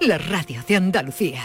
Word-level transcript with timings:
la 0.00 0.16
radio 0.16 0.62
de 0.66 0.76
Andalucía. 0.76 1.42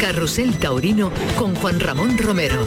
Carrusel 0.00 0.58
Taurino 0.58 1.10
con 1.36 1.54
Juan 1.56 1.80
Ramón 1.80 2.16
Romero. 2.18 2.64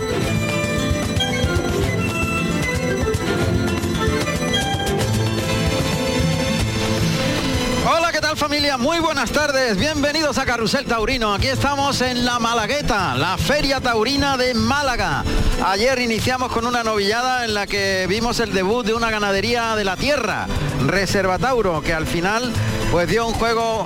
Familia? 8.35 8.77
Muy 8.77 8.99
buenas 8.99 9.31
tardes, 9.31 9.77
bienvenidos 9.77 10.37
a 10.37 10.45
Carrusel 10.45 10.85
Taurino. 10.85 11.33
Aquí 11.33 11.47
estamos 11.47 12.01
en 12.01 12.25
la 12.25 12.37
Malagueta, 12.37 13.15
la 13.15 13.37
Feria 13.37 13.79
Taurina 13.79 14.35
de 14.35 14.53
Málaga. 14.53 15.23
Ayer 15.65 15.99
iniciamos 15.99 16.51
con 16.51 16.65
una 16.65 16.83
novillada 16.83 17.45
en 17.45 17.53
la 17.53 17.65
que 17.65 18.05
vimos 18.09 18.39
el 18.39 18.51
debut 18.51 18.85
de 18.85 18.93
una 18.93 19.09
ganadería 19.09 19.75
de 19.75 19.85
la 19.85 19.95
tierra, 19.95 20.47
Reserva 20.85 21.39
Tauro, 21.39 21.81
que 21.81 21.93
al 21.93 22.05
final 22.05 22.51
pues 22.91 23.07
dio 23.07 23.25
un 23.25 23.33
juego 23.33 23.85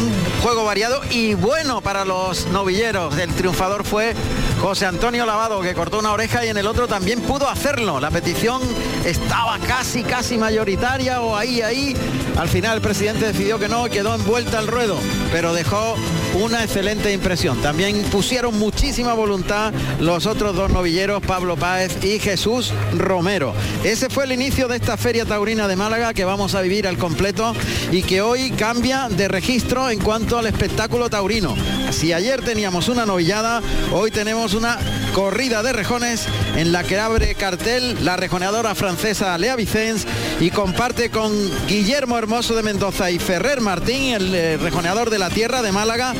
un 0.00 0.42
juego 0.42 0.64
variado 0.64 1.00
y 1.10 1.34
bueno 1.34 1.80
para 1.80 2.04
los 2.04 2.46
novilleros. 2.46 3.16
El 3.18 3.32
triunfador 3.34 3.84
fue 3.84 4.14
José 4.62 4.86
Antonio 4.86 5.26
Lavado, 5.26 5.60
que 5.60 5.74
cortó 5.74 5.98
una 5.98 6.12
oreja 6.12 6.46
y 6.46 6.48
en 6.48 6.56
el 6.56 6.68
otro 6.68 6.86
también 6.86 7.20
pudo 7.20 7.48
hacerlo. 7.48 7.98
La 7.98 8.12
petición 8.12 8.62
estaba 9.04 9.58
casi, 9.58 10.04
casi 10.04 10.38
mayoritaria 10.38 11.20
o 11.20 11.36
ahí, 11.36 11.60
ahí. 11.62 11.96
Al 12.38 12.48
final 12.48 12.76
el 12.76 12.80
presidente 12.80 13.26
decidió 13.26 13.58
que 13.58 13.68
no, 13.68 13.86
quedó 13.86 14.14
envuelta 14.14 14.60
al 14.60 14.68
ruedo, 14.68 14.96
pero 15.32 15.52
dejó 15.52 15.96
una 16.34 16.62
excelente 16.62 17.12
impresión. 17.12 17.60
También 17.60 18.02
pusieron 18.04 18.58
muchísima 18.58 19.14
voluntad 19.14 19.72
los 20.00 20.26
otros 20.26 20.54
dos 20.54 20.70
novilleros, 20.70 21.22
Pablo 21.22 21.56
Páez 21.56 22.02
y 22.04 22.18
Jesús 22.18 22.72
Romero. 22.96 23.54
Ese 23.84 24.08
fue 24.08 24.24
el 24.24 24.32
inicio 24.32 24.68
de 24.68 24.76
esta 24.76 24.96
Feria 24.96 25.24
Taurina 25.24 25.68
de 25.68 25.76
Málaga 25.76 26.14
que 26.14 26.24
vamos 26.24 26.54
a 26.54 26.60
vivir 26.60 26.86
al 26.86 26.98
completo 26.98 27.54
y 27.90 28.02
que 28.02 28.20
hoy 28.22 28.50
cambia 28.52 29.08
de 29.08 29.28
registro 29.28 29.90
en 29.90 30.00
cuanto 30.00 30.38
al 30.38 30.46
espectáculo 30.46 31.10
taurino. 31.10 31.54
Si 31.90 32.12
ayer 32.12 32.42
teníamos 32.42 32.88
una 32.88 33.06
novillada, 33.06 33.62
hoy 33.92 34.10
tenemos 34.10 34.54
una 34.54 34.78
corrida 35.12 35.62
de 35.62 35.72
rejones 35.72 36.26
en 36.56 36.72
la 36.72 36.84
que 36.84 36.98
abre 36.98 37.34
cartel 37.34 38.04
la 38.04 38.16
rejoneadora 38.16 38.74
francesa 38.74 39.36
Lea 39.36 39.56
Vicens 39.56 40.06
y 40.40 40.50
comparte 40.50 41.10
con 41.10 41.32
Guillermo 41.66 42.18
Hermoso 42.18 42.54
de 42.54 42.62
Mendoza 42.62 43.10
y 43.10 43.18
Ferrer 43.18 43.60
Martín, 43.60 44.14
el 44.14 44.34
eh, 44.34 44.56
rejoneador 44.56 45.10
de 45.10 45.18
la 45.18 45.30
tierra 45.30 45.62
de 45.62 45.72
Málaga, 45.72 46.14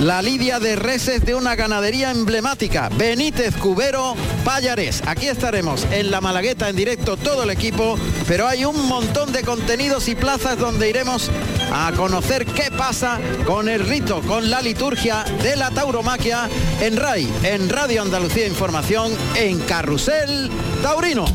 la 0.00 0.22
lidia 0.22 0.60
de 0.60 0.76
reses 0.76 1.24
de 1.24 1.34
una 1.34 1.56
ganadería 1.56 2.10
emblemática, 2.10 2.88
Benítez 2.96 3.56
Cubero 3.56 4.14
Payares. 4.44 5.02
Aquí 5.06 5.26
estaremos 5.26 5.86
en 5.90 6.10
la 6.10 6.20
Malagueta 6.20 6.68
en 6.68 6.76
directo 6.76 7.16
todo 7.16 7.42
el 7.42 7.50
equipo, 7.50 7.98
pero 8.28 8.46
hay 8.46 8.64
un 8.64 8.86
montón 8.86 9.32
de 9.32 9.42
contenidos 9.42 10.08
y 10.08 10.14
plazas 10.14 10.58
donde 10.58 10.88
iremos 10.88 11.30
a 11.78 11.92
conocer 11.92 12.46
qué 12.46 12.70
pasa 12.70 13.20
con 13.44 13.68
el 13.68 13.86
rito, 13.86 14.22
con 14.22 14.48
la 14.48 14.62
liturgia 14.62 15.24
de 15.42 15.56
la 15.56 15.70
tauromaquia 15.70 16.48
en 16.80 16.96
RAI, 16.96 17.28
en 17.42 17.68
Radio 17.68 18.00
Andalucía 18.00 18.46
Información, 18.46 19.12
en 19.34 19.60
Carrusel 19.60 20.50
Taurino. 20.82 21.26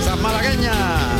Esas 0.00 0.18
malagueñas. 0.20 1.19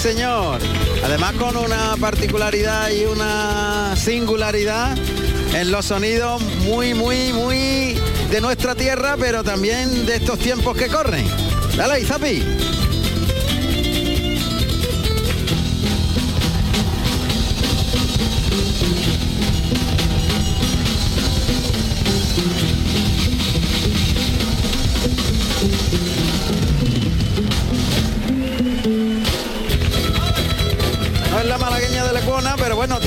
Señor. 0.00 0.60
Además 1.04 1.34
con 1.34 1.58
una 1.58 1.94
particularidad 2.00 2.90
y 2.90 3.04
una 3.04 3.94
singularidad 3.96 4.96
en 5.54 5.70
los 5.70 5.86
sonidos 5.86 6.40
muy, 6.64 6.94
muy, 6.94 7.34
muy 7.34 8.00
de 8.30 8.40
nuestra 8.40 8.74
tierra, 8.74 9.16
pero 9.18 9.44
también 9.44 10.06
de 10.06 10.16
estos 10.16 10.38
tiempos 10.38 10.74
que 10.74 10.88
corren. 10.88 11.26
Dale 11.76 12.02
Zapi. 12.06 12.42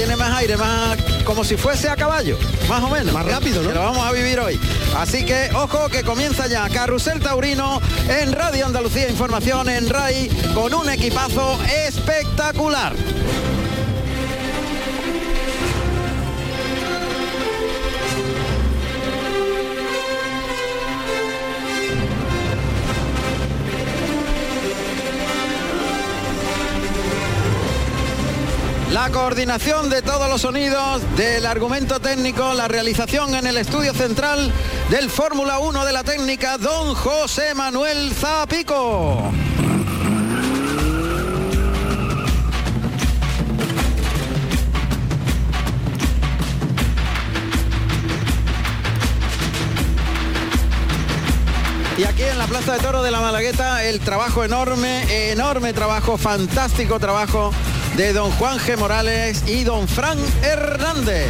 Tiene 0.06 0.18
más 0.18 0.38
aire, 0.38 0.58
más 0.58 0.97
como 1.24 1.46
si 1.46 1.56
fuese 1.56 1.88
a 1.88 1.96
caballo, 1.96 2.38
más 2.68 2.84
o 2.84 2.90
menos. 2.90 3.14
Más 3.14 3.25
rápido, 3.25 3.62
¿no? 3.62 3.69
Que 3.69 3.75
lo 3.75 3.84
vamos 3.84 4.06
a 4.06 4.12
vivir 4.12 4.38
hoy. 4.38 4.59
Así 4.97 5.24
que, 5.24 5.50
ojo, 5.56 5.88
que 5.88 6.03
comienza 6.03 6.47
ya 6.47 6.68
Carrusel 6.68 7.22
Taurino 7.22 7.81
en 8.09 8.34
Radio 8.34 8.66
Andalucía 8.66 9.09
Información 9.09 9.69
en 9.69 9.88
RAI 9.90 10.30
con 10.53 10.74
un 10.74 10.90
equipazo 10.90 11.58
espectacular. 11.88 12.94
La 29.03 29.12
coordinación 29.12 29.90
de 29.90 30.02
todos 30.02 30.30
los 30.30 30.40
sonidos, 30.40 31.02
del 31.18 31.46
argumento 31.46 32.00
técnico, 32.00 32.53
la 32.53 32.69
realización 32.69 33.36
en 33.36 33.46
el 33.46 33.58
estudio 33.58 33.94
central 33.94 34.50
del 34.90 35.09
Fórmula 35.09 35.59
1 35.59 35.84
de 35.84 35.91
la 35.91 36.06
técnica, 36.06 36.58
don 36.58 36.96
José 36.96 37.53
Manuel 37.53 38.13
Zapico. 38.13 39.30
Y 51.97 52.03
aquí 52.06 52.24
en 52.24 52.38
la 52.38 52.47
Plaza 52.47 52.72
de 52.72 52.80
Toro 52.80 53.03
de 53.03 53.12
la 53.12 53.19
Malagueta, 53.19 53.84
el 53.84 54.00
trabajo 54.00 54.46
enorme, 54.46 55.30
enorme 55.30 55.74
trabajo, 55.74 56.18
fantástico 56.18 57.02
trabajo 57.02 57.52
de 57.98 58.14
don 58.14 58.31
Juan 58.31 58.58
G. 58.59 58.78
Morales 58.78 59.44
y 59.48 59.64
don 59.64 59.88
Fran 59.88 60.18
Hernández. 60.42 61.28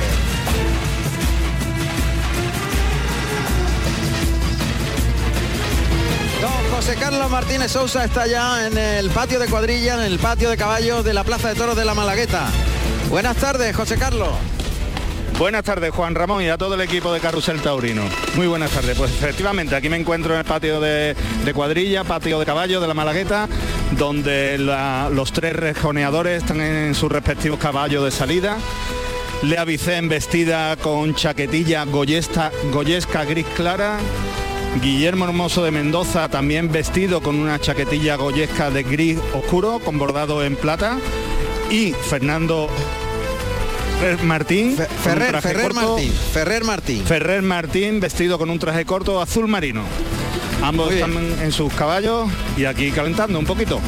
Don 6.41 6.75
José 6.75 6.95
Carlos 6.95 7.29
Martínez 7.29 7.71
Sousa 7.71 8.05
está 8.05 8.27
ya 8.27 8.67
en 8.67 8.77
el 8.77 9.09
patio 9.09 9.39
de 9.39 9.47
cuadrilla, 9.47 9.95
en 9.95 10.11
el 10.11 10.19
patio 10.19 10.49
de 10.49 10.57
caballos 10.57 11.03
de 11.03 11.13
la 11.13 11.23
Plaza 11.23 11.49
de 11.49 11.55
Toros 11.55 11.75
de 11.75 11.85
la 11.85 11.93
Malagueta. 11.93 12.47
Buenas 13.09 13.37
tardes, 13.37 13.75
José 13.75 13.97
Carlos. 13.97 14.29
Buenas 15.39 15.63
tardes, 15.63 15.91
Juan 15.91 16.13
Ramón, 16.13 16.43
y 16.43 16.49
a 16.49 16.57
todo 16.57 16.75
el 16.75 16.81
equipo 16.81 17.11
de 17.11 17.19
Carrusel 17.19 17.59
Taurino. 17.59 18.03
Muy 18.35 18.47
buenas 18.47 18.69
tardes. 18.71 18.95
Pues 18.97 19.11
efectivamente, 19.11 19.75
aquí 19.75 19.89
me 19.89 19.97
encuentro 19.97 20.33
en 20.33 20.39
el 20.39 20.45
patio 20.45 20.79
de, 20.79 21.15
cuadrilla, 21.53 22.03
patio 22.03 22.39
de 22.39 22.45
caballo 22.45 22.79
de 22.79 22.87
la 22.87 22.93
Malagueta, 22.93 23.47
donde 23.91 24.57
la- 24.57 25.09
los 25.13 25.31
tres 25.31 25.55
rejoneadores 25.55 26.41
están 26.43 26.61
en 26.61 26.95
sus 26.95 27.11
respectivos 27.11 27.59
caballos 27.59 28.03
de 28.03 28.11
salida. 28.11 28.57
Lea 29.43 29.65
Vicen 29.65 30.07
vestida 30.09 30.75
con 30.77 31.15
chaquetilla 31.15 31.83
goyesta, 31.85 32.51
goyesca 32.71 33.25
gris 33.25 33.45
clara. 33.55 33.97
Guillermo 34.81 35.25
Hermoso 35.25 35.63
de 35.63 35.71
Mendoza 35.71 36.29
también 36.29 36.71
vestido 36.71 37.21
con 37.21 37.35
una 37.35 37.59
chaquetilla 37.59 38.15
goyesca 38.15 38.71
de 38.71 38.83
gris 38.83 39.19
oscuro 39.33 39.79
con 39.79 39.97
bordado 39.99 40.43
en 40.43 40.55
plata. 40.55 40.97
Y 41.69 41.91
Fernando 41.91 42.69
Martín. 44.23 44.75
Ferrer, 44.75 45.29
traje 45.29 45.49
Ferrer 45.49 45.71
corto. 45.71 45.89
Martín, 45.93 46.13
Ferrer 46.33 46.63
Martín. 46.63 47.05
Ferrer 47.05 47.41
Martín 47.41 47.99
vestido 47.99 48.37
con 48.37 48.49
un 48.49 48.59
traje 48.59 48.85
corto 48.85 49.21
azul 49.21 49.47
marino. 49.47 49.83
Ambos 50.63 50.85
Muy 50.85 50.95
bien. 50.95 51.09
están 51.09 51.43
en 51.43 51.51
sus 51.51 51.73
caballos 51.73 52.29
y 52.55 52.63
aquí 52.63 52.89
calentando 52.91 53.37
un 53.37 53.45
poquito. 53.45 53.81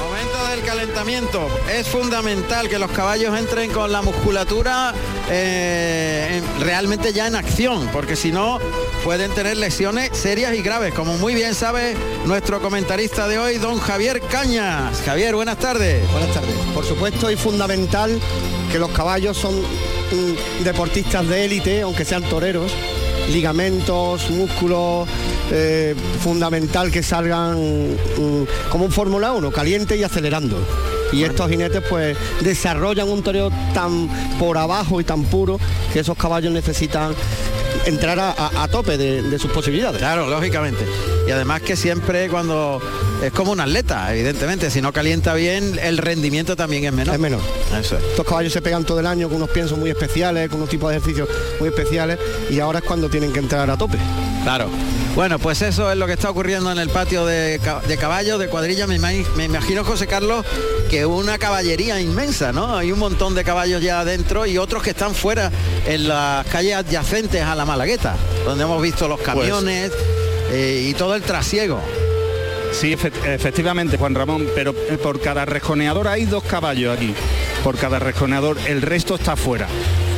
Momento 0.00 0.46
del 0.46 0.62
calentamiento. 0.64 1.46
Es 1.70 1.86
fundamental 1.86 2.70
que 2.70 2.78
los 2.78 2.90
caballos 2.90 3.38
entren 3.38 3.70
con 3.70 3.92
la 3.92 4.00
musculatura 4.00 4.94
eh, 5.30 6.40
realmente 6.58 7.12
ya 7.12 7.26
en 7.26 7.34
acción, 7.34 7.90
porque 7.92 8.16
si 8.16 8.32
no 8.32 8.58
pueden 9.04 9.30
tener 9.32 9.58
lesiones 9.58 10.16
serias 10.16 10.54
y 10.54 10.62
graves, 10.62 10.94
como 10.94 11.18
muy 11.18 11.34
bien 11.34 11.54
sabe 11.54 11.94
nuestro 12.24 12.62
comentarista 12.62 13.28
de 13.28 13.38
hoy, 13.38 13.58
don 13.58 13.78
Javier 13.78 14.22
Cañas. 14.22 15.02
Javier, 15.04 15.34
buenas 15.34 15.58
tardes. 15.58 16.10
Buenas 16.12 16.32
tardes. 16.32 16.54
Por 16.72 16.86
supuesto 16.86 17.28
es 17.28 17.38
fundamental 17.38 18.18
que 18.72 18.78
los 18.78 18.90
caballos 18.92 19.36
son 19.36 19.60
mm, 19.60 20.64
deportistas 20.64 21.28
de 21.28 21.44
élite, 21.44 21.82
aunque 21.82 22.06
sean 22.06 22.22
toreros, 22.22 22.72
ligamentos, 23.30 24.30
músculos, 24.30 25.08
eh, 25.50 25.94
fundamental 26.20 26.90
que 26.90 27.02
salgan 27.02 27.58
mm, 27.58 28.70
como 28.70 28.84
un 28.84 28.92
Fórmula 28.92 29.32
1, 29.32 29.50
caliente 29.50 29.96
y 29.96 30.02
acelerando. 30.02 30.56
Y 31.12 31.24
estos 31.24 31.50
jinetes 31.50 31.82
pues 31.88 32.16
desarrollan 32.40 33.08
un 33.08 33.22
toreo 33.22 33.50
tan 33.74 34.08
por 34.38 34.58
abajo 34.58 35.00
y 35.00 35.04
tan 35.04 35.24
puro 35.24 35.58
que 35.92 36.00
esos 36.00 36.16
caballos 36.16 36.52
necesitan 36.52 37.14
entrar 37.86 38.18
a, 38.18 38.68
tope 38.68 38.96
de, 38.96 39.38
sus 39.38 39.50
posibilidades. 39.50 39.98
Claro, 39.98 40.28
lógicamente. 40.28 40.84
Y 41.26 41.30
además 41.30 41.62
que 41.62 41.76
siempre 41.76 42.28
cuando 42.28 42.80
es 43.22 43.32
como 43.32 43.52
un 43.52 43.60
atleta, 43.60 44.12
evidentemente, 44.14 44.70
si 44.70 44.80
no 44.80 44.92
calienta 44.92 45.34
bien, 45.34 45.78
el 45.82 45.98
rendimiento 45.98 46.56
también 46.56 46.84
es 46.84 46.92
menor. 46.92 47.14
Es 47.14 47.20
menor. 47.20 47.40
Estos 47.80 48.26
caballos 48.26 48.52
se 48.52 48.62
pegan 48.62 48.84
todo 48.84 49.00
el 49.00 49.06
año 49.06 49.28
con 49.28 49.36
unos 49.36 49.50
piensos 49.50 49.78
muy 49.78 49.90
especiales, 49.90 50.48
con 50.48 50.58
unos 50.58 50.70
tipos 50.70 50.90
de 50.90 50.96
ejercicios 50.96 51.28
muy 51.58 51.68
especiales 51.68 52.18
y 52.48 52.60
ahora 52.60 52.80
es 52.80 52.84
cuando 52.84 53.08
tienen 53.08 53.32
que 53.32 53.40
entrar 53.40 53.70
a 53.70 53.76
tope. 53.76 53.98
Claro. 54.42 54.68
Bueno, 55.14 55.38
pues 55.38 55.60
eso 55.62 55.90
es 55.90 55.98
lo 55.98 56.06
que 56.06 56.12
está 56.12 56.30
ocurriendo 56.30 56.70
en 56.70 56.78
el 56.78 56.88
patio 56.88 57.26
de, 57.26 57.60
caballos, 57.98 58.38
de 58.38 58.48
cuadrilla. 58.48 58.86
Me, 58.86 58.98
me, 58.98 59.44
imagino, 59.44 59.84
José 59.84 60.06
Carlos, 60.06 60.46
que 60.88 61.04
una 61.04 61.36
caballería 61.36 62.00
inmensa, 62.00 62.52
¿no? 62.52 62.76
Hay 62.76 62.92
un 62.92 62.98
montón 62.98 63.34
de 63.34 63.44
caballos 63.44 63.82
ya 63.82 64.00
adentro 64.00 64.46
y 64.46 64.56
otros 64.56 64.82
que 64.82 64.90
están 64.90 65.14
fuera 65.14 65.50
en 65.86 66.08
las 66.08 66.46
calles 66.46 66.74
adyacentes 66.74 67.42
a 67.42 67.54
la 67.54 67.64
Malagueta, 67.64 68.16
donde 68.44 68.64
hemos 68.64 68.80
visto 68.80 69.08
los 69.08 69.18
pues 69.20 69.26
camiones 69.26 69.92
eh, 70.52 70.86
y 70.88 70.94
todo 70.94 71.14
el 71.14 71.22
trasiego. 71.22 71.80
Sí, 72.72 72.92
efectivamente, 72.92 73.98
Juan 73.98 74.14
Ramón, 74.14 74.46
pero 74.54 74.72
eh, 74.88 74.96
por 74.96 75.20
cada 75.20 75.44
rejoneador 75.44 76.06
hay 76.06 76.24
dos 76.24 76.44
caballos 76.44 76.96
aquí. 76.96 77.14
Por 77.64 77.76
cada 77.76 77.98
rejoneador, 77.98 78.56
el 78.66 78.80
resto 78.80 79.16
está 79.16 79.34
fuera 79.36 79.66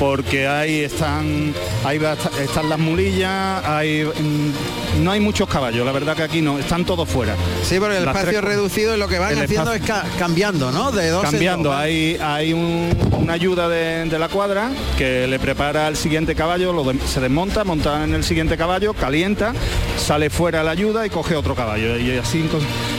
porque 0.03 0.49
ahí 0.49 0.81
están, 0.81 1.55
ahí 1.85 2.01
están 2.43 2.69
las 2.69 2.79
mulillas, 2.81 3.65
hay, 3.65 4.03
mm, 4.03 5.05
no 5.05 5.13
hay 5.13 5.21
muchos 5.21 5.49
caballos, 5.49 5.87
la 5.87 5.93
verdad 5.93 6.17
que 6.17 6.25
aquí 6.25 6.43
no, 6.43 6.59
están 6.59 6.85
todos 6.85 7.09
fuera. 7.09 7.37
Sí, 7.63 7.79
porque 7.79 7.99
el 7.99 8.09
espacio 8.09 8.41
reducido 8.41 8.97
y 8.97 8.99
lo 8.99 9.07
que 9.07 9.21
van 9.21 9.39
haciendo 9.39 9.73
es 9.73 9.83
cambiando, 10.19 10.73
¿no? 10.73 10.91
De 10.91 11.09
dos 11.09 11.23
cambiando, 11.23 11.73
hay, 11.73 12.19
hay 12.21 12.53
una 12.53 13.33
ayuda 13.33 13.69
de, 13.69 14.19
la 14.19 14.29
cuadra 14.29 14.73
que 14.99 15.29
le 15.29 15.39
prepara 15.39 15.87
al 15.87 15.97
siguiente 15.97 16.35
caballo, 16.35 16.73
lo 16.73 16.85
se 17.07 17.21
desmonta, 17.21 17.63
monta 17.63 18.03
en 18.03 18.13
el 18.13 18.25
siguiente 18.25 18.57
caballo, 18.57 18.95
calienta, 18.95 19.53
sale 19.97 20.31
fuera 20.31 20.65
la 20.65 20.73
ayuda 20.73 21.07
y 21.07 21.11
coge 21.11 21.37
otro 21.37 21.55
caballo 21.55 21.97
y 21.97 22.19
así 22.19 22.45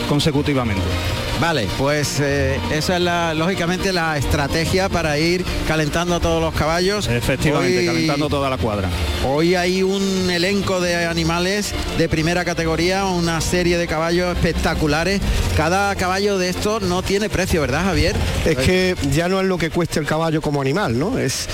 consecutivamente. 0.07 0.81
Vale, 1.39 1.67
pues 1.77 2.19
eh, 2.21 2.59
esa 2.71 2.95
es 2.95 3.01
la, 3.01 3.33
lógicamente 3.33 3.91
la 3.91 4.17
estrategia 4.17 4.89
para 4.89 5.17
ir 5.17 5.43
calentando 5.67 6.15
a 6.15 6.19
todos 6.19 6.41
los 6.41 6.53
caballos. 6.53 7.07
Efectivamente, 7.07 7.85
calentando 7.85 8.29
toda 8.29 8.49
la 8.49 8.57
cuadra. 8.57 8.89
Hoy 9.25 9.55
hay 9.55 9.83
un 9.83 10.29
elenco 10.29 10.81
de 10.81 11.05
animales 11.05 11.73
de 11.97 12.09
primera 12.09 12.43
categoría, 12.43 13.05
una 13.05 13.39
serie 13.39 13.77
de 13.77 13.87
caballos 13.87 14.35
espectaculares. 14.35 15.21
Cada 15.55 15.95
caballo 15.95 16.37
de 16.37 16.49
estos 16.49 16.81
no 16.81 17.03
tiene 17.03 17.29
precio, 17.29 17.61
¿verdad, 17.61 17.85
Javier? 17.85 18.17
Es 18.45 18.57
que 18.57 18.95
ya 19.13 19.29
no 19.29 19.39
es 19.39 19.47
lo 19.47 19.57
que 19.57 19.69
cueste 19.69 20.01
el 20.01 20.05
caballo 20.05 20.41
como 20.41 20.61
animal, 20.61 20.99
¿no? 20.99 21.17
Es 21.17 21.47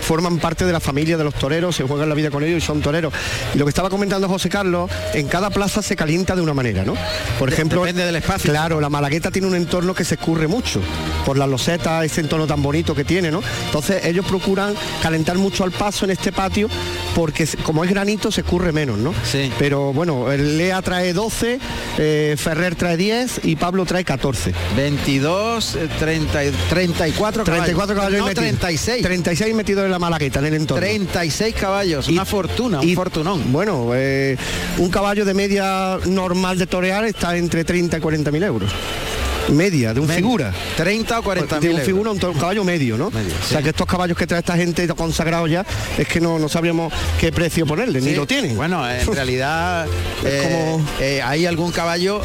forman 0.00 0.38
parte 0.38 0.64
de 0.64 0.72
la 0.72 0.78
familia 0.78 1.16
de 1.16 1.24
los 1.24 1.34
toreros, 1.34 1.74
se 1.74 1.82
juegan 1.82 2.08
la 2.08 2.14
vida 2.14 2.30
con 2.30 2.44
ellos 2.44 2.62
y 2.62 2.66
son 2.66 2.80
toreros. 2.80 3.12
Y 3.52 3.58
lo 3.58 3.64
que 3.64 3.70
estaba 3.70 3.90
comentando 3.90 4.28
José 4.28 4.48
Carlos, 4.48 4.88
en 5.12 5.26
cada 5.26 5.50
plaza 5.50 5.82
se 5.82 5.96
calienta 5.96 6.36
de 6.36 6.42
una 6.42 6.54
manera, 6.54 6.84
¿no? 6.84 6.94
Por 7.36 7.52
ejemplo, 7.52 7.80
depende 7.80 8.04
del 8.04 8.16
espacio. 8.16 8.52
Claro, 8.52 8.80
la 8.80 8.88
Malagueta 8.88 9.32
tiene 9.32 9.48
un 9.48 9.56
entorno 9.56 9.92
que 9.92 10.04
se 10.04 10.14
escurre 10.14 10.46
mucho 10.46 10.80
por 11.26 11.36
las 11.36 11.48
losetas, 11.48 12.04
ese 12.04 12.20
entorno 12.20 12.46
tan 12.46 12.62
bonito 12.62 12.94
que 12.94 13.04
tiene, 13.04 13.32
¿no? 13.32 13.42
Entonces 13.66 14.04
ellos 14.04 14.24
procuran 14.24 14.74
calentar 15.02 15.36
mucho 15.36 15.64
al 15.64 15.72
paso 15.72 16.04
en 16.04 16.12
este 16.12 16.30
patio 16.30 16.68
porque 17.14 17.46
como 17.62 17.84
es 17.84 17.90
granito 17.90 18.30
se 18.30 18.42
escurre 18.42 18.72
menos, 18.72 18.98
¿no? 18.98 19.12
Sí. 19.24 19.50
Pero 19.58 19.92
bueno, 19.92 20.26
Lea 20.34 20.80
trae 20.82 21.12
12, 21.12 21.58
eh, 21.98 22.36
Ferrer 22.38 22.74
trae 22.74 22.96
10 22.96 23.40
y 23.44 23.56
Pablo 23.56 23.84
trae 23.84 24.04
14. 24.04 24.52
22, 24.76 25.78
30, 25.98 26.40
34 26.68 27.44
caballos. 27.44 27.64
34 27.64 27.96
caballos 27.96 28.18
no, 28.20 28.34
36. 28.34 29.02
36 29.02 29.54
metidos 29.54 29.84
en 29.84 29.90
la 29.90 29.98
malagueta, 29.98 30.38
en 30.40 30.46
el 30.46 30.54
entorno. 30.54 30.80
36 30.80 31.54
caballos, 31.54 32.08
una 32.08 32.24
fortuna, 32.24 32.80
un 32.80 32.94
fortunón. 32.94 33.52
Bueno, 33.52 33.90
eh, 33.94 34.36
un 34.78 34.90
caballo 34.90 35.24
de 35.24 35.34
media 35.34 35.98
normal 36.06 36.58
de 36.58 36.66
torear 36.66 37.04
está 37.04 37.36
entre 37.36 37.64
30 37.64 37.98
y 37.98 38.00
40 38.00 38.30
mil 38.30 38.42
euros 38.42 38.72
media 39.50 39.94
de 39.94 40.00
un 40.00 40.08
figura 40.08 40.52
30 40.76 41.18
o 41.18 41.22
40 41.22 41.60
de 41.60 41.70
un 41.70 41.80
figura 41.80 42.10
un, 42.10 42.18
caballo 42.18 42.64
medio 42.64 42.96
no 42.96 43.06
o 43.08 43.46
sea 43.46 43.62
que 43.62 43.70
estos 43.70 43.86
caballos 43.86 44.16
que 44.16 44.26
trae 44.26 44.40
esta 44.40 44.56
gente 44.56 44.86
consagrados 44.88 45.50
ya 45.50 45.64
es 45.98 46.06
que 46.06 46.20
no, 46.20 46.38
no 46.38 46.48
sabríamos 46.48 46.92
qué 47.20 47.32
precio 47.32 47.66
ponerle 47.66 48.00
ni 48.00 48.14
lo 48.14 48.26
tienen 48.26 48.56
bueno 48.56 48.88
en 48.88 49.06
realidad 49.12 49.86
es 50.24 50.42
como... 50.42 50.86
Eh, 51.00 51.12
eh, 51.16 51.22
hay 51.22 51.46
algún 51.46 51.72
caballo 51.72 52.22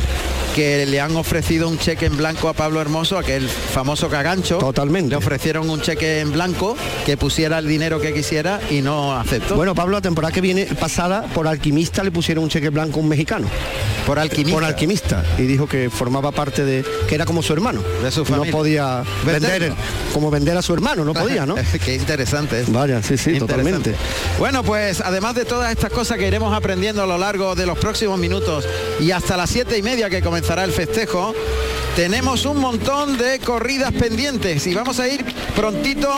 que 0.56 0.86
le 0.88 1.00
han 1.00 1.16
ofrecido 1.16 1.70
un 1.70 1.78
cheque 1.78 2.08
en 2.08 2.18
blanco 2.18 2.50
a 2.50 2.54
Pablo 2.54 2.82
Hermoso, 2.82 3.20
aquel 3.20 3.48
famoso 3.48 4.10
cagancho. 4.10 4.58
Totalmente. 4.58 5.12
Le 5.12 5.16
ofrecieron 5.16 5.70
un 5.70 5.82
cheque 5.82 6.20
en 6.20 6.32
blanco 6.32 6.76
que 7.06 7.16
pusiera 7.16 7.60
el 7.60 7.68
dinero 7.68 8.02
que 8.02 8.12
quisiera 8.12 8.60
y 8.72 8.82
no 8.82 9.16
aceptó. 9.16 9.56
Bueno, 9.56 9.76
Pablo, 9.76 9.98
la 9.98 10.02
temporada 10.02 10.34
que 10.34 10.42
viene 10.42 10.66
pasada, 10.66 11.24
por 11.34 11.48
alquimista 11.48 12.04
le 12.04 12.10
pusieron 12.10 12.46
un 12.46 12.50
cheque 12.50 12.68
en 12.68 12.74
blanco 12.74 13.00
a 13.00 13.04
un 13.04 13.10
mexicano. 13.10 13.48
Por 14.08 14.20
alquimista. 14.20 14.54
Por 14.54 14.64
alquimista. 14.64 15.26
Y 15.38 15.42
dijo 15.44 15.68
que 15.68 15.90
formaba 15.90 16.32
parte 16.32 16.64
de. 16.64 16.86
que 17.10 17.14
era 17.16 17.26
como 17.26 17.44
su 17.44 17.52
hermano. 17.52 17.84
De 18.02 18.10
su 18.10 18.24
familia. 18.24 18.52
No 18.52 18.58
podía 18.58 19.04
vender 19.26 19.74
como 20.14 20.32
vender 20.32 20.58
a 20.58 20.62
su 20.62 20.74
hermano, 20.74 21.04
no 21.04 21.14
podía, 21.14 21.46
¿no? 21.46 21.56
Qué 21.86 21.96
interesante. 21.96 22.64
Vaya, 22.70 23.04
sí, 23.04 23.18
sí, 23.18 23.38
totalmente. 23.38 23.96
Bueno, 24.40 24.64
pues 24.64 25.02
además 25.02 25.36
de 25.36 25.44
todas 25.44 25.72
estas 25.72 25.92
cosas 25.92 26.18
que 26.18 26.26
iremos 26.26 26.56
aprendiendo 26.56 27.04
a 27.04 27.06
lo 27.06 27.18
largo 27.18 27.54
de 27.54 27.66
los 27.66 27.78
próximos 27.78 28.18
minutos 28.18 28.66
y 29.02 29.12
hasta 29.12 29.36
las 29.36 29.50
siete 29.50 29.78
y 29.78 29.82
media 29.82 30.10
que 30.10 30.22
comenzará 30.22 30.64
el 30.64 30.72
festejo, 30.72 31.36
tenemos 31.98 32.46
un 32.46 32.58
montón 32.60 33.18
de 33.18 33.40
corridas 33.40 33.92
pendientes 33.92 34.66
y 34.68 34.74
vamos 34.74 35.00
a 35.02 35.08
ir 35.10 35.26
prontito 35.54 36.10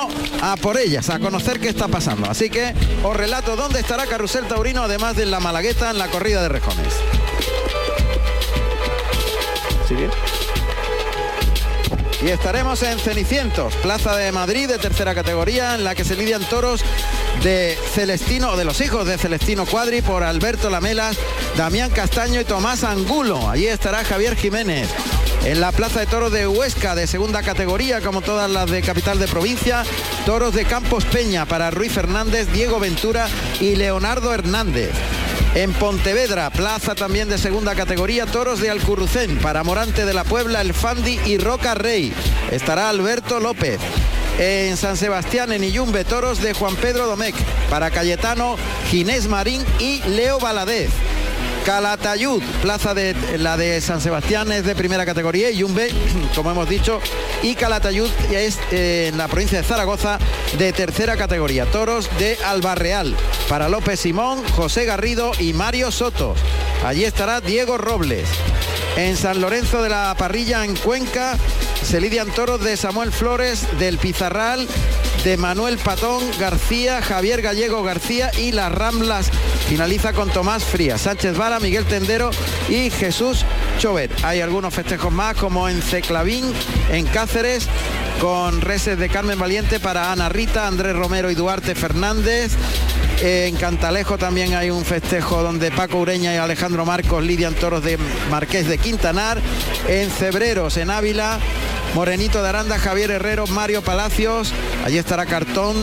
a 0.42 0.56
por 0.58 0.78
ellas, 0.78 1.10
a 1.10 1.18
conocer 1.18 1.60
qué 1.60 1.70
está 1.70 1.88
pasando. 1.88 2.30
Así 2.30 2.52
que 2.52 2.76
os 3.04 3.18
relato 3.18 3.56
dónde 3.56 3.80
estará 3.80 4.06
Carrusel 4.06 4.46
Taurino, 4.48 4.84
además 4.84 5.16
de 5.16 5.26
la 5.26 5.40
Malagueta 5.40 5.90
en 5.90 5.98
la 5.98 6.08
corrida 6.08 6.44
de 6.44 6.50
Rejones. 6.50 6.94
Y 12.22 12.28
estaremos 12.28 12.84
en 12.84 13.00
Cenicientos, 13.00 13.74
Plaza 13.76 14.16
de 14.18 14.32
Madrid 14.32 14.68
de 14.68 14.78
tercera 14.78 15.16
categoría, 15.16 15.76
en 15.76 15.84
la 15.84 15.96
que 15.96 16.04
se 16.04 16.16
lidian 16.16 16.44
toros 16.44 16.82
de 17.44 17.78
Celestino, 17.94 18.58
de 18.58 18.66
los 18.66 18.82
hijos 18.82 19.08
de 19.08 19.18
Celestino 19.18 19.66
Cuadri 19.66 20.02
por 20.02 20.24
Alberto 20.24 20.70
Lamelas, 20.70 21.18
Damián 21.56 21.90
Castaño 21.90 22.42
y 22.42 22.44
Tomás 22.46 22.84
Angulo. 22.84 23.50
Allí 23.50 23.68
estará 23.68 24.04
Javier 24.04 24.36
Jiménez. 24.36 24.90
En 25.46 25.62
la 25.62 25.72
Plaza 25.72 26.02
de 26.02 26.06
Toros 26.06 26.34
de 26.34 26.46
Huesca, 26.46 26.94
de 26.94 27.08
segunda 27.08 27.42
categoría, 27.42 28.02
como 28.02 28.22
todas 28.22 28.52
las 28.52 28.70
de 28.70 28.82
capital 28.82 29.18
de 29.18 29.28
provincia, 29.28 29.84
toros 30.26 30.54
de 30.54 30.66
Campos 30.66 31.06
Peña 31.06 31.46
para 31.46 31.72
Ruiz 31.72 31.94
Fernández, 31.94 32.52
Diego 32.52 32.80
Ventura 32.80 33.28
y 33.62 33.76
Leonardo 33.76 34.34
Hernández. 34.34 34.92
En 35.56 35.74
Pontevedra, 35.74 36.50
plaza 36.52 36.94
también 36.94 37.28
de 37.28 37.40
segunda 37.40 37.74
categoría, 37.74 38.28
toros 38.28 38.60
de 38.60 38.70
Alcurrucén, 38.70 39.40
para 39.40 39.64
Morante 39.64 40.06
de 40.06 40.14
la 40.14 40.24
Puebla, 40.24 40.62
El 40.62 40.76
Fandi 40.76 41.20
y 41.26 41.40
Roca 41.40 41.74
Rey. 41.74 42.14
Estará 42.52 42.90
Alberto 42.90 43.40
López. 43.40 43.80
En 44.38 44.78
San 44.78 44.96
Sebastián, 44.96 45.52
en 45.52 45.64
Iyumbe, 45.64 46.06
toros 46.06 46.40
de 46.40 46.54
Juan 46.54 46.76
Pedro 46.76 47.08
Domecq, 47.08 47.36
para 47.70 47.90
Cayetano, 47.90 48.58
Ginés 48.90 49.28
Marín 49.28 49.66
y 49.80 50.02
Leo 50.08 50.40
Valadez. 50.40 50.92
Calatayud, 51.66 52.42
plaza 52.62 52.94
de 52.94 53.16
la 53.38 53.58
de 53.58 53.80
San 53.82 54.02
Sebastián 54.02 54.52
es 54.52 54.66
de 54.66 54.76
primera 54.76 55.06
categoría, 55.06 55.52
y 55.52 55.58
Yumbe, 55.58 55.90
como 56.36 56.52
hemos 56.52 56.68
dicho, 56.68 57.00
y 57.44 57.56
Calatayud 57.56 58.10
es 58.32 58.58
eh, 58.72 59.08
en 59.10 59.18
la 59.18 59.28
provincia 59.28 59.60
de 59.60 59.64
Zaragoza 59.64 60.20
de 60.58 60.74
tercera 60.74 61.18
categoría. 61.18 61.66
Toros 61.66 62.10
de 62.18 62.38
Albarreal 62.46 63.16
para 63.48 63.70
López 63.70 64.00
Simón, 64.00 64.44
José 64.56 64.86
Garrido 64.86 65.32
y 65.40 65.54
Mario 65.54 65.92
Soto. 65.92 66.36
Allí 66.86 67.04
estará 67.04 67.42
Diego 67.42 67.78
Robles. 67.78 68.28
En 68.96 69.16
San 69.16 69.42
Lorenzo 69.42 69.82
de 69.82 69.90
la 69.90 70.16
Parrilla, 70.18 70.66
en 70.66 70.76
Cuenca, 70.76 71.38
se 71.84 72.02
lidian 72.02 72.30
toros 72.32 72.64
de 72.64 72.76
Samuel 72.78 73.12
Flores, 73.12 73.66
del 73.80 73.98
Pizarral, 73.98 74.68
de 75.24 75.38
Manuel 75.38 75.78
Patón 75.78 76.24
García, 76.40 77.02
Javier 77.02 77.42
Gallego 77.42 77.84
García 77.84 78.32
y 78.38 78.52
las 78.52 78.72
Ramblas 78.72 79.30
finaliza 79.68 80.14
con 80.14 80.30
Tomás 80.30 80.64
Frías, 80.64 81.02
Sánchez 81.02 81.38
Vara, 81.38 81.60
Miguel 81.60 81.86
Tendero 81.86 82.32
y 82.70 82.90
Jesús 82.90 83.46
hecho 83.80 83.94
ver. 83.94 84.10
Hay 84.24 84.42
algunos 84.42 84.74
festejos 84.74 85.12
más 85.12 85.36
como 85.36 85.70
en 85.70 85.82
Ceclavín, 85.82 86.46
en 86.92 87.06
Cáceres, 87.06 87.68
con 88.20 88.62
reses 88.62 89.00
de 89.00 89.10
Carmen 89.10 89.40
Valiente 89.40 89.80
para 89.80 90.12
Ana 90.12 90.28
Rita, 90.30 90.68
Andrés 90.68 90.96
Romero 90.96 91.32
y 91.32 91.36
Duarte 91.36 91.76
Fernández. 91.76 92.52
En 93.22 93.56
Cantalejo 93.56 94.18
también 94.18 94.54
hay 94.54 94.70
un 94.70 94.84
festejo 94.86 95.44
donde 95.44 95.72
Paco 95.72 95.98
Ureña 95.98 96.34
y 96.34 96.38
Alejandro 96.38 96.86
Marcos 96.86 97.24
lidian 97.24 97.54
toros 97.54 97.84
de 97.84 97.98
Marqués 98.30 98.68
de 98.68 98.78
Quintanar. 98.78 99.42
En 99.88 100.10
Cebreros, 100.10 100.78
en 100.78 100.90
Ávila, 100.90 101.40
Morenito 101.94 102.42
de 102.42 102.50
Aranda, 102.50 102.78
Javier 102.78 103.12
Herrero, 103.12 103.48
Mario 103.48 103.82
Palacios, 103.82 104.54
allí 104.86 104.98
estará 104.98 105.26
Cartón, 105.26 105.76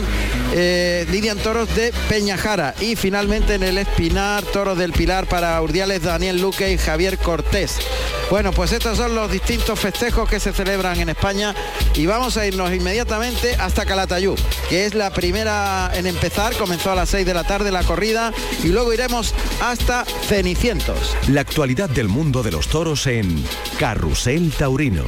eh, 0.53 1.05
lidian 1.11 1.37
toros 1.37 1.73
de 1.75 1.93
Peñajara 2.09 2.73
y 2.79 2.95
finalmente 2.95 3.55
en 3.55 3.63
el 3.63 3.77
Espinar, 3.77 4.43
toros 4.43 4.77
del 4.77 4.93
Pilar 4.93 5.27
para 5.27 5.61
Urdiales, 5.61 6.03
Daniel 6.03 6.41
Luque 6.41 6.71
y 6.71 6.77
Javier 6.77 7.17
Cortés. 7.17 7.77
Bueno, 8.29 8.51
pues 8.51 8.71
estos 8.73 8.97
son 8.97 9.15
los 9.15 9.31
distintos 9.31 9.79
festejos 9.79 10.29
que 10.29 10.39
se 10.39 10.51
celebran 10.51 10.99
en 10.99 11.09
España 11.09 11.55
y 11.93 12.05
vamos 12.05 12.37
a 12.37 12.45
irnos 12.45 12.73
inmediatamente 12.73 13.55
hasta 13.55 13.85
Calatayud, 13.85 14.37
que 14.69 14.85
es 14.85 14.93
la 14.93 15.11
primera 15.11 15.91
en 15.93 16.07
empezar, 16.07 16.55
comenzó 16.55 16.91
a 16.91 16.95
las 16.95 17.09
6 17.09 17.25
de 17.25 17.33
la 17.33 17.45
tarde 17.45 17.71
la 17.71 17.83
corrida 17.83 18.33
y 18.63 18.67
luego 18.67 18.93
iremos 18.93 19.33
hasta 19.61 20.05
Cenicientos. 20.27 21.15
La 21.29 21.41
actualidad 21.41 21.89
del 21.89 22.09
mundo 22.09 22.43
de 22.43 22.51
los 22.51 22.67
toros 22.67 23.07
en 23.07 23.43
Carrusel 23.79 24.51
Taurino. 24.51 25.05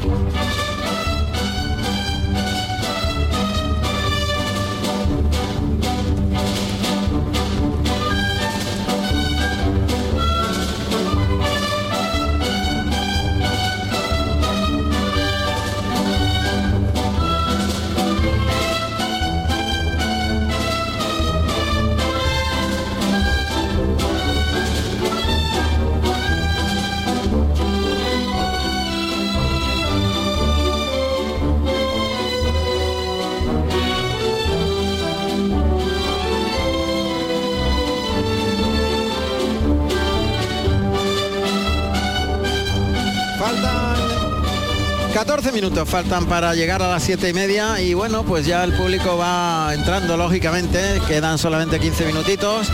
Minutos 45.80 45.90
faltan 45.94 46.26
para 46.26 46.54
llegar 46.56 46.82
a 46.82 46.90
las 46.90 47.04
7 47.04 47.30
y 47.30 47.34
media 47.34 47.80
y 47.80 47.94
bueno, 47.94 48.24
pues 48.24 48.46
ya 48.46 48.66
el 48.66 48.74
público 48.74 49.18
va 49.18 49.72
entrando 49.74 50.18
lógicamente, 50.18 51.00
quedan 51.08 51.38
solamente 51.38 51.80
15 51.80 52.06
minutitos. 52.06 52.68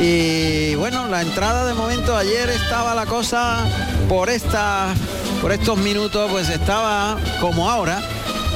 Y 0.00 0.74
bueno, 0.76 1.08
la 1.08 1.20
entrada 1.20 1.66
de 1.66 1.74
momento 1.74 2.16
ayer 2.16 2.48
estaba 2.48 2.94
la 2.94 3.04
cosa 3.04 3.66
por 4.08 4.30
esta 4.30 4.94
por 5.42 5.52
estos 5.52 5.76
minutos 5.76 6.30
pues 6.30 6.48
estaba 6.48 7.18
como 7.40 7.68
ahora. 7.68 8.00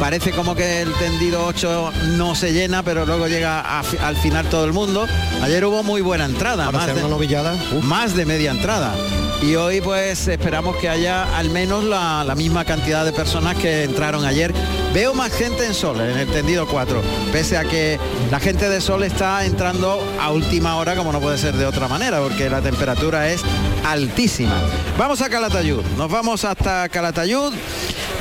Parece 0.00 0.30
como 0.30 0.54
que 0.54 0.80
el 0.80 0.92
tendido 0.94 1.44
8 1.46 1.92
no 2.16 2.34
se 2.34 2.52
llena, 2.54 2.82
pero 2.82 3.04
luego 3.04 3.26
llega 3.28 3.60
a 3.60 3.80
al 4.02 4.16
final 4.16 4.46
todo 4.46 4.64
el 4.64 4.72
mundo. 4.72 5.06
Ayer 5.42 5.64
hubo 5.66 5.82
muy 5.82 6.00
buena 6.00 6.24
entrada, 6.24 6.64
Para 6.66 6.72
más 6.78 6.82
hacer 6.84 6.94
de- 6.94 7.00
una 7.02 7.10
novillada. 7.10 7.54
uf. 7.76 7.84
más 7.84 8.16
de 8.16 8.24
media 8.24 8.52
entrada. 8.52 8.94
Y 9.42 9.56
hoy 9.56 9.80
pues 9.80 10.28
esperamos 10.28 10.76
que 10.76 10.88
haya 10.88 11.36
al 11.36 11.50
menos 11.50 11.82
la, 11.82 12.32
misma 12.36 12.64
cantidad 12.64 13.04
de 13.04 13.12
personas 13.12 13.56
que 13.56 13.82
entraron 13.82 14.24
ayer. 14.24 14.54
Veo 14.94 15.14
más 15.14 15.32
gente 15.32 15.66
en 15.66 15.74
Sol, 15.74 16.00
en 16.00 16.16
el 16.16 16.28
tendido 16.28 16.66
4, 16.68 17.02
pese 17.32 17.56
a 17.56 17.64
que 17.64 17.98
la 18.30 18.38
gente 18.38 18.68
de 18.68 18.80
Sol 18.80 19.02
está 19.02 19.44
entrando 19.44 20.00
a 20.20 20.30
última 20.30 20.76
hora, 20.76 20.94
como 20.94 21.10
no 21.12 21.20
puede 21.20 21.38
ser 21.38 21.54
de 21.56 21.66
otra 21.66 21.88
manera, 21.88 22.20
porque 22.20 22.48
la 22.48 22.62
temperatura 22.62 23.30
es 23.30 23.42
altísima. 23.84 24.54
Vamos 24.96 25.20
a 25.22 25.28
Calatayud, 25.28 25.82
nos 25.96 26.10
vamos 26.10 26.44
hasta 26.44 26.88
Calatayud, 26.88 27.52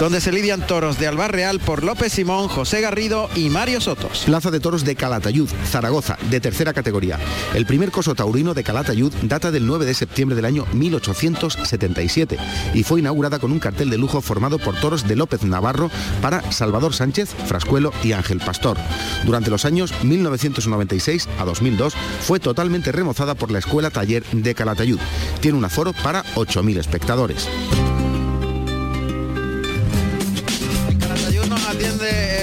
donde 0.01 0.19
se 0.19 0.31
lidian 0.31 0.65
toros 0.65 0.97
de 0.97 1.05
Albar 1.05 1.31
Real 1.31 1.59
por 1.59 1.83
López 1.83 2.11
Simón, 2.11 2.47
José 2.47 2.81
Garrido 2.81 3.29
y 3.35 3.51
Mario 3.51 3.79
Sotos. 3.79 4.23
Plaza 4.25 4.49
de 4.49 4.59
Toros 4.59 4.83
de 4.83 4.95
Calatayud, 4.95 5.47
Zaragoza, 5.69 6.17
de 6.31 6.39
tercera 6.39 6.73
categoría. 6.73 7.19
El 7.53 7.67
primer 7.67 7.91
coso 7.91 8.15
taurino 8.15 8.55
de 8.55 8.63
Calatayud 8.63 9.13
data 9.21 9.51
del 9.51 9.67
9 9.67 9.85
de 9.85 9.93
septiembre 9.93 10.35
del 10.35 10.45
año 10.45 10.65
1877 10.73 12.39
y 12.73 12.81
fue 12.81 13.01
inaugurada 13.01 13.37
con 13.37 13.51
un 13.51 13.59
cartel 13.59 13.91
de 13.91 13.99
lujo 13.99 14.21
formado 14.21 14.57
por 14.57 14.75
toros 14.79 15.07
de 15.07 15.15
López 15.15 15.43
Navarro 15.43 15.91
para 16.19 16.51
Salvador 16.51 16.95
Sánchez, 16.95 17.35
Frascuelo 17.45 17.93
y 18.03 18.13
Ángel 18.13 18.39
Pastor. 18.39 18.77
Durante 19.23 19.51
los 19.51 19.65
años 19.65 19.93
1996 20.03 21.29
a 21.37 21.45
2002 21.45 21.93
fue 22.21 22.39
totalmente 22.39 22.91
remozada 22.91 23.35
por 23.35 23.51
la 23.51 23.59
Escuela 23.59 23.91
Taller 23.91 24.23
de 24.31 24.55
Calatayud. 24.55 24.99
Tiene 25.41 25.59
un 25.59 25.65
aforo 25.65 25.93
para 25.93 26.23
8.000 26.33 26.79
espectadores. 26.79 27.47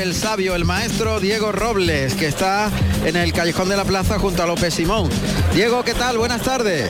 El 0.08 0.14
sabio, 0.14 0.54
el 0.54 0.64
maestro 0.64 1.20
Diego 1.20 1.52
Robles, 1.52 2.14
que 2.14 2.28
está 2.28 2.70
en 3.04 3.14
el 3.14 3.30
callejón 3.30 3.68
de 3.68 3.76
la 3.76 3.84
plaza 3.84 4.18
junto 4.18 4.42
a 4.42 4.46
López 4.46 4.72
Simón. 4.72 5.10
Diego, 5.52 5.84
¿qué 5.84 5.92
tal? 5.92 6.16
Buenas 6.16 6.40
tardes. 6.40 6.88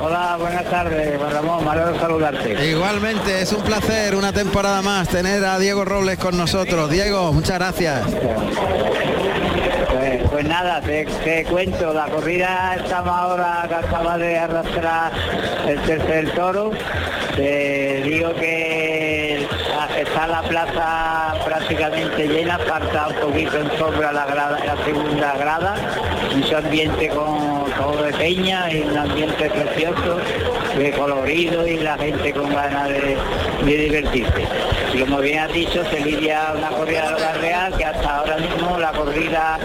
Hola, 0.00 0.36
buenas 0.38 0.64
tardes, 0.64 1.20
Ramón, 1.20 1.62
me 1.62 1.70
alegro 1.72 2.00
saludarte. 2.00 2.70
Igualmente, 2.70 3.42
es 3.42 3.52
un 3.52 3.62
placer 3.62 4.14
una 4.14 4.32
temporada 4.32 4.80
más 4.80 5.08
tener 5.08 5.44
a 5.44 5.58
Diego 5.58 5.84
Robles 5.84 6.18
con 6.18 6.38
nosotros. 6.38 6.90
Diego, 6.90 7.34
muchas 7.34 7.58
gracias. 7.58 8.06
Pues, 9.90 10.22
pues 10.30 10.48
nada, 10.48 10.80
te, 10.80 11.04
te 11.04 11.44
cuento, 11.44 11.92
la 11.92 12.06
corrida 12.06 12.76
estamos 12.82 13.14
ahora 13.14 13.66
que 13.68 13.74
acaba 13.74 14.16
de 14.16 14.38
arrastrar 14.38 15.12
el 15.66 15.82
tercer 15.82 16.30
toro. 16.30 16.70
Te 17.36 18.02
digo 18.04 18.34
que 18.36 19.07
está 19.86 20.26
la 20.26 20.42
plaza 20.42 21.34
prácticamente 21.44 22.26
llena, 22.26 22.58
falta 22.58 23.08
un 23.08 23.14
poquito 23.16 23.58
en 23.58 23.70
sombra 23.78 24.12
la, 24.12 24.26
segunda 24.84 25.36
grada, 25.36 25.74
mucho 26.34 26.58
ambiente 26.58 27.08
con 27.08 27.70
todo 27.76 28.02
de 28.02 28.12
peña 28.14 28.68
un 28.84 28.96
ambiente 28.96 29.48
precioso, 29.50 30.18
de 30.76 30.90
colorido 30.92 31.66
y 31.66 31.76
la 31.78 31.96
gente 31.96 32.32
con 32.32 32.52
ganas 32.52 32.88
de 32.88 33.16
divertirse. 33.64 34.67
Y 34.92 34.98
como 35.00 35.18
bien 35.18 35.38
has 35.40 35.52
dicho, 35.52 35.84
se 35.90 36.00
lidia 36.00 36.52
una 36.56 36.68
corrida 36.70 37.12
de 37.14 37.20
la 37.20 37.32
Real 37.34 37.76
que 37.76 37.84
hasta 37.84 38.16
ahora 38.18 38.36
mismo 38.38 38.78
la 38.78 38.90
corrida, 38.92 39.58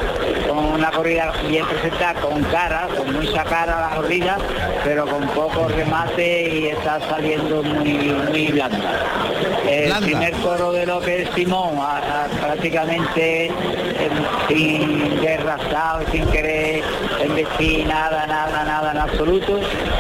con 0.48 0.58
una 0.66 0.92
corrida 0.92 1.32
bien 1.48 1.66
presentada, 1.66 2.14
con 2.22 2.44
cara, 2.44 2.88
con 2.98 3.14
mucha 3.14 3.44
cara 3.46 3.90
la 3.90 3.96
corrida, 3.96 4.38
pero 4.84 5.06
con 5.08 5.26
poco 5.30 5.68
remate 5.70 6.50
y 6.50 6.68
está 6.68 7.00
saliendo 7.10 7.64
muy, 7.64 7.94
muy 8.30 8.48
blanda. 8.52 8.92
El 9.70 9.86
Blanda. 9.86 10.06
primer 10.06 10.34
toro 10.36 10.72
de 10.74 10.86
López 10.86 11.30
Simón, 11.36 11.78
a- 11.80 12.26
a- 12.26 12.28
prácticamente 12.46 13.50
sin 14.48 15.22
derrastado, 15.22 16.02
sin 16.12 16.26
querer 16.28 16.84
investir 17.26 17.88
nada, 17.88 18.26
nada, 18.28 18.64
nada 18.64 18.92
en 18.92 18.98
absoluto. 18.98 19.60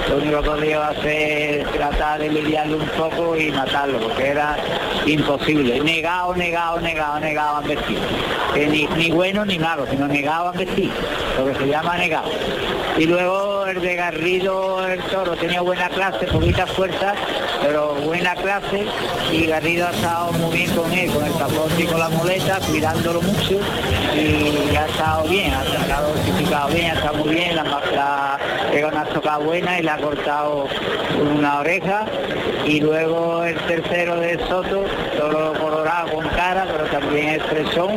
Lo 0.09 0.17
único 0.17 0.41
que 0.41 0.49
podía 0.49 0.87
hacer 0.87 1.59
es 1.59 1.71
tratar 1.71 2.19
de 2.19 2.29
lidiarlo 2.29 2.77
un 2.77 2.87
poco 2.89 3.37
y 3.37 3.51
matarlo, 3.51 3.99
porque 3.99 4.27
era 4.27 4.55
imposible. 5.05 5.79
Negado, 5.79 6.35
negado, 6.35 6.79
negado, 6.79 7.19
negado 7.19 7.57
a 7.57 7.61
vestir. 7.61 7.99
Ni 8.97 9.11
bueno 9.11 9.45
ni 9.45 9.57
malo, 9.57 9.85
sino 9.89 10.07
negado 10.07 10.49
a 10.49 10.51
vestir, 10.51 10.91
lo 11.37 11.45
que 11.45 11.55
se 11.55 11.67
llama 11.67 11.97
negado. 11.97 12.29
Y 12.97 13.05
luego 13.05 13.65
el 13.65 13.81
de 13.81 13.95
Garrido, 13.95 14.87
el 14.87 15.01
toro, 15.03 15.35
tenía 15.35 15.61
buena 15.61 15.89
clase, 15.89 16.27
poquita 16.27 16.67
fuerza, 16.67 17.15
pero 17.63 17.95
buena 17.95 18.35
clase 18.35 18.85
y 19.31 19.45
Garrido 19.45 19.87
ha 19.87 19.91
estado 19.91 20.31
muy 20.33 20.57
bien 20.57 20.75
con 20.75 20.91
él, 20.91 21.09
con 21.11 21.25
el 21.25 21.33
capote 21.33 21.81
y 21.81 21.85
con 21.85 21.99
la 21.99 22.09
muleta, 22.09 22.59
cuidándolo 22.67 23.21
mucho 23.21 23.59
y 24.13 24.75
ha 24.75 24.85
estado 24.85 25.23
bien, 25.29 25.53
ha 25.53 25.63
estado 25.63 26.13
dosificado 26.13 26.67
bien, 26.69 26.91
ha 26.91 26.93
estado 26.93 27.17
muy 27.17 27.35
bien, 27.35 27.55
la, 27.55 27.63
la 27.63 28.39
pega 28.71 28.87
una 28.89 29.05
tocada 29.05 29.37
buena 29.37 29.79
y 29.79 29.83
le 29.83 29.89
ha 29.89 29.97
cortado 29.97 30.67
una 31.35 31.59
oreja 31.59 32.05
y 32.65 32.81
luego 32.81 33.43
el 33.43 33.55
tercero 33.61 34.19
de 34.19 34.37
Soto, 34.47 34.85
todo 35.17 35.53
colorado 35.53 36.11
con 36.13 36.27
cara, 36.29 36.65
pero 36.69 36.85
también 36.85 37.29
es 37.29 37.43
fresón 37.43 37.95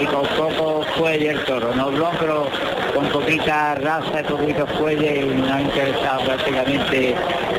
y 0.00 0.06
con 0.06 0.26
poco 0.36 0.82
fuelle 0.96 1.30
el 1.30 1.44
toro, 1.44 1.74
no 1.74 1.90
blon, 1.90 2.16
pero 2.18 2.48
con 2.94 3.08
poquita 3.08 3.74
raza 3.74 4.20
y 4.20 4.24
poquito 4.24 4.66
fuelle 4.66 5.22
y 5.22 5.24
no 5.24 5.52
ha 5.52 5.60
interesado 5.60 6.24
prácticamente 6.24 7.14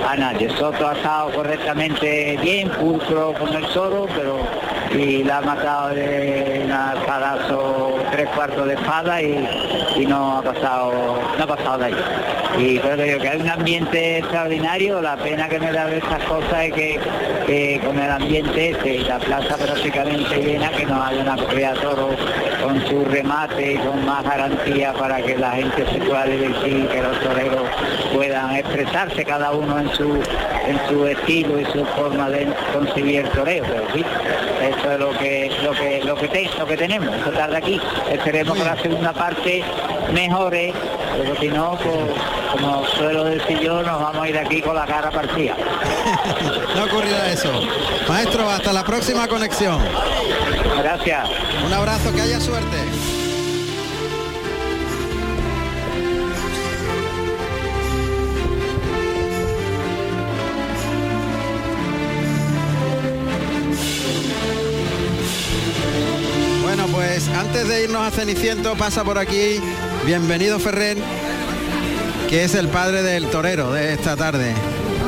a 0.07 0.15
nadie. 0.15 0.49
Soto 0.57 0.87
ha 0.87 0.93
estado 0.93 1.31
correctamente 1.31 2.37
bien, 2.41 2.69
pulcro 2.69 3.33
con 3.33 3.53
el 3.53 3.65
toro, 3.67 4.07
pero 4.15 4.39
y 4.97 5.23
la 5.23 5.39
ha 5.39 5.41
matado 5.41 5.89
de 5.89 6.61
un 6.63 7.05
palazo 7.05 7.84
cuarto 8.45 8.65
de 8.65 8.75
espada 8.75 9.21
y, 9.21 10.05
no 10.07 10.37
ha 10.37 10.41
pasado 10.41 11.19
no 11.37 11.43
ha 11.43 11.47
pasado 11.47 11.77
de 11.79 11.85
ahí. 11.85 11.95
Y 12.59 12.79
creo 12.79 12.95
que, 12.95 13.17
que 13.17 13.27
hay 13.27 13.41
un 13.41 13.49
ambiente 13.49 14.19
extraordinario, 14.19 15.01
la 15.01 15.17
pena 15.17 15.49
que 15.49 15.59
me 15.59 15.71
da 15.71 15.87
de 15.87 15.97
estas 15.97 16.23
cosas 16.25 16.65
es 16.65 16.73
que, 16.73 17.81
con 17.83 17.97
el 17.97 18.11
ambiente 18.11 18.69
este, 18.69 18.99
la 18.99 19.17
plaza 19.17 19.57
prácticamente 19.57 20.41
llena, 20.41 20.69
que 20.69 20.85
no 20.85 21.03
haya 21.03 21.21
una 21.21 21.37
corrida 21.37 21.73
toro 21.81 22.09
con 22.63 22.85
su 22.87 23.03
remate 23.05 23.73
y 23.73 23.77
con 23.77 24.05
más 24.05 24.23
garantía 24.23 24.93
para 24.93 25.21
que 25.21 25.37
la 25.37 25.51
gente 25.51 25.85
se 25.91 25.99
pueda 25.99 26.25
divertir, 26.25 26.87
que 26.87 27.01
los 27.01 27.19
toreros 27.21 27.67
puedan 28.13 28.55
expresarse 28.55 29.25
cada 29.25 29.51
uno 29.51 29.79
en 29.79 29.89
su 29.95 30.13
en 30.67 30.79
su 30.87 31.05
estilo 31.07 31.59
y 31.59 31.65
su 31.65 31.85
forma 31.85 32.29
de 32.29 32.47
concebir 32.73 33.21
el 33.21 33.29
toreo, 33.29 33.63
pero 33.67 33.83
sí, 33.93 34.03
eso 34.61 34.91
es 34.91 34.99
lo 34.99 35.11
que 35.11 35.44
que 36.29 36.49
que, 36.49 36.57
lo 36.57 36.65
que 36.65 36.77
tenemos 36.77 37.15
esta 37.15 37.31
tarde 37.31 37.57
aquí. 37.57 37.81
Esperemos 38.11 38.57
que 38.57 38.63
la 38.63 38.75
segunda 38.81 39.13
parte 39.13 39.63
mejore, 40.13 40.73
pero 41.17 41.35
si 41.39 41.47
no, 41.47 41.77
pues, 41.81 41.95
como 42.51 42.85
suelo 42.87 43.25
decir 43.25 43.59
yo, 43.59 43.81
nos 43.83 43.99
vamos 43.99 44.23
a 44.23 44.29
ir 44.29 44.37
aquí 44.37 44.61
con 44.61 44.75
la 44.75 44.85
cara 44.85 45.11
partida. 45.11 45.55
no 46.75 46.83
ocurrirá 46.85 47.31
eso. 47.31 47.51
Maestro, 48.07 48.49
hasta 48.49 48.73
la 48.73 48.83
próxima 48.83 49.27
conexión. 49.27 49.79
Gracias. 50.77 51.29
Un 51.65 51.73
abrazo, 51.73 52.13
que 52.13 52.21
haya 52.21 52.39
suerte. 52.39 52.77
Pues 67.15 67.29
antes 67.29 67.65
de 67.69 67.83
irnos 67.85 68.05
a 68.05 68.11
Ceniciento 68.11 68.75
pasa 68.75 69.05
por 69.05 69.17
aquí, 69.17 69.61
bienvenido 70.05 70.59
Ferrer, 70.59 70.97
que 72.29 72.43
es 72.43 72.55
el 72.55 72.67
padre 72.67 73.03
del 73.03 73.27
torero 73.27 73.71
de 73.71 73.93
esta 73.93 74.17
tarde 74.17 74.51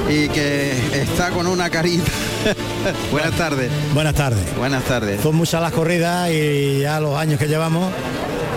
y 0.08 0.30
que 0.30 0.72
está 0.94 1.32
con 1.32 1.48
una 1.48 1.70
carita. 1.70 2.10
Buenas 3.12 3.34
tardes. 3.34 3.70
Buenas 3.94 4.16
tardes. 4.16 4.56
Buenas 4.56 4.86
tardes. 4.86 5.20
Son 5.20 5.36
muchas 5.36 5.62
las 5.62 5.74
corridas 5.74 6.32
y 6.32 6.80
ya 6.80 7.02
los 7.02 7.18
años 7.18 7.38
que 7.40 7.48
llevamos. 7.50 7.92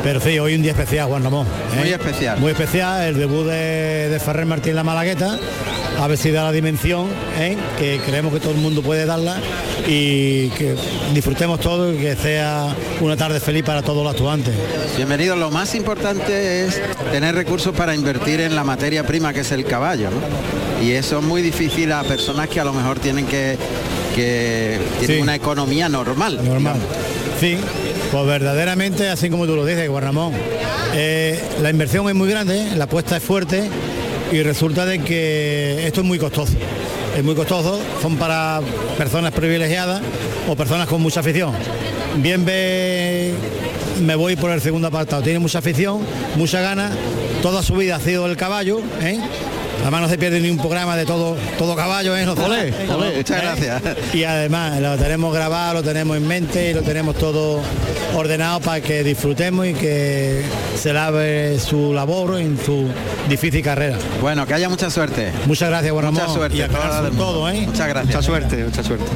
Pero 0.04 0.20
sí, 0.20 0.38
hoy 0.38 0.54
un 0.54 0.62
día 0.62 0.70
especial, 0.70 1.08
Juan 1.08 1.24
Ramón. 1.24 1.48
¿eh? 1.74 1.80
Muy 1.80 1.88
especial. 1.88 2.38
Muy 2.38 2.52
especial, 2.52 3.02
el 3.02 3.18
debut 3.18 3.46
de, 3.46 4.10
de 4.10 4.20
Ferrer 4.20 4.46
Martín 4.46 4.76
La 4.76 4.84
Malagueta 4.84 5.40
a 6.00 6.06
ver 6.06 6.16
si 6.16 6.30
da 6.30 6.44
la 6.44 6.52
dimensión 6.52 7.08
¿eh? 7.38 7.58
que 7.78 8.00
creemos 8.04 8.32
que 8.32 8.40
todo 8.40 8.52
el 8.52 8.56
mundo 8.56 8.82
puede 8.82 9.04
darla 9.04 9.36
y 9.86 10.48
que 10.50 10.74
disfrutemos 11.12 11.60
todo 11.60 11.92
y 11.92 11.98
que 11.98 12.16
sea 12.16 12.74
una 13.02 13.18
tarde 13.18 13.38
feliz 13.38 13.64
para 13.64 13.82
todos 13.82 14.02
los 14.02 14.14
actuantes. 14.14 14.54
Bienvenido, 14.96 15.36
lo 15.36 15.50
más 15.50 15.74
importante 15.74 16.64
es 16.64 16.80
tener 17.12 17.34
recursos 17.34 17.76
para 17.76 17.94
invertir 17.94 18.40
en 18.40 18.56
la 18.56 18.64
materia 18.64 19.06
prima 19.06 19.34
que 19.34 19.40
es 19.40 19.52
el 19.52 19.66
caballo, 19.66 20.08
Y 20.82 20.92
eso 20.92 21.18
es 21.18 21.24
muy 21.24 21.42
difícil 21.42 21.92
a 21.92 22.02
personas 22.02 22.48
que 22.48 22.60
a 22.60 22.64
lo 22.64 22.72
mejor 22.72 22.98
tienen 22.98 23.26
que, 23.26 23.58
que 24.16 24.78
tienen 25.00 25.22
una 25.22 25.34
economía 25.34 25.90
normal. 25.90 26.40
Normal. 26.42 26.76
Sí, 27.38 27.58
pues 28.10 28.26
verdaderamente, 28.26 29.10
así 29.10 29.28
como 29.28 29.44
tú 29.44 29.54
lo 29.54 29.66
dices, 29.66 29.86
Juan 29.90 30.04
Ramón, 30.04 30.32
eh, 30.94 31.38
la 31.60 31.68
inversión 31.68 32.08
es 32.08 32.14
muy 32.14 32.30
grande, 32.30 32.74
la 32.74 32.84
apuesta 32.84 33.18
es 33.18 33.22
fuerte 33.22 33.68
y 34.32 34.42
resulta 34.42 34.86
de 34.86 35.00
que 35.00 35.86
esto 35.86 36.00
es 36.00 36.06
muy 36.06 36.18
costoso. 36.18 36.52
Es 37.16 37.24
muy 37.24 37.34
costoso, 37.34 37.80
son 38.00 38.16
para 38.16 38.60
personas 38.96 39.32
privilegiadas 39.32 40.00
o 40.48 40.54
personas 40.54 40.86
con 40.86 41.02
mucha 41.02 41.20
afición. 41.20 41.52
Bien 42.16 42.44
ve, 42.44 43.32
me 44.00 44.14
voy 44.14 44.36
por 44.36 44.50
el 44.50 44.60
segundo 44.60 44.88
apartado. 44.88 45.22
Tiene 45.22 45.38
mucha 45.38 45.58
afición, 45.58 46.00
mucha 46.36 46.60
gana, 46.60 46.90
toda 47.42 47.62
su 47.62 47.74
vida 47.74 47.96
ha 47.96 48.00
sido 48.00 48.26
el 48.26 48.36
caballo, 48.36 48.80
¿eh? 49.02 49.18
Además 49.82 50.02
no 50.02 50.08
se 50.08 50.18
pierde 50.18 50.40
ni 50.40 50.50
un 50.50 50.58
programa 50.58 50.96
de 50.96 51.06
todo 51.06 51.36
todo 51.58 51.74
caballo, 51.76 52.16
¿eh? 52.16 52.26
muchas 52.26 53.42
gracias. 53.42 53.82
Y 54.14 54.24
además 54.24 54.80
lo 54.80 54.96
tenemos 54.96 55.34
grabado, 55.34 55.74
lo 55.74 55.82
tenemos 55.82 56.16
en 56.16 56.26
mente 56.26 56.70
y 56.70 56.74
lo 56.74 56.82
tenemos 56.82 57.16
todo 57.16 57.60
ordenado 58.14 58.60
para 58.60 58.80
que 58.80 59.02
disfrutemos 59.02 59.66
y 59.66 59.74
que 59.74 60.42
se 60.76 60.92
lave 60.92 61.58
su 61.58 61.92
labor 61.92 62.38
en 62.38 62.58
su 62.58 62.88
difícil 63.28 63.62
carrera. 63.62 63.96
Bueno, 64.20 64.46
que 64.46 64.54
haya 64.54 64.68
mucha 64.68 64.90
suerte. 64.90 65.32
Muchas 65.46 65.70
gracias, 65.70 65.92
Juan 65.92 66.12
Mucha 66.12 66.28
suerte. 66.28 66.56
Y 66.56 67.16
todo, 67.16 67.48
¿eh? 67.48 67.66
Muchas 67.66 67.88
gracias. 67.88 68.14
Mucha 68.14 68.22
suerte, 68.22 68.64
mucha 68.64 68.82
suerte. 68.82 69.06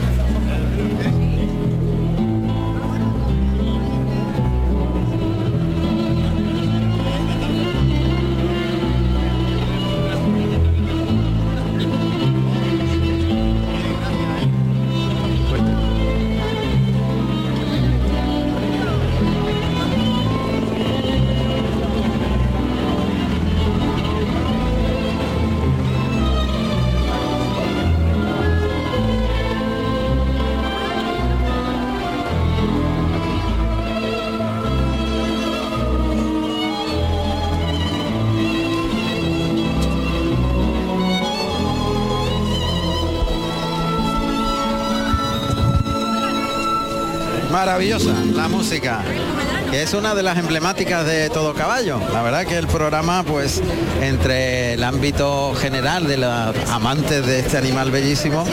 Que 49.71 49.83
es 49.83 49.95
una 49.95 50.15
de 50.15 50.23
las 50.23 50.37
emblemáticas 50.37 51.07
de 51.07 51.31
todo 51.31 51.55
caballo. 51.55 51.99
La 52.13 52.23
verdad 52.23 52.45
que 52.45 52.59
el 52.59 52.67
programa 52.67 53.23
pues 53.23 53.63
entre 54.03 54.75
el 54.75 54.85
ámbito 54.85 55.55
general 55.55 56.07
de 56.07 56.19
los 56.19 56.71
amantes 56.71 57.25
de 57.25 57.39
este 57.39 57.57
animal 57.57 57.91
bellísimo 57.91 58.45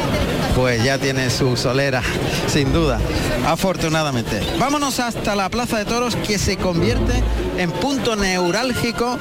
pues 0.56 0.84
ya 0.84 0.98
tiene 0.98 1.30
su 1.30 1.58
solera 1.58 2.02
sin 2.48 2.72
duda 2.72 3.00
afortunadamente. 3.46 4.42
Vámonos 4.58 5.00
hasta 5.02 5.36
la 5.36 5.50
plaza 5.50 5.78
de 5.78 5.86
toros 5.86 6.16
que 6.16 6.40
se 6.40 6.56
convierte 6.56 7.22
en 7.58 7.72
punto 7.72 8.16
neurálgico 8.16 9.18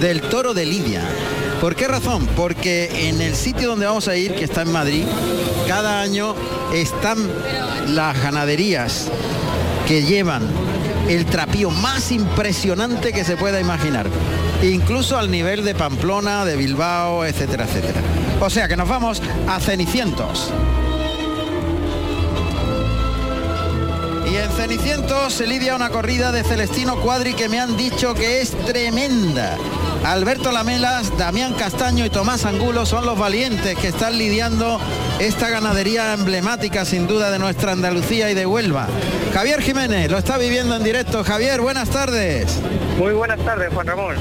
del 0.00 0.20
toro 0.22 0.54
de 0.54 0.64
lidia. 0.64 1.02
¿Por 1.60 1.74
qué 1.74 1.88
razón? 1.88 2.28
Porque 2.36 3.08
en 3.08 3.20
el 3.20 3.34
sitio 3.34 3.70
donde 3.70 3.86
vamos 3.86 4.06
a 4.08 4.16
ir, 4.16 4.34
que 4.34 4.44
está 4.44 4.62
en 4.62 4.70
Madrid, 4.70 5.04
cada 5.66 6.00
año 6.02 6.34
están 6.72 7.18
las 7.88 8.22
ganaderías 8.22 9.10
que 9.86 10.02
llevan 10.02 10.42
el 11.08 11.26
trapío 11.26 11.70
más 11.70 12.10
impresionante 12.10 13.12
que 13.12 13.24
se 13.24 13.36
pueda 13.36 13.60
imaginar, 13.60 14.08
incluso 14.62 15.16
al 15.16 15.30
nivel 15.30 15.64
de 15.64 15.74
Pamplona, 15.74 16.44
de 16.44 16.56
Bilbao, 16.56 17.24
etcétera, 17.24 17.64
etcétera. 17.64 18.00
O 18.40 18.50
sea 18.50 18.66
que 18.66 18.76
nos 18.76 18.88
vamos 18.88 19.22
a 19.48 19.60
Cenicientos. 19.60 20.52
Y 24.30 24.36
en 24.36 24.50
Cenicientos 24.50 25.32
se 25.32 25.46
lidia 25.46 25.76
una 25.76 25.90
corrida 25.90 26.32
de 26.32 26.42
Celestino 26.42 26.96
Cuadri 26.96 27.34
que 27.34 27.48
me 27.48 27.60
han 27.60 27.76
dicho 27.76 28.12
que 28.14 28.40
es 28.40 28.50
tremenda. 28.66 29.56
Alberto 30.04 30.52
Lamelas, 30.52 31.16
Damián 31.18 31.54
Castaño 31.54 32.04
y 32.04 32.10
Tomás 32.10 32.44
Angulo 32.44 32.86
son 32.86 33.06
los 33.06 33.18
valientes 33.18 33.76
que 33.76 33.88
están 33.88 34.18
lidiando 34.18 34.80
esta 35.18 35.48
ganadería 35.48 36.12
emblemática 36.12 36.84
sin 36.84 37.06
duda 37.06 37.30
de 37.30 37.38
nuestra 37.38 37.72
Andalucía 37.72 38.30
y 38.30 38.34
de 38.34 38.46
Huelva. 38.46 38.86
Javier 39.34 39.62
Jiménez 39.62 40.10
lo 40.10 40.18
está 40.18 40.38
viviendo 40.38 40.76
en 40.76 40.84
directo. 40.84 41.24
Javier, 41.24 41.60
buenas 41.60 41.90
tardes. 41.90 42.58
Muy 42.98 43.12
buenas 43.14 43.40
tardes, 43.40 43.72
Juan 43.72 43.86
Ramón. 43.86 44.16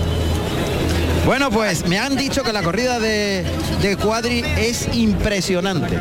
Bueno, 1.26 1.50
pues 1.50 1.88
me 1.88 1.98
han 2.00 2.16
dicho 2.16 2.44
que 2.44 2.54
la 2.54 2.62
corrida 2.62 3.00
de, 3.00 3.44
de 3.82 3.98
Cuadri 3.98 4.44
es 4.58 4.88
impresionante 4.94 6.00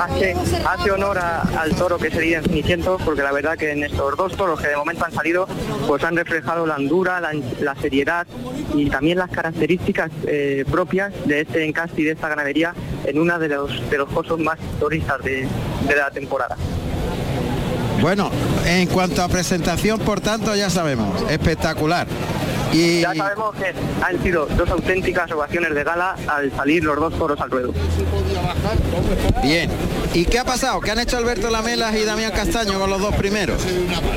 hace, 0.00 0.90
honor 0.90 1.18
al 1.18 1.74
toro 1.76 1.98
que 1.98 2.10
sería 2.10 2.38
en 2.38 2.44
Cenicientos, 2.44 3.00
porque 3.02 3.22
la 3.22 3.32
verdad 3.32 3.56
que 3.56 3.70
en 3.70 3.84
estos 3.84 4.16
dos 4.16 4.36
toros 4.36 4.60
que 4.60 4.68
de 4.68 4.76
momento 4.76 5.04
han 5.04 5.12
salido, 5.12 5.46
pues 5.86 6.02
han 6.04 6.16
reflejado 6.16 6.66
la 6.66 6.76
andura, 6.76 7.20
la, 7.20 7.74
seriedad 7.80 8.26
y 8.74 8.90
también 8.90 9.18
las 9.18 9.30
características 9.30 10.10
eh, 10.26 10.64
propias 10.70 11.12
de 11.26 11.42
este 11.42 11.64
encaste 11.64 12.02
y 12.02 12.04
de 12.04 12.12
esta 12.12 12.28
ganadería 12.28 12.74
en 13.04 13.18
una 13.18 13.38
de 13.38 13.48
los 13.48 13.90
de 13.90 13.98
los 13.98 14.38
más 14.38 14.58
turistas 14.78 15.22
de, 15.22 15.46
de 15.86 15.96
la 15.96 16.10
temporada. 16.10 16.56
Bueno, 18.00 18.30
en 18.66 18.88
cuanto 18.88 19.22
a 19.22 19.28
presentación, 19.28 20.00
por 20.00 20.20
tanto, 20.20 20.54
ya 20.54 20.70
sabemos, 20.70 21.22
espectacular. 21.30 22.06
Y... 22.72 23.00
Ya 23.00 23.14
sabemos 23.14 23.54
que 23.56 23.74
han 24.02 24.22
sido 24.22 24.46
dos 24.46 24.68
auténticas 24.70 25.30
ovaciones 25.32 25.74
de 25.74 25.84
gala 25.84 26.16
al 26.28 26.50
salir 26.52 26.84
los 26.84 26.96
dos 26.96 27.18
toros 27.18 27.40
al 27.40 27.50
ruedo. 27.50 27.74
Bien. 29.42 29.70
¿Y 30.12 30.24
qué 30.24 30.38
ha 30.38 30.44
pasado? 30.44 30.80
¿Qué 30.80 30.90
han 30.90 30.98
hecho 30.98 31.16
Alberto 31.16 31.50
Lamelas 31.50 31.94
y 31.94 32.04
Damián 32.04 32.32
Castaño 32.32 32.78
con 32.80 32.90
los 32.90 33.00
dos 33.00 33.14
primeros? 33.14 33.62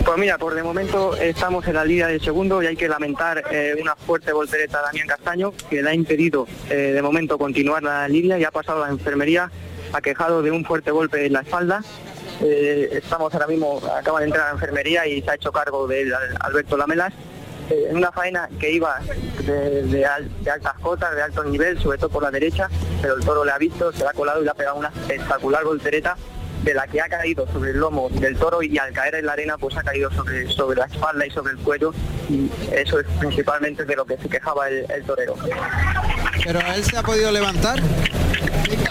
Pues 0.03 0.17
mira, 0.17 0.37
por 0.37 0.55
de 0.55 0.63
momento 0.63 1.15
estamos 1.17 1.67
en 1.67 1.75
la 1.75 1.85
línea 1.85 2.07
del 2.07 2.21
segundo 2.21 2.63
y 2.63 2.67
hay 2.67 2.75
que 2.75 2.87
lamentar 2.87 3.43
eh, 3.51 3.75
una 3.79 3.95
fuerte 3.95 4.33
voltereta 4.33 4.79
a 4.79 4.81
Damián 4.83 5.07
Castaño 5.07 5.53
que 5.69 5.83
le 5.83 5.89
ha 5.89 5.93
impedido 5.93 6.47
eh, 6.69 6.93
de 6.93 7.01
momento 7.01 7.37
continuar 7.37 7.83
la 7.83 8.07
lidia 8.07 8.39
y 8.39 8.43
ha 8.43 8.51
pasado 8.51 8.83
a 8.83 8.87
la 8.87 8.93
enfermería 8.93 9.51
aquejado 9.93 10.41
de 10.41 10.49
un 10.51 10.65
fuerte 10.65 10.89
golpe 10.89 11.25
en 11.25 11.33
la 11.33 11.41
espalda. 11.41 11.81
Eh, 12.45 12.89
estamos 12.91 13.33
ahora 13.33 13.47
mismo, 13.47 13.81
acaba 13.95 14.19
de 14.19 14.25
entrar 14.25 14.43
a 14.43 14.47
la 14.47 14.53
enfermería 14.53 15.07
y 15.07 15.21
se 15.21 15.31
ha 15.31 15.35
hecho 15.35 15.51
cargo 15.53 15.87
de 15.87 16.13
Alberto 16.41 16.75
Lamelas 16.75 17.13
eh, 17.69 17.87
en 17.89 17.95
una 17.95 18.11
faena 18.11 18.49
que 18.59 18.69
iba 18.69 18.99
de, 19.45 20.05
altas 20.05 20.73
cotas, 20.81 21.15
de 21.15 21.21
alto 21.21 21.45
nivel, 21.45 21.81
sobre 21.81 21.97
todo 21.97 22.09
por 22.09 22.23
la 22.23 22.31
derecha, 22.31 22.69
pero 23.01 23.15
el 23.15 23.23
toro 23.23 23.45
le 23.45 23.51
ha 23.51 23.57
visto, 23.57 23.93
se 23.93 23.99
le 23.99 24.09
ha 24.09 24.13
colado 24.13 24.41
y 24.41 24.43
le 24.43 24.51
ha 24.51 24.55
pegado 24.55 24.75
una 24.75 24.89
espectacular 24.89 25.63
voltereta 25.63 26.17
de 26.63 26.73
la 26.73 26.85
que 26.87 27.01
ha 27.01 27.07
caído 27.07 27.47
sobre 27.47 27.71
el 27.71 27.77
lomo 27.77 28.09
del 28.09 28.37
toro 28.37 28.61
y 28.61 28.77
al 28.77 28.91
caer 28.91 29.15
en 29.15 29.25
la 29.25 29.33
arena 29.33 29.57
pues 29.57 29.77
ha 29.77 29.83
caído 29.83 30.09
sobre, 30.11 30.75
la 30.75 30.85
espalda 30.85 31.25
y 31.25 31.29
sobre 31.29 31.53
el 31.53 31.59
cuello 31.59 31.93
y 32.29 32.49
eso 32.73 32.99
es 32.99 33.05
principalmente 33.19 33.85
de 33.85 33.95
lo 33.95 34.05
que 34.05 34.17
se 34.17 34.29
quejaba 34.29 34.69
el, 34.69 35.03
torero. 35.05 35.35
¿Pero 36.43 36.59
él 36.73 36.83
se 36.83 36.97
ha 36.97 37.03
podido 37.03 37.31
levantar? 37.31 37.79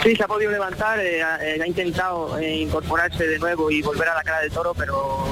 Sí, 0.02 0.16
se 0.16 0.24
ha 0.24 0.26
podido 0.26 0.50
levantar, 0.50 0.98
eh, 0.98 1.20
eh, 1.20 1.60
ha 1.62 1.66
intentado 1.66 2.40
incorporarse 2.42 3.26
de 3.26 3.38
nuevo 3.38 3.70
y 3.70 3.82
volver 3.82 4.08
a 4.08 4.14
la 4.14 4.22
cara 4.22 4.40
del 4.40 4.50
toro, 4.50 4.74
pero 4.74 5.24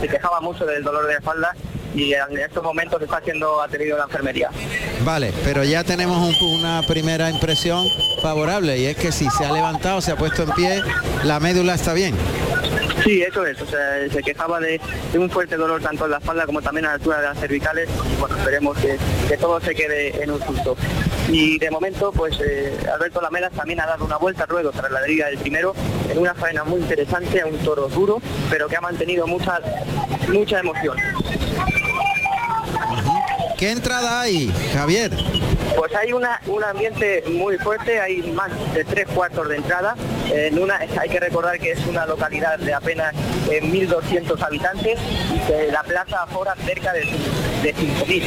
se 0.00 0.08
quejaba 0.08 0.40
mucho 0.40 0.64
del 0.64 0.82
dolor 0.82 1.06
de 1.06 1.12
la 1.12 1.18
espalda 1.18 1.54
y 1.94 2.14
en 2.14 2.38
estos 2.38 2.62
momentos 2.62 3.02
está 3.02 3.20
siendo 3.20 3.60
atendido 3.60 3.96
en 3.96 3.98
la 3.98 4.04
enfermería. 4.04 4.50
Vale, 5.04 5.32
pero 5.44 5.64
ya 5.64 5.84
tenemos 5.84 6.40
una 6.40 6.82
primera 6.86 7.28
impresión 7.30 7.86
favorable 8.22 8.78
y 8.78 8.86
es 8.86 8.96
que 8.96 9.12
si 9.12 9.28
se 9.30 9.44
ha 9.44 9.52
levantado, 9.52 10.00
se 10.00 10.12
ha 10.12 10.16
puesto 10.16 10.44
en 10.44 10.50
pie, 10.52 10.82
la 11.24 11.40
médula 11.40 11.74
está 11.74 11.92
bien. 11.92 12.14
Sí, 13.04 13.20
eso 13.20 13.44
es, 13.44 13.60
o 13.60 13.66
sea, 13.66 14.08
se 14.08 14.22
quejaba 14.22 14.60
de, 14.60 14.80
un 15.14 15.28
fuerte 15.28 15.56
dolor 15.56 15.82
tanto 15.82 16.04
en 16.04 16.12
la 16.12 16.18
espalda 16.18 16.46
como 16.46 16.62
también 16.62 16.86
a 16.86 16.90
la 16.90 16.94
altura 16.94 17.20
de 17.20 17.26
las 17.26 17.38
cervicales 17.38 17.88
y 17.88 18.20
bueno, 18.20 18.36
esperemos 18.36 18.78
que, 18.78 19.36
todo 19.36 19.60
se 19.60 19.74
quede 19.74 20.22
en 20.22 20.30
un 20.30 20.40
susto. 20.40 20.76
Y 21.32 21.58
de 21.58 21.70
momento, 21.70 22.12
pues 22.12 22.38
eh, 22.40 22.76
Alberto 22.92 23.22
Lamelas 23.22 23.52
también 23.52 23.80
ha 23.80 23.86
dado 23.86 24.04
una 24.04 24.18
vuelta 24.18 24.42
al 24.42 24.50
ruedo 24.50 24.70
tras 24.70 24.92
la 24.92 25.00
liga 25.06 25.28
del 25.28 25.38
primero, 25.38 25.74
en 26.10 26.18
una 26.18 26.34
faena 26.34 26.62
muy 26.62 26.80
interesante, 26.80 27.40
a 27.40 27.46
un 27.46 27.56
toro 27.60 27.88
duro, 27.88 28.20
pero 28.50 28.68
que 28.68 28.76
ha 28.76 28.82
mantenido 28.82 29.26
mucha, 29.26 29.58
mucha 30.28 30.60
emoción. 30.60 30.98
¿Qué 33.56 33.70
entrada 33.70 34.20
hay, 34.20 34.52
Javier? 34.74 35.10
Pues 35.76 35.94
hay 35.94 36.12
un 36.12 36.24
ambiente 36.64 37.24
muy 37.28 37.56
fuerte, 37.58 38.00
hay 38.00 38.22
más 38.32 38.50
de 38.74 38.84
tres 38.84 39.06
cuartos 39.08 39.48
de 39.48 39.56
entrada. 39.56 39.94
En 40.30 40.58
una, 40.58 40.76
hay 40.76 41.08
que 41.08 41.20
recordar 41.20 41.58
que 41.58 41.72
es 41.72 41.86
una 41.86 42.06
localidad 42.06 42.58
de 42.58 42.74
apenas 42.74 43.14
1.200 43.46 44.38
eh, 44.38 44.44
habitantes 44.44 44.98
y 45.34 45.38
que 45.40 45.72
la 45.72 45.82
plaza 45.82 46.22
afora 46.22 46.54
cerca 46.56 46.92
de, 46.92 47.00
de 47.62 47.74
5.000. 47.74 48.22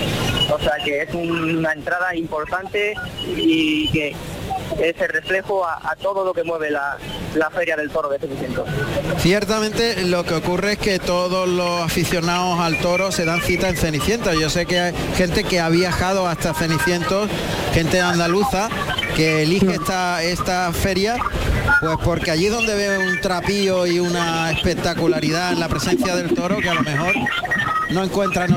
O 0.53 0.59
sea 0.59 0.77
que 0.83 1.03
es 1.03 1.13
una 1.13 1.73
entrada 1.73 2.15
importante 2.15 2.95
y 3.25 3.89
que 3.91 4.15
es 4.79 4.99
el 4.99 5.09
reflejo 5.09 5.65
a, 5.65 5.95
todo 6.01 6.25
lo 6.25 6.33
que 6.33 6.43
mueve 6.43 6.69
la, 6.69 6.97
feria 7.51 7.75
del 7.75 7.89
toro 7.89 8.09
de 8.09 8.19
Cenicientos. 8.19 8.67
Ciertamente 9.17 10.05
lo 10.05 10.23
que 10.23 10.35
ocurre 10.35 10.73
es 10.73 10.77
que 10.77 10.99
todos 10.99 11.47
los 11.47 11.81
aficionados 11.81 12.59
al 12.59 12.79
toro 12.79 13.11
se 13.11 13.25
dan 13.25 13.41
cita 13.41 13.69
en 13.69 13.77
Cenicientos. 13.77 14.37
Yo 14.39 14.49
sé 14.49 14.65
que 14.65 14.79
hay 14.79 14.93
gente 15.15 15.43
que 15.43 15.59
ha 15.59 15.69
viajado 15.69 16.27
hasta 16.27 16.53
Cenicientos, 16.53 17.29
gente 17.73 18.01
andaluza, 18.01 18.69
que 19.15 19.43
elige 19.43 19.75
esta, 19.75 20.23
esta 20.23 20.71
feria 20.73 21.17
pues 21.79 21.97
porque 22.03 22.31
allí 22.31 22.47
donde 22.47 22.75
ve 22.75 22.97
un 22.97 23.19
trapío 23.21 23.85
y 23.85 23.99
una 23.99 24.51
espectacularidad 24.51 25.53
en 25.53 25.59
la 25.59 25.67
presencia 25.67 26.15
del 26.15 26.33
toro 26.33 26.57
que 26.57 26.69
a 26.69 26.73
lo 26.73 26.83
mejor 26.83 27.13
no 27.91 28.03
encuentran. 28.03 28.51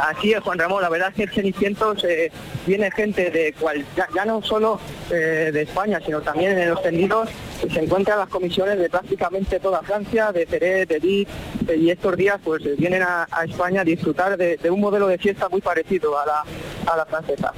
Así 0.00 0.32
es, 0.32 0.40
Juan 0.42 0.58
Ramón, 0.58 0.82
la 0.82 0.88
verdad 0.88 1.08
es 1.08 1.14
que 1.14 1.22
el 1.24 1.30
Cenicientos 1.30 2.04
eh, 2.04 2.30
viene 2.66 2.90
gente 2.90 3.30
de 3.30 3.52
cual, 3.52 3.84
ya, 4.14 4.24
no 4.24 4.42
solo 4.42 4.80
eh, 5.10 5.50
de 5.52 5.62
España, 5.62 6.00
sino 6.04 6.20
también 6.20 6.58
en 6.58 6.70
los 6.70 6.82
tendidos, 6.82 7.28
se 7.72 7.80
encuentran 7.80 8.18
las 8.18 8.28
comisiones 8.28 8.78
de 8.78 8.88
prácticamente 8.88 9.60
toda 9.60 9.82
Francia, 9.82 10.32
de 10.32 10.46
Ceret, 10.46 10.88
de 10.88 11.00
Dit, 11.00 11.28
eh, 11.68 11.76
y 11.76 11.90
estos 11.90 12.16
días 12.16 12.38
pues 12.42 12.62
vienen 12.76 13.02
a, 13.02 13.26
España 13.44 13.80
a 13.80 13.84
disfrutar 13.84 14.36
de, 14.36 14.58
un 14.70 14.80
modelo 14.80 15.06
de 15.06 15.18
fiesta 15.18 15.48
muy 15.48 15.60
parecido 15.60 16.18
a 16.18 16.26
la, 16.26 16.44
a 16.86 16.96
la 16.96 17.06
francesa. 17.06 17.52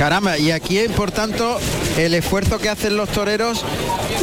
Caramba, 0.00 0.38
y 0.38 0.50
aquí 0.50 0.80
por 0.96 1.10
tanto 1.10 1.58
el 1.98 2.14
esfuerzo 2.14 2.58
que 2.58 2.70
hacen 2.70 2.96
los 2.96 3.10
toreros 3.10 3.62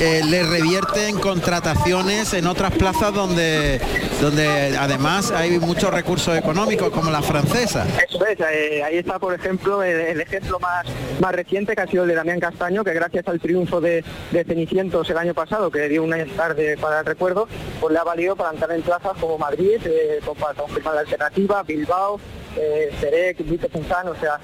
eh, 0.02 0.24
le 0.26 0.42
revierte 0.42 1.08
en 1.08 1.20
contrataciones 1.20 2.34
en 2.34 2.48
otras 2.48 2.72
plazas 2.72 3.14
donde 3.14 3.80
donde 4.20 4.76
además 4.76 5.30
hay 5.30 5.60
muchos 5.60 5.94
recursos 5.94 6.36
económicos 6.36 6.90
como 6.90 7.12
la 7.12 7.22
francesa. 7.22 7.86
Eso 8.10 8.26
es, 8.26 8.40
eh, 8.40 8.82
ahí 8.84 8.98
está 8.98 9.20
por 9.20 9.36
ejemplo 9.36 9.84
el, 9.84 10.20
ejemplo 10.20 10.60
más, 10.60 10.88
más 11.22 11.32
reciente 11.32 11.76
que 11.76 11.82
ha 11.84 11.86
sido 11.86 12.06
el 12.06 12.10
de 12.10 12.16
Damián 12.16 12.40
Castaño, 12.40 12.84
que 12.84 12.96
gracias 12.96 13.28
al 13.28 13.40
triunfo 13.40 13.80
de, 13.80 14.04
de 14.32 14.44
Cenicientos 14.46 15.08
el 15.12 15.18
año 15.20 15.36
pasado, 15.36 15.70
que 15.70 15.88
dio 15.90 16.04
una 16.04 16.26
tarde 16.26 16.76
para 16.82 17.02
el 17.02 17.06
recuerdo, 17.06 17.48
pues 17.80 17.94
le 17.94 18.00
ha 18.00 18.04
valido 18.04 18.36
para 18.36 18.50
entrar 18.50 18.72
en 18.72 18.82
plazas 18.82 19.12
como 19.20 19.38
Madrid, 19.38 19.80
eh, 19.86 20.22
para 20.40 20.56
confirmar 20.56 20.96
la 20.96 21.02
alternativa, 21.02 21.62
Bilbao, 21.62 22.20
eh, 22.58 22.92
Cerec, 23.00 23.38
Vite 23.40 23.68
o 23.68 24.16
sea, 24.20 24.40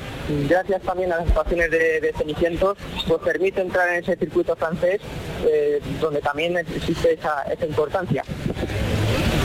gracias 0.48 0.82
también 0.82 1.12
a 1.12 1.18
las 1.18 1.28
situaciones 1.28 1.72
de, 1.72 2.14
Cenicientos, 2.18 2.78
pues 3.08 3.22
permite 3.22 3.62
entrar 3.62 3.90
en 3.90 4.04
ese 4.04 4.16
circuito 4.16 4.56
francés 4.56 5.02
eh, 5.46 5.82
donde 6.00 6.22
también 6.22 6.58
existe 6.58 7.14
esa, 7.14 7.44
importancia. 7.66 8.24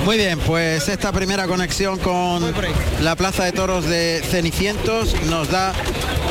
Muy 0.09 0.17
bien, 0.17 0.39
pues 0.39 0.89
esta 0.89 1.13
primera 1.13 1.47
conexión 1.47 1.99
con 1.99 2.43
la 3.03 3.15
Plaza 3.15 3.45
de 3.45 3.53
Toros 3.53 3.85
de 3.85 4.23
Cenicientos 4.25 5.15
nos 5.27 5.51
da 5.51 5.75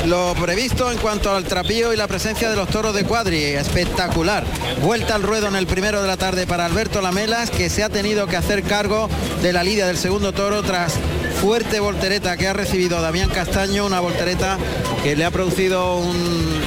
lo 0.08 0.34
previsto 0.34 0.92
en 0.92 0.98
cuanto 0.98 1.36
al 1.36 1.44
trapío 1.44 1.94
y 1.94 1.96
la 1.96 2.08
presencia 2.08 2.50
de 2.50 2.56
los 2.56 2.70
toros 2.70 2.96
de 2.96 3.04
cuadri. 3.04 3.38
Espectacular. 3.38 4.46
Vuelta 4.82 5.14
al 5.14 5.22
ruedo 5.22 5.48
en 5.48 5.56
el 5.56 5.68
primero 5.68 6.02
de 6.02 6.08
la 6.08 6.18
tarde 6.18 6.48
para 6.48 6.66
Alberto 6.66 7.02
Lamelas, 7.02 7.52
que 7.52 7.70
se 7.70 7.84
ha 7.84 7.90
tenido 7.90 8.26
que 8.26 8.36
hacer 8.36 8.64
cargo 8.64 9.10
de 9.44 9.54
la 9.54 9.64
lidia 9.64 9.86
del 9.86 9.98
segundo 9.98 10.34
toro 10.34 10.64
tras 10.64 10.96
fuerte 11.40 11.80
voltereta 11.80 12.36
que 12.36 12.48
ha 12.48 12.54
recibido 12.54 13.00
Damián 13.00 13.30
Castaño, 13.30 13.86
una 13.86 14.00
voltereta 14.00 14.58
que 15.04 15.16
le 15.16 15.24
ha 15.24 15.30
producido 15.30 15.98
un, 15.98 16.58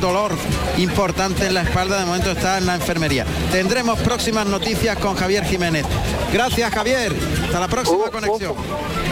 dolor 0.00 0.32
importante 0.76 1.46
en 1.46 1.54
la 1.54 1.62
espalda, 1.62 1.98
de 1.98 2.04
momento 2.04 2.30
está 2.30 2.58
en 2.58 2.66
la 2.66 2.74
enfermería. 2.74 3.24
Tendremos 3.50 3.98
próximas 4.00 4.46
noticias 4.46 4.96
con 4.98 5.16
Javier 5.16 5.44
Jiménez. 5.44 5.86
Gracias 6.36 6.70
Javier, 6.70 7.14
hasta 7.44 7.60
la 7.60 7.66
próxima 7.66 8.10
conexión. 8.10 8.54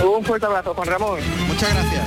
Un, 0.06 0.22
fuerte 0.26 0.44
abrazo, 0.44 0.74
Juan 0.74 0.88
Ramón. 0.88 1.20
Muchas 1.48 1.72
gracias. 1.72 2.02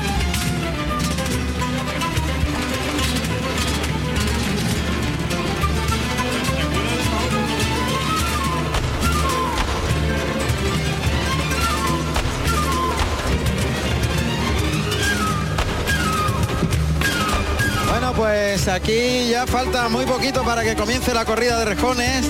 pues 18.16 18.68
aquí 18.68 19.30
ya 19.30 19.46
falta 19.46 19.90
muy 19.90 20.04
poquito 20.06 20.44
para 20.44 20.64
que 20.64 20.76
comience 20.76 21.14
la 21.14 21.24
corrida 21.24 21.60
de 21.60 21.66
rejones 21.66 22.26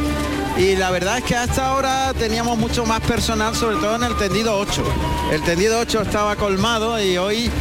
y 0.58 0.76
la 0.76 0.90
verdad 0.90 1.20
es 1.20 1.24
que 1.24 1.36
hasta 1.36 1.68
ahora 1.68 2.14
teníamos 2.18 2.58
mucho 2.58 2.86
más 2.86 3.00
personal, 3.02 3.56
sobre 3.56 3.78
todo 3.78 3.96
en 3.96 4.04
el 4.04 4.16
tendido 4.18 4.58
8. 4.58 4.84
El 5.32 5.44
tendido 5.44 5.80
8 5.80 6.02
estaba 6.02 6.36
colmado 6.36 7.02
y 7.02 7.18
hoy 7.18 7.52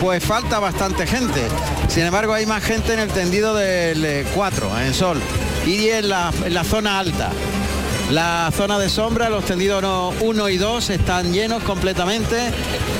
pues 0.00 0.24
falta 0.24 0.58
bastante 0.58 1.06
gente. 1.06 1.42
Sin 1.88 2.04
embargo 2.04 2.32
hay 2.32 2.46
más 2.46 2.62
gente 2.62 2.94
en 2.94 3.00
el 3.00 3.08
tendido 3.10 3.54
del 3.54 4.26
4, 4.34 4.80
en 4.80 4.94
sol, 4.94 5.20
y 5.66 5.88
en 5.88 6.08
la, 6.08 6.32
en 6.44 6.54
la 6.54 6.64
zona 6.64 6.98
alta. 6.98 7.30
La 8.10 8.50
zona 8.56 8.78
de 8.78 8.88
sombra, 8.88 9.28
los 9.28 9.44
tendidos 9.44 10.14
1 10.20 10.48
y 10.48 10.56
2 10.56 10.90
están 10.90 11.32
llenos 11.34 11.62
completamente 11.62 12.50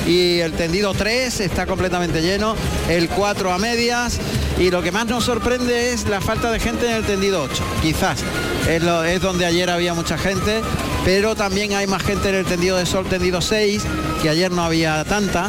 y 0.06 0.40
el 0.40 0.52
tendido 0.52 0.92
3 0.92 1.40
está 1.40 1.64
completamente 1.64 2.20
lleno, 2.20 2.54
el 2.90 3.08
4 3.08 3.50
a 3.50 3.58
medias 3.58 4.20
y 4.58 4.70
lo 4.70 4.82
que 4.82 4.90
más 4.90 5.06
nos 5.06 5.24
sorprende 5.24 5.92
es 5.92 6.08
la 6.08 6.20
falta 6.20 6.50
de 6.50 6.58
gente 6.58 6.88
en 6.88 6.96
el 6.96 7.04
tendido 7.04 7.42
8. 7.42 7.64
Quizás 7.82 8.24
es, 8.68 9.20
donde 9.20 9.46
ayer 9.46 9.70
había 9.70 9.94
mucha 9.94 10.18
gente, 10.18 10.62
pero 11.04 11.36
también 11.36 11.74
hay 11.74 11.86
más 11.86 12.02
gente 12.02 12.28
en 12.30 12.34
el 12.34 12.44
tendido 12.44 12.76
de 12.76 12.84
sol, 12.84 13.06
tendido 13.06 13.40
6, 13.40 13.82
que 14.20 14.28
ayer 14.28 14.50
no 14.50 14.62
había 14.62 15.04
tanta. 15.04 15.48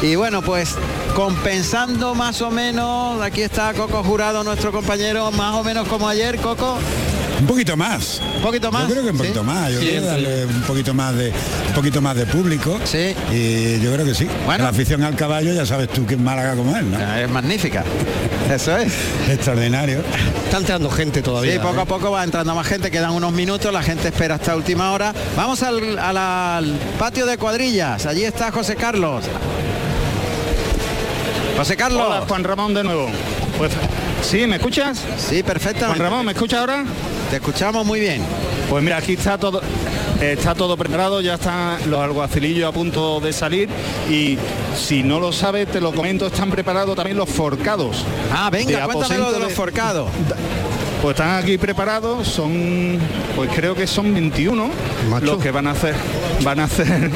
Y 0.00 0.14
bueno, 0.14 0.42
pues 0.42 0.76
compensando 1.14 2.14
más 2.14 2.40
o 2.42 2.50
menos, 2.50 3.20
aquí 3.20 3.42
está 3.42 3.74
Coco 3.74 4.04
Jurado, 4.04 4.44
nuestro 4.44 4.70
compañero, 4.70 5.30
más 5.32 5.54
o 5.54 5.64
menos 5.64 5.88
como 5.88 6.08
ayer, 6.08 6.38
Coco. 6.38 6.78
Un 7.40 7.46
poquito 7.46 7.76
más. 7.76 8.20
Un 8.36 8.42
poquito 8.42 8.72
más. 8.72 8.88
Yo 8.88 8.92
creo 8.94 9.04
que 9.04 9.10
un 9.10 9.18
poquito 9.18 9.40
¿Sí? 9.40 9.46
más. 9.46 9.72
Yo 9.72 9.80
Sí, 9.80 9.86
creo 9.88 10.00
que 10.00 10.06
darle 10.06 10.46
un 10.46 10.62
poquito 10.62 10.94
más 10.94 11.14
de 11.16 11.28
un 11.68 11.74
poquito 11.74 12.00
más 12.00 12.16
de 12.16 12.26
público. 12.26 12.78
Sí. 12.84 13.14
Y 13.32 13.80
yo 13.80 13.92
creo 13.92 14.06
que 14.06 14.14
sí. 14.14 14.26
Bueno. 14.46 14.64
La 14.64 14.70
afición 14.70 15.02
al 15.02 15.14
caballo 15.16 15.52
ya 15.52 15.66
sabes 15.66 15.88
tú 15.88 16.06
que 16.06 16.14
es 16.14 16.20
Málaga 16.20 16.54
como 16.54 16.76
es, 16.76 16.84
¿no? 16.84 16.98
Es 17.16 17.30
magnífica. 17.30 17.84
Eso 18.52 18.76
es. 18.76 18.92
Extraordinario. 19.28 20.02
Está 20.44 20.58
entrando 20.58 20.90
gente 20.90 21.20
todavía. 21.22 21.52
Sí, 21.52 21.58
poco 21.58 21.78
¿eh? 21.78 21.82
a 21.82 21.84
poco 21.84 22.10
va 22.10 22.24
entrando 22.24 22.54
más 22.54 22.66
gente, 22.66 22.90
quedan 22.90 23.10
unos 23.10 23.32
minutos, 23.32 23.72
la 23.72 23.82
gente 23.82 24.08
espera 24.08 24.36
hasta 24.36 24.56
última 24.56 24.92
hora. 24.92 25.12
Vamos 25.36 25.62
al 25.62 26.78
patio 26.98 27.26
de 27.26 27.36
cuadrillas, 27.36 28.06
allí 28.06 28.24
está 28.24 28.50
José 28.50 28.76
Carlos. 28.76 29.24
José 31.56 31.76
Carlos. 31.76 32.02
Hola, 32.06 32.24
Juan 32.28 32.44
Ramón 32.44 32.74
de 32.74 32.84
nuevo. 32.84 33.08
Pues, 33.56 33.72
¿Sí? 34.22 34.46
¿Me 34.46 34.56
escuchas? 34.56 35.00
Sí, 35.18 35.42
perfectamente. 35.42 35.98
Juan 35.98 36.10
Ramón, 36.10 36.26
¿me 36.26 36.32
escuchas 36.32 36.60
ahora? 36.60 36.84
Te 37.30 37.36
escuchamos 37.36 37.84
muy 37.84 38.00
bien. 38.00 38.22
Pues 38.70 38.82
mira, 38.82 38.96
aquí 38.98 39.14
está 39.14 39.38
todo, 39.38 39.60
está 40.20 40.54
todo 40.54 40.76
preparado, 40.76 41.20
ya 41.20 41.34
están 41.34 41.78
los 41.90 42.00
alguacilillos 42.00 42.68
a 42.68 42.72
punto 42.72 43.20
de 43.20 43.32
salir 43.32 43.68
y 44.10 44.38
si 44.76 45.02
no 45.02 45.20
lo 45.20 45.32
sabes, 45.32 45.68
te 45.68 45.80
lo 45.80 45.92
comento, 45.92 46.26
están 46.26 46.50
preparados 46.50 46.96
también 46.96 47.16
los 47.16 47.28
forcados. 47.28 48.04
Ah, 48.32 48.48
venga, 48.50 48.80
De 48.80 48.84
cuéntame 48.92 49.18
lo 49.18 49.32
de 49.32 49.40
los 49.40 49.52
forcados. 49.52 50.10
Pues 51.02 51.14
están 51.14 51.42
aquí 51.42 51.58
preparados, 51.58 52.26
son, 52.26 52.98
pues 53.36 53.50
creo 53.54 53.74
que 53.74 53.86
son 53.86 54.12
21 54.14 54.70
Macho. 55.10 55.26
los 55.26 55.42
que 55.42 55.50
van 55.50 55.66
a 55.66 55.72
hacer, 55.72 55.94
van 56.42 56.60
a 56.60 56.64
hacer 56.64 57.10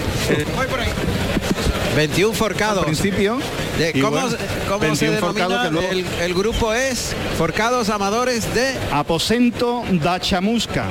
21 1.96 2.35
forcados. 2.35 2.79
al 2.79 2.85
principio. 2.85 3.38
De- 3.81 3.93
y 3.95 4.01
¿Cómo, 4.03 4.21
bueno, 4.21 4.37
cómo 4.69 4.79
21 4.81 5.14
se 5.14 5.21
forcados 5.21 5.62
denomina? 5.64 5.88
que 5.90 5.95
luego- 5.97 6.11
el, 6.21 6.25
el 6.25 6.35
grupo 6.35 6.75
es 6.75 7.14
Forcados 7.38 7.88
Amadores 7.88 8.53
de 8.55 8.75
Aposento 8.93 9.83
da 9.93 10.21
Chamusca. 10.21 10.85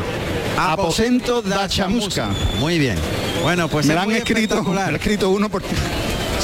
Aposento 0.57 1.41
da 1.41 1.67
Chamusca. 1.69 2.29
Muy 2.59 2.79
bien. 2.79 2.95
Bueno, 3.43 3.67
pues 3.67 3.85
me 3.85 3.93
es 3.93 3.99
han 3.99 4.11
escrito, 4.11 4.63
me 4.63 4.81
han 4.81 4.95
escrito 4.95 5.29
uno 5.29 5.49
porque 5.49 5.67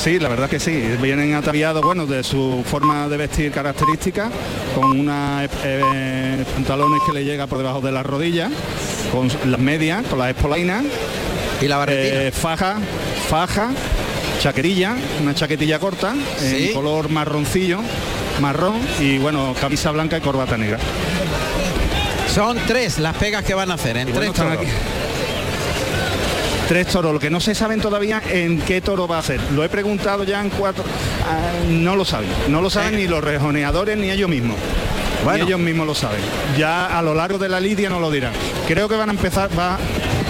sí, 0.01 0.19
la 0.19 0.29
verdad 0.29 0.47
que 0.49 0.59
sí, 0.59 0.71
vienen 1.01 1.33
ataviados, 1.33 1.81
bueno, 1.83 2.05
de 2.05 2.23
su 2.23 2.63
forma 2.69 3.07
de 3.09 3.17
vestir 3.17 3.51
característica, 3.51 4.29
con 4.75 4.99
unas 4.99 5.49
eh, 5.63 6.45
pantalones 6.53 7.01
que 7.07 7.11
le 7.13 7.25
llega 7.25 7.47
por 7.47 7.57
debajo 7.57 7.81
de 7.81 7.91
las 7.91 8.05
rodillas, 8.05 8.51
con 9.11 9.27
las 9.51 9.59
medias, 9.59 10.05
con 10.07 10.19
las 10.19 10.29
espolinas, 10.29 10.83
Y 11.61 11.67
la 11.67 11.77
barretina. 11.77 12.21
eh, 12.23 12.31
faja, 12.31 12.75
faja, 13.29 13.69
chaquerilla, 14.39 14.95
una 15.21 15.33
chaquetilla 15.33 15.79
corta, 15.79 16.13
Sí. 16.37 16.67
en 16.69 16.73
color 16.73 17.09
marroncillo, 17.09 17.79
marrón 18.41 18.79
y 18.99 19.17
bueno, 19.17 19.55
camisa 19.59 19.91
blanca 19.91 20.17
y 20.17 20.21
corbata 20.21 20.57
negra. 20.57 20.77
Son 22.33 22.57
tres 22.67 22.99
las 22.99 23.15
pegas 23.15 23.43
que 23.43 23.53
van 23.53 23.71
a 23.71 23.75
hacer, 23.75 23.97
en 23.97 24.11
tres 24.11 24.33
toros. 24.33 24.57
Tres 26.67 26.87
toros, 26.87 27.13
lo 27.13 27.19
que 27.19 27.29
no 27.29 27.39
se 27.39 27.53
saben 27.53 27.79
todavía 27.79 28.21
en 28.27 28.59
qué 28.59 28.81
toro 28.81 29.07
va 29.07 29.19
a 29.19 29.21
ser. 29.21 29.39
Lo 29.53 29.63
he 29.63 29.69
preguntado 29.69 30.23
ya 30.23 30.41
en 30.41 30.49
cuatro. 30.49 30.83
ah, 31.29 31.51
no 31.69 31.95
lo 31.95 32.03
saben. 32.05 32.29
No 32.49 32.61
lo 32.61 32.69
saben 32.71 32.95
Eh. 32.95 32.97
ni 32.97 33.07
los 33.07 33.23
rejoneadores 33.23 33.95
ni 33.97 34.09
ellos 34.09 34.27
mismos. 34.29 34.57
Bueno. 35.23 35.43
Ni 35.45 35.49
ellos 35.51 35.59
mismos 35.59 35.85
lo 35.87 35.93
saben. 35.95 36.19
Ya 36.57 36.85
a 36.97 37.01
lo 37.03 37.13
largo 37.13 37.37
de 37.37 37.49
la 37.49 37.59
lidia 37.59 37.87
no 37.89 37.99
lo 37.99 38.09
dirán. 38.11 38.33
Creo 38.67 38.89
que 38.89 38.95
van 38.95 39.09
a 39.09 39.11
empezar, 39.11 39.49
va. 39.57 39.77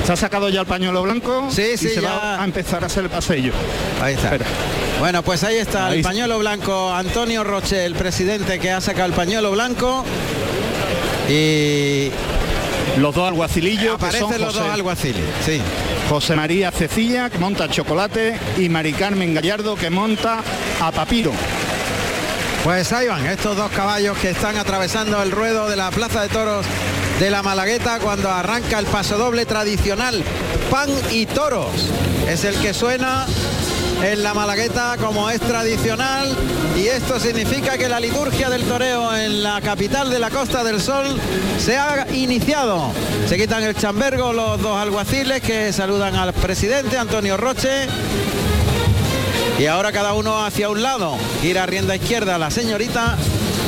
Se 0.05 0.13
ha 0.13 0.15
sacado 0.15 0.49
ya 0.49 0.61
el 0.61 0.67
pañuelo 0.67 1.01
blanco 1.01 1.47
Sí, 1.49 1.63
y 1.73 1.77
sí, 1.77 1.89
se 1.89 2.01
ya. 2.01 2.09
va 2.11 2.41
a 2.41 2.45
empezar 2.45 2.83
a 2.83 2.87
hacer 2.87 3.05
el 3.05 3.09
pasillo. 3.09 3.51
Ahí 4.01 4.13
está. 4.13 4.33
Espera. 4.33 4.45
Bueno, 4.99 5.23
pues 5.23 5.43
ahí 5.43 5.57
está 5.57 5.87
Ahí 5.87 5.97
el 5.97 6.03
pañuelo 6.03 6.37
blanco. 6.39 6.93
Antonio 6.93 7.43
Roche, 7.43 7.85
el 7.85 7.95
presidente 7.95 8.59
que 8.59 8.71
ha 8.71 8.81
sacado 8.81 9.07
el 9.07 9.13
pañuelo 9.13 9.51
blanco. 9.51 10.05
Y 11.29 12.11
Los 12.97 13.15
dos 13.15 13.27
alguacilillos 13.27 13.97
que 13.97 14.11
son 14.11 14.25
aparecen 14.25 14.41
los 14.41 14.53
José, 14.53 14.59
dos 14.65 14.73
alguaciles. 14.73 15.23
Sí. 15.45 15.61
José 16.09 16.35
María 16.35 16.71
Cecilla, 16.71 17.29
que 17.31 17.39
monta 17.39 17.67
chocolate, 17.67 18.37
y 18.57 18.69
Mari 18.69 18.93
Carmen 18.93 19.33
Gallardo, 19.33 19.75
que 19.75 19.89
monta 19.89 20.41
a 20.79 20.91
papiro. 20.91 21.31
Pues 22.63 22.93
ahí 22.93 23.07
van 23.07 23.25
estos 23.25 23.57
dos 23.57 23.71
caballos 23.71 24.17
que 24.19 24.29
están 24.31 24.57
atravesando 24.57 25.21
el 25.21 25.31
ruedo 25.31 25.67
de 25.67 25.75
la 25.75 25.89
Plaza 25.91 26.21
de 26.21 26.29
Toros 26.29 26.65
de 27.19 27.29
la 27.29 27.41
Malagueta 27.41 27.99
cuando 27.99 28.29
arranca 28.29 28.79
el 28.79 28.85
paso 28.85 29.17
doble 29.17 29.45
tradicional 29.45 30.23
Pan 30.69 30.89
y 31.11 31.25
Toros. 31.25 31.89
Es 32.27 32.43
el 32.43 32.55
que 32.55 32.73
suena 32.73 33.25
en 34.03 34.23
la 34.23 34.33
Malagueta 34.33 34.97
como 34.99 35.29
es 35.29 35.39
tradicional 35.39 36.35
y 36.75 36.87
esto 36.87 37.19
significa 37.19 37.77
que 37.77 37.87
la 37.87 37.99
liturgia 37.99 38.49
del 38.49 38.63
toreo 38.63 39.15
en 39.15 39.43
la 39.43 39.61
capital 39.61 40.09
de 40.09 40.19
la 40.19 40.29
Costa 40.29 40.63
del 40.63 40.81
Sol 40.81 41.19
se 41.57 41.77
ha 41.77 42.05
iniciado. 42.13 42.91
Se 43.27 43.37
quitan 43.37 43.63
el 43.63 43.75
chambergo 43.75 44.33
los 44.33 44.61
dos 44.61 44.77
alguaciles 44.77 45.41
que 45.41 45.71
saludan 45.71 46.15
al 46.15 46.33
presidente 46.33 46.97
Antonio 46.97 47.37
Roche 47.37 47.87
y 49.57 49.67
ahora 49.67 49.93
cada 49.93 50.13
uno 50.13 50.43
hacia 50.43 50.69
un 50.69 50.83
lado. 50.83 51.17
Gira 51.41 51.63
a 51.63 51.65
rienda 51.65 51.95
izquierda 51.95 52.37
la 52.37 52.51
señorita, 52.51 53.15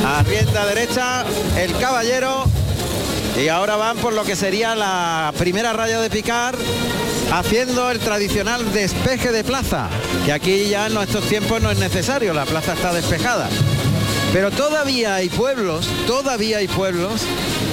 a 0.06 0.22
rienda 0.22 0.66
derecha 0.66 1.24
el 1.56 1.72
caballero. 1.78 2.44
Y 3.40 3.48
ahora 3.48 3.76
van 3.76 3.96
por 3.98 4.12
lo 4.14 4.24
que 4.24 4.34
sería 4.36 4.74
la 4.74 5.32
primera 5.38 5.72
raya 5.72 6.00
de 6.00 6.10
picar, 6.10 6.56
haciendo 7.32 7.90
el 7.90 7.98
tradicional 8.00 8.72
despeje 8.72 9.30
de 9.30 9.44
plaza, 9.44 9.88
que 10.26 10.32
aquí 10.32 10.68
ya 10.68 10.86
en 10.88 10.94
nuestros 10.94 11.24
tiempos 11.24 11.62
no 11.62 11.70
es 11.70 11.78
necesario, 11.78 12.34
la 12.34 12.44
plaza 12.46 12.72
está 12.72 12.92
despejada. 12.92 13.48
Pero 14.32 14.50
todavía 14.50 15.14
hay 15.14 15.28
pueblos, 15.30 15.88
todavía 16.06 16.58
hay 16.58 16.68
pueblos 16.68 17.22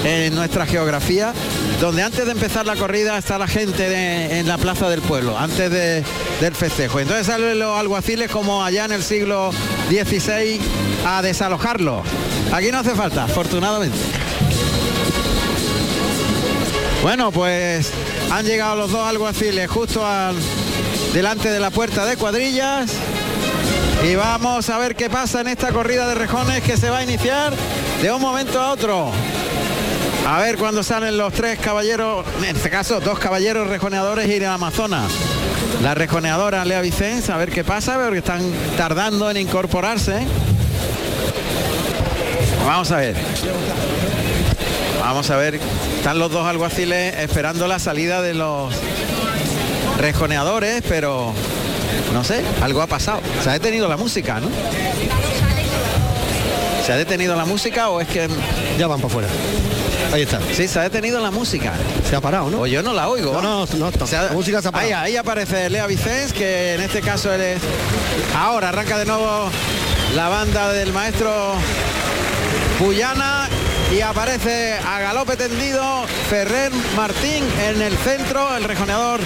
en 0.04 0.34
nuestra 0.34 0.66
geografía 0.66 1.34
donde 1.80 2.02
antes 2.02 2.24
de 2.24 2.30
empezar 2.32 2.64
la 2.64 2.76
corrida 2.76 3.18
está 3.18 3.36
la 3.36 3.46
gente 3.48 4.38
en 4.38 4.46
la 4.48 4.56
plaza 4.56 4.88
del 4.88 5.02
pueblo, 5.02 5.36
antes 5.36 5.70
de- 5.70 6.02
del 6.40 6.54
festejo. 6.54 7.00
Entonces 7.00 7.26
salen 7.26 7.58
los 7.58 7.78
alguaciles 7.78 8.30
como 8.30 8.64
allá 8.64 8.84
en 8.86 8.92
el 8.92 9.02
siglo 9.02 9.50
XVI 9.90 10.60
a 11.04 11.20
desalojarlo. 11.22 12.02
Aquí 12.52 12.70
no 12.70 12.78
hace 12.78 12.94
falta, 12.94 13.24
afortunadamente. 13.24 13.98
Bueno, 17.06 17.30
pues 17.30 17.92
han 18.32 18.44
llegado 18.44 18.74
los 18.74 18.90
dos 18.90 19.06
alguaciles 19.06 19.70
justo 19.70 20.04
al 20.04 20.34
delante 21.14 21.52
de 21.52 21.60
la 21.60 21.70
puerta 21.70 22.04
de 22.04 22.16
cuadrillas. 22.16 22.90
Y 24.04 24.16
vamos 24.16 24.68
a 24.70 24.78
ver 24.78 24.96
qué 24.96 25.08
pasa 25.08 25.40
en 25.40 25.46
esta 25.46 25.70
corrida 25.70 26.08
de 26.08 26.16
rejones 26.16 26.64
que 26.64 26.76
se 26.76 26.90
va 26.90 26.98
a 26.98 27.04
iniciar 27.04 27.54
de 28.02 28.10
un 28.10 28.20
momento 28.20 28.60
a 28.60 28.72
otro. 28.72 29.12
A 30.26 30.40
ver 30.40 30.56
cuándo 30.56 30.82
salen 30.82 31.16
los 31.16 31.32
tres 31.32 31.60
caballeros, 31.60 32.26
en 32.38 32.56
este 32.56 32.70
caso 32.70 32.98
dos 32.98 33.20
caballeros 33.20 33.68
rejoneadores 33.68 34.28
y 34.28 34.40
de 34.40 34.46
Amazonas. 34.46 35.12
La 35.84 35.94
rejoneadora 35.94 36.64
Lea 36.64 36.80
Vicens, 36.80 37.30
a 37.30 37.36
ver 37.36 37.52
qué 37.52 37.62
pasa, 37.62 38.00
porque 38.02 38.18
están 38.18 38.42
tardando 38.76 39.30
en 39.30 39.36
incorporarse. 39.36 40.26
Vamos 42.66 42.90
a 42.90 42.96
ver. 42.96 43.14
Vamos 45.00 45.30
a 45.30 45.36
ver. 45.36 45.60
Están 46.06 46.20
los 46.20 46.30
dos 46.30 46.46
alguaciles 46.46 47.16
esperando 47.18 47.66
la 47.66 47.80
salida 47.80 48.22
de 48.22 48.32
los 48.32 48.72
rejoneadores, 49.98 50.84
pero 50.88 51.34
no 52.12 52.22
sé, 52.22 52.44
algo 52.62 52.80
ha 52.80 52.86
pasado. 52.86 53.18
Se 53.42 53.50
ha 53.50 53.54
detenido 53.54 53.88
la 53.88 53.96
música, 53.96 54.38
¿no? 54.38 54.46
¿Se 56.86 56.92
ha 56.92 56.96
detenido 56.96 57.34
la 57.34 57.44
música 57.44 57.88
o 57.88 58.00
es 58.00 58.06
que 58.06 58.28
Ya 58.78 58.86
van 58.86 59.00
para 59.00 59.08
afuera. 59.08 59.28
Ahí 60.12 60.22
está. 60.22 60.38
sí, 60.54 60.68
se 60.68 60.78
ha 60.78 60.82
detenido 60.82 61.18
la 61.20 61.32
música? 61.32 61.72
Se 62.08 62.14
ha 62.14 62.20
parado, 62.20 62.50
¿no? 62.50 62.60
O 62.60 62.66
yo 62.68 62.84
no 62.84 62.92
la 62.92 63.08
oigo. 63.08 63.32
No, 63.32 63.42
no, 63.42 63.66
no, 63.76 63.90
no. 63.90 64.06
Se 64.06 64.16
ha- 64.16 64.22
La 64.26 64.30
música 64.32 64.62
se 64.62 64.68
ha 64.68 64.70
parado. 64.70 64.88
ahí, 64.88 65.10
ahí 65.10 65.16
aparece 65.16 65.68
Lea 65.68 65.88
Vicens, 65.88 66.32
que 66.32 66.74
en 66.74 66.82
este 66.82 67.00
caso 67.00 67.32
él 67.34 67.40
es... 67.40 67.58
Ahora 68.36 68.68
arranca 68.68 68.96
de 68.96 69.06
nuevo 69.06 69.48
la 70.14 70.28
banda 70.28 70.72
del 70.72 70.92
maestro 70.92 71.54
Puyana 72.78 73.48
y 73.92 74.00
aparece 74.00 74.74
a 74.74 75.00
galope 75.00 75.36
tendido 75.36 76.06
Ferrer 76.28 76.72
Martín 76.96 77.44
en 77.68 77.80
el 77.82 77.96
centro, 77.98 78.56
el 78.56 78.64
rejoneador 78.64 79.20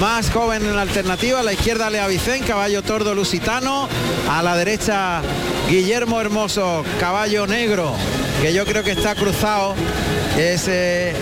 más 0.00 0.30
joven 0.30 0.64
en 0.64 0.76
la 0.76 0.82
alternativa, 0.82 1.40
a 1.40 1.42
la 1.42 1.52
izquierda 1.52 1.90
Lea 1.90 2.06
Vicens, 2.06 2.46
caballo 2.46 2.82
tordo 2.82 3.14
lusitano, 3.14 3.88
a 4.30 4.42
la 4.42 4.56
derecha 4.56 5.22
Guillermo 5.68 6.20
Hermoso, 6.20 6.84
caballo 7.00 7.46
negro, 7.46 7.94
que 8.42 8.52
yo 8.52 8.64
creo 8.64 8.82
que 8.82 8.92
está 8.92 9.14
cruzado, 9.14 9.74
es... 10.36 10.66
eh, 10.68 11.14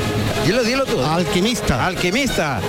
dilo, 0.46 0.62
dilo 0.62 0.84
tú. 0.84 1.02
Alquimista. 1.02 1.86
Alquimista. 1.86 2.60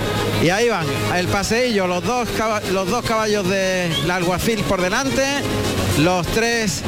Y 0.42 0.50
ahí 0.50 0.68
van, 0.68 0.86
el 1.16 1.28
paseillo, 1.28 1.86
los 1.86 2.02
dos, 2.02 2.28
los 2.72 2.88
dos 2.88 3.04
caballos 3.04 3.48
del 3.48 4.10
alguacil 4.10 4.62
por 4.64 4.80
delante, 4.80 5.24
los 5.98 6.26
tres 6.28 6.82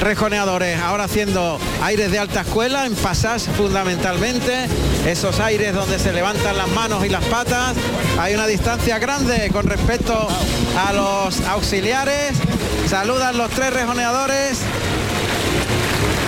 rejoneadores 0.00 0.80
ahora 0.80 1.04
haciendo 1.04 1.58
aires 1.82 2.10
de 2.10 2.18
alta 2.18 2.42
escuela, 2.42 2.86
en 2.86 2.94
pasas 2.94 3.48
fundamentalmente, 3.56 4.66
esos 5.06 5.40
aires 5.40 5.74
donde 5.74 5.98
se 5.98 6.12
levantan 6.12 6.56
las 6.56 6.68
manos 6.68 7.04
y 7.04 7.08
las 7.08 7.24
patas. 7.24 7.74
Hay 8.18 8.34
una 8.34 8.46
distancia 8.46 8.98
grande 8.98 9.50
con 9.52 9.66
respecto 9.66 10.28
a 10.86 10.92
los 10.92 11.40
auxiliares. 11.42 12.32
Saludan 12.88 13.36
los 13.36 13.50
tres 13.50 13.72
rejoneadores 13.72 14.60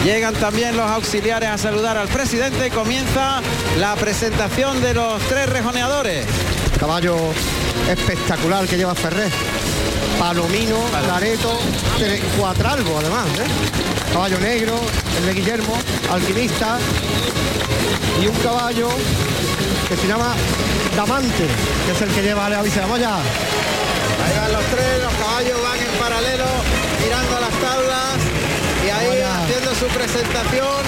Llegan 0.05 0.35
también 0.35 0.77
los 0.77 0.89
auxiliares 0.91 1.49
a 1.49 1.59
saludar 1.59 1.99
al 1.99 2.09
presidente 2.09 2.71
comienza 2.71 3.43
la 3.79 3.95
presentación 3.97 4.81
de 4.81 4.95
los 4.95 5.21
tres 5.25 5.49
rejoneadores. 5.51 6.25
Caballo 6.79 7.17
espectacular 7.91 8.67
que 8.67 8.77
lleva 8.77 8.95
Ferrer. 8.95 9.31
Palomino, 10.19 10.79
Lareto, 11.07 11.59
Cuatralbo 12.37 12.99
además. 12.99 13.27
¿eh? 13.39 14.13
Caballo 14.13 14.39
negro, 14.41 14.81
el 15.19 15.27
de 15.27 15.35
Guillermo, 15.35 15.79
alquimista. 16.11 16.79
Y 18.21 18.27
un 18.27 18.37
caballo 18.37 18.89
que 19.89 19.97
se 19.97 20.09
llama 20.09 20.35
Damante, 20.97 21.47
que 21.87 21.93
es 21.93 22.03
el 22.03 22.11
que 22.11 22.23
lleva 22.23 22.47
a 22.47 22.59
Avisa 22.59 22.87
Moya. 22.87 23.15
Ahí 23.15 24.37
van 24.37 24.53
los 24.53 24.65
tres, 24.65 25.03
los 25.03 25.15
caballos 25.15 25.63
van 25.63 25.79
en 25.79 26.01
paralelo, 26.01 26.47
mirando 27.05 27.41
las 27.41 27.55
tablas 27.61 28.17
y 28.85 28.91
ahí 28.91 29.23
haciendo 29.23 29.75
su 29.75 29.87
presentación. 29.87 30.83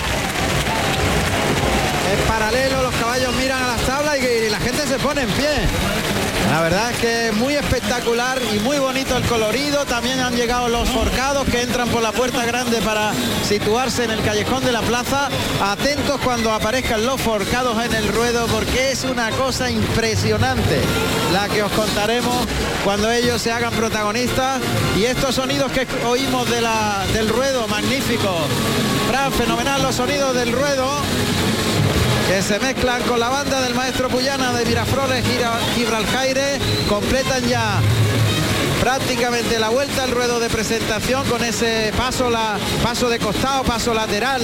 En 2.12 2.18
paralelo 2.26 2.82
los 2.82 2.94
caballos 2.96 3.34
miran 3.36 3.62
a 3.62 3.66
las 3.68 3.80
tablas 3.82 4.16
y 4.18 4.50
la 4.50 4.58
gente 4.58 4.86
se 4.88 4.98
pone 4.98 5.22
en 5.22 5.30
pie. 5.30 6.19
La 6.48 6.62
verdad 6.62 6.90
es 6.90 6.98
que 6.98 7.32
muy 7.32 7.54
espectacular 7.54 8.38
y 8.54 8.58
muy 8.60 8.78
bonito 8.78 9.16
el 9.16 9.24
colorido. 9.24 9.84
También 9.84 10.20
han 10.20 10.34
llegado 10.34 10.68
los 10.68 10.88
forcados 10.88 11.46
que 11.48 11.62
entran 11.62 11.88
por 11.88 12.02
la 12.02 12.12
puerta 12.12 12.44
grande 12.44 12.80
para 12.82 13.12
situarse 13.44 14.04
en 14.04 14.10
el 14.10 14.22
callejón 14.22 14.64
de 14.64 14.72
la 14.72 14.82
plaza. 14.82 15.28
Atentos 15.62 16.20
cuando 16.22 16.52
aparezcan 16.52 17.06
los 17.06 17.20
forcados 17.20 17.84
en 17.84 17.94
el 17.94 18.08
ruedo 18.08 18.46
porque 18.48 18.90
es 18.90 19.04
una 19.04 19.30
cosa 19.30 19.70
impresionante 19.70 20.80
la 21.32 21.48
que 21.48 21.62
os 21.62 21.72
contaremos 21.72 22.46
cuando 22.84 23.10
ellos 23.10 23.40
se 23.40 23.52
hagan 23.52 23.72
protagonistas. 23.72 24.60
Y 24.96 25.04
estos 25.04 25.36
sonidos 25.36 25.70
que 25.72 25.86
oímos 26.04 26.48
del 26.50 27.28
ruedo, 27.28 27.68
magnífico. 27.68 28.36
fenomenal 29.36 29.82
los 29.82 29.94
sonidos 29.94 30.34
del 30.34 30.52
ruedo 30.52 31.00
que 32.30 32.42
se 32.42 32.60
mezclan 32.60 33.02
con 33.02 33.18
la 33.18 33.28
banda 33.28 33.60
del 33.60 33.74
maestro 33.74 34.08
Puyana 34.08 34.52
de 34.52 34.64
Miraflores 34.64 35.24
Gibralcaire, 35.74 36.60
completan 36.88 37.42
ya 37.48 37.80
prácticamente 38.80 39.58
la 39.58 39.68
vuelta 39.70 40.04
al 40.04 40.12
ruedo 40.12 40.38
de 40.38 40.48
presentación 40.48 41.26
con 41.26 41.42
ese 41.42 41.92
paso, 41.96 42.30
la, 42.30 42.56
paso 42.84 43.08
de 43.08 43.18
costado, 43.18 43.64
paso 43.64 43.92
lateral 43.92 44.42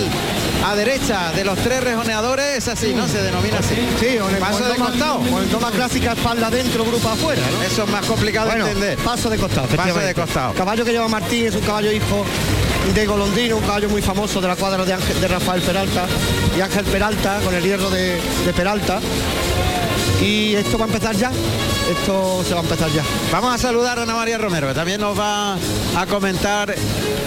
a 0.67 0.75
derecha 0.75 1.31
de 1.31 1.45
los 1.45 1.57
tres 1.59 1.85
rejoneadores, 1.85 2.57
es 2.57 2.67
así, 2.67 2.93
¿no? 2.93 3.07
Se 3.07 3.23
denomina 3.23 3.61
así. 3.61 3.77
Sí, 4.01 4.19
o 4.19 4.27
paso 4.41 4.65
de 4.65 4.75
costado. 4.75 5.19
Con 5.21 5.45
el 5.45 5.49
toma 5.49 5.71
clásica 5.71 6.15
espalda 6.15 6.51
dentro, 6.51 6.85
grupo 6.85 7.09
afuera, 7.09 7.43
Eso 7.65 7.85
es 7.85 7.89
más 7.89 8.05
complicado 8.05 8.51
de 8.51 8.59
entender. 8.59 8.99
Paso 8.99 9.31
de 9.31 9.39
costado. 9.39 9.69
Paso 9.69 10.01
de 10.01 10.13
costado. 10.13 10.55
Caballo 10.55 10.85
que 10.85 10.91
lleva 10.91 11.07
Martín 11.07 11.47
es 11.47 11.55
un 11.55 11.63
caballo 11.63 11.93
hijo 11.93 12.25
de 12.93 13.07
Golondrino, 13.07 13.59
un 13.59 13.63
caballo 13.63 13.89
muy 13.89 14.03
famoso 14.03 14.41
de 14.41 14.49
la 14.49 14.57
cuadra 14.57 14.85
de, 14.85 14.97
de 14.97 15.29
Rafael 15.29 15.63
Peralta 15.63 16.07
y 16.57 16.61
Ángel 16.61 16.85
Peralta 16.87 17.41
con 17.45 17.55
el 17.55 17.63
hierro 17.63 17.91
de, 17.91 18.19
de 18.45 18.53
Peralta. 18.53 19.01
Y 20.21 20.55
esto 20.55 20.79
va 20.79 20.87
a 20.87 20.89
empezar 20.89 21.15
ya 21.15 21.31
esto 21.91 22.43
se 22.45 22.55
va 22.55 22.61
a 22.61 22.63
empezar 22.63 22.91
ya. 22.91 23.03
Vamos 23.31 23.55
a 23.55 23.59
saludar 23.59 23.99
a 23.99 24.03
Ana 24.03 24.15
María 24.15 24.39
Romero, 24.39 24.69
que 24.69 24.75
también 24.75 25.01
nos 25.01 25.19
va 25.19 25.55
a 25.55 26.07
comentar 26.07 26.75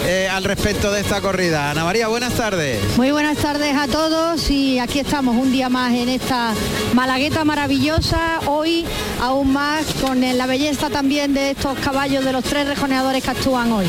eh, 0.06 0.28
al 0.30 0.44
respecto 0.44 0.92
de 0.92 1.00
esta 1.00 1.20
corrida. 1.20 1.70
Ana 1.70 1.84
María, 1.84 2.08
buenas 2.08 2.34
tardes. 2.34 2.78
Muy 2.96 3.10
buenas 3.10 3.38
tardes 3.38 3.74
a 3.76 3.86
todos 3.86 4.50
y 4.50 4.78
aquí 4.78 5.00
estamos 5.00 5.36
un 5.36 5.52
día 5.52 5.68
más 5.68 5.92
en 5.92 6.08
esta 6.08 6.54
malagueta 6.94 7.44
maravillosa, 7.44 8.40
hoy 8.46 8.84
aún 9.20 9.52
más 9.52 9.86
con 10.00 10.20
la 10.20 10.46
belleza 10.46 10.90
también 10.90 11.34
de 11.34 11.50
estos 11.50 11.78
caballos 11.78 12.24
de 12.24 12.32
los 12.32 12.44
tres 12.44 12.66
rejoneadores 12.66 13.22
que 13.22 13.30
actúan 13.30 13.72
hoy. 13.72 13.86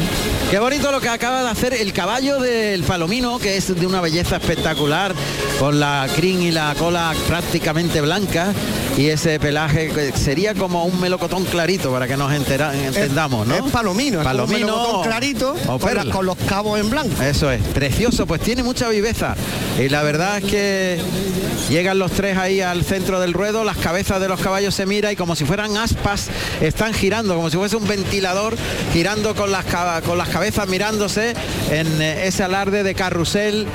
Qué 0.50 0.60
bonito 0.60 0.92
lo 0.92 1.00
que 1.00 1.10
acaba 1.10 1.44
de 1.44 1.50
hacer 1.50 1.74
el 1.74 1.94
caballo 1.94 2.40
del 2.40 2.84
Palomino, 2.84 3.40
que 3.40 3.58
es 3.58 3.74
de 3.74 3.88
una 3.88 4.02
belleza 4.02 4.38
espectacular, 4.38 5.14
con 5.60 5.80
la 5.80 6.08
crin 6.16 6.42
y 6.42 6.52
la 6.52 6.76
cola 6.78 7.14
prácticamente 7.28 8.02
blanca 8.02 8.54
y 8.98 9.08
ese 9.08 9.40
pelaje 9.40 9.90
que 9.90 10.12
sería 10.18 10.54
como 10.62 10.86
un 10.86 11.00
melocotón 11.00 11.44
clarito 11.46 11.92
para 11.92 12.08
que 12.08 12.16
nos 12.16 12.32
entendamos, 12.32 13.48
¿no? 13.48 13.56
Es 13.56 13.72
palomino, 13.72 14.22
palomino 14.22 15.02
clarito 15.02 15.56
con, 16.12 16.24
los 16.28 16.38
cabos 16.38 16.80
en 16.80 16.88
blanco. 16.88 17.20
Eso 17.20 17.50
es, 17.50 17.64
precioso, 17.70 18.28
pues 18.28 18.42
tiene 18.42 18.62
mucha 18.62 18.88
viveza. 18.88 19.36
Y 19.80 19.90
la 19.90 20.04
verdad 20.04 20.38
es 20.38 20.44
que 20.44 21.02
llegan 21.68 21.98
los 21.98 22.12
tres 22.12 22.38
ahí 22.38 22.62
al 22.62 22.84
centro 22.84 23.20
del 23.20 23.34
ruedo, 23.34 23.64
las 23.64 23.78
cabezas 23.78 24.22
de 24.22 24.28
los 24.28 24.40
caballos 24.40 24.76
se 24.76 24.86
mira 24.86 25.12
y 25.12 25.16
como 25.16 25.36
si 25.36 25.46
fueran 25.46 25.78
aspas 25.78 26.30
están 26.62 26.94
girando, 26.94 27.34
como 27.34 27.50
si 27.50 27.58
fuese 27.58 27.76
un 27.76 27.88
ventilador 27.88 28.56
girando 28.94 29.34
con 29.34 29.52
las, 29.52 29.66
con 30.06 30.20
las 30.20 30.30
cabezas 30.30 30.68
mirándose 30.68 31.34
en 31.72 32.00
eh, 32.00 32.28
ese 32.28 32.44
alarde 32.44 32.84
de 32.84 32.94
carrusel 32.94 33.66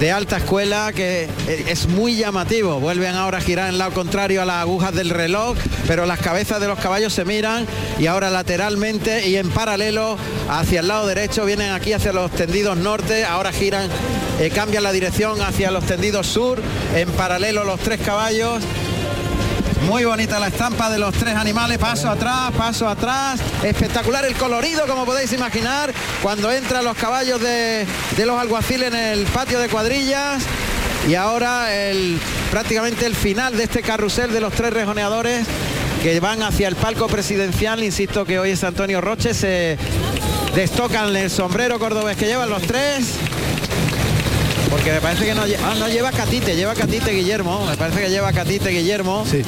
de 0.00 0.10
alta 0.10 0.38
escuela 0.38 0.92
que 0.94 1.28
es 1.46 1.86
muy 1.86 2.16
llamativo. 2.16 2.80
Vuelven 2.80 3.14
ahora 3.14 3.38
a 3.38 3.40
girar 3.42 3.68
en 3.68 3.76
lado 3.76 3.92
contrario 3.92 4.40
a 4.40 4.46
las 4.46 4.56
agujas 4.56 4.94
del 4.94 5.10
reloj, 5.10 5.58
pero 5.86 6.06
las 6.06 6.18
cabezas 6.20 6.58
de 6.58 6.68
los 6.68 6.78
caballos 6.78 7.12
se 7.12 7.26
miran 7.26 7.66
y 7.98 8.06
ahora 8.06 8.30
lateralmente 8.30 9.28
y 9.28 9.36
en 9.36 9.50
paralelo 9.50 10.16
hacia 10.48 10.80
el 10.80 10.88
lado 10.88 11.06
derecho 11.06 11.44
vienen 11.44 11.72
aquí 11.72 11.92
hacia 11.92 12.14
los 12.14 12.30
tendidos 12.30 12.78
norte, 12.78 13.24
ahora 13.24 13.52
giran, 13.52 13.90
eh, 14.40 14.50
cambian 14.50 14.84
la 14.84 14.92
dirección 14.92 15.42
hacia 15.42 15.70
los 15.70 15.84
tendidos 15.84 16.26
sur, 16.26 16.62
en 16.96 17.10
paralelo 17.10 17.64
los 17.64 17.78
tres 17.80 18.00
caballos 18.00 18.62
muy 19.82 20.04
bonita 20.04 20.38
la 20.38 20.48
estampa 20.48 20.90
de 20.90 20.98
los 20.98 21.14
tres 21.14 21.34
animales, 21.34 21.78
paso 21.78 22.10
atrás, 22.10 22.52
paso 22.56 22.88
atrás. 22.88 23.40
Espectacular 23.62 24.24
el 24.24 24.34
colorido, 24.34 24.86
como 24.86 25.04
podéis 25.04 25.32
imaginar, 25.32 25.92
cuando 26.22 26.50
entran 26.52 26.84
los 26.84 26.96
caballos 26.96 27.40
de, 27.40 27.86
los 28.18 28.40
alguaciles 28.40 28.88
en 28.88 28.94
el 28.94 29.24
patio 29.26 29.58
de 29.58 29.68
cuadrillas. 29.68 30.42
Y 31.08 31.14
ahora 31.14 31.74
el, 31.74 32.18
prácticamente 32.50 33.06
el 33.06 33.16
final 33.16 33.56
de 33.56 33.64
este 33.64 33.82
carrusel 33.82 34.32
de 34.32 34.40
los 34.40 34.52
tres 34.52 34.72
rejoneadores 34.72 35.46
que 36.02 36.18
van 36.20 36.42
hacia 36.42 36.68
el 36.68 36.76
palco 36.76 37.06
presidencial. 37.06 37.82
Insisto 37.82 38.24
que 38.24 38.38
hoy 38.38 38.50
es 38.50 38.64
Antonio 38.64 39.00
Roche. 39.00 39.34
Se 39.34 39.78
destocan 40.54 41.14
el 41.16 41.30
sombrero 41.30 41.78
cordobés 41.78 42.16
que 42.16 42.26
llevan 42.26 42.50
los 42.50 42.62
tres. 42.62 43.14
Porque 44.70 44.92
me 44.92 45.00
parece 45.00 45.24
que 45.24 45.34
no, 45.34 45.42
ah, 45.42 45.74
no 45.78 45.88
lleva 45.88 46.12
Catite, 46.12 46.54
lleva 46.54 46.74
Catite 46.74 47.10
Guillermo. 47.10 47.66
Me 47.66 47.76
parece 47.76 48.00
que 48.00 48.10
lleva 48.10 48.32
Catite 48.32 48.70
Guillermo. 48.70 49.24
Sí. 49.28 49.42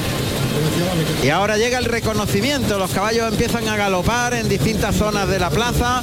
Y 1.23 1.29
ahora 1.31 1.57
llega 1.57 1.79
el 1.79 1.85
reconocimiento. 1.85 2.79
Los 2.79 2.91
caballos 2.91 3.31
empiezan 3.31 3.69
a 3.69 3.77
galopar 3.77 4.35
en 4.35 4.49
distintas 4.49 4.97
zonas 4.97 5.29
de 5.29 5.39
la 5.39 5.51
plaza, 5.51 6.01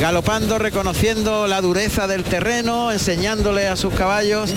galopando, 0.00 0.58
reconociendo 0.58 1.46
la 1.46 1.60
dureza 1.60 2.06
del 2.06 2.24
terreno, 2.24 2.90
enseñándole 2.90 3.68
a 3.68 3.76
sus 3.76 3.92
caballos 3.94 4.52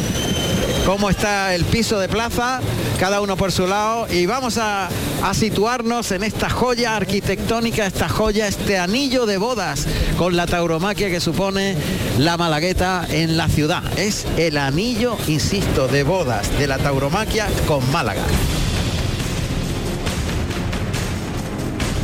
cómo 0.86 1.10
está 1.10 1.54
el 1.54 1.66
piso 1.66 2.00
de 2.00 2.08
plaza, 2.08 2.62
cada 3.00 3.20
uno 3.20 3.36
por 3.36 3.52
su 3.52 3.68
lado. 3.68 4.08
Y 4.10 4.26
vamos 4.26 4.58
a, 4.58 4.88
a 5.24 5.34
situarnos 5.34 6.12
en 6.12 6.24
esta 6.24 6.50
joya 6.50 6.96
arquitectónica, 6.96 7.86
esta 7.86 8.10
joya, 8.10 8.48
este 8.48 8.78
anillo 8.78 9.26
de 9.26 9.38
bodas 9.38 9.88
con 10.18 10.36
la 10.36 10.46
tauromaquia 10.46 11.10
que 11.10 11.20
supone 11.20 11.76
la 12.18 12.38
Malagueta 12.38 13.06
en 13.10 13.38
la 13.38 13.48
ciudad. 13.48 13.84
Es 13.98 14.26
el 14.38 14.58
anillo, 14.58 15.18
insisto, 15.28 15.88
de 15.88 16.04
bodas 16.04 16.58
de 16.58 16.68
la 16.68 16.78
tauromaquia 16.78 17.48
con 17.68 17.90
Málaga. 17.92 18.24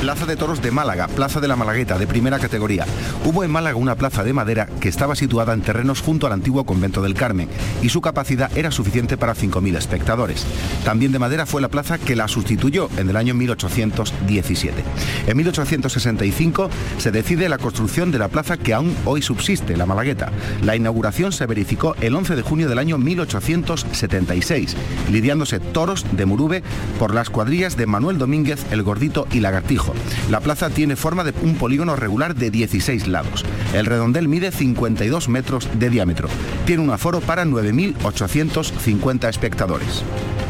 Plaza 0.03 0.25
de 0.25 0.35
Toros 0.35 0.61
de 0.61 0.69
Málaga, 0.69 1.07
Plaza 1.07 1.39
de 1.39 1.47
la 1.47 1.55
Malagueta, 1.55 1.97
de 1.97 2.07
primera 2.07 2.37
categoría. 2.37 2.85
Hubo 3.23 3.45
en 3.45 3.51
Málaga 3.51 3.77
una 3.77 3.95
plaza 3.95 4.21
de 4.25 4.33
madera 4.33 4.67
que 4.81 4.89
estaba 4.89 5.15
situada 5.15 5.53
en 5.53 5.61
terrenos 5.61 6.01
junto 6.01 6.27
al 6.27 6.33
antiguo 6.33 6.65
convento 6.65 7.01
del 7.01 7.13
Carmen 7.13 7.47
y 7.81 7.87
su 7.87 8.01
capacidad 8.01 8.51
era 8.57 8.69
suficiente 8.69 9.15
para 9.15 9.33
5.000 9.33 9.77
espectadores. 9.77 10.45
También 10.83 11.13
de 11.13 11.19
madera 11.19 11.45
fue 11.45 11.61
la 11.61 11.69
plaza 11.69 11.99
que 11.99 12.17
la 12.17 12.27
sustituyó 12.27 12.89
en 12.97 13.09
el 13.09 13.15
año 13.15 13.33
1817. 13.33 14.83
En 15.25 15.37
1865 15.37 16.69
se 16.97 17.11
decide 17.11 17.47
la 17.47 17.57
construcción 17.57 18.11
de 18.11 18.19
la 18.19 18.27
plaza 18.27 18.57
que 18.57 18.73
aún 18.73 18.93
hoy 19.05 19.21
subsiste, 19.21 19.77
la 19.77 19.85
Malagueta. 19.85 20.33
La 20.63 20.75
inauguración 20.75 21.31
se 21.31 21.45
verificó 21.45 21.95
el 22.01 22.13
11 22.13 22.35
de 22.35 22.41
junio 22.41 22.67
del 22.67 22.79
año 22.79 22.97
1876, 22.97 24.75
lidiándose 25.09 25.61
toros 25.61 26.05
de 26.11 26.25
Murube 26.25 26.61
por 26.99 27.13
las 27.13 27.29
cuadrillas 27.29 27.77
de 27.77 27.85
Manuel 27.85 28.17
Domínguez, 28.17 28.65
el 28.69 28.83
Gordito 28.83 29.27
y 29.31 29.39
Lagartijo 29.39 29.92
la 30.29 30.39
plaza 30.39 30.69
tiene 30.69 30.95
forma 30.95 31.23
de 31.23 31.33
un 31.41 31.55
polígono 31.55 31.95
regular 31.95 32.35
de 32.35 32.51
16 32.51 33.07
lados. 33.07 33.45
El 33.73 33.85
redondel 33.85 34.27
mide 34.27 34.51
52 34.51 35.29
metros 35.29 35.69
de 35.73 35.89
diámetro. 35.89 36.27
Tiene 36.65 36.83
un 36.83 36.89
aforo 36.89 37.19
para 37.21 37.45
9.850 37.45 39.29
espectadores. 39.29 40.03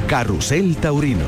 Carrusel 0.08 0.76
Taurino. 0.78 1.26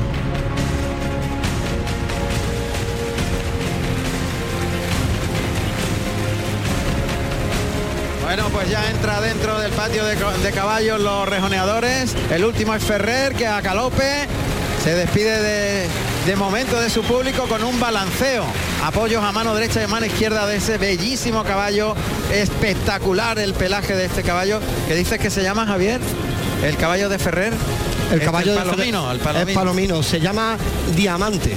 Bueno, 8.22 8.48
pues 8.50 8.68
ya 8.68 8.90
entra 8.90 9.20
dentro 9.20 9.58
del 9.60 9.72
patio 9.72 10.04
de, 10.04 10.16
de 10.16 10.52
caballos 10.52 11.00
los 11.00 11.28
rejoneadores. 11.28 12.14
El 12.30 12.44
último 12.44 12.74
es 12.74 12.82
Ferrer, 12.82 13.34
que 13.34 13.46
a 13.46 13.62
Calope 13.62 14.26
Se 14.82 14.94
despide 14.94 15.42
de, 15.42 15.86
de 16.26 16.34
momento 16.36 16.80
de 16.80 16.90
su 16.90 17.02
público 17.02 17.46
con 17.46 17.62
un 17.62 17.78
balanceo. 17.78 18.44
Apoyos 18.84 19.22
a 19.22 19.30
mano 19.32 19.54
derecha 19.54 19.80
y 19.80 19.84
a 19.84 19.88
mano 19.88 20.06
izquierda 20.06 20.46
de 20.46 20.56
ese 20.56 20.76
bellísimo 20.76 21.44
caballo. 21.44 21.94
Espectacular 22.32 23.38
el 23.38 23.54
pelaje 23.54 23.94
de 23.94 24.06
este 24.06 24.22
caballo. 24.22 24.60
que 24.88 24.94
dices 24.94 25.18
que 25.20 25.30
se 25.30 25.42
llama 25.42 25.66
Javier? 25.66 26.00
El 26.64 26.76
caballo 26.76 27.08
de 27.08 27.18
Ferrer. 27.18 27.52
El 28.10 28.14
Este, 28.14 28.24
caballo 28.24 28.52
de 28.52 28.58
palomino, 28.58 29.10
el 29.10 29.18
Es 29.18 29.22
palomino. 29.22 29.60
palomino, 29.60 30.02
se 30.02 30.20
llama 30.20 30.56
Diamante. 30.94 31.56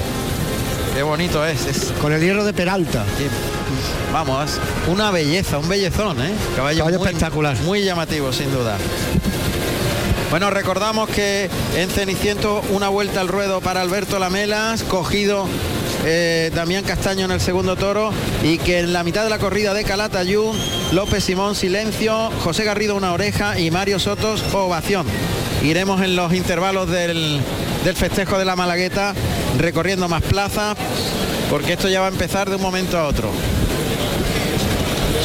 Qué 0.93 1.03
bonito 1.03 1.45
es. 1.45 1.65
es 1.65 1.91
Con 2.01 2.13
el 2.13 2.21
hierro 2.21 2.43
de 2.43 2.53
Peralta. 2.53 3.05
Vamos, 4.13 4.59
una 4.87 5.11
belleza, 5.11 5.57
un 5.59 5.69
bellezón, 5.69 6.21
¿eh? 6.21 6.31
Caballo, 6.55 6.79
Caballo 6.79 6.99
muy, 6.99 7.07
espectacular. 7.07 7.57
Muy 7.61 7.83
llamativo, 7.83 8.31
sin 8.33 8.51
duda. 8.51 8.77
Bueno, 10.29 10.51
recordamos 10.51 11.09
que 11.09 11.49
en 11.75 11.89
Ceniciento 11.89 12.61
una 12.69 12.87
vuelta 12.87 13.19
al 13.19 13.27
ruedo 13.27 13.61
para 13.61 13.81
Alberto 13.81 14.19
Lamelas, 14.19 14.83
cogido 14.83 15.47
eh, 16.05 16.51
Damián 16.53 16.83
Castaño 16.83 17.25
en 17.25 17.31
el 17.31 17.41
segundo 17.41 17.75
toro 17.75 18.11
y 18.43 18.59
que 18.59 18.79
en 18.79 18.93
la 18.93 19.03
mitad 19.03 19.23
de 19.23 19.31
la 19.31 19.39
corrida 19.39 19.73
de 19.73 19.83
Calatayud, 19.83 20.53
López 20.91 21.23
Simón 21.23 21.55
silencio, 21.55 22.29
José 22.43 22.63
Garrido 22.63 22.95
una 22.95 23.11
oreja 23.11 23.59
y 23.59 23.71
Mario 23.71 23.97
Sotos 23.97 24.43
ovación. 24.53 25.07
Iremos 25.63 25.99
en 26.03 26.15
los 26.15 26.31
intervalos 26.31 26.91
del, 26.91 27.41
del 27.83 27.95
festejo 27.95 28.37
de 28.37 28.45
la 28.45 28.55
Malagueta 28.55 29.15
recorriendo 29.57 30.07
más 30.09 30.21
plazas 30.21 30.77
porque 31.49 31.73
esto 31.73 31.89
ya 31.89 32.01
va 32.01 32.05
a 32.05 32.11
empezar 32.11 32.51
de 32.51 32.57
un 32.57 32.61
momento 32.61 32.99
a 32.99 33.07
otro. 33.07 33.31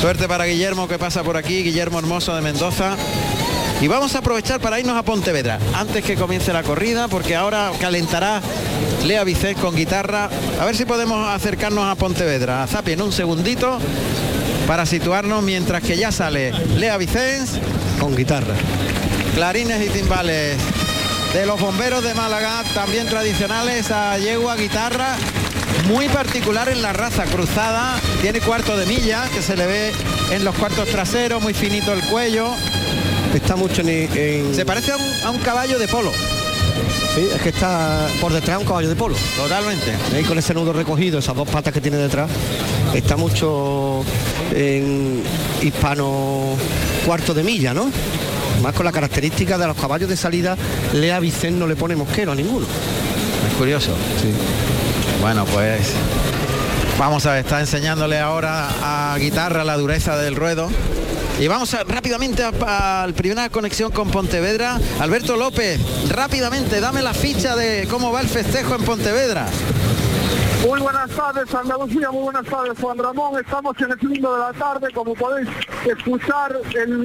Suerte 0.00 0.28
para 0.28 0.46
Guillermo 0.46 0.88
que 0.88 0.98
pasa 0.98 1.22
por 1.22 1.36
aquí, 1.36 1.62
Guillermo 1.62 1.98
Hermoso 1.98 2.34
de 2.34 2.40
Mendoza. 2.40 2.96
Y 3.84 3.86
vamos 3.86 4.14
a 4.14 4.20
aprovechar 4.20 4.60
para 4.60 4.80
irnos 4.80 4.96
a 4.96 5.02
Pontevedra 5.02 5.58
antes 5.74 6.02
que 6.02 6.14
comience 6.14 6.54
la 6.54 6.62
corrida, 6.62 7.06
porque 7.06 7.36
ahora 7.36 7.70
calentará 7.78 8.40
Lea 9.04 9.24
Vicés 9.24 9.58
con 9.58 9.76
guitarra. 9.76 10.30
A 10.58 10.64
ver 10.64 10.74
si 10.74 10.86
podemos 10.86 11.28
acercarnos 11.28 11.84
a 11.84 11.94
Pontevedra. 11.94 12.62
A 12.62 12.66
Zapi 12.66 12.92
en 12.92 13.02
un 13.02 13.12
segundito 13.12 13.78
para 14.66 14.86
situarnos 14.86 15.42
mientras 15.42 15.82
que 15.82 15.98
ya 15.98 16.10
sale 16.12 16.52
Lea 16.78 16.96
Vicens 16.96 17.58
con 18.00 18.16
guitarra. 18.16 18.54
Clarines 19.34 19.86
y 19.86 19.90
timbales 19.90 20.56
de 21.34 21.44
los 21.44 21.60
bomberos 21.60 22.02
de 22.02 22.14
Málaga, 22.14 22.64
también 22.72 23.06
tradicionales 23.06 23.90
a 23.90 24.16
yegua, 24.16 24.56
guitarra, 24.56 25.14
muy 25.88 26.08
particular 26.08 26.70
en 26.70 26.80
la 26.80 26.94
raza 26.94 27.24
cruzada, 27.24 28.00
tiene 28.22 28.40
cuarto 28.40 28.78
de 28.78 28.86
milla 28.86 29.28
que 29.34 29.42
se 29.42 29.58
le 29.58 29.66
ve 29.66 29.92
en 30.30 30.42
los 30.42 30.54
cuartos 30.54 30.88
traseros, 30.88 31.42
muy 31.42 31.52
finito 31.52 31.92
el 31.92 32.00
cuello. 32.04 32.50
Está 33.34 33.56
mucho 33.56 33.82
en... 33.82 33.88
en- 33.88 34.54
Se 34.54 34.64
parece 34.64 34.92
a 34.92 34.96
un, 34.96 35.02
a 35.24 35.30
un 35.30 35.38
caballo 35.38 35.78
de 35.78 35.88
polo. 35.88 36.12
Sí, 37.14 37.28
es 37.34 37.42
que 37.42 37.50
está 37.50 38.06
por 38.20 38.32
detrás 38.32 38.58
un 38.58 38.64
caballo 38.64 38.88
de 38.88 38.96
polo. 38.96 39.14
Totalmente. 39.36 39.92
Con 40.26 40.38
ese 40.38 40.54
nudo 40.54 40.72
recogido, 40.72 41.18
esas 41.18 41.36
dos 41.36 41.48
patas 41.48 41.72
que 41.72 41.80
tiene 41.80 41.96
detrás, 41.96 42.28
está 42.94 43.16
mucho 43.16 44.04
en 44.52 45.22
hispano 45.62 46.56
cuarto 47.06 47.34
de 47.34 47.42
milla, 47.44 47.72
¿no? 47.74 47.90
Más 48.62 48.72
con 48.74 48.84
la 48.84 48.92
característica 48.92 49.58
de 49.58 49.66
los 49.66 49.76
caballos 49.76 50.08
de 50.08 50.16
salida, 50.16 50.56
Lea 50.92 51.20
Vicen 51.20 51.58
no 51.58 51.66
le 51.66 51.76
pone 51.76 51.94
mosquero 51.96 52.32
a 52.32 52.34
ninguno. 52.34 52.66
Es 53.50 53.54
curioso. 53.56 53.92
Bueno, 55.20 55.44
pues 55.44 55.90
vamos 56.98 57.26
a 57.26 57.32
ver, 57.32 57.44
está 57.44 57.60
enseñándole 57.60 58.18
ahora 58.18 58.68
a 59.12 59.16
guitarra 59.18 59.64
la 59.64 59.76
dureza 59.76 60.16
del 60.16 60.34
ruedo. 60.36 60.68
Y 61.40 61.48
vamos 61.48 61.74
a- 61.74 61.82
rápidamente 61.84 62.42
a- 62.44 63.02
al 63.02 63.12
primera 63.14 63.48
conexión 63.50 63.90
con 63.90 64.10
Pontevedra. 64.10 64.78
Alberto 65.00 65.36
López, 65.36 65.80
rápidamente, 66.10 66.80
dame 66.80 67.02
la 67.02 67.12
ficha 67.12 67.56
de 67.56 67.86
cómo 67.90 68.12
va 68.12 68.20
el 68.20 68.28
festejo 68.28 68.74
en 68.76 68.84
Pontevedra. 68.84 69.46
Muy 70.66 70.80
buenas 70.80 71.10
tardes, 71.10 71.54
Andalucía, 71.54 72.10
muy 72.10 72.22
buenas 72.22 72.46
tardes, 72.46 72.72
Juan 72.80 72.96
Ramón. 72.96 73.38
Estamos 73.38 73.74
en 73.80 73.92
el 73.92 74.00
segundo 74.00 74.32
de 74.32 74.38
la 74.40 74.52
tarde, 74.54 74.88
como 74.94 75.12
podéis 75.14 75.46
escuchar, 75.84 76.58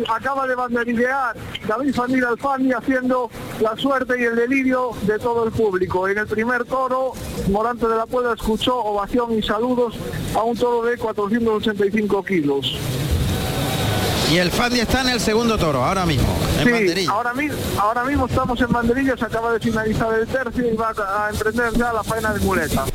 acaba 0.07 0.47
de 0.47 0.55
banderillear 0.55 1.36
David 1.67 1.93
Fanil 1.93 2.23
Alfani 2.23 2.71
haciendo 2.71 3.30
la 3.59 3.75
suerte 3.75 4.13
y 4.17 4.23
el 4.23 4.36
delirio 4.38 4.91
de 5.01 5.19
todo 5.19 5.43
el 5.43 5.51
público. 5.51 6.07
En 6.07 6.19
el 6.19 6.27
primer 6.27 6.63
toro, 6.63 7.11
Morante 7.49 7.86
de 7.88 7.97
la 7.97 8.05
Puebla 8.05 8.34
escuchó 8.34 8.77
ovación 8.77 9.38
y 9.38 9.41
saludos 9.43 9.95
a 10.36 10.43
un 10.43 10.55
toro 10.55 10.84
de 10.84 10.97
485 10.97 12.23
kilos. 12.23 12.77
Y 14.32 14.38
el 14.38 14.51
Fandi 14.51 14.80
está 14.80 15.01
en 15.01 15.09
el 15.09 15.19
segundo 15.19 15.57
toro, 15.57 15.84
ahora 15.84 16.05
mismo, 16.05 16.27
en 16.59 16.65
Sí, 16.65 16.71
banderilla. 16.71 17.11
ahora, 17.11 17.34
mismo, 17.34 17.57
ahora 17.80 18.03
mismo 18.03 18.27
estamos 18.27 18.61
en 18.61 18.69
banderilla, 18.71 19.17
se 19.17 19.25
acaba 19.25 19.51
de 19.53 19.59
finalizar 19.59 20.13
el 20.13 20.27
tercio 20.27 20.71
y 20.71 20.75
va 20.75 20.89
a 20.95 21.25
a 21.25 21.30
emprender 21.32 21.73
ya 21.73 21.91
la 21.93 22.03
faena 22.03 22.32
de 22.34 22.39
muleta. 22.41 22.86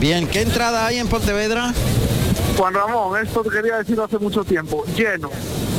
Bien, 0.00 0.26
¿qué 0.26 0.42
entrada 0.42 0.84
hay 0.86 0.98
en 0.98 1.06
Pontevedra? 1.06 1.72
Juan 2.62 2.74
Ramón, 2.74 3.20
esto 3.20 3.42
te 3.42 3.50
quería 3.50 3.78
decir 3.78 4.00
hace 4.00 4.20
mucho 4.20 4.44
tiempo, 4.44 4.84
lleno, 4.94 5.30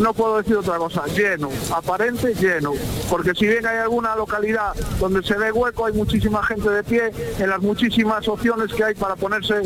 no 0.01 0.13
puedo 0.13 0.39
decir 0.39 0.57
otra 0.57 0.75
cosa, 0.75 1.05
lleno, 1.05 1.49
aparente 1.73 2.33
lleno, 2.33 2.73
porque 3.09 3.31
si 3.33 3.47
bien 3.47 3.65
hay 3.65 3.77
alguna 3.77 4.17
localidad 4.17 4.75
donde 4.99 5.23
se 5.23 5.33
ve 5.35 5.53
hueco, 5.53 5.85
hay 5.85 5.93
muchísima 5.93 6.43
gente 6.43 6.69
de 6.69 6.83
pie 6.83 7.09
en 7.39 7.49
las 7.49 7.61
muchísimas 7.61 8.27
opciones 8.27 8.73
que 8.73 8.83
hay 8.83 8.95
para 8.95 9.15
ponerse 9.15 9.61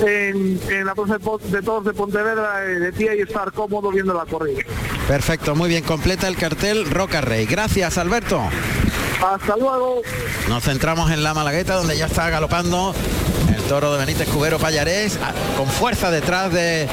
en, 0.00 0.58
en 0.70 0.86
la 0.86 0.94
plaza 0.94 1.18
de 1.18 1.60
todos 1.60 1.84
de 1.84 1.92
Pontevedra 1.92 2.64
eh, 2.64 2.78
de 2.80 2.92
pie 2.94 3.18
y 3.18 3.20
estar 3.20 3.52
cómodo 3.52 3.90
viendo 3.90 4.14
la 4.14 4.24
corrida. 4.24 4.62
Perfecto, 5.06 5.54
muy 5.54 5.68
bien, 5.68 5.84
completa 5.84 6.26
el 6.26 6.38
cartel 6.38 6.88
Roca 6.88 7.20
Rey. 7.20 7.44
Gracias, 7.44 7.98
Alberto. 7.98 8.40
Hasta 9.22 9.58
luego. 9.58 10.00
Nos 10.48 10.64
centramos 10.64 11.10
en 11.10 11.22
la 11.22 11.34
Malagueta 11.34 11.74
donde 11.74 11.98
ya 11.98 12.06
está 12.06 12.30
galopando 12.30 12.94
toro 13.72 13.90
de 13.92 13.98
Benítez 14.04 14.28
Cubero 14.28 14.58
Payarés 14.58 15.16
a- 15.16 15.32
con 15.56 15.66
fuerza 15.66 16.10
detrás 16.10 16.52
de, 16.52 16.86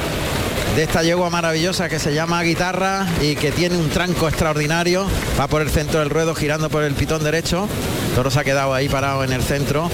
de 0.78 0.84
esta 0.84 1.04
yegua 1.04 1.30
maravillosa 1.30 1.90
que 1.90 2.00
se 2.00 2.14
llama 2.14 2.42
Guitarra 2.42 3.06
y 3.22 3.36
que 3.36 3.52
tiene 3.52 3.76
un 3.76 3.90
tranco 3.90 4.30
extraordinario. 4.30 5.06
Va 5.38 5.48
por 5.48 5.62
el 5.62 5.70
centro 5.70 6.00
del 6.00 6.10
ruedo 6.10 6.34
girando 6.36 6.70
por 6.70 6.84
el 6.84 6.94
pitón 6.94 7.22
derecho. 7.22 7.68
Toro 8.20 8.32
se 8.32 8.40
ha 8.42 8.44
quedado 8.44 8.74
ahí 8.74 8.90
parado 8.90 9.24
en 9.24 9.32
el 9.32 9.42
centro. 9.42 9.90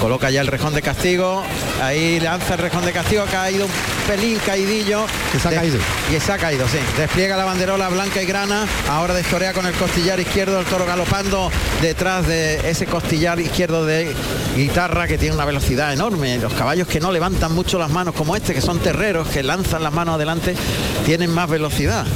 Coloca 0.00 0.30
ya 0.30 0.40
el 0.40 0.46
rejón 0.46 0.72
de 0.72 0.80
castigo. 0.80 1.44
Ahí 1.82 2.18
lanza 2.18 2.54
el 2.54 2.60
rejón 2.60 2.82
de 2.86 2.92
castigo. 2.92 3.24
Ha 3.24 3.26
caído 3.26 3.66
un 3.66 3.72
pelín 4.08 4.38
caidillo. 4.38 5.04
Que 5.30 5.38
se 5.38 5.48
ha 5.48 5.50
caído. 5.50 5.76
Y 6.10 6.18
se 6.18 6.32
ha 6.32 6.38
caído, 6.38 6.66
sí. 6.66 6.78
Despliega 6.96 7.36
la 7.36 7.44
banderola 7.44 7.90
blanca 7.90 8.22
y 8.22 8.24
grana. 8.24 8.66
Ahora 8.88 9.12
destorea 9.12 9.52
con 9.52 9.66
el 9.66 9.74
costillar 9.74 10.18
izquierdo. 10.18 10.58
El 10.58 10.64
toro 10.64 10.86
galopando 10.86 11.50
detrás 11.82 12.26
de 12.26 12.70
ese 12.70 12.86
costillar 12.86 13.38
izquierdo 13.38 13.84
de 13.84 14.14
guitarra 14.56 15.06
que 15.06 15.18
tiene 15.18 15.34
una 15.34 15.44
velocidad 15.44 15.92
enorme. 15.92 16.38
Los 16.38 16.54
caballos 16.54 16.88
que 16.88 17.00
no 17.00 17.12
levantan 17.12 17.52
mucho 17.52 17.78
las 17.78 17.90
manos 17.90 18.14
como 18.14 18.34
este, 18.34 18.54
que 18.54 18.62
son 18.62 18.78
terreros, 18.78 19.28
que 19.28 19.42
lanzan 19.42 19.82
las 19.82 19.92
manos 19.92 20.14
adelante, 20.14 20.56
tienen 21.04 21.30
más 21.30 21.50
velocidad. 21.50 22.06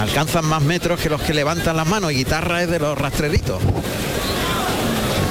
Alcanzan 0.00 0.44
más 0.44 0.60
metros 0.60 0.98
que 0.98 1.08
los 1.08 1.22
que 1.22 1.34
levantan 1.34 1.76
las 1.76 1.86
manos. 1.86 2.10
Y 2.10 2.16
guitarra 2.16 2.64
es 2.64 2.68
de 2.68 2.80
los 2.80 2.98
rastreritos. 2.98 3.62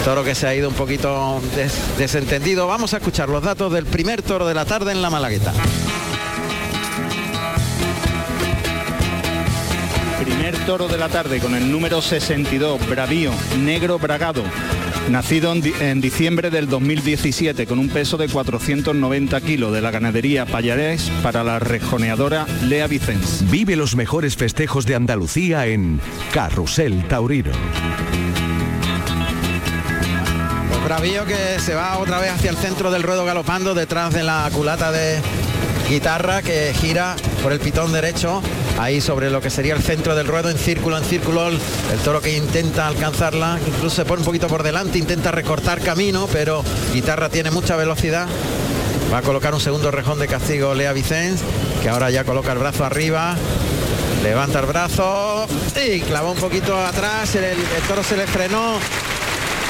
Toro 0.07 0.23
que 0.23 0.35
se 0.35 0.47
ha 0.47 0.55
ido 0.55 0.69
un 0.69 0.73
poquito 0.73 1.41
des- 1.53 1.97
desentendido. 1.97 2.65
Vamos 2.65 2.93
a 2.93 2.97
escuchar 2.97 3.27
los 3.27 3.43
datos 3.43 3.73
del 3.73 3.85
primer 3.85 4.21
toro 4.21 4.47
de 4.47 4.53
la 4.53 4.63
tarde 4.63 4.93
en 4.93 5.01
la 5.01 5.09
Malagueta. 5.09 5.51
Primer 10.23 10.55
toro 10.65 10.87
de 10.87 10.97
la 10.97 11.09
tarde 11.09 11.39
con 11.41 11.55
el 11.55 11.69
número 11.69 12.01
62, 12.01 12.87
Bravío, 12.87 13.31
negro 13.59 13.99
bragado. 13.99 14.43
Nacido 15.09 15.51
en, 15.51 15.61
di- 15.61 15.73
en 15.81 15.99
diciembre 15.99 16.51
del 16.51 16.69
2017 16.69 17.65
con 17.67 17.77
un 17.77 17.89
peso 17.89 18.15
de 18.15 18.29
490 18.29 19.41
kilos 19.41 19.73
de 19.73 19.81
la 19.81 19.91
ganadería 19.91 20.45
Payarés 20.45 21.11
para 21.21 21.43
la 21.43 21.59
rejoneadora 21.59 22.45
Lea 22.63 22.87
Vicens. 22.87 23.43
Vive 23.51 23.75
los 23.75 23.97
mejores 23.97 24.37
festejos 24.37 24.85
de 24.85 24.95
Andalucía 24.95 25.65
en 25.67 25.99
Carrusel 26.33 27.05
Taurino. 27.09 27.51
Bravío 30.87 31.25
que 31.25 31.59
se 31.59 31.75
va 31.75 31.97
otra 31.97 32.17
vez 32.17 32.31
hacia 32.31 32.49
el 32.49 32.55
centro 32.55 32.89
del 32.89 33.03
ruedo 33.03 33.25
galopando 33.25 33.75
detrás 33.75 34.13
de 34.13 34.23
la 34.23 34.49
culata 34.53 34.89
de 34.89 35.19
guitarra 35.89 36.41
que 36.41 36.73
gira 36.73 37.17
por 37.43 37.51
el 37.51 37.59
pitón 37.59 37.91
derecho 37.91 38.41
ahí 38.79 39.01
sobre 39.01 39.29
lo 39.29 39.41
que 39.41 39.49
sería 39.49 39.73
el 39.73 39.83
centro 39.83 40.15
del 40.15 40.27
ruedo 40.27 40.49
en 40.49 40.57
círculo 40.57 40.97
en 40.97 41.03
círculo. 41.03 41.49
El, 41.49 41.59
toro 42.05 42.21
que 42.21 42.37
intenta 42.37 42.87
alcanzarla 42.87 43.59
incluso 43.67 43.97
se 43.97 44.05
pone 44.05 44.21
un 44.21 44.25
poquito 44.25 44.47
por 44.47 44.63
delante 44.63 44.97
intenta 44.97 45.29
recortar 45.29 45.81
camino 45.81 46.25
pero 46.31 46.63
guitarra 46.93 47.27
tiene 47.27 47.51
mucha 47.51 47.75
velocidad. 47.75 48.25
Va 49.11 49.17
a 49.17 49.21
colocar 49.23 49.53
un 49.53 49.59
segundo 49.59 49.91
rejón 49.91 50.19
de 50.19 50.29
castigo 50.29 50.73
Lea 50.73 50.93
Vicens 50.93 51.41
que 51.83 51.89
ahora 51.89 52.11
ya 52.11 52.23
coloca 52.23 52.53
el 52.53 52.59
brazo 52.59 52.85
arriba 52.85 53.35
levanta 54.23 54.61
el 54.61 54.65
brazo 54.65 55.47
y 55.85 55.99
clavó 55.99 56.31
un 56.31 56.39
poquito 56.39 56.79
atrás. 56.79 57.35
El, 57.35 57.43
el 57.43 57.83
toro 57.89 58.03
se 58.03 58.15
le 58.15 58.25
frenó 58.25 58.79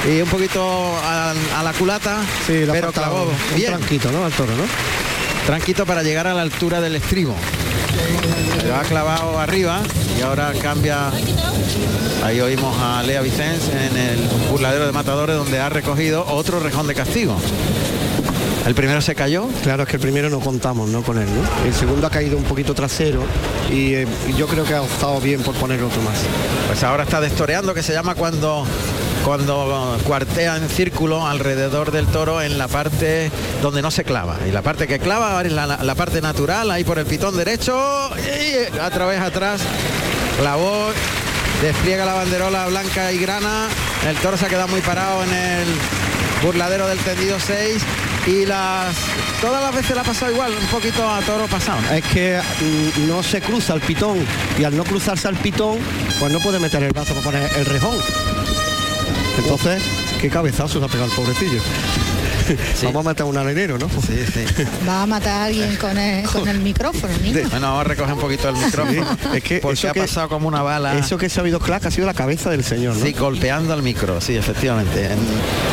y 0.06 0.20
un 0.20 0.28
poquito 0.28 0.62
a, 1.04 1.32
a 1.56 1.62
la 1.62 1.72
culata, 1.72 2.18
Sí, 2.46 2.64
pero 2.70 2.92
clavó 2.92 3.24
un 3.24 3.56
bien, 3.56 3.72
tranquito, 3.72 4.12
¿no? 4.12 4.24
Al 4.24 4.32
toro, 4.32 4.54
¿no? 4.54 4.64
tranquito 5.48 5.86
para 5.86 6.02
llegar 6.02 6.26
a 6.26 6.34
la 6.34 6.42
altura 6.42 6.78
del 6.78 6.94
estribo. 6.96 7.34
Lo 8.66 8.76
ha 8.76 8.82
clavado 8.82 9.38
arriba 9.38 9.80
y 10.18 10.20
ahora 10.20 10.52
cambia. 10.60 11.10
Ahí 12.22 12.38
oímos 12.40 12.76
a 12.78 13.02
Lea 13.02 13.22
Vicens 13.22 13.70
en 13.70 13.96
el 13.96 14.18
burladero 14.50 14.84
de 14.84 14.92
matadores 14.92 15.36
donde 15.36 15.58
ha 15.58 15.70
recogido 15.70 16.26
otro 16.26 16.60
rejón 16.60 16.86
de 16.86 16.94
castigo. 16.94 17.34
El 18.66 18.74
primero 18.74 19.00
se 19.00 19.14
cayó. 19.14 19.48
Claro, 19.62 19.84
es 19.84 19.88
que 19.88 19.96
el 19.96 20.02
primero 20.02 20.28
no 20.28 20.40
contamos 20.40 20.90
¿no? 20.90 21.02
con 21.02 21.16
él, 21.16 21.24
¿no? 21.26 21.66
El 21.66 21.72
segundo 21.72 22.06
ha 22.06 22.10
caído 22.10 22.36
un 22.36 22.44
poquito 22.44 22.74
trasero 22.74 23.22
y 23.72 23.94
eh, 23.94 24.06
yo 24.36 24.46
creo 24.48 24.64
que 24.64 24.74
ha 24.74 24.82
optado 24.82 25.18
bien 25.18 25.40
por 25.40 25.54
poner 25.54 25.82
otro 25.82 26.02
más. 26.02 26.18
Pues 26.66 26.82
ahora 26.82 27.04
está 27.04 27.22
destoreando, 27.22 27.72
que 27.72 27.82
se 27.82 27.94
llama 27.94 28.14
cuando 28.14 28.66
cuando 29.28 29.98
cuartea 30.06 30.56
en 30.56 30.70
círculo 30.70 31.26
alrededor 31.26 31.92
del 31.92 32.06
toro 32.06 32.40
en 32.40 32.56
la 32.56 32.66
parte 32.66 33.30
donde 33.60 33.82
no 33.82 33.90
se 33.90 34.02
clava. 34.02 34.38
Y 34.48 34.52
la 34.52 34.62
parte 34.62 34.86
que 34.86 34.98
clava 34.98 35.42
es 35.42 35.52
la, 35.52 35.94
parte 35.94 36.22
natural, 36.22 36.70
ahí 36.70 36.82
por 36.82 36.98
el 36.98 37.04
pitón 37.04 37.36
derecho, 37.36 38.08
y 38.16 38.78
a 38.78 38.88
través 38.88 39.20
atrás, 39.20 39.60
clavó, 40.38 40.92
despliega 41.60 42.06
la 42.06 42.14
banderola 42.14 42.68
blanca 42.68 43.12
y 43.12 43.18
grana, 43.18 43.66
el 44.08 44.16
toro 44.16 44.38
se 44.38 44.46
ha 44.46 44.48
quedado 44.48 44.68
muy 44.68 44.80
parado 44.80 45.22
en 45.22 45.34
el 45.34 45.68
burladero 46.42 46.88
del 46.88 46.98
tendido 47.00 47.36
6 47.38 47.82
y 48.28 48.46
las 48.46 48.96
todas 49.42 49.62
las 49.62 49.74
veces 49.74 49.94
la 49.94 50.00
ha 50.00 50.04
pasado 50.04 50.32
igual, 50.32 50.54
un 50.58 50.68
poquito 50.68 51.06
a 51.06 51.20
toro 51.20 51.46
pasado. 51.48 51.80
Es 51.92 52.04
que 52.04 52.40
mm, 52.40 53.06
no 53.06 53.22
se 53.22 53.42
cruza 53.42 53.74
el 53.74 53.82
pitón 53.82 54.24
y 54.58 54.64
al 54.64 54.74
no 54.74 54.84
cruzarse 54.84 55.28
al 55.28 55.36
pitón, 55.36 55.76
pues 56.18 56.32
no 56.32 56.40
puede 56.40 56.58
meter 56.58 56.82
el 56.82 56.92
brazo 56.94 57.12
para 57.12 57.24
poner 57.24 57.50
el 57.58 57.66
rejón. 57.66 57.98
Entonces, 59.38 59.82
qué 60.20 60.28
cabezazo 60.28 60.78
se 60.80 60.84
ha 60.84 60.88
pegado 60.88 61.08
el 61.10 61.16
pobrecillo. 61.16 61.60
Vamos 62.82 63.00
a 63.00 63.02
matar 63.10 63.22
a 63.26 63.26
un 63.26 63.36
arenero, 63.36 63.78
¿no? 63.78 63.88
Sí, 63.90 64.24
sí. 64.32 64.64
Va 64.88 65.02
a 65.02 65.06
matar 65.06 65.42
a 65.42 65.44
alguien 65.44 65.76
con 65.76 65.98
el, 65.98 66.24
con 66.26 66.48
el 66.48 66.60
micrófono, 66.60 67.12
niño. 67.18 67.40
Bueno, 67.50 67.66
vamos 67.68 67.80
a 67.82 67.84
recoger 67.84 68.14
un 68.14 68.20
poquito 68.20 68.48
el 68.48 68.56
micrófono. 68.56 69.06
Es 69.34 69.42
que 69.42 69.58
porque 69.58 69.74
eso 69.74 69.90
ha 69.90 69.92
que- 69.92 70.00
pasado 70.00 70.28
como 70.30 70.48
una 70.48 70.62
bala. 70.62 70.96
Eso 70.98 71.18
que 71.18 71.28
se 71.28 71.40
ha 71.40 71.42
oído 71.42 71.60
clac 71.60 71.84
ha 71.84 71.90
sido 71.90 72.06
la 72.06 72.14
cabeza 72.14 72.48
del 72.48 72.64
señor, 72.64 72.96
¿no? 72.96 73.04
Sí, 73.04 73.12
golpeando 73.12 73.74
al 73.74 73.82
micro, 73.82 74.20
sí, 74.22 74.34
efectivamente. 74.36 75.10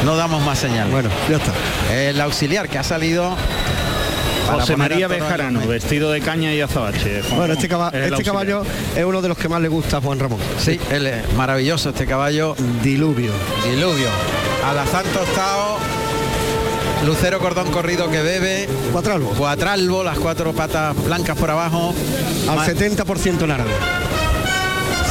No 0.03 0.18
damos 0.18 0.43
más 0.45 0.59
señal. 0.59 0.89
Bueno, 0.89 1.09
ya 1.30 1.38
está. 1.38 1.53
El 1.93 2.20
auxiliar 2.20 2.68
que 2.68 2.78
ha 2.78 2.84
salido. 2.84 3.38
José 4.45 4.75
María 4.77 5.07
Bejarano, 5.07 5.65
vestido 5.67 6.11
de 6.11 6.21
caña 6.21 6.53
y 6.53 6.61
azabache. 6.61 7.21
Juan 7.23 7.37
Bueno, 7.37 7.53
este, 7.53 7.67
caba- 7.67 7.89
es 7.89 8.07
el 8.07 8.13
este 8.13 8.23
caballo 8.23 8.63
es 8.95 9.03
uno 9.05 9.21
de 9.21 9.27
los 9.29 9.37
que 9.37 9.49
más 9.49 9.61
le 9.61 9.67
gusta 9.67 9.97
a 9.97 10.01
Juan 10.01 10.19
Ramón. 10.19 10.39
Sí, 10.59 10.79
él 10.91 11.07
es 11.07 11.33
maravilloso 11.33 11.89
este 11.89 12.05
caballo. 12.05 12.55
Diluvio. 12.83 13.31
Diluvio. 13.69 14.07
Alazán 14.65 15.05
tostado. 15.13 15.77
Lucero 17.05 17.39
cordón 17.39 17.71
corrido 17.71 18.09
que 18.09 18.21
bebe. 18.21 18.67
Cuatralbo. 18.91 19.29
Cuatralbo, 19.31 20.03
las 20.03 20.17
cuatro 20.17 20.53
patas 20.53 20.95
blancas 21.05 21.37
por 21.37 21.51
abajo. 21.51 21.93
Al 22.49 22.55
Ma- 22.55 22.65
70% 22.65 23.43
en 23.43 23.51
árabe. 23.51 23.71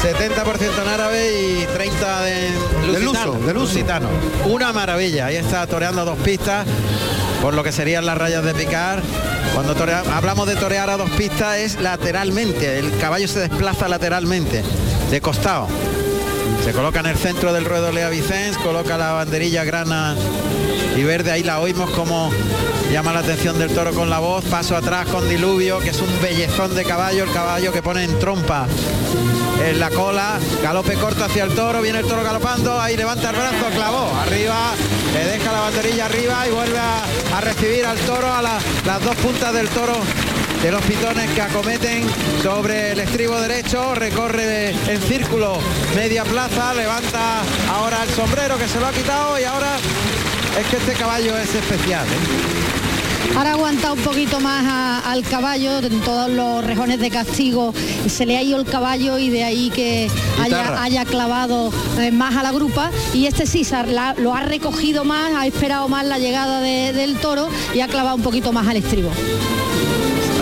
70% 0.02 0.82
en 0.82 0.88
árabe 0.88 1.32
y 1.62 1.66
30 1.74 2.20
de 2.22 2.32
Del 2.92 3.04
lusitano, 3.04 3.32
uso, 3.32 3.46
del 3.46 3.56
uso. 3.56 3.66
lusitano. 3.66 4.08
Una 4.46 4.72
maravilla. 4.72 5.26
Ahí 5.26 5.36
está 5.36 5.66
toreando 5.66 6.02
a 6.02 6.04
dos 6.04 6.18
pistas 6.18 6.66
por 7.44 7.52
lo 7.52 7.62
que 7.62 7.72
serían 7.72 8.06
las 8.06 8.16
rayas 8.16 8.42
de 8.42 8.54
picar. 8.54 9.02
Cuando 9.52 9.76
hablamos 10.14 10.48
de 10.48 10.56
torear 10.56 10.88
a 10.88 10.96
dos 10.96 11.10
pistas 11.10 11.58
es 11.58 11.78
lateralmente. 11.78 12.78
El 12.78 12.96
caballo 12.96 13.28
se 13.28 13.38
desplaza 13.38 13.86
lateralmente, 13.86 14.62
de 15.10 15.20
costado. 15.20 15.68
Se 16.64 16.72
coloca 16.72 17.00
en 17.00 17.06
el 17.06 17.18
centro 17.18 17.52
del 17.52 17.66
ruedo 17.66 17.92
Lea 17.92 18.08
Vicens, 18.08 18.56
coloca 18.56 18.96
la 18.96 19.12
banderilla 19.12 19.62
grana 19.62 20.16
y 20.96 21.02
verde, 21.04 21.32
ahí 21.32 21.42
la 21.42 21.60
oímos 21.60 21.90
como 21.90 22.30
llama 22.90 23.12
la 23.12 23.20
atención 23.20 23.58
del 23.58 23.72
toro 23.74 23.92
con 23.92 24.08
la 24.08 24.18
voz, 24.20 24.44
paso 24.44 24.76
atrás 24.76 25.06
con 25.08 25.28
Diluvio, 25.28 25.80
que 25.80 25.90
es 25.90 26.00
un 26.00 26.20
bellezón 26.22 26.74
de 26.74 26.84
caballo, 26.84 27.24
el 27.24 27.32
caballo 27.32 27.72
que 27.72 27.82
pone 27.82 28.04
en 28.04 28.18
trompa 28.18 28.66
en 29.64 29.80
la 29.80 29.90
cola, 29.90 30.38
galope 30.62 30.94
corto 30.94 31.24
hacia 31.24 31.44
el 31.44 31.54
toro, 31.54 31.80
viene 31.80 32.00
el 32.00 32.06
toro 32.06 32.22
galopando, 32.22 32.80
ahí 32.80 32.96
levanta 32.96 33.30
el 33.30 33.36
brazo, 33.36 33.66
clavó, 33.74 34.12
arriba, 34.20 34.72
le 35.12 35.24
deja 35.24 35.52
la 35.52 35.60
banderilla 35.60 36.04
arriba 36.06 36.46
y 36.46 36.50
vuelve 36.50 36.78
a, 36.78 37.40
recibir 37.40 37.84
al 37.86 37.96
toro 37.98 38.32
a 38.32 38.42
la- 38.42 38.58
las 38.86 39.02
dos 39.02 39.14
puntas 39.16 39.52
del 39.54 39.68
toro 39.68 39.94
de 40.62 40.70
los 40.70 40.82
pitones 40.82 41.30
que 41.32 41.42
acometen 41.42 42.06
sobre 42.42 42.92
el 42.92 43.00
estribo 43.00 43.38
derecho, 43.40 43.94
recorre 43.94 44.70
en 44.70 45.02
círculo 45.02 45.58
media 45.94 46.24
plaza, 46.24 46.72
levanta 46.74 47.42
ahora 47.72 48.02
el 48.02 48.10
sombrero 48.10 48.56
que 48.58 48.66
se 48.68 48.80
lo 48.80 48.86
ha 48.86 48.92
quitado 48.92 49.38
y 49.38 49.44
ahora 49.44 49.76
es 50.60 50.66
que 50.68 50.76
este 50.76 50.92
caballo 50.92 51.36
es 51.38 51.54
especial. 51.54 52.06
¿eh? 52.06 53.36
Ahora 53.36 53.52
aguanta 53.52 53.92
un 53.92 53.98
poquito 54.00 54.38
más 54.38 54.64
a- 54.66 55.10
al 55.10 55.22
caballo, 55.24 55.78
en 55.78 56.00
todos 56.02 56.30
los 56.30 56.64
rejones 56.64 57.00
de 57.00 57.10
castigo 57.10 57.74
se 58.06 58.26
le 58.26 58.36
ha 58.36 58.42
ido 58.42 58.58
el 58.60 58.64
caballo 58.66 59.18
y 59.18 59.28
de 59.30 59.42
ahí 59.42 59.70
que 59.70 60.08
haya, 60.40 60.82
haya 60.82 61.04
clavado 61.04 61.72
eh, 61.98 62.12
más 62.12 62.36
a 62.36 62.42
la 62.44 62.52
grupa 62.52 62.90
y 63.12 63.26
este 63.26 63.46
sí 63.46 63.66
la- 63.88 64.14
lo 64.18 64.34
ha 64.34 64.40
recogido 64.42 65.04
más, 65.04 65.32
ha 65.34 65.46
esperado 65.46 65.88
más 65.88 66.04
la 66.06 66.18
llegada 66.18 66.60
de- 66.60 66.92
del 66.92 67.16
toro 67.16 67.48
y 67.74 67.80
ha 67.80 67.88
clavado 67.88 68.14
un 68.14 68.22
poquito 68.22 68.52
más 68.52 68.68
al 68.68 68.76
estribo. 68.76 69.10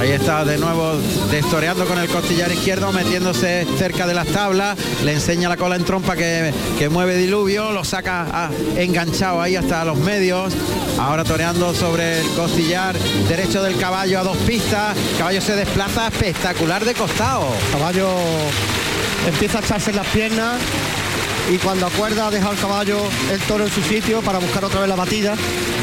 Ahí 0.02 0.10
está 0.10 0.44
de 0.44 0.58
nuevo 0.58 0.98
destoreando 1.30 1.86
con 1.86 1.96
el 1.96 2.08
costillar 2.08 2.50
izquierdo, 2.50 2.90
metiéndose 2.90 3.64
cerca 3.78 4.04
de 4.04 4.14
las 4.14 4.26
tablas, 4.26 4.76
le 5.04 5.12
enseña 5.12 5.48
la 5.48 5.56
cola 5.56 5.76
en 5.76 5.84
trompa 5.84 6.16
que, 6.16 6.52
que 6.76 6.88
mueve 6.88 7.16
diluvio, 7.16 7.70
lo 7.70 7.84
saca 7.84 8.26
ah, 8.32 8.50
enganchado 8.74 9.40
ahí 9.40 9.54
hasta 9.54 9.84
los 9.84 9.96
medios, 9.98 10.54
ahora 10.98 11.22
toreando 11.22 11.72
sobre 11.72 12.18
el 12.18 12.26
costillar 12.30 12.98
derecho 13.28 13.62
del 13.62 13.76
caballo 13.76 14.18
a 14.18 14.24
dos 14.24 14.36
pistas, 14.38 14.96
caballo 15.18 15.40
se 15.40 15.54
desplaza 15.54 16.08
espectacular 16.08 16.84
de 16.84 16.94
costado. 16.94 17.46
caballo 17.70 18.08
empieza 19.28 19.58
a 19.58 19.60
echarse 19.60 19.92
las 19.92 20.06
piernas 20.08 20.56
y 21.50 21.58
cuando 21.58 21.86
acuerda 21.86 22.30
deja 22.30 22.48
al 22.50 22.56
caballo 22.56 22.98
el 23.30 23.40
toro 23.40 23.64
en 23.64 23.70
su 23.72 23.82
sitio 23.82 24.20
para 24.22 24.38
buscar 24.38 24.64
otra 24.64 24.80
vez 24.80 24.88
la 24.88 24.96
batida 24.96 25.34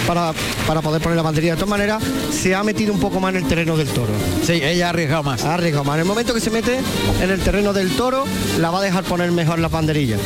para, 0.08 0.34
para 0.66 0.82
poder 0.82 1.02
poner 1.02 1.16
la 1.18 1.22
banderilla. 1.24 1.54
De 1.54 1.58
todas 1.58 1.70
maneras, 1.70 2.02
se 2.32 2.56
ha 2.56 2.64
metido 2.64 2.94
un 2.94 3.00
poco 3.00 3.20
más 3.20 3.34
en 3.36 3.44
el 3.44 3.48
terreno 3.48 3.78
del 3.78 3.88
toro. 3.90 4.12
Sí, 4.44 4.54
ella 4.64 4.88
ha 4.88 4.90
arriesgado 4.90 5.24
más. 5.24 5.44
Ha 5.44 5.54
arriesgado 5.56 5.84
más. 5.84 5.96
En 5.96 6.02
el 6.02 6.06
momento 6.08 6.34
que 6.34 6.40
se 6.42 6.50
mete 6.50 6.80
en 7.22 7.30
el 7.30 7.40
terreno 7.42 7.74
del 7.74 7.92
toro, 7.96 8.26
la 8.58 8.72
va 8.72 8.80
a 8.80 8.82
dejar 8.82 9.04
poner 9.04 9.32
mejor 9.32 9.60
las 9.60 9.72
banderillas. 9.72 10.20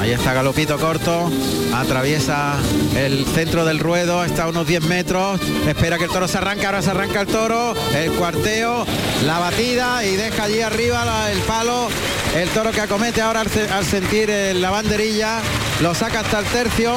Ahí 0.00 0.12
está 0.12 0.32
Galopito 0.32 0.78
corto, 0.78 1.28
atraviesa 1.74 2.54
el 2.96 3.24
centro 3.26 3.64
del 3.64 3.78
ruedo, 3.80 4.24
está 4.24 4.44
a 4.44 4.48
unos 4.48 4.66
10 4.66 4.84
metros, 4.84 5.40
espera 5.66 5.98
que 5.98 6.04
el 6.04 6.10
toro 6.10 6.28
se 6.28 6.38
arranque, 6.38 6.66
ahora 6.66 6.82
se 6.82 6.90
arranca 6.90 7.20
el 7.22 7.26
toro, 7.26 7.74
el 7.96 8.12
cuarteo, 8.12 8.86
la 9.26 9.38
batida 9.40 10.04
y 10.04 10.14
deja 10.16 10.44
allí 10.44 10.60
arriba 10.60 11.04
la- 11.04 11.32
el 11.32 11.38
palo, 11.40 11.88
el 12.36 12.48
toro 12.50 12.70
que 12.70 12.80
acomete 12.80 13.20
ahora 13.20 13.40
al, 13.40 13.48
al 13.72 13.84
sentir 13.84 14.30
eh, 14.30 14.54
la 14.68 14.72
banderilla, 14.72 15.40
lo 15.80 15.94
saca 15.94 16.20
hasta 16.20 16.40
el 16.40 16.44
tercio, 16.44 16.92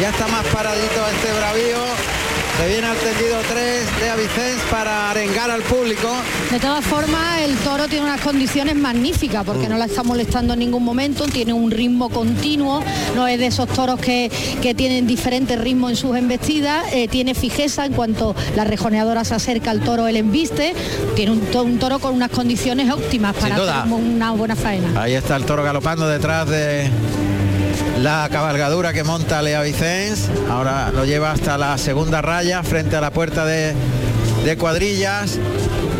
ya 0.00 0.08
está 0.08 0.26
más 0.26 0.44
paradito 0.46 1.06
este 1.14 1.32
bravío, 1.34 1.84
se 2.56 2.68
viene 2.68 2.86
al 2.86 2.96
tendido 2.96 3.36
3 3.48 4.00
de 4.00 4.10
Avicens 4.10 4.62
para 4.70 5.10
arengar 5.10 5.50
al 5.50 5.60
público. 5.62 6.08
De 6.50 6.58
todas 6.58 6.84
formas, 6.84 7.42
el 7.42 7.54
toro 7.56 7.86
tiene 7.86 8.06
unas 8.06 8.20
condiciones 8.20 8.76
magníficas 8.76 9.44
porque 9.44 9.68
no 9.68 9.76
la 9.76 9.84
está 9.84 10.02
molestando 10.02 10.54
en 10.54 10.60
ningún 10.60 10.82
momento, 10.82 11.26
tiene 11.26 11.52
un 11.52 11.70
ritmo 11.70 12.08
continuo, 12.08 12.82
no 13.14 13.26
es 13.26 13.38
de 13.38 13.46
esos 13.46 13.68
toros 13.68 14.00
que, 14.00 14.30
que 14.62 14.74
tienen 14.74 15.06
diferentes 15.06 15.58
ritmos 15.58 15.90
en 15.90 15.96
sus 15.96 16.16
embestidas, 16.16 16.84
eh, 16.92 17.08
tiene 17.08 17.34
fijeza 17.34 17.84
en 17.84 17.92
cuanto 17.92 18.34
la 18.54 18.64
rejoneadora 18.64 19.24
se 19.24 19.34
acerca 19.34 19.70
al 19.70 19.80
toro, 19.80 20.06
el 20.06 20.16
embiste, 20.16 20.74
tiene 21.14 21.32
un, 21.32 21.48
un 21.54 21.78
toro 21.78 21.98
con 21.98 22.14
unas 22.14 22.30
condiciones 22.30 22.90
óptimas 22.90 23.34
para 23.36 23.56
hacer 23.56 23.92
una 23.92 24.30
buena 24.32 24.56
faena. 24.56 25.00
Ahí 25.00 25.12
está 25.12 25.36
el 25.36 25.44
toro 25.44 25.62
galopando 25.62 26.08
detrás 26.08 26.48
de 26.48 26.90
la 27.98 28.28
cabalgadura 28.30 28.92
que 28.92 29.04
monta 29.04 29.42
Lea 29.42 29.62
Vicens. 29.62 30.28
Ahora 30.50 30.90
lo 30.92 31.04
lleva 31.04 31.32
hasta 31.32 31.56
la 31.56 31.78
segunda 31.78 32.20
raya 32.22 32.62
frente 32.62 32.96
a 32.96 33.00
la 33.00 33.10
puerta 33.10 33.44
de, 33.44 33.74
de 34.44 34.56
cuadrillas. 34.56 35.38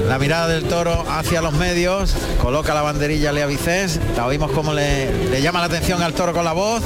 La 0.09 0.18
mirada 0.18 0.49
del 0.49 0.64
toro 0.64 1.05
hacia 1.09 1.40
los 1.42 1.55
medios. 1.55 2.14
Coloca 2.40 2.74
la 2.74 2.82
banderilla 2.82 3.32
Lea 3.32 3.47
Vicens. 3.47 3.99
La 4.16 4.26
oímos 4.26 4.51
como 4.53 4.72
le, 4.72 5.30
le 5.30 5.42
llama 5.42 5.61
la 5.61 5.66
atención 5.66 6.03
al 6.03 6.12
toro 6.12 6.32
con 6.32 6.44
la 6.44 6.53
voz. 6.53 6.82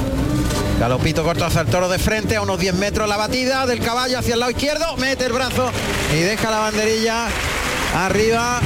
Galopito 0.79 1.23
corto 1.23 1.45
hacia 1.45 1.61
el 1.61 1.67
toro 1.67 1.89
de 1.89 1.99
frente, 1.99 2.37
a 2.37 2.41
unos 2.41 2.57
10 2.57 2.73
metros 2.73 3.07
la 3.07 3.15
batida 3.15 3.67
del 3.67 3.81
caballo 3.81 4.17
hacia 4.17 4.33
el 4.33 4.39
lado 4.39 4.51
izquierdo, 4.51 4.97
mete 4.97 5.25
el 5.27 5.31
brazo 5.31 5.69
y 6.11 6.21
deja 6.21 6.49
la 6.49 6.57
banderilla 6.57 7.27
arriba 7.93 8.59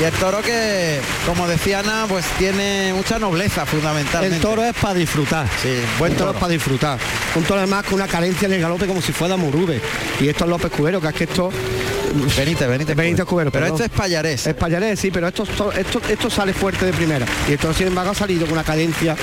y 0.00 0.04
el 0.04 0.12
toro 0.14 0.40
que, 0.42 1.00
como 1.26 1.46
decía 1.46 1.80
Ana, 1.80 2.06
pues 2.08 2.24
tiene 2.38 2.92
mucha 2.94 3.18
nobleza 3.18 3.66
fundamentalmente. 3.66 4.36
El 4.36 4.42
toro 4.42 4.64
es 4.64 4.74
para 4.74 4.94
disfrutar. 4.94 5.46
Sí, 5.62 5.68
buen 5.98 6.12
toro 6.14 6.26
toro. 6.26 6.38
es 6.38 6.40
para 6.40 6.52
disfrutar. 6.52 6.98
Un 7.34 7.44
toro 7.44 7.60
además 7.60 7.84
con 7.84 7.94
una 7.94 8.08
carencia 8.08 8.46
en 8.46 8.54
el 8.54 8.60
galope 8.62 8.86
como 8.86 9.02
si 9.02 9.12
fuera 9.12 9.36
Murube. 9.36 9.80
Y 10.20 10.28
esto 10.28 10.44
es 10.44 10.50
López 10.50 10.70
Cubero, 10.72 11.00
que 11.00 11.08
es 11.08 11.14
que 11.14 11.24
esto... 11.24 11.50
Benítez, 12.36 12.68
Benítez. 12.68 12.94
Benítez 12.96 13.24
Cubero, 13.24 13.50
Pero 13.50 13.64
perdón. 13.66 13.80
esto 13.82 13.92
es 13.94 13.98
payarés. 13.98 14.46
Es 14.46 14.54
payarés, 14.54 14.98
sí, 15.00 15.10
pero 15.10 15.28
esto, 15.28 15.44
esto, 15.76 16.00
esto 16.08 16.30
sale 16.30 16.52
fuerte 16.52 16.84
de 16.86 16.92
primera. 16.92 17.24
Y 17.48 17.52
esto, 17.52 17.72
sin 17.72 17.86
embargo, 17.88 18.10
ha 18.12 18.14
salido 18.14 18.44
con 18.44 18.52
una 18.54 18.64
cadencia 18.64 19.16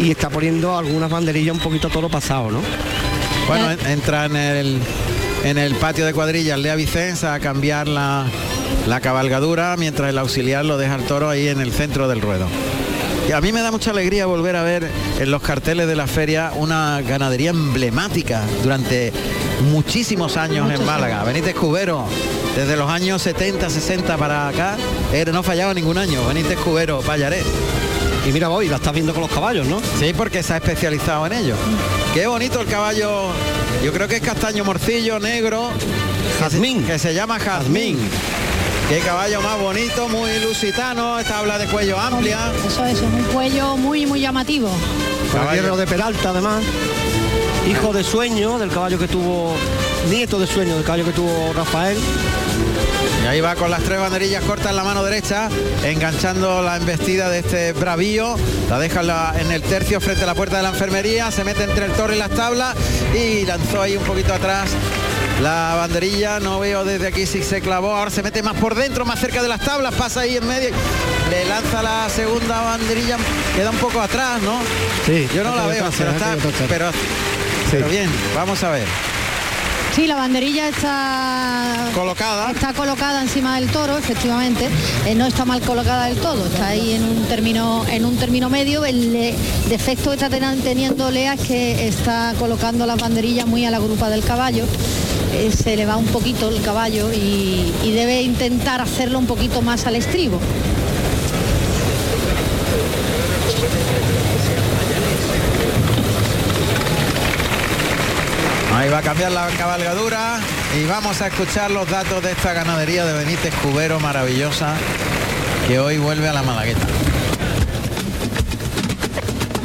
y 0.00 0.10
está 0.10 0.28
poniendo 0.28 0.76
algunas 0.76 1.08
banderillas 1.10 1.54
un 1.54 1.60
poquito 1.60 1.88
toro 1.88 2.08
pasado, 2.08 2.50
¿no? 2.50 2.60
Bueno, 3.46 3.70
en- 3.70 3.86
entra 3.86 4.24
en 4.26 4.36
el, 4.36 4.78
en 5.44 5.58
el 5.58 5.74
patio 5.76 6.04
de 6.06 6.12
cuadrillas 6.12 6.58
Lea 6.58 6.74
Vicenza 6.74 7.34
a 7.34 7.38
cambiar 7.40 7.86
la, 7.86 8.26
la 8.86 9.00
cabalgadura 9.00 9.76
mientras 9.78 10.10
el 10.10 10.18
auxiliar 10.18 10.64
lo 10.64 10.76
deja 10.76 10.94
al 10.94 11.04
toro 11.04 11.28
ahí 11.30 11.48
en 11.48 11.60
el 11.60 11.72
centro 11.72 12.08
del 12.08 12.20
ruedo. 12.20 12.46
Y 13.28 13.32
a 13.32 13.40
mí 13.40 13.52
me 13.52 13.62
da 13.62 13.70
mucha 13.70 13.90
alegría 13.92 14.26
volver 14.26 14.56
a 14.56 14.62
ver 14.64 14.90
en 15.20 15.30
los 15.30 15.40
carteles 15.42 15.86
de 15.86 15.94
la 15.94 16.08
feria 16.08 16.50
una 16.56 17.00
ganadería 17.02 17.50
emblemática 17.50 18.42
durante 18.64 19.12
muchísimos 19.70 20.36
años 20.36 20.68
en 20.72 20.84
Málaga. 20.84 21.22
Benítez 21.22 21.54
Cubero, 21.54 22.04
desde 22.56 22.76
los 22.76 22.90
años 22.90 23.22
70, 23.22 23.70
60 23.70 24.16
para 24.16 24.48
acá, 24.48 24.76
era- 25.12 25.30
no 25.30 25.44
fallaba 25.44 25.72
ningún 25.72 25.98
año. 25.98 26.26
Benítez 26.26 26.58
Cubero, 26.58 27.00
Payaré. 27.00 27.42
Y 28.28 28.32
mira 28.32 28.50
hoy, 28.50 28.68
la 28.68 28.76
estás 28.76 28.92
viendo 28.92 29.12
con 29.12 29.22
los 29.22 29.30
caballos, 29.30 29.66
¿no? 29.68 29.80
Sí, 30.00 30.12
porque 30.16 30.42
se 30.42 30.54
ha 30.54 30.56
especializado 30.56 31.24
en 31.26 31.32
ello. 31.32 31.54
Qué 32.14 32.26
bonito 32.26 32.60
el 32.60 32.66
caballo. 32.66 33.28
Yo 33.84 33.92
creo 33.92 34.06
que 34.08 34.16
es 34.16 34.22
castaño 34.22 34.64
morcillo, 34.64 35.18
negro. 35.20 35.70
Jazmín. 36.40 36.84
Que 36.84 36.98
se 36.98 37.14
llama 37.14 37.38
Jazmín. 37.38 37.98
Qué 38.88 38.98
caballo 39.00 39.40
más 39.40 39.58
bonito, 39.58 40.08
muy 40.08 40.38
lusitano, 40.40 41.18
esta 41.18 41.38
habla 41.38 41.56
de 41.58 41.66
cuello 41.66 41.98
amplia. 41.98 42.52
Eso 42.66 42.84
es, 42.84 43.00
un 43.00 43.22
cuello 43.32 43.76
muy, 43.76 44.04
muy 44.04 44.20
llamativo. 44.20 44.68
Caballero 45.32 45.76
de 45.76 45.86
Peralta, 45.86 46.30
además. 46.30 46.62
Hijo 47.70 47.92
de 47.92 48.04
sueño 48.04 48.58
del 48.58 48.70
caballo 48.70 48.98
que 48.98 49.08
tuvo, 49.08 49.54
nieto 50.10 50.38
de 50.38 50.46
sueño 50.46 50.74
del 50.74 50.84
caballo 50.84 51.06
que 51.06 51.12
tuvo 51.12 51.52
Rafael. 51.54 51.96
Y 53.22 53.26
ahí 53.26 53.40
va 53.40 53.54
con 53.54 53.70
las 53.70 53.82
tres 53.82 53.98
banderillas 54.00 54.42
cortas 54.44 54.70
en 54.70 54.76
la 54.76 54.84
mano 54.84 55.02
derecha, 55.04 55.48
enganchando 55.84 56.60
la 56.60 56.76
embestida 56.76 57.30
de 57.30 57.38
este 57.38 57.72
bravío. 57.72 58.36
La 58.68 58.78
deja 58.78 59.02
la- 59.02 59.32
en 59.38 59.52
el 59.52 59.62
tercio 59.62 60.00
frente 60.00 60.24
a 60.24 60.26
la 60.26 60.34
puerta 60.34 60.56
de 60.58 60.64
la 60.64 60.70
enfermería, 60.70 61.30
se 61.30 61.44
mete 61.44 61.62
entre 61.64 61.86
el 61.86 61.92
toro 61.92 62.12
y 62.12 62.18
las 62.18 62.30
tablas 62.30 62.74
y 63.14 63.46
lanzó 63.46 63.80
ahí 63.80 63.96
un 63.96 64.04
poquito 64.04 64.34
atrás 64.34 64.70
la 65.40 65.74
banderilla. 65.76 66.40
No 66.40 66.60
veo 66.60 66.84
desde 66.84 67.06
aquí 67.06 67.26
si 67.26 67.42
se 67.42 67.60
clavó. 67.60 67.94
Ahora 67.94 68.10
se 68.10 68.22
mete 68.22 68.42
más 68.42 68.56
por 68.56 68.74
dentro, 68.74 69.04
más 69.04 69.20
cerca 69.20 69.42
de 69.42 69.48
las 69.48 69.60
tablas, 69.60 69.94
pasa 69.94 70.20
ahí 70.20 70.36
en 70.36 70.46
medio. 70.46 70.70
Le 71.30 71.44
lanza 71.46 71.82
la 71.82 72.08
segunda 72.08 72.60
banderilla, 72.62 73.16
queda 73.56 73.70
un 73.70 73.78
poco 73.78 74.00
atrás, 74.00 74.42
¿no? 74.42 74.60
Sí, 75.06 75.28
Yo 75.34 75.44
no 75.44 75.54
la 75.54 75.66
veo, 75.66 75.88
pero 75.96 76.10
está. 76.10 76.36
Pero, 76.68 76.90
pero 77.70 77.88
bien, 77.88 78.10
vamos 78.34 78.62
a 78.62 78.70
ver. 78.70 79.11
Sí, 79.94 80.06
la 80.06 80.16
banderilla 80.16 80.68
está 80.68 81.90
colocada. 81.94 82.50
Está 82.50 82.72
colocada 82.72 83.20
encima 83.20 83.60
del 83.60 83.70
toro, 83.70 83.98
efectivamente. 83.98 84.66
Eh, 85.06 85.14
no 85.14 85.26
está 85.26 85.44
mal 85.44 85.60
colocada 85.60 86.06
del 86.06 86.16
todo, 86.16 86.46
está 86.46 86.68
ahí 86.68 86.92
en 86.92 87.04
un 87.04 87.24
término, 87.26 87.84
en 87.86 88.06
un 88.06 88.16
término 88.16 88.48
medio. 88.48 88.86
El 88.86 89.14
eh, 89.14 89.34
defecto 89.68 90.08
que 90.08 90.14
está 90.14 90.30
teniendo 90.30 91.10
Lea 91.10 91.34
es 91.34 91.40
que 91.42 91.88
está 91.88 92.32
colocando 92.38 92.86
las 92.86 92.96
banderillas 92.96 93.46
muy 93.46 93.66
a 93.66 93.70
la 93.70 93.80
grupa 93.80 94.08
del 94.08 94.24
caballo. 94.24 94.64
Eh, 95.34 95.50
se 95.52 95.76
le 95.76 95.84
va 95.84 95.98
un 95.98 96.06
poquito 96.06 96.48
el 96.48 96.62
caballo 96.62 97.12
y, 97.12 97.70
y 97.84 97.90
debe 97.92 98.22
intentar 98.22 98.80
hacerlo 98.80 99.18
un 99.18 99.26
poquito 99.26 99.60
más 99.60 99.86
al 99.86 99.96
estribo. 99.96 100.40
Cambiar 109.02 109.32
la 109.32 109.48
cabalgadura 109.58 110.38
y 110.80 110.86
vamos 110.86 111.20
a 111.20 111.26
escuchar 111.26 111.70
los 111.70 111.88
datos 111.88 112.22
de 112.22 112.32
esta 112.32 112.52
ganadería 112.52 113.04
de 113.04 113.12
Benítez 113.12 113.54
Cubero 113.56 113.98
maravillosa 114.00 114.74
que 115.66 115.78
hoy 115.78 115.98
vuelve 115.98 116.28
a 116.28 116.32
la 116.32 116.42
Malagueta. 116.42 116.86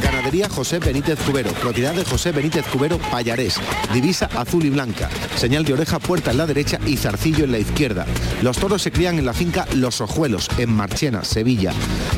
Ganadería 0.02 0.48
José 0.48 0.78
Benítez 0.80 1.18
Cubero, 1.20 1.50
propiedad 1.52 1.94
de 1.94 2.04
José 2.04 2.32
Benítez 2.32 2.66
Cubero 2.66 2.98
Payarés, 2.98 3.60
divisa 3.92 4.28
azul 4.36 4.64
y 4.64 4.70
blanca, 4.70 5.08
señal 5.36 5.64
de 5.64 5.74
oreja 5.74 5.98
puerta 5.98 6.32
en 6.32 6.38
la 6.38 6.46
derecha 6.46 6.78
y 6.84 6.96
zarcillo 6.96 7.44
en 7.44 7.52
la 7.52 7.58
izquierda. 7.58 8.06
Los 8.42 8.58
toros 8.58 8.82
se 8.82 8.90
crían 8.90 9.18
en 9.18 9.26
la 9.26 9.34
finca 9.34 9.66
Los 9.74 10.00
Ojuelos, 10.00 10.48
en 10.58 10.72
Marchena, 10.72 11.24
Sevilla. 11.24 11.72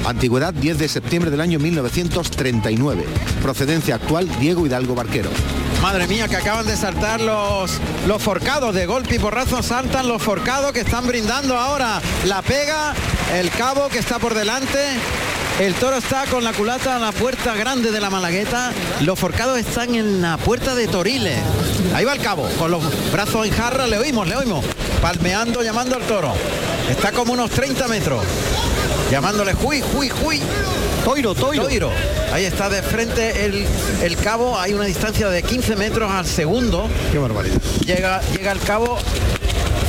Antigüedad 0.07 0.55
10 0.55 0.79
de 0.79 0.89
septiembre 0.89 1.31
del 1.31 1.41
año 1.41 1.59
1939. 1.59 3.05
Procedencia 3.43 3.97
actual 3.97 4.29
Diego 4.41 4.67
Hidalgo 4.67 4.95
Barquero. 4.95 5.31
Madre 5.83 6.07
mía, 6.07 6.29
que 6.29 6.37
acaban 6.37 6.67
de 6.67 6.77
saltar 6.77 7.23
los, 7.23 7.81
los 8.07 8.23
forcados 8.23 8.75
de 8.75 8.85
golpe 8.85 9.15
y 9.15 9.19
porrazo, 9.19 9.63
saltan 9.63 10.09
los 10.09 10.23
forcados 10.23 10.73
que 10.73 10.81
están 10.81 11.07
brindando 11.07 11.57
ahora 11.57 12.03
la 12.27 12.43
pega, 12.43 12.95
el 13.35 13.51
cabo 13.51 13.89
que 13.89 13.99
está 13.99 14.19
por 14.19 14.35
delante. 14.35 14.79
El 15.59 15.75
toro 15.75 15.97
está 15.97 16.25
con 16.27 16.45
la 16.45 16.53
culata 16.53 16.97
a 16.97 16.99
la 16.99 17.13
puerta 17.13 17.55
grande 17.55 17.91
de 17.93 18.01
la 18.01 18.11
Malagueta. 18.11 18.73
Los 19.01 19.19
forcados 19.19 19.59
están 19.59 19.95
en 19.95 20.21
la 20.21 20.37
puerta 20.37 20.75
de 20.75 20.87
Toriles. 20.87 21.39
Ahí 21.95 22.05
va 22.05 22.13
el 22.13 22.21
cabo, 22.21 22.49
con 22.59 22.71
los 22.71 23.13
brazos 23.13 23.47
en 23.47 23.53
jarra, 23.53 23.87
le 23.87 23.99
oímos, 23.99 24.29
le 24.29 24.37
oímos. 24.37 24.65
Palmeando, 25.01 25.63
llamando 25.63 25.97
al 25.97 26.03
toro. 26.03 26.35
Está 26.91 27.13
como 27.13 27.33
unos 27.33 27.51
30 27.51 27.89
metros. 27.89 28.25
Llamándole, 29.11 29.55
juy, 29.55 29.83
juy, 29.83 30.09
juy. 30.09 30.43
Toiro, 31.05 31.35
toiro. 31.35 31.63
Toiro. 31.65 31.91
Ahí 32.33 32.45
está 32.45 32.69
de 32.69 32.81
frente 32.83 33.45
el, 33.45 33.67
el 34.03 34.17
cabo, 34.17 34.59
hay 34.59 34.73
una 34.73 34.85
distancia 34.85 35.29
de 35.29 35.43
15 35.43 35.75
metros 35.77 36.11
al 36.11 36.27
segundo. 36.27 36.89
Qué 37.11 37.19
barbaridad. 37.19 37.57
Llega, 37.85 38.21
llega 38.37 38.53
el 38.53 38.61
cabo 38.61 38.99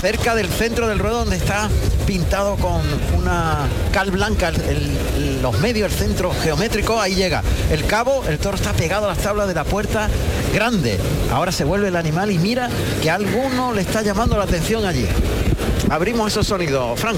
cerca 0.02 0.34
del 0.34 0.48
centro 0.50 0.88
del 0.88 0.98
ruedo 0.98 1.20
donde 1.20 1.36
está 1.36 1.70
pintado 2.08 2.56
con 2.56 2.82
una 3.16 3.60
cal 3.94 4.10
blanca 4.10 4.50
el- 4.50 5.40
los 5.44 5.60
medios, 5.60 5.92
el 5.92 5.98
centro 5.98 6.32
geométrico, 6.44 7.00
ahí 7.00 7.14
llega. 7.14 7.44
El 7.72 7.86
cabo, 7.86 8.24
el 8.28 8.40
toro 8.40 8.56
está 8.58 8.74
pegado 8.74 9.06
a 9.06 9.10
las 9.10 9.20
tablas 9.20 9.48
de 9.48 9.54
la 9.54 9.64
puerta 9.64 10.10
grande. 10.54 10.98
Ahora 11.32 11.52
se 11.52 11.64
vuelve 11.64 11.90
el 11.90 11.96
animal 11.96 12.32
y 12.32 12.40
mira 12.40 12.70
que 13.04 13.12
alguno 13.12 13.72
le 13.74 13.82
está 13.82 14.02
llamando 14.02 14.36
la 14.38 14.46
atención 14.46 14.86
allí. 14.86 15.06
Abrimos 15.90 16.32
esos 16.32 16.48
sonidos, 16.48 17.00
Frank. 17.00 17.18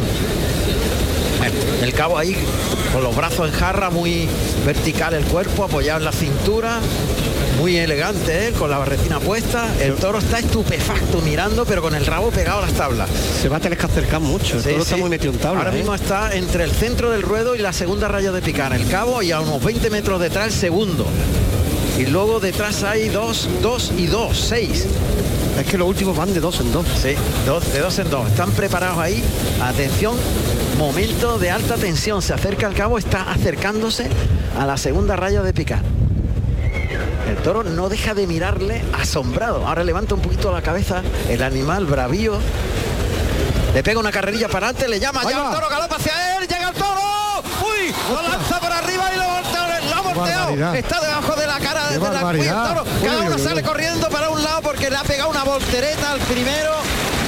Bueno, 1.38 1.54
El 1.82 1.94
cabo 1.94 2.18
ahí 2.18 2.36
con 2.94 3.04
los 3.04 3.16
brazos 3.16 3.50
en 3.50 3.54
jarra, 3.56 3.90
muy 3.90 4.28
vertical 4.66 5.14
el 5.16 5.26
cuerpo, 5.26 5.64
apoyado 5.64 6.00
en 6.00 6.06
la 6.06 6.12
cintura, 6.12 6.80
muy 7.60 7.78
elegante 7.78 8.48
él, 8.48 8.54
con 8.54 8.70
la 8.70 8.78
barretina 8.78 9.20
puesta. 9.20 9.68
El 9.82 9.96
toro 9.96 10.20
está 10.20 10.40
estupefacto 10.40 11.20
mirando, 11.22 11.66
pero 11.66 11.82
con 11.82 11.96
el 11.96 12.06
rabo 12.06 12.30
pegado 12.30 12.60
a 12.60 12.62
las 12.62 12.74
tablas. 12.74 13.10
Se 13.42 13.50
va 13.50 13.58
a 13.58 13.60
tener 13.60 13.78
que 13.78 13.86
acercar 13.86 14.22
mucho. 14.22 14.58
El 14.58 14.64
Sí, 14.64 14.70
toro 14.70 14.84
está 14.84 14.98
muy 14.98 15.10
metido 15.10 15.34
en 15.34 15.40
tabla. 15.40 15.60
Ahora 15.62 15.74
¿eh? 15.74 15.78
mismo 15.78 15.96
está 15.96 16.36
entre 16.36 16.64
el 16.64 16.72
centro 16.72 17.10
del 17.10 17.24
ruedo 17.24 17.56
y 17.56 17.60
la 17.60 17.74
segunda 17.74 18.08
raya 18.08 18.32
de 18.32 18.42
picar, 18.42 18.74
el 18.74 18.88
cabo 18.88 19.22
y 19.24 19.32
a 19.32 19.42
unos 19.42 19.64
20 19.64 19.90
metros 19.90 20.22
detrás 20.22 20.48
el 20.48 20.54
segundo. 20.54 21.08
Y 21.98 22.06
luego 22.08 22.40
detrás 22.40 22.84
hay 22.84 23.10
dos, 23.10 23.48
dos 23.62 23.92
y 23.98 24.06
dos, 24.08 24.38
seis. 24.38 24.86
Es 25.60 25.68
que 25.68 25.78
los 25.78 25.88
últimos 25.88 26.18
van 26.18 26.34
de 26.34 26.40
dos 26.40 26.60
en 26.60 26.72
dos. 26.72 26.86
Sí, 27.02 27.16
dos, 27.46 27.72
de 27.72 27.80
dos 27.80 28.00
en 28.00 28.10
dos. 28.10 28.28
Están 28.28 28.52
preparados 28.52 28.98
ahí. 28.98 29.24
Atención, 29.62 30.16
momento 30.78 31.38
de 31.38 31.52
alta 31.52 31.76
tensión. 31.76 32.22
Se 32.22 32.34
acerca 32.34 32.68
al 32.68 32.74
cabo, 32.74 32.98
está 32.98 33.32
acercándose 33.32 34.08
a 34.60 34.66
la 34.66 34.78
segunda 34.78 35.16
raya 35.16 35.42
de 35.42 35.54
picar. 35.54 35.82
El 37.30 37.38
toro 37.38 37.64
no 37.64 37.90
deja 37.90 38.14
de 38.14 38.28
mirarle 38.28 38.84
asombrado. 39.00 39.66
Ahora 39.68 39.84
levanta 39.84 40.16
un 40.16 40.22
poquito 40.22 40.52
la 40.52 40.62
cabeza 40.62 41.02
el 41.30 41.42
animal 41.44 41.86
bravío. 41.86 42.38
Le 43.74 43.82
pega 43.82 44.00
una 44.00 44.12
carrerilla 44.12 44.48
para 44.48 44.68
adelante, 44.68 44.88
le 44.88 45.00
llama, 45.00 45.24
ya 45.24 45.48
el 45.48 45.56
toro 45.56 45.68
galopa 45.68 45.96
hacia 45.96 46.38
él, 46.38 46.48
llega 46.48 46.70
el 46.70 46.76
toro. 46.76 47.02
¡Uy! 47.64 47.94
Lo 48.12 48.22
lanza 48.22 48.60
por 48.60 48.72
arriba 48.72 49.10
y 49.14 49.18
lo 49.18 49.24
voltea, 49.24 49.82
lo 49.90 49.96
ha 49.96 50.02
volteado. 50.02 50.76
Está 50.76 51.02
debajo 51.02 51.36
de 51.36 51.48
la 51.48 51.60
cara 51.60 51.90
de 51.90 52.00
la 52.00 52.32
el 52.32 52.74
toro. 52.74 52.84
Cada 53.04 53.22
uno 53.22 53.38
sale 53.40 53.64
corriendo 53.64 54.10
para 54.10 54.30
un 54.30 54.43
porque 54.74 54.90
le 54.90 54.98
ha 54.98 55.04
pegado 55.04 55.30
una 55.30 55.44
voltereta 55.44 56.14
al 56.14 56.20
primero. 56.22 56.72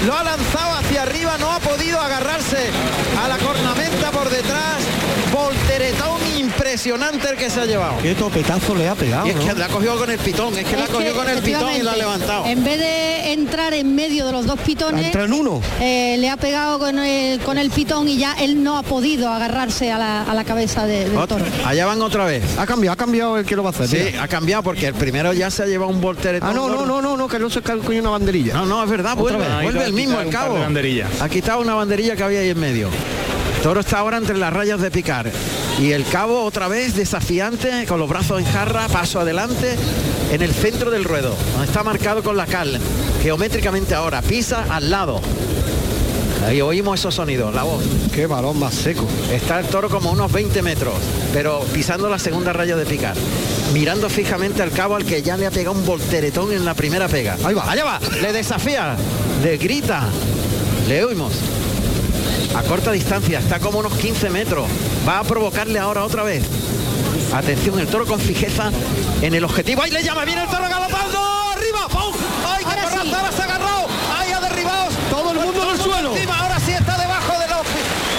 Lo 0.08 0.18
ha 0.18 0.24
lanzado 0.24 0.78
hacia 0.80 1.04
arriba, 1.04 1.38
no 1.38 1.52
ha 1.52 1.60
podido 1.60 2.00
agarrarse 2.00 2.72
a 3.24 3.28
la 3.28 3.38
cornamenta 3.38 4.10
por 4.10 4.28
detrás. 4.32 4.82
Volteretón 5.32 6.25
impresionante 6.76 7.30
el 7.30 7.38
que 7.38 7.50
se 7.50 7.62
ha 7.62 7.66
llevado. 7.66 7.94
Qué 8.02 8.14
topetazo 8.16 8.76
le 8.76 8.88
ha 8.90 8.96
pegado. 8.96 9.28
Y 9.28 9.30
es 9.30 9.38
que 9.38 9.46
¿no? 9.46 9.54
la 9.56 9.66
ha 9.66 9.70
cogido 9.70 9.98
con 9.98 10.10
el 10.12 10.20
pitón, 10.20 10.58
es 10.58 10.66
que 10.66 10.76
la 10.76 10.82
ha 10.84 10.86
Es 10.86 10.90
cogido 10.92 11.14
que, 11.14 11.20
con 11.20 11.30
el 11.30 11.42
pitón 11.42 11.70
y 11.74 11.82
la 11.82 11.94
ha 11.94 11.96
levantado. 11.96 12.46
En 12.46 12.64
vez 12.66 12.80
de 12.80 13.32
entrar 13.34 13.74
en 13.74 13.96
medio 13.96 14.26
de 14.26 14.32
los 14.34 14.46
dos 14.46 14.60
pitones, 14.60 15.06
Entra 15.06 15.24
en 15.24 15.32
uno. 15.34 15.62
eh, 15.80 16.18
le 16.20 16.30
ha 16.30 16.36
pegado 16.36 16.78
con 16.80 17.00
el, 17.00 17.40
con 17.40 17.58
el 17.58 17.70
pitón 17.70 18.10
y 18.10 18.18
ya 18.18 18.34
él 18.34 18.62
no 18.62 18.78
ha 18.78 18.84
podido 18.84 19.30
agarrarse 19.32 19.90
a 19.92 19.98
la, 19.98 20.24
a 20.24 20.34
la 20.34 20.44
cabeza 20.44 20.86
de- 20.86 21.10
del 21.10 21.28
toro. 21.28 21.46
Allá 21.66 21.86
van 21.86 22.02
otra 22.02 22.26
vez. 22.26 22.44
Ha 22.58 22.66
cambiado, 22.66 22.94
ha 22.94 22.98
cambiado 22.98 23.38
el 23.38 23.46
que 23.46 23.56
lo 23.56 23.64
va 23.64 23.70
a 23.70 23.72
hacer. 23.72 23.88
Sí, 23.88 23.98
mira. 24.12 24.24
ha 24.24 24.28
cambiado 24.28 24.62
porque 24.64 24.88
el 24.88 24.94
primero 24.96 25.32
ya 25.32 25.50
se 25.50 25.64
ha 25.64 25.68
llevado 25.68 25.90
un 25.92 26.02
volteretón. 26.02 26.50
Ah, 26.50 26.54
no, 26.54 26.68
no, 26.68 26.86
no, 26.86 27.02
no, 27.02 27.16
no, 27.16 27.28
que 27.30 27.40
no 27.40 27.50
se 27.50 27.62
cogió 27.62 28.02
una 28.02 28.10
banderilla. 28.10 28.54
No, 28.54 28.66
no, 28.66 28.84
es 28.84 28.90
verdad, 28.90 29.16
vuelve, 29.16 29.40
vez. 29.40 29.64
Vuelve 29.64 29.86
el 29.86 29.94
mismo 29.94 30.18
par 30.18 30.30
cabo. 30.30 30.58
Ha 31.22 31.30
quitado 31.30 31.62
una 31.62 31.74
banderilla 31.74 32.16
que 32.18 32.24
había 32.24 32.42
ahí 32.42 32.50
en 32.50 32.60
medio. 32.60 32.90
Toro 33.64 33.80
está 33.80 34.00
ahora 34.00 34.18
entre 34.18 34.38
las 34.38 34.52
rayas 34.52 34.82
de 34.82 34.92
picar. 34.92 35.32
Y 35.80 35.92
el 35.92 36.06
cabo 36.06 36.44
otra 36.44 36.68
vez 36.68 36.96
desafiante, 36.96 37.86
con 37.86 38.00
los 38.00 38.08
brazos 38.08 38.40
en 38.40 38.46
jarra, 38.46 38.88
paso 38.88 39.20
adelante, 39.20 39.76
en 40.32 40.42
el 40.42 40.54
centro 40.54 40.90
del 40.90 41.04
ruedo, 41.04 41.36
donde 41.52 41.68
está 41.68 41.84
marcado 41.84 42.24
con 42.24 42.38
la 42.38 42.46
cal. 42.46 42.80
Geométricamente 43.22 43.94
ahora, 43.94 44.22
pisa 44.22 44.66
al 44.70 44.90
lado. 44.90 45.20
Ahí 46.46 46.62
oímos 46.62 47.00
esos 47.00 47.16
sonidos, 47.16 47.54
la 47.54 47.64
voz. 47.64 47.84
Qué 48.14 48.28
balón 48.28 48.60
más 48.60 48.74
seco. 48.74 49.06
Está 49.34 49.60
el 49.60 49.66
toro 49.66 49.90
como 49.90 50.12
unos 50.12 50.32
20 50.32 50.62
metros, 50.62 50.94
pero 51.34 51.62
pisando 51.74 52.08
la 52.08 52.20
segunda 52.20 52.54
raya 52.54 52.76
de 52.76 52.86
picar. 52.86 53.16
Mirando 53.74 54.10
fijamente 54.10 54.62
al 54.62 54.72
cabo 54.72 54.96
al 54.96 55.06
que 55.06 55.22
ya 55.22 55.38
le 55.38 55.48
ha 55.48 55.52
pegado 55.52 55.76
un 55.76 55.86
volteretón 55.86 56.54
en 56.54 56.64
la 56.64 56.74
primera 56.74 57.08
pega. 57.08 57.36
Ahí 57.44 57.56
va. 57.56 57.70
Allá 57.70 57.84
va. 57.84 58.00
Le 58.22 58.32
desafía. 58.32 58.96
Le 59.44 59.58
grita. 59.58 60.08
Le 60.88 61.04
oímos. 61.04 61.34
A 62.54 62.64
corta 62.64 62.92
distancia, 62.92 63.40
está 63.40 63.60
como 63.60 63.80
unos 63.80 63.94
15 63.94 64.30
metros. 64.30 64.68
Va 65.08 65.20
a 65.20 65.24
provocarle 65.24 65.80
ahora 65.80 66.04
otra 66.04 66.24
vez. 66.24 66.44
Atención, 67.34 67.80
el 67.80 67.88
toro 67.88 68.06
con 68.06 68.20
fijeza 68.20 68.72
en 69.22 69.34
el 69.34 69.44
objetivo. 69.44 69.82
Ahí 69.82 69.92
le 69.92 70.04
llama, 70.04 70.26
viene 70.26 70.44
el 70.44 70.50
toro 70.50 70.64
galopando. 70.70 71.20
Arriba, 71.54 71.88
¡pum! 71.90 72.14
¡Ay, 72.48 72.64
qué 72.64 72.82
porrazo! 72.82 73.16
Ahora 73.16 73.32
se 73.32 73.42
agarró. 73.42 73.88
Ahí 74.18 74.32
ha 74.32 74.40
derribado. 74.40 74.88
Todo 75.10 75.32
el 75.32 75.40
mundo 75.40 75.64
en 75.64 75.70
el 75.70 75.78
suelo. 75.82 76.16
Encima, 76.16 76.40
ahora 76.40 76.60
sí 76.60 76.72
está 76.72 76.98
debajo 76.98 77.34
de 77.40 77.48
los. 77.48 77.66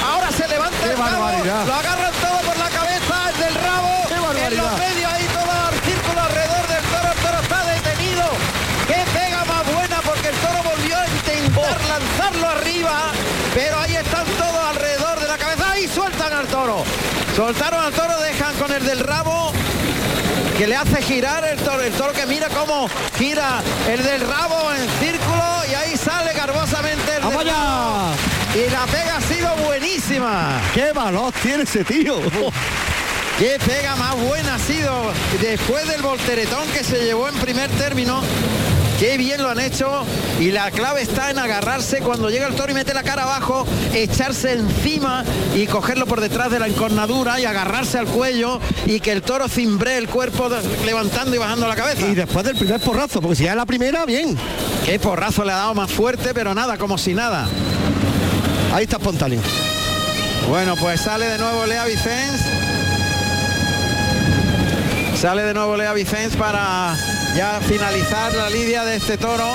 Ahora 0.05 0.31
se 0.33 0.49
levanta 0.49 0.77
¡Qué 0.83 0.91
el 0.91 0.97
barbaridad! 0.97 1.67
Lo 1.67 1.75
agarran 1.75 2.13
todo 2.21 2.39
por 2.47 2.57
la 2.59 2.69
cabeza, 2.71 3.15
el 3.33 3.39
del 3.41 3.55
rabo. 3.55 3.89
¡Qué 4.09 4.15
En 4.15 4.21
los 4.21 4.35
barbaridad! 4.35 4.79
medios 4.79 5.13
ahí 5.13 5.27
todo 5.33 5.53
el 5.73 5.81
círculo 5.91 6.21
alrededor 6.21 6.65
del 6.69 6.85
toro. 6.93 7.09
El 7.13 7.21
toro 7.25 7.39
está 7.41 7.59
detenido. 7.73 8.25
¡Qué 8.87 9.01
pega 9.17 9.45
más 9.45 9.65
buena! 9.73 9.99
Porque 10.03 10.29
el 10.29 10.37
toro 10.37 10.59
volvió 10.63 10.97
a 10.99 11.07
intentar 11.09 11.79
lanzarlo 11.89 12.47
arriba. 12.49 12.97
Pero 13.55 13.79
ahí 13.81 13.97
están 13.97 14.27
todos 14.37 14.63
alrededor 14.69 15.21
de 15.21 15.27
la 15.29 15.39
cabeza. 15.39 15.71
¡Ahí 15.73 15.89
sueltan 15.89 16.33
al 16.33 16.47
toro! 16.49 16.85
Soltaron 17.37 17.85
al 17.85 17.93
toro, 17.93 18.19
dejan 18.23 18.55
con 18.57 18.73
el 18.73 18.83
del 18.83 18.99
rabo 18.99 19.53
que 20.57 20.67
le 20.67 20.75
hace 20.75 21.03
girar 21.03 21.45
el 21.45 21.59
toro, 21.59 21.83
el 21.83 21.93
toro 21.93 22.15
que 22.15 22.25
mira 22.25 22.49
cómo 22.49 22.89
gira 23.19 23.63
el 23.87 24.03
del 24.03 24.23
rabo 24.27 24.73
en 24.73 24.89
círculo 24.99 25.45
y 25.71 25.75
ahí 25.75 25.99
sale 25.99 26.33
garbosamente 26.33 27.17
el 27.17 27.23
¡Vamos 27.23 27.45
del 27.45 27.53
rabo. 27.53 28.13
Y 28.55 28.71
la 28.71 28.87
pega 28.87 29.17
ha 29.19 29.21
sido 29.21 29.55
buenísima. 29.67 30.63
¡Qué 30.73 30.93
valor 30.93 31.31
tiene 31.43 31.65
ese 31.65 31.85
tío! 31.85 32.23
Qué 33.39 33.59
pega 33.67 33.97
más 33.97 34.15
buena 34.15 34.55
ha 34.55 34.59
sido 34.59 35.13
después 35.39 35.87
del 35.89 36.01
volteretón 36.01 36.67
que 36.69 36.83
se 36.83 37.05
llevó 37.05 37.29
en 37.29 37.35
primer 37.35 37.69
término. 37.73 38.23
Qué 38.99 39.19
bien 39.19 39.43
lo 39.43 39.51
han 39.51 39.61
hecho 39.61 40.05
y 40.41 40.51
la 40.51 40.71
clave 40.71 41.03
está 41.03 41.31
en 41.31 41.39
agarrarse 41.39 41.99
cuando 41.99 42.31
llega 42.31 42.47
el 42.47 42.55
toro 42.55 42.73
y 42.73 42.75
mete 42.75 42.95
la 42.95 43.03
cara 43.03 43.25
abajo, 43.25 43.67
echarse 43.93 44.53
encima 44.53 45.23
y 45.55 45.67
cogerlo 45.67 46.07
por 46.07 46.23
detrás 46.23 46.51
de 46.51 46.59
la 46.59 46.67
encornadura 46.67 47.39
y 47.39 47.45
agarrarse 47.45 47.99
al 47.99 48.07
cuello 48.07 48.59
y 48.87 49.01
que 49.01 49.13
el 49.13 49.21
toro 49.21 49.49
cimbre 49.49 49.99
el 49.99 50.09
cuerpo 50.09 50.49
levantando 50.87 51.37
y 51.37 51.39
bajando 51.39 51.69
la 51.69 51.77
cabeza. 51.77 52.07
Y 52.07 52.15
después 52.15 52.47
del 52.47 52.57
primer 52.57 52.81
porrazo, 52.81 53.21
porque 53.21 53.37
si 53.37 53.45
ya 53.45 53.51
es 53.51 53.57
la 53.57 53.67
primera, 53.67 54.07
bien. 54.07 54.35
Qué 54.87 54.99
porrazo 54.99 55.45
le 55.45 55.53
ha 55.53 55.57
dado 55.57 55.75
más 55.75 55.91
fuerte, 55.91 56.33
pero 56.33 56.55
nada, 56.55 56.79
como 56.79 56.97
si 56.97 57.13
nada. 57.13 57.47
Ahí 58.73 58.85
está 58.85 58.97
espontáneo. 58.97 59.41
Bueno, 60.49 60.75
pues 60.77 61.03
sale 61.03 61.27
de 61.27 61.37
nuevo 61.37 61.67
Lea 61.67 61.85
Vicens. 61.85 62.41
Sale 65.21 65.43
de 65.43 65.53
nuevo 65.53 65.77
Lea 65.77 65.93
Vicens 65.93 66.35
para 66.37 66.95
ya 67.37 67.61
finalizar 67.61 68.35
la 68.35 68.49
lidia 68.49 68.85
de 68.85 68.97
este 68.97 69.19
toro. 69.19 69.47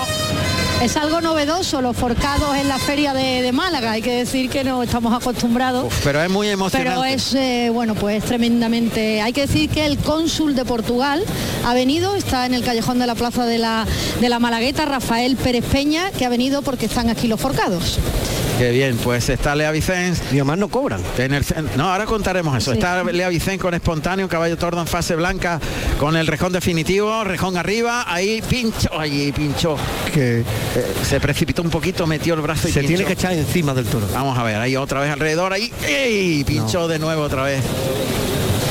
Es 0.84 0.98
algo 0.98 1.22
novedoso 1.22 1.82
los 1.82 1.98
forcados 1.98 2.56
en 2.56 2.68
la 2.68 2.78
feria 2.78 3.14
de, 3.14 3.42
de 3.42 3.52
Málaga. 3.52 3.92
Hay 3.92 4.02
que 4.02 4.16
decir 4.16 4.50
que 4.50 4.64
no 4.64 4.84
estamos 4.84 5.14
acostumbrados. 5.14 5.92
Pero 6.04 6.22
es 6.22 6.30
muy 6.30 6.48
emocionante. 6.48 6.92
Pero 6.92 7.06
es, 7.06 7.34
eh, 7.34 7.70
bueno, 7.72 7.96
pues 7.96 8.24
tremendamente... 8.24 9.22
Hay 9.22 9.34
que 9.34 9.42
decir 9.42 9.70
que 9.70 9.86
el 9.86 9.98
cónsul 9.98 10.56
de 10.56 10.66
Portugal 10.66 11.24
ha 11.66 11.74
venido, 11.74 12.16
está 12.16 12.46
en 12.46 12.54
el 12.54 12.64
callejón 12.64 13.00
de 13.00 13.08
la 13.08 13.16
Plaza 13.16 13.46
de 13.46 13.58
la, 13.58 13.86
de 14.20 14.30
la 14.30 14.40
Malagueta, 14.40 14.86
Rafael 14.86 15.36
Pérez 15.36 15.66
Peña, 15.66 16.12
que 16.12 16.26
ha 16.26 16.30
venido 16.30 16.62
porque 16.62 16.86
están 16.86 17.10
aquí 17.10 17.28
los 17.28 17.40
forcados. 17.40 18.00
Qué 18.62 18.70
bien, 18.70 18.96
pues 18.98 19.28
está 19.30 19.56
Lea 19.56 19.72
Vicens. 19.72 20.22
Y 20.32 20.36
además 20.36 20.60
no 20.60 20.68
cobran. 20.68 21.02
En 21.18 21.34
el 21.34 21.44
no, 21.76 21.92
ahora 21.92 22.06
contaremos 22.06 22.56
eso. 22.56 22.70
Sí. 22.74 22.78
Está 22.78 23.04
Lea 23.04 23.28
Vicens 23.28 23.60
con 23.60 23.74
espontáneo, 23.74 24.30
caballo 24.30 24.56
tordo 24.56 24.80
en 24.80 24.86
fase 24.86 25.16
blanca, 25.16 25.60
con 25.98 26.16
el 26.16 26.28
rejón 26.28 26.54
definitivo, 26.54 27.24
rejón 27.24 27.58
arriba, 27.58 28.06
ahí 28.08 28.40
pincho, 28.48 28.88
ahí 29.00 29.32
pinchó. 29.32 29.78
Que 30.14 30.42
Eh, 30.42 30.44
se 31.10 31.20
precipitó 31.20 31.64
un 31.64 31.72
poquito, 31.72 32.06
metió 32.06 32.36
el 32.36 32.42
brazo 32.42 32.68
y 32.68 32.72
se 32.72 32.82
pinchó. 32.82 32.98
tiene 32.98 33.06
que 33.06 33.14
echar 33.14 33.34
encima 33.34 33.74
del 33.74 33.86
toro. 33.86 34.08
Vamos 34.14 34.38
a 34.38 34.44
ver, 34.44 34.58
ahí 34.58 34.76
otra 34.76 35.00
vez 35.00 35.10
alrededor, 35.10 35.54
ahí, 35.54 35.74
¡ey! 35.88 36.44
pinchó 36.44 36.88
de 36.88 37.00
nuevo 37.00 37.24
otra 37.24 37.42
vez. 37.42 37.64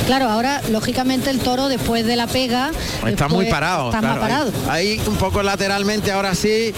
Claro, 0.07 0.29
ahora, 0.29 0.61
lógicamente, 0.69 1.29
el 1.29 1.39
toro 1.39 1.67
después 1.67 2.05
de 2.05 2.15
la 2.15 2.27
pega... 2.27 2.71
Está 3.05 3.27
muy 3.27 3.47
parado. 3.47 3.87
Está 3.89 3.99
claro, 3.99 4.15
más 4.15 4.29
parado. 4.29 4.51
Ahí, 4.69 4.99
ahí 4.99 5.01
un 5.05 5.17
poco 5.17 5.43
lateralmente, 5.43 6.13
ahora 6.13 6.33
sí. 6.33 6.73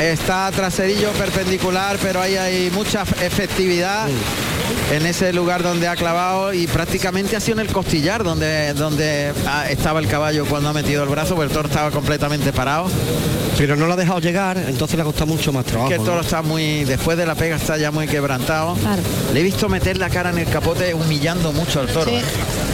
Está 0.00 0.50
traserillo 0.50 1.10
perpendicular, 1.12 1.98
pero 2.02 2.20
ahí 2.20 2.36
hay 2.36 2.70
mucha 2.70 3.02
efectividad 3.22 4.08
en 4.92 5.06
ese 5.06 5.32
lugar 5.32 5.62
donde 5.62 5.88
ha 5.88 5.96
clavado 5.96 6.52
y 6.52 6.66
prácticamente 6.66 7.36
ha 7.36 7.40
sido 7.40 7.60
en 7.60 7.66
el 7.66 7.72
costillar 7.72 8.24
donde, 8.24 8.74
donde 8.74 9.32
ah, 9.46 9.68
estaba 9.68 10.00
el 10.00 10.08
caballo 10.08 10.46
cuando 10.46 10.68
ha 10.68 10.72
metido 10.72 11.02
el 11.02 11.08
brazo, 11.08 11.34
porque 11.34 11.48
el 11.48 11.52
toro 11.52 11.68
estaba 11.68 11.90
completamente 11.90 12.52
parado. 12.52 12.88
Pero 13.58 13.74
no 13.74 13.86
lo 13.86 13.94
ha 13.94 13.96
dejado 13.96 14.20
llegar, 14.20 14.58
entonces 14.58 14.96
le 14.96 15.02
ha 15.02 15.04
costado 15.04 15.26
mucho 15.26 15.50
más 15.50 15.64
trabajo. 15.64 15.88
que 15.88 15.94
el 15.94 16.00
¿no? 16.00 16.06
toro 16.06 16.20
está 16.20 16.42
muy, 16.42 16.84
después 16.84 17.16
de 17.16 17.24
la 17.24 17.34
pega 17.34 17.56
está 17.56 17.78
ya 17.78 17.90
muy 17.90 18.06
quebrantado. 18.06 18.74
Claro. 18.74 19.02
Le 19.32 19.40
he 19.40 19.42
visto 19.42 19.68
meter 19.68 19.96
la 19.96 20.10
cara 20.10 20.30
en 20.30 20.38
el 20.38 20.46
capote 20.46 20.92
humillando 20.92 21.52
mucho 21.52 21.80
al 21.80 21.86
toro. 21.88 22.10
Sí, 22.10 22.18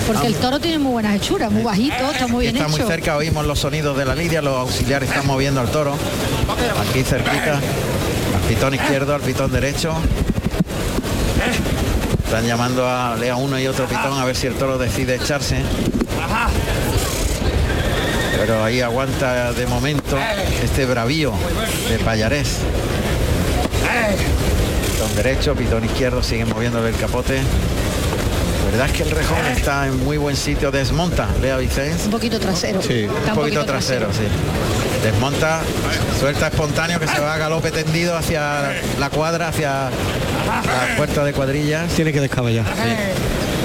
porque 0.07 0.27
el 0.27 0.35
toro 0.35 0.59
tiene 0.59 0.79
muy 0.79 0.93
buenas 0.93 1.15
hechuras, 1.15 1.53
muy 1.53 1.63
bajito, 1.63 2.11
está 2.13 2.27
muy 2.27 2.47
bien 2.47 2.57
está 2.57 2.69
hecho. 2.69 2.79
muy 2.79 2.87
cerca, 2.91 3.17
oímos 3.17 3.47
los 3.47 3.61
sonidos 3.61 3.97
de 3.97 4.05
la 4.05 4.17
lidia, 4.17 4.43
los 4.43 4.57
auxiliares 4.57 5.09
están 5.09 5.27
moviendo 5.27 5.61
al 5.61 5.71
toro. 5.71 5.97
Aquí 6.91 7.05
cerquita, 7.05 7.55
al 7.55 8.49
pitón 8.49 8.75
izquierdo, 8.75 9.15
al 9.15 9.21
pitón 9.21 9.53
derecho. 9.53 9.95
Están 12.33 12.47
llamando 12.47 12.89
a 12.89 13.15
Lea 13.15 13.37
uno 13.37 13.59
y 13.59 13.67
otro 13.67 13.87
pitón 13.87 14.19
a 14.19 14.25
ver 14.25 14.35
si 14.35 14.47
el 14.47 14.55
toro 14.55 14.79
decide 14.79 15.17
echarse. 15.17 15.59
Pero 18.39 18.65
ahí 18.65 18.81
aguanta 18.81 19.53
de 19.53 19.67
momento 19.67 20.17
este 20.65 20.87
bravío 20.87 21.35
de 21.91 21.99
Payarés. 21.99 22.57
Pitón 24.87 25.15
derecho, 25.15 25.55
pitón 25.55 25.85
izquierdo, 25.85 26.23
siguen 26.23 26.49
moviéndole 26.49 26.89
el 26.89 26.97
capote. 26.97 27.37
La 27.37 28.71
verdad 28.71 28.87
es 28.87 28.93
que 28.93 29.03
el 29.03 29.11
rejón 29.11 29.47
está 29.55 29.87
en 29.87 30.03
muy 30.03 30.17
buen 30.17 30.35
sitio, 30.35 30.71
desmonta 30.71 31.29
Lea 31.43 31.59
Vicens. 31.59 32.07
Un 32.07 32.13
poquito 32.13 32.41
trasero. 32.41 32.81
Sí, 32.81 33.05
un 33.05 33.35
poquito 33.35 33.63
trasero, 33.67 34.09
sí. 34.11 34.25
Desmonta, 35.05 35.61
suelta 36.19 36.47
espontáneo 36.47 36.99
que 36.99 37.09
se 37.09 37.21
va 37.21 37.35
a 37.35 37.37
galope 37.37 37.71
tendido 37.71 38.17
hacia 38.17 38.73
la 38.99 39.11
cuadra, 39.11 39.49
hacia 39.49 39.91
la 40.61 40.97
puerta 40.97 41.25
de 41.25 41.33
cuadrillas. 41.33 41.91
Tiene 41.93 42.13
que 42.13 42.21
descaballar. 42.21 42.67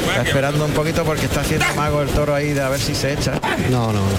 Está 0.09 0.21
esperando 0.23 0.65
un 0.65 0.71
poquito 0.71 1.03
porque 1.03 1.25
está 1.25 1.41
haciendo 1.41 1.65
mago 1.75 2.01
el 2.01 2.09
toro 2.09 2.33
ahí 2.33 2.53
de 2.53 2.61
a 2.61 2.69
ver 2.69 2.79
si 2.79 2.95
se 2.95 3.13
echa. 3.13 3.33
No, 3.69 3.91
no, 3.91 3.99
no. 3.99 4.17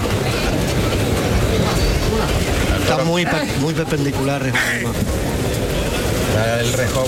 Está 2.81 3.03
muy, 3.03 3.27
muy 3.59 3.73
perpendicular. 3.73 4.41
Rejón. 4.41 4.93
El 6.59 6.73
rejón. 6.73 7.07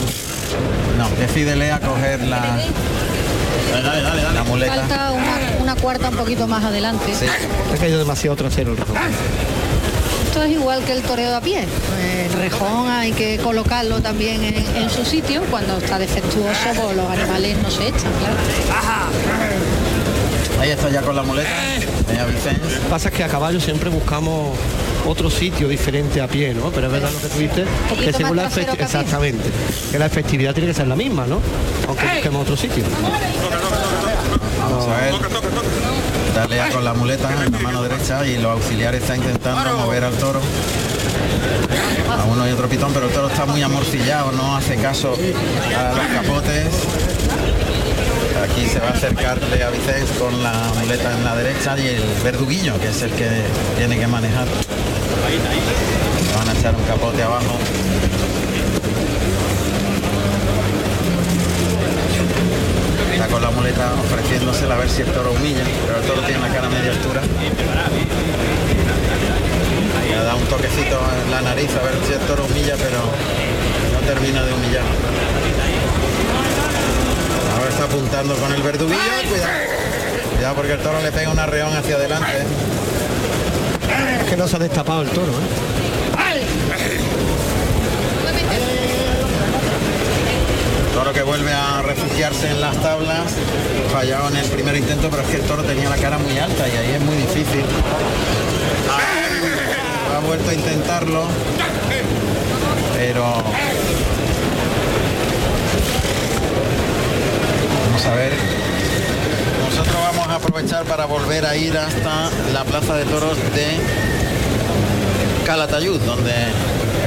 No, 0.97 1.09
decide 1.11 1.55
Lea 1.55 1.79
coger 1.79 2.21
la, 2.27 2.41
la 4.33 4.43
muleta. 4.43 4.75
Falta 4.75 5.11
una, 5.11 5.39
una 5.59 5.75
cuarta 5.75 6.09
un 6.09 6.17
poquito 6.17 6.47
más 6.47 6.63
adelante. 6.63 7.13
Sí. 7.17 7.25
Ha 7.73 7.77
caído 7.77 7.97
demasiado 7.99 8.35
trasero 8.35 8.71
el 8.71 8.77
rejón. 8.77 8.97
Esto 10.31 10.43
es 10.43 10.51
igual 10.51 10.81
que 10.85 10.93
el 10.93 11.01
toreo 11.01 11.29
de 11.29 11.35
a 11.35 11.41
pie. 11.41 11.67
El 12.23 12.31
rejón 12.31 12.89
hay 12.89 13.11
que 13.11 13.37
colocarlo 13.39 13.99
también 13.99 14.41
en, 14.41 14.55
en 14.77 14.89
su 14.89 15.03
sitio. 15.03 15.41
Cuando 15.51 15.77
está 15.77 15.99
defectuoso, 15.99 16.69
pues 16.73 16.95
los 16.95 17.09
animales 17.09 17.57
no 17.61 17.69
se 17.69 17.89
echan, 17.89 18.13
claro. 18.17 18.37
Ahí 20.61 20.69
está 20.69 20.89
ya 20.89 21.01
con 21.01 21.17
la 21.17 21.23
muleta. 21.23 21.49
Pasa 22.89 23.11
que 23.11 23.25
a 23.25 23.27
caballo 23.27 23.59
siempre 23.59 23.89
buscamos 23.89 24.55
otro 25.05 25.29
sitio 25.29 25.67
diferente 25.67 26.21
a 26.21 26.29
pie, 26.29 26.53
¿no? 26.53 26.71
Pero 26.71 26.87
es 26.87 26.93
verdad 26.93 27.11
lo 27.11 27.19
que 27.19 27.27
poquito 27.27 27.63
que 27.99 28.13
según 28.13 28.37
la 28.37 28.45
exactamente, 28.45 29.49
que 29.91 29.99
la 29.99 30.05
efectividad 30.05 30.53
tiene 30.53 30.69
que 30.69 30.75
ser 30.75 30.87
la 30.87 30.95
misma, 30.95 31.27
¿no? 31.27 31.41
Aunque 31.89 32.05
busquemos 32.05 32.43
otro 32.43 32.55
sitio. 32.55 32.85
Vamos 34.61 34.87
a 34.87 34.95
ver. 35.01 36.20
Darle 36.35 36.55
ya 36.55 36.69
con 36.69 36.83
la 36.83 36.93
muleta 36.93 37.29
en 37.31 37.51
la 37.51 37.59
mano 37.59 37.83
derecha 37.83 38.25
y 38.25 38.37
los 38.37 38.51
auxiliares 38.53 39.01
están 39.01 39.17
intentando 39.17 39.77
mover 39.77 40.03
al 40.03 40.13
toro. 40.13 40.39
A 42.09 42.23
uno 42.25 42.47
y 42.47 42.51
otro 42.51 42.67
pitón, 42.67 42.93
pero 42.93 43.07
el 43.07 43.13
toro 43.13 43.27
está 43.27 43.45
muy 43.45 43.61
amorcillado, 43.61 44.31
no 44.31 44.55
hace 44.55 44.75
caso 44.77 45.13
a 45.13 45.93
los 45.95 46.05
capotes. 46.07 46.67
Aquí 48.43 48.67
se 48.67 48.79
va 48.79 48.87
a 48.87 48.91
acercar 48.91 49.41
Lea 49.43 49.69
Vicens 49.69 50.09
con 50.17 50.41
la 50.41 50.53
muleta 50.79 51.15
en 51.15 51.23
la 51.23 51.35
derecha 51.35 51.77
y 51.77 51.87
el 51.87 52.03
verduguillo, 52.23 52.79
que 52.79 52.89
es 52.89 53.01
el 53.01 53.11
que 53.11 53.29
tiene 53.77 53.99
que 53.99 54.07
manejar. 54.07 54.47
Le 54.47 56.37
van 56.37 56.49
a 56.49 56.59
echar 56.59 56.75
un 56.75 56.83
capote 56.83 57.23
abajo. 57.23 57.57
Con 63.31 63.41
la 63.41 63.49
muleta 63.49 63.93
ofreciéndosela 63.93 64.75
a 64.75 64.77
ver 64.77 64.89
si 64.89 65.01
el 65.01 65.07
toro 65.07 65.31
humilla, 65.31 65.63
pero 65.85 65.99
el 65.99 66.05
toro 66.05 66.21
tiene 66.21 66.41
la 66.41 66.53
cara 66.53 66.67
a 66.67 66.69
media 66.69 66.91
altura. 66.91 67.21
Le 70.09 70.23
da 70.23 70.35
un 70.35 70.45
toquecito 70.45 70.99
en 71.25 71.31
la 71.31 71.41
nariz 71.41 71.69
a 71.77 71.83
ver 71.83 71.95
si 72.05 72.13
el 72.13 72.19
toro 72.19 72.45
humilla, 72.45 72.75
pero 72.75 72.99
no 73.93 73.99
termina 74.05 74.43
de 74.43 74.53
humillar. 74.53 74.83
Ahora 77.55 77.69
está 77.69 77.83
apuntando 77.85 78.35
con 78.35 78.51
el 78.51 78.61
verduguillo, 78.61 78.99
cuidado. 79.29 79.51
Cuidado 80.35 80.55
porque 80.55 80.73
el 80.73 80.79
toro 80.79 81.01
le 81.01 81.11
pega 81.11 81.31
un 81.31 81.39
arreón 81.39 81.73
hacia 81.75 81.95
adelante. 81.95 82.45
Es 84.23 84.29
que 84.29 84.35
no 84.37 84.47
se 84.47 84.57
ha 84.57 84.59
destapado 84.59 85.03
el 85.03 85.09
toro, 85.09 85.31
¿eh? 85.31 85.80
Vuelve 91.23 91.51
a 91.51 91.81
refugiarse 91.81 92.49
en 92.49 92.61
las 92.61 92.75
tablas, 92.81 93.33
fallado 93.91 94.29
en 94.29 94.37
el 94.37 94.45
primer 94.47 94.75
intento, 94.77 95.09
pero 95.09 95.21
es 95.23 95.29
que 95.29 95.35
el 95.37 95.43
toro 95.43 95.63
tenía 95.63 95.89
la 95.89 95.97
cara 95.97 96.17
muy 96.17 96.37
alta 96.37 96.67
y 96.67 96.71
ahí 96.71 96.91
es 96.95 97.01
muy 97.01 97.15
difícil. 97.15 97.63
Ha 100.15 100.19
vuelto 100.25 100.49
a 100.49 100.53
intentarlo, 100.53 101.25
pero 102.97 103.23
vamos 107.85 108.05
a 108.05 108.15
ver. 108.15 108.33
Nosotros 109.69 109.95
vamos 109.95 110.27
a 110.27 110.35
aprovechar 110.35 110.85
para 110.85 111.05
volver 111.05 111.45
a 111.45 111.55
ir 111.55 111.77
hasta 111.77 112.29
la 112.53 112.63
plaza 112.63 112.95
de 112.95 113.05
toros 113.05 113.37
de 113.53 113.77
Calatayud, 115.45 115.99
donde 116.01 116.33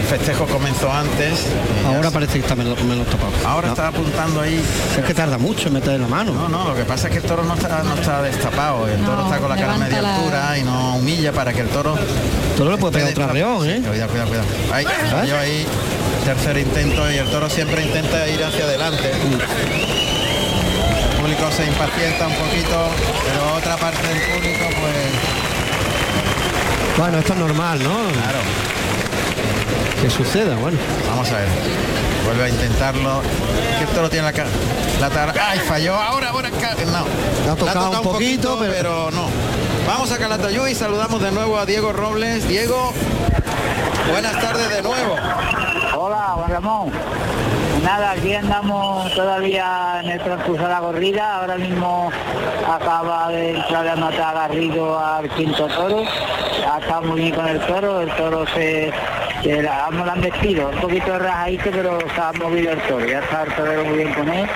festejo 0.04 0.46
comenzó 0.46 0.90
antes. 0.92 1.46
Ahora 1.86 2.10
parece 2.10 2.34
que 2.34 2.40
está 2.40 2.54
menos, 2.54 2.78
menos 2.84 3.06
tapado. 3.08 3.32
Ahora 3.46 3.68
No. 3.68 3.72
está 3.74 3.88
apuntando 3.88 4.40
ahí. 4.40 4.62
Es 4.98 5.04
que 5.04 5.14
tarda 5.14 5.38
mucho 5.38 5.68
en 5.68 5.74
meter 5.74 5.98
la 6.00 6.08
mano. 6.08 6.32
No, 6.32 6.48
no, 6.48 6.68
lo 6.68 6.74
que 6.74 6.84
pasa 6.84 7.06
es 7.08 7.12
que 7.12 7.18
el 7.18 7.24
toro 7.24 7.44
no 7.44 7.54
está, 7.54 7.82
no 7.82 7.94
está 7.94 8.22
destapado, 8.22 8.86
el 8.88 9.00
toro 9.00 9.16
No, 9.16 9.24
está 9.24 9.38
con 9.38 9.48
la 9.50 9.56
cara 9.56 9.74
a 9.74 9.78
media 9.78 10.02
la- 10.02 10.16
altura 10.16 10.58
y 10.58 10.62
no 10.64 10.96
humilla 10.96 11.32
para 11.32 11.52
que 11.52 11.60
el 11.62 11.68
toro. 11.68 11.94
El 11.96 12.56
toro 12.56 12.70
le 12.72 12.78
puede 12.78 12.92
pegar 12.94 13.08
esté 13.08 13.22
otra 13.22 13.32
destapado. 13.34 13.62
reón, 13.64 13.70
¿eh? 13.70 13.80
Sí, 13.82 13.88
Cuidado, 13.88 14.10
cuidado, 14.10 14.28
cuidado. 14.28 14.48
Ahí, 14.72 14.86
falló 15.10 15.38
ahí, 15.38 15.66
tercer 16.24 16.56
intento 16.58 17.10
y 17.10 17.16
el 17.18 17.28
toro 17.30 17.48
siempre 17.50 17.82
intenta 17.82 18.28
ir 18.28 18.42
hacia 18.44 18.64
adelante. 18.64 19.10
El 19.10 19.18
público 21.20 21.50
se 21.56 21.64
impacienta 21.66 22.26
un 22.26 22.34
poquito, 22.34 22.88
pero 23.26 23.54
otra 23.56 23.76
parte 23.76 24.06
del 24.06 24.18
público 24.20 24.64
pues 24.80 24.94
Bueno, 26.98 27.18
esto 27.18 27.32
es 27.32 27.38
normal, 27.38 27.78
¿no? 27.82 27.90
Claro. 28.12 28.38
Que 30.04 30.10
suceda, 30.10 30.54
bueno. 30.56 30.76
Vamos 31.08 31.32
a 31.32 31.36
ver. 31.38 31.48
Vuelve 32.26 32.44
a 32.44 32.48
intentarlo. 32.50 33.22
Que 33.78 33.84
el 33.84 33.88
toro 33.88 34.10
tiene 34.10 34.26
la 34.26 34.34
cara. 34.34 34.50
La 35.00 35.08
tara. 35.08 35.32
¡Ay, 35.48 35.58
falló! 35.60 35.94
Ahora, 35.94 36.28
ahora. 36.28 36.50
No. 36.50 37.06
Le 37.42 37.50
ha 37.50 37.56
tocado 37.56 37.90
un 37.90 38.02
poquito, 38.02 38.58
pero... 38.60 39.10
no. 39.12 39.28
Vamos 39.86 40.12
a 40.12 40.18
Calatayud 40.18 40.66
y 40.66 40.74
saludamos 40.74 41.22
de 41.22 41.32
nuevo 41.32 41.56
a 41.56 41.64
Diego 41.64 41.94
Robles. 41.94 42.46
Diego, 42.46 42.92
buenas 44.10 44.38
tardes 44.42 44.68
de 44.68 44.82
nuevo. 44.82 45.16
Hola, 45.96 46.32
Juan 46.34 46.50
Ramón. 46.50 46.90
Nada, 47.82 48.10
aquí 48.10 48.34
andamos 48.34 49.10
todavía 49.14 50.00
en 50.02 50.10
el 50.10 50.20
transcurso 50.20 50.64
de 50.64 50.68
la 50.68 50.80
corrida. 50.80 51.40
Ahora 51.40 51.56
mismo 51.56 52.10
acaba 52.70 53.30
de 53.30 53.56
entrar 53.56 53.88
a 53.88 53.96
matar 53.96 54.36
a 54.36 54.48
Garrido 54.48 54.98
al 54.98 55.30
quinto 55.30 55.66
toro. 55.68 56.02
Estado 56.78 57.02
muy 57.02 57.20
bien 57.20 57.34
con 57.34 57.48
el 57.48 57.58
toro. 57.60 58.00
El 58.02 58.14
toro 58.16 58.44
se, 58.54 58.92
se 59.44 59.62
la, 59.62 59.88
vamos, 59.90 60.06
la 60.06 60.12
han 60.14 60.20
vestido. 60.22 60.70
Un 60.70 60.80
poquito 60.80 61.18
rajadito, 61.18 61.70
pero 61.70 61.98
se 62.00 62.20
ha 62.20 62.32
movido 62.32 62.72
el 62.72 62.80
toro. 62.82 63.06
Ya 63.06 63.20
está 63.20 63.42
el 63.42 63.54
torero 63.54 63.84
muy 63.84 63.98
bien 63.98 64.14
con 64.14 64.28
él. 64.28 64.46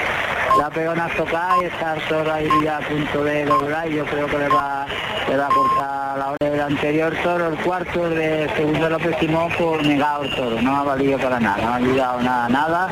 La 0.58 0.70
pegona 0.70 1.08
tocada 1.16 1.56
y 1.62 1.66
está 1.66 1.94
el 1.94 2.02
toro 2.08 2.32
ahí 2.32 2.48
ya 2.64 2.78
a 2.78 2.80
punto 2.80 3.22
de 3.22 3.44
doblar 3.44 3.88
y 3.90 3.96
yo 3.96 4.04
creo 4.06 4.26
que 4.26 4.38
le 4.38 4.48
va, 4.48 4.86
le 5.28 5.36
va 5.36 5.46
a 5.46 5.50
cortar 5.50 6.18
la 6.18 6.30
oreja 6.30 6.50
del 6.50 6.60
anterior 6.60 7.14
toro, 7.22 7.48
el 7.48 7.56
cuarto, 7.58 8.10
de 8.10 8.50
segundo 8.56 8.88
López 8.88 9.16
Simón, 9.20 9.52
por 9.56 9.86
negado 9.86 10.24
el 10.24 10.34
toro, 10.34 10.60
no 10.60 10.76
ha 10.76 10.82
valido 10.82 11.16
para 11.18 11.38
nada, 11.38 11.62
no 11.62 11.68
ha 11.68 11.76
ayudado 11.76 12.20
nada, 12.22 12.48
nada, 12.48 12.88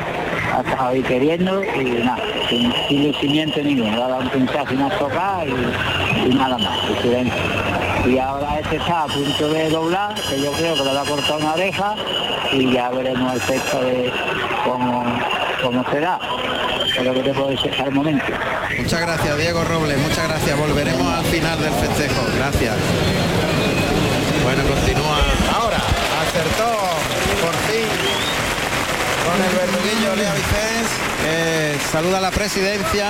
ha 0.54 0.60
estado 0.60 0.88
ahí 0.90 1.02
queriendo 1.02 1.64
y 1.64 1.84
nada, 2.04 2.22
sin, 2.48 2.72
sin 2.88 3.08
lucimiento 3.08 3.60
ninguno, 3.62 3.96
le 3.96 4.02
ha 4.02 4.08
dado 4.08 4.20
un 4.20 4.28
pinchazo 4.28 4.72
y 4.72 4.76
una 4.76 4.90
tocada 4.90 5.44
y, 5.44 6.28
y 6.30 6.34
nada 6.34 6.56
más, 6.58 6.78
y. 7.04 7.65
Y 8.06 8.18
ahora 8.18 8.60
este 8.60 8.76
está 8.76 9.02
a 9.02 9.06
punto 9.06 9.48
de 9.48 9.68
doblar, 9.68 10.14
que 10.14 10.40
yo 10.40 10.52
creo 10.52 10.74
que 10.74 10.84
le 10.84 10.94
va 10.94 11.00
a 11.00 11.04
cortar 11.04 11.36
una 11.38 11.54
oreja 11.54 11.94
y 12.52 12.72
ya 12.72 12.88
veremos 12.90 13.34
el 13.34 13.40
texto 13.40 13.80
de 13.80 14.12
cómo, 14.64 15.04
cómo 15.60 15.84
será. 15.90 16.18
Lo 17.02 17.12
que 17.12 17.20
te 17.20 17.34
puedo 17.34 17.48
decir 17.48 17.74
al 17.78 17.90
momento. 17.90 18.24
Muchas 18.78 19.00
gracias, 19.00 19.38
Diego 19.38 19.64
Robles. 19.64 19.98
Muchas 19.98 20.28
gracias. 20.28 20.58
Volveremos 20.58 21.06
al 21.12 21.24
final 21.26 21.60
del 21.60 21.72
festejo. 21.72 22.22
Gracias. 22.38 22.74
Bueno, 24.44 24.62
continúa. 24.62 25.18
Ahora, 25.54 25.78
acertó 26.22 26.78
por 27.42 27.54
fin 27.68 27.88
con 29.26 29.42
el 29.42 29.56
verduguillo 29.56 30.16
Lea 30.16 30.32
Vicens. 30.32 31.82
saluda 31.90 32.18
a 32.18 32.20
la 32.20 32.30
presidencia. 32.30 33.06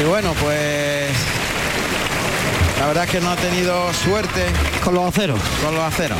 Y 0.00 0.04
bueno, 0.04 0.32
pues 0.40 1.09
la 2.80 2.86
verdad 2.86 3.04
es 3.04 3.10
que 3.10 3.20
no 3.20 3.30
ha 3.30 3.36
tenido 3.36 3.92
suerte. 3.92 4.40
Con 4.82 4.94
los 4.94 5.04
aceros. 5.04 5.38
Con 5.62 5.74
los 5.74 5.84
aceros. 5.84 6.18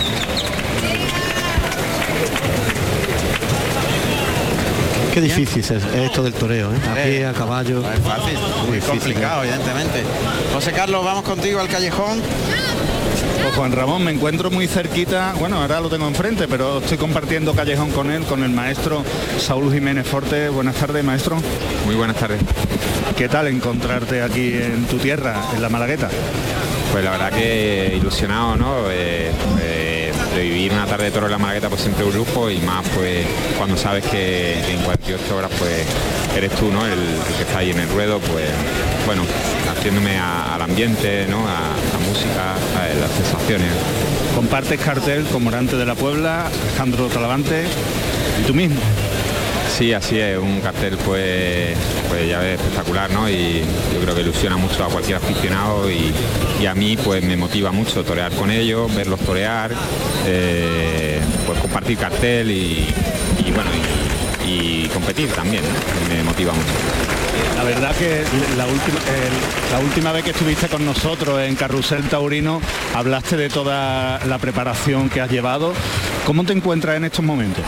Qué 5.14 5.22
difícil 5.22 5.62
es 5.62 5.70
esto 5.70 6.22
del 6.22 6.34
toreo, 6.34 6.70
¿eh? 6.70 6.78
A 6.88 6.94
pie, 6.94 7.26
a 7.26 7.32
caballo. 7.32 7.80
No 7.80 7.90
es 7.90 8.00
fácil, 8.00 8.38
muy 8.66 8.76
difícil, 8.76 9.00
complicado, 9.00 9.42
¿eh? 9.42 9.48
evidentemente. 9.48 10.04
José 10.52 10.72
Carlos, 10.72 11.02
vamos 11.02 11.24
contigo 11.24 11.60
al 11.60 11.68
callejón. 11.68 12.20
Pues 13.42 13.54
Juan 13.54 13.72
Ramón, 13.72 14.04
me 14.04 14.10
encuentro 14.10 14.50
muy 14.50 14.66
cerquita, 14.66 15.34
bueno, 15.38 15.60
ahora 15.60 15.80
lo 15.80 15.88
tengo 15.88 16.06
enfrente, 16.06 16.46
pero 16.46 16.78
estoy 16.78 16.98
compartiendo 16.98 17.54
callejón 17.54 17.90
con 17.90 18.10
él, 18.10 18.24
con 18.24 18.42
el 18.42 18.50
maestro 18.50 19.02
Saúl 19.38 19.72
Jiménez 19.72 20.06
Forte. 20.06 20.50
Buenas 20.50 20.76
tardes, 20.76 21.02
maestro. 21.02 21.38
Muy 21.86 21.94
buenas 21.94 22.16
tardes. 22.16 22.40
¿Qué 23.16 23.28
tal 23.28 23.48
encontrarte 23.48 24.22
aquí 24.22 24.52
en 24.52 24.84
tu 24.86 24.98
tierra, 24.98 25.42
en 25.54 25.62
la 25.62 25.68
Malagueta? 25.68 26.10
Pues 26.92 27.02
la 27.02 27.12
verdad 27.12 27.32
que 27.32 27.94
ilusionado, 27.96 28.56
¿no? 28.56 28.90
Eh, 28.90 29.30
eh, 29.60 30.12
de 30.34 30.42
vivir 30.42 30.72
una 30.72 30.86
tarde 30.86 31.04
de 31.04 31.10
toro 31.10 31.26
en 31.26 31.32
la 31.32 31.38
Malagueta 31.38 31.68
pues 31.68 31.80
siempre 31.80 32.04
un 32.04 32.14
lujo 32.14 32.50
y 32.50 32.58
más 32.58 32.86
pues 32.94 33.26
cuando 33.56 33.76
sabes 33.76 34.04
que 34.04 34.54
en 34.70 34.80
48 34.82 35.36
horas 35.36 35.50
pues 35.58 35.86
eres 36.36 36.52
tú, 36.52 36.70
¿no? 36.70 36.84
El, 36.86 36.92
el 36.92 37.34
que 37.36 37.42
está 37.42 37.58
ahí 37.58 37.70
en 37.70 37.80
el 37.80 37.88
ruedo, 37.88 38.18
pues 38.20 38.48
bueno, 39.06 39.22
haciéndome 39.70 40.18
al 40.18 40.60
ambiente, 40.60 41.26
¿no? 41.28 41.48
A 41.48 41.89
música, 42.10 42.54
a 42.54 43.00
las 43.00 43.10
sensaciones. 43.12 43.70
Compartes 44.34 44.80
cartel 44.80 45.24
con 45.26 45.44
Morante 45.44 45.76
de 45.76 45.86
la 45.86 45.94
Puebla, 45.94 46.46
Alejandro 46.46 47.06
Talavante 47.06 47.64
y 48.40 48.46
tú 48.46 48.54
mismo. 48.54 48.80
Sí, 49.76 49.92
así 49.92 50.18
es, 50.18 50.36
un 50.36 50.60
cartel 50.60 50.98
pues, 50.98 51.76
pues 52.08 52.28
ya 52.28 52.40
ves, 52.40 52.60
espectacular, 52.60 53.10
¿no? 53.12 53.30
Y 53.30 53.62
yo 53.94 54.00
creo 54.02 54.14
que 54.14 54.22
ilusiona 54.22 54.56
mucho 54.56 54.84
a 54.84 54.88
cualquier 54.88 55.18
aficionado 55.18 55.88
y, 55.90 56.12
y 56.60 56.66
a 56.66 56.74
mí 56.74 56.96
pues 56.96 57.22
me 57.22 57.36
motiva 57.36 57.70
mucho 57.70 58.04
torear 58.04 58.32
con 58.32 58.50
ellos, 58.50 58.92
verlos 58.94 59.20
torear, 59.20 59.70
eh, 60.26 61.20
pues 61.46 61.58
compartir 61.60 61.96
cartel 61.96 62.50
y, 62.50 62.88
y, 63.38 63.52
bueno, 63.52 63.70
y, 64.44 64.84
y 64.84 64.88
competir 64.88 65.30
también, 65.30 65.62
¿no? 65.62 66.14
me 66.14 66.22
motiva 66.24 66.52
mucho. 66.52 67.19
La 67.56 67.64
verdad 67.64 67.94
que 67.96 68.24
la 68.56 68.66
última, 68.66 68.98
la 69.72 69.78
última 69.80 70.12
vez 70.12 70.24
que 70.24 70.30
estuviste 70.30 70.68
con 70.68 70.84
nosotros 70.84 71.40
en 71.40 71.54
Carrusel 71.56 72.02
Taurino 72.08 72.60
hablaste 72.94 73.36
de 73.36 73.48
toda 73.48 74.18
la 74.26 74.38
preparación 74.38 75.10
que 75.10 75.20
has 75.20 75.30
llevado. 75.30 75.72
¿Cómo 76.24 76.44
te 76.44 76.52
encuentras 76.52 76.96
en 76.96 77.04
estos 77.04 77.24
momentos? 77.24 77.64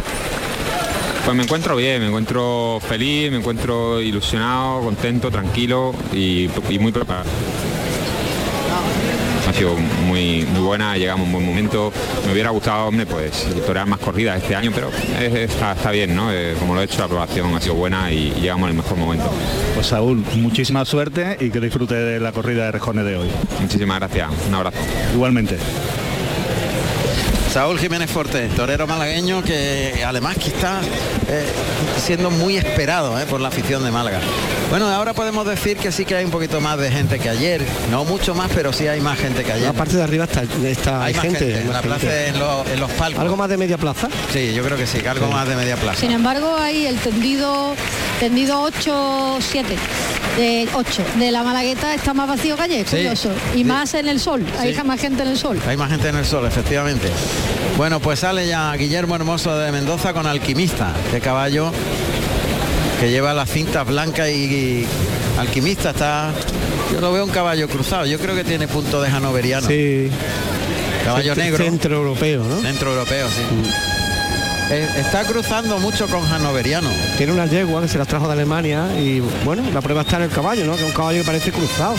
Pues 1.24 1.36
me 1.36 1.44
encuentro 1.44 1.76
bien, 1.76 2.00
me 2.00 2.08
encuentro 2.08 2.80
feliz, 2.80 3.30
me 3.30 3.36
encuentro 3.38 4.00
ilusionado, 4.00 4.80
contento, 4.80 5.30
tranquilo 5.30 5.94
y 6.12 6.48
muy 6.80 6.90
preparado. 6.90 7.28
Ha 9.52 9.54
sido 9.54 9.76
muy, 10.06 10.46
muy 10.46 10.60
buena, 10.62 10.96
llegamos 10.96 11.24
a 11.24 11.26
un 11.26 11.32
buen 11.32 11.44
momento. 11.46 11.92
Me 12.26 12.32
hubiera 12.32 12.48
gustado, 12.48 12.86
hombre, 12.86 13.04
pues 13.04 13.46
torear 13.66 13.86
más 13.86 13.98
corridas 13.98 14.42
este 14.42 14.56
año, 14.56 14.70
pero 14.74 14.90
es- 15.20 15.50
está, 15.50 15.72
está 15.72 15.90
bien, 15.90 16.16
¿no? 16.16 16.32
Eh, 16.32 16.54
como 16.58 16.74
lo 16.74 16.80
he 16.80 16.84
hecho, 16.84 16.98
la 17.00 17.04
aprobación 17.04 17.54
ha 17.54 17.60
sido 17.60 17.74
buena 17.74 18.10
y, 18.10 18.32
y 18.36 18.40
llegamos 18.40 18.64
en 18.70 18.76
el 18.76 18.82
mejor 18.82 18.96
momento. 18.96 19.30
Pues 19.74 19.88
Saúl, 19.88 20.24
muchísima 20.36 20.84
suerte 20.86 21.36
y 21.38 21.50
que 21.50 21.60
disfrute 21.60 21.94
de 21.94 22.18
la 22.18 22.32
corrida 22.32 22.64
de 22.64 22.72
rejones 22.72 23.04
de 23.04 23.16
hoy. 23.18 23.28
Muchísimas 23.60 23.98
gracias, 23.98 24.30
un 24.48 24.54
abrazo. 24.54 24.78
Igualmente. 25.14 25.58
Saúl 27.52 27.78
Jiménez 27.78 28.10
Forte, 28.10 28.48
torero 28.56 28.86
malagueño 28.86 29.42
que 29.42 30.02
además 30.06 30.38
que 30.38 30.48
está 30.48 30.80
eh, 31.28 31.44
siendo 31.98 32.30
muy 32.30 32.56
esperado 32.56 33.20
eh, 33.20 33.26
por 33.26 33.42
la 33.42 33.48
afición 33.48 33.84
de 33.84 33.90
Málaga. 33.90 34.20
Bueno, 34.70 34.88
ahora 34.88 35.12
podemos 35.12 35.44
decir 35.46 35.76
que 35.76 35.92
sí 35.92 36.06
que 36.06 36.16
hay 36.16 36.24
un 36.24 36.30
poquito 36.30 36.62
más 36.62 36.78
de 36.78 36.90
gente 36.90 37.18
que 37.18 37.28
ayer, 37.28 37.62
no 37.90 38.06
mucho 38.06 38.34
más, 38.34 38.50
pero 38.54 38.72
sí 38.72 38.86
hay 38.88 39.02
más 39.02 39.18
gente 39.18 39.44
que 39.44 39.52
ayer. 39.52 39.66
La 39.66 39.74
parte 39.74 39.96
de 39.98 40.02
arriba 40.02 40.24
está, 40.24 40.44
está 40.66 41.04
hay 41.04 41.12
más 41.12 41.22
gente. 41.22 41.44
en 41.60 41.68
la 41.68 41.74
gente. 41.82 41.88
plaza, 41.88 42.26
en, 42.26 42.38
los- 42.38 42.66
en 42.68 42.80
los 42.80 42.90
palcos. 42.92 43.20
¿Algo 43.20 43.36
más 43.36 43.50
de 43.50 43.58
media 43.58 43.76
plaza? 43.76 44.08
Sí, 44.32 44.54
yo 44.54 44.62
creo 44.64 44.78
que 44.78 44.86
sí, 44.86 45.00
que 45.00 45.08
algo 45.10 45.26
más 45.28 45.46
de 45.46 45.54
media 45.54 45.76
plaza. 45.76 46.00
Sin 46.00 46.10
embargo, 46.10 46.56
hay 46.58 46.86
el 46.86 46.96
tendido 47.00 47.74
tendido 48.22 48.60
8, 48.62 49.38
7, 49.40 49.76
de 50.36 50.68
8 50.74 51.02
de 51.18 51.32
la 51.32 51.42
Malagueta 51.42 51.92
está 51.92 52.14
más 52.14 52.28
vacío 52.28 52.54
que 52.54 52.62
ayer, 52.62 52.86
Sí, 52.86 52.98
curioso. 52.98 53.32
Y 53.56 53.64
más 53.64 53.94
en 53.94 54.06
el 54.06 54.20
sol, 54.20 54.44
hay 54.60 54.76
Sí. 54.76 54.82
más 54.84 55.00
gente 55.00 55.22
en 55.24 55.28
el 55.30 55.36
sol. 55.36 55.58
Hay 55.66 55.76
más 55.76 55.90
gente 55.90 56.08
en 56.08 56.14
el 56.14 56.24
sol, 56.24 56.46
efectivamente. 56.46 57.08
Bueno, 57.76 57.98
pues 57.98 58.20
sale 58.20 58.46
ya 58.46 58.72
Guillermo 58.76 59.16
Hermoso 59.16 59.58
de 59.58 59.72
Mendoza 59.72 60.12
con 60.12 60.28
Alquimista, 60.28 60.92
de 61.10 61.20
caballo 61.20 61.72
que 63.00 63.10
lleva 63.10 63.34
las 63.34 63.50
cintas 63.50 63.84
blancas 63.88 64.28
y, 64.28 64.32
y 64.34 64.86
Alquimista 65.40 65.90
está... 65.90 66.30
Yo 66.92 67.00
lo 67.00 67.12
veo 67.12 67.24
un 67.24 67.30
caballo 67.32 67.66
cruzado, 67.68 68.06
yo 68.06 68.20
creo 68.20 68.36
que 68.36 68.44
tiene 68.44 68.68
punto 68.68 69.02
de 69.02 69.08
hanoveriano. 69.08 69.66
Sí. 69.66 70.08
Caballo 71.04 71.34
negro. 71.34 71.64
Centro 71.64 71.96
europeo, 71.96 72.44
¿no? 72.44 72.60
Centro 72.60 72.92
europeo, 72.92 73.26
sí. 73.30 73.42
Eh, 74.74 74.88
está 74.96 75.22
cruzando 75.24 75.78
mucho 75.78 76.08
con 76.08 76.24
Hanoveriano. 76.24 76.88
Tiene 77.18 77.34
una 77.34 77.44
yegua 77.44 77.82
que 77.82 77.88
se 77.88 77.98
las 77.98 78.08
trajo 78.08 78.26
de 78.26 78.32
Alemania 78.32 78.88
y 78.98 79.20
bueno, 79.44 79.62
la 79.70 79.82
prueba 79.82 80.00
está 80.00 80.16
en 80.16 80.22
el 80.22 80.30
caballo, 80.30 80.64
¿no? 80.64 80.76
Que 80.76 80.80
es 80.80 80.86
un 80.86 80.94
caballo 80.94 81.20
que 81.20 81.26
parece 81.26 81.52
cruzado. 81.52 81.94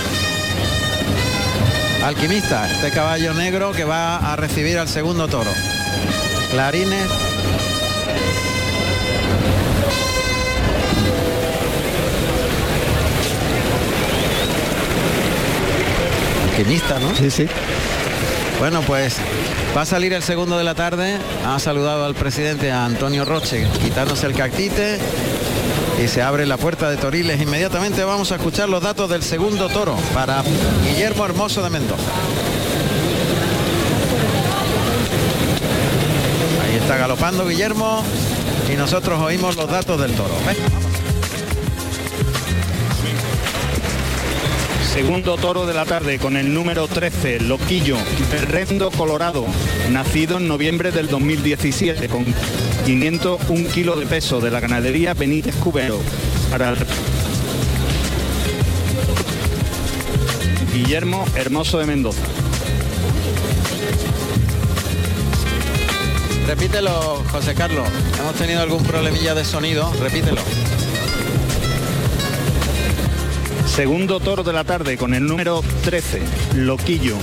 Alquimista, 2.04 2.68
este 2.72 2.90
caballo 2.90 3.32
negro 3.36 3.74
que 3.74 3.84
va 3.84 4.18
a 4.18 4.36
recibir 4.38 4.80
al 4.80 4.88
segundo 4.88 5.28
toro. 5.28 5.52
Clarines. 6.50 7.08
Alquimista, 16.50 17.00
¿no? 17.00 17.16
Sí, 17.16 17.30
sí. 17.30 17.48
Bueno, 18.60 18.82
pues 18.82 19.18
va 19.76 19.82
a 19.82 19.86
salir 19.86 20.14
el 20.14 20.24
segundo 20.24 20.58
de 20.58 20.64
la 20.64 20.76
tarde. 20.76 21.18
Ha 21.46 21.60
saludado 21.60 22.06
al 22.06 22.16
presidente 22.16 22.72
Antonio 22.72 23.26
Roche, 23.26 23.68
quitándose 23.82 24.26
el 24.28 24.34
cactite. 24.34 25.00
Y 26.04 26.08
se 26.08 26.22
abre 26.22 26.46
la 26.46 26.58
puerta 26.58 26.90
de 26.90 26.98
Toriles. 26.98 27.42
Inmediatamente 27.42 28.04
vamos 28.04 28.32
a 28.32 28.36
escuchar 28.36 28.70
los 28.70 28.82
datos 28.82 29.10
del 29.10 29.24
segundo 29.24 29.70
toro 29.70 29.96
para 30.14 30.44
Guillermo 30.84 31.26
Hermoso 31.26 31.62
de 31.62 31.70
Mendoza. 31.70 32.12
Ahí 36.66 36.76
está 36.76 36.98
galopando 36.98 37.46
Guillermo 37.46 38.04
y 38.72 38.76
nosotros 38.76 39.22
oímos 39.22 39.56
los 39.56 39.70
datos 39.70 40.00
del 40.02 40.14
toro. 40.14 40.34
Segundo 44.94 45.38
toro 45.38 45.66
de 45.66 45.74
la 45.74 45.86
tarde 45.86 46.20
con 46.20 46.38
el 46.38 46.54
número 46.54 46.88
13, 46.88 47.40
Loquillo, 47.42 47.98
Berrendo 48.32 48.92
Colorado, 48.92 49.46
nacido 49.92 50.38
en 50.38 50.48
noviembre 50.48 50.92
del 50.92 51.08
2017 51.08 52.08
con 52.08 52.26
501 52.86 53.70
kilos 53.70 54.00
de 54.00 54.06
peso 54.06 54.40
de 54.40 54.52
la 54.52 54.60
ganadería 54.60 55.14
Benítez 55.16 55.56
Cubero. 55.56 56.00
Para 56.52 56.70
el- 56.70 56.78
Guillermo 60.74 61.26
Hermoso 61.36 61.80
de 61.80 61.86
Mendoza. 61.88 62.22
Repítelo, 66.48 67.24
José 67.32 67.56
Carlos. 67.56 67.88
Hemos 68.20 68.36
tenido 68.36 68.62
algún 68.62 68.84
problemilla 68.84 69.34
de 69.34 69.44
sonido. 69.46 69.92
Repítelo. 70.00 70.42
Segundo 73.76 74.20
toro 74.20 74.44
de 74.44 74.54
la 74.54 74.64
tarde 74.64 74.98
con 74.98 75.16
el 75.16 75.26
número 75.26 75.64
13, 75.84 76.22
Loquillo. 76.58 77.18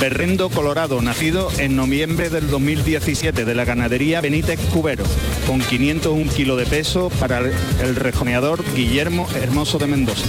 Berrendo 0.00 0.50
Colorado, 0.50 1.00
nacido 1.00 1.48
en 1.58 1.76
noviembre 1.76 2.28
del 2.28 2.50
2017 2.50 3.44
de 3.44 3.54
la 3.54 3.64
ganadería 3.64 4.20
Benítez 4.20 4.58
Cubero, 4.72 5.04
con 5.46 5.60
501 5.60 6.32
kilos 6.32 6.58
de 6.58 6.66
peso 6.66 7.08
para 7.20 7.38
el 7.38 7.94
rejoneador 7.94 8.64
Guillermo 8.74 9.28
Hermoso 9.36 9.78
de 9.78 9.86
Mendoza. 9.86 10.26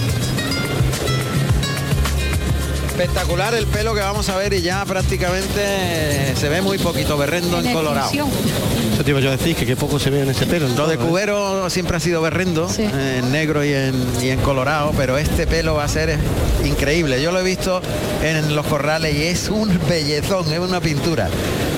Espectacular 2.96 3.52
el 3.52 3.66
pelo 3.66 3.94
que 3.94 4.00
vamos 4.00 4.26
a 4.30 4.38
ver 4.38 4.54
y 4.54 4.62
ya 4.62 4.82
prácticamente 4.86 6.34
se 6.34 6.48
ve 6.48 6.62
muy 6.62 6.78
poquito 6.78 7.18
berrendo 7.18 7.60
en 7.60 7.70
Colorado. 7.70 8.10
Eso 8.10 9.04
te 9.04 9.10
iba 9.10 9.20
yo 9.20 9.28
a 9.28 9.36
decir, 9.36 9.54
que 9.54 9.66
qué 9.66 9.76
poco 9.76 9.98
se 9.98 10.08
ve 10.08 10.22
en 10.22 10.30
ese 10.30 10.46
pelo. 10.46 10.66
Lo 10.68 10.86
de 10.86 10.96
Cubero 10.96 11.68
siempre 11.68 11.98
ha 11.98 12.00
sido 12.00 12.22
berrendo, 12.22 12.70
eh, 12.78 13.18
en 13.18 13.30
negro 13.30 13.62
y 13.62 13.74
en, 13.74 13.94
y 14.22 14.30
en 14.30 14.40
colorado, 14.40 14.94
pero 14.96 15.18
este 15.18 15.46
pelo 15.46 15.74
va 15.74 15.84
a 15.84 15.88
ser 15.88 16.08
eh, 16.08 16.18
increíble. 16.64 17.20
Yo 17.20 17.32
lo 17.32 17.40
he 17.40 17.42
visto 17.42 17.82
en 18.22 18.56
los 18.56 18.64
corrales 18.64 19.14
y 19.14 19.24
es 19.24 19.50
un 19.50 19.78
bellezón, 19.86 20.50
es 20.50 20.58
una 20.58 20.80
pintura. 20.80 21.28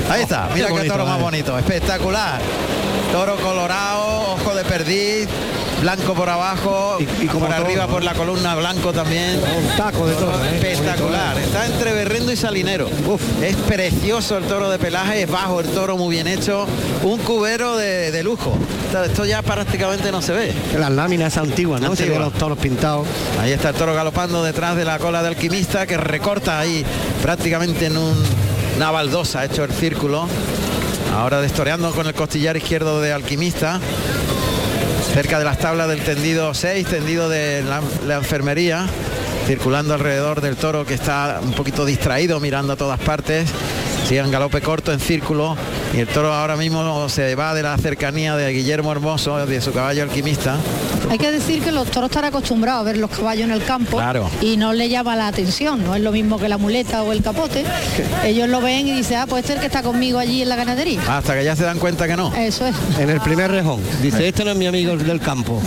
Ahí 0.08 0.22
está, 0.22 0.44
Oh, 0.44 0.48
qué 0.50 0.54
mira 0.54 0.66
qué, 0.68 0.72
bonito, 0.72 0.92
toro 0.92 1.04
más 1.04 1.18
eh. 1.18 1.22
bonito, 1.22 1.58
espectacular. 1.58 2.40
Toro 3.10 3.34
colorado, 3.38 4.34
ojo 4.34 4.54
de 4.54 4.64
perdiz, 4.64 5.26
blanco 5.81 6.14
por 6.14 6.29
abajo, 6.29 6.99
y, 7.01 7.26
como 7.26 7.47
por 7.47 7.55
todo, 7.55 7.64
arriba 7.66 7.87
¿no? 7.87 7.93
por 7.93 8.03
la 8.05 8.14
columna 8.14 8.55
blanco 8.57 8.93
también. 8.93 9.39
Un 9.39 9.76
taco 9.76 10.07
de 10.07 10.14
toro, 10.14 10.33
¿eh? 10.45 10.57
Espectacular, 10.72 11.39
está 11.39 11.66
entre 11.66 11.93
berrendo 11.93 12.33
y 12.33 12.37
salinero. 12.37 12.89
Es 13.43 13.57
precioso 13.57 14.37
el 14.39 14.45
toro 14.45 14.68
de 14.70 14.79
pelaje, 14.79 15.22
es 15.22 15.31
bajo 15.31 15.61
el 15.61 15.68
toro 15.68 15.97
muy 15.97 16.14
bien 16.16 16.26
hecho, 16.26 16.66
un 17.03 17.18
cubero 17.20 17.76
de, 17.76 18.11
de 18.11 18.22
lujo. 18.22 18.57
Esto- 19.05 19.24
ya 19.24 19.43
prácticamente 19.43 20.11
no 20.11 20.22
se 20.22 20.33
ve. 20.33 20.53
Las 20.79 20.91
láminas 20.91 21.37
antiguas, 21.37 21.81
¿no? 21.81 21.95
Se 21.95 22.07
ven 22.09 22.18
los 22.20 22.33
toros 22.33 22.59
pintados. 22.59 23.07
Ahí 23.41 23.53
está 23.53 23.68
el 23.70 23.74
toro 23.74 23.95
galopando 23.95 24.43
detrás 24.43 24.76
de 24.76 24.85
la 24.85 24.99
cola 24.99 25.22
de 25.22 25.29
alquimista 25.29 25.87
que 25.87 25.97
recorta 25.97 26.59
ahí 26.59 26.85
prácticamente 27.22 27.87
en 27.87 27.99
un- 27.99 28.24
una 28.76 28.91
baldosa 28.91 29.45
hecho 29.45 29.64
el 29.64 29.72
círculo. 29.72 30.26
Ahora 31.14 31.41
destoreando 31.41 31.91
con 31.93 32.07
el 32.07 32.14
costillar 32.14 32.57
izquierdo 32.57 33.01
de 33.01 33.12
alquimista. 33.12 33.81
Cerca 35.12 35.38
de 35.38 35.44
las 35.44 35.59
tablas 35.59 35.88
del 35.88 36.00
tendido 36.00 36.54
6, 36.54 36.86
tendido 36.86 37.28
de 37.28 37.62
la, 37.62 37.82
la 38.06 38.16
enfermería. 38.16 38.86
Circulando 39.46 39.94
alrededor 39.94 40.40
del 40.40 40.56
toro 40.56 40.84
que 40.84 40.94
está 40.94 41.40
un 41.42 41.52
poquito 41.52 41.86
distraído 41.86 42.38
mirando 42.38 42.74
a 42.74 42.76
todas 42.76 43.00
partes. 43.00 43.50
En 44.11 44.30
galope 44.30 44.61
corto 44.62 44.92
en 44.92 45.00
círculo. 45.00 45.56
Y 45.94 45.98
el 46.00 46.06
toro 46.09 46.32
ahora 46.32 46.56
mismo 46.56 47.09
se 47.09 47.34
va 47.34 47.54
de 47.54 47.62
la 47.62 47.76
cercanía 47.78 48.36
de 48.36 48.52
Guillermo 48.52 48.90
Hermoso, 48.90 49.46
de 49.46 49.61
su 49.61 49.72
caballo 49.72 50.02
alquimista. 50.02 50.56
Hay 51.11 51.18
que 51.18 51.30
decir 51.30 51.62
que 51.62 51.70
los 51.72 51.90
toros 51.90 52.11
están 52.11 52.24
acostumbrados 52.24 52.80
a 52.80 52.84
ver 52.84 52.96
los 52.98 53.11
caballos 53.11 53.44
en 53.44 53.52
el 53.52 53.62
campo 53.64 53.96
Claro. 53.98 54.28
y 54.40 54.56
no 54.56 54.72
le 54.72 54.88
llama 54.88 55.14
la 55.14 55.28
atención, 55.28 55.84
no 55.84 55.94
es 55.94 56.02
lo 56.02 56.11
mismo 56.12 56.38
que 56.38 56.48
la 56.48 56.59
muleta 56.59 57.02
o 57.02 57.12
el 57.12 57.22
capote. 57.22 57.64
Ellos 58.24 58.48
lo 58.48 58.61
ven 58.61 58.88
y 58.88 58.92
dicen, 58.92 59.18
ah, 59.18 59.26
pues 59.26 59.40
este 59.44 59.52
es 59.52 59.56
el 59.56 59.61
que 59.61 59.66
está 59.66 59.82
conmigo 59.82 60.18
allí 60.18 60.42
en 60.42 60.48
la 60.48 60.56
ganadería. 60.56 61.00
Hasta 61.09 61.34
que 61.34 61.44
ya 61.44 61.54
se 61.54 61.64
dan 61.64 61.78
cuenta 61.78 62.06
que 62.06 62.16
no. 62.16 62.34
Eso 62.34 62.66
es. 62.66 62.74
En 62.98 63.11
el 63.11 63.20
primer 63.20 63.50
rejón. 63.50 63.80
Dice, 64.02 64.26
este 64.26 64.44
no 64.44 64.50
es 64.50 64.56
mi 64.56 64.66
amigo 64.66 64.92
el 64.92 65.06
del 65.06 65.20
campo. 65.20 65.62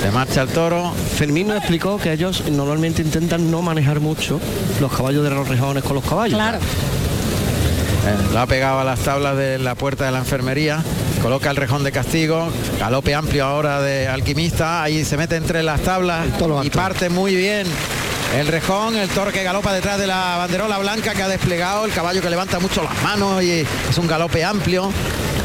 Se 0.00 0.10
marcha 0.10 0.42
el 0.42 0.48
toro. 0.48 0.92
Fermín 1.16 1.48
nos 1.48 1.58
explicó 1.58 1.98
que 1.98 2.12
ellos 2.12 2.44
normalmente 2.50 3.02
intentan 3.02 3.50
no 3.50 3.62
manejar 3.62 4.00
mucho 4.00 4.40
los 4.80 4.92
caballos 4.92 5.22
de 5.24 5.30
los 5.30 5.46
rejones 5.48 5.82
con 5.82 5.96
los 5.96 6.04
caballos. 6.04 6.36
Claro. 6.38 6.58
Eh, 8.08 8.16
lo 8.32 8.40
ha 8.40 8.46
pegado 8.46 8.80
a 8.80 8.84
las 8.84 9.00
tablas 9.00 9.36
de 9.36 9.58
la 9.58 9.74
puerta 9.74 10.04
de 10.06 10.12
la 10.12 10.18
enfermería, 10.18 10.82
coloca 11.22 11.50
el 11.50 11.56
rejón 11.56 11.84
de 11.84 11.92
castigo, 11.92 12.48
galope 12.78 13.14
amplio 13.14 13.44
ahora 13.44 13.80
de 13.80 14.08
alquimista, 14.08 14.82
ahí 14.82 15.04
se 15.04 15.16
mete 15.16 15.36
entre 15.36 15.62
las 15.62 15.80
tablas 15.82 16.26
y 16.64 16.70
parte 16.70 17.10
muy 17.10 17.34
bien 17.36 17.66
el 18.36 18.46
rejón, 18.46 18.94
el 18.96 19.08
toro 19.08 19.32
que 19.32 19.42
galopa 19.42 19.72
detrás 19.72 19.98
de 19.98 20.06
la 20.06 20.36
banderola 20.36 20.78
blanca 20.78 21.14
que 21.14 21.22
ha 21.22 21.28
desplegado, 21.28 21.84
el 21.86 21.92
caballo 21.92 22.20
que 22.20 22.28
levanta 22.30 22.58
mucho 22.60 22.82
las 22.82 23.02
manos 23.02 23.42
y 23.42 23.50
es 23.90 23.98
un 23.98 24.06
galope 24.06 24.44
amplio 24.44 24.90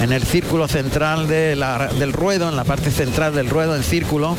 en 0.02 0.12
el 0.12 0.24
círculo 0.24 0.68
central 0.68 1.28
de 1.28 1.56
la- 1.56 1.88
del 1.88 2.12
ruedo, 2.12 2.50
en 2.50 2.56
la 2.58 2.66
parte 2.66 2.92
central 2.92 3.34
del 3.36 3.50
ruedo 3.50 3.76
en 3.76 3.84
círculo. 3.84 4.36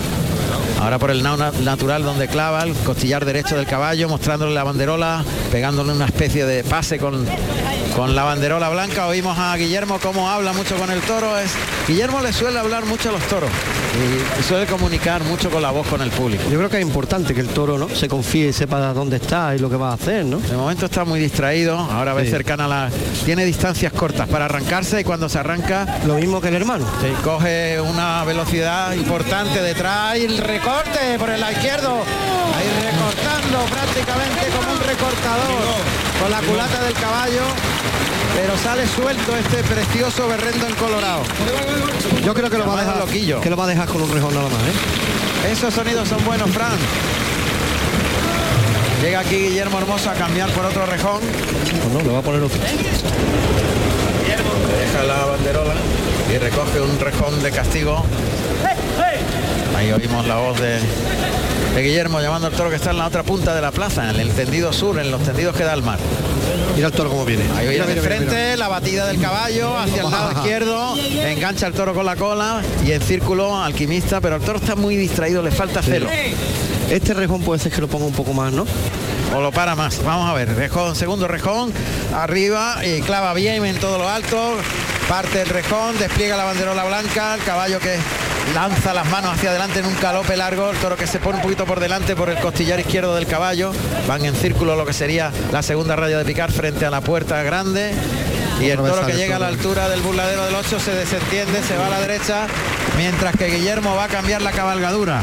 Ahora 0.81 0.99
por 0.99 1.11
el 1.11 1.23
nao 1.23 1.37
na- 1.37 1.53
natural 1.63 2.03
donde 2.03 2.29
clava 2.29 2.63
el 2.65 2.75
costillar 2.75 3.25
derecho 3.25 3.57
del 3.57 3.67
caballo, 3.67 4.09
mostrándole 4.09 4.53
la 4.55 4.65
banderola, 4.65 5.25
pegándole 5.51 5.93
una 5.93 6.07
especie 6.07 6.45
de 6.47 6.63
pase 6.65 6.99
con, 6.99 7.27
con 7.97 8.15
la 8.15 8.25
banderola 8.25 8.69
blanca. 8.69 9.07
Oímos 9.07 9.39
a 9.39 9.57
Guillermo 9.57 9.99
cómo 10.03 10.29
habla 10.31 10.53
mucho 10.53 10.77
con 10.77 10.91
el 10.91 11.01
toro. 11.03 11.39
Es, 11.39 11.53
Guillermo 11.89 12.21
le 12.21 12.33
suele 12.33 12.59
hablar 12.59 12.85
mucho 12.85 13.09
a 13.09 13.13
los 13.13 13.23
toros 13.29 13.51
y 13.95 14.43
suele 14.43 14.67
comunicar 14.67 15.23
mucho 15.25 15.51
con 15.51 15.63
la 15.63 15.71
voz 15.71 15.87
con 15.87 16.03
el 16.03 16.11
público. 16.11 16.43
Yo 16.51 16.59
creo 16.59 16.69
que 16.69 16.79
es 16.79 16.83
importante 16.83 17.35
que 17.35 17.41
el 17.41 17.49
toro 17.49 17.79
no 17.79 17.89
se 17.89 18.09
confíe 18.09 18.49
y 18.49 18.53
sepa 18.53 18.93
dónde 18.93 19.17
está 19.17 19.55
y 19.55 19.59
lo 19.59 19.71
que 19.71 19.77
va 19.77 19.91
a 19.91 19.95
hacer, 19.95 20.25
¿no? 20.25 20.39
De 20.39 20.57
momento 20.57 20.87
está 20.87 21.05
muy 21.05 21.21
distraído, 21.21 21.77
ahora 21.79 22.15
ve 22.15 22.25
Sí. 22.25 22.31
cercana 22.31 22.65
a 22.65 22.69
la... 22.69 22.91
Tiene 23.25 23.45
distancias 23.45 23.93
cortas 23.93 24.29
para 24.29 24.47
arrancarse 24.47 25.01
y 25.01 25.05
cuando 25.05 25.29
se 25.29 25.39
arranca... 25.39 26.01
Lo 26.07 26.15
mismo 26.15 26.41
que 26.41 26.49
el 26.49 26.55
hermano. 26.55 26.85
Sí, 27.01 27.09
coge 27.23 27.81
una 27.81 28.25
velocidad 28.25 28.93
importante 28.95 29.61
detrás 29.63 30.17
y 30.19 30.25
el 30.25 30.39
recorte 30.39 31.19
por 31.19 31.31
el 31.31 31.41
lado 31.41 31.53
izquierdo. 31.53 31.91
Ahí 31.93 32.69
recortando 32.91 33.59
prácticamente 33.71 34.41
como 34.57 34.73
un 34.73 34.81
recortador 34.81 35.63
con 36.21 36.31
la 36.31 36.41
culata 36.41 36.83
del 36.83 36.95
caballo. 36.95 37.43
Pero 38.35 38.59
sale 38.59 38.87
suelto 38.87 39.37
este 39.37 39.63
precioso 39.63 40.29
berrendo 40.29 40.67
en 40.67 40.75
Colorado. 40.75 41.23
Yo 42.25 42.35
creo 42.35 42.51
que 42.51 42.59
lo 42.59 42.67
va 42.67 42.79
a 42.79 42.85
dejar, 42.85 42.99
loquillo. 42.99 43.41
que 43.41 43.51
lo 43.51 43.57
va 43.57 43.65
a 43.65 43.69
dejar 43.69 43.89
con 43.89 44.03
un 44.03 44.13
rejón 44.13 44.35
nada 44.35 44.49
más, 44.49 44.61
¿eh? 44.61 45.53
Esos 45.53 45.73
sonidos 45.75 46.09
son 46.09 46.25
buenos, 46.25 46.51
Fran. 46.51 46.77
Llega 49.03 49.21
aquí 49.21 49.37
Guillermo 49.37 49.79
Hermoso 49.79 50.11
a 50.11 50.15
cambiar 50.15 50.51
por 50.51 50.65
otro 50.65 50.87
rejón. 50.87 51.21
Pues 51.21 51.93
no, 51.93 52.01
le 52.01 52.09
va 52.09 52.19
a 52.19 52.23
poner 52.23 52.43
otro. 52.43 52.59
Deja 54.79 55.05
la 55.05 55.25
banderola 55.27 55.75
y 56.33 56.39
recoge 56.39 56.81
un 56.81 56.99
rejón 56.99 57.43
de 57.43 57.51
castigo. 57.51 58.05
Ahí 59.85 59.93
oímos 59.93 60.27
la 60.27 60.37
voz 60.37 60.59
de, 60.59 60.79
de 61.75 61.83
Guillermo 61.83 62.19
llamando 62.23 62.47
al 62.47 62.55
toro 62.55 62.71
que 62.71 62.77
está 62.77 62.93
en 62.93 62.97
la 62.97 63.07
otra 63.07 63.23
punta 63.23 63.55
de 63.55 63.61
la 63.61 63.71
plaza, 63.71 64.09
en 64.09 64.19
el 64.19 64.31
tendido 64.31 64.73
sur, 64.73 64.99
en 64.99 65.11
los 65.11 65.23
tendidos 65.23 65.55
que 65.55 65.63
da 65.63 65.75
el 65.75 65.83
mar. 65.83 65.99
Mira 66.75 66.87
el 66.87 66.93
toro 66.95 67.11
cómo 67.11 67.27
viene. 67.27 67.45
Ahí 67.55 67.69
viene 67.69 67.85
de 67.85 67.93
mira, 67.93 68.03
frente, 68.03 68.35
mira. 68.35 68.57
la 68.57 68.69
batida 68.69 69.07
del 69.07 69.21
caballo 69.21 69.77
hacia 69.77 70.01
el 70.01 70.11
lado 70.11 70.33
izquierdo, 70.37 70.95
engancha 70.97 71.67
el 71.67 71.75
toro 71.75 71.93
con 71.93 72.07
la 72.07 72.17
cola 72.17 72.63
y 72.83 72.93
en 72.93 73.03
círculo 73.03 73.63
alquimista, 73.63 74.23
pero 74.23 74.37
el 74.37 74.43
toro 74.43 74.59
está 74.59 74.75
muy 74.75 74.97
distraído, 74.97 75.43
le 75.43 75.51
falta 75.51 75.83
celo. 75.83 76.09
Este 76.89 77.13
rejón 77.13 77.43
puede 77.43 77.61
ser 77.61 77.71
que 77.71 77.83
lo 77.83 77.89
ponga 77.89 78.07
un 78.07 78.15
poco 78.15 78.33
más, 78.33 78.55
¿no? 78.55 78.65
O 79.37 79.43
lo 79.43 79.53
para 79.53 79.75
más. 79.75 80.03
Vamos 80.03 80.31
a 80.31 80.33
ver. 80.33 80.55
Rejón, 80.55 80.97
segundo 80.97 81.29
rejón. 81.29 81.75
Arriba 82.15 82.77
y 82.87 83.03
clava 83.03 83.35
bien 83.35 83.67
en 83.67 83.77
todo 83.77 83.99
lo 83.99 84.09
alto. 84.09 84.57
parte 85.11 85.43
el 85.43 85.49
rejón, 85.51 85.99
despliega 85.99 86.39
la 86.39 86.45
banderola 86.45 86.85
blanca, 86.85 87.35
el 87.35 87.43
caballo 87.43 87.79
que 87.81 87.99
lanza 88.53 88.93
las 88.93 89.09
manos 89.11 89.33
hacia 89.33 89.51
adelante 89.51 89.81
en 89.81 89.87
un 89.87 89.99
galope 90.01 90.37
largo, 90.37 90.71
el 90.71 90.77
toro 90.77 90.97
que 90.97 91.07
se 91.07 91.19
pone 91.19 91.37
un 91.37 91.43
poquito 91.43 91.65
por 91.65 91.81
delante 91.81 92.15
por 92.15 92.29
el 92.29 92.39
costillar 92.39 92.79
izquierdo 92.81 93.15
del 93.15 93.27
caballo, 93.27 93.73
van 94.07 94.25
en 94.25 94.35
círculo 94.35 94.77
lo 94.77 94.85
que 94.85 94.93
sería 94.93 95.33
la 95.53 95.63
segunda 95.63 95.97
raya 95.97 96.19
de 96.19 96.25
picar 96.25 96.53
frente 96.53 96.85
a 96.85 96.91
la 96.91 97.01
puerta 97.01 97.43
grande 97.43 97.95
y 98.61 98.69
el 98.69 98.79
toro 98.79 99.07
que 99.07 99.15
llega 99.15 99.37
a 99.37 99.39
la 99.39 99.49
altura 99.49 99.89
del 99.89 100.01
burladero 100.01 100.45
del 100.45 100.55
8 100.55 100.79
se 100.79 100.95
desentiende, 100.95 101.63
se 101.63 101.77
va 101.77 101.87
a 101.87 101.91
la 101.91 102.01
derecha, 102.01 102.47
mientras 102.97 103.37
que 103.37 103.47
Guillermo 103.47 103.95
va 103.97 104.05
a 104.05 104.09
cambiar 104.09 104.43
la 104.43 104.53
cabalgadura. 104.53 105.21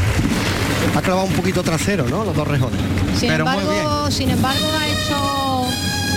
Ha 0.96 1.02
clavado 1.02 1.28
un 1.28 1.34
poquito 1.34 1.64
trasero, 1.64 2.08
¿no? 2.10 2.26
Los 2.26 2.36
dos 2.36 2.48
rejones. 2.48 2.80
Sin 3.18 3.30
Pero 3.30 3.46
muy 3.46 3.62
embargo, 3.62 4.12
sin 4.12 4.30
embargo 4.30 4.68
ha 4.78 4.88
hecho 4.88 5.51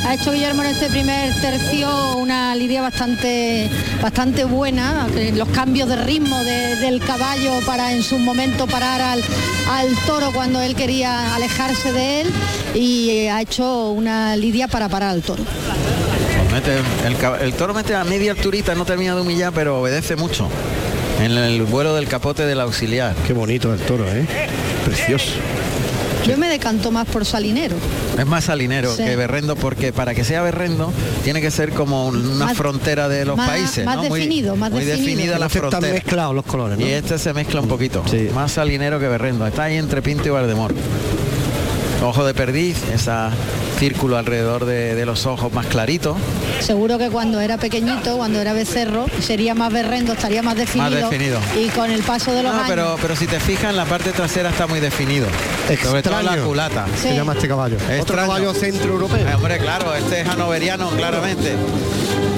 ha 0.06 0.14
hecho 0.14 0.32
Guillermo 0.32 0.62
en 0.62 0.70
este 0.70 0.88
primer 0.90 1.32
tercio 1.40 2.16
una 2.16 2.54
lidia 2.54 2.82
bastante 2.82 3.68
bastante 4.02 4.44
buena, 4.44 5.06
los 5.34 5.48
cambios 5.48 5.88
de 5.88 5.96
ritmo 5.96 6.42
de- 6.44 6.76
del 6.76 7.00
caballo 7.00 7.52
para 7.66 7.92
en 7.92 8.02
su 8.02 8.18
momento 8.18 8.66
parar 8.66 9.00
al, 9.00 9.22
al 9.70 9.94
toro 10.06 10.30
cuando 10.32 10.60
él 10.60 10.74
quería 10.74 11.34
alejarse 11.34 11.92
de 11.92 12.20
él 12.22 12.30
y 12.74 13.26
ha 13.28 13.40
hecho 13.40 13.90
una 13.90 14.36
lidia 14.36 14.68
para 14.68 14.88
parar 14.88 15.10
al 15.10 15.22
toro. 15.22 15.42
Mete- 16.52 16.78
el, 17.06 17.16
cab- 17.18 17.40
el 17.42 17.54
toro 17.54 17.72
mete 17.74 17.94
a 17.94 18.04
media 18.04 18.32
alturita, 18.32 18.74
no 18.74 18.84
termina 18.84 19.14
de 19.14 19.22
humillar, 19.22 19.52
pero 19.52 19.80
obedece 19.80 20.16
mucho. 20.16 20.48
En 21.22 21.32
el 21.32 21.62
vuelo 21.62 21.94
del 21.94 22.06
capote 22.08 22.44
del 22.44 22.60
auxiliar. 22.60 23.14
Qué 23.26 23.32
bonito 23.32 23.72
el 23.72 23.80
toro, 23.80 24.04
¿eh? 24.08 24.26
Precioso. 24.84 25.30
Yo 26.26 26.36
me 26.36 26.48
decanto 26.48 26.90
más 26.90 27.06
por 27.06 27.24
Salinero. 27.24 27.76
Es 28.18 28.26
más 28.26 28.44
salinero 28.44 28.94
Sí. 28.94 29.02
que 29.04 29.16
berrendo 29.16 29.56
porque 29.56 29.92
para 29.92 30.14
que 30.14 30.22
sea 30.24 30.42
berrendo 30.42 30.92
tiene 31.24 31.40
que 31.40 31.50
ser 31.50 31.70
como 31.72 32.06
una 32.08 32.46
Más- 32.46 32.56
frontera 32.56 33.08
de 33.08 33.24
los 33.24 33.36
más- 33.36 33.48
países. 33.50 33.84
más 33.84 33.96
¿no? 33.96 34.04
Muy- 34.04 34.20
definido, 34.20 34.56
más 34.56 34.70
muy 34.70 34.84
definido. 34.84 35.06
definida 35.16 35.38
la 35.38 35.46
Este 35.46 35.58
están 35.58 35.70
frontera. 35.72 35.94
mezclados 35.94 36.34
los 36.34 36.44
colores, 36.44 36.78
¿no? 36.78 36.86
Y 36.86 36.90
este 36.90 37.18
se 37.18 37.32
mezcla 37.34 37.60
un 37.60 37.68
poquito. 37.68 38.02
Más 38.34 38.52
salinero 38.52 39.00
que 39.00 39.08
berrendo. 39.08 39.46
Está 39.46 39.64
ahí 39.64 39.76
entre 39.76 40.00
Pinto 40.02 40.28
y 40.28 40.30
Valdemor. 40.30 40.72
Ojo 42.02 42.24
de 42.24 42.34
perdiz, 42.34 42.76
ese 42.92 43.10
círculo 43.78 44.18
alrededor 44.18 44.66
de, 44.66 44.94
de 44.94 45.06
los 45.06 45.24
ojos 45.26 45.52
más 45.52 45.66
clarito. 45.66 46.16
Seguro 46.60 46.98
que 46.98 47.08
cuando 47.08 47.40
era 47.40 47.56
pequeñito, 47.56 48.16
cuando 48.18 48.40
era 48.40 48.52
becerro, 48.52 49.06
sería 49.20 49.54
más 49.54 49.72
berrendo, 49.72 50.12
estaría 50.12 50.42
más 50.42 50.56
definido. 50.56 50.90
definido. 51.10 51.40
Y 51.58 51.68
con 51.68 51.90
el 51.90 52.02
paso 52.02 52.32
de 52.32 52.42
los 52.42 52.52
No, 52.52 52.58
años. 52.58 52.68
pero, 52.68 52.96
pero 53.00 53.16
si 53.16 53.26
te 53.26 53.40
fijas 53.40 53.70
en 53.70 53.76
la 53.76 53.86
parte 53.86 54.12
trasera 54.12 54.50
está 54.50 54.66
muy 54.66 54.80
definido. 54.80 55.26
Sobre 55.82 56.02
todo 56.02 56.14
la 56.14 56.20
Extraño. 56.20 56.44
culata. 56.46 56.86
Sí. 56.96 57.08
Se 57.08 57.14
llama 57.16 57.32
este 57.32 57.48
caballo. 57.48 57.76
Otro 57.76 57.94
Extraño. 57.94 58.22
caballo 58.28 58.54
centroeuropeo. 58.54 59.26
Eh, 59.26 59.34
hombre, 59.34 59.58
claro, 59.58 59.94
este 59.94 60.20
es 60.20 60.28
hanoveriano, 60.28 60.90
claramente. 60.90 61.54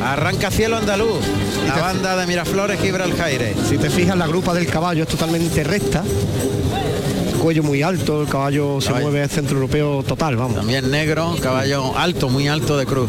Arranca 0.05 0.51
cielo 0.53 0.77
andaluz. 0.77 1.21
La 1.67 1.75
banda 1.77 2.17
de 2.17 2.27
Miraflores 2.27 2.81
Gibraljaire. 2.81 3.55
Si 3.69 3.79
te 3.79 3.91
fijas, 3.91 4.17
la 4.17 4.29
grupa 4.29 4.55
del 4.55 4.67
caballo 4.69 5.03
es 5.03 5.09
totalmente 5.09 5.65
recta. 5.65 6.05
Cuello 7.47 7.63
muy 7.63 7.81
alto, 7.81 8.23
el 8.23 8.29
caballo 8.29 8.81
se 8.81 8.89
Caballo. 8.89 9.09
mueve 9.09 9.29
centroeuropeo 9.29 10.03
total, 10.03 10.35
vamos. 10.35 10.57
También 10.57 10.91
negro, 10.91 11.37
caballo 11.41 11.97
alto, 11.97 12.29
muy 12.29 12.49
alto 12.49 12.77
de 12.77 12.87
cruz. 12.87 13.09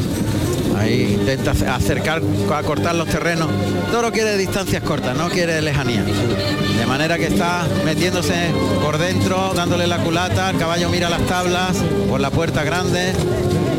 Ahí 0.77 1.17
intenta 1.19 1.51
ace- 1.51 1.65
acercar, 1.67 2.21
a 2.53 2.61
cortar 2.61 2.93
los 2.93 3.07
terrenos. 3.09 3.47
Toro 3.91 4.11
quiere 4.11 4.38
distancias 4.38 4.83
cortas, 4.83 5.17
no 5.17 5.29
quiere 5.29 5.59
lejanía. 5.63 6.03
De 6.03 6.85
manera 6.85 7.17
que 7.17 7.25
está 7.25 7.67
metiéndose 7.83 8.51
por 8.83 8.99
dentro, 8.99 9.53
dándole 9.55 9.88
la 9.88 9.97
culata, 10.03 10.51
el 10.51 10.57
caballo 10.59 10.88
mira 10.91 11.09
las 11.09 11.25
tablas 11.25 11.75
por 12.07 12.19
la 12.21 12.29
puerta 12.29 12.63
grande, 12.63 13.13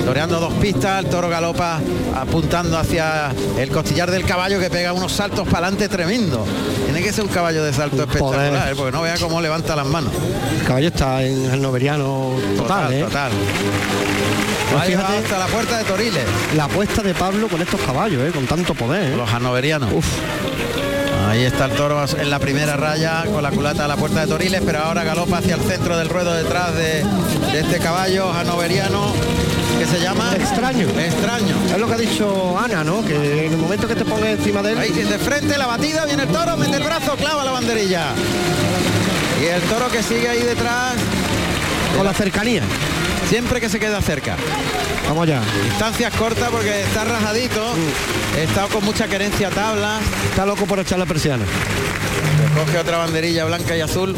toreando 0.08 0.40
dos 0.40 0.54
pistas, 0.54 1.04
el 1.04 1.10
toro 1.10 1.28
galopa 1.28 1.80
apuntando 2.16 2.78
hacia 2.78 3.30
el 3.58 3.68
costillar 3.68 4.10
del 4.10 4.24
caballo 4.24 4.58
que 4.58 4.70
pega 4.70 4.94
unos 4.94 5.12
saltos 5.12 5.46
para 5.46 5.66
adelante 5.66 5.86
tremendo. 5.86 6.46
Tiene 6.86 7.02
que 7.02 7.12
ser 7.12 7.24
un 7.24 7.30
caballo 7.30 7.62
de 7.62 7.74
salto 7.74 8.04
espectacular. 8.04 8.72
¿eh? 8.72 8.74
porque 8.74 8.90
no 8.90 9.02
vea 9.02 9.16
cómo 9.18 9.38
levanta 9.42 9.76
las 9.76 9.84
manos. 9.86 10.10
El 10.60 10.66
caballo 10.66 10.88
está 10.88 11.22
en 11.22 11.50
el 11.50 11.60
noveriano 11.60 12.32
total, 12.56 12.84
Total, 12.84 12.92
¿eh? 12.94 13.00
total. 13.02 13.32
Pues 14.72 14.84
fíjate 14.84 15.16
hasta 15.18 15.38
la 15.38 15.46
puerta 15.46 15.76
de 15.76 15.84
Toriles. 15.84 16.24
la 16.56 16.64
apuesta 16.64 17.02
de 17.02 17.12
Pablo 17.12 17.46
con 17.48 17.60
estos 17.60 17.80
caballos, 17.82 18.22
¿eh? 18.26 18.30
Con 18.32 18.46
tanto 18.46 18.74
poder. 18.74 19.14
Los 19.14 19.30
hanoverianos. 19.30 19.90
Ahí 21.28 21.44
está 21.44 21.66
el 21.66 21.72
toro 21.72 22.02
en 22.18 22.30
la 22.30 22.38
primera 22.38 22.76
raya 22.78 23.24
con 23.30 23.42
la 23.42 23.50
culata 23.50 23.84
a 23.84 23.88
la 23.88 23.96
puerta 23.96 24.20
de 24.22 24.26
Toriles, 24.28 24.62
pero 24.64 24.78
ahora 24.78 25.04
galopa 25.04 25.36
hacia 25.36 25.56
el 25.56 25.60
centro 25.60 25.98
del 25.98 26.08
ruedo 26.08 26.32
detrás 26.32 26.74
de, 26.74 27.04
de 27.52 27.60
este 27.60 27.78
caballo 27.78 28.32
hanoveriano 28.32 29.12
que 29.78 29.86
se 29.86 30.00
llama 30.00 30.34
Extraño. 30.34 30.88
Extraño. 30.88 31.56
Es 31.70 31.78
lo 31.78 31.86
que 31.86 31.94
ha 31.94 31.98
dicho 31.98 32.58
Ana, 32.58 32.82
¿no? 32.82 33.04
Que 33.04 33.46
en 33.46 33.52
el 33.52 33.58
momento 33.58 33.86
que 33.86 33.94
te 33.94 34.04
pones 34.04 34.38
encima 34.38 34.62
de 34.62 34.72
él... 34.72 34.78
Ahí 34.78 34.90
de 34.90 35.18
frente 35.18 35.56
la 35.56 35.66
batida, 35.66 36.04
viene 36.04 36.24
el 36.24 36.28
toro, 36.28 36.56
mete 36.56 36.76
el 36.76 36.82
brazo, 36.82 37.16
clava 37.16 37.44
la 37.44 37.52
banderilla. 37.52 38.08
Y 39.42 39.46
el 39.46 39.62
toro 39.62 39.88
que 39.88 40.02
sigue 40.02 40.28
ahí 40.28 40.42
detrás 40.42 40.94
Con 41.96 42.04
la 42.04 42.12
cercanía. 42.12 42.62
siempre 43.28 43.60
que 43.60 43.68
se 43.68 43.78
queda 43.78 44.00
cerca. 44.02 44.36
Vamos 45.08 45.22
allá. 45.22 45.40
Distancias 45.64 46.12
cortas 46.14 46.50
porque 46.50 46.82
está 46.82 47.04
rajadito, 47.04 47.72
está 48.36 48.66
con 48.66 48.84
mucha 48.84 49.06
querencia 49.06 49.48
a 49.48 49.50
tablas. 49.50 50.02
Está 50.28 50.44
loco 50.44 50.66
por 50.66 50.80
echar 50.80 50.98
la 50.98 51.06
persiana. 51.06 51.44
Coge 52.56 52.78
otra 52.78 52.98
banderilla 52.98 53.44
blanca 53.44 53.76
y 53.76 53.80
azul. 53.80 54.14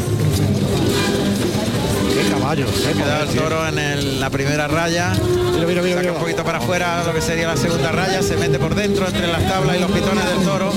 Qué 2.21 2.29
caballo. 2.29 2.67
Se 2.67 2.89
qué 2.91 2.93
queda 2.99 3.19
poder, 3.19 3.29
el 3.29 3.35
toro 3.35 3.67
en 3.67 3.79
el- 3.79 4.19
la 4.19 4.29
primera 4.29 4.67
raya. 4.67 5.11
Mira, 5.13 5.65
mira, 5.65 5.81
mira, 5.81 5.95
Saca 6.01 6.11
un 6.13 6.19
poquito 6.19 6.43
para 6.43 6.57
afuera 6.59 7.03
lo 7.03 7.13
que 7.13 7.21
sería 7.21 7.47
la 7.47 7.57
segunda 7.57 7.91
raya. 7.91 8.21
Se 8.21 8.37
mete 8.37 8.59
por 8.59 8.75
dentro 8.75 9.07
entre 9.07 9.27
las 9.27 9.47
tablas 9.47 9.77
y 9.77 9.79
los 9.79 9.91
pitones 9.91 10.25
del 10.25 10.39
toro. 10.45 10.71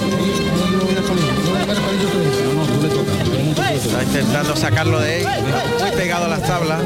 Está 3.74 4.02
intentando 4.02 4.56
sacarlo 4.56 5.00
de 5.00 5.14
ahí. 5.16 5.26
Muy 5.80 5.90
pegado 5.92 6.24
a 6.26 6.28
las 6.28 6.42
tablas. 6.42 6.80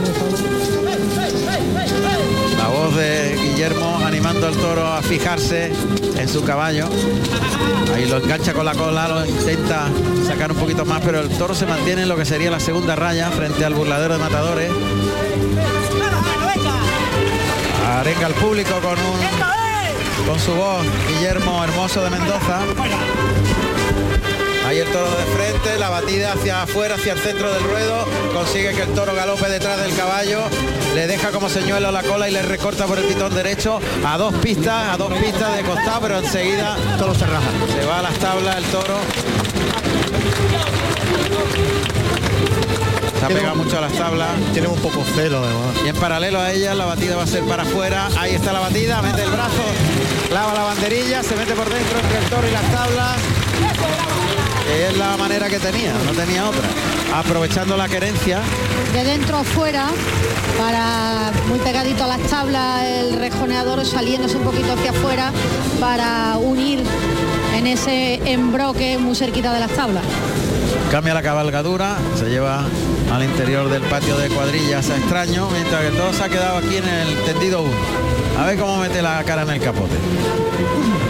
La 2.59 2.69
voz 2.69 2.97
de 2.97 3.37
Guillermo 3.41 4.01
animando 4.05 4.47
al 4.49 4.57
toro 4.57 4.87
a 4.87 5.01
fijarse 5.03 5.71
en 6.19 6.29
su 6.29 6.43
caballo. 6.45 6.89
Ahí 7.95 8.07
lo 8.07 8.19
engancha 8.19 8.53
con 8.53 8.65
la 8.65 8.75
cola, 8.75 9.09
lo 9.09 9.27
intenta 9.27 9.89
sacar 10.27 10.53
un 10.53 10.59
poquito 10.59 10.85
más, 10.85 11.01
pero 11.05 11.21
el 11.21 11.29
toro 11.31 11.55
se 11.55 11.67
mantiene 11.67 12.03
en 12.03 12.09
lo 12.09 12.17
que 12.17 12.25
sería 12.25 12.51
la 12.51 12.61
segunda 12.61 12.97
raya 12.97 13.31
frente 13.31 13.65
al 13.65 13.75
burladero 13.75 14.15
de 14.15 14.21
matadores. 14.21 14.71
Arenga 17.99 18.27
al 18.27 18.35
público 18.35 18.75
con 18.81 18.99
un 18.99 19.49
con 20.29 20.39
su 20.39 20.53
voz 20.55 20.85
Guillermo 21.09 21.65
Hermoso 21.65 22.03
de 22.03 22.11
Mendoza. 22.11 22.61
Ahí 24.69 24.81
el 24.81 24.93
toro 24.93 25.09
de 25.09 25.25
frente, 25.35 25.79
la 25.79 25.89
batida 25.89 26.35
hacia 26.35 26.61
afuera, 26.65 26.97
hacia 26.97 27.15
el 27.15 27.19
centro 27.19 27.51
del 27.51 27.63
ruedo, 27.63 28.05
consigue 28.35 28.75
que 28.75 28.83
el 28.83 28.91
toro 28.91 29.15
galope 29.15 29.49
detrás 29.49 29.81
del 29.81 29.97
caballo, 29.97 30.41
le 30.95 31.07
deja 31.07 31.31
como 31.31 31.49
señuelo 31.49 31.91
la 31.91 32.03
cola 32.03 32.29
y 32.29 32.33
le 32.33 32.43
recorta 32.43 32.85
por 32.85 32.99
el 32.99 33.07
pitón 33.07 33.35
derecho 33.35 33.81
a 34.05 34.19
dos 34.19 34.35
pistas, 34.35 34.93
a 34.93 34.99
dos 34.99 35.11
pistas 35.15 35.57
de 35.57 35.63
costado, 35.63 36.03
pero 36.03 36.19
enseguida 36.19 36.77
Todo 36.99 37.15
se 37.15 37.25
raja. 37.25 37.49
se 37.81 37.87
va 37.87 38.01
a 38.01 38.03
las 38.03 38.15
tablas 38.19 38.57
el 38.59 38.65
toro. 38.65 38.99
Se 43.19 43.25
ha 43.25 43.29
pegado 43.29 43.57
mucho 43.57 43.79
a 43.79 43.81
las 43.81 43.93
tablas. 43.95 44.29
Tiene 44.53 44.69
un 44.69 44.79
poco 44.81 45.03
celo, 45.15 45.39
además. 45.39 45.77
Y 45.83 45.89
en 45.89 45.97
paralelo 45.97 46.41
a 46.41 46.53
ella 46.53 46.75
la 46.75 46.85
batida 46.85 47.17
va 47.17 47.23
a 47.23 47.27
ser 47.27 47.43
para 47.45 47.63
afuera. 47.63 48.11
Ahí 48.19 48.35
está 48.35 48.53
la 48.53 48.61
batida, 48.61 49.01
mete 49.01 49.23
el 49.23 49.31
brazo, 49.31 49.65
clava 50.29 50.53
la 50.53 50.65
banderilla, 50.65 51.23
se 51.23 51.35
mete 51.37 51.55
por 51.55 51.71
dentro 51.71 51.99
entre 52.01 52.19
el 52.19 52.25
toro 52.27 52.47
y 52.47 52.51
las 52.51 52.71
tablas. 52.71 53.17
Es 54.77 54.97
la 54.99 55.17
manera 55.17 55.49
que 55.49 55.59
tenía, 55.59 55.93
no 56.05 56.13
tenía 56.13 56.49
otra. 56.49 56.69
Aprovechando 57.15 57.77
la 57.77 57.89
querencia. 57.89 58.41
de 58.93 59.05
dentro 59.05 59.39
a 59.39 59.45
fuera 59.45 59.87
para 60.59 61.31
muy 61.49 61.59
pegadito 61.59 62.05
a 62.05 62.07
las 62.07 62.21
tablas 62.23 62.85
el 62.85 63.19
rejoneador 63.19 63.85
saliéndose 63.87 64.37
un 64.37 64.45
poquito 64.45 64.73
hacia 64.73 64.91
afuera 64.91 65.33
para 65.81 66.37
unir 66.37 66.83
en 67.57 67.67
ese 67.67 68.21
embroque 68.31 68.99
muy 68.99 69.15
cerquita 69.15 69.53
de 69.55 69.61
las 69.61 69.71
tablas. 69.71 70.05
Cambia 70.91 71.15
la 71.15 71.23
cabalgadura, 71.23 71.97
se 72.17 72.29
lleva 72.29 72.65
al 73.13 73.25
interior 73.25 73.71
del 73.71 73.83
patio 73.83 74.17
de 74.17 74.29
cuadrillas 74.29 74.91
a 74.91 74.97
extraño, 74.97 75.49
mientras 75.51 75.83
que 75.83 75.91
todo 75.97 76.13
se 76.13 76.25
ha 76.25 76.29
quedado 76.29 76.59
aquí 76.59 76.77
en 76.77 76.89
el 76.89 77.15
tendido 77.25 77.63
1. 77.63 77.73
A 78.39 78.47
ver 78.47 78.59
cómo 78.59 78.77
mete 78.79 79.03
la 79.03 79.23
cara 79.25 79.43
en 79.43 79.51
el 79.51 79.61
capote. 79.61 79.97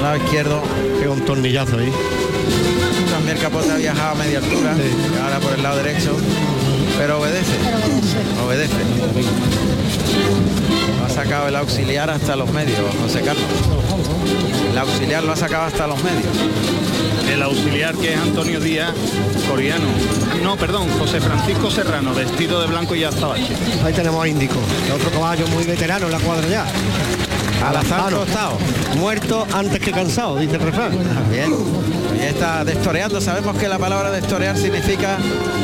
Lado 0.03 0.17
izquierdo, 0.17 0.63
Qué 1.01 1.09
un 1.09 1.21
tornillazo 1.25 1.79
ahí. 1.79 1.93
También 3.29 3.37
el 3.37 3.43
capote 3.53 3.73
ha 3.73 3.77
viajado 3.77 4.11
a 4.11 4.15
media 4.15 4.39
altura, 4.39 4.75
y 4.75 5.19
ahora 5.21 5.39
por 5.39 5.53
el 5.53 5.63
lado 5.63 5.77
derecho, 5.83 6.17
pero 6.99 7.19
obedece. 7.19 7.53
Pero 7.63 8.47
obedece. 8.47 8.75
Obedece. 9.13 9.29
Lo 10.99 11.05
ha 11.05 11.09
sacado 11.11 11.49
el 11.49 11.57
auxiliar 11.57 12.09
hasta 12.09 12.37
los 12.37 12.51
medios, 12.53 12.79
José 13.03 13.21
Carlos. 13.21 13.45
El 14.71 14.79
auxiliar 14.79 15.25
lo 15.25 15.33
ha 15.33 15.37
sacado 15.37 15.65
hasta 15.65 15.87
los 15.87 16.03
medios. 16.03 16.33
El 17.31 17.43
auxiliar 17.43 17.95
que 17.97 18.15
es 18.15 18.19
Antonio 18.19 18.61
Díaz, 18.61 18.93
coreano. 19.49 19.87
No, 20.43 20.57
perdón, 20.57 20.89
José 20.99 21.21
Francisco 21.21 21.71
Serrano, 21.71 22.15
vestido 22.15 22.61
de 22.63 22.67
blanco 22.67 22.95
y 22.95 23.05
azabache. 23.05 23.55
Ahí 23.85 23.93
tenemos 23.93 24.25
a 24.25 24.29
Índico, 24.29 24.59
otro 24.95 25.11
caballo 25.11 25.47
muy 25.49 25.65
veterano 25.65 26.07
en 26.07 26.13
la 26.13 26.21
cuadra 26.21 26.49
ya. 26.49 26.65
Al 27.67 27.77
azar 27.77 28.01
Ah, 28.07 28.11
no. 28.11 28.19
tostado. 28.19 28.59
Muerto 28.97 29.47
antes 29.53 29.81
que 29.81 29.91
cansado, 29.93 30.37
dice 30.37 30.57
el 30.57 30.63
refrán. 30.63 30.93
Bien. 31.31 31.53
Y 32.17 32.21
está 32.25 32.65
destoreando. 32.65 33.21
Sabemos 33.21 33.57
que 33.57 33.69
la 33.69 33.79
palabra 33.79 34.11
destorear 34.11 34.57
significa 34.57 35.19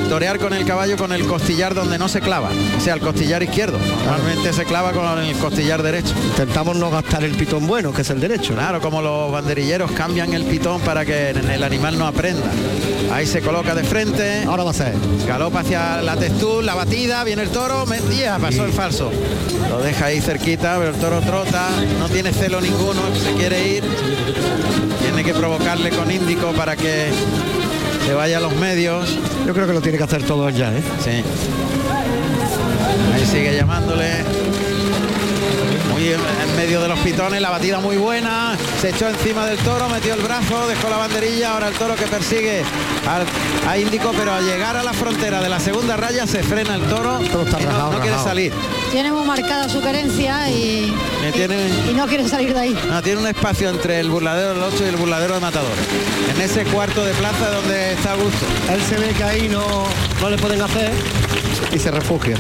torear 0.09 0.39
con 0.39 0.53
el 0.53 0.65
caballo 0.67 0.97
con 0.97 1.13
el 1.13 1.27
costillar 1.27 1.75
donde 1.75 1.99
no 1.99 2.09
se 2.09 2.21
clava. 2.21 2.51
O 2.77 2.81
sea, 2.81 2.95
el 2.95 3.01
costillar 3.01 3.43
izquierdo. 3.43 3.79
Normalmente 4.05 4.53
se 4.53 4.65
clava 4.65 4.93
con 4.93 5.19
el 5.19 5.35
costillar 5.37 5.83
derecho. 5.83 6.15
Intentamos 6.31 6.77
no 6.77 6.91
gastar 6.91 7.25
el 7.25 7.33
pitón 7.37 7.67
bueno, 7.67 7.93
que 7.93 8.03
es 8.03 8.11
el 8.11 8.21
derecho. 8.21 8.55
Claro, 8.55 8.81
como 8.81 9.01
los 9.03 9.33
banderilleros 9.33 9.91
cambian 9.93 10.33
el 10.35 10.45
pitón 10.45 10.81
para 10.83 11.05
que 11.05 11.31
el 11.31 11.63
animal 11.65 11.99
no 11.99 12.07
aprenda. 12.07 12.47
Ahí 13.13 13.27
se 13.27 13.41
coloca 13.41 13.75
de 13.75 13.85
frente. 13.85 14.45
Ahora 14.45 14.65
va 14.65 14.71
a 14.71 14.75
ser. 14.75 14.95
Galopa 15.27 15.61
hacia 15.61 16.03
la 16.03 16.17
textura, 16.17 16.65
la 16.65 16.75
batida, 16.75 17.23
viene 17.25 17.43
el 17.43 17.51
toro, 17.51 17.87
mentía, 17.87 18.39
pasó 18.39 18.65
el 18.65 18.73
falso. 18.73 19.11
Lo 19.69 19.79
deja 19.83 20.07
ahí 20.07 20.21
cerquita, 20.21 20.77
pero 20.79 20.91
el 20.91 20.97
toro 20.97 21.21
trota, 21.21 21.69
no 21.99 22.09
tiene 22.09 22.33
celo 22.33 22.61
ninguno, 22.61 23.01
se 23.15 23.33
quiere 23.35 23.69
ir. 23.69 23.85
Tiene 25.01 25.23
que 25.23 25.35
provocarle 25.35 25.91
con 25.91 26.11
índico 26.11 26.53
para 26.53 26.77
que 26.77 27.11
se 28.07 28.15
vaya 28.15 28.39
a 28.39 28.41
los 28.41 28.55
medios. 28.57 29.17
Yo 29.47 29.55
creo 29.55 29.67
que 29.67 29.73
lo 29.73 29.81
tiene 29.81 29.99
que 29.99 30.05
hacer 30.05 30.23
todo 30.25 30.49
ya, 30.51 30.73
¿eh? 30.73 30.83
Sí. 31.03 31.23
Ahí 33.15 33.27
sigue 33.27 33.55
llamándole. 33.55 34.25
Muy 35.93 36.09
en, 36.09 36.15
en 36.21 36.57
medio 36.57 36.81
de 36.81 36.89
los 36.89 36.99
pitones, 37.01 37.41
la 37.41 37.51
batida 37.51 37.79
muy 37.79 37.97
buena. 37.97 38.57
Se 38.81 38.91
echó 38.91 39.09
encima 39.09 39.47
del 39.47 39.59
toro, 39.59 39.89
metió 39.89 40.15
el 40.15 40.21
brazo, 40.21 40.67
dejó 40.67 40.89
la 40.91 40.97
banderilla. 40.97 41.53
Ahora 41.53 41.69
el 41.69 41.75
toro 41.75 41.95
que 41.95 42.07
persigue 42.07 42.65
a 43.07 43.79
Índico, 43.79 44.13
pero 44.17 44.33
al 44.33 44.45
llegar 44.45 44.77
a 44.77 44.83
la 44.83 44.93
frontera 44.93 45.41
de 45.43 45.49
la 45.49 45.61
segunda 45.61 45.97
raya 45.97 46.27
se 46.27 46.43
frena 46.43 46.75
el 46.77 46.83
toro. 46.83 47.21
y 47.23 47.29
no- 47.29 47.45
rajado, 47.45 47.91
no, 47.93 47.99
quiere 47.99 48.11
rajado. 48.11 48.25
salir. 48.29 48.53
Tiene 48.91 49.13
muy 49.13 49.25
marcada 49.27 49.69
su 49.69 49.81
querencia 49.81 50.49
y, 50.51 50.95
tiene, 51.33 51.69
y 51.91 51.95
no 51.95 52.07
quiere 52.07 52.29
salir 52.29 52.55
de 52.55 52.61
ahí. 52.61 52.79
no, 52.89 53.03
tiene 53.03 53.21
un 53.21 53.27
espacio 53.27 53.69
entre 53.71 54.01
el 54.01 54.11
burladero 54.11 54.55
del 54.55 54.63
8 54.63 54.85
y 54.85 54.89
el 54.89 54.97
burladero 54.97 55.35
de 55.35 55.41
Matadores. 55.41 55.79
En 56.35 56.41
ese 56.41 56.65
cuarto 56.65 57.05
de 57.05 57.13
plaza 57.15 57.51
donde 57.51 57.93
está 57.93 58.13
a 58.13 58.15
gusto. 58.17 58.47
Él 58.73 58.81
se 58.83 58.97
ve 58.97 59.09
que 59.17 59.25
ahí 59.25 59.49
no, 59.49 59.65
no 60.21 60.31
le 60.31 60.37
pueden 60.39 60.61
hacer 60.63 60.93
y 61.73 61.79
se 61.79 61.91
refugia. 61.91 62.37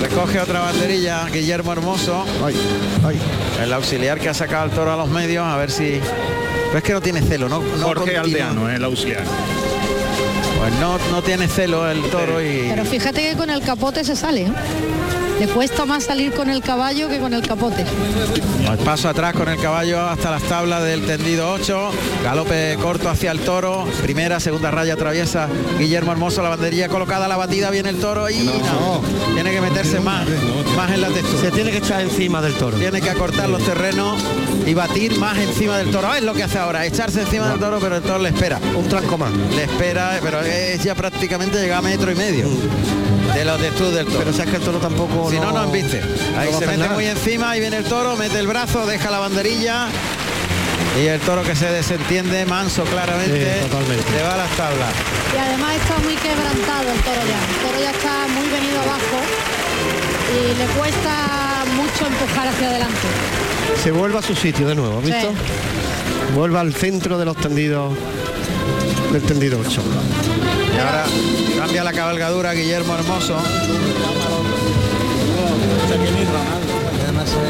Recoge 0.00 0.40
otra 0.40 0.60
banderilla, 0.60 1.26
Guillermo 1.26 1.72
Hermoso. 1.72 2.24
El 3.62 3.72
auxiliar 3.72 4.20
que 4.20 4.28
ha 4.28 4.34
sacado 4.34 4.66
el 4.66 4.70
toro 4.70 4.92
a 4.92 4.96
los 4.96 5.08
medios, 5.08 5.44
a 5.44 5.56
ver 5.56 5.70
si. 5.70 6.00
Pero 6.68 6.78
es 6.78 6.84
que 6.84 6.92
no 6.92 7.00
tiene 7.00 7.22
celo, 7.22 7.48
¿no? 7.48 7.60
no 7.60 7.86
Jorge 7.86 8.14
continúa. 8.14 8.20
Aldeano, 8.20 8.68
el 8.70 8.84
auxiliar. 8.84 9.24
Pues 10.58 10.72
no, 10.80 10.98
no 11.10 11.22
tiene 11.22 11.48
celo 11.48 11.90
el 11.90 12.02
toro 12.10 12.42
y. 12.42 12.68
Pero 12.70 12.84
fíjate 12.84 13.22
que 13.22 13.36
con 13.36 13.48
el 13.50 13.62
capote 13.62 14.04
se 14.04 14.14
sale. 14.14 14.42
¿eh? 14.42 14.52
Le 15.38 15.46
cuesta 15.46 15.86
más 15.86 16.04
salir 16.04 16.32
con 16.32 16.50
el 16.50 16.60
caballo 16.60 17.08
que 17.08 17.20
con 17.20 17.32
el 17.32 17.46
capote. 17.46 17.84
Paso 18.84 19.08
atrás 19.08 19.34
con 19.34 19.48
el 19.48 19.58
caballo 19.58 20.00
hasta 20.00 20.32
las 20.32 20.42
tablas 20.42 20.82
del 20.82 21.06
tendido 21.06 21.52
8. 21.52 21.90
Galope 22.24 22.76
corto 22.82 23.08
hacia 23.08 23.30
el 23.30 23.40
toro. 23.40 23.86
Primera, 24.02 24.40
segunda 24.40 24.72
raya 24.72 24.94
atraviesa 24.94 25.48
Guillermo 25.78 26.10
Hermoso. 26.10 26.42
La 26.42 26.48
banderilla 26.48 26.88
colocada 26.88 27.28
la 27.28 27.36
batida. 27.36 27.70
Viene 27.70 27.90
el 27.90 27.98
toro 27.98 28.28
y 28.28 28.46
no. 28.46 29.00
Tiene 29.34 29.52
que 29.52 29.60
meterse 29.60 30.00
más, 30.00 30.26
más 30.76 30.90
en 30.90 31.02
la 31.02 31.08
textura. 31.08 31.40
Se 31.40 31.50
tiene 31.52 31.70
que 31.70 31.78
echar 31.78 32.00
encima 32.00 32.42
del 32.42 32.54
toro. 32.54 32.76
Tiene 32.76 33.00
que 33.00 33.10
acortar 33.10 33.48
los 33.48 33.62
terrenos 33.62 34.20
y 34.66 34.74
batir 34.74 35.18
más 35.18 35.38
encima 35.38 35.78
del 35.78 35.92
toro. 35.92 36.12
Es 36.14 36.22
lo 36.22 36.34
que 36.34 36.42
hace 36.42 36.58
ahora, 36.58 36.84
echarse 36.84 37.20
encima 37.20 37.48
del 37.50 37.60
toro, 37.60 37.78
pero 37.80 37.96
el 37.96 38.02
toro 38.02 38.18
le 38.18 38.30
espera. 38.30 38.58
Un 38.74 38.88
tranco 38.88 39.16
más. 39.16 39.30
Le 39.54 39.64
espera, 39.64 40.18
pero 40.20 40.40
es 40.40 40.82
ya 40.82 40.96
prácticamente 40.96 41.60
llega 41.60 41.78
a 41.78 41.82
metro 41.82 42.10
y 42.10 42.16
medio 42.16 42.48
de 43.34 43.44
los 43.44 43.60
del 43.60 43.74
toro. 43.74 44.18
Pero 44.18 44.32
si 44.32 44.40
es 44.42 44.46
que 44.48 44.56
el 44.56 44.62
toro 44.62 44.78
tampoco. 44.78 45.30
Si 45.30 45.38
no, 45.38 45.52
no 45.52 45.64
embiste. 45.64 46.00
Ahí 46.36 46.46
no 46.46 46.52
va 46.52 46.56
a 46.56 46.60
se 46.60 46.66
mete 46.66 46.78
nada. 46.78 46.92
muy 46.94 47.06
encima, 47.06 47.50
ahí 47.50 47.60
viene 47.60 47.76
el 47.78 47.84
toro, 47.84 48.16
mete 48.16 48.38
el 48.38 48.46
brazo, 48.46 48.86
deja 48.86 49.10
la 49.10 49.18
banderilla. 49.18 49.88
Y 51.02 51.06
el 51.06 51.20
toro 51.20 51.42
que 51.42 51.54
se 51.54 51.66
desentiende, 51.70 52.44
manso 52.46 52.82
claramente, 52.84 53.62
Sí, 53.62 54.12
se 54.16 54.22
va 54.22 54.34
a 54.34 54.36
las 54.38 54.50
tablas. 54.56 54.88
Y 55.34 55.38
además 55.38 55.76
está 55.76 55.98
muy 55.98 56.14
quebrantado 56.14 56.90
el 56.92 57.00
toro 57.00 57.20
ya. 57.28 57.38
El 57.38 57.66
toro 57.66 57.80
ya 57.82 57.90
está 57.90 58.26
muy 58.28 58.48
venido 58.48 58.80
abajo 58.80 59.18
y 60.34 60.58
le 60.58 60.64
cuesta 60.78 61.64
mucho 61.76 62.06
empujar 62.06 62.48
hacia 62.48 62.68
adelante. 62.70 63.06
Se 63.82 63.90
vuelve 63.92 64.18
a 64.18 64.22
su 64.22 64.34
sitio 64.34 64.66
de 64.66 64.74
nuevo, 64.74 64.98
¿has 64.98 65.04
Sí. 65.04 65.12
visto? 65.12 65.32
Vuelve 66.34 66.58
al 66.58 66.74
centro 66.74 67.18
de 67.18 67.24
los 67.26 67.36
tendidos 67.36 67.92
del 69.12 69.22
tendido 69.22 69.60
8. 69.60 69.82
Y 70.78 70.80
ahora 70.80 71.04
cambia 71.58 71.82
la 71.82 71.92
cabalgadura 71.92 72.52
Guillermo 72.54 72.94
Hermoso. 72.94 73.36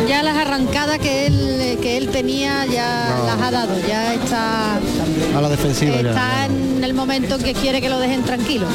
Ya 0.09 0.23
las 0.23 0.37
arrancadas 0.37 0.99
que 0.99 1.27
él 1.27 1.79
que 1.83 1.99
él 1.99 2.09
tenía 2.09 2.65
ya 2.67 3.15
No. 3.19 3.27
las 3.27 3.41
ha 3.41 3.51
dado. 3.51 3.75
Ya 3.87 4.15
está 4.15 4.77
A 4.77 5.41
la 5.41 5.49
defensiva 5.51 5.97
está 5.97 6.13
ya. 6.15 6.47
en 6.47 6.83
el 6.83 6.95
momento 6.95 7.35
en 7.37 7.43
que 7.43 7.53
quiere 7.53 7.81
que 7.81 7.89
lo 7.91 7.99
dejen 7.99 8.23
tranquilo. 8.25 8.67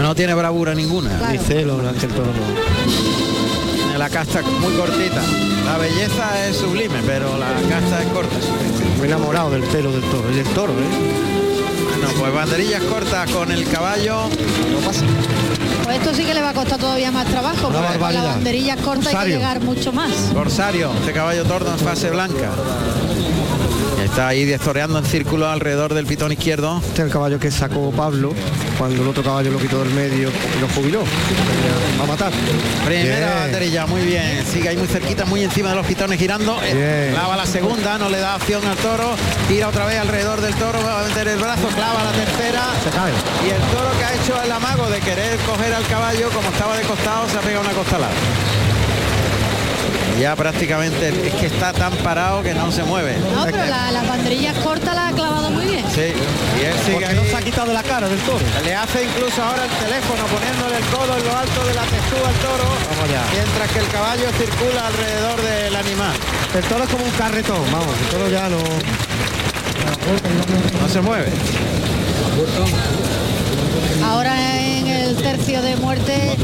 No 0.00 0.14
tiene 0.14 0.34
bravura 0.34 0.74
ninguna. 0.74 1.10
Claro. 1.18 1.32
Ni 1.32 1.38
celo, 1.38 1.80
no, 1.80 1.90
es 1.90 1.96
que 1.96 2.06
el 2.06 2.12
toro. 2.12 2.30
La 3.96 4.10
casta 4.10 4.42
muy 4.42 4.74
cortita. 4.74 5.22
La 5.64 5.78
belleza 5.78 6.46
es 6.48 6.56
sublime, 6.56 6.98
pero 7.06 7.38
la 7.38 7.46
casta 7.68 8.02
es 8.02 8.08
corta. 8.08 8.36
Muy 8.98 9.06
enamorado 9.06 9.50
del 9.50 9.62
pelo 9.62 9.90
del 9.92 10.02
toro. 10.02 10.30
Y 10.30 10.34
del 10.36 10.46
toro, 10.48 10.72
¿eh? 10.74 11.43
Bueno, 12.04 12.20
pues 12.20 12.34
banderillas 12.34 12.82
cortas 12.82 13.30
con 13.30 13.50
el 13.50 13.66
caballo. 13.66 14.28
Pues 15.84 15.96
esto 15.96 16.14
sí 16.14 16.24
que 16.24 16.34
le 16.34 16.42
va 16.42 16.50
a 16.50 16.54
costar 16.54 16.78
todavía 16.78 17.10
más 17.10 17.26
trabajo, 17.26 17.68
Una 17.68 17.78
porque 17.78 17.78
con 17.78 17.82
la 17.82 17.88
barbaridad. 17.98 18.24
banderilla 18.34 18.76
corta 18.76 19.08
hay 19.10 19.16
que 19.26 19.32
llegar 19.36 19.60
mucho 19.62 19.90
más. 19.92 20.12
Corsario, 20.34 20.92
este 20.98 21.12
caballo 21.12 21.44
tordo 21.44 21.72
en 21.72 21.78
fase 21.78 22.10
blanca. 22.10 22.50
Está 24.04 24.28
ahí 24.28 24.44
destoreando 24.44 24.98
en 24.98 25.06
círculo 25.06 25.48
alrededor 25.48 25.94
del 25.94 26.04
pitón 26.04 26.30
izquierdo. 26.32 26.78
Este 26.86 27.00
es 27.02 27.06
el 27.06 27.10
caballo 27.10 27.38
que 27.38 27.50
sacó 27.50 27.90
Pablo 27.90 28.34
cuando 28.78 29.02
el 29.02 29.08
otro 29.08 29.22
caballo 29.22 29.50
lo 29.50 29.58
quitó 29.58 29.80
del 29.80 29.92
medio 29.94 30.30
y 30.30 30.60
lo 30.60 30.68
jubiló. 30.68 31.04
Va 31.98 32.04
a 32.04 32.06
matar. 32.06 32.32
Primera 32.84 33.26
Bien. 33.26 33.38
banderilla, 33.38 33.86
muy 33.86 34.02
bien. 34.02 34.44
Sigue 34.46 34.68
ahí 34.68 34.76
muy 34.76 34.86
cerquita, 34.88 35.24
muy 35.24 35.42
encima 35.42 35.70
de 35.70 35.76
los 35.76 35.86
pitones 35.86 36.18
girando. 36.18 36.58
Bien. 36.60 37.10
Clava 37.12 37.36
la 37.36 37.46
segunda, 37.46 37.98
no 37.98 38.08
le 38.08 38.18
da 38.18 38.36
opción 38.36 38.66
al 38.66 38.76
toro. 38.76 39.16
Gira 39.48 39.68
otra 39.68 39.86
vez 39.86 39.98
alrededor 39.98 40.40
del 40.40 40.54
toro, 40.54 40.78
va 40.84 41.00
a 41.00 41.08
meter 41.08 41.28
el 41.28 41.38
brazo, 41.38 41.68
clava 41.68 42.04
la 42.04 42.12
tercera. 42.12 42.62
Se 42.82 42.90
cae. 42.90 43.12
Y 43.46 43.50
el 43.50 43.62
toro 43.70 43.90
que 43.98 44.04
ha 44.04 44.14
hecho 44.14 44.42
el 44.42 44.52
amago 44.52 44.88
de 44.88 45.00
querer 45.00 45.38
coger 45.40 45.72
al 45.72 45.86
caballo, 45.86 46.28
como 46.30 46.48
estaba 46.48 46.76
de 46.76 46.82
costado, 46.84 47.28
se 47.28 47.38
ha 47.38 47.40
pegado 47.40 47.64
una 47.64 47.72
costalada. 47.74 48.12
Ya 50.20 50.36
prácticamente 50.36 51.08
es 51.08 51.34
que 51.34 51.46
está 51.46 51.72
tan 51.72 51.92
parado 51.96 52.42
que 52.42 52.54
no 52.54 52.70
se 52.70 52.84
mueve. 52.84 53.16
No, 53.34 53.44
pero 53.44 53.64
la- 53.66 53.90
las 53.90 54.06
banderillas 54.08 54.56
cortas 54.58 54.94
las 54.94 55.12
ha 55.12 55.14
clavado 55.14 55.50
muy 55.50 55.66
bien. 55.66 55.84
Sí, 55.92 56.00
y 56.60 56.64
él 56.64 56.74
sigue 56.86 57.04
ahí. 57.04 57.16
no 57.16 57.24
se 57.24 57.36
ha 57.36 57.42
quitado 57.42 57.72
la 57.72 57.82
cara 57.82 58.08
del 58.08 58.18
toro. 58.20 58.38
Le 58.64 58.74
hace 58.74 59.04
incluso 59.04 59.42
ahora 59.42 59.64
el 59.64 59.70
teléfono 59.70 60.24
poniéndole 60.26 60.76
el 60.78 60.84
codo 60.84 61.18
en 61.18 61.24
lo 61.24 61.36
alto 61.36 61.66
de 61.66 61.74
la 61.74 61.82
textura 61.82 62.28
al 62.28 62.34
toro, 62.36 62.64
Vamos 62.64 63.10
ya. 63.10 63.24
mientras 63.32 63.70
que 63.72 63.78
el 63.80 63.88
caballo 63.88 64.26
circula 64.38 64.86
alrededor 64.86 65.42
del 65.42 65.76
animal. 65.76 66.12
El 66.54 66.62
toro 66.64 66.84
es 66.84 66.90
como 66.90 67.04
un 67.04 67.10
carretón, 67.12 67.62
vamos, 67.72 67.94
el 68.00 68.06
toro 68.08 68.28
ya 68.30 68.48
no. 68.48 68.58
No 70.80 70.88
se 70.88 71.00
mueve. 71.00 71.28
Ahora 74.04 74.34
en 74.60 74.86
el 74.86 75.16
tercio 75.16 75.60
de 75.62 75.76
muerte 75.76 76.36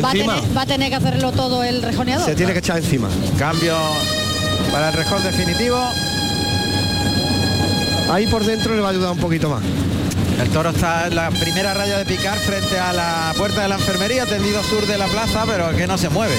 va 0.00 0.10
a, 0.10 0.12
Encima. 0.12 0.34
tener, 0.36 0.56
va 0.56 0.62
a 0.62 0.66
tener 0.66 0.88
que 0.90 0.94
hacerlo 0.96 1.32
todo 1.32 1.62
el 1.64 1.82
rejoneador. 1.82 2.26
Se 2.26 2.34
tiene 2.34 2.52
que 2.52 2.58
echar 2.60 2.78
encima. 2.78 3.08
Cambio 3.38 3.76
para 4.72 4.88
el 4.88 4.94
rejón 4.94 5.22
definitivo. 5.22 5.78
Ahí 8.10 8.26
por 8.26 8.44
dentro 8.44 8.74
le 8.74 8.80
va 8.80 8.88
a 8.88 8.90
ayudar 8.90 9.12
un 9.12 9.18
poquito 9.18 9.50
más. 9.50 9.62
El 10.40 10.48
toro 10.50 10.70
está 10.70 11.08
en 11.08 11.16
la 11.16 11.30
primera 11.30 11.74
raya 11.74 11.98
de 11.98 12.04
picar 12.04 12.38
frente 12.38 12.78
a 12.78 12.92
la 12.92 13.34
puerta 13.36 13.62
de 13.62 13.68
la 13.68 13.74
enfermería, 13.74 14.24
tendido 14.24 14.62
sur 14.62 14.86
de 14.86 14.96
la 14.96 15.06
plaza, 15.06 15.44
pero 15.46 15.76
que 15.76 15.86
no 15.86 15.98
se 15.98 16.08
mueve. 16.08 16.36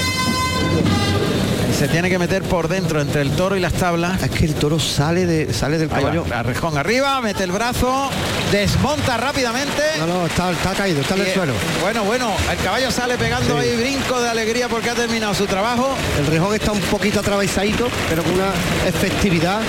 Y 1.70 1.74
se 1.74 1.86
tiene 1.86 2.08
que 2.08 2.18
meter 2.18 2.42
por 2.42 2.68
dentro 2.68 3.00
entre 3.00 3.20
el 3.20 3.30
toro 3.32 3.56
y 3.56 3.60
las 3.60 3.74
tablas. 3.74 4.22
Es 4.22 4.30
que 4.30 4.46
el 4.46 4.54
toro 4.54 4.78
sale 4.80 5.26
de 5.26 5.52
sale 5.52 5.76
del 5.78 5.88
caballo. 5.90 6.24
la 6.28 6.42
rejón 6.42 6.78
arriba, 6.78 7.20
mete 7.20 7.44
el 7.44 7.52
brazo, 7.52 8.10
desmonta 8.50 9.16
rápidamente. 9.16 9.82
No, 9.98 10.06
no, 10.06 10.26
está, 10.26 10.50
está 10.50 10.72
caído, 10.72 11.00
está 11.00 11.14
en 11.14 11.20
el 11.22 11.26
eh, 11.28 11.34
suelo. 11.34 11.54
Bueno, 11.80 12.04
bueno, 12.04 12.32
el 12.50 12.58
caballo 12.58 12.90
sale 12.90 13.16
pegando 13.16 13.60
Sí. 13.60 13.68
ahí 13.68 13.76
brinco 13.76 14.20
de 14.20 14.28
alegría 14.28 14.68
porque 14.68 14.90
ha 14.90 14.94
terminado 14.94 15.34
su 15.34 15.46
trabajo. 15.46 15.94
El 16.18 16.26
rejón 16.26 16.54
está 16.54 16.72
un 16.72 16.80
poquito 16.80 17.20
atravesadito, 17.20 17.88
pero 18.08 18.22
con 18.22 18.32
una 18.34 18.52
efectividad. 18.86 19.60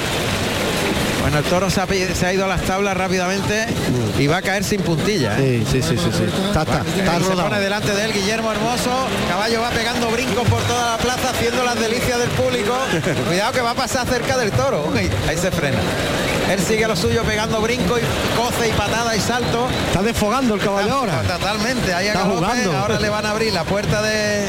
Bueno, 1.22 1.38
el 1.38 1.44
toro 1.44 1.70
se 1.70 1.80
ha, 1.80 1.86
pi- 1.86 2.08
se 2.16 2.26
ha 2.26 2.34
ido 2.34 2.46
a 2.46 2.48
las 2.48 2.62
tablas 2.64 2.98
rápidamente 2.98 3.68
y 4.18 4.26
va 4.26 4.38
a 4.38 4.42
caer 4.42 4.64
sin 4.64 4.82
puntilla. 4.82 5.38
¿eh? 5.40 5.62
Sí, 5.72 5.80
sí, 5.84 5.88
sí, 5.90 5.98
sí, 6.04 6.10
sí. 6.18 6.24
Está, 6.48 6.64
está, 6.64 6.82
está 6.98 7.20
se 7.20 7.36
pone 7.36 7.60
delante 7.60 7.94
de 7.94 8.06
él 8.06 8.14
Guillermo 8.14 8.52
Hermoso, 8.52 8.90
caballo 9.30 9.62
va 9.62 9.70
pegando 9.70 10.10
brincos 10.10 10.48
por 10.48 10.60
toda 10.64 10.94
la 10.94 10.98
plaza 10.98 11.30
haciendo 11.30 11.64
las 11.64 11.80
delicias 11.80 12.18
del 12.18 12.30
público. 12.30 12.74
Cuidado 13.28 13.52
que 13.52 13.62
va 13.62 13.70
a 13.70 13.76
pasar 13.76 14.08
cerca 14.08 14.36
del 14.36 14.50
toro. 14.52 14.90
Uy, 14.92 15.12
ahí 15.30 15.38
se 15.38 15.52
frena. 15.52 15.78
Él 16.50 16.60
sigue 16.60 16.88
lo 16.88 16.96
suyo 16.96 17.24
pegando 17.24 17.62
brinco 17.62 17.98
y 17.98 18.02
coce 18.36 18.70
y 18.70 18.72
patada 18.74 19.16
y 19.16 19.20
salto. 19.20 19.68
Está 19.88 20.02
desfogando 20.02 20.56
el 20.56 20.62
caballo 20.62 20.94
ahora. 20.94 21.22
Totalmente, 21.22 21.94
ahí 21.94 22.08
Está 22.08 22.22
jugando. 22.22 22.78
Ahora 22.78 23.00
le 23.00 23.10
van 23.10 23.26
a 23.26 23.32
abrir 23.32 23.54
la 23.54 23.64
puerta 23.64 24.02
de 24.02 24.48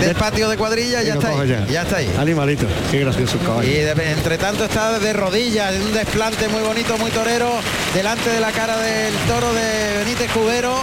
del 0.00 0.14
patio 0.16 0.48
de 0.50 0.56
cuadrilla 0.58 1.02
Y 1.02 1.06
ya 1.06 1.14
está 1.14 1.28
ahí. 1.28 1.66
Ya 1.70 1.82
está 1.82 1.96
ahí. 1.96 2.14
Animalito. 2.18 2.66
Qué 2.90 3.00
gracioso 3.00 3.38
caballo. 3.38 3.68
Y 3.68 3.72
de- 3.74 4.12
entre 4.12 4.36
tanto 4.38 4.64
está 4.64 4.98
de 4.98 5.12
rodillas, 5.12 5.74
un 5.76 5.92
desplante 5.94 6.48
muy 6.48 6.60
bonito, 6.62 6.98
muy 6.98 7.10
torero, 7.10 7.50
delante 7.94 8.28
de 8.30 8.40
la 8.40 8.50
cara 8.52 8.76
del 8.78 9.14
toro 9.28 9.52
de 9.54 9.98
Benítez 10.04 10.30
Cubero. 10.32 10.74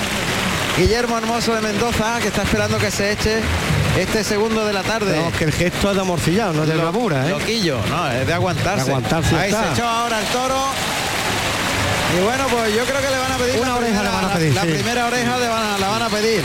Guillermo 0.78 1.18
Hermoso 1.18 1.54
de 1.54 1.62
Mendoza, 1.62 2.18
que 2.22 2.30
está 2.30 2.44
esperando 2.44 2.78
que 2.78 2.90
se 2.90 3.12
eche 3.12 3.42
este 3.98 4.24
segundo 4.24 4.66
de 4.66 4.74
la 4.74 4.84
tarde. 4.84 5.18
Vamos, 5.18 5.34
que 5.36 5.44
el 5.46 5.52
gesto 5.52 5.90
es 5.90 5.96
de 5.96 6.02
amorcillado, 6.02 6.54
no 6.54 6.64
es 6.64 6.70
de 6.70 6.76
Lo- 6.76 6.82
bravura, 6.82 7.28
¿eh? 7.28 7.30
Loquillo, 7.32 7.80
no, 7.90 8.10
es 8.12 8.26
de 8.26 8.34
aguantarse. 8.34 8.86
De 8.86 8.92
aguantarse 8.92 9.36
Ahí 9.36 9.50
está. 9.50 9.68
se 9.68 9.74
echó 9.74 9.88
ahora 9.88 10.20
el 10.20 10.26
toro. 10.28 10.60
Y 12.18 12.24
bueno, 12.24 12.44
pues 12.50 12.76
yo 12.76 12.84
creo 12.86 13.02
que 13.02 13.10
le 13.10 13.18
van 13.18 13.32
a 13.32 13.38
pedir 13.38 13.60
Una 13.62 13.76
oreja 13.76 14.00
primera, 14.00 14.04
le 14.04 14.10
van 14.16 14.26
a 14.26 14.28
la- 14.28 14.34
pedir, 14.34 14.54
La, 14.56 14.62
sí. 14.62 14.68
primera 14.68 15.06
oreja 15.08 15.38
le 15.38 15.48
van 15.48 15.64
a- 15.64 15.78
la 15.78 15.88
van 15.88 16.02
a 16.04 16.10
pedir. 16.10 16.44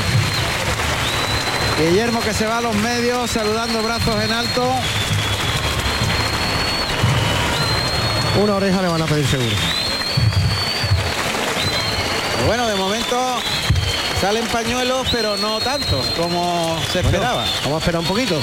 Guillermo 1.79 2.21
que 2.21 2.33
se 2.33 2.47
va 2.47 2.59
a 2.59 2.61
los 2.61 2.75
medios 2.77 3.31
saludando 3.31 3.83
brazos 3.83 4.23
en 4.25 4.33
alto. 4.33 4.71
Una 8.43 8.55
oreja 8.55 8.83
le 8.83 8.89
van 8.89 9.03
a 9.03 9.07
pedir 9.07 9.27
seguro. 9.27 9.57
Bueno, 12.47 12.67
de 12.69 12.75
momento 12.77 13.39
salen 14.21 14.47
pañuelos, 14.47 15.07
pero 15.11 15.37
no 15.37 15.59
tantos 15.61 16.07
como 16.17 16.79
se 16.93 17.01
esperaba. 17.01 17.45
Vamos 17.65 17.77
a 17.77 17.79
esperar 17.79 18.01
un 18.01 18.07
poquito. 18.07 18.41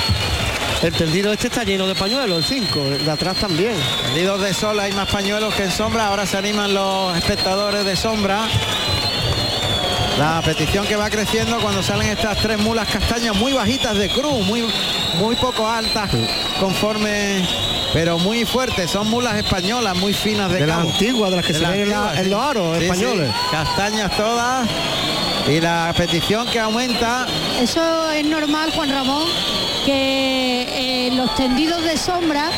El 0.81 0.93
tendido 0.93 1.31
este 1.31 1.47
está 1.47 1.63
lleno 1.63 1.87
de 1.87 1.95
pañuelos, 1.95 2.39
el 2.39 2.43
5, 2.43 2.79
de 3.05 3.11
atrás 3.11 3.37
también. 3.37 3.73
Tendidos 4.07 4.41
de 4.41 4.53
sol 4.53 4.79
hay 4.79 4.91
más 4.91 5.09
pañuelos 5.09 5.53
que 5.55 5.63
en 5.63 5.71
sombra, 5.71 6.07
ahora 6.07 6.25
se 6.25 6.37
animan 6.37 6.73
los 6.73 7.15
espectadores 7.17 7.85
de 7.85 7.95
sombra. 7.95 8.41
La 10.17 10.41
petición 10.43 10.85
que 10.85 10.95
va 10.95 11.09
creciendo 11.09 11.59
cuando 11.59 11.81
salen 11.81 12.09
estas 12.09 12.37
tres 12.37 12.59
mulas 12.59 12.87
castañas 12.87 13.35
muy 13.35 13.53
bajitas 13.53 13.97
de 13.97 14.09
cruz, 14.09 14.45
muy, 14.45 14.63
muy 15.15 15.35
poco 15.37 15.67
altas, 15.67 16.11
conforme, 16.59 17.47
pero 17.93 18.19
muy 18.19 18.45
fuertes. 18.45 18.91
Son 18.91 19.09
mulas 19.09 19.37
españolas, 19.37 19.97
muy 19.97 20.13
finas 20.13 20.51
de, 20.51 20.59
De 20.59 20.67
las 20.67 20.79
antiguas, 20.79 21.31
de 21.31 21.37
las 21.37 21.45
que 21.45 21.53
se 21.53 21.65
ven 21.65 21.91
en 21.91 22.17
en 22.17 22.29
los 22.29 22.41
aros 22.41 22.77
españoles. 22.77 23.31
Castañas 23.51 24.15
todas. 24.15 24.69
Y 25.47 25.59
la 25.59 25.93
petición 25.95 26.47
que 26.47 26.59
aumenta 26.59 27.27
Eso 27.61 28.11
es 28.11 28.25
normal, 28.25 28.71
Juan 28.73 28.89
Ramón, 28.89 29.23
que 29.85 31.07
eh, 31.07 31.11
los 31.15 31.35
tendidos 31.35 31.83
de 31.83 31.97
sombra 31.97 32.49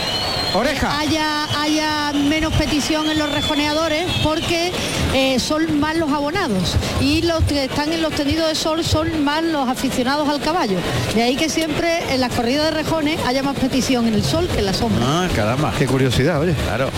Oreja. 0.53 0.99
haya, 0.99 1.45
haya 1.59 2.13
menos 2.13 2.53
petición 2.53 3.09
en 3.09 3.17
los 3.17 3.31
rejoneadores 3.31 4.05
porque 4.23 4.71
eh, 5.13 5.39
son 5.39 5.79
más 5.79 5.97
los 5.97 6.11
abonados 6.11 6.77
y 7.01 7.23
los 7.23 7.43
que 7.43 7.65
están 7.65 7.91
en 7.91 8.01
los 8.01 8.13
tendidos 8.13 8.47
de 8.47 8.55
sol 8.55 8.83
son 8.83 9.23
más 9.23 9.43
los 9.43 9.67
aficionados 9.67 10.29
al 10.29 10.39
caballo. 10.39 10.77
De 11.15 11.23
ahí 11.23 11.35
que 11.35 11.49
siempre 11.49 12.13
en 12.13 12.21
las 12.21 12.33
corridas 12.33 12.65
de 12.65 12.71
rejones 12.71 13.19
haya 13.25 13.41
más 13.41 13.57
petición 13.57 14.07
en 14.07 14.13
el 14.13 14.23
sol 14.23 14.47
que 14.47 14.59
en 14.59 14.65
la 14.65 14.73
sombra. 14.73 15.03
Ah, 15.05 15.27
caramba. 15.35 15.73
Qué 15.77 15.87
curiosidad, 15.87 16.39
oye. 16.39 16.53
Claro. 16.53 16.89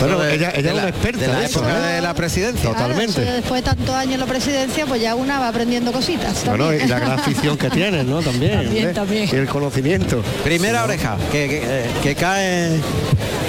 Bueno, 0.00 0.18
De- 0.18 0.34
ella, 0.34 0.50
de 0.50 0.60
ella 0.60 0.68
es 0.70 0.74
la- 0.76 0.82
una 0.82 0.88
experta 0.90 1.20
de 1.20 1.26
la 1.28 1.38
de 1.40 1.44
eso, 1.46 1.58
época 1.60 1.90
¿eh? 1.90 1.94
de 1.94 2.00
la 2.02 2.14
presidencia. 2.14 2.70
Totalmente. 2.70 3.20
después 3.20 3.64
de 3.64 3.70
tantos 3.70 3.94
años 3.94 4.14
en 4.14 4.20
la 4.20 4.26
presidencia, 4.26 4.86
pues 4.86 5.00
ya 5.00 5.14
una 5.14 5.38
va 5.40 5.48
aprendiendo 5.48 5.92
cositas. 5.92 6.44
Bueno, 6.44 6.72
y 6.72 6.86
la 6.86 6.98
gran 6.98 7.12
afición 7.18 7.56
que 7.56 7.70
tienes, 7.70 8.04
¿no? 8.04 8.20
También. 8.20 8.52
También, 8.64 8.76
hombre. 8.86 8.94
también. 8.94 9.28
Y 9.32 9.36
el 9.36 9.46
conocimiento. 9.48 10.22
Primera 10.44 10.84
oreja 10.84 11.16
que, 11.32 11.48
que, 11.48 11.62
eh, 11.64 11.86
que 12.02 12.14
cae 12.14 12.80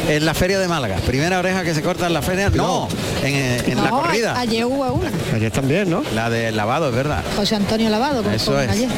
en 0.09 0.25
la 0.25 0.33
feria 0.33 0.57
de 0.59 0.67
Málaga. 0.69 0.95
Primera 1.05 1.39
oreja 1.39 1.63
que 1.63 1.73
se 1.73 1.81
corta 1.81 2.07
en 2.07 2.13
la 2.13 2.21
feria. 2.21 2.49
No, 2.49 2.87
en, 3.23 3.33
eh, 3.35 3.75
la 3.75 3.89
corrida. 3.89 4.39
Ayer 4.39 4.65
hubo 4.65 4.85
una. 4.93 5.11
Ayer 5.35 5.51
también, 5.51 5.89
¿no? 5.89 6.01
La 6.15 6.29
del 6.29 6.55
lavado, 6.55 6.87
es 6.89 6.95
verdad. 6.95 7.23
José 7.35 7.55
Antonio 7.55 7.89
Lavado, 7.89 8.23
como 8.23 8.33
Eso 8.35 8.59
es. 8.61 8.69
ayer. 8.69 8.89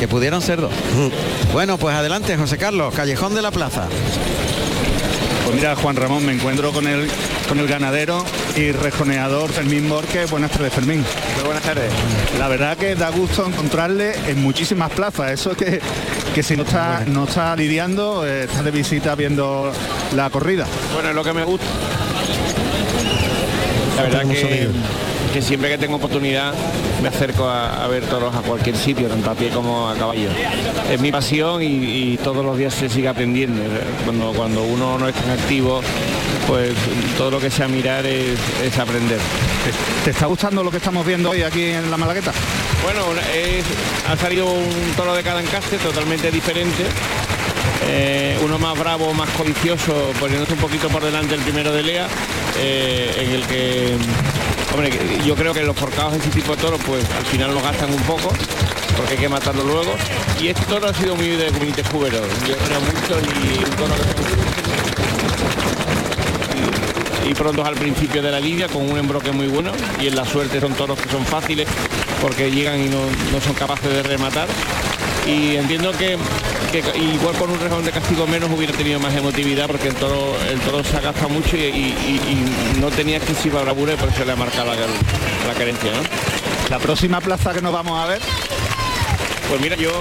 Que 0.00 0.08
pudieron 0.08 0.42
ser 0.42 0.60
dos. 0.60 0.72
Bueno, 1.52 1.78
pues 1.78 1.94
adelante, 1.94 2.36
José 2.36 2.58
Carlos, 2.58 2.92
Callejón 2.94 3.34
de 3.34 3.42
la 3.42 3.50
Plaza. 3.52 3.84
Pues 5.46 5.54
mira, 5.54 5.76
Juan 5.76 5.94
Ramón, 5.94 6.26
me 6.26 6.32
encuentro 6.32 6.72
con 6.72 6.88
el, 6.88 7.08
con 7.48 7.60
el 7.60 7.68
ganadero 7.68 8.24
y 8.56 8.72
rejoneador 8.72 9.48
Fermín 9.52 9.88
Borque. 9.88 10.24
Buenas 10.26 10.50
tardes, 10.50 10.72
Fermín. 10.72 11.04
Muy 11.36 11.44
buenas 11.44 11.62
tardes. 11.62 11.92
La 12.36 12.48
verdad 12.48 12.76
que 12.76 12.96
da 12.96 13.10
gusto 13.10 13.46
encontrarle 13.46 14.12
en 14.26 14.42
muchísimas 14.42 14.90
plazas. 14.90 15.30
Eso 15.30 15.52
es 15.52 15.56
que, 15.56 15.80
que 16.34 16.42
si 16.42 16.56
no 16.56 16.64
está, 16.64 17.04
no 17.06 17.26
está 17.26 17.54
lidiando, 17.54 18.26
eh, 18.26 18.42
está 18.42 18.64
de 18.64 18.72
visita 18.72 19.14
viendo 19.14 19.72
la 20.16 20.30
corrida. 20.30 20.66
Bueno, 20.92 21.10
es 21.10 21.14
lo 21.14 21.22
que 21.22 21.32
me 21.32 21.44
gusta. 21.44 21.64
La 23.96 24.02
verdad 24.02 24.26
que, 24.28 24.40
sonido. 24.40 24.70
que 25.32 25.42
siempre 25.42 25.70
que 25.70 25.78
tengo 25.78 25.96
oportunidad 25.96 26.52
me 27.02 27.08
acerco 27.08 27.48
a, 27.48 27.84
a 27.84 27.88
ver 27.88 28.04
toros 28.04 28.34
a 28.34 28.40
cualquier 28.40 28.76
sitio, 28.76 29.08
tanto 29.08 29.30
a 29.30 29.34
pie 29.34 29.48
como 29.50 29.88
a 29.88 29.94
caballo. 29.96 30.28
Es 30.90 31.00
mi 31.00 31.10
pasión 31.12 31.62
y, 31.62 31.66
y 31.66 32.18
todos 32.22 32.44
los 32.44 32.56
días 32.58 32.74
se 32.74 32.88
sigue 32.88 33.08
aprendiendo. 33.08 33.62
Cuando, 34.04 34.32
cuando 34.32 34.62
uno 34.62 34.98
no 34.98 35.08
es 35.08 35.14
tan 35.14 35.30
activo, 35.30 35.80
pues 36.46 36.72
todo 37.18 37.30
lo 37.30 37.40
que 37.40 37.50
sea 37.50 37.68
mirar 37.68 38.06
es, 38.06 38.38
es 38.64 38.78
aprender. 38.78 39.18
¿Te 40.04 40.10
está 40.10 40.26
gustando 40.26 40.62
lo 40.62 40.70
que 40.70 40.76
estamos 40.76 41.04
viendo 41.04 41.30
hoy 41.30 41.42
aquí 41.42 41.64
en 41.64 41.90
la 41.90 41.96
Malagueta? 41.96 42.32
Bueno, 42.84 43.00
es- 43.34 43.64
ha 44.08 44.16
salido 44.16 44.46
un 44.52 44.92
toro 44.96 45.14
de 45.14 45.22
cada 45.22 45.40
encaste 45.42 45.76
totalmente 45.78 46.30
diferente. 46.30 46.84
Eh, 47.88 48.38
uno 48.44 48.58
más 48.58 48.78
bravo, 48.78 49.12
más 49.14 49.30
codicioso, 49.30 50.12
poniéndose 50.18 50.54
un 50.54 50.58
poquito 50.58 50.88
por 50.88 51.02
delante 51.02 51.34
el 51.34 51.40
primero 51.40 51.72
de 51.72 51.82
Lea, 51.82 52.08
eh, 52.58 53.14
en 53.18 53.30
el 53.30 53.46
que, 53.46 53.96
hombre, 54.72 54.90
yo 55.24 55.34
creo 55.34 55.54
que 55.54 55.62
los 55.62 55.76
forcados 55.76 56.12
de 56.12 56.18
este 56.18 56.30
tipo 56.30 56.56
de 56.56 56.62
toros, 56.62 56.80
pues 56.84 57.04
al 57.16 57.24
final 57.26 57.54
lo 57.54 57.62
gastan 57.62 57.92
un 57.92 58.02
poco, 58.02 58.32
porque 58.96 59.12
hay 59.12 59.18
que 59.18 59.28
matarlo 59.28 59.64
luego. 59.64 59.94
Y 60.40 60.48
este 60.48 60.64
toro 60.66 60.88
ha 60.88 60.94
sido 60.94 61.16
muy 61.16 61.28
de 61.28 61.50
Benítez 61.50 61.88
Cubero, 61.88 62.20
yo 62.46 62.56
creo 62.56 62.80
mucho 62.80 63.20
y 63.20 63.64
un 63.64 63.70
toro 63.76 63.94
que 63.94 64.46
y 67.28 67.34
prontos 67.34 67.66
al 67.66 67.74
principio 67.74 68.22
de 68.22 68.30
la 68.30 68.38
lidia 68.38 68.68
con 68.68 68.88
un 68.88 68.96
embroque 68.96 69.32
muy 69.32 69.48
bueno. 69.48 69.72
Y 70.00 70.06
en 70.06 70.16
la 70.16 70.24
suerte 70.24 70.60
son 70.60 70.74
toros 70.74 70.98
que 70.98 71.08
son 71.08 71.24
fáciles 71.24 71.68
porque 72.22 72.50
llegan 72.50 72.80
y 72.80 72.88
no, 72.88 73.00
no 73.32 73.40
son 73.40 73.54
capaces 73.54 73.92
de 73.92 74.02
rematar. 74.02 74.48
Y 75.26 75.56
entiendo 75.56 75.90
que, 75.92 76.16
que 76.72 76.82
igual 76.98 77.34
con 77.36 77.50
un 77.50 77.60
rejón 77.60 77.84
de 77.84 77.90
castigo 77.92 78.26
menos 78.26 78.50
hubiera 78.50 78.72
tenido 78.72 78.98
más 79.00 79.14
emotividad 79.14 79.66
porque 79.66 79.88
el 79.88 79.94
toro 79.94 80.34
el 80.50 80.58
toro 80.60 80.82
se 80.84 80.96
agasta 80.96 81.28
mucho 81.28 81.56
y, 81.56 81.60
y- 81.60 82.20
y- 82.28 82.76
y 82.76 82.80
no 82.80 82.90
tenía 82.90 83.16
excesiva 83.18 83.62
bravura 83.62 83.94
y 83.94 83.96
por 83.96 84.08
eso 84.08 84.24
le 84.24 84.32
ha 84.32 84.36
marcado 84.36 84.66
la, 84.74 84.80
la 85.46 85.54
carencia 85.56 85.90
¿no? 85.92 86.00
La 86.70 86.78
próxima 86.78 87.20
plaza 87.20 87.52
que 87.54 87.62
nos 87.62 87.72
vamos 87.72 87.98
a 88.02 88.06
ver. 88.06 88.20
Pues 89.48 89.60
mira, 89.60 89.76
yo 89.76 89.92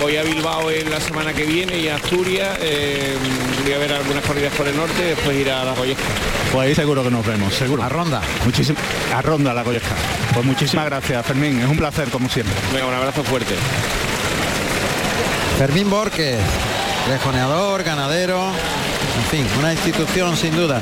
voy 0.00 0.16
a 0.18 0.22
Bilbao 0.22 0.70
en 0.70 0.90
la 0.90 1.00
semana 1.00 1.32
que 1.32 1.44
viene 1.44 1.78
y 1.78 1.88
a 1.88 1.96
Asturias, 1.96 2.58
eh, 2.60 3.16
voy 3.64 3.72
a 3.72 3.78
ver 3.78 3.92
algunas 3.94 4.22
corridas 4.24 4.52
por 4.54 4.68
el 4.68 4.76
norte, 4.76 5.02
después 5.02 5.34
ir 5.38 5.50
a 5.50 5.64
la 5.64 5.72
Goyesca. 5.72 6.02
Pues 6.52 6.68
ahí 6.68 6.74
seguro 6.74 7.02
que 7.02 7.10
nos 7.10 7.24
vemos, 7.26 7.54
seguro. 7.54 7.82
A 7.82 7.88
Ronda. 7.88 8.20
Muchísimas 8.44 8.82
a 9.14 9.22
Ronda 9.22 9.54
la 9.54 9.62
Goyesca. 9.62 9.94
Pues 10.34 10.44
muchísimas 10.44 10.84
gracias, 10.84 11.24
Fermín. 11.26 11.58
Es 11.60 11.66
un 11.68 11.78
placer 11.78 12.10
como 12.10 12.28
siempre. 12.28 12.54
Venga, 12.74 12.86
un 12.86 12.94
abrazo 12.94 13.24
fuerte. 13.24 13.54
Fermín 15.58 15.88
Borges, 15.88 16.40
rejoneador, 17.08 17.84
ganadero, 17.84 18.42
en 18.44 19.24
fin, 19.30 19.46
una 19.60 19.72
institución 19.72 20.36
sin 20.36 20.56
duda. 20.56 20.80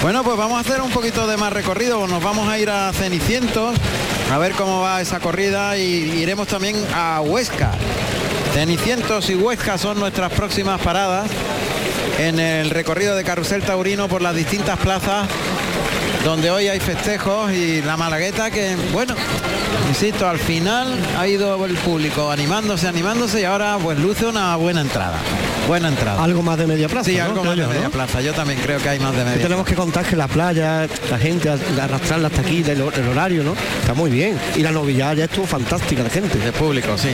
Bueno, 0.00 0.22
pues 0.22 0.36
vamos 0.36 0.58
a 0.58 0.60
hacer 0.60 0.80
un 0.80 0.90
poquito 0.90 1.26
de 1.26 1.36
más 1.36 1.52
recorrido, 1.52 2.06
nos 2.06 2.22
vamos 2.22 2.48
a 2.48 2.58
ir 2.58 2.70
a 2.70 2.92
Cenicientos, 2.92 3.76
a 4.30 4.38
ver 4.38 4.52
cómo 4.52 4.80
va 4.80 5.00
esa 5.00 5.18
corrida 5.18 5.76
y 5.76 6.20
iremos 6.20 6.46
también 6.46 6.76
a 6.94 7.20
Huesca. 7.20 7.72
Cenicientos 8.54 9.28
y 9.28 9.34
Huesca 9.34 9.76
son 9.76 9.98
nuestras 9.98 10.32
próximas 10.32 10.80
paradas 10.80 11.28
en 12.18 12.38
el 12.38 12.70
recorrido 12.70 13.16
de 13.16 13.24
Carrusel 13.24 13.62
Taurino 13.62 14.08
por 14.08 14.22
las 14.22 14.36
distintas 14.36 14.78
plazas 14.78 15.26
donde 16.24 16.50
hoy 16.50 16.68
hay 16.68 16.78
festejos 16.78 17.50
y 17.50 17.82
la 17.82 17.96
Malagueta 17.96 18.50
que, 18.50 18.76
bueno, 18.92 19.14
insisto, 19.88 20.28
al 20.28 20.38
final 20.38 20.98
ha 21.18 21.26
ido 21.26 21.64
el 21.66 21.74
público 21.76 22.30
animándose, 22.30 22.88
animándose 22.88 23.40
y 23.40 23.44
ahora 23.44 23.78
pues 23.82 23.98
luce 23.98 24.26
una 24.26 24.56
buena 24.56 24.80
entrada. 24.80 25.18
Buena 25.68 25.88
entrada. 25.88 26.22
Algo 26.22 26.42
más 26.42 26.58
de 26.58 26.66
media 26.66 26.88
plaza. 26.88 27.08
Sí, 27.08 27.16
¿no? 27.16 27.24
algo 27.24 27.44
más 27.44 27.56
de 27.56 27.66
media 27.66 27.82
¿no? 27.84 27.90
plaza. 27.90 28.20
Yo 28.20 28.32
también 28.32 28.58
creo 28.60 28.80
que 28.80 28.88
hay 28.88 28.98
más 28.98 29.14
de 29.16 29.24
media. 29.24 29.42
tenemos 29.42 29.64
que 29.64 29.74
contar 29.76 30.04
que 30.04 30.16
la 30.16 30.26
playa, 30.26 30.88
la 31.08 31.18
gente, 31.18 31.48
a- 31.48 31.84
arrastrarla 31.84 32.28
hasta 32.28 32.40
aquí, 32.40 32.62
del, 32.64 32.80
el 32.80 33.08
horario, 33.08 33.44
¿no? 33.44 33.54
Está 33.80 33.94
muy 33.94 34.10
bien. 34.10 34.38
Y 34.56 34.60
la 34.62 34.72
novillada 34.72 35.14
ya 35.14 35.24
estuvo 35.26 35.46
fantástica, 35.46 36.02
la 36.02 36.10
gente. 36.10 36.36
De 36.38 36.50
público, 36.52 36.98
sí. 36.98 37.10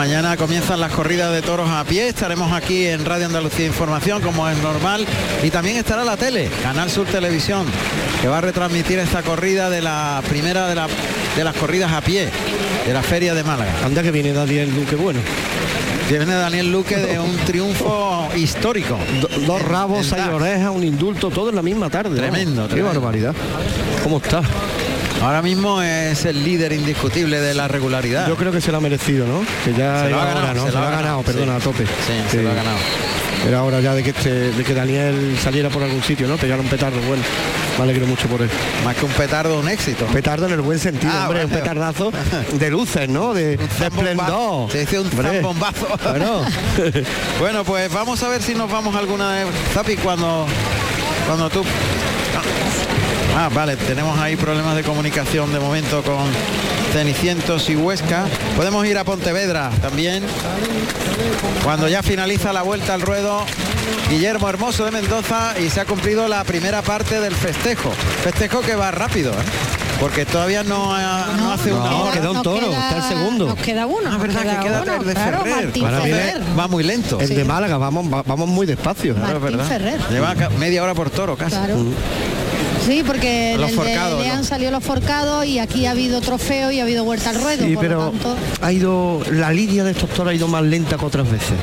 Mañana 0.00 0.34
comienzan 0.38 0.80
las 0.80 0.92
corridas 0.92 1.30
de 1.30 1.42
toros 1.42 1.68
a 1.68 1.84
pie. 1.84 2.08
Estaremos 2.08 2.50
aquí 2.54 2.86
en 2.86 3.04
Radio 3.04 3.26
Andalucía 3.26 3.66
Información, 3.66 4.22
como 4.22 4.48
es 4.48 4.56
normal. 4.56 5.04
Y 5.42 5.50
también 5.50 5.76
estará 5.76 6.04
la 6.04 6.16
tele, 6.16 6.48
Canal 6.62 6.90
Sur 6.90 7.06
Televisión, 7.06 7.66
que 8.22 8.26
va 8.28 8.38
a 8.38 8.40
retransmitir 8.40 8.98
esta 8.98 9.22
corrida 9.22 9.68
de 9.68 9.82
la 9.82 10.22
primera 10.26 10.66
de, 10.68 10.74
la- 10.74 10.88
de 11.36 11.44
las 11.44 11.54
corridas 11.54 11.92
a 11.92 12.00
pie 12.00 12.30
de 12.86 12.94
la 12.94 13.02
Feria 13.02 13.34
de 13.34 13.44
Málaga. 13.44 13.72
Anda 13.84 14.02
que 14.02 14.10
viene 14.10 14.32
Daniel 14.32 14.74
Luque, 14.74 14.96
bueno. 14.96 15.20
Viene 16.08 16.24
Daniel 16.24 16.72
Luque 16.72 16.96
de 16.96 17.18
un 17.20 17.36
triunfo 17.36 18.26
histórico. 18.34 18.98
Do- 19.20 19.28
dos 19.46 19.60
rabos, 19.60 20.06
seis 20.06 20.22
orejas, 20.32 20.70
un 20.74 20.82
indulto, 20.82 21.28
todo 21.28 21.50
en 21.50 21.56
la 21.56 21.62
misma 21.62 21.90
tarde. 21.90 22.08
¿no? 22.08 22.16
Tremendo, 22.16 22.62
Qué 22.68 22.68
tremendo. 22.76 23.00
barbaridad. 23.02 23.34
¿Cómo 24.02 24.16
está? 24.16 24.40
Ahora 25.22 25.42
mismo 25.42 25.82
es 25.82 26.24
el 26.24 26.42
líder 26.42 26.72
indiscutible 26.72 27.40
de 27.40 27.52
la 27.54 27.68
regularidad. 27.68 28.26
Yo 28.26 28.36
creo 28.36 28.52
que 28.52 28.60
se 28.60 28.72
lo 28.72 28.78
ha 28.78 28.80
merecido, 28.80 29.26
¿no? 29.26 29.42
Que 29.64 29.72
ya 29.74 30.04
Se 30.04 30.10
lo 30.10 30.20
ha 30.20 30.24
ganado, 30.24 30.40
hora, 30.44 30.54
¿no? 30.54 30.64
se 30.66 30.72
Se, 30.72 30.78
lo 30.78 30.84
ha 30.86 30.90
ganado, 30.90 31.22
perdona, 31.22 31.52
sí. 31.52 31.60
a 31.60 31.64
tope. 31.64 31.84
Sí, 31.86 32.12
se 32.30 32.42
lo 32.42 32.50
ha 32.50 32.54
ganado. 32.54 32.76
Era 33.46 33.62
hora 33.62 33.80
ya 33.80 33.94
de 33.94 34.02
que 34.02 34.10
este, 34.10 34.30
de 34.52 34.64
que 34.64 34.74
Daniel 34.74 35.38
saliera 35.42 35.68
por 35.70 35.82
algún 35.82 36.02
sitio, 36.02 36.26
¿no? 36.26 36.36
Pegar 36.36 36.58
un 36.60 36.66
petardo, 36.68 36.98
bueno. 37.06 37.22
Me 37.78 37.84
alegro 37.84 38.06
mucho 38.06 38.28
por 38.28 38.40
él. 38.42 38.50
Más 38.84 38.96
que 38.96 39.04
un 39.04 39.12
petardo, 39.12 39.58
un 39.60 39.68
éxito. 39.68 40.04
Petardo 40.06 40.46
en 40.46 40.52
el 40.52 40.60
buen 40.62 40.78
sentido, 40.78 41.12
Ah, 41.14 41.26
hombre, 41.28 41.42
bueno. 41.44 41.54
un 41.56 41.62
petardazo 41.62 42.12
de 42.52 42.70
luces, 42.70 43.08
¿no? 43.08 43.32
De, 43.34 43.56
de 43.56 43.64
esplendor. 43.86 44.70
Se 44.70 44.80
dice 44.80 44.98
un 45.00 45.10
zambombazo. 45.10 45.86
Bueno. 46.10 46.42
bueno, 47.40 47.64
pues 47.64 47.92
vamos 47.92 48.22
a 48.22 48.28
ver 48.28 48.42
si 48.42 48.54
nos 48.54 48.70
vamos 48.70 48.94
alguna 48.96 49.34
de 49.36 49.46
Zapi 49.74 49.96
cuando 49.96 50.46
cuando 51.26 51.48
tú 51.50 51.62
Ah, 53.36 53.48
vale, 53.52 53.76
tenemos 53.76 54.18
ahí 54.18 54.36
problemas 54.36 54.76
de 54.76 54.82
comunicación 54.82 55.52
de 55.52 55.60
momento 55.60 56.02
con 56.02 56.18
Cenicientos 56.92 57.68
y 57.70 57.76
Huesca. 57.76 58.24
Podemos 58.56 58.84
ir 58.86 58.98
a 58.98 59.04
Pontevedra 59.04 59.70
también. 59.80 60.24
Cuando 61.64 61.88
ya 61.88 62.02
finaliza 62.02 62.52
la 62.52 62.62
vuelta 62.62 62.94
al 62.94 63.00
ruedo 63.02 63.44
Guillermo 64.10 64.48
Hermoso 64.48 64.84
de 64.84 64.90
Mendoza 64.90 65.54
y 65.64 65.70
se 65.70 65.80
ha 65.80 65.84
cumplido 65.84 66.28
la 66.28 66.44
primera 66.44 66.82
parte 66.82 67.20
del 67.20 67.34
festejo. 67.34 67.90
Festejo 68.24 68.60
que 68.60 68.74
va 68.74 68.90
rápido, 68.90 69.32
¿eh? 69.32 69.36
porque 70.00 70.26
todavía 70.26 70.64
no, 70.64 70.94
ha- 70.94 71.26
no 71.38 71.52
hace 71.52 71.72
una 71.72 71.94
hora. 71.94 72.12
queda 72.12 72.30
un 72.30 72.42
toro, 72.42 72.70
está 72.72 72.96
el 72.96 73.02
segundo. 73.04 73.46
Nos 73.48 73.58
queda 73.58 73.86
uno. 73.86 74.10
Ah, 74.12 74.18
verdad 74.18 74.40
que 74.42 74.66
queda 74.66 74.82
uno, 74.82 74.94
el 74.96 75.06
de 75.06 75.14
claro, 75.14 75.44
Ferrer. 75.44 76.42
Va 76.58 76.68
muy 76.68 76.82
lento. 76.82 77.20
El 77.20 77.28
Sí. 77.28 77.34
de 77.34 77.44
Málaga, 77.44 77.78
vamos, 77.78 78.12
va- 78.12 78.22
vamos 78.26 78.48
muy 78.48 78.66
despacio. 78.66 79.14
Claro, 79.14 79.36
es 79.36 79.40
Martín 79.42 79.58
verdad. 79.58 79.72
Ferrer. 79.72 80.00
Lleva 80.10 80.34
media 80.58 80.82
hora 80.82 80.94
por 80.94 81.10
toro 81.10 81.36
casi. 81.36 81.56
Claro. 81.56 81.76
Sí, 82.86 83.02
porque 83.06 83.52
en 83.52 83.60
Los 83.60 83.70
el 83.70 83.76
forcados, 83.76 84.24
de 84.24 84.44
salió 84.44 84.70
los 84.70 84.82
forcados 84.82 85.44
y 85.46 85.58
aquí 85.58 85.86
ha 85.86 85.90
habido 85.92 86.20
trofeo 86.20 86.70
y 86.72 86.80
ha 86.80 86.82
habido 86.82 87.04
vuelta 87.04 87.30
al 87.30 87.40
ruedo. 87.42 87.64
Sí, 87.66 87.74
por 87.74 87.84
lo 87.84 87.88
pero 87.88 88.10
tanto, 88.10 88.36
ha 88.62 88.72
ido 88.72 89.20
la 89.30 89.52
lidia 89.52 89.84
de 89.84 89.90
estos 89.92 90.08
toros 90.10 90.32
ha 90.32 90.34
ido 90.34 90.48
más 90.48 90.62
lenta 90.62 90.96
que 90.96 91.04
otras 91.04 91.30
veces. 91.30 91.56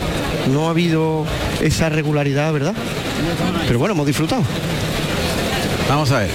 No 0.54 0.68
ha 0.68 0.70
habido 0.72 1.26
esa 1.62 1.90
regularidad, 1.90 2.54
¿verdad? 2.54 2.74
Pero 3.68 3.80
bueno, 3.80 3.94
hemos 3.94 4.06
disfrutado. 4.06 4.44
Vamos 5.90 6.12
a 6.12 6.20
ver. 6.20 6.30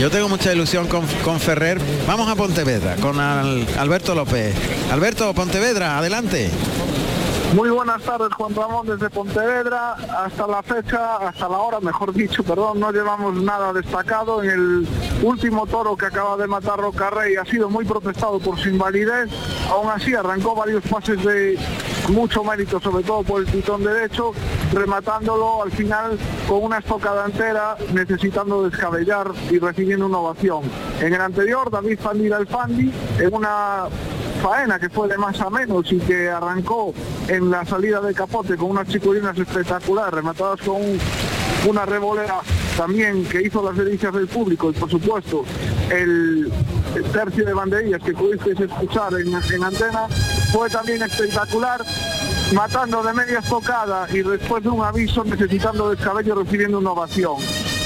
Yo 0.00 0.10
tengo 0.10 0.28
mucha 0.28 0.52
ilusión 0.52 0.88
con, 0.88 1.06
con 1.24 1.40
Ferrer. 1.40 1.80
Vamos 2.06 2.28
a 2.28 2.34
Pontevedra, 2.36 2.96
con 2.96 3.18
al- 3.18 3.66
Alberto 3.78 4.14
López. 4.14 4.54
Alberto, 4.92 5.32
Pontevedra, 5.32 5.96
adelante. 5.98 6.50
Muy 7.54 7.70
buenas 7.70 8.02
tardes, 8.02 8.28
Juan 8.34 8.54
Ramón, 8.54 8.86
desde 8.86 9.08
Pontevedra. 9.08 9.92
Hasta 9.92 10.46
la 10.46 10.62
fecha, 10.62 11.16
hasta 11.16 11.48
la 11.48 11.58
hora, 11.58 11.80
mejor 11.80 12.12
dicho, 12.12 12.42
perdón, 12.42 12.80
no 12.80 12.90
llevamos 12.90 13.34
nada 13.36 13.72
destacado. 13.72 14.42
En 14.42 14.50
el 14.50 14.88
último 15.22 15.66
toro 15.66 15.96
que 15.96 16.06
acaba 16.06 16.36
de 16.36 16.46
matar 16.46 16.78
Rocarrey 16.78 17.36
ha 17.36 17.44
sido 17.44 17.70
muy 17.70 17.84
protestado 17.84 18.40
por 18.40 18.58
su 18.58 18.68
invalidez. 18.68 19.30
Aún 19.70 19.88
así, 19.90 20.14
arrancó 20.14 20.54
varios 20.54 20.82
pases 20.84 21.22
de 21.24 21.58
mucho 22.08 22.44
mérito, 22.44 22.80
sobre 22.80 23.04
todo 23.04 23.22
por 23.22 23.40
el 23.40 23.46
pitón 23.46 23.84
derecho, 23.84 24.32
rematándolo 24.72 25.62
al 25.62 25.70
final 25.70 26.18
con 26.48 26.64
una 26.64 26.78
estocada 26.78 27.26
entera, 27.26 27.76
necesitando 27.92 28.68
descabellar 28.68 29.30
y 29.50 29.58
recibiendo 29.58 30.06
una 30.06 30.18
ovación. 30.18 30.62
En 31.00 31.14
el 31.14 31.20
anterior, 31.20 31.70
David 31.70 31.98
Fandi 32.00 32.30
Alfandi, 32.30 32.92
en 33.18 33.34
una 33.34 33.86
faena 34.42 34.78
que 34.78 34.88
fue 34.88 35.08
de 35.08 35.18
más 35.18 35.40
a 35.40 35.50
menos 35.50 35.90
y 35.92 35.98
que 35.98 36.28
arrancó 36.28 36.92
en 37.28 37.50
la 37.50 37.64
salida 37.64 38.00
de 38.00 38.14
capote 38.14 38.56
con 38.56 38.70
unas 38.70 38.88
chiculinas 38.88 39.36
espectaculares, 39.38 40.14
rematadas 40.14 40.60
con 40.60 40.76
un- 40.76 40.98
una 41.68 41.84
revolera 41.84 42.40
también 42.76 43.24
que 43.24 43.42
hizo 43.42 43.62
las 43.62 43.76
delicias 43.76 44.12
del 44.12 44.28
público 44.28 44.70
y 44.70 44.74
por 44.74 44.88
supuesto 44.90 45.44
el, 45.90 46.52
el 46.94 47.04
tercio 47.04 47.44
de 47.44 47.54
banderillas 47.54 48.02
que 48.02 48.12
pudisteis 48.12 48.60
escuchar 48.60 49.14
en, 49.14 49.28
en 49.28 49.64
antena 49.64 50.06
fue 50.52 50.68
también 50.70 51.02
espectacular 51.02 51.80
matando 52.52 53.02
de 53.02 53.12
media 53.14 53.38
estocada 53.40 54.06
y 54.12 54.18
después 54.22 54.62
de 54.62 54.68
un 54.68 54.84
aviso 54.84 55.24
necesitando 55.24 55.90
descabello 55.90 56.34
recibiendo 56.36 56.78
una 56.78 56.92
ovación. 56.92 57.34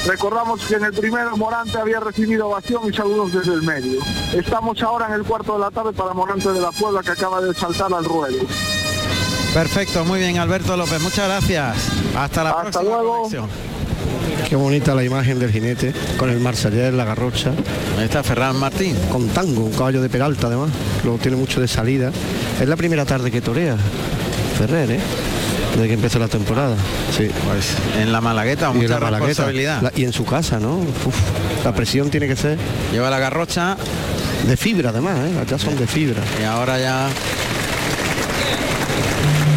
Recordamos 0.07 0.61
que 0.65 0.75
en 0.77 0.85
el 0.85 0.93
primero 0.93 1.37
Morante 1.37 1.79
había 1.79 2.01
recibido 2.01 2.49
ovación 2.49 2.83
y 2.91 2.97
saludos 2.97 3.33
desde 3.33 3.53
el 3.53 3.63
medio. 3.63 4.01
Estamos 4.35 4.81
ahora 4.83 5.07
en 5.09 5.13
el 5.15 5.23
cuarto 5.25 5.55
de 5.55 5.59
la 5.61 5.71
tarde 5.71 5.93
para 5.93 6.15
Morante 6.15 6.51
de 6.53 6.61
la 6.61 6.71
Puebla 6.73 7.03
que 7.03 7.11
acaba 7.11 7.41
de 7.41 7.53
saltar 7.55 7.93
al 7.93 8.05
ruedo. 8.05 8.39
Perfecto, 9.53 10.05
muy 10.05 10.21
bien, 10.21 10.39
Alberto 10.39 10.77
López. 10.77 11.01
Muchas 11.03 11.29
gracias. 11.29 11.77
Hasta 12.17 12.45
la 12.45 12.51
Hasta 12.51 12.63
próxima 12.63 12.83
luego. 12.97 13.17
conexión. 13.17 13.49
Qué 14.49 14.57
bonita 14.57 14.95
la 14.95 15.05
imagen 15.05 15.39
del 15.39 15.53
jinete 15.53 15.93
con 16.17 16.31
el 16.31 16.41
Marsaller, 16.41 16.95
la 16.95 17.05
garrocha. 17.05 17.51
Ahí 17.99 18.05
está 18.05 18.23
Ferran 18.23 18.57
Martín. 18.57 18.97
Con 19.13 19.29
tango, 19.29 19.65
un 19.65 19.73
caballo 19.73 20.01
de 20.01 20.09
Peralta 20.09 20.47
además. 20.47 20.71
Luego 21.05 21.19
tiene 21.19 21.37
mucho 21.37 21.61
de 21.61 21.69
salida. 21.69 22.11
Es 22.61 22.69
la 22.69 22.77
primera 22.77 23.05
tarde 23.05 23.31
que 23.31 23.41
torea 23.41 23.77
Ferrer, 24.59 24.93
¿eh? 24.93 25.01
Desde 25.81 25.89
que 25.89 25.95
empezó 25.95 26.19
la 26.19 26.29
temporada. 26.29 26.77
Sí. 27.17 27.31
Pues 27.47 27.75
en 27.99 28.13
la 28.13 28.21
Malagueta, 28.21 28.67
Y 28.67 28.71
en 28.73 28.77
mucha 28.83 28.89
la 28.95 29.01
Malagueta. 29.01 29.27
responsabilidad. 29.29 29.81
La- 29.83 29.93
y 29.97 30.05
en 30.05 30.13
su 30.13 30.27
casa, 30.27 30.61
¿no? 30.61 30.77
Uf, 30.77 31.15
la 31.65 31.73
presión 31.75 32.11
tiene 32.11 32.29
que 32.29 32.37
ser 32.37 32.59
Lleva 32.93 33.09
la 33.09 33.19
garrocha 33.19 33.79
de 34.47 34.57
fibra 34.59 34.91
además, 34.91 35.19
¿eh? 35.21 35.33
Las 35.35 35.47
ya 35.47 35.59
son 35.59 35.79
de 35.79 35.87
fibra. 35.87 36.23
y 36.39 36.45
ahora 36.45 36.79
ya 36.79 37.09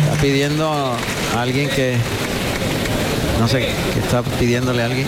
está 0.05 0.21
pidiendo 0.21 0.95
a 1.35 1.41
alguien 1.41 1.69
que 1.69 1.97
no 3.41 3.47
sé, 3.49 3.67
que 3.93 3.99
está 3.99 4.21
pidiéndole 4.23 4.81
a 4.81 4.85
alguien. 4.85 5.07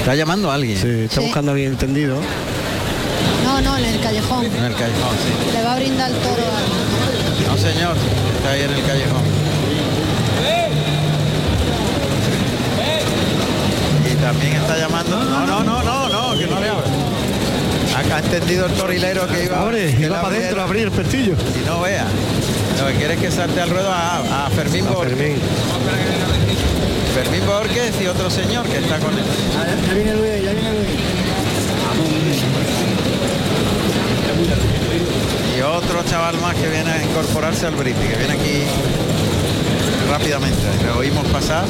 Está 0.00 0.14
llamando 0.14 0.50
a 0.50 0.54
alguien. 0.54 0.78
Sí, 0.80 0.88
está 1.04 1.16
Sí. 1.20 1.26
buscando 1.26 1.50
a 1.50 1.54
alguien 1.54 1.72
entendido. 1.72 2.16
no, 3.44 3.60
no, 3.60 3.76
en 3.76 3.84
el 3.84 4.00
callejón. 4.00 4.46
En 4.46 4.64
el 4.64 4.72
callejón, 4.72 5.16
sí. 5.22 5.52
Le 5.52 5.62
va 5.64 5.74
a 5.74 5.76
brindar 5.76 6.10
el 6.10 6.16
toro 6.16 6.42
a... 6.44 7.50
No 7.50 7.56
señor, 7.58 7.94
está 8.38 8.50
ahí 8.52 8.62
en 8.62 8.70
el 8.70 8.82
callejón. 8.86 9.22
Y 14.10 14.14
también 14.28 14.56
está 14.56 14.76
llamando. 14.76 15.24
No, 15.24 15.46
no, 15.46 15.64
no, 15.64 15.82
no, 15.82 16.08
no, 16.10 16.38
que 16.38 16.46
no 16.46 16.60
le 16.60 16.68
abra. 16.68 16.84
Acá 17.96 18.16
ha 18.16 18.18
entendido 18.18 18.66
el 18.66 18.72
torilero 18.72 19.26
que 19.26 19.44
iba 19.44 19.62
Abre, 19.62 19.94
que 19.96 20.06
para 20.06 20.28
adentro 20.28 20.60
a 20.60 20.64
abrir 20.64 20.82
el 20.84 20.90
pestillo. 20.90 21.32
Y 21.32 21.66
no 21.66 21.80
vea. 21.80 22.04
Lo 22.78 22.88
que 22.88 22.94
quiere 22.94 23.14
es 23.14 23.20
que 23.20 23.30
salte 23.30 23.58
al 23.58 23.70
ruedo 23.70 23.90
a, 23.90 24.44
a 24.44 24.50
Fermín 24.50 24.86
A 24.86 24.90
Borges. 24.90 25.16
Fermín. 25.16 25.38
Fermín 27.14 27.46
Borges 27.46 27.94
y 28.02 28.06
otro 28.06 28.28
señor 28.28 28.66
que 28.66 28.76
está 28.76 28.98
con 28.98 29.14
él. 29.14 29.24
Ya 29.86 29.94
viene 29.94 30.14
Luis, 30.14 30.44
ya 30.44 30.52
viene 30.52 30.72
Luis. 30.74 30.88
Y 35.56 35.60
otro 35.62 36.04
chaval 36.04 36.36
más 36.42 36.54
que 36.54 36.68
viene 36.68 36.90
a 36.90 37.02
incorporarse 37.02 37.66
al 37.66 37.76
Briti, 37.76 38.06
que 38.06 38.16
viene 38.16 38.34
aquí 38.34 38.62
rápidamente. 40.10 40.84
Le 40.84 40.90
oímos 40.90 41.26
pasar. 41.28 41.64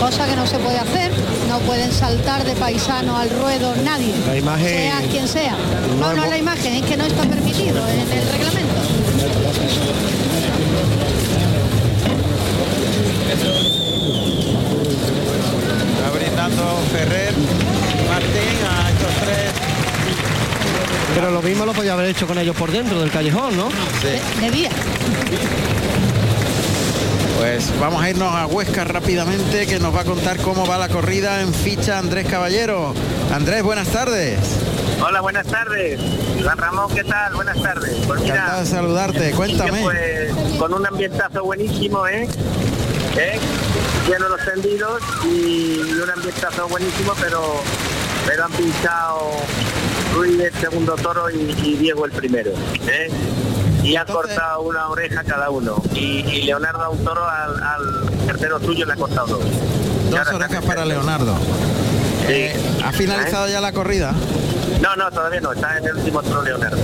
Cosa 0.00 0.26
que 0.26 0.34
no 0.34 0.46
se 0.46 0.58
puede 0.58 0.78
hacer, 0.78 1.10
no 1.48 1.58
pueden 1.60 1.92
saltar 1.92 2.44
de 2.44 2.54
paisano 2.54 3.16
al 3.18 3.28
ruedo 3.30 3.74
nadie, 3.84 4.14
La 4.26 4.36
imagen- 4.36 4.66
sea 4.68 5.00
quien 5.10 5.28
sea. 5.28 5.52
No, 5.52 5.96
No 5.96 6.06
no, 6.06 6.12
hemos- 6.12 6.28
la 6.30 6.38
imagen, 6.38 6.74
es 6.74 6.82
que 6.82 6.96
no 6.96 7.04
está 7.04 7.22
permitido 7.24 7.86
en 7.88 8.00
el 8.00 8.28
reglamento. 8.32 8.80
Está 14.80 16.10
brindando 16.10 16.78
Ferrer, 16.92 17.34
Martín 18.08 18.58
a 18.68 18.90
estos 18.90 19.14
tres. 19.24 19.52
Pero 21.14 21.30
lo 21.30 21.42
mismo 21.42 21.66
lo 21.66 21.72
podía 21.72 21.92
haber 21.94 22.06
hecho 22.06 22.26
con 22.26 22.38
ellos 22.38 22.56
por 22.56 22.70
dentro 22.70 23.00
del 23.00 23.10
callejón, 23.10 23.56
¿no? 23.56 23.68
Sí. 24.00 24.40
Debía. 24.40 24.70
Pues 27.40 27.72
vamos 27.80 28.02
a 28.02 28.10
irnos 28.10 28.34
a 28.34 28.46
Huesca 28.46 28.84
rápidamente, 28.84 29.66
que 29.66 29.78
nos 29.78 29.96
va 29.96 30.02
a 30.02 30.04
contar 30.04 30.36
cómo 30.42 30.66
va 30.66 30.76
la 30.76 30.90
corrida 30.90 31.40
en 31.40 31.54
ficha 31.54 31.96
Andrés 31.96 32.26
Caballero. 32.28 32.92
Andrés, 33.32 33.62
buenas 33.62 33.88
tardes. 33.88 34.38
Hola, 35.02 35.22
buenas 35.22 35.46
tardes. 35.46 35.98
Juan 36.42 36.58
Ramón, 36.58 36.94
¿qué 36.94 37.02
tal? 37.02 37.32
Buenas 37.32 37.62
tardes. 37.62 37.96
Pues 38.06 38.20
mira, 38.20 38.60
de 38.60 38.66
saludarte, 38.66 39.30
cuéntame. 39.30 39.80
pues, 39.84 40.30
con 40.58 40.74
un 40.74 40.86
ambientazo 40.86 41.42
buenísimo, 41.42 42.06
¿eh? 42.06 42.28
¿Eh? 43.16 43.38
Lleno 44.06 44.28
los 44.28 44.44
tendidos 44.44 45.00
y 45.24 45.80
un 45.80 46.10
ambientazo 46.10 46.68
buenísimo, 46.68 47.14
pero, 47.22 47.62
pero 48.26 48.44
han 48.44 48.52
pinchado 48.52 49.30
Ruiz 50.14 50.40
el 50.40 50.54
segundo 50.60 50.94
toro 50.96 51.30
y, 51.30 51.56
y 51.62 51.76
Diego 51.76 52.04
el 52.04 52.12
primero, 52.12 52.50
¿eh? 52.86 53.08
Y 53.82 53.96
han 53.96 54.06
cortado 54.06 54.60
una 54.62 54.88
oreja 54.88 55.22
cada 55.24 55.50
uno. 55.50 55.82
Y, 55.94 56.20
y 56.28 56.42
Leonardo 56.42 56.82
a 56.84 56.88
un 56.90 57.02
toro 57.04 57.24
al, 57.28 57.62
al 57.62 58.26
tercero 58.26 58.60
suyo 58.60 58.84
le 58.86 58.92
ha 58.92 58.96
cortado 58.96 59.26
dos. 59.38 59.44
Dos 60.10 60.28
orejas 60.32 60.64
para 60.64 60.84
Leonardo. 60.84 61.34
Sí. 62.26 62.32
Eh, 62.32 62.56
¿Ha 62.84 62.92
finalizado 62.92 63.48
ya 63.48 63.60
la 63.60 63.72
corrida? 63.72 64.12
No, 64.80 64.94
no, 64.96 65.10
todavía 65.10 65.40
no, 65.40 65.52
está 65.52 65.78
en 65.78 65.84
el 65.86 65.96
último 65.96 66.22
toro 66.22 66.42
Leonardo. 66.42 66.78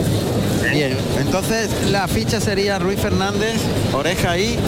Bien, 0.73 0.97
entonces 1.19 1.71
la 1.91 2.09
ficha 2.09 2.41
sería 2.41 2.79
Ruiz 2.79 3.01
Fernández, 3.01 3.55
oreja 3.93 4.33
ahí, 4.33 4.59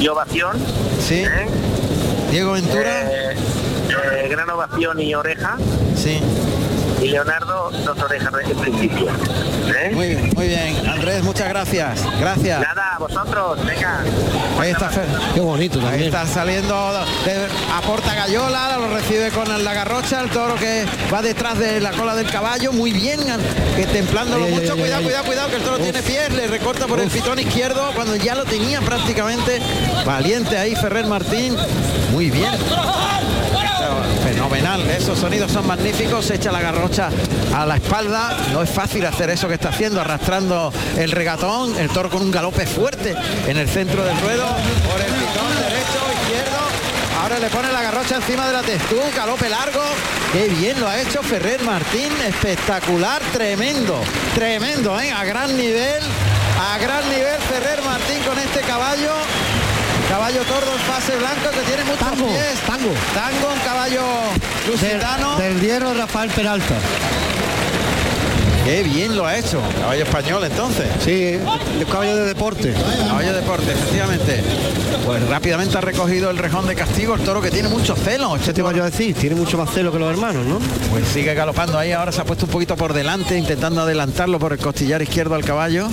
Y 0.00 0.08
ovación. 0.08 0.56
sí. 1.00 1.16
¿eh? 1.26 1.46
Diego 2.30 2.52
Ventura, 2.52 3.02
Eh, 3.10 3.36
eh, 4.14 4.28
gran 4.30 4.48
ovación 4.50 5.00
y 5.00 5.14
oreja. 5.14 5.56
Sí. 5.96 6.20
Y 7.04 7.08
Leonardo, 7.08 7.70
dos 7.84 7.98
orejas 7.98 8.32
en 8.48 8.56
principio. 8.56 9.08
¿eh? 9.76 9.90
Muy 9.92 10.06
bien, 10.08 10.30
muy 10.34 10.48
bien. 10.48 10.88
Andrés, 10.88 11.22
muchas 11.22 11.50
gracias. 11.50 12.00
Gracias. 12.18 12.60
Nada, 12.60 12.96
vosotros, 12.98 13.62
venga. 13.66 14.00
Ahí 14.58 14.70
está 14.70 14.88
Fer. 14.88 15.06
Qué 15.34 15.40
bonito 15.40 15.78
Ahí 15.80 15.84
también. 15.84 16.04
está 16.04 16.26
saliendo, 16.26 16.92
de, 17.26 17.46
aporta 17.74 18.14
Gallola, 18.14 18.78
lo 18.78 18.94
recibe 18.94 19.28
con 19.30 19.62
la 19.62 19.74
garrocha, 19.74 20.22
el 20.22 20.30
toro 20.30 20.54
que 20.54 20.86
va 21.12 21.20
detrás 21.20 21.58
de 21.58 21.78
la 21.80 21.90
cola 21.92 22.14
del 22.14 22.30
caballo, 22.30 22.72
muy 22.72 22.92
bien, 22.92 23.20
que 23.76 23.86
templándolo 23.86 24.46
Ay, 24.46 24.52
mucho, 24.52 24.72
ay, 24.72 24.80
cuidado, 24.80 24.98
ay. 25.00 25.04
cuidado, 25.04 25.24
cuidado, 25.26 25.48
que 25.50 25.56
el 25.56 25.62
toro 25.62 25.78
tiene 25.78 26.02
pies, 26.02 26.32
le 26.32 26.46
recorta 26.46 26.86
por 26.86 27.00
el 27.00 27.10
pitón 27.10 27.38
izquierdo 27.38 27.90
cuando 27.94 28.16
ya 28.16 28.34
lo 28.34 28.44
tenía 28.44 28.80
prácticamente 28.80 29.60
valiente 30.06 30.56
ahí 30.56 30.74
Ferrer 30.74 31.06
Martín, 31.06 31.54
muy 32.12 32.30
bien. 32.30 32.50
Esos 34.64 35.18
sonidos 35.18 35.52
son 35.52 35.66
magníficos, 35.66 36.24
se 36.24 36.36
echa 36.36 36.50
la 36.50 36.62
garrocha 36.62 37.10
a 37.54 37.66
la 37.66 37.76
espalda, 37.76 38.34
no 38.50 38.62
es 38.62 38.70
fácil 38.70 39.04
hacer 39.04 39.28
eso 39.28 39.46
que 39.46 39.54
está 39.54 39.68
haciendo, 39.68 40.00
arrastrando 40.00 40.72
el 40.96 41.10
regatón, 41.10 41.76
el 41.78 41.90
toro 41.90 42.08
con 42.08 42.22
un 42.22 42.30
galope 42.30 42.64
fuerte 42.64 43.14
en 43.46 43.58
el 43.58 43.68
centro 43.68 44.02
del 44.02 44.18
ruedo, 44.22 44.46
por 44.90 45.00
el 45.02 45.12
pitón 45.12 45.54
derecho, 45.60 46.00
izquierdo, 46.22 46.58
ahora 47.20 47.38
le 47.40 47.50
pone 47.50 47.70
la 47.72 47.82
garrocha 47.82 48.16
encima 48.16 48.46
de 48.46 48.52
la 48.54 48.62
testú, 48.62 48.96
galope 49.14 49.50
largo, 49.50 49.82
qué 50.32 50.48
bien 50.48 50.80
lo 50.80 50.88
ha 50.88 50.98
hecho 50.98 51.22
Ferrer 51.22 51.62
Martín, 51.62 52.10
espectacular, 52.26 53.20
tremendo, 53.34 54.00
tremendo, 54.34 54.98
¿eh? 54.98 55.12
a 55.12 55.24
gran 55.24 55.54
nivel, 55.58 56.02
a 56.58 56.78
gran 56.78 57.06
nivel 57.10 57.38
Ferrer 57.50 57.82
Martín 57.82 58.22
con 58.26 58.38
este 58.38 58.60
caballo, 58.60 59.12
Caballo 60.08 60.42
tordo 60.42 60.72
en 60.72 60.78
fase 60.80 61.16
blanco 61.16 61.50
que 61.50 61.60
tiene 61.66 61.84
muchos 61.84 61.98
Tango, 61.98 62.26
pies. 62.28 62.60
tango. 62.66 62.90
Tango, 63.14 63.52
un 63.52 63.60
caballo 63.60 64.02
lusitano. 64.68 65.36
Del, 65.38 65.60
del 65.60 65.98
Rafael 65.98 66.30
Peralta. 66.30 66.74
Qué 68.64 68.82
bien 68.82 69.14
lo 69.16 69.26
ha 69.26 69.36
hecho. 69.36 69.60
Caballo 69.78 70.04
español 70.04 70.44
entonces. 70.44 70.86
Sí, 71.04 71.38
el 71.78 71.86
caballo 71.86 72.16
de 72.16 72.26
deporte. 72.26 72.72
Caballo 73.08 73.34
de 73.34 73.40
deporte, 73.40 73.72
efectivamente. 73.72 74.42
Pues 75.04 75.28
rápidamente 75.28 75.76
ha 75.76 75.82
recogido 75.82 76.30
el 76.30 76.38
rejón 76.38 76.66
de 76.66 76.74
castigo, 76.74 77.14
el 77.14 77.20
toro 77.22 77.42
que 77.42 77.50
tiene 77.50 77.68
mucho 77.68 77.94
celo. 77.94 78.34
Este 78.36 78.46
¿Qué 78.48 78.54
te 78.54 78.60
iba 78.60 78.72
yo 78.72 78.82
a 78.84 78.86
decir? 78.86 79.14
Tiene 79.16 79.36
mucho 79.36 79.58
más 79.58 79.70
celo 79.70 79.92
que 79.92 79.98
los 79.98 80.10
hermanos, 80.10 80.46
¿no? 80.46 80.58
Pues 80.90 81.06
sigue 81.08 81.34
galopando 81.34 81.78
ahí, 81.78 81.92
ahora 81.92 82.10
se 82.10 82.22
ha 82.22 82.24
puesto 82.24 82.46
un 82.46 82.52
poquito 82.52 82.74
por 82.74 82.94
delante, 82.94 83.36
intentando 83.36 83.82
adelantarlo 83.82 84.38
por 84.38 84.52
el 84.54 84.58
costillar 84.58 85.02
izquierdo 85.02 85.34
al 85.34 85.44
caballo. 85.44 85.88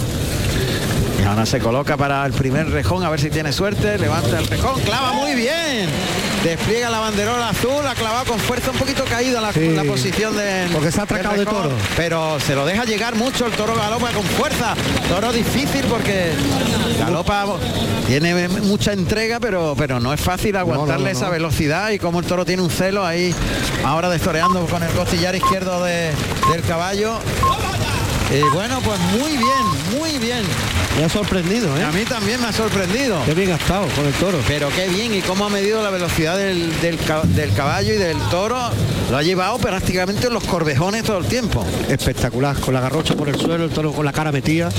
Y 1.22 1.23
ahora 1.23 1.45
se 1.45 1.60
coloca 1.60 1.98
para 1.98 2.26
el 2.26 2.34
primer 2.34 2.69
rejón, 2.72 3.03
a 3.03 3.10
ver 3.10 3.19
si 3.22 3.30
tiene 3.30 3.53
suerte. 3.53 3.98
Levanta 3.99 4.39
el 4.39 4.48
rejón, 4.48 4.80
clava 4.81 5.14
muy 5.14 5.35
bien. 5.35 5.88
Despliega 6.43 6.89
la 6.89 6.98
banderola 6.98 7.49
azul, 7.49 7.85
ha 7.88 7.93
clavado 7.93 8.26
con 8.26 8.39
fuerza, 8.39 8.72
un 8.72 8.77
poquito 8.77 9.06
caída 9.06 9.39
la, 9.39 9.53
Sí. 9.53 9.69
la 9.76 9.84
posición 9.84 10.35
de. 10.35 10.68
Porque 10.73 10.91
se 10.91 10.99
ha 10.99 11.03
atracado 11.03 11.35
de 11.38 11.45
toro. 11.45 11.69
Pero 11.95 12.39
se 12.39 12.56
lo 12.56 12.65
deja 12.65 12.85
llegar 12.85 13.14
mucho, 13.15 13.45
el 13.45 13.52
toro 13.52 13.76
galopa 13.76 14.10
con 14.11 14.23
fuerza. 14.23 14.73
Toro 15.10 15.31
difícil 15.31 15.84
porque 15.88 16.31
galopa, 16.98 17.45
tiene 18.07 18.48
mucha 18.48 18.93
entrega, 18.93 19.39
pero, 19.39 19.76
pero 19.77 19.99
no 19.99 20.14
es 20.14 20.22
fácil 20.22 20.56
aguantarle 20.57 21.03
no, 21.03 21.11
no. 21.14 21.18
esa 21.19 21.30
velocidad 21.30 21.91
y 21.91 21.99
como 21.99 22.19
el 22.19 22.26
toro 22.26 22.43
tiene 22.45 22.64
un 22.64 22.72
celo 22.72 23.06
ahí, 23.06 23.35
ahora 23.85 24.10
destoreando 24.10 24.65
con 24.65 24.81
el 24.81 24.89
costillar 24.93 25.35
izquierdo 25.35 25.84
de- 25.84 26.11
del 26.52 26.61
caballo. 26.68 27.19
Y 28.34 28.41
bueno, 28.56 28.80
pues 28.84 28.99
muy 29.19 29.38
bien, 29.38 29.99
muy 29.99 30.18
bien. 30.18 30.43
Me 30.97 31.05
ha 31.05 31.09
sorprendido, 31.09 31.76
¿eh? 31.77 31.84
A 31.84 31.91
mí 31.91 32.03
también 32.03 32.39
me 32.41 32.47
ha 32.47 32.51
sorprendido. 32.51 33.18
Qué 33.26 33.34
bien 33.34 33.51
ha 33.51 33.55
estado 33.55 33.88
con 33.95 34.05
el 34.05 34.13
toro. 34.13 34.39
Pero 34.47 34.69
qué 34.76 34.88
bien, 34.89 35.13
y 35.15 35.22
cómo 35.22 35.45
ha 35.45 35.49
medido 35.49 35.81
la 35.81 35.89
velocidad 35.89 36.38
del, 36.38 36.80
del 36.81 36.97
ca- 36.99 37.22
del 37.23 37.53
caballo 37.53 37.93
y 37.93 37.97
del 37.97 38.18
toro. 38.30 38.57
Lo 39.09 39.18
ha 39.18 39.23
llevado 39.23 39.57
prácticamente 39.57 40.27
en 40.27 40.34
los 40.34 40.43
corvejones 40.43 41.03
todo 41.03 41.18
el 41.18 41.26
tiempo. 41.26 41.65
Espectacular, 41.89 42.57
con 42.57 42.73
la 42.73 42.81
garrocha 42.81 43.15
por 43.15 43.30
el 43.30 43.35
suelo, 43.39 43.63
el 43.63 43.72
toro 43.72 43.93
con 43.93 44.05
la 44.05 44.11
cara 44.11 44.31
metida. 44.31 44.69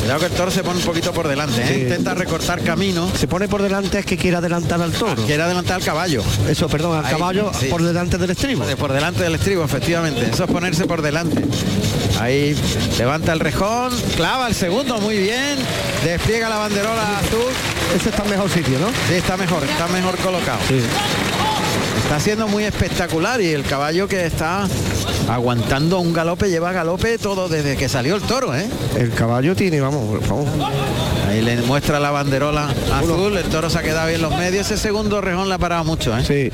Cuidado 0.00 0.20
que 0.20 0.26
el 0.26 0.32
toro 0.32 0.50
se 0.50 0.62
pone 0.62 0.78
un 0.78 0.84
poquito 0.84 1.12
por 1.12 1.26
delante, 1.28 1.60
¿eh? 1.62 1.68
Sí. 1.74 1.80
intenta 1.82 2.14
recortar 2.14 2.60
camino. 2.62 3.10
Se 3.16 3.26
pone 3.28 3.46
por 3.48 3.62
delante 3.62 3.98
es 3.98 4.06
que 4.06 4.16
quiere 4.16 4.36
adelantar 4.38 4.80
al 4.80 4.92
toro. 4.92 5.24
Quiere 5.26 5.42
adelantar 5.42 5.76
al 5.76 5.84
caballo. 5.84 6.22
Eso, 6.48 6.68
perdón, 6.68 6.98
al 6.98 7.04
Ahí, 7.04 7.12
caballo 7.12 7.50
sí. 7.58 7.66
por 7.66 7.82
delante 7.82 8.16
del 8.18 8.30
estribo. 8.30 8.64
Por 8.76 8.92
delante 8.92 9.22
del 9.22 9.34
estribo, 9.34 9.64
efectivamente. 9.64 10.28
Eso 10.32 10.44
es 10.44 10.50
ponerse 10.50 10.86
por 10.86 11.02
delante. 11.02 11.44
Ahí 12.20 12.56
levanta 12.98 13.32
el 13.32 13.40
rejón, 13.40 13.92
clava 14.16 14.48
el 14.48 14.54
segundo 14.54 14.98
muy 15.00 15.18
bien, 15.18 15.25
despliega 16.04 16.48
la 16.48 16.58
banderola 16.58 17.18
azul. 17.18 17.52
Ese 17.94 18.10
está 18.10 18.24
en 18.24 18.30
mejor 18.30 18.50
sitio, 18.50 18.78
¿no? 18.78 18.88
Sí, 19.08 19.14
está 19.14 19.36
mejor, 19.36 19.64
está 19.64 19.88
mejor 19.88 20.16
colocado. 20.18 20.58
Sí. 20.68 20.80
Está 22.02 22.20
siendo 22.20 22.46
muy 22.46 22.64
espectacular 22.64 23.40
y 23.40 23.52
el 23.52 23.64
caballo 23.64 24.06
que 24.06 24.26
está 24.26 24.68
aguantando 25.28 25.98
un 25.98 26.12
galope, 26.12 26.48
lleva 26.48 26.72
galope 26.72 27.18
todo 27.18 27.48
desde 27.48 27.76
que 27.76 27.88
salió 27.88 28.14
el 28.14 28.22
toro, 28.22 28.54
¿eh? 28.54 28.68
El 28.96 29.12
caballo 29.12 29.56
tiene, 29.56 29.80
vamos, 29.80 30.20
vamos. 30.28 30.48
Ahí 31.28 31.42
le 31.42 31.56
muestra 31.62 31.98
la 31.98 32.10
banderola 32.10 32.68
azul, 32.92 33.36
el 33.36 33.44
toro 33.44 33.68
se 33.68 33.78
ha 33.78 33.82
quedado 33.82 34.06
bien 34.06 34.16
en 34.16 34.22
los 34.22 34.36
medios, 34.36 34.66
ese 34.70 34.76
segundo 34.80 35.20
rejón 35.20 35.48
le 35.48 35.54
ha 35.54 35.58
parado 35.58 35.84
mucho, 35.84 36.16
¿eh? 36.16 36.22
Sí. 36.24 36.50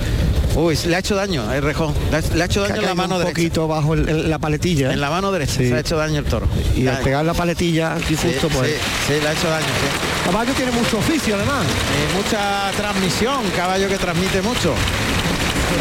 Uy, 0.54 0.78
le 0.86 0.96
ha 0.96 0.98
hecho 0.98 1.14
daño 1.14 1.50
el 1.52 1.62
rejón, 1.62 1.94
le 2.10 2.42
ha, 2.42 2.44
hecho 2.46 2.60
daño 2.62 2.76
en 2.76 2.84
la 2.84 2.94
mano 2.94 3.14
un 3.16 3.20
derecha. 3.22 3.34
poquito 3.34 3.68
bajo 3.68 3.94
el- 3.94 4.06
el- 4.08 4.30
la 4.30 4.38
paletilla. 4.38 4.92
En 4.92 5.00
la 5.00 5.08
mano 5.10 5.32
derecha 5.32 5.54
Sí. 5.58 5.68
se 5.68 5.74
ha 5.74 5.80
hecho 5.80 5.96
daño 5.96 6.18
el 6.18 6.24
toro. 6.26 6.46
Y 6.76 6.86
al 6.86 6.98
pegar 6.98 7.24
la 7.24 7.32
paletilla 7.34 7.94
aquí 7.94 8.16
sí, 8.16 8.28
justo 8.32 8.48
pues. 8.48 8.70
sí, 8.70 8.76
sí, 9.08 9.12
le 9.22 9.28
ha 9.28 9.32
hecho 9.32 9.48
daño, 9.48 9.64
sí. 9.66 10.26
Caballo 10.30 10.52
tiene 10.54 10.72
mucho 10.72 10.98
oficio 10.98 11.36
además. 11.36 11.64
Eh, 11.64 12.16
mucha 12.16 12.70
transmisión, 12.76 13.42
caballo 13.56 13.88
que 13.88 13.96
transmite 13.96 14.42
mucho. 14.42 14.74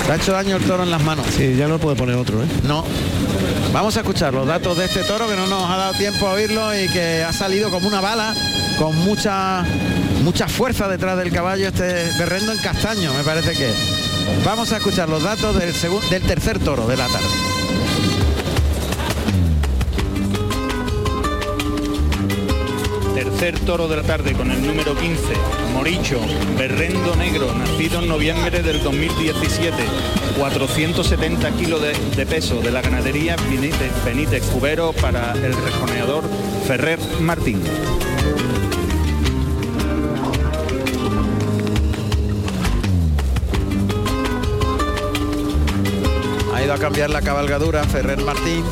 Le 0.08 0.14
ha 0.14 0.16
hecho 0.16 0.32
daño 0.32 0.56
el 0.58 0.64
toro 0.64 0.84
en 0.84 0.92
las 0.92 1.04
manos. 1.04 1.26
Sí, 1.36 1.56
ya 1.56 1.68
no 1.68 1.80
puede 1.80 1.96
poner 1.96 2.16
otro, 2.16 2.42
¿eh? 2.44 2.48
No. 2.64 2.84
Vamos 3.74 3.96
a 3.96 4.02
escuchar 4.02 4.34
los 4.34 4.46
datos 4.46 4.78
de 4.78 4.86
este 4.86 5.04
toro 5.04 5.28
que 5.30 5.36
no 5.36 5.48
nos 5.48 5.70
ha 5.70 5.78
dado 5.78 5.94
tiempo 5.94 6.28
a 6.28 6.32
oírlo 6.34 6.76
y 6.78 6.90
que 6.90 7.24
ha 7.24 7.32
salido 7.32 7.70
como 7.70 7.88
una 7.88 8.02
bala, 8.02 8.34
con 8.78 8.96
mucha 8.98 9.64
mucha 10.24 10.48
fuerza 10.48 10.88
detrás 10.88 11.18
del 11.18 11.32
caballo, 11.32 11.68
este 11.70 12.12
berrendo 12.20 12.52
en 12.52 12.58
castaño, 12.60 13.14
me 13.14 13.24
parece 13.24 13.54
que. 13.54 13.70
es. 13.70 13.76
Vamos 14.46 14.72
a 14.72 14.78
escuchar 14.78 15.10
los 15.10 15.24
datos 15.24 15.58
del, 15.58 15.74
segun- 15.74 16.08
del 16.10 16.22
tercer 16.24 16.60
toro 16.60 16.86
de 16.88 16.98
la 16.98 17.08
tarde. 17.08 17.26
Tercer 23.22 23.60
toro 23.60 23.88
de 23.88 23.98
la 23.98 24.02
tarde 24.02 24.34
con 24.34 24.50
el 24.50 24.66
número 24.66 24.96
15, 24.96 25.22
Moricho, 25.76 26.20
Berrendo 26.58 27.16
Negro, 27.16 27.54
nacido 27.54 28.00
en 28.00 28.08
noviembre 28.08 28.64
del 28.64 28.82
2017, 28.82 29.76
470 30.40 31.52
kilos 31.52 31.84
de, 31.84 31.94
de 32.16 32.26
peso 32.26 32.62
de 32.62 32.72
la 32.72 32.82
ganadería 32.82 33.36
Benítez, 33.48 33.92
Benítez 34.04 34.42
Cubero 34.46 34.92
para 34.94 35.34
el 35.34 35.54
rejoneador 35.54 36.24
Ferrer 36.66 36.98
Martín. 37.20 37.62
Ha 46.56 46.64
ido 46.64 46.74
a 46.74 46.78
cambiar 46.80 47.12
la 47.12 47.22
cabalgadura 47.22 47.84
Ferrer 47.84 48.24
Martín. 48.24 48.64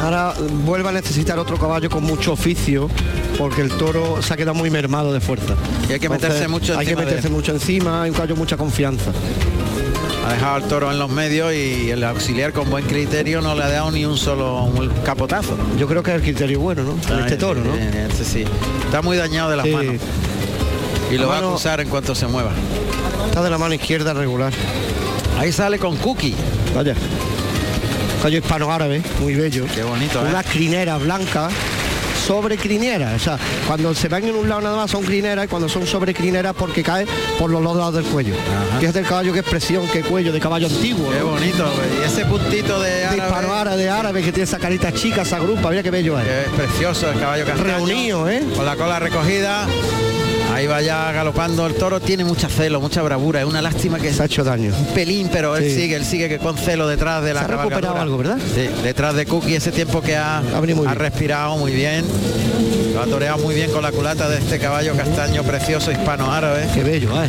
Ahora 0.00 0.32
vuelve 0.64 0.88
a 0.88 0.92
necesitar 0.92 1.38
otro 1.38 1.58
caballo 1.58 1.90
con 1.90 2.04
mucho 2.04 2.32
oficio 2.32 2.88
porque 3.38 3.62
el 3.62 3.70
toro 3.70 4.20
se 4.20 4.34
ha 4.34 4.36
quedado 4.36 4.54
muy 4.54 4.68
mermado 4.68 5.12
de 5.12 5.20
fuerza. 5.20 5.54
Y 5.88 5.92
hay 5.92 6.00
que 6.00 6.08
meterse 6.08 6.48
mucho 6.48 6.76
Hay 6.76 6.84
que 6.86 6.96
de 6.96 7.04
meterse 7.04 7.28
mucho 7.28 7.52
encima, 7.52 8.02
hay 8.02 8.10
un 8.10 8.16
caballo 8.16 8.34
mucha 8.36 8.56
confianza. 8.56 9.12
Ha 10.26 10.32
dejado 10.32 10.54
al 10.56 10.64
toro 10.64 10.90
en 10.90 10.98
los 10.98 11.08
medios 11.08 11.54
y 11.54 11.90
el 11.90 12.04
auxiliar 12.04 12.52
con 12.52 12.68
buen 12.68 12.84
criterio 12.84 13.40
no 13.40 13.54
le 13.54 13.62
ha 13.62 13.68
dado 13.68 13.90
ni 13.92 14.04
un 14.04 14.18
solo 14.18 14.64
un 14.64 14.88
capotazo. 15.04 15.56
Yo 15.78 15.86
creo 15.86 16.02
que 16.02 16.10
es 16.10 16.16
el 16.16 16.22
criterio 16.22 16.60
bueno, 16.60 16.82
¿no? 16.82 17.14
En 17.14 17.20
este 17.20 17.36
toro, 17.36 17.62
¿no? 17.62 17.74
Este 17.74 18.24
sí. 18.24 18.44
Está 18.84 19.00
muy 19.00 19.16
dañado 19.16 19.50
de 19.50 19.56
las 19.56 19.64
Sí. 19.66 19.72
manos. 19.72 19.94
Y 21.10 21.16
lo 21.16 21.28
va 21.28 21.36
a 21.36 21.38
acusar 21.38 21.80
en 21.80 21.88
cuanto 21.88 22.14
se 22.14 22.26
mueva. 22.26 22.50
Está 23.26 23.42
de 23.42 23.48
la 23.50 23.56
mano 23.56 23.72
izquierda 23.74 24.12
regular. 24.12 24.52
Ahí 25.38 25.52
sale 25.52 25.78
con 25.78 25.96
Cookie. 25.96 26.34
Vaya. 26.74 26.94
Caballo 28.18 28.38
hispano-árabe, 28.38 29.00
muy 29.20 29.34
bello. 29.34 29.64
Qué 29.72 29.84
bonito, 29.84 30.20
¿eh? 30.26 30.28
Unas 30.28 30.44
crineras 30.44 31.00
blancas 31.00 31.52
sobre 32.28 32.58
crineras. 32.58 33.14
O 33.14 33.18
sea, 33.18 33.38
cuando 33.66 33.94
se 33.94 34.06
ven 34.06 34.26
en 34.26 34.34
un 34.34 34.46
lado 34.50 34.60
nada 34.60 34.76
más 34.76 34.90
son 34.90 35.02
crineras 35.02 35.46
y 35.46 35.48
cuando 35.48 35.66
son 35.66 35.86
sobre 35.86 36.12
crineras 36.12 36.54
porque 36.56 36.82
cae 36.82 37.06
por 37.38 37.50
los 37.50 37.62
dos 37.62 37.74
lados 37.74 37.94
del 37.94 38.04
cuello. 38.04 38.34
Fíjate 38.78 38.98
el 38.98 39.06
caballo, 39.06 39.32
qué 39.32 39.38
expresión, 39.38 39.88
qué 39.90 40.02
cuello 40.02 40.30
de 40.30 40.38
caballo 40.38 40.66
antiguo. 40.66 41.10
Qué 41.10 41.20
¿no? 41.20 41.28
bonito. 41.28 41.64
Y 41.98 42.04
ese 42.04 42.26
puntito 42.26 42.78
de 42.80 43.06
árabe, 43.06 43.76
de 43.78 43.88
árabe, 43.88 44.22
que 44.22 44.30
tiene 44.30 44.44
esa 44.44 44.58
carita 44.58 44.92
chica, 44.92 45.22
esa 45.22 45.38
grupa, 45.38 45.70
mira 45.70 45.82
qué 45.82 45.90
bello 45.90 46.18
es. 46.18 46.26
que 46.26 46.40
es 46.42 46.48
precioso 46.48 47.10
el 47.10 47.18
caballo 47.18 47.46
castaño. 47.46 47.76
Reunido, 47.76 48.28
¿eh? 48.28 48.42
Con 48.54 48.66
la 48.66 48.76
cola 48.76 48.98
recogida. 48.98 49.66
Ahí 50.58 50.66
va 50.66 50.82
ya 50.82 51.12
galopando 51.12 51.68
el 51.68 51.74
toro, 51.74 52.00
tiene 52.00 52.24
mucha 52.24 52.48
celo, 52.48 52.80
mucha 52.80 53.00
bravura, 53.00 53.38
es 53.42 53.46
una 53.46 53.62
lástima 53.62 54.00
que 54.00 54.12
Se 54.12 54.22
ha 54.22 54.26
hecho 54.26 54.42
daño. 54.42 54.74
un 54.76 54.86
pelín, 54.86 55.28
pero 55.30 55.56
él 55.56 55.62
Sí. 55.70 55.82
sigue, 55.82 55.94
él 55.94 56.04
sigue 56.04 56.28
que 56.28 56.38
con 56.40 56.56
celo 56.58 56.88
detrás 56.88 57.22
de 57.22 57.32
la 57.32 57.46
Se 57.46 57.52
ha 57.52 57.56
recuperado 57.58 57.96
algo, 58.00 58.18
¿verdad? 58.18 58.38
Sí, 58.56 58.68
detrás 58.82 59.14
de 59.14 59.24
Cookie 59.24 59.54
ese 59.54 59.70
tiempo 59.70 60.00
que 60.02 60.16
ha, 60.16 60.38
ha 60.38 60.94
respirado 60.94 61.56
muy 61.58 61.70
bien. 61.70 62.04
Lo 62.92 63.02
ha 63.02 63.06
toreado 63.06 63.38
muy 63.38 63.54
bien 63.54 63.70
con 63.70 63.82
la 63.84 63.92
culata 63.92 64.28
de 64.28 64.38
este 64.38 64.58
caballo 64.58 64.96
castaño 64.96 65.44
precioso 65.44 65.92
hispano-árabe. 65.92 66.66
Qué 66.74 66.82
bello, 66.82 67.10
¿eh? 67.22 67.28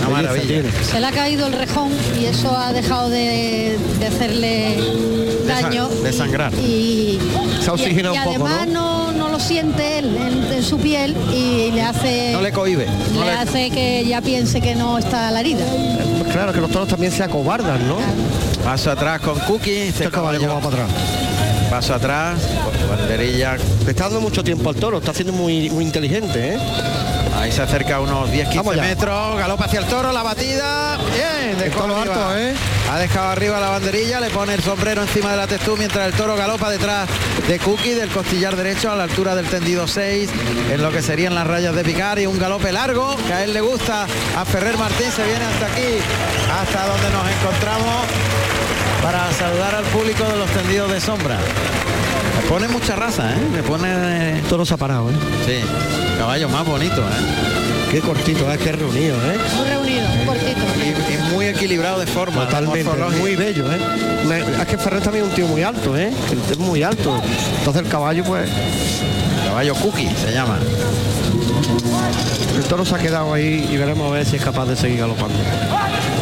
Una 0.00 0.08
maravilla. 0.08 0.62
Se 0.90 0.98
le 0.98 1.06
ha 1.06 1.12
caído 1.12 1.46
el 1.46 1.52
rejón 1.52 1.92
y 2.20 2.24
eso 2.24 2.56
ha 2.58 2.72
dejado 2.72 3.08
de, 3.10 3.78
de 4.00 4.06
hacerle 4.08 4.76
De 4.76 5.46
daño. 5.46 5.86
de 5.88 6.12
sangrar. 6.12 6.52
Y, 6.54 7.20
Se 7.62 7.70
ha 7.70 7.74
y- 7.74 7.74
oxigenado 7.74 8.14
y 8.16 8.18
un 8.18 8.24
poco, 8.24 8.46
además 8.48 8.66
¿no? 8.66 9.05
no 9.05 9.05
lo 9.36 9.42
siente 9.42 9.98
él 9.98 10.16
en, 10.16 10.50
en 10.50 10.62
su 10.62 10.78
piel 10.78 11.14
y 11.30 11.70
le 11.70 11.82
hace 11.82 12.30
No 12.32 12.40
le 12.40 12.52
cohibe. 12.52 12.86
no 13.12 13.20
le 13.20 13.26
le- 13.32 13.32
hace 13.36 13.70
que 13.70 14.02
ya 14.06 14.22
piense 14.22 14.62
que 14.62 14.74
no 14.74 14.96
está 14.96 15.30
la 15.30 15.40
herida. 15.40 15.64
Pues 16.20 16.32
claro, 16.32 16.54
que 16.54 16.60
los 16.62 16.70
toros 16.70 16.88
también 16.88 17.12
se 17.12 17.22
acobardan, 17.22 17.86
¿no? 17.86 17.96
Paso 18.64 18.90
atrás 18.90 19.20
con 19.20 19.38
Cookie. 19.40 19.88
Este 19.88 20.08
caballo 20.10 20.40
cómo 20.40 20.54
va 20.54 20.60
para 20.60 20.84
atrás. 20.84 20.90
Paso 21.68 21.92
atrás, 21.94 22.38
banderilla. 22.88 23.58
Le 23.84 23.90
está 23.90 24.04
dando 24.04 24.22
mucho 24.22 24.42
tiempo 24.42 24.70
al 24.70 24.76
toro, 24.76 24.98
está 24.98 25.12
siendo 25.12 25.34
muy, 25.34 25.68
muy 25.68 25.84
inteligente, 25.84 26.54
¿eh? 26.54 26.58
Ahí 27.38 27.52
se 27.52 27.60
acerca 27.60 28.00
unos 28.00 28.30
10-15 28.30 28.56
Vamos 28.56 28.76
ya. 28.76 28.82
metros, 28.82 29.38
galopa 29.38 29.66
hacia 29.66 29.80
el 29.80 29.86
toro, 29.86 30.12
la 30.12 30.22
batida. 30.22 30.96
Bien, 31.14 31.72
harto, 31.72 32.38
¿eh? 32.38 32.54
Ha 32.90 32.98
dejado 32.98 33.28
arriba 33.30 33.58
la 33.58 33.70
banderilla, 33.70 34.20
le 34.20 34.30
pone 34.30 34.54
el 34.54 34.62
sombrero 34.62 35.02
encima 35.02 35.32
de 35.32 35.36
la 35.36 35.46
testú 35.46 35.76
mientras 35.76 36.06
el 36.06 36.12
toro 36.12 36.36
galopa 36.36 36.70
detrás 36.70 37.08
de 37.48 37.58
Cookie 37.58 37.94
del 37.94 38.08
costillar 38.10 38.54
derecho 38.54 38.92
a 38.92 38.96
la 38.96 39.04
altura 39.04 39.34
del 39.34 39.46
tendido 39.46 39.88
6, 39.88 40.30
en 40.70 40.82
lo 40.82 40.92
que 40.92 41.02
serían 41.02 41.34
las 41.34 41.46
rayas 41.46 41.74
de 41.74 41.82
picar 41.82 42.18
y 42.18 42.26
un 42.26 42.38
galope 42.38 42.70
largo 42.70 43.16
que 43.26 43.32
a 43.32 43.44
él 43.44 43.52
le 43.52 43.60
gusta. 43.60 44.06
A 44.36 44.44
Ferrer 44.44 44.78
Martín 44.78 45.10
se 45.10 45.24
viene 45.24 45.44
hasta 45.44 45.66
aquí, 45.66 45.98
hasta 46.60 46.86
donde 46.86 47.10
nos 47.10 47.28
encontramos 47.28 48.06
para 49.02 49.32
saludar 49.32 49.74
al 49.74 49.84
público 49.86 50.24
de 50.24 50.36
los 50.36 50.50
tendidos 50.50 50.90
de 50.92 51.00
sombra. 51.00 51.38
Le 52.40 52.48
pone 52.48 52.68
mucha 52.68 52.94
raza, 52.94 53.32
¿eh? 53.32 53.48
Le 53.52 53.62
pone... 53.62 54.42
Toro 54.48 54.64
se 54.64 54.74
ha 54.74 54.76
parado, 54.76 55.10
¿eh? 55.10 55.14
Sí, 55.44 55.60
caballo 56.18 56.48
más 56.48 56.64
bonito, 56.64 57.02
¿eh? 57.02 57.90
Qué 57.90 58.00
cortito, 58.00 58.50
¿eh? 58.52 58.58
Qué 58.62 58.72
reunido, 58.72 59.16
¿eh? 59.16 59.38
Muy 59.56 59.68
reunido, 59.68 60.08
muy 61.32 61.46
equilibrado 61.46 61.98
de 62.00 62.06
forma. 62.06 62.44
Totalmente, 62.46 62.84
muy 63.20 63.36
bello, 63.36 63.64
¿eh? 63.72 63.78
Me- 64.26 64.40
es 64.40 64.66
que 64.68 64.78
Ferrer 64.78 65.02
también 65.02 65.24
es 65.24 65.30
un 65.30 65.36
tío 65.36 65.46
muy 65.46 65.62
alto, 65.62 65.96
¿eh? 65.96 66.10
Es 66.50 66.58
muy 66.58 66.82
alto. 66.82 67.20
Entonces 67.58 67.82
el 67.82 67.88
caballo, 67.88 68.24
pues, 68.24 68.48
Caballo 69.46 69.74
cookie 69.76 70.08
se 70.16 70.32
llama. 70.32 70.58
el 72.56 72.64
toro 72.64 72.84
se 72.84 72.94
ha 72.94 72.98
quedado 72.98 73.32
ahí 73.34 73.68
y 73.70 73.76
veremos 73.76 74.10
a 74.10 74.14
ver 74.14 74.26
si 74.26 74.36
es 74.36 74.42
capaz 74.42 74.66
de 74.66 74.76
seguir 74.76 74.98
galopando. 75.00 75.34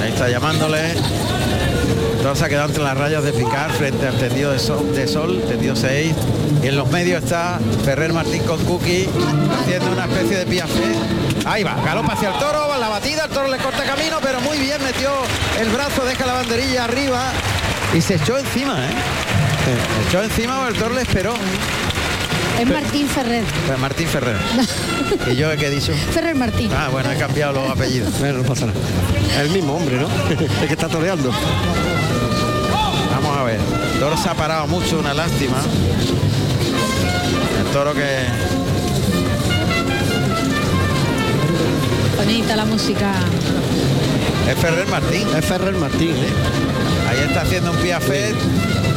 Ahí 0.02 0.10
está 0.10 0.28
llamándole. 0.28 0.94
Todo 2.22 2.34
se 2.34 2.44
ha 2.44 2.48
quedado 2.48 2.68
entre 2.68 2.82
las 2.82 2.96
rayas 2.96 3.22
de 3.22 3.32
picar 3.32 3.70
frente 3.72 4.06
al 4.06 4.14
tendido 4.16 4.50
de 4.52 4.58
sol, 4.58 4.94
de 4.94 5.06
sol, 5.06 5.42
tendido 5.48 5.76
6. 5.76 6.14
Y 6.62 6.66
en 6.68 6.76
los 6.76 6.90
medios 6.90 7.22
está 7.22 7.58
Ferrer 7.84 8.12
Martín 8.12 8.42
con 8.44 8.62
Cookie 8.64 9.06
haciendo 9.60 9.92
una 9.92 10.04
especie 10.06 10.38
de 10.38 10.46
piafé. 10.46 10.94
Ahí 11.44 11.62
va, 11.62 11.74
galopa 11.84 12.14
hacia 12.14 12.30
el 12.30 12.38
toro, 12.38 12.68
va 12.68 12.78
la 12.78 12.88
batida, 12.88 13.24
el 13.24 13.30
toro 13.30 13.48
le 13.48 13.58
corta 13.58 13.84
camino, 13.84 14.18
pero 14.22 14.40
muy 14.40 14.58
bien 14.58 14.82
metió 14.82 15.10
el 15.60 15.68
brazo, 15.68 16.04
deja 16.04 16.24
la 16.24 16.32
banderilla 16.34 16.84
arriba 16.84 17.32
y 17.92 18.00
se 18.00 18.14
echó 18.14 18.38
encima, 18.38 18.78
¿eh? 18.86 18.90
Se 19.64 20.08
echó 20.08 20.22
encima, 20.22 20.66
el 20.68 20.74
toro 20.74 20.94
le 20.94 21.02
esperó. 21.02 21.34
Es 22.58 22.66
Martín 22.66 23.08
Ferrer. 23.08 23.44
Pues 23.66 23.78
Martín 23.78 24.08
Ferrer. 24.08 24.36
¿Y 25.30 25.36
yo 25.36 25.54
qué 25.56 25.66
he 25.66 25.70
dicho? 25.70 25.92
Ferrer 26.12 26.34
Martín. 26.34 26.70
Ah, 26.72 26.88
bueno, 26.90 27.10
he 27.10 27.16
cambiado 27.16 27.52
los 27.52 27.70
apellidos. 27.70 28.12
Bueno, 28.18 28.38
no 28.38 28.44
pasa 28.44 28.66
nada. 28.66 28.78
Es 29.32 29.38
el 29.38 29.50
mismo 29.50 29.74
hombre, 29.74 29.96
¿no? 29.96 30.08
el 30.30 30.66
que 30.66 30.72
está 30.72 30.88
toreando. 30.88 31.30
Vamos 33.10 33.36
a 33.36 33.42
ver. 33.42 33.60
El 33.92 34.00
toro 34.00 34.16
se 34.16 34.28
ha 34.28 34.34
parado 34.34 34.66
mucho, 34.66 34.98
una 34.98 35.12
lástima. 35.12 35.58
El 37.60 37.72
toro 37.72 37.92
que 37.92 38.26
Bonita 42.24 42.56
la 42.56 42.64
música. 42.64 43.12
es 44.48 44.58
Ferrer 44.58 44.88
Martín. 44.88 45.28
Es 45.36 45.44
Ferrer 45.44 45.74
Martín, 45.74 46.16
¿eh? 46.16 46.32
Ahí 47.06 47.18
está 47.18 47.42
haciendo 47.42 47.70
un 47.70 47.76
piafet, 47.76 48.34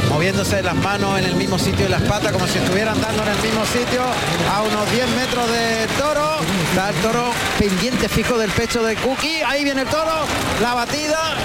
moviéndose 0.10 0.64
las 0.64 0.76
manos 0.76 1.20
en 1.20 1.26
el 1.26 1.36
mismo 1.36 1.60
sitio 1.60 1.88
y 1.88 1.90
las 1.90 2.04
patas, 2.04 2.32
como 2.32 2.48
si 2.48 2.58
estuvieran 2.58 3.00
dando 3.02 3.24
en 3.24 3.30
el 3.30 3.42
mismo 3.42 3.66
sitio, 3.66 4.02
a 4.50 4.62
unos 4.62 4.90
10 4.92 5.10
metros 5.10 5.52
del 5.52 5.90
toro. 6.00 6.38
Está 6.70 6.90
el 6.90 6.96
toro 6.96 7.34
pendiente 7.60 8.08
fijo 8.08 8.38
del 8.38 8.50
pecho 8.52 8.82
de 8.82 8.96
Cookie. 8.96 9.42
Ahí 9.46 9.66
viene 9.66 9.82
el 9.82 9.88
toro, 9.90 10.26
la 10.62 10.74
batida. 10.74 11.36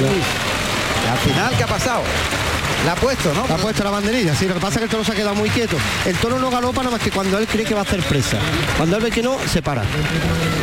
Y 0.00 1.08
al 1.08 1.18
final, 1.18 1.56
¿qué 1.56 1.62
ha 1.62 1.68
pasado? 1.68 2.02
La 2.84 2.92
ha 2.92 2.96
puesto, 2.96 3.32
¿no? 3.34 3.42
Ha 3.52 3.58
puesto 3.58 3.84
la 3.84 3.90
banderilla, 3.90 4.34
sí, 4.34 4.46
lo 4.46 4.54
que 4.54 4.60
pasa 4.60 4.74
es 4.74 4.78
que 4.78 4.84
el 4.84 4.90
toro 4.90 5.04
se 5.04 5.12
ha 5.12 5.14
quedado 5.14 5.34
muy 5.34 5.50
quieto. 5.50 5.76
El 6.06 6.16
toro 6.16 6.38
no 6.38 6.50
galopa 6.50 6.82
nada 6.82 6.96
más 6.96 7.02
que 7.02 7.10
cuando 7.10 7.38
él 7.38 7.46
cree 7.46 7.64
que 7.64 7.74
va 7.74 7.80
a 7.80 7.82
hacer 7.84 8.02
presa. 8.02 8.38
Cuando 8.76 8.96
él 8.96 9.02
ve 9.02 9.10
que 9.10 9.22
no, 9.22 9.36
se 9.46 9.62
para. 9.62 9.82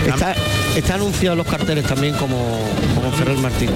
Está, 0.07 0.36
está 0.76 0.95
anunciado 0.95 1.34
en 1.34 1.38
los 1.40 1.48
carteles 1.48 1.86
también 1.86 2.15
como, 2.15 2.60
como 2.95 3.11
Ferrer 3.11 3.38
Martín. 3.38 3.69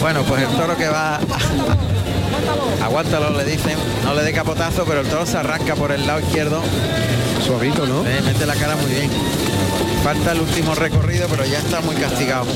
Bueno, 0.00 0.22
pues 0.22 0.42
el 0.42 0.48
toro 0.56 0.76
que 0.76 0.88
va... 0.88 1.20
Aguántalo, 2.82 3.36
le 3.36 3.44
dicen. 3.44 3.76
No 4.04 4.14
le 4.14 4.22
dé 4.22 4.32
capotazo, 4.32 4.84
pero 4.86 5.00
el 5.00 5.06
toro 5.08 5.26
se 5.26 5.36
arranca 5.36 5.74
por 5.74 5.92
el 5.92 6.06
lado 6.06 6.20
izquierdo. 6.20 6.62
Suavito, 7.44 7.86
¿no? 7.86 8.06
Eh, 8.06 8.22
mete 8.24 8.46
la 8.46 8.54
cara 8.54 8.76
muy 8.76 8.90
bien. 8.90 9.10
Falta 10.04 10.32
el 10.32 10.40
último 10.40 10.74
recorrido, 10.74 11.26
pero 11.28 11.44
ya 11.44 11.58
está 11.58 11.80
muy 11.82 11.94
castigado. 11.96 12.46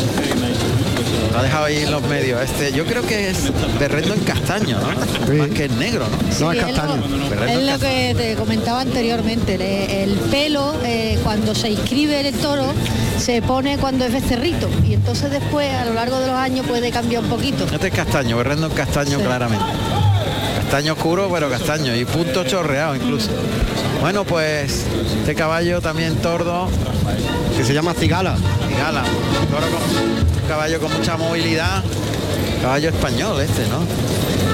Lo 1.33 1.39
ha 1.39 1.43
dejado 1.43 1.65
ahí 1.67 1.79
en 1.79 1.91
los 1.91 2.03
medios. 2.03 2.41
Este, 2.43 2.73
yo 2.73 2.85
creo 2.87 3.03
que 3.07 3.29
es 3.31 3.51
berrendo 3.79 4.15
en 4.15 4.21
castaño, 4.21 4.79
¿no? 4.81 5.35
Más 5.37 5.49
que 5.49 5.65
en 5.65 5.79
negro, 5.79 6.07
¿no? 6.09 6.17
Sí, 6.33 6.45
es 6.59 6.77
lo- 6.77 7.29
Berrendo 7.29 7.61
en 7.61 7.69
Es 7.69 7.73
lo 7.73 7.79
que 7.79 8.15
te 8.17 8.35
comentaba 8.37 8.81
anteriormente, 8.81 9.59
le- 9.59 10.05
el 10.05 10.13
pelo 10.31 10.75
eh, 10.85 11.19
cuando 11.23 11.55
se 11.55 11.71
inscribe 11.71 12.27
el 12.27 12.35
toro 12.37 12.73
se 13.19 13.43
pone 13.43 13.79
cuando 13.79 14.05
es 14.05 14.13
becerrito 14.13 14.69
y 14.87 14.95
entonces 14.95 15.31
después 15.31 15.73
a 15.73 15.85
lo 15.85 15.95
largo 15.95 16.19
de 16.21 16.27
los 16.27 16.37
años 16.37 16.67
puede 16.67 16.91
cambiar 16.91 17.23
un 17.25 17.29
poquito. 17.31 17.65
Este 17.73 17.89
es 17.89 17.95
castaño, 17.95 18.37
berrendo 18.37 18.67
en 18.69 18.73
castaño 18.73 19.19
claramente. 19.21 19.65
Castaño 20.75 20.95
oscuro, 20.95 21.31
pero 21.33 21.49
castaño. 21.49 21.95
Y 21.95 22.05
punto 22.05 22.43
chorreado 22.43 22.97
incluso. 22.97 23.31
Bueno, 24.01 24.25
pues 24.25 24.85
este 25.21 25.33
caballo 25.37 25.81
también 25.81 26.17
tordo. 26.17 26.69
Que 27.57 27.63
se 27.65 27.73
llama 27.73 27.95
Cigala. 27.95 28.35
Cigala. 28.69 29.05
Un 29.05 29.47
toro 29.47 29.67
con- 29.69 30.43
un 30.43 30.49
caballo 30.49 30.81
con 30.81 30.93
mucha 30.93 31.17
movilidad. 31.17 31.81
Caballo 32.61 32.89
español 32.89 33.41
este, 33.41 33.69
¿no? 33.69 33.85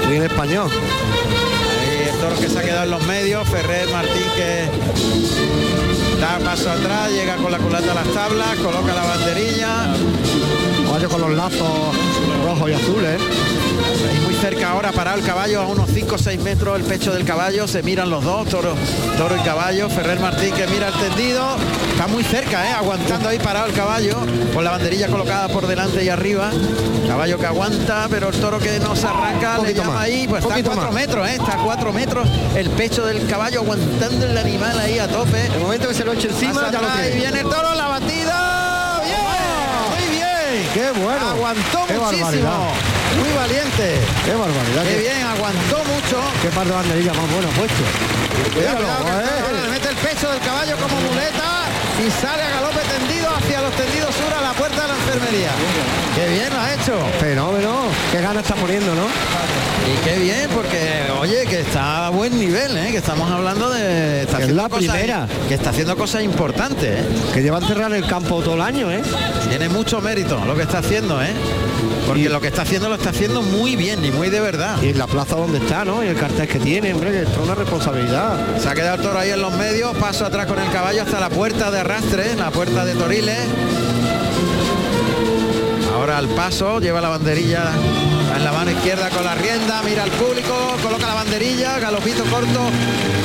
Muy 0.05 0.17
en 0.17 0.23
español. 0.25 0.69
Ahí 0.69 2.09
el 2.13 2.19
toro 2.19 2.35
que 2.39 2.49
se 2.49 2.59
ha 2.59 2.61
quedado 2.61 2.83
en 2.83 2.91
los 2.91 3.03
medios. 3.07 3.49
Ferrer 3.49 3.89
Martín 3.89 4.27
que 4.35 4.65
da 6.21 6.37
paso 6.45 6.69
atrás, 6.69 7.09
llega 7.09 7.37
con 7.37 7.51
la 7.51 7.57
culata 7.57 7.93
a 7.93 7.95
las 7.95 8.07
tablas, 8.13 8.59
coloca 8.59 8.93
la 8.93 9.05
banderilla. 9.05 9.95
Caballo 10.85 11.09
con 11.09 11.21
los 11.21 11.31
lazos 11.31 11.95
rojos 12.45 12.69
y 12.69 12.73
azules. 12.73 13.19
Cerca 14.41 14.71
ahora 14.71 14.91
parado 14.91 15.19
el 15.19 15.23
caballo 15.25 15.61
a 15.61 15.67
unos 15.67 15.89
5 15.93 16.15
o 16.15 16.17
6 16.17 16.41
metros 16.41 16.75
el 16.79 16.83
pecho 16.83 17.13
del 17.13 17.23
caballo, 17.25 17.67
se 17.67 17.83
miran 17.83 18.09
los 18.09 18.23
dos, 18.23 18.47
toro, 18.49 18.73
toro 19.15 19.35
y 19.35 19.39
caballo, 19.41 19.87
Ferrer 19.87 20.19
Martín 20.19 20.51
que 20.55 20.65
mira 20.67 20.87
el 20.87 20.93
tendido, 20.95 21.57
está 21.91 22.07
muy 22.07 22.23
cerca, 22.23 22.67
¿eh? 22.67 22.73
aguantando 22.73 23.29
ahí 23.29 23.37
parado 23.37 23.67
el 23.67 23.73
caballo, 23.73 24.17
con 24.53 24.63
la 24.63 24.71
banderilla 24.71 25.07
colocada 25.09 25.47
por 25.47 25.67
delante 25.67 26.03
y 26.03 26.09
arriba, 26.09 26.49
caballo 27.07 27.37
que 27.37 27.45
aguanta, 27.45 28.07
pero 28.09 28.29
el 28.29 28.39
toro 28.39 28.57
que 28.57 28.79
no 28.79 28.95
se 28.95 29.05
arranca, 29.05 29.59
le 29.59 29.73
llama 29.75 29.93
más, 29.93 30.03
ahí, 30.03 30.27
pues 30.27 30.41
está 30.43 30.55
a 30.55 30.57
poquito 30.57 30.71
4 30.71 30.91
más. 30.91 30.93
metros, 30.93 31.29
¿eh? 31.29 31.35
está 31.35 31.53
a 31.53 31.63
4 31.63 31.93
metros 31.93 32.27
el 32.55 32.69
pecho 32.71 33.05
del 33.05 33.27
caballo 33.27 33.59
aguantando 33.59 34.25
el 34.25 34.37
animal 34.37 34.79
ahí 34.79 34.97
a 34.97 35.07
tope. 35.07 35.45
El 35.53 35.59
momento 35.61 35.87
que 35.87 35.93
se 35.93 36.03
lo 36.03 36.13
eche 36.13 36.29
encima, 36.29 36.71
ya 36.71 36.81
lo 36.81 36.87
tiene. 36.87 37.09
y 37.09 37.19
viene 37.19 37.39
el 37.41 37.47
toro, 37.49 37.75
la 37.75 37.87
batida, 37.87 39.01
bien, 39.03 39.19
muy 39.91 40.17
bien. 40.17 40.69
Qué 40.73 40.99
bueno. 40.99 41.29
Aguantó 41.29 41.85
Qué 41.87 41.93
muchísimo. 41.93 42.25
barbaridad. 42.25 42.59
Muy 43.19 43.31
valiente. 43.35 43.99
Qué 44.25 44.33
barbaridad. 44.33 44.83
Qué 44.83 44.89
qué- 44.95 44.99
bien, 44.99 45.21
aguantó 45.23 45.77
mucho. 45.85 46.17
Qué 46.41 46.49
par 46.49 46.65
de 46.65 46.73
banderillas 46.73 47.15
más 47.15 47.31
buenas 47.31 47.51
ha 47.51 47.55
puesto. 47.57 47.83
Cuidado, 48.53 48.79
Míralo, 48.79 49.03
cuidado, 49.03 49.21
que 49.21 49.49
el 49.51 49.57
eh. 49.57 49.61
le 49.63 49.69
mete 49.69 49.89
el 49.89 49.95
pecho 49.95 50.31
del 50.31 50.39
caballo 50.41 50.75
como 50.77 50.95
muleta 51.01 51.67
y 52.05 52.09
sale 52.21 52.41
a 52.43 52.49
galope 52.49 52.79
tendido 52.89 53.29
hacia 53.29 53.61
los 53.61 53.71
tendidos 53.73 54.15
sur 54.15 54.33
a 54.33 54.41
la 54.41 54.53
puerta 54.53 54.81
de 54.81 54.87
la 54.87 54.95
enfermería. 54.95 55.51
Qué 56.15 56.27
bien 56.29 56.49
lo 56.53 56.59
ha 56.59 56.73
hecho. 56.73 56.93
Fenómeno. 57.19 57.71
Qué 58.11 58.21
gana 58.21 58.39
está 58.41 58.55
poniendo, 58.55 58.93
¿no? 58.95 59.05
Y 59.81 59.97
qué 60.05 60.15
bien, 60.19 60.49
porque 60.53 61.11
oye, 61.19 61.45
que 61.47 61.61
está 61.61 62.07
a 62.07 62.09
buen 62.09 62.37
nivel, 62.39 62.77
¿eh? 62.77 62.91
que 62.91 62.97
estamos 62.97 63.29
hablando 63.31 63.69
de. 63.69 64.21
Está 64.21 64.37
Que 64.37 64.43
es 64.45 64.51
la 64.51 64.69
cosas- 64.69 64.77
primera. 64.89 65.27
Que 65.47 65.55
está 65.55 65.69
haciendo 65.71 65.95
cosas 65.97 66.23
importantes. 66.23 66.99
¿eh? 66.99 67.05
Que 67.33 67.41
lleva 67.41 67.57
a 67.57 67.61
encerrar 67.61 67.91
el 67.93 68.05
campo 68.05 68.41
todo 68.41 68.55
el 68.55 68.61
año, 68.61 68.91
¿eh? 68.91 69.01
Tiene 69.49 69.69
mucho 69.69 69.99
mérito 70.01 70.43
lo 70.45 70.55
que 70.55 70.63
está 70.63 70.79
haciendo, 70.79 71.21
¿eh? 71.21 71.31
Porque 72.11 72.27
lo 72.29 72.41
que 72.41 72.47
está 72.47 72.63
haciendo 72.63 72.89
lo 72.89 72.95
está 72.95 73.11
haciendo 73.11 73.41
muy 73.41 73.77
bien 73.77 74.03
y 74.03 74.11
muy 74.11 74.29
de 74.29 74.41
verdad. 74.41 74.81
Y 74.81 74.89
en 74.89 74.97
la 74.97 75.07
plaza 75.07 75.37
donde 75.37 75.59
está, 75.59 75.85
¿no? 75.85 76.03
Y 76.03 76.07
el 76.07 76.15
cartel 76.17 76.45
que 76.45 76.59
tiene, 76.59 76.93
hombre, 76.93 77.21
es 77.21 77.37
una 77.41 77.55
responsabilidad. 77.55 78.57
Se 78.59 78.67
ha 78.67 78.73
quedado 78.73 78.95
el 78.97 79.01
toro 79.01 79.17
ahí 79.19 79.29
en 79.29 79.41
los 79.41 79.53
medios, 79.53 79.95
paso 79.95 80.25
atrás 80.25 80.45
con 80.45 80.59
el 80.59 80.69
caballo 80.71 81.03
hasta 81.03 81.21
la 81.21 81.29
puerta 81.29 81.71
de 81.71 81.79
arrastre, 81.79 82.35
la 82.35 82.51
puerta 82.51 82.83
de 82.83 82.95
Toriles. 82.95 83.39
Ahora 85.93 86.17
al 86.17 86.27
paso, 86.29 86.79
lleva 86.81 86.99
la 86.99 87.09
banderilla 87.09 87.63
en 88.35 88.43
la 88.43 88.51
mano 88.51 88.71
izquierda 88.71 89.09
con 89.09 89.23
la 89.23 89.35
rienda, 89.35 89.81
mira 89.83 90.03
al 90.03 90.11
público, 90.11 90.53
coloca 90.83 91.07
la 91.07 91.13
banderilla, 91.13 91.79
galopito 91.79 92.23
corto, 92.25 92.59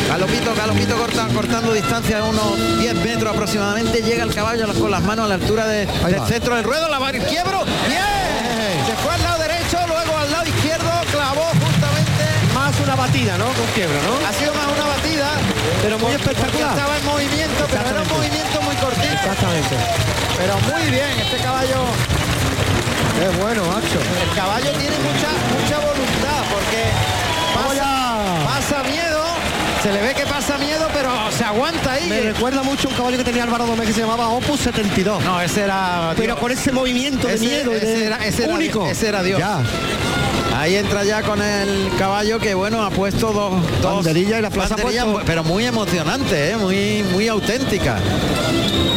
galopito, 0.08 0.54
galopito 0.54 0.96
corta, 0.96 1.26
cortando 1.34 1.72
distancia 1.72 2.16
de 2.22 2.22
unos 2.28 2.78
10 2.80 2.94
metros 2.96 3.32
aproximadamente, 3.34 4.02
llega 4.02 4.24
el 4.24 4.34
caballo 4.34 4.66
con 4.78 4.90
las 4.90 5.02
manos 5.02 5.24
a 5.24 5.28
la 5.28 5.34
altura 5.34 5.66
de- 5.66 5.86
del 5.86 6.20
va. 6.20 6.26
centro 6.26 6.54
del 6.56 6.64
ruedo, 6.64 6.88
la 6.88 7.00
mano 7.00 7.16
izquierdo, 7.18 7.64
bien, 7.88 8.00
batida, 13.16 13.38
¿no? 13.38 13.47
Con 13.47 13.66
quiebra, 13.74 13.97
¿no? 14.02 14.26
ha 14.28 14.32
sido 14.32 14.52
más 14.55 14.66
una 14.66 14.86
batida, 14.86 15.28
Pero 15.82 15.98
muy 15.98 16.12
espectacular. 16.12 16.70
Estaba 16.76 16.97
en 16.98 17.05
movimiento, 17.06 17.66
pero 17.70 17.88
era 17.88 18.02
un 18.02 18.09
movimiento 18.09 18.62
muy 18.62 18.76
cortito. 18.76 19.12
Exactamente. 19.14 19.76
Pero 20.36 20.55
muy 20.60 20.90
bien, 20.90 21.10
este 21.20 21.36
caballo, 21.38 21.80
Qué 23.18 23.28
bueno, 23.40 23.62
macho. 23.64 23.98
el 24.22 24.36
caballo 24.36 24.70
tiene 24.72 24.97
mucha, 24.98 25.30
mucha 25.56 25.78
voluntad, 25.78 26.40
porque 26.52 26.82
pasa, 27.55 28.44
pasa 28.44 28.82
miedo, 28.84 29.24
se 29.82 29.93
le 29.93 30.02
ve 30.02 30.14
que 30.14 30.26
pasa 30.26 30.59
miedo, 30.59 30.86
pero 30.93 31.10
se 31.32 31.44
aguanta 31.44 31.93
ahí. 31.93 32.09
Me 32.10 32.20
recuerda 32.20 32.62
mucho 32.62 32.88
un 32.88 32.94
caballo 32.94 33.16
que 33.16 33.24
tenía 33.24 33.44
Álvaro 33.44 33.64
Domé 33.66 33.86
que 33.86 33.94
se 33.94 34.01
llamaba 34.01 34.28
Opus 34.28 34.60
72. 34.60 35.24
No, 35.24 35.40
ese 35.40 35.62
era. 35.62 36.12
Pero 36.16 36.34
Dios. 36.34 36.38
con 36.38 36.52
ese 36.52 36.70
movimiento 36.72 37.28
de 37.28 37.34
Ese- 37.34 37.44
miedo 37.47 37.72
ese 37.72 37.86
de 37.86 38.06
era- 38.06 38.18
ese 38.26 38.44
era 38.44 38.52
único. 38.52 38.80
Dios, 38.84 38.90
ese 38.98 39.09
era 39.09 39.22
Dios. 39.22 39.38
Ya. 39.40 39.60
Ahí 40.66 40.74
entra 40.74 41.05
ya 41.05 41.22
con 41.22 41.40
el 41.40 41.93
caballo 41.97 42.40
que 42.40 42.52
bueno 42.52 42.82
ha 42.82 42.90
puesto 42.90 43.32
dos, 43.32 43.55
dos 43.80 43.94
Banderilla 44.05 44.40
y 44.40 44.43
la 44.43 44.51
plaza 44.51 44.74
banderillas, 44.74 45.05
puesto- 45.05 45.22
pero 45.24 45.44
muy 45.44 45.64
emocionante, 45.64 46.51
¿eh? 46.51 46.56
muy 46.56 47.05
muy 47.12 47.28
auténtica. 47.28 47.98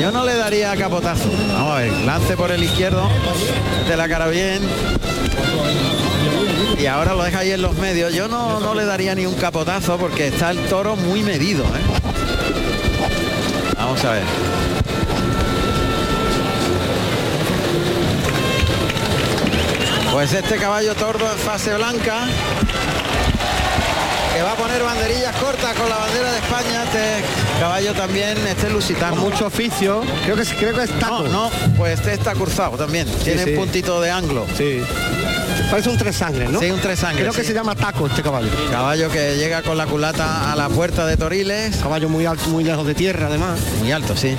Yo 0.01 0.11
no 0.11 0.25
le 0.25 0.33
daría 0.35 0.75
capotazo. 0.75 1.29
Vamos 1.53 1.73
a 1.73 1.81
ver, 1.81 1.91
lance 2.07 2.35
por 2.35 2.49
el 2.49 2.63
izquierdo, 2.63 3.07
de 3.87 3.95
la 3.95 4.09
cara 4.09 4.25
bien. 4.29 4.63
Y 6.79 6.87
ahora 6.87 7.13
lo 7.13 7.21
deja 7.23 7.37
ahí 7.37 7.51
en 7.51 7.61
los 7.61 7.77
medios. 7.77 8.15
Yo 8.15 8.27
no, 8.27 8.59
no 8.59 8.73
le 8.73 8.85
daría 8.85 9.13
ni 9.13 9.27
un 9.27 9.35
capotazo 9.35 9.99
porque 9.99 10.29
está 10.29 10.49
el 10.49 10.57
toro 10.69 10.95
muy 10.95 11.21
medido. 11.21 11.65
¿eh? 11.65 11.81
Vamos 13.77 14.03
a 14.05 14.11
ver. 14.13 14.23
Pues 20.19 20.33
este 20.33 20.57
caballo 20.57 20.93
tordo 20.95 21.31
en 21.31 21.37
fase 21.37 21.73
blanca 21.75 22.27
que 24.35 24.41
va 24.41 24.51
a 24.51 24.55
poner 24.55 24.83
banderillas 24.83 25.33
cortas 25.37 25.73
con 25.77 25.87
la 25.87 25.95
bandera 25.95 26.33
de 26.33 26.39
España. 26.39 26.83
Este 26.83 27.23
caballo 27.57 27.93
también, 27.93 28.37
este 28.45 28.69
lusitano. 28.69 29.15
Con 29.15 29.31
mucho 29.31 29.47
oficio. 29.47 30.01
Creo 30.25 30.35
que, 30.35 30.43
creo 30.43 30.75
que 30.75 30.83
es 30.83 30.99
taco. 30.99 31.23
No, 31.23 31.29
no, 31.29 31.51
pues 31.77 31.97
este 31.97 32.15
está 32.15 32.33
cruzado 32.33 32.75
también. 32.75 33.07
Tiene 33.23 33.45
sí. 33.45 33.51
un 33.51 33.55
puntito 33.55 34.01
de 34.01 34.11
anglo. 34.11 34.45
Sí. 34.57 34.81
Parece 35.71 35.89
un 35.89 35.97
tres 35.97 36.17
sangres, 36.17 36.49
¿no? 36.49 36.59
Sí, 36.59 36.69
un 36.69 36.81
tres 36.81 36.99
sangres, 36.99 37.21
Creo 37.21 37.33
que 37.33 37.45
se 37.45 37.53
llama 37.53 37.75
taco 37.75 38.07
este 38.07 38.21
caballo. 38.21 38.49
Caballo 38.69 39.09
que 39.09 39.37
llega 39.37 39.61
con 39.61 39.77
la 39.77 39.85
culata 39.85 40.51
a 40.51 40.55
la 40.57 40.67
puerta 40.67 41.05
de 41.05 41.15
Toriles. 41.15 41.77
Caballo 41.77 42.09
muy 42.09 42.25
alto, 42.25 42.49
muy 42.49 42.65
lejos 42.65 42.85
de 42.85 42.93
tierra, 42.93 43.27
además. 43.27 43.57
Muy 43.79 43.93
alto, 43.93 44.17
sí. 44.17 44.35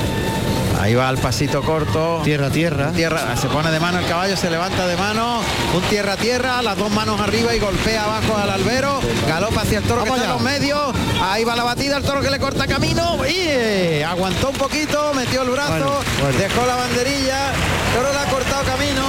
Ahí 0.81 0.95
va 0.95 1.09
al 1.09 1.19
pasito 1.19 1.63
corto. 1.63 2.23
Tierra, 2.25 2.49
tierra. 2.49 2.91
Tierra, 2.93 3.37
se 3.37 3.49
pone 3.49 3.71
de 3.71 3.79
mano 3.79 3.99
el 3.99 4.07
caballo, 4.07 4.35
se 4.35 4.51
levanta 4.51 4.87
de 4.87 4.97
mano, 4.97 5.43
un 5.75 5.83
tierra 5.83 6.17
tierra, 6.17 6.63
las 6.63 6.79
dos 6.79 6.91
manos 6.91 7.21
arriba 7.21 7.55
y 7.55 7.59
golpea 7.59 8.05
abajo 8.05 8.35
al 8.37 8.49
albero, 8.49 8.99
galopa 9.29 9.61
hacia 9.61 9.79
el 9.79 9.85
toro 9.85 10.05
que 10.05 10.09
Vamos 10.11 10.25
está 10.25 10.33
en 10.33 10.43
los 10.43 10.43
medios, 10.43 10.95
ahí 11.23 11.45
va 11.45 11.55
la 11.55 11.65
batida, 11.65 11.99
el 11.99 12.03
toro 12.03 12.23
que 12.23 12.31
le 12.31 12.39
corta 12.39 12.67
camino 12.67 13.19
y 13.27 14.01
aguantó 14.03 14.49
un 14.49 14.57
poquito, 14.57 15.13
metió 15.15 15.43
el 15.43 15.51
brazo, 15.51 15.69
Bueno, 15.71 15.93
bueno. 16.23 16.39
dejó 16.39 16.67
la 16.67 16.77
banderilla, 16.77 17.51
el 17.51 17.97
toro 17.97 18.13
le 18.13 18.19
ha 18.19 18.25
cortado 18.25 18.63
camino 18.65 19.03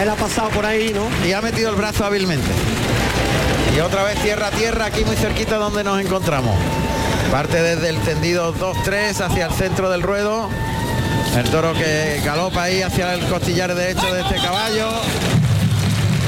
Él 0.00 0.08
ha 0.08 0.14
pasado 0.14 0.50
por 0.50 0.64
ahí, 0.64 0.92
¿no? 0.94 1.08
y 1.26 1.32
ha 1.32 1.40
metido 1.40 1.68
el 1.70 1.74
brazo 1.74 2.04
hábilmente. 2.04 2.48
Y 3.76 3.80
otra 3.80 4.04
vez 4.04 4.22
tierra 4.22 4.46
a 4.46 4.50
tierra, 4.52 4.84
aquí 4.86 5.04
muy 5.04 5.16
cerquita 5.16 5.56
donde 5.56 5.82
nos 5.82 6.00
encontramos. 6.00 6.54
Parte 7.30 7.60
desde 7.60 7.88
el 7.88 7.98
tendido 7.98 8.54
2-3 8.54 9.20
hacia 9.20 9.46
el 9.46 9.52
centro 9.52 9.90
del 9.90 10.00
ruedo. 10.02 10.48
El 11.36 11.50
toro 11.50 11.74
que 11.74 12.22
galopa 12.24 12.62
ahí 12.62 12.80
hacia 12.80 13.12
el 13.12 13.20
costillar 13.26 13.74
derecho 13.74 14.10
de 14.14 14.22
este 14.22 14.36
caballo. 14.36 14.88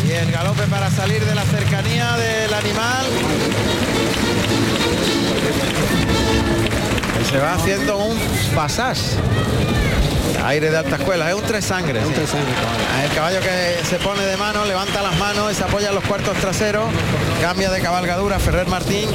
Y 0.06 0.10
el 0.10 0.30
galope 0.30 0.64
para 0.64 0.90
salir 0.90 1.24
de 1.24 1.34
la 1.34 1.44
cercanía 1.44 2.12
del 2.18 2.52
animal. 2.52 3.06
Se 7.30 7.38
va 7.38 7.54
haciendo 7.54 7.96
un 7.96 8.18
pasás. 8.54 9.16
Aire 10.44 10.70
de 10.70 10.76
alta 10.76 10.96
escuela, 10.96 11.30
es 11.30 11.34
un 11.34 11.42
tres 11.42 11.64
sangres. 11.64 12.04
sí. 12.04 12.36
El 13.02 13.10
caballo 13.14 13.40
que 13.40 13.82
se 13.88 13.96
pone 13.96 14.22
de 14.26 14.36
mano, 14.36 14.66
levanta 14.66 15.00
las 15.00 15.18
manos 15.18 15.50
y 15.50 15.54
se 15.54 15.64
apoya 15.64 15.88
en 15.88 15.94
los 15.94 16.04
cuartos 16.04 16.36
traseros, 16.36 16.84
cambia 17.40 17.70
de 17.70 17.80
cabalgadura 17.80 18.38
Ferrer 18.38 18.66
Martín. 18.66 19.08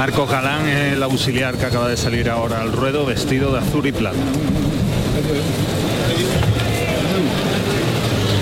Marcos 0.00 0.30
Galán 0.30 0.66
es 0.66 0.94
el 0.94 1.02
auxiliar 1.02 1.58
que 1.58 1.66
acaba 1.66 1.86
de 1.86 1.94
salir 1.94 2.30
ahora 2.30 2.62
al 2.62 2.72
ruedo 2.72 3.04
vestido 3.04 3.52
de 3.52 3.58
azul 3.58 3.86
y 3.86 3.92
plata. 3.92 4.16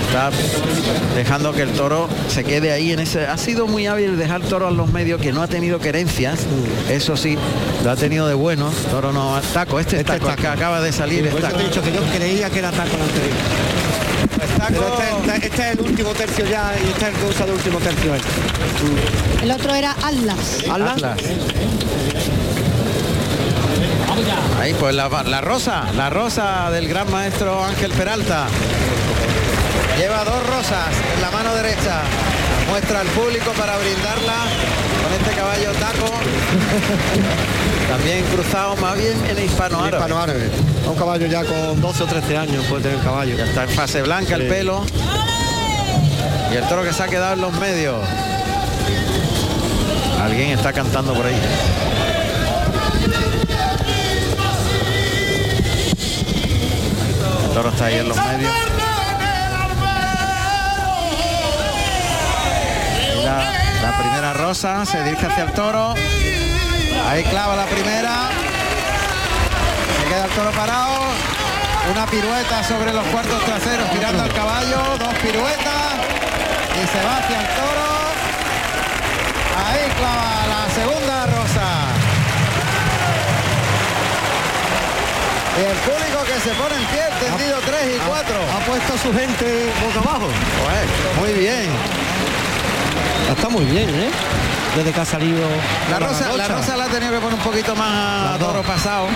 Está 0.07 0.31
dejando 1.17 1.51
que 1.51 1.63
el 1.63 1.71
toro 1.71 2.07
se 2.29 2.45
quede 2.45 2.71
ahí 2.71 2.93
en 2.93 2.99
ese. 3.01 3.27
Ha 3.27 3.37
sido 3.37 3.67
muy 3.67 3.87
hábil 3.87 4.17
dejar 4.17 4.39
toro 4.39 4.67
a 4.67 4.71
los 4.71 4.89
medios 4.93 5.19
que 5.19 5.33
no 5.33 5.41
ha 5.41 5.47
tenido 5.47 5.79
querencias. 5.79 6.45
Eso 6.89 7.17
sí, 7.17 7.37
lo 7.83 7.91
ha 7.91 7.97
tenido 7.97 8.25
de 8.25 8.35
bueno. 8.35 8.71
Toro 8.89 9.11
no 9.11 9.37
taco, 9.53 9.81
este, 9.81 9.97
Este 9.97 10.13
taco, 10.13 10.29
es 10.29 10.35
taco. 10.37 10.41
que 10.41 10.47
acaba 10.47 10.79
de 10.79 10.93
salir. 10.93 11.27
Por 11.27 11.27
es 11.27 11.33
eso 11.33 11.45
te 11.45 11.51
taco. 11.51 11.59
he 11.59 11.63
dicho 11.65 11.81
que 11.81 11.91
yo 11.91 11.99
creía 12.17 12.49
que 12.49 12.59
era 12.59 12.71
taco 12.71 12.95
el 12.95 13.01
anterior. 13.01 13.35
Este, 14.23 15.37
este- 15.37 15.47
este 15.47 15.61
es 15.69 15.71
el 15.77 15.81
último 15.81 16.09
tercio 16.13 16.45
ya 16.45 16.71
y 16.83 16.87
este 16.89 17.01
es 17.07 17.13
el 17.13 17.19
que 17.19 17.25
usa 17.27 17.45
el 17.45 17.51
último 17.51 17.79
tercio. 17.79 18.15
este. 18.15 19.43
El 19.43 19.51
otro 19.51 19.73
era 19.75 19.91
Atlas. 20.03 20.57
¿Atlas? 20.69 20.91
Atlas. 20.93 21.17
Ahí 24.59 24.73
pues 24.73 24.93
la, 24.93 25.07
la 25.23 25.41
rosa, 25.41 25.85
la 25.95 26.09
rosa 26.09 26.69
del 26.71 26.87
gran 26.87 27.09
maestro 27.11 27.63
Ángel 27.63 27.91
Peralta. 27.91 28.47
Lleva 29.97 30.23
dos 30.23 30.45
rosas 30.47 30.87
en 31.15 31.21
la 31.21 31.31
mano 31.31 31.53
derecha. 31.55 32.01
Muestra 32.69 32.99
al 32.99 33.07
público 33.07 33.51
para 33.53 33.77
brindarla 33.77 34.35
con 35.03 35.13
este 35.13 35.35
caballo 35.35 35.71
taco. 35.73 36.11
También 37.89 38.23
cruzado 38.25 38.75
más 38.77 38.95
bien 38.95 39.13
en 39.27 39.43
hispano 39.43 39.79
árabe. 39.83 39.97
Hispano 39.97 40.21
árabe. 40.21 40.49
Un 40.85 40.95
caballo 40.95 41.25
ya 41.25 41.43
con 41.43 41.81
12 41.81 42.03
o 42.03 42.05
13 42.05 42.37
años 42.37 42.65
puede 42.65 42.83
tener 42.83 42.97
el 42.99 43.03
caballo. 43.03 43.35
Ya 43.35 43.45
está 43.45 43.63
en 43.63 43.69
fase 43.69 44.03
blanca 44.03 44.35
el 44.35 44.47
pelo. 44.47 44.83
Y 46.51 46.55
el 46.55 46.67
toro 46.67 46.83
que 46.83 46.93
se 46.93 47.01
ha 47.01 47.07
quedado 47.07 47.33
en 47.33 47.41
los 47.41 47.53
medios. 47.53 47.97
Alguien 50.21 50.51
está 50.51 50.71
cantando 50.71 51.13
por 51.13 51.25
ahí. 51.25 51.41
El 57.45 57.53
toro 57.53 57.69
está 57.69 57.85
ahí 57.85 57.95
en 57.95 58.09
los 58.09 58.17
medios. 58.17 58.68
Rosa 64.49 64.83
se 64.83 65.03
dirige 65.03 65.27
hacia 65.27 65.43
el 65.43 65.51
toro. 65.51 65.93
Ahí 67.07 67.23
clava 67.25 67.55
la 67.55 67.65
primera. 67.67 68.29
Se 69.95 70.09
queda 70.09 70.25
el 70.25 70.31
toro 70.31 70.49
parado. 70.49 70.97
Una 71.93 72.07
pirueta 72.07 72.63
sobre 72.63 72.91
los 72.91 73.05
cuartos 73.13 73.45
traseros 73.45 73.91
tirando 73.91 74.23
al 74.23 74.33
caballo. 74.33 74.79
Dos 74.97 75.13
piruetas. 75.21 75.89
Y 76.81 76.87
se 76.87 76.99
va 77.05 77.17
hacia 77.17 77.39
el 77.41 77.47
toro. 77.59 77.89
Ahí 79.65 79.83
clava 79.99 80.31
la 80.53 80.61
segunda 80.73 81.25
rosa. 81.27 81.67
Y 85.59 85.61
el 85.61 85.77
público 85.87 86.19
que 86.25 86.39
se 86.39 86.51
pone 86.55 86.75
en 86.75 86.85
pie, 86.85 87.05
tendido 87.21 87.59
3 87.67 87.97
y 87.97 87.99
4. 87.99 88.35
Ha 88.55 88.59
puesto 88.65 88.93
a 88.93 88.97
su 88.97 89.13
gente 89.13 89.71
boca 89.79 89.99
abajo. 90.09 90.27
muy 91.19 91.33
bien. 91.33 91.69
Está 93.29 93.47
muy 93.47 93.63
bien, 93.65 93.89
¿eh? 93.89 94.38
Desde 94.75 94.91
que 94.91 94.99
ha 95.01 95.05
salido 95.05 95.39
La 95.89 95.99
rosa, 95.99 96.31
la 96.35 96.47
rosa 96.47 96.77
la 96.77 96.85
ha 96.85 96.87
tenido 96.89 97.11
que 97.11 97.17
poner 97.19 97.33
un 97.35 97.43
poquito 97.43 97.75
más 97.75 98.35
a 98.35 98.37
toro 98.37 98.61
pasado. 98.61 99.07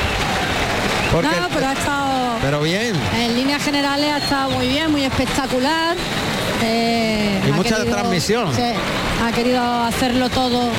Porque- 1.12 1.28
No, 1.40 1.48
pero 1.54 1.68
ha 1.68 1.74
estado... 1.74 2.38
Pero 2.42 2.62
bien. 2.62 2.94
En 3.16 3.36
líneas 3.36 3.64
generales 3.64 4.12
ha 4.12 4.18
estado 4.18 4.50
muy 4.52 4.68
bien, 4.68 4.92
muy 4.92 5.04
espectacular. 5.06 5.96
Eh, 6.64 7.42
Y 7.48 7.52
ha 7.52 7.54
mucha 7.54 7.84
transmisión. 7.86 8.54
sí, 8.56 8.62
ha 9.24 9.32
querido 9.32 9.62
hacerlo 9.84 10.30
todo 10.30 10.72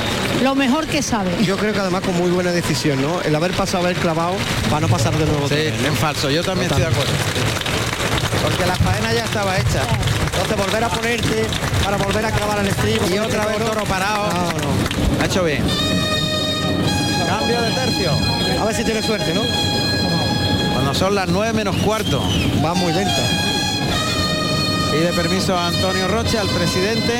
lo 0.43 0.55
mejor 0.55 0.87
que 0.87 1.01
sabe. 1.01 1.31
Yo 1.43 1.57
creo 1.57 1.73
que 1.73 1.79
además 1.79 2.01
con 2.01 2.15
muy 2.17 2.29
buena 2.31 2.51
decisión, 2.51 3.01
¿no? 3.01 3.21
El 3.21 3.33
haber 3.35 3.51
pasado, 3.53 3.83
haber 3.85 3.95
clavado, 3.97 4.35
para 4.69 4.81
no 4.81 4.87
pasar 4.87 5.15
de 5.17 5.25
nuevo. 5.25 5.47
Sí, 5.47 5.55
en 5.55 5.95
falso, 5.95 6.29
yo 6.29 6.43
también 6.43 6.69
estoy 6.69 6.83
de 6.83 6.89
acuerdo. 6.89 7.13
Porque 8.43 8.65
la 8.65 8.75
faena 8.75 9.13
ya 9.13 9.23
estaba 9.25 9.57
hecha. 9.57 9.81
Volver 10.53 10.83
a 10.83 10.89
ponerte 10.89 11.47
para 11.83 11.97
volver 11.97 12.25
a 12.25 12.31
clavar 12.31 12.59
al 12.59 12.67
estribo. 12.67 13.05
Y 13.13 13.17
otra 13.17 13.45
vez 13.45 13.57
toro 13.57 13.83
parado. 13.85 14.29
Ha 15.21 15.25
hecho 15.25 15.43
bien. 15.43 15.63
Cambio 17.27 17.61
de 17.61 17.71
tercio. 17.71 18.11
A 18.61 18.65
ver 18.65 18.75
si 18.75 18.83
tiene 18.83 19.01
suerte, 19.01 19.33
¿no? 19.33 19.41
Cuando 20.73 20.93
son 20.93 21.15
las 21.15 21.27
9 21.27 21.53
menos 21.53 21.75
cuarto. 21.77 22.21
Va 22.63 22.73
muy 22.73 22.93
lenta. 22.93 23.21
Pide 24.91 25.11
permiso 25.13 25.57
a 25.57 25.67
Antonio 25.67 26.07
Roche, 26.07 26.37
al 26.39 26.47
presidente. 26.49 27.13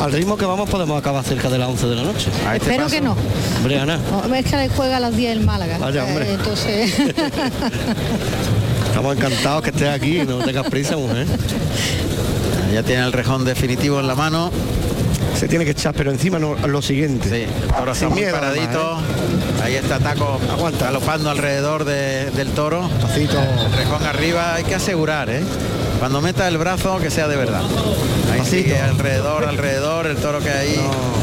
Al 0.00 0.12
ritmo 0.12 0.36
que 0.36 0.44
vamos 0.44 0.68
podemos 0.68 0.98
acabar 0.98 1.24
cerca 1.24 1.48
de 1.48 1.58
las 1.58 1.68
11 1.68 1.86
de 1.86 1.96
la 1.96 2.02
noche. 2.02 2.30
Espero 2.54 2.86
que 2.88 3.00
no. 3.00 3.16
Hombre, 3.56 3.78
Ana, 3.80 3.98
Oh, 4.12 4.34
Es 4.34 4.44
que 4.44 4.68
juega 4.68 4.98
a 4.98 5.00
las 5.00 5.16
10 5.16 5.32
el 5.38 5.44
Málaga. 5.44 5.78
Vaya, 5.78 6.04
hombre. 6.04 6.30
Eh, 6.30 6.34
entonces, 6.34 6.94
estamos 8.94 9.16
encantados 9.16 9.60
que 9.64 9.70
estés 9.70 9.88
aquí, 9.88 10.22
no 10.24 10.38
tengas 10.38 10.68
prisa, 10.68 10.96
mujer. 10.96 11.26
Ya 12.72 12.84
tiene 12.84 13.02
el 13.04 13.12
rejón 13.12 13.44
definitivo 13.44 13.98
en 13.98 14.06
la 14.06 14.14
mano. 14.14 14.52
Se 15.36 15.48
tiene 15.48 15.64
que 15.64 15.72
echar, 15.72 15.92
pero 15.96 16.12
encima 16.12 16.38
no, 16.38 16.54
lo 16.68 16.80
siguiente. 16.80 17.28
Sí, 17.28 17.52
ahora 17.74 17.90
está 17.90 18.06
Sin 18.06 18.10
muy 18.10 18.20
miedo, 18.20 18.34
paradito. 18.36 18.92
además, 18.98 19.62
Ahí 19.64 19.74
está 19.74 19.98
Taco 19.98 20.38
galopando 20.78 21.28
alrededor 21.28 21.84
de- 21.84 22.30
del 22.30 22.50
toro. 22.50 22.88
Pasito. 23.02 23.40
El 23.40 23.72
rejón 23.72 24.04
arriba, 24.06 24.54
hay 24.54 24.62
que 24.64 24.76
asegurar, 24.76 25.28
¿eh? 25.28 25.42
Cuando 25.98 26.20
meta 26.20 26.46
el 26.46 26.56
brazo, 26.58 26.98
que 26.98 27.10
sea 27.10 27.26
de 27.26 27.34
verdad. 27.36 27.62
Ahí 28.32 28.44
sigue 28.44 28.78
alrededor, 28.78 29.44
alrededor, 29.44 30.06
el 30.06 30.16
toro 30.18 30.38
que 30.38 30.50
ahí 30.50 30.78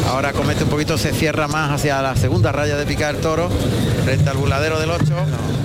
ahora 0.10 0.34
comete 0.34 0.66
un 0.66 0.70
poquito, 0.70 0.98
se 0.98 1.14
cierra 1.14 1.48
más 1.48 1.72
hacia 1.72 2.02
la 2.02 2.16
segunda 2.18 2.52
raya 2.52 2.76
de 2.76 2.86
picar 2.86 3.16
el 3.16 3.22
toro, 3.22 3.50
frente 4.04 4.30
al 4.30 4.36
buladero 4.38 4.78
del 4.80 4.90
8. 4.90 5.04
¿eh? 5.06 5.61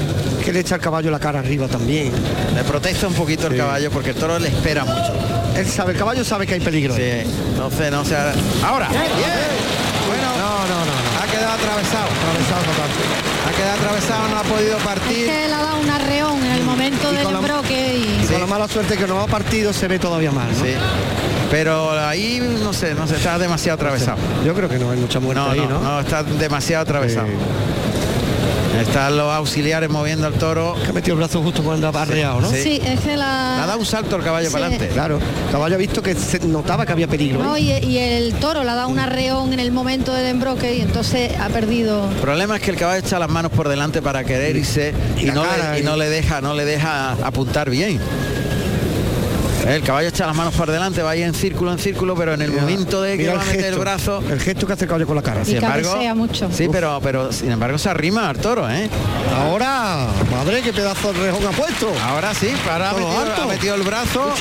Que 0.46 0.52
le 0.52 0.60
echa 0.60 0.76
el 0.76 0.80
caballo 0.80 1.10
la 1.10 1.18
cara 1.18 1.40
arriba 1.40 1.66
también. 1.66 2.12
Le 2.54 2.62
protesta 2.62 3.08
un 3.08 3.14
poquito 3.14 3.48
el 3.48 3.56
caballo 3.56 3.90
porque 3.90 4.10
el 4.10 4.16
toro 4.16 4.38
le 4.38 4.46
espera 4.48 4.84
mucho. 4.84 5.12
Él 5.56 5.66
sabe, 5.66 5.92
el 5.92 5.98
caballo 5.98 6.22
sabe 6.24 6.46
que 6.46 6.54
hay 6.54 6.60
peligro. 6.60 6.94
Sí, 6.94 7.02
no 7.58 7.68
sé, 7.68 7.90
no 7.90 8.04
sé. 8.04 8.14
Ahora, 8.64 8.88
bien. 8.88 9.02
Bueno, 10.06 10.28
no, 10.38 10.60
no, 10.68 10.84
no, 10.86 11.20
ha 11.20 11.26
quedado 11.32 11.52
atravesado. 11.52 12.06
Atravesado 12.06 12.62
total. 12.62 12.90
Ha 13.48 13.56
quedado 13.56 13.74
atravesado, 13.80 14.28
no 14.28 14.38
ha 14.38 14.42
podido 14.44 14.76
es 14.78 14.82
partir. 14.84 15.26
que 15.26 15.48
le 15.48 15.52
ha 15.52 15.58
dado 15.62 15.80
un 15.80 15.90
arreón 15.90 16.44
en 16.44 16.52
el 16.52 16.62
momento 16.62 17.12
Y 17.12 17.16
del 17.16 17.32
la- 17.32 17.40
broque 17.40 17.96
y... 17.96 18.24
Y 18.24 18.26
con 18.28 18.40
la 18.40 18.46
mala 18.46 18.68
suerte 18.68 18.96
que 18.96 19.06
no 19.08 19.20
ha 19.20 19.26
partido 19.26 19.72
se 19.72 19.88
ve 19.88 19.98
todavía 19.98 20.30
más. 20.30 20.56
¿no? 20.58 20.64
Sí. 20.64 20.74
Pero 21.50 21.90
ahí 22.06 22.40
no 22.62 22.72
sé, 22.72 22.94
no 22.94 23.06
sé, 23.08 23.16
está 23.16 23.36
demasiado 23.38 23.74
atravesado. 23.76 24.18
Yo 24.44 24.54
creo 24.54 24.68
que 24.68 24.78
no 24.78 24.90
hay 24.92 24.98
mucha 24.98 25.18
muerte 25.20 25.40
No, 25.42 25.50
ahí, 25.50 25.60
no, 25.60 25.68
¿no? 25.68 25.80
no, 25.80 26.00
está 26.00 26.22
demasiado 26.22 26.82
atravesado. 26.82 27.26
Están 28.80 29.16
los 29.16 29.32
auxiliares 29.32 29.88
moviendo 29.90 30.26
al 30.26 30.34
toro. 30.34 30.74
Que 30.82 30.90
ha 30.90 30.92
metido 30.92 31.14
el 31.14 31.18
brazo 31.18 31.42
justo 31.42 31.62
cuando 31.62 31.88
ha 31.88 32.02
arreado, 32.02 32.40
¿no? 32.40 32.50
Sí. 32.50 32.62
Sí, 32.62 32.80
es 32.84 33.00
que 33.00 33.08
Le 33.16 33.22
ha 33.22 33.58
la... 33.60 33.66
dado 33.66 33.78
un 33.78 33.86
salto 33.86 34.16
el 34.16 34.22
caballo 34.22 34.48
Sí. 34.48 34.52
para 34.52 34.66
adelante. 34.66 34.92
Claro, 34.92 35.18
el 35.46 35.52
caballo 35.52 35.74
ha 35.74 35.78
visto 35.78 36.02
que 36.02 36.14
se 36.14 36.38
notaba 36.40 36.84
que 36.86 36.92
había 36.92 37.08
peligro. 37.08 37.42
No, 37.42 37.56
¿eh? 37.56 37.60
y, 37.82 37.86
y 37.86 37.98
el 37.98 38.34
toro 38.34 38.64
le 38.64 38.70
ha 38.70 38.74
dado 38.74 38.88
un 38.88 38.98
arreón 38.98 39.52
en 39.52 39.60
el 39.60 39.72
momento 39.72 40.12
del 40.12 40.26
embroque 40.26 40.74
y 40.74 40.80
entonces 40.82 41.32
ha 41.40 41.48
perdido... 41.48 42.08
El 42.10 42.16
problema 42.16 42.56
es 42.56 42.62
que 42.62 42.70
el 42.70 42.76
caballo 42.76 42.98
echa 43.04 43.18
las 43.18 43.28
manos 43.30 43.50
por 43.52 43.68
delante 43.68 44.02
para 44.02 44.24
querer 44.24 44.56
irse 44.56 44.92
y, 45.18 45.26
la 45.26 45.34
no, 45.34 45.42
cara, 45.42 45.72
le, 45.72 45.78
y 45.78 45.82
y- 45.82 45.84
no 45.84 45.96
le 45.96 46.08
deja, 46.08 46.40
no 46.40 46.54
le 46.54 46.64
deja 46.64 47.12
apuntar 47.12 47.70
bien. 47.70 47.98
El 49.66 49.82
caballo 49.82 50.08
echa 50.08 50.26
las 50.26 50.36
manos 50.36 50.54
por 50.54 50.70
delante, 50.70 51.02
va 51.02 51.10
ahí 51.10 51.22
en 51.22 51.34
círculo, 51.34 51.72
en 51.72 51.78
círculo, 51.78 52.14
pero 52.14 52.34
en 52.34 52.42
el 52.42 52.50
Mira, 52.50 52.62
momento 52.62 53.02
de 53.02 53.12
que 53.16 53.24
mira 53.24 53.34
va 53.34 53.40
a 53.40 53.42
el 53.42 53.48
meter 53.48 53.64
el 53.64 53.70
gesto, 53.70 53.80
brazo, 53.80 54.22
El 54.30 54.40
gesto 54.40 54.66
que 54.66 54.72
hace 54.74 54.84
el 54.84 54.88
caballo 54.88 55.06
con 55.08 55.16
la 55.16 55.22
cara. 55.22 55.42
Y 55.44 55.54
cabecea 55.56 56.14
mucho. 56.14 56.48
Sí, 56.52 56.68
pero, 56.70 57.00
pero 57.02 57.32
sin 57.32 57.50
embargo 57.50 57.76
se 57.76 57.88
arrima 57.88 58.28
al 58.28 58.38
toro, 58.38 58.70
¿eh? 58.70 58.88
Ahora, 59.36 60.06
madre, 60.30 60.62
qué 60.62 60.72
pedazo 60.72 61.12
de 61.12 61.20
rejón 61.20 61.46
ha 61.46 61.50
puesto. 61.50 61.92
Ahora 62.04 62.32
sí, 62.32 62.52
ahora 62.70 62.90
ha 62.90 62.94
metido, 62.94 63.42
ha 63.42 63.46
metido 63.46 63.74
el 63.74 63.82
brazo 63.82 64.32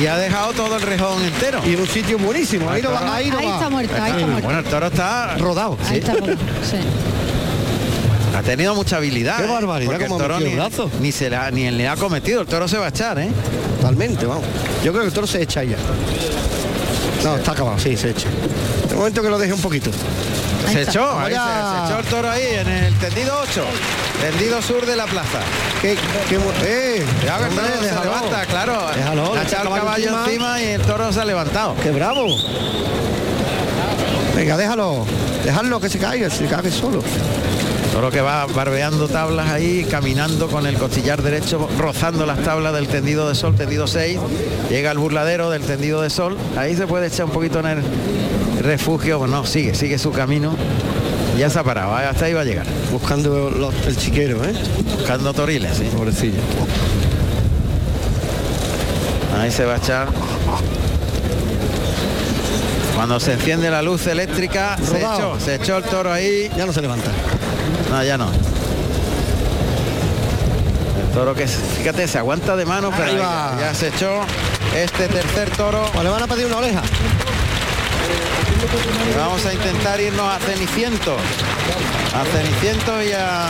y 0.00 0.06
ha 0.06 0.18
dejado 0.18 0.52
todo 0.52 0.76
el 0.76 0.82
rejón 0.82 1.22
entero. 1.22 1.60
Y 1.66 1.72
en 1.74 1.80
un 1.80 1.88
sitio 1.88 2.18
buenísimo. 2.18 2.68
Ahí 2.70 2.82
no 2.82 2.90
va, 2.92 3.14
ahí 3.14 3.30
no 3.30 3.38
Ahí 3.38 3.46
va. 3.46 3.54
está 3.54 3.70
muerto, 3.70 3.94
ahí 4.02 4.10
está 4.12 4.26
muerto. 4.26 4.42
Bueno, 4.44 4.58
el 4.60 4.64
toro 4.66 4.86
está 4.88 5.36
Rodado. 5.38 5.78
Ahí 5.88 5.98
está 5.98 6.12
rodado, 6.14 6.36
sí. 6.62 6.76
Ha 8.38 8.42
tenido 8.42 8.72
mucha 8.76 8.98
habilidad. 8.98 9.38
Qué 9.38 9.46
¿eh? 9.46 9.48
barbaridad, 9.48 9.90
Porque 9.90 10.04
el 10.04 10.10
toro 10.16 10.38
ni, 10.38 10.50
el 10.50 10.56
brazo. 10.56 10.88
ni 11.00 11.10
se 11.10 11.28
la, 11.28 11.50
ni 11.50 11.68
le 11.72 11.88
ha 11.88 11.96
cometido. 11.96 12.40
El 12.42 12.46
toro 12.46 12.68
se 12.68 12.78
va 12.78 12.86
a 12.86 12.88
echar, 12.90 13.18
¿eh? 13.18 13.30
Totalmente, 13.80 14.26
vamos. 14.26 14.44
Yo 14.84 14.92
creo 14.92 15.02
que 15.02 15.08
el 15.08 15.12
toro 15.12 15.26
se 15.26 15.42
echa 15.42 15.64
ya. 15.64 15.76
No, 17.24 17.34
está 17.34 17.50
acabado, 17.50 17.76
sí, 17.80 17.96
se 17.96 18.10
echa. 18.10 18.28
De 18.88 18.94
momento 18.94 19.22
que 19.22 19.28
lo 19.28 19.38
deje 19.40 19.52
un 19.52 19.60
poquito. 19.60 19.90
Se 20.70 20.82
echó, 20.82 21.18
ahí 21.18 21.32
se, 21.32 21.86
echó 21.86 21.98
el 21.98 22.04
toro 22.06 22.30
ahí 22.30 22.44
en 22.60 22.68
el 22.68 22.94
tendido 22.98 23.40
8, 23.42 23.64
tendido 24.20 24.62
sur 24.62 24.86
de 24.86 24.94
la 24.94 25.06
plaza. 25.06 25.40
¿Qué, 25.82 25.96
qué, 26.28 26.38
eh, 26.62 27.04
Ya 27.24 27.38
el 27.38 27.44
hombre, 27.44 27.64
se 27.80 27.84
déjalo. 27.86 28.04
levanta, 28.04 28.46
claro. 28.46 28.86
Déjalo, 28.94 29.34
ha 29.34 29.42
echa 29.42 29.48
echado 29.48 29.74
el 29.74 29.80
caballo 29.80 30.24
encima. 30.26 30.62
y 30.62 30.66
el 30.66 30.82
toro 30.82 31.12
se 31.12 31.20
ha 31.20 31.24
levantado. 31.24 31.74
¡Qué 31.82 31.90
bravo! 31.90 32.36
Venga, 34.36 34.56
déjalo. 34.56 35.06
Dejadlo 35.44 35.80
que 35.80 35.88
se 35.88 35.98
caiga, 35.98 36.30
se 36.30 36.46
cae 36.46 36.70
solo. 36.70 37.02
Toro 37.98 38.12
que 38.12 38.20
va 38.20 38.46
barbeando 38.46 39.08
tablas 39.08 39.50
ahí, 39.50 39.84
caminando 39.90 40.46
con 40.46 40.68
el 40.68 40.76
costillar 40.78 41.20
derecho, 41.20 41.68
rozando 41.78 42.26
las 42.26 42.38
tablas 42.44 42.72
del 42.72 42.86
tendido 42.86 43.28
de 43.28 43.34
sol, 43.34 43.56
tendido 43.56 43.88
6. 43.88 44.20
Llega 44.70 44.92
al 44.92 44.98
burladero 44.98 45.50
del 45.50 45.62
tendido 45.62 46.00
de 46.00 46.08
sol. 46.08 46.36
Ahí 46.56 46.76
se 46.76 46.86
puede 46.86 47.08
echar 47.08 47.26
un 47.26 47.32
poquito 47.32 47.58
en 47.58 47.66
el 47.66 47.82
refugio. 48.62 49.18
Bueno, 49.18 49.44
sigue, 49.44 49.74
sigue 49.74 49.98
su 49.98 50.12
camino. 50.12 50.54
Ya 51.36 51.50
se 51.50 51.58
ha 51.58 51.64
parado, 51.64 51.98
¿eh? 51.98 52.04
hasta 52.04 52.26
ahí 52.26 52.34
va 52.34 52.42
a 52.42 52.44
llegar. 52.44 52.66
Buscando 52.92 53.50
los- 53.50 53.74
el 53.84 53.96
chiquero, 53.96 54.44
¿eh? 54.44 54.52
Buscando 54.96 55.34
toriles, 55.34 55.76
sí. 55.78 55.88
Pobrecillo. 55.92 56.38
Ahí 59.40 59.50
se 59.50 59.64
va 59.64 59.74
a 59.74 59.78
echar. 59.78 60.06
Cuando 62.94 63.18
se 63.18 63.32
enciende 63.32 63.68
la 63.70 63.82
luz 63.82 64.06
eléctrica, 64.06 64.76
se 64.78 64.98
echó, 64.98 65.36
se 65.44 65.56
echó 65.56 65.78
el 65.78 65.82
toro 65.84 66.12
ahí. 66.12 66.48
Ya 66.56 66.64
no 66.64 66.72
se 66.72 66.80
levanta. 66.80 67.10
No, 67.90 68.02
ya 68.04 68.18
no. 68.18 68.28
El 71.00 71.14
toro 71.14 71.34
que, 71.34 71.46
fíjate, 71.46 72.06
se 72.08 72.18
aguanta 72.18 72.56
de 72.56 72.64
mano, 72.64 72.90
pero 72.96 73.10
Ahí 73.10 73.16
va. 73.18 73.54
ya, 73.58 73.68
ya 73.68 73.74
se 73.74 73.88
echó 73.88 74.20
este 74.76 75.08
tercer 75.08 75.50
toro. 75.50 75.88
Pues 75.92 76.04
le 76.04 76.10
van 76.10 76.22
a 76.22 76.26
pedir 76.26 76.46
una 76.46 76.58
oreja. 76.58 76.82
Vamos 79.16 79.44
a 79.46 79.52
intentar 79.52 80.00
irnos 80.00 80.28
a 80.32 80.38
Ceniciento. 80.40 81.16
A 82.14 82.24
Ceniciento 82.36 83.02
y 83.02 83.12
a, 83.12 83.48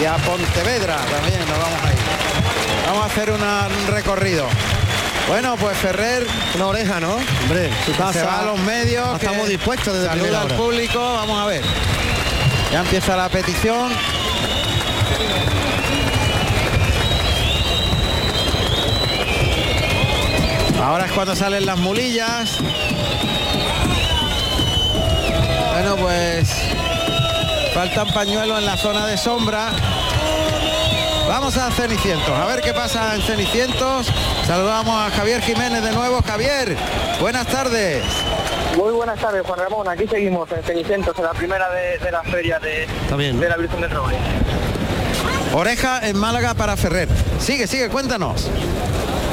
y 0.00 0.04
a 0.04 0.16
Pontevedra 0.16 0.96
también 1.10 1.40
nos 1.40 1.58
vamos 1.58 1.84
a 1.84 1.92
ir. 1.92 1.98
Vamos 2.86 3.02
a 3.04 3.06
hacer 3.06 3.30
una- 3.30 3.68
un 3.68 3.86
recorrido. 3.94 4.46
Bueno, 5.28 5.56
pues 5.56 5.76
Ferrer 5.78 6.26
Una 6.56 6.66
oreja, 6.66 7.00
¿no? 7.00 7.14
Hombre, 7.42 7.70
su 7.86 7.92
casa. 7.92 8.12
se 8.12 8.22
va 8.24 8.40
a 8.40 8.44
los 8.44 8.58
medios. 8.60 9.08
que 9.18 9.26
Estamos 9.26 9.48
dispuestos 9.48 9.94
desde 9.94 10.08
saluda 10.08 10.40
al 10.40 10.46
hora. 10.46 10.56
público. 10.56 10.98
Vamos 10.98 11.40
a 11.42 11.46
ver. 11.46 11.62
Ya 12.72 12.80
empieza 12.80 13.16
la 13.16 13.28
petición. 13.28 13.90
Ahora 20.82 21.06
es 21.06 21.12
cuando 21.12 21.36
salen 21.36 21.64
las 21.64 21.78
mulillas. 21.78 22.58
Bueno, 25.72 25.96
pues 25.96 26.50
faltan 27.72 28.08
pañuelos 28.12 28.58
en 28.58 28.66
la 28.66 28.76
zona 28.76 29.06
de 29.06 29.16
sombra. 29.16 29.70
Vamos 31.32 31.56
a 31.56 31.70
Cenicientos, 31.70 32.28
a 32.28 32.44
ver 32.44 32.60
qué 32.60 32.74
pasa 32.74 33.14
en 33.14 33.22
Cenicientos. 33.22 34.06
Saludamos 34.46 34.94
a 34.94 35.10
Javier 35.16 35.40
Jiménez 35.40 35.82
de 35.82 35.90
nuevo. 35.92 36.20
Javier, 36.20 36.76
buenas 37.22 37.46
tardes. 37.46 38.04
Muy 38.76 38.92
buenas 38.92 39.18
tardes, 39.18 39.40
Juan 39.46 39.58
Ramón. 39.58 39.88
Aquí 39.88 40.06
seguimos 40.06 40.52
en 40.52 40.62
Cenicientos, 40.62 41.16
en 41.16 41.24
la 41.24 41.32
primera 41.32 41.70
de, 41.70 41.96
de 41.96 42.10
las 42.12 42.26
ferias 42.26 42.60
de, 42.60 42.86
bien, 43.16 43.36
¿no? 43.36 43.40
de 43.40 43.48
la 43.48 43.56
Virgen 43.56 43.80
del 43.80 43.90
Roble. 43.92 44.14
Oreja 45.54 46.06
en 46.06 46.18
Málaga 46.18 46.52
para 46.52 46.76
Ferrer. 46.76 47.08
Sigue, 47.38 47.66
sigue, 47.66 47.88
cuéntanos. 47.88 48.50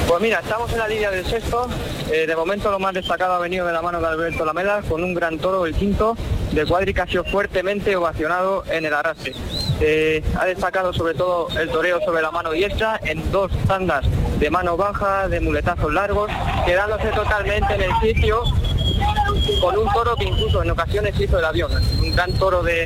Pues 0.07 0.21
mira, 0.21 0.39
estamos 0.39 0.71
en 0.71 0.79
la 0.79 0.87
línea 0.87 1.11
del 1.11 1.25
sexto. 1.25 1.67
Eh, 2.13 2.25
de 2.25 2.35
momento 2.37 2.71
lo 2.71 2.79
más 2.79 2.93
destacado 2.93 3.33
ha 3.33 3.39
venido 3.39 3.67
de 3.67 3.73
la 3.73 3.81
mano 3.81 3.99
de 3.99 4.07
Alberto 4.07 4.45
Lamela 4.45 4.83
con 4.87 5.03
un 5.03 5.13
gran 5.13 5.37
toro, 5.37 5.65
el 5.65 5.75
quinto, 5.75 6.15
de 6.53 6.65
cuadri 6.65 6.93
que 6.93 7.01
ha 7.01 7.07
sido 7.07 7.25
fuertemente 7.25 7.93
ovacionado 7.97 8.63
en 8.71 8.85
el 8.85 8.93
arrastre. 8.93 9.33
Eh, 9.81 10.21
ha 10.37 10.45
destacado 10.45 10.91
sobre 10.91 11.13
todo 11.13 11.47
el 11.57 11.69
toreo 11.69 12.01
sobre 12.01 12.21
la 12.21 12.31
mano 12.31 12.51
diestra 12.51 12.99
en 13.03 13.31
dos 13.31 13.49
tandas 13.65 14.05
de 14.37 14.49
mano 14.49 14.75
baja, 14.75 15.29
de 15.29 15.39
muletazos 15.39 15.93
largos, 15.93 16.29
quedándose 16.65 17.07
totalmente 17.09 17.75
en 17.75 17.81
el 17.83 17.91
sitio 18.01 18.43
con 19.61 19.77
un 19.77 19.87
toro 19.93 20.15
que 20.17 20.25
incluso 20.25 20.61
en 20.63 20.71
ocasiones 20.71 21.17
hizo 21.19 21.39
el 21.39 21.45
avión. 21.45 21.71
Un 21.99 22.13
gran 22.13 22.33
toro 22.33 22.61
de, 22.61 22.85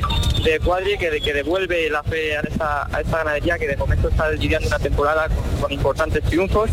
Cuadri 0.64 0.96
que, 0.98 1.10
devuelve 1.10 1.90
la 1.90 2.02
fe 2.02 2.36
a 2.36 2.40
esta, 2.40 2.88
ganadería 3.10 3.58
que 3.58 3.66
de 3.66 3.76
momento 3.76 4.08
está 4.08 4.30
lidiando 4.30 4.68
una 4.68 4.78
temporada 4.78 5.28
con, 5.60 5.72
importantes 5.72 6.22
triunfos 6.22 6.70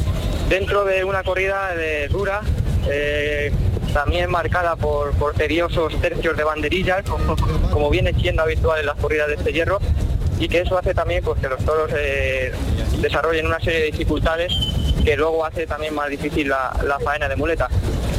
dentro 0.49 0.83
de 0.83 1.03
una 1.03 1.23
corrida 1.23 1.71
dura 2.09 2.41
eh, 2.89 3.51
también 3.93 4.29
marcada 4.29 4.75
por, 4.75 5.11
por 5.13 5.33
tercios 5.33 5.93
de 6.01 6.43
banderillas 6.43 7.03
como, 7.09 7.35
como 7.71 7.89
viene 7.89 8.13
siendo 8.13 8.41
habitual 8.43 8.81
en 8.81 8.87
las 8.87 8.97
corridas 8.97 9.27
de 9.27 9.35
este 9.35 9.53
hierro 9.53 9.79
y 10.41 10.49
que 10.49 10.61
eso 10.61 10.75
hace 10.75 10.95
también 10.95 11.23
pues, 11.23 11.39
que 11.39 11.47
los 11.47 11.63
toros 11.63 11.91
eh, 11.95 12.51
desarrollen 12.99 13.45
una 13.45 13.59
serie 13.59 13.79
de 13.81 13.85
dificultades 13.91 14.51
que 15.05 15.15
luego 15.15 15.45
hace 15.45 15.67
también 15.67 15.93
más 15.93 16.09
difícil 16.09 16.49
la, 16.49 16.99
faena 17.03 17.29
de 17.29 17.35
muleta. 17.35 17.69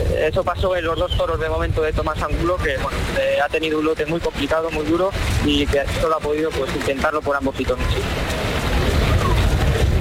Eh, 0.01 0.29
Eso 0.31 0.45
pasó 0.45 0.77
en 0.77 0.85
los 0.85 0.97
dos 0.97 1.17
toros 1.17 1.41
de 1.41 1.49
momento 1.49 1.83
de 1.83 1.93
Tomás 1.93 2.23
Angulo, 2.23 2.57
que 2.59 2.75
eh, 2.75 3.41
ha 3.45 3.49
tenido 3.49 3.81
un 3.81 3.87
lote 3.87 4.07
muy 4.07 4.21
complicado, 4.21 4.71
muy 4.71 4.85
duro 4.87 5.11
y 5.45 5.67
que 5.67 5.83
solo 6.01 6.17
ha 6.17 6.21
podido 6.21 6.51
pues, 6.51 6.73
intentarlo 6.77 7.21
por 7.23 7.35
ambos 7.35 7.57
pitones. 7.57 7.87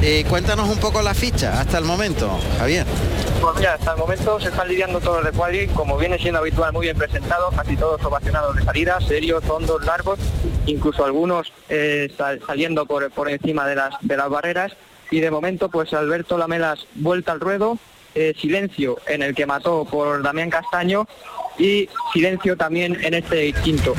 Y 0.03 0.23
cuéntanos 0.25 0.69
un 0.69 0.77
poco 0.77 1.01
la 1.01 1.15
ficha 1.15 1.59
hasta 1.59 1.79
el 1.79 1.85
momento, 1.85 2.39
Javier. 2.59 2.85
Pues 3.41 3.55
mira, 3.57 3.73
hasta 3.73 3.93
el 3.93 3.97
momento 3.97 4.39
se 4.39 4.49
están 4.49 4.67
lidiando 4.67 4.99
todos 4.99 5.23
de 5.25 5.31
cuadri, 5.31 5.67
como 5.69 5.97
viene 5.97 6.19
siendo 6.19 6.39
habitual, 6.39 6.71
muy 6.73 6.85
bien 6.85 6.97
presentados, 6.97 7.53
casi 7.55 7.75
todos 7.75 8.03
ovacionados 8.05 8.55
de 8.55 8.63
salida, 8.63 8.99
serios, 9.01 9.43
hondos, 9.49 9.83
largos, 9.83 10.19
incluso 10.67 11.03
algunos 11.03 11.51
eh, 11.67 12.13
sal- 12.15 12.39
saliendo 12.45 12.85
por, 12.85 13.09
por 13.11 13.29
encima 13.29 13.65
de 13.67 13.75
las, 13.75 13.95
de 14.01 14.15
las 14.17 14.29
barreras. 14.29 14.73
Y 15.09 15.19
de 15.21 15.31
momento, 15.31 15.69
pues 15.69 15.91
Alberto 15.93 16.37
Lamelas 16.37 16.85
vuelta 16.95 17.31
al 17.31 17.39
ruedo, 17.39 17.79
eh, 18.13 18.33
silencio 18.39 18.97
en 19.07 19.23
el 19.23 19.33
que 19.33 19.45
mató 19.47 19.85
por 19.85 20.21
Damián 20.21 20.49
Castaño 20.51 21.07
y 21.57 21.89
silencio 22.13 22.55
también 22.55 22.97
en 23.03 23.15
este 23.15 23.51
quinto. 23.53 23.93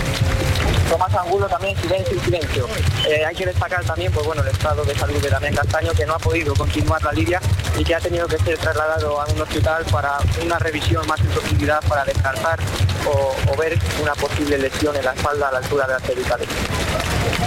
Tomás 0.93 1.15
Angulo 1.15 1.47
también 1.49 1.75
silencio 1.81 2.15
y 2.17 2.21
silencio. 2.21 2.67
Eh, 3.09 3.25
hay 3.25 3.35
que 3.35 3.47
destacar 3.47 3.83
también 3.83 4.13
pues 4.13 4.27
bueno 4.27 4.43
el 4.43 4.49
estado 4.49 4.85
de 4.85 4.95
salud 4.95 5.23
de 5.23 5.31
Damián 5.31 5.55
Castaño 5.55 5.91
que 5.93 6.05
no 6.05 6.13
ha 6.15 6.19
podido 6.19 6.53
continuar 6.55 7.03
la 7.03 7.13
lidia 7.13 7.41
y 7.79 7.83
que 7.83 7.95
ha 7.95 7.99
tenido 8.01 8.27
que 8.29 8.37
ser 8.37 8.59
trasladado 8.59 9.19
a 9.19 9.25
un 9.25 9.41
hospital 9.41 9.87
para 9.91 10.19
una 10.45 10.59
revisión 10.59 11.07
más 11.07 11.19
en 11.21 11.29
profundidad 11.29 11.81
para 11.89 12.05
descartar 12.05 12.59
o, 13.07 13.35
o 13.51 13.57
ver 13.57 13.79
una 14.03 14.13
posible 14.13 14.59
lesión 14.59 14.95
en 14.95 15.07
la 15.07 15.15
espalda 15.15 15.49
a 15.49 15.53
la 15.53 15.59
altura 15.59 15.87
de 15.87 15.93
las 15.95 16.03
cervicales. 16.03 16.47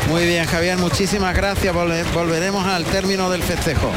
Muy 0.10 0.26
bien, 0.26 0.48
Javier, 0.48 0.78
muchísimas 0.80 1.36
gracias. 1.36 1.72
Volve- 1.74 2.04
volveremos 2.14 2.66
al 2.66 2.84
término 2.86 3.30
del 3.30 3.44
festejo. 3.44 3.92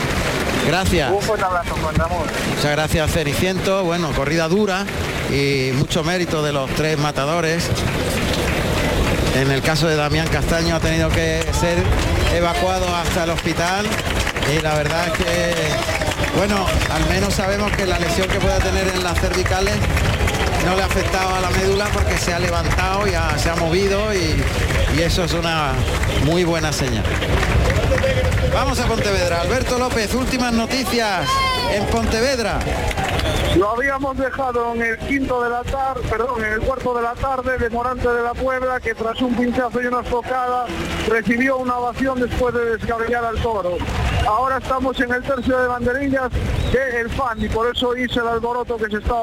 Gracias. 0.66 1.10
Un 1.10 1.22
fuerte 1.22 1.46
abrazo, 1.46 1.74
Juan 1.82 1.94
Ramón. 1.94 2.26
Muchas 2.54 2.70
gracias, 2.72 3.10
Ceniciento. 3.12 3.82
Bueno, 3.84 4.12
corrida 4.14 4.46
dura 4.48 4.84
y 5.30 5.70
mucho 5.74 6.04
mérito 6.04 6.42
de 6.42 6.52
los 6.52 6.68
tres 6.74 6.98
matadores. 6.98 7.64
En 9.38 9.52
el 9.52 9.62
caso 9.62 9.86
de 9.86 9.94
Damián 9.94 10.26
Castaño 10.26 10.74
ha 10.74 10.80
tenido 10.80 11.08
que 11.10 11.46
ser 11.52 11.78
evacuado 12.34 12.92
hasta 12.92 13.22
el 13.22 13.30
hospital 13.30 13.86
y 14.52 14.60
la 14.60 14.74
verdad 14.74 15.06
es 15.06 15.12
que, 15.12 15.54
bueno, 16.36 16.66
al 16.92 17.08
menos 17.08 17.34
sabemos 17.34 17.70
que 17.70 17.86
la 17.86 18.00
lesión 18.00 18.26
que 18.26 18.40
pueda 18.40 18.58
tener 18.58 18.88
en 18.88 19.04
las 19.04 19.16
cervicales 19.20 19.76
no 20.66 20.74
le 20.74 20.82
ha 20.82 20.86
afectado 20.86 21.36
a 21.36 21.40
la 21.40 21.50
médula 21.50 21.86
porque 21.92 22.18
se 22.18 22.34
ha 22.34 22.40
levantado 22.40 23.06
y 23.06 23.12
se 23.38 23.48
ha 23.48 23.54
movido 23.54 24.12
y 24.12 25.00
eso 25.00 25.22
es 25.22 25.32
una 25.34 25.72
muy 26.24 26.42
buena 26.42 26.72
señal. 26.72 27.04
Vamos 28.52 28.80
a 28.80 28.86
Pontevedra. 28.86 29.42
Alberto 29.42 29.78
López, 29.78 30.14
últimas 30.14 30.52
noticias 30.52 31.28
en 31.72 31.86
Pontevedra. 31.86 32.58
Lo 33.56 33.70
habíamos 33.70 34.16
dejado 34.16 34.74
en 34.74 34.82
el 34.82 34.98
quinto 34.98 35.42
de 35.42 35.50
la 35.50 35.62
tarde, 35.64 36.00
perdón, 36.08 36.44
en 36.44 36.52
el 36.52 36.60
cuarto 36.60 36.94
de 36.94 37.02
la 37.02 37.14
tarde 37.14 37.58
de 37.58 37.70
Morante 37.70 38.08
de 38.08 38.22
la 38.22 38.34
Puebla, 38.34 38.78
que 38.80 38.94
tras 38.94 39.20
un 39.20 39.34
pinchazo 39.34 39.82
y 39.82 39.86
una 39.86 40.00
estocada 40.00 40.66
recibió 41.08 41.56
una 41.58 41.76
ovación 41.78 42.20
después 42.20 42.54
de 42.54 42.76
descabellar 42.76 43.24
al 43.24 43.40
toro. 43.40 43.78
Ahora 44.26 44.58
estamos 44.58 45.00
en 45.00 45.12
el 45.12 45.22
tercio 45.22 45.58
de 45.58 45.66
banderillas 45.66 46.30
de 46.72 47.00
El 47.00 47.10
Fan 47.10 47.42
y 47.42 47.48
por 47.48 47.74
eso 47.74 47.96
hice 47.96 48.20
el 48.20 48.28
alboroto 48.28 48.76
que 48.76 48.90
se 48.90 48.98
está 48.98 49.14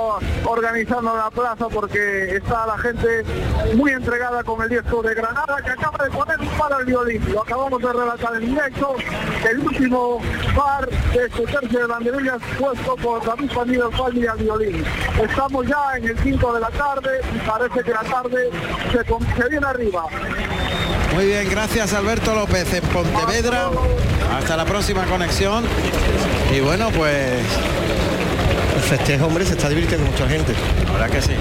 organizando 0.45 1.11
en 1.11 1.17
la 1.17 1.29
plaza 1.29 1.67
porque 1.69 2.35
está 2.35 2.65
la 2.65 2.77
gente 2.79 3.23
muy 3.75 3.91
entregada 3.91 4.43
con 4.43 4.61
el 4.63 4.69
disco 4.69 5.03
de 5.03 5.13
Granada 5.13 5.57
que 5.63 5.69
acaba 5.69 6.03
de 6.03 6.11
poner 6.11 6.39
un 6.39 6.49
par 6.57 6.85
violín. 6.85 7.21
Lo 7.31 7.43
acabamos 7.43 7.81
de 7.81 7.93
relatar 7.93 8.35
en 8.35 8.47
directo. 8.47 8.95
El 9.47 9.59
último 9.59 10.19
par 10.55 10.89
de 10.89 11.25
este 11.25 11.43
tercio 11.45 11.79
de 11.79 11.85
banderillas 11.85 12.41
puesto 12.59 12.95
por 12.95 13.23
David 13.23 13.51
Familia 13.51 13.84
Y 14.13 14.25
al 14.27 14.37
violín. 14.37 14.83
Estamos 15.21 15.67
ya 15.67 15.97
en 15.97 16.05
el 16.05 16.15
quinto 16.15 16.53
de 16.53 16.59
la 16.59 16.69
tarde 16.69 17.21
y 17.35 17.39
parece 17.39 17.83
que 17.83 17.91
la 17.91 18.03
tarde 18.03 18.49
se, 18.91 19.41
se 19.41 19.49
viene 19.49 19.65
arriba. 19.65 20.05
Muy 21.13 21.25
bien, 21.25 21.49
gracias 21.49 21.93
Alberto 21.93 22.33
López 22.33 22.73
en 22.73 22.83
Pontevedra. 22.83 23.69
Hasta 24.37 24.57
la 24.57 24.65
próxima 24.65 25.05
conexión. 25.05 25.63
Y 26.55 26.61
bueno, 26.61 26.89
pues... 26.95 27.41
El 28.75 28.81
festejo, 28.81 29.25
hombre, 29.25 29.45
se 29.45 29.53
está 29.53 29.69
divirtiendo 29.69 30.09
mucha 30.09 30.27
gente. 30.27 30.53
Ahora 30.91 31.07
que 31.07 31.21
sí. 31.21 31.33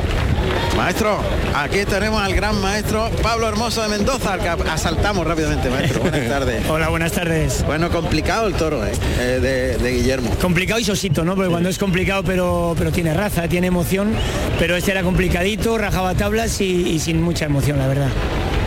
Maestro, 0.77 1.19
aquí 1.55 1.85
tenemos 1.85 2.21
al 2.23 2.35
gran 2.35 2.61
maestro 2.61 3.09
Pablo 3.23 3.49
Hermoso 3.49 3.83
de 3.83 3.89
Mendoza, 3.89 4.35
al 4.35 4.41
que 4.41 4.49
asaltamos 4.49 5.27
rápidamente, 5.27 5.71
maestro. 5.71 6.01
Buenas 6.01 6.29
tardes. 6.29 6.69
Hola, 6.69 6.89
buenas 6.89 7.13
tardes. 7.13 7.65
Bueno, 7.65 7.91
complicado 7.91 8.47
el 8.47 8.55
toro, 8.55 8.85
¿eh? 8.85 8.93
Eh, 9.21 9.39
de, 9.41 9.77
de 9.79 9.93
Guillermo. 9.93 10.31
Complicado 10.41 10.81
y 10.81 10.85
sosito, 10.85 11.25
¿no? 11.25 11.35
Porque 11.37 11.51
cuando 11.51 11.69
es 11.69 11.79
complicado 11.79 12.23
pero, 12.25 12.75
pero 12.77 12.91
tiene 12.93 13.15
raza, 13.15 13.47
tiene 13.49 13.69
emoción, 13.69 14.13
pero 14.59 14.77
este 14.77 14.91
era 14.91 15.03
complicadito, 15.03 15.79
rajaba 15.79 16.15
tablas 16.15 16.61
y, 16.61 16.89
y 16.89 16.99
sin 16.99 17.23
mucha 17.23 17.45
emoción, 17.45 17.79
la 17.79 17.87
verdad. 17.87 18.09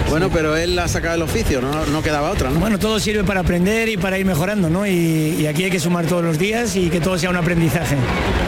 Bueno, 0.09 0.29
pero 0.29 0.55
él 0.55 0.77
ha 0.79 0.87
sacado 0.87 1.15
el 1.15 1.21
oficio, 1.21 1.61
no, 1.61 1.85
no 1.85 2.01
quedaba 2.01 2.31
otra, 2.31 2.49
¿no? 2.49 2.59
Bueno, 2.59 2.79
todo 2.79 2.99
sirve 2.99 3.23
para 3.23 3.41
aprender 3.41 3.89
y 3.89 3.97
para 3.97 4.17
ir 4.17 4.25
mejorando, 4.25 4.69
¿no? 4.69 4.87
Y, 4.87 5.35
y 5.39 5.47
aquí 5.47 5.65
hay 5.65 5.69
que 5.69 5.79
sumar 5.79 6.05
todos 6.05 6.23
los 6.23 6.39
días 6.39 6.75
y 6.75 6.89
que 6.89 6.99
todo 7.01 7.17
sea 7.17 7.29
un 7.29 7.35
aprendizaje. 7.35 7.97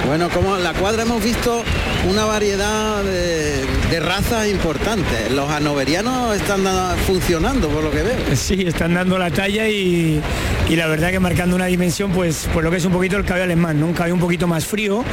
Bueno, 0.07 0.29
como 0.29 0.55
en 0.55 0.63
la 0.63 0.73
cuadra 0.73 1.03
hemos 1.03 1.23
visto 1.23 1.61
una 2.09 2.25
variedad 2.25 3.03
de, 3.03 3.65
de 3.91 3.99
razas 3.99 4.47
importantes. 4.47 5.31
Los 5.31 5.49
anoverianos 5.51 6.35
están 6.35 6.61
funcionando, 7.05 7.67
por 7.67 7.83
lo 7.83 7.91
que 7.91 8.03
veo. 8.03 8.35
Sí, 8.35 8.63
están 8.65 8.93
dando 8.93 9.19
la 9.19 9.29
talla 9.29 9.67
y, 9.67 10.21
y 10.69 10.75
la 10.75 10.87
verdad 10.87 11.11
que 11.11 11.19
marcando 11.19 11.55
una 11.55 11.65
dimensión, 11.65 12.11
pues, 12.11 12.47
pues 12.53 12.63
lo 12.63 12.71
que 12.71 12.77
es 12.77 12.85
un 12.85 12.93
poquito 12.93 13.17
el 13.17 13.25
caballo 13.25 13.43
alemán, 13.43 13.79
¿no? 13.79 13.85
Un 13.87 13.93
caballo 13.93 14.13
un 14.13 14.21
poquito 14.21 14.47
más 14.47 14.65
frío, 14.65 15.03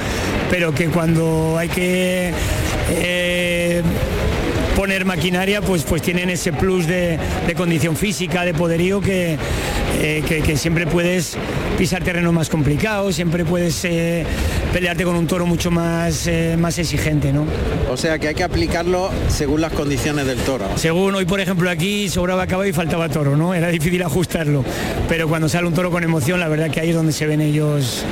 pero 0.48 0.73
que 0.73 0.86
cuando 0.86 1.56
hay 1.59 1.68
que 1.68 2.32
eh, 2.90 3.82
poner 4.87 5.05
maquinaria, 5.05 5.61
pues, 5.63 5.83
pues 5.83 6.01
tienen 6.01 6.31
ese 6.31 6.53
plus 6.53 6.87
de, 6.87 7.19
de 7.45 7.55
condición 7.57 7.97
física, 7.97 8.45
de 8.45 8.55
poderío 8.55 9.01
que, 9.01 9.37
eh, 10.01 10.23
que, 10.29 10.43
que 10.43 10.57
siempre 10.57 10.87
puedes 10.87 11.37
pisar 11.77 12.05
terrenos 12.05 12.33
más 12.33 12.49
complicados, 12.49 13.17
siempre 13.17 13.45
puedes 13.45 13.85
eh, 13.85 14.25
pelearte 14.73 15.03
con 15.03 15.17
un 15.17 15.27
toro 15.27 15.45
mucho 15.45 15.73
más, 15.73 16.29
eh, 16.29 16.57
más 16.57 16.79
exigente, 16.79 17.33
¿no? 17.33 17.47
O 17.91 17.97
sea 17.97 18.21
que 18.21 18.29
hay 18.29 18.37
que 18.37 18.45
aplicarlo 18.45 19.11
según 19.27 19.61
las 19.61 19.73
condiciones 19.73 20.25
del 20.25 20.39
toro. 20.39 20.69
Según 20.77 21.17
hoy, 21.17 21.25
por 21.25 21.41
ejemplo, 21.41 21.69
aquí 21.69 22.09
sobraba 22.09 22.47
caballo 22.47 22.71
y 22.71 22.73
faltaba 22.73 23.09
toro, 23.09 23.37
¿no? 23.37 23.55
Era 23.55 23.67
difícil 23.67 24.01
ajustarlo. 24.05 24.65
Pero 25.09 25.27
cuando 25.27 25.49
sale 25.49 25.67
un 25.67 25.75
toro 25.75 25.91
con 25.91 26.05
emoción, 26.05 26.39
la 26.39 26.47
verdad 26.47 26.71
que 26.71 26.79
ahí 26.79 26.91
es 26.91 26.95
donde 26.95 27.13
se 27.13 27.27
ven 27.27 27.41
ellos 27.41 28.05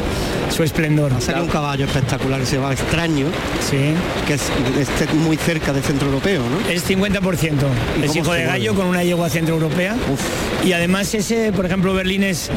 su 0.55 0.63
esplendor. 0.63 1.13
Sale 1.21 1.41
un 1.43 1.49
caballo 1.49 1.85
espectacular 1.85 2.39
que 2.41 2.47
se 2.47 2.57
llama 2.57 2.73
Extraño, 2.73 3.27
sí. 3.61 3.77
que 4.27 4.35
es, 4.35 4.43
esté 4.79 5.13
muy 5.15 5.37
cerca 5.37 5.73
del 5.73 5.83
centro 5.83 6.07
europeo, 6.09 6.43
¿no? 6.49 6.69
Es 6.71 6.89
50%. 6.89 7.53
¿Y 8.01 8.05
Es 8.05 8.17
hijo 8.17 8.33
de 8.33 8.45
gallo 8.45 8.75
con 8.75 8.87
una 8.87 9.03
yegua 9.03 9.29
centroeuropea. 9.31 9.97
Y 10.65 10.73
además 10.73 11.13
ese, 11.15 11.53
por 11.53 11.67
ejemplo, 11.67 11.93
Berlín 11.95 12.23
es 12.23 12.51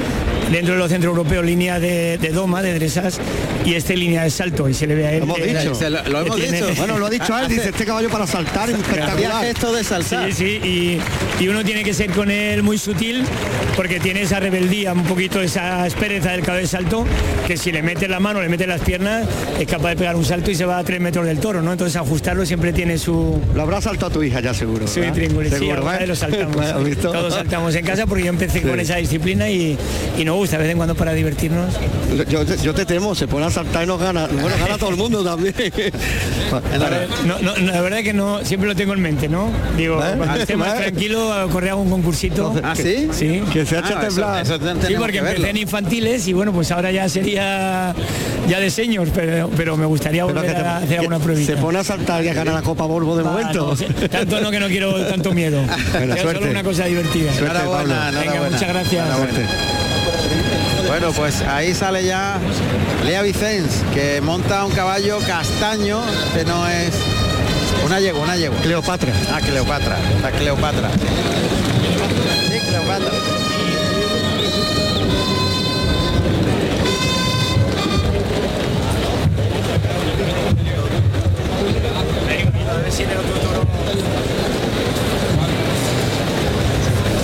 dentro 0.51 0.73
de 0.75 0.79
los 0.79 0.89
centroeuropeos 0.91 1.43
línea 1.43 1.79
de, 1.79 2.17
de 2.17 2.29
doma, 2.29 2.61
de 2.61 2.73
dresas, 2.75 3.19
y 3.65 3.73
este 3.73 3.97
línea 3.97 4.23
de 4.23 4.29
salto. 4.29 4.69
Y 4.69 4.73
se 4.73 4.85
le 4.87 4.95
ve 4.95 5.07
a 5.07 5.11
él. 5.13 5.19
Lo 5.19 5.23
hemos 5.25 5.37
que- 5.39 5.45
dicho. 5.47 5.89
Lo 6.09 6.19
hemos 6.21 6.35
tiene- 6.35 6.61
dicho. 6.61 6.73
Bueno, 6.77 6.99
lo 6.99 7.07
ha 7.07 7.09
dicho 7.09 7.37
él, 7.39 7.47
dice 7.47 7.69
este 7.69 7.85
caballo 7.85 8.09
para 8.09 8.27
saltar 8.27 8.69
es 8.69 8.75
espectacular. 8.77 9.43
gesto 9.43 9.73
de 9.73 9.83
saltar. 9.83 10.31
Sí, 10.31 10.59
sí, 10.61 10.99
y, 11.39 11.43
y 11.43 11.47
uno 11.47 11.63
tiene 11.65 11.83
que 11.83 11.93
ser 11.93 12.11
con 12.11 12.29
él 12.29 12.61
muy 12.63 12.77
sutil 12.77 13.23
porque 13.75 13.99
tiene 13.99 14.21
esa 14.21 14.39
rebeldía, 14.39 14.93
un 14.93 15.03
poquito 15.03 15.41
esa 15.41 15.83
aspereza 15.83 16.31
del 16.31 16.41
caballo 16.41 16.61
de 16.61 16.67
salto, 16.67 17.05
que 17.47 17.57
si 17.57 17.71
le 17.71 17.81
mete 17.87 18.09
la 18.09 18.19
mano, 18.19 18.41
le 18.41 18.49
mete 18.49 18.67
las 18.67 18.81
piernas, 18.81 19.25
es 19.57 19.65
capaz 19.65 19.89
de 19.91 19.95
pegar 19.95 20.17
un 20.17 20.25
salto 20.25 20.51
y 20.51 20.55
se 20.55 20.65
va 20.65 20.77
a 20.77 20.83
tres 20.83 20.99
metros 20.99 21.25
del 21.25 21.39
toro, 21.39 21.61
¿no? 21.61 21.71
Entonces 21.71 21.95
ajustarlo 21.95 22.45
siempre 22.45 22.73
tiene 22.73 22.97
su... 22.97 23.39
Lo 23.55 23.61
habrá 23.61 23.79
saltado 23.79 24.11
tu 24.11 24.23
hija 24.23 24.41
ya 24.41 24.53
seguro. 24.53 24.85
Sí, 24.87 24.99
sí, 25.15 25.69
¿eh? 25.69 26.07
lo 26.07 26.15
saltamos. 26.15 26.57
Pues. 26.77 26.97
Todos 26.99 27.33
saltamos 27.33 27.75
en 27.75 27.85
casa 27.85 28.05
porque 28.05 28.23
yo 28.23 28.29
empecé 28.29 28.57
Sí. 28.57 28.65
con 28.67 28.79
esa 28.79 28.95
disciplina 28.95 29.49
y, 29.49 29.77
y 30.17 30.25
nos 30.25 30.35
gusta 30.35 30.57
de 30.57 30.63
vez 30.63 30.71
en 30.71 30.77
cuando 30.77 30.95
para 30.95 31.13
divertirnos. 31.13 31.75
Yo, 32.29 32.43
yo 32.43 32.73
te 32.73 32.85
temo, 32.85 33.13
se 33.13 33.27
pone 33.27 33.45
a 33.45 33.51
saltar 33.51 33.83
y 33.83 33.87
nos 33.87 33.99
gana. 34.01 34.27
Bueno, 34.27 34.55
gana 34.59 34.77
todo 34.77 34.89
el 34.89 34.97
mundo 34.97 35.23
también. 35.23 35.53
No, 37.25 37.39
no, 37.39 37.55
no, 37.57 37.71
la 37.71 37.81
verdad 37.81 37.99
que 37.99 38.13
no, 38.13 38.43
siempre 38.45 38.69
lo 38.69 38.75
tengo 38.75 38.93
en 38.93 39.01
mente, 39.01 39.27
¿no? 39.27 39.49
Digo, 39.75 40.01
¿Eh? 40.01 40.13
cuando 40.17 40.35
esté 40.35 40.55
más 40.55 40.75
¿Eh? 40.75 40.83
tranquilo, 40.83 41.47
correr 41.51 41.71
algún 41.71 41.89
concursito. 41.89 42.53
¿Ah, 42.63 42.75
sí? 42.75 43.09
Sí. 43.11 43.41
Que 43.51 43.65
se 43.65 43.77
eche 43.79 43.93
a 43.93 43.99
temblar. 43.99 44.45
Sí, 44.45 44.95
porque 44.97 45.17
empecé 45.19 45.49
en 45.49 45.57
infantiles 45.57 46.27
y 46.27 46.33
bueno, 46.33 46.53
pues 46.53 46.71
ahora 46.71 46.91
ya 46.91 47.09
sería 47.09 47.76
ya, 47.77 47.95
ya 48.47 48.59
de 48.59 48.69
señor, 48.69 49.07
pero, 49.13 49.49
pero 49.55 49.77
me 49.77 49.85
gustaría 49.85 50.25
Pero 50.25 50.35
volver 50.39 50.55
que 50.55 50.61
te- 50.61 50.67
a 50.67 50.77
hacer 50.77 50.99
alguna 50.99 51.19
pruebita. 51.19 51.53
Se 51.55 51.57
pone 51.61 51.79
a 51.79 51.83
saltar 51.83 52.23
y 52.23 52.29
a 52.29 52.33
ganar 52.33 52.53
la 52.53 52.61
Copa 52.61 52.85
Volvo 52.85 53.15
de 53.17 53.23
momento. 53.23 53.75
no, 54.01 54.09
tanto 54.09 54.41
no 54.41 54.51
que 54.51 54.59
no 54.59 54.67
quiero 54.67 55.05
tanto 55.07 55.33
miedo. 55.33 55.61
Bueno, 55.93 56.15
solo 56.17 56.39
una 56.49 56.63
cosa 56.63 56.85
divertida. 56.85 57.33
Suerte, 57.33 57.57
Enhorabuena, 57.59 57.95
Pablo. 57.95 57.95
Venga, 58.05 58.21
enhorabuena. 58.21 58.57
muchas 58.57 58.69
gracias. 58.73 59.05
Enhorabuena. 59.07 59.49
Bueno, 60.87 61.11
pues 61.11 61.41
ahí 61.41 61.73
sale 61.73 62.05
ya 62.05 62.37
Lea 63.05 63.21
Vicens, 63.21 63.83
que 63.93 64.21
monta 64.21 64.63
un 64.65 64.71
caballo 64.71 65.19
castaño, 65.27 65.99
que 66.33 66.45
no 66.45 66.65
es 66.69 66.91
una 67.85 67.99
yegua, 67.99 68.21
una 68.23 68.37
yegua. 68.37 68.57
Cleopatra. 68.61 69.11
Ah, 69.33 69.39
Cleopatra, 69.41 69.97
la 70.21 70.31
Cleopatra. 70.31 70.89
Sí, 72.49 72.59
Cleopatra. 72.69 73.11
Ver 82.87 82.93
si 82.93 83.03
en 83.03 83.09
el 83.09 83.17
otro 83.17 83.33
toro. 83.39 83.61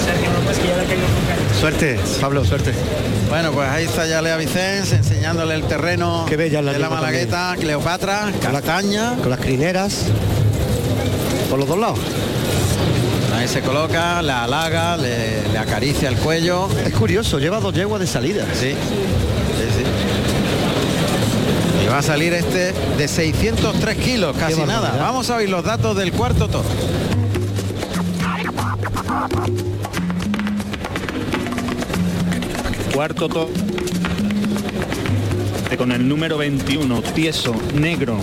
Sergio, 0.05 0.29
no 0.31 0.41
más 0.41 0.57
que 0.57 0.67
ya 0.67 0.75
le 0.75 0.81
ha 0.81 0.85
caído 0.85 1.05
un 1.05 1.25
caño. 1.25 1.59
Suerte, 1.59 1.99
Pablo, 2.19 2.43
suerte. 2.43 2.73
Bueno, 3.29 3.51
pues 3.51 3.69
ahí 3.69 3.85
está 3.85 4.05
ya 4.05 4.21
Lea 4.21 4.35
Vicens 4.37 4.91
enseñándole 4.91 5.55
el 5.55 5.63
terreno 5.63 6.25
Qué 6.27 6.35
bella 6.35 6.61
la 6.61 6.73
de 6.73 6.79
la 6.79 6.89
Malagueta, 6.89 7.55
Cleopatra, 7.57 8.31
castaña. 8.41 9.15
Con 9.15 9.29
las 9.29 9.39
crineras. 9.39 10.07
Por 11.49 11.59
los 11.59 11.67
dos 11.67 11.77
lados. 11.77 11.99
Ahí 13.35 13.47
se 13.47 13.61
coloca, 13.61 14.21
la 14.21 14.43
halaga, 14.43 14.97
le, 14.97 15.47
le 15.47 15.57
acaricia 15.57 16.09
el 16.09 16.15
cuello. 16.17 16.67
Es 16.85 16.93
curioso, 16.93 17.39
lleva 17.39 17.59
dos 17.59 17.73
yeguas 17.73 18.01
de 18.01 18.07
salida. 18.07 18.45
Sí, 18.53 18.71
sí, 18.71 19.67
sí. 19.77 19.83
Va 21.93 21.99
a 21.99 22.01
salir 22.01 22.33
este 22.33 22.73
de 22.97 23.07
603 23.07 23.97
kilos, 23.97 24.35
casi 24.35 24.63
nada. 24.63 24.95
Vamos 24.99 25.29
a 25.29 25.35
oír 25.35 25.47
los 25.47 25.63
datos 25.63 25.95
del 25.95 26.11
cuarto 26.11 26.47
toro. 26.47 26.67
Cuarto 32.95 33.29
to 33.29 33.47
con 35.77 35.91
el 35.91 36.07
número 36.07 36.39
21, 36.39 37.03
tieso, 37.13 37.53
negro, 37.75 38.17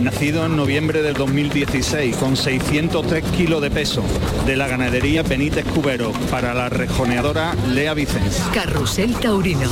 nacido 0.00 0.46
en 0.46 0.56
noviembre 0.56 1.02
del 1.02 1.14
2016, 1.14 2.16
con 2.16 2.36
603 2.36 3.24
kilos 3.36 3.60
de 3.60 3.72
peso, 3.72 4.04
de 4.46 4.56
la 4.56 4.68
ganadería 4.68 5.24
Benítez 5.24 5.64
Cubero, 5.66 6.12
para 6.30 6.54
la 6.54 6.68
rejoneadora 6.68 7.54
Lea 7.68 7.94
Vicens. 7.94 8.42
Carrusel 8.52 9.14
Taurino. 9.16 9.70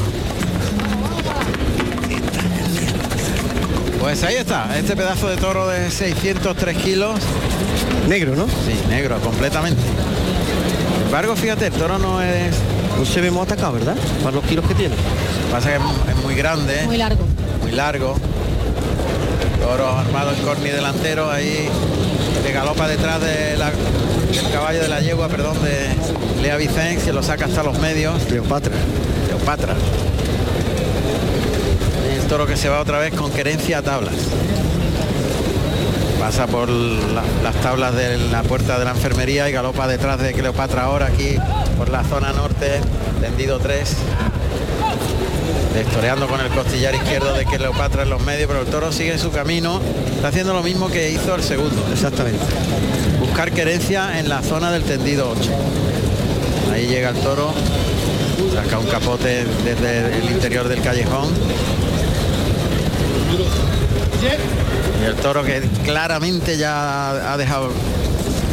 Pues 4.05 4.23
ahí 4.23 4.35
está, 4.35 4.69
este 4.79 4.95
pedazo 4.97 5.29
de 5.29 5.37
toro 5.39 5.67
de 5.67 5.91
603 5.91 6.77
kilos. 6.77 7.19
Negro, 8.07 8.37
¿no? 8.37 8.45
Sí, 8.47 8.79
negro, 8.91 9.19
completamente. 9.21 9.81
Sin 9.81 11.07
embargo, 11.07 11.35
fíjate, 11.35 11.69
el 11.69 11.73
toro 11.73 11.99
no 11.99 12.21
es... 12.21 12.55
No 12.99 13.05
se 13.07 13.23
ve 13.23 13.31
muy 13.31 13.43
atacado, 13.45 13.73
¿verdad? 13.73 13.97
Para 14.23 14.37
los 14.37 14.45
kilos 14.45 14.69
que 14.69 14.75
tiene. 14.75 14.95
Pasa 15.51 15.71
que 15.71 15.77
es 15.77 15.81
mu- 15.81 15.91
es 16.11 16.17
muy 16.23 16.35
grande, 16.35 16.83
Muy 16.85 16.99
largo. 16.99 17.25
muy 17.63 17.73
largo. 17.73 18.15
Toro 19.63 19.89
armado 19.97 20.33
en 20.33 20.43
corni 20.43 20.69
delantero, 20.69 21.31
ahí 21.31 21.67
de 22.45 22.53
galopa 22.53 22.87
detrás 22.87 23.23
de 23.23 23.57
la- 23.57 23.71
del 23.71 24.53
caballo 24.53 24.83
de 24.83 24.89
la 24.89 25.01
yegua, 25.01 25.29
perdón, 25.29 25.57
de 25.63 26.43
Lea 26.43 26.57
Vicens, 26.59 27.03
que 27.05 27.13
lo 27.15 27.23
saca 27.23 27.47
hasta 27.47 27.63
los 27.63 27.79
medios. 27.79 28.23
Cleopatra. 28.29 28.75
Cleopatra. 29.29 29.75
Toro 32.29 32.47
que 32.47 32.57
se 32.57 32.69
va 32.69 32.81
otra 32.81 32.99
vez 32.99 33.15
con 33.15 33.31
querencia 33.31 33.79
a 33.79 33.83
tablas. 33.83 34.15
Pasa 36.19 36.47
por 36.47 36.69
la- 36.69 37.23
las 37.43 37.55
tablas 37.57 37.95
de 37.95 38.17
la 38.31 38.43
puerta 38.43 38.79
de 38.79 38.85
la 38.87 38.93
enfermería 38.93 39.49
y 39.49 39.53
galopa 39.53 39.87
detrás 39.87 40.19
de 40.21 40.33
Cleopatra 40.33 40.85
ahora 40.85 41.07
aquí 41.07 41.37
por 41.77 41.91
la 41.91 42.03
zona 42.03 42.33
norte, 42.33 42.81
tendido 43.21 43.59
3. 43.59 43.95
Destoreando 45.75 46.27
con 46.27 46.41
el 46.41 46.49
costillar 46.49 46.95
izquierdo 46.95 47.35
de 47.35 47.45
Cleopatra 47.45 48.03
en 48.05 48.11
los 48.11 48.23
medios, 48.23 48.49
pero 48.49 48.63
el 48.63 48.67
toro 48.69 48.91
sigue 48.91 49.19
su 49.19 49.31
camino. 49.31 49.81
Está 50.17 50.29
haciendo 50.29 50.55
lo 50.55 50.63
mismo 50.63 50.89
que 50.89 51.11
hizo 51.11 51.35
el 51.35 51.43
segundo. 51.43 51.85
Exactamente. 51.93 52.41
Buscar 53.21 53.53
querencia 53.53 54.19
en 54.19 54.29
la 54.29 54.41
zona 54.43 54.73
del 54.73 54.83
tendido 54.83 55.31
8. 55.31 55.51
Ahí 56.73 56.87
llega 56.87 57.11
el 57.11 57.17
toro, 57.17 57.53
saca 58.55 58.79
un 58.79 58.87
capote 58.87 59.45
desde 59.65 60.17
el 60.19 60.31
interior 60.31 60.69
del 60.69 60.81
callejón. 60.81 61.29
Y 65.03 65.05
el 65.07 65.15
toro 65.17 65.43
que 65.45 65.61
claramente 65.85 66.57
ya 66.57 67.33
ha 67.33 67.37
dejado 67.37 67.71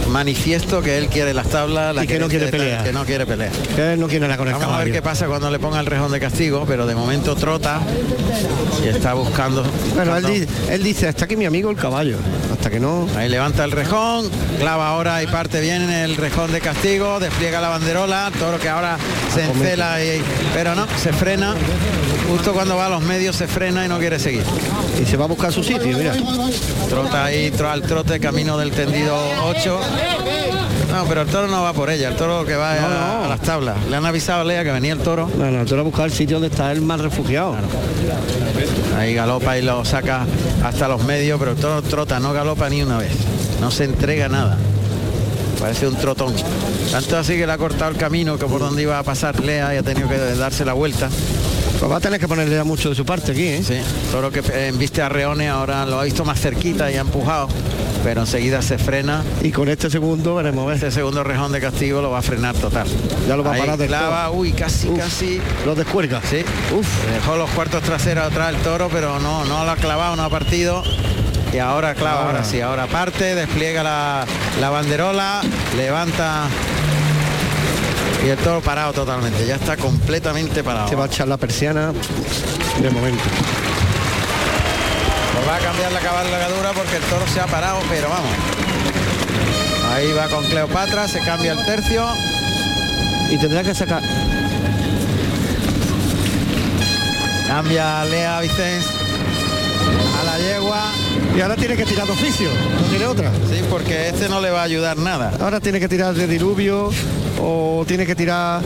manifiesto 0.09 0.81
que 0.81 0.97
él 0.97 1.07
quiere 1.07 1.33
las 1.33 1.47
tablas, 1.47 1.95
la 1.95 2.03
Y 2.03 2.07
que 2.07 2.19
no 2.19 2.27
quiere 2.27 2.47
pelear. 2.47 2.83
que 2.83 2.91
no 2.91 3.05
quiere 3.05 3.25
pelear. 3.25 3.51
Que 3.51 3.93
él 3.93 3.99
no 3.99 4.07
quiere 4.07 4.25
nada 4.27 4.35
con 4.37 4.47
el 4.49 4.53
Vamos 4.55 4.67
a 4.75 4.79
ver 4.83 4.91
qué 4.91 5.01
pasa 5.01 5.27
cuando 5.27 5.49
le 5.49 5.57
ponga 5.59 5.79
el 5.79 5.85
rejón 5.85 6.11
de 6.11 6.19
castigo, 6.19 6.65
pero 6.67 6.85
de 6.85 6.95
momento 6.95 7.33
trota 7.35 7.79
y 8.83 8.89
está 8.89 9.13
buscando. 9.13 9.63
Bueno, 9.95 10.17
él, 10.17 10.23
buscando- 10.23 10.29
di- 10.67 10.73
él 10.73 10.83
dice, 10.83 11.07
hasta 11.07 11.23
aquí 11.25 11.37
mi 11.37 11.45
amigo 11.45 11.69
el 11.69 11.77
caballo. 11.77 12.17
Hasta 12.51 12.69
que 12.69 12.79
no. 12.81 13.07
Ahí 13.15 13.29
levanta 13.29 13.63
el 13.63 13.71
rejón, 13.71 14.29
clava 14.59 14.89
ahora 14.89 15.23
y 15.23 15.27
parte 15.27 15.61
bien 15.61 15.83
en 15.83 15.91
el 15.91 16.17
rejón 16.17 16.51
de 16.51 16.59
castigo, 16.59 17.19
despliega 17.21 17.61
la 17.61 17.69
banderola, 17.69 18.31
toro 18.37 18.59
que 18.59 18.67
ahora 18.67 18.97
se 19.33 19.45
encela 19.45 20.03
y 20.03 20.21
pero 20.53 20.75
no, 20.75 20.85
se 21.01 21.13
frena. 21.13 21.55
Justo 22.31 22.53
cuando 22.53 22.77
va 22.77 22.85
a 22.85 22.89
los 22.89 23.03
medios 23.03 23.35
se 23.35 23.45
frena 23.45 23.85
y 23.85 23.89
no 23.89 23.99
quiere 23.99 24.17
seguir. 24.17 24.43
Y 25.01 25.05
se 25.05 25.17
va 25.17 25.25
a 25.25 25.27
buscar 25.27 25.51
su 25.51 25.61
sitio, 25.65 25.97
mira. 25.97 26.13
Trota 26.87 27.25
ahí 27.25 27.51
al 27.61 27.81
trote 27.81 28.21
camino 28.21 28.57
del 28.57 28.71
tendido 28.71 29.17
8. 29.43 29.79
No, 30.93 31.05
pero 31.09 31.21
el 31.23 31.27
toro 31.27 31.47
no 31.47 31.61
va 31.61 31.73
por 31.73 31.89
ella, 31.89 32.07
el 32.07 32.15
toro 32.15 32.45
que 32.45 32.55
va 32.55 32.71
a, 32.71 33.25
a 33.25 33.27
las 33.27 33.41
tablas. 33.41 33.75
Le 33.89 33.97
han 33.97 34.05
avisado 34.05 34.41
a 34.41 34.43
Lea 34.45 34.63
que 34.63 34.71
venía 34.71 34.93
el 34.93 34.99
toro. 34.99 35.29
No, 35.37 35.51
no, 35.51 35.65
tú 35.65 35.75
vas 35.75 35.81
a 35.81 35.83
buscar 35.83 36.05
el 36.05 36.13
sitio 36.13 36.37
donde 36.37 36.47
está 36.47 36.71
el 36.71 36.79
más 36.79 37.01
refugiado. 37.01 37.57
Ahí 38.97 39.13
galopa 39.13 39.57
y 39.57 39.61
lo 39.61 39.83
saca 39.83 40.25
hasta 40.63 40.87
los 40.87 41.03
medios, 41.03 41.37
pero 41.37 41.51
el 41.51 41.57
toro 41.57 41.81
trota, 41.81 42.21
no 42.21 42.31
galopa 42.31 42.69
ni 42.69 42.81
una 42.81 42.97
vez. 42.97 43.11
No 43.59 43.71
se 43.71 43.83
entrega 43.83 44.29
nada. 44.29 44.57
Parece 45.59 45.85
un 45.85 45.95
trotón. 45.97 46.33
Tanto 46.91 47.17
así 47.17 47.35
que 47.35 47.45
le 47.45 47.51
ha 47.51 47.57
cortado 47.57 47.91
el 47.91 47.97
camino 47.97 48.37
que 48.37 48.45
por 48.45 48.61
donde 48.61 48.81
iba 48.83 48.97
a 48.97 49.03
pasar 49.03 49.39
Lea 49.41 49.75
y 49.75 49.77
ha 49.77 49.83
tenido 49.83 50.07
que 50.07 50.17
darse 50.17 50.63
la 50.63 50.73
vuelta. 50.73 51.09
Pues 51.81 51.91
va 51.91 51.97
a 51.97 51.99
tener 51.99 52.19
que 52.19 52.27
ponerle 52.27 52.55
ya 52.55 52.63
mucho 52.63 52.89
de 52.89 52.95
su 52.95 53.03
parte 53.03 53.31
aquí, 53.31 53.47
¿eh? 53.47 53.63
Sí, 53.65 53.73
toro 54.11 54.29
que 54.29 54.43
eh, 54.53 54.71
viste 54.75 55.01
a 55.01 55.09
Reone 55.09 55.49
ahora 55.49 55.83
lo 55.87 55.99
ha 55.99 56.03
visto 56.03 56.23
más 56.23 56.39
cerquita 56.39 56.91
y 56.91 56.95
ha 56.95 57.01
empujado, 57.01 57.47
pero 58.03 58.21
enseguida 58.21 58.61
se 58.61 58.77
frena. 58.77 59.23
Y 59.41 59.49
con 59.49 59.67
este 59.67 59.89
segundo 59.89 60.35
veremos, 60.35 60.67
ver. 60.67 60.75
Este 60.75 60.91
segundo 60.91 61.23
rejón 61.23 61.51
de 61.51 61.59
castigo 61.59 61.99
lo 62.03 62.11
va 62.11 62.19
a 62.19 62.21
frenar 62.21 62.53
total. 62.53 62.85
Ya 63.27 63.35
lo 63.35 63.43
va 63.43 63.55
a 63.55 63.57
parar 63.57 63.77
del 63.79 63.87
clava, 63.87 64.29
uy, 64.29 64.51
casi, 64.51 64.89
Uf, 64.89 64.99
casi. 64.99 65.41
Lo 65.65 65.73
descuelga. 65.73 66.21
Sí, 66.29 66.43
Uf. 66.71 66.87
dejó 67.11 67.35
los 67.35 67.49
cuartos 67.49 67.81
traseros 67.81 68.27
atrás 68.27 68.53
el 68.53 68.61
toro, 68.61 68.87
pero 68.91 69.17
no, 69.17 69.43
no 69.45 69.65
lo 69.65 69.71
ha 69.71 69.75
clavado, 69.75 70.15
no 70.15 70.21
ha 70.23 70.29
partido. 70.29 70.83
Y 71.51 71.57
ahora 71.57 71.95
clava, 71.95 72.27
ahora 72.27 72.43
sí, 72.43 72.61
ahora 72.61 72.85
parte, 72.85 73.33
despliega 73.33 73.81
la, 73.81 74.27
la 74.59 74.69
banderola, 74.69 75.41
levanta 75.75 76.47
y 78.26 78.30
el 78.30 78.38
toro 78.38 78.61
parado 78.61 78.93
totalmente, 78.93 79.45
ya 79.45 79.56
está 79.56 79.77
completamente 79.77 80.64
parado. 80.64 80.88
Se 80.88 80.95
va 80.95 81.06
a 81.06 81.07
echar 81.07 81.27
la 81.27 81.38
persiana 81.38 81.91
de 82.81 82.89
momento. 82.89 83.23
Pues 85.34 85.48
va 85.48 85.56
a 85.56 85.60
cambiar 85.60 85.91
la 85.91 85.99
cabalgadura 85.99 86.72
porque 86.73 86.98
el 86.98 87.03
toro 87.03 87.26
se 87.34 87.39
ha 87.39 87.48
parado, 87.48 87.80
pero 87.89 88.10
vamos. 88.10 88.31
Ahí 89.93 90.11
va 90.14 90.27
con 90.27 90.43
Cleopatra, 90.45 91.07
se 91.07 91.19
cambia 91.19 91.53
el 91.53 91.65
tercio. 91.65 92.06
Y 93.30 93.38
tendrá 93.38 93.64
que 93.64 93.73
sacar. 93.73 94.02
Cambia 97.48 98.03
Lea 98.06 98.39
Vicens 98.41 98.85
a 100.19 100.23
la 100.23 100.38
yegua. 100.38 100.91
Y 101.35 101.41
ahora 101.41 101.56
tiene 101.56 101.76
que 101.76 101.85
tirar 101.85 102.06
de 102.06 102.11
oficio, 102.11 102.49
no 102.76 102.88
tiene 102.88 103.06
otra. 103.06 103.31
Sí, 103.49 103.61
porque 103.69 104.10
este 104.10 104.27
no 104.27 104.41
le 104.41 104.52
va 104.52 104.61
a 104.61 104.64
ayudar 104.64 104.98
nada. 104.98 105.31
Ahora 105.39 105.60
tiene 105.60 105.80
que 105.80 105.88
tirar 105.88 106.14
de 106.14 106.27
diluvio 106.27 106.91
o 107.41 107.84
tiene 107.88 108.05
que 108.05 108.15
tirar 108.15 108.61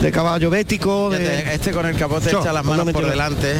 de 0.00 0.12
caballo 0.12 0.50
bético. 0.50 1.10
De... 1.10 1.54
Este 1.54 1.70
con 1.72 1.86
el 1.86 1.96
capote 1.96 2.30
Yo, 2.30 2.40
echa 2.40 2.52
las 2.52 2.64
no 2.64 2.70
manos 2.76 2.92
por 2.92 3.08
delante 3.08 3.54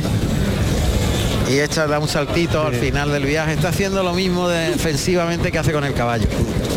y 1.50 1.58
echa 1.60 1.86
da 1.86 1.98
un 1.98 2.08
saltito 2.08 2.66
al 2.66 2.74
final 2.74 3.10
del 3.12 3.24
viaje. 3.24 3.52
Está 3.54 3.68
haciendo 3.68 4.02
lo 4.02 4.12
mismo 4.14 4.48
defensivamente 4.48 5.50
que 5.52 5.58
hace 5.58 5.72
con 5.72 5.84
el 5.84 5.92
caballo 5.94 6.26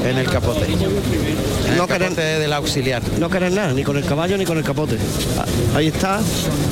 en 0.06 0.18
el 0.18 0.30
capote. 0.30 0.66
En 0.66 1.72
el 1.72 1.78
No 1.78 1.88
capote 1.88 2.16
querer- 2.16 2.40
del 2.40 2.54
auxiliar. 2.54 3.02
No 3.20 3.30
querer 3.30 3.52
nada, 3.52 3.74
ni 3.74 3.84
con 3.84 3.98
el 3.98 4.06
caballo 4.06 4.38
ni 4.38 4.45
con 4.45 4.58
el 4.58 4.64
capote. 4.64 4.98
Ah, 5.38 5.45
Ahí 5.78 5.88
está, 5.88 6.20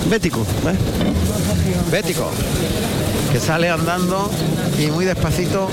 bético. 0.10 0.46
Bético, 1.92 2.30
que 3.32 3.40
sale 3.40 3.70
andando 3.70 4.30
y 4.80 4.88
muy 4.88 5.06
despacito. 5.06 5.70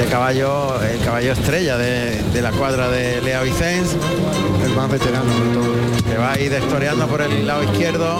Este 0.00 0.12
caballo, 0.12 0.80
el 0.82 0.98
caballo 1.04 1.32
estrella 1.32 1.76
de, 1.76 2.22
de 2.32 2.40
la 2.42 2.50
cuadra 2.52 2.88
de 2.88 3.20
Lea 3.20 3.42
Vicens. 3.42 3.94
El 4.64 4.70
más 4.74 4.90
veterano 4.90 5.24
de 5.26 5.52
todo. 5.54 6.02
Que 6.10 6.16
va 6.16 6.32
ahí 6.32 6.48
destoreando 6.48 7.06
por 7.06 7.20
el 7.20 7.46
lado 7.46 7.62
izquierdo, 7.62 8.18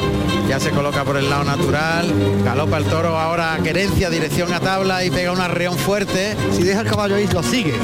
ya 0.48 0.60
se 0.60 0.70
coloca 0.70 1.04
por 1.04 1.16
el 1.16 1.28
lado 1.30 1.42
natural, 1.44 2.12
galopa 2.44 2.76
el 2.78 2.84
toro 2.84 3.18
ahora 3.18 3.54
a 3.54 3.58
querencia, 3.62 4.10
dirección 4.10 4.52
a 4.52 4.60
tabla 4.60 5.04
y 5.04 5.10
pega 5.10 5.32
un 5.32 5.40
arreón 5.40 5.76
fuerte. 5.78 6.36
Si 6.52 6.62
deja 6.64 6.82
el 6.82 6.86
caballo 6.86 7.14
ahí, 7.16 7.26
lo 7.32 7.42
sigue. 7.42 7.74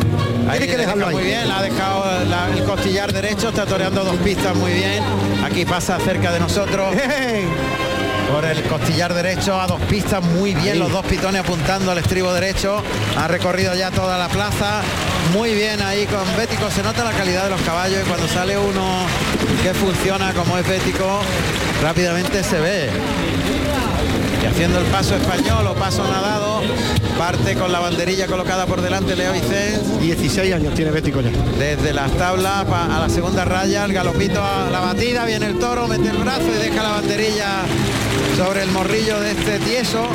Ahí 0.49 0.59
Tiene 0.59 0.67
que 0.73 0.79
dejarlo 0.79 1.07
deja 1.07 1.09
ahí. 1.09 1.15
muy 1.17 1.25
bien, 1.25 1.51
ha 1.51 1.63
dejado 1.63 2.05
la- 2.29 2.49
el 2.57 2.65
costillar 2.65 3.13
derecho, 3.13 3.49
está 3.49 3.65
toreando 3.67 4.05
dos 4.05 4.17
pistas 4.17 4.55
muy 4.57 4.73
bien. 4.73 5.03
Aquí 5.45 5.65
pasa 5.65 5.99
cerca 6.01 6.31
de 6.33 6.39
nosotros. 6.41 6.95
Por 8.31 8.45
el 8.45 8.63
costillar 8.65 9.15
derecho 9.15 9.59
a 9.61 9.67
dos 9.67 9.81
pistas 9.83 10.23
muy 10.23 10.55
bien, 10.55 10.75
Ahí. 10.75 10.79
los 10.79 10.91
dos 10.91 11.07
pitones 11.07 11.41
apuntando 11.41 11.91
al 11.91 11.99
estribo 11.99 12.33
derecho. 12.35 12.83
Ha 13.17 13.29
recorrido 13.29 13.75
ya 13.75 13.91
toda 13.91 14.19
la 14.19 14.29
plaza. 14.29 14.83
Muy 15.33 15.55
bien 15.55 15.81
ahí 15.81 16.07
con 16.07 16.25
Bético. 16.37 16.71
Se 16.71 16.83
nota 16.83 17.05
la 17.05 17.13
calidad 17.13 17.45
de 17.45 17.51
los 17.51 17.61
caballos 17.63 18.01
y 18.05 18.09
cuando 18.09 18.29
sale 18.29 18.59
uno 18.59 19.07
que 19.63 19.73
funciona 19.75 20.33
como 20.35 20.59
es 20.59 20.69
Bético, 20.69 21.21
rápidamente 21.83 22.43
se 22.43 22.61
ve. 22.61 22.91
Y 24.47 24.49
haciendo 24.49 24.79
el 24.79 24.87
paso 24.87 25.17
español 25.17 25.67
o 25.67 25.75
paso 25.75 26.05
nadado, 26.05 26.63
parte 27.19 27.57
con 27.57 27.73
la 27.73 27.81
banderilla 27.81 28.29
colocada 28.29 28.65
por 28.65 28.81
delante 28.81 29.17
Leo 29.17 29.33
Vicens. 29.33 30.01
16 30.01 30.55
años 30.55 30.73
tiene 30.73 30.93
Bético 30.93 31.21
ya. 31.21 31.31
Desde 31.59 31.93
las 31.93 32.13
tablas 32.13 32.65
a 32.69 33.01
la 33.01 33.09
segunda 33.09 33.45
raya, 33.45 33.85
el 33.85 33.93
galopito 33.93 34.41
a 34.41 34.71
la 34.71 34.79
batida, 34.79 35.25
viene 35.25 35.47
el 35.47 35.59
toro, 35.59 35.89
mete 35.89 36.11
el 36.11 36.19
brazo 36.19 36.45
y 36.55 36.63
deja 36.63 36.81
la 36.81 36.91
banderilla 36.91 37.63
sobre 38.37 38.63
el 38.63 38.71
morrillo 38.71 39.19
de 39.19 39.33
este 39.33 39.59
tieso. 39.59 40.07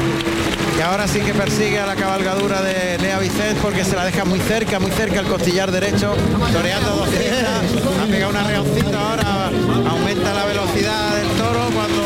Que 0.77 0.83
ahora 0.83 1.09
sí 1.09 1.19
que 1.19 1.33
persigue 1.33 1.79
a 1.79 1.85
la 1.85 1.97
cabalgadura 1.97 2.61
de 2.61 2.99
Lea 2.99 3.19
Vicens 3.19 3.59
porque 3.61 3.83
se 3.83 3.97
la 3.97 4.05
deja 4.05 4.23
muy 4.23 4.39
cerca, 4.39 4.79
muy 4.79 4.91
cerca 4.91 5.19
el 5.19 5.25
costillar 5.25 5.71
derecho, 5.71 6.15
toreando 6.53 6.95
dos 6.95 7.09
pistas, 7.09 7.83
ha 8.01 8.05
pegado 8.05 8.29
un 8.29 8.37
arreoncito 8.37 8.97
ahora, 8.97 9.51
aumenta 9.89 10.33
la 10.33 10.45
velocidad 10.45 11.15
del 11.15 11.27
toro 11.31 11.69
cuando 11.73 12.01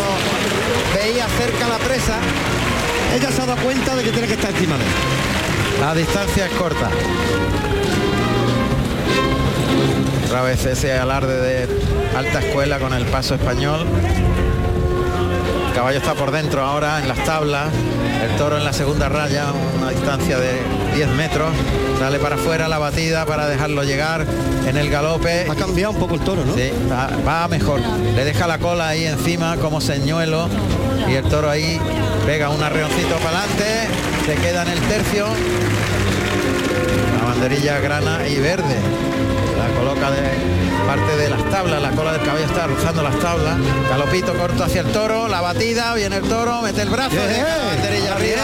veía 1.26 1.38
cerca 1.38 1.68
la 1.68 1.78
presa. 1.78 2.18
Ella 3.16 3.32
se 3.32 3.42
ha 3.42 3.46
dado 3.46 3.62
cuenta 3.62 3.96
de 3.96 4.04
que 4.04 4.12
tiene 4.12 4.28
que 4.28 4.34
estar 4.34 4.52
encima 4.52 4.76
de. 4.78 4.84
La 5.80 5.94
distancia 5.94 6.46
es 6.46 6.52
corta. 6.54 6.90
Otra 10.26 10.42
vez 10.42 10.66
ese 10.66 10.94
alarde 10.94 11.40
de 11.40 11.68
alta 12.16 12.40
escuela 12.40 12.80
con 12.80 12.94
el 12.94 13.06
paso 13.06 13.36
español. 13.36 13.86
Caballo 15.76 15.98
está 15.98 16.14
por 16.14 16.32
dentro 16.32 16.64
ahora 16.64 17.00
en 17.02 17.10
las 17.10 17.22
tablas. 17.26 17.68
El 18.24 18.38
toro 18.38 18.58
en 18.58 18.64
la 18.64 18.72
segunda 18.72 19.10
raya, 19.10 19.48
una 19.78 19.90
distancia 19.90 20.40
de 20.40 20.62
10 20.96 21.10
metros. 21.10 21.52
Sale 22.00 22.18
para 22.18 22.36
afuera 22.36 22.70
la 22.70 22.78
batida 22.78 23.26
para 23.26 23.48
dejarlo 23.48 23.84
llegar 23.84 24.26
en 24.66 24.78
el 24.78 24.90
galope. 24.90 25.46
Ha 25.50 25.56
cambiado 25.56 25.92
un 25.92 26.00
poco 26.00 26.16
el 26.16 26.22
toro, 26.22 26.46
¿no? 26.46 26.54
Sí, 26.54 26.72
va, 26.90 27.10
va 27.28 27.48
mejor. 27.50 27.82
Le 28.16 28.24
deja 28.24 28.48
la 28.48 28.58
cola 28.58 28.88
ahí 28.88 29.06
encima 29.06 29.58
como 29.58 29.82
señuelo 29.82 30.48
y 31.10 31.16
el 31.16 31.26
toro 31.26 31.50
ahí 31.50 31.78
pega 32.26 32.50
un 32.50 32.64
arreoncito 32.64 33.18
para 33.18 33.40
adelante, 33.42 33.66
se 34.26 34.36
queda 34.36 34.64
en 34.64 34.70
el 34.70 34.80
tercio. 34.80 35.28
La 37.20 37.26
banderilla 37.26 37.80
grana 37.80 38.26
y 38.26 38.40
verde. 38.40 38.78
Coloca 39.76 40.12
de 40.12 40.22
parte 40.88 41.18
de 41.18 41.30
las 41.30 41.50
tablas, 41.50 41.82
la 41.82 41.92
cola 41.92 42.14
del 42.14 42.22
caballo 42.22 42.46
está 42.46 42.68
rozando 42.68 43.04
las 43.04 43.20
tablas. 43.20 43.58
Galopito 43.90 44.34
corto 44.36 44.64
hacia 44.64 44.82
el 44.82 44.92
toro, 44.92 45.28
la 45.28 45.42
batida, 45.42 45.94
viene 45.94 46.18
el 46.18 46.24
toro, 46.24 46.62
mete 46.62 46.82
el 46.82 46.90
brazo, 46.90 47.16
Bien, 47.16 47.82
deja 47.82 48.16
arriba. 48.16 48.44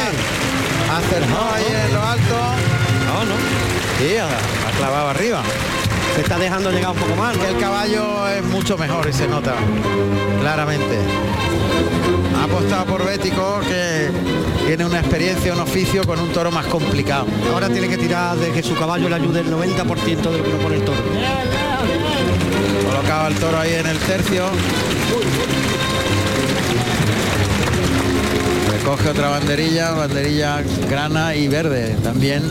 Acertó 0.92 1.54
ahí 1.54 1.66
en 1.86 1.94
lo 1.94 2.04
alto. 2.04 2.36
No, 3.08 3.26
no. 3.26 3.36
Ha, 4.02 4.68
ha 4.68 4.78
clavado 4.78 5.10
arriba. 5.10 5.44
Se 6.16 6.22
está 6.22 6.38
dejando 6.38 6.72
llegar 6.72 6.92
un 6.92 6.98
poco 6.98 7.16
más. 7.16 7.36
el 7.38 7.58
caballo 7.58 8.28
es 8.28 8.44
mucho 8.44 8.78
mejor 8.78 9.08
y 9.10 9.14
se 9.14 9.28
nota 9.28 9.56
claramente. 10.42 10.98
Ha 12.38 12.44
apostado 12.44 12.86
por 12.86 13.06
Bético 13.06 13.62
que 13.62 14.10
tiene 14.66 14.86
una 14.86 15.00
experiencia, 15.00 15.54
un 15.54 15.62
oficio 15.62 16.04
con 16.06 16.20
un 16.20 16.30
toro 16.30 16.52
más 16.52 16.66
complicado. 16.66 17.28
Ahora 17.54 17.70
tiene 17.70 17.88
que 17.88 17.98
tirar 17.98 18.36
de 18.38 18.52
que 18.52 18.62
su 18.62 18.76
caballo 18.76 19.08
le 19.10 19.16
ayude 19.16 19.42
el 19.42 19.52
90% 19.52 20.06
de 20.06 20.38
lo 20.38 20.44
que 20.44 20.50
no 20.50 20.58
pone 20.58 20.76
el 20.76 20.86
toro. 20.86 21.02
Colocaba 22.90 23.28
el 23.28 23.36
toro 23.36 23.60
ahí 23.60 23.74
en 23.74 23.88
el 23.88 23.98
tercio. 24.00 24.46
Recoge 28.72 29.10
otra 29.10 29.30
banderilla, 29.30 29.92
banderilla 29.92 30.64
grana 30.90 31.36
y 31.36 31.48
verde 31.48 31.96
también. 32.04 32.44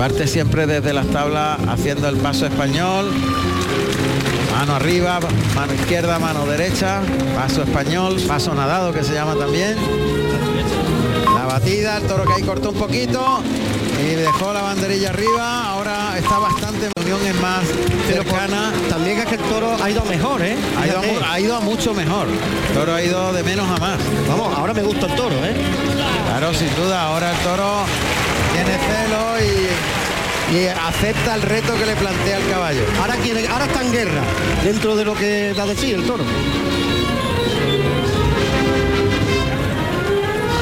Parte 0.00 0.26
siempre 0.26 0.66
desde 0.66 0.94
las 0.94 1.06
tablas 1.08 1.58
haciendo 1.68 2.08
el 2.08 2.16
paso 2.16 2.46
español. 2.46 3.10
Mano 4.50 4.74
arriba, 4.76 5.20
mano 5.54 5.74
izquierda, 5.74 6.18
mano 6.18 6.46
derecha, 6.46 7.02
paso 7.36 7.62
español, 7.62 8.16
paso 8.26 8.54
nadado 8.54 8.94
que 8.94 9.04
se 9.04 9.12
llama 9.12 9.34
también. 9.34 9.76
La 11.36 11.44
batida, 11.44 11.98
el 11.98 12.04
toro 12.04 12.24
que 12.24 12.32
ahí 12.32 12.42
cortó 12.42 12.70
un 12.70 12.76
poquito 12.76 13.42
y 14.02 14.14
dejó 14.14 14.54
la 14.54 14.62
banderilla 14.62 15.10
arriba. 15.10 15.66
Ahora 15.68 16.16
está 16.16 16.38
bastante, 16.38 16.88
unión 16.98 17.20
es 17.26 17.38
más 17.38 17.60
Pero 18.08 18.24
por- 18.24 18.32
cercana. 18.38 18.72
también 18.88 19.18
es 19.18 19.26
que 19.26 19.34
el 19.34 19.42
toro 19.42 19.76
ha 19.82 19.90
ido 19.90 20.02
mejor, 20.06 20.40
¿eh? 20.40 20.56
Ha 20.80 20.86
ido, 20.86 20.98
a 21.26 21.32
ha 21.34 21.40
ido 21.40 21.56
a 21.56 21.60
mucho 21.60 21.92
mejor. 21.92 22.26
El 22.68 22.74
toro 22.74 22.94
ha 22.94 23.02
ido 23.02 23.34
de 23.34 23.42
menos 23.42 23.68
a 23.68 23.76
más. 23.78 23.98
Vamos, 24.26 24.56
ahora 24.56 24.72
me 24.72 24.82
gusta 24.82 25.04
el 25.06 25.14
toro, 25.14 25.36
¿eh? 25.44 25.54
Claro, 26.26 26.54
sin 26.54 26.74
duda. 26.74 27.02
Ahora 27.02 27.32
el 27.32 27.36
toro 27.38 27.84
tiene 28.52 28.78
celo 28.78 29.38
y, 29.40 30.66
acepta 30.66 31.36
el 31.36 31.42
reto 31.42 31.76
que 31.78 31.86
le 31.86 31.94
plantea 31.94 32.38
el 32.38 32.50
caballo. 32.50 32.82
Ahora, 33.00 33.14
quiere, 33.16 33.46
ahora 33.46 33.66
está 33.66 33.82
en 33.82 33.92
guerra, 33.92 34.22
dentro 34.64 34.96
de 34.96 35.04
lo 35.04 35.14
que 35.14 35.54
da 35.54 35.64
de 35.64 35.76
sí 35.76 35.92
el 35.92 36.04
toro. 36.04 36.24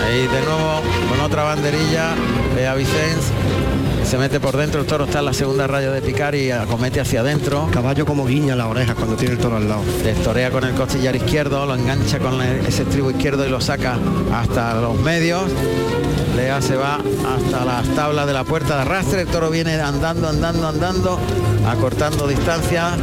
Ahí 0.04 0.26
de 0.26 0.40
nuevo 0.42 0.82
con 1.08 1.20
otra 1.20 1.44
banderilla, 1.44 2.14
Lea 2.54 2.74
Vicens. 2.74 3.32
Se 4.08 4.16
mete 4.16 4.40
por 4.40 4.56
dentro, 4.56 4.80
el 4.80 4.86
toro 4.86 5.04
está 5.04 5.18
en 5.18 5.26
la 5.26 5.34
segunda 5.34 5.66
raya 5.66 5.90
de 5.90 6.00
picar 6.00 6.34
y 6.34 6.50
acomete 6.50 6.98
hacia 6.98 7.20
adentro. 7.20 7.68
Caballo 7.70 8.06
como 8.06 8.24
guiña 8.24 8.56
las 8.56 8.66
orejas 8.66 8.94
cuando 8.94 9.16
tiene 9.16 9.34
el 9.34 9.38
toro 9.38 9.58
al 9.58 9.68
lado. 9.68 9.82
Destorea 10.02 10.50
con 10.50 10.64
el 10.64 10.72
costillar 10.72 11.14
izquierdo, 11.14 11.66
lo 11.66 11.74
engancha 11.74 12.18
con 12.18 12.40
ese 12.40 12.84
estribo 12.84 13.10
izquierdo 13.10 13.46
y 13.46 13.50
lo 13.50 13.60
saca 13.60 13.98
hasta 14.32 14.80
los 14.80 14.98
medios. 14.98 15.42
Lea 16.34 16.62
se 16.62 16.76
va 16.76 16.94
hasta 16.96 17.66
las 17.66 17.86
tablas 17.94 18.26
de 18.26 18.32
la 18.32 18.44
puerta 18.44 18.76
de 18.76 18.80
arrastre, 18.80 19.20
el 19.20 19.28
toro 19.28 19.50
viene 19.50 19.74
andando, 19.74 20.26
andando, 20.26 20.68
andando, 20.68 21.18
acortando 21.66 22.26
distancia. 22.26 22.96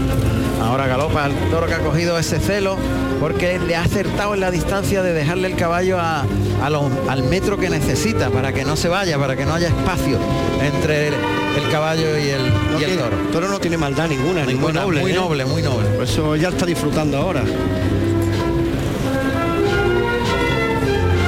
Ahora 0.62 0.88
galopa 0.88 1.26
el 1.28 1.34
toro 1.52 1.68
que 1.68 1.74
ha 1.74 1.80
cogido 1.80 2.18
ese 2.18 2.40
celo 2.40 2.78
porque 3.20 3.60
le 3.60 3.76
ha 3.76 3.84
acertado 3.84 4.34
en 4.34 4.40
la 4.40 4.52
distancia 4.52 5.02
de 5.04 5.14
dejarle 5.14 5.48
el 5.48 5.56
caballo 5.56 6.00
a, 6.00 6.22
a 6.22 6.66
al 7.10 7.24
metro 7.24 7.58
que 7.58 7.70
necesita 7.70 8.30
para 8.30 8.52
que 8.54 8.64
no 8.66 8.76
se 8.76 8.88
vaya, 8.90 9.18
para 9.18 9.36
que 9.36 9.46
no 9.46 9.54
haya 9.54 9.68
espacio 9.68 10.18
entre 10.62 11.10
el, 11.10 11.14
el 11.14 11.72
caballo 11.72 12.18
y 12.18 12.30
el, 12.30 12.42
No 12.72 12.80
y 12.80 12.84
el 12.84 12.90
tiene- 12.90 13.02
toro. 13.04 13.20
el 13.20 13.28
toro 13.32 13.48
no 13.50 13.60
tiene 13.60 13.78
maldad 13.78 14.08
ninguna, 14.08 14.42
ni 14.42 14.56
muy 14.56 14.74
Ninguna, 14.74 14.82
noble. 14.82 15.02
muy 15.02 15.12
¿eh? 15.12 15.16
noble, 15.16 15.46
muy 15.46 15.62
noble. 15.62 15.88
Por 15.90 16.04
eso 16.04 16.36
ya 16.36 16.50
está 16.50 16.66
disfrutando 16.66 17.18
ahora. 17.18 17.44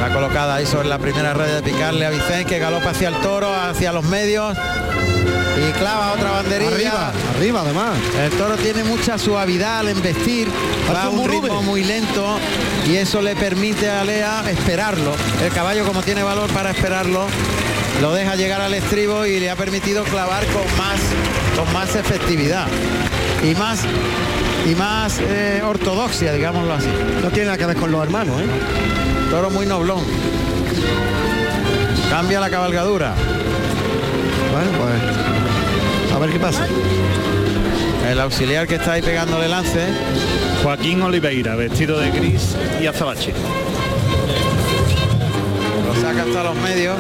La 0.02 0.14
colocada 0.14 0.56
ahí 0.56 0.66
sobre 0.66 0.88
la 0.88 0.98
primera 1.00 1.34
raya 1.34 1.56
de 1.56 1.62
picarle 1.64 2.06
a 2.06 2.10
Vicente 2.10 2.46
que 2.46 2.60
galopa 2.60 2.92
hacia 2.92 3.10
el 3.10 3.16
toro, 3.16 3.54
hacia 3.54 3.92
los 3.92 4.06
medios 4.06 4.58
y 5.68 5.72
clava 5.74 6.14
otra 6.14 6.32
banderilla. 6.32 6.72
Arriba, 6.72 7.12
arriba 7.36 7.62
además. 7.62 7.98
El 8.20 8.32
toro 8.32 8.56
tiene 8.58 8.84
mucha 8.84 9.18
suavidad 9.18 9.80
al 9.80 9.90
embestir, 9.90 10.48
va 10.94 11.04
a 11.04 11.10
un 11.10 11.30
ritmo 11.30 11.62
muy 11.62 11.84
lento 11.84 12.38
y 12.90 12.96
eso 12.96 13.22
le 13.22 13.36
permite 13.36 13.90
a 13.90 14.04
Lea 14.04 14.44
esperarlo. 14.50 15.16
El 15.44 15.52
caballo 15.52 15.86
como 15.86 16.02
tiene 16.02 16.24
valor 16.24 16.50
para 16.52 16.72
esperarlo, 16.72 17.28
lo 18.02 18.14
deja 18.14 18.36
llegar 18.36 18.62
al 18.62 18.74
estribo 18.74 19.26
y 19.26 19.40
le 19.40 19.50
ha 19.50 19.56
permitido 19.56 20.04
clavar 20.04 20.46
con 20.48 20.66
más, 20.78 21.00
con 21.58 21.74
más 21.74 21.96
efectividad 21.96 22.68
y 23.44 23.56
más 23.56 23.82
y 24.70 24.76
más 24.76 25.20
eh, 25.22 25.62
ortodoxia, 25.66 26.34
digámoslo 26.34 26.74
así. 26.74 26.90
No 27.24 27.30
tiene 27.30 27.46
nada 27.46 27.58
que 27.58 27.66
ver 27.66 27.78
con 27.78 27.92
los 27.92 28.04
hermanos, 28.04 28.42
¿eh? 28.42 28.46
Toro 29.30 29.50
muy 29.50 29.66
noblón. 29.66 30.04
Cambia 32.10 32.40
la 32.40 32.50
cabalgadura. 32.50 33.14
Bueno, 34.52 34.72
pues 34.78 35.47
a 36.18 36.20
ver 36.20 36.32
qué 36.32 36.40
pasa. 36.40 36.66
El 38.10 38.20
auxiliar 38.20 38.68
que 38.68 38.76
está 38.76 38.94
ahí 38.94 39.02
pegándole 39.02 39.48
lance. 39.48 39.86
Joaquín 40.64 41.02
Oliveira, 41.04 41.56
vestido 41.56 42.00
de 42.00 42.10
gris 42.12 42.56
y 42.82 42.88
azabache. 42.88 43.34
Lo 45.86 46.02
saca 46.02 46.24
hasta 46.24 46.44
los 46.44 46.56
medios. 46.56 46.98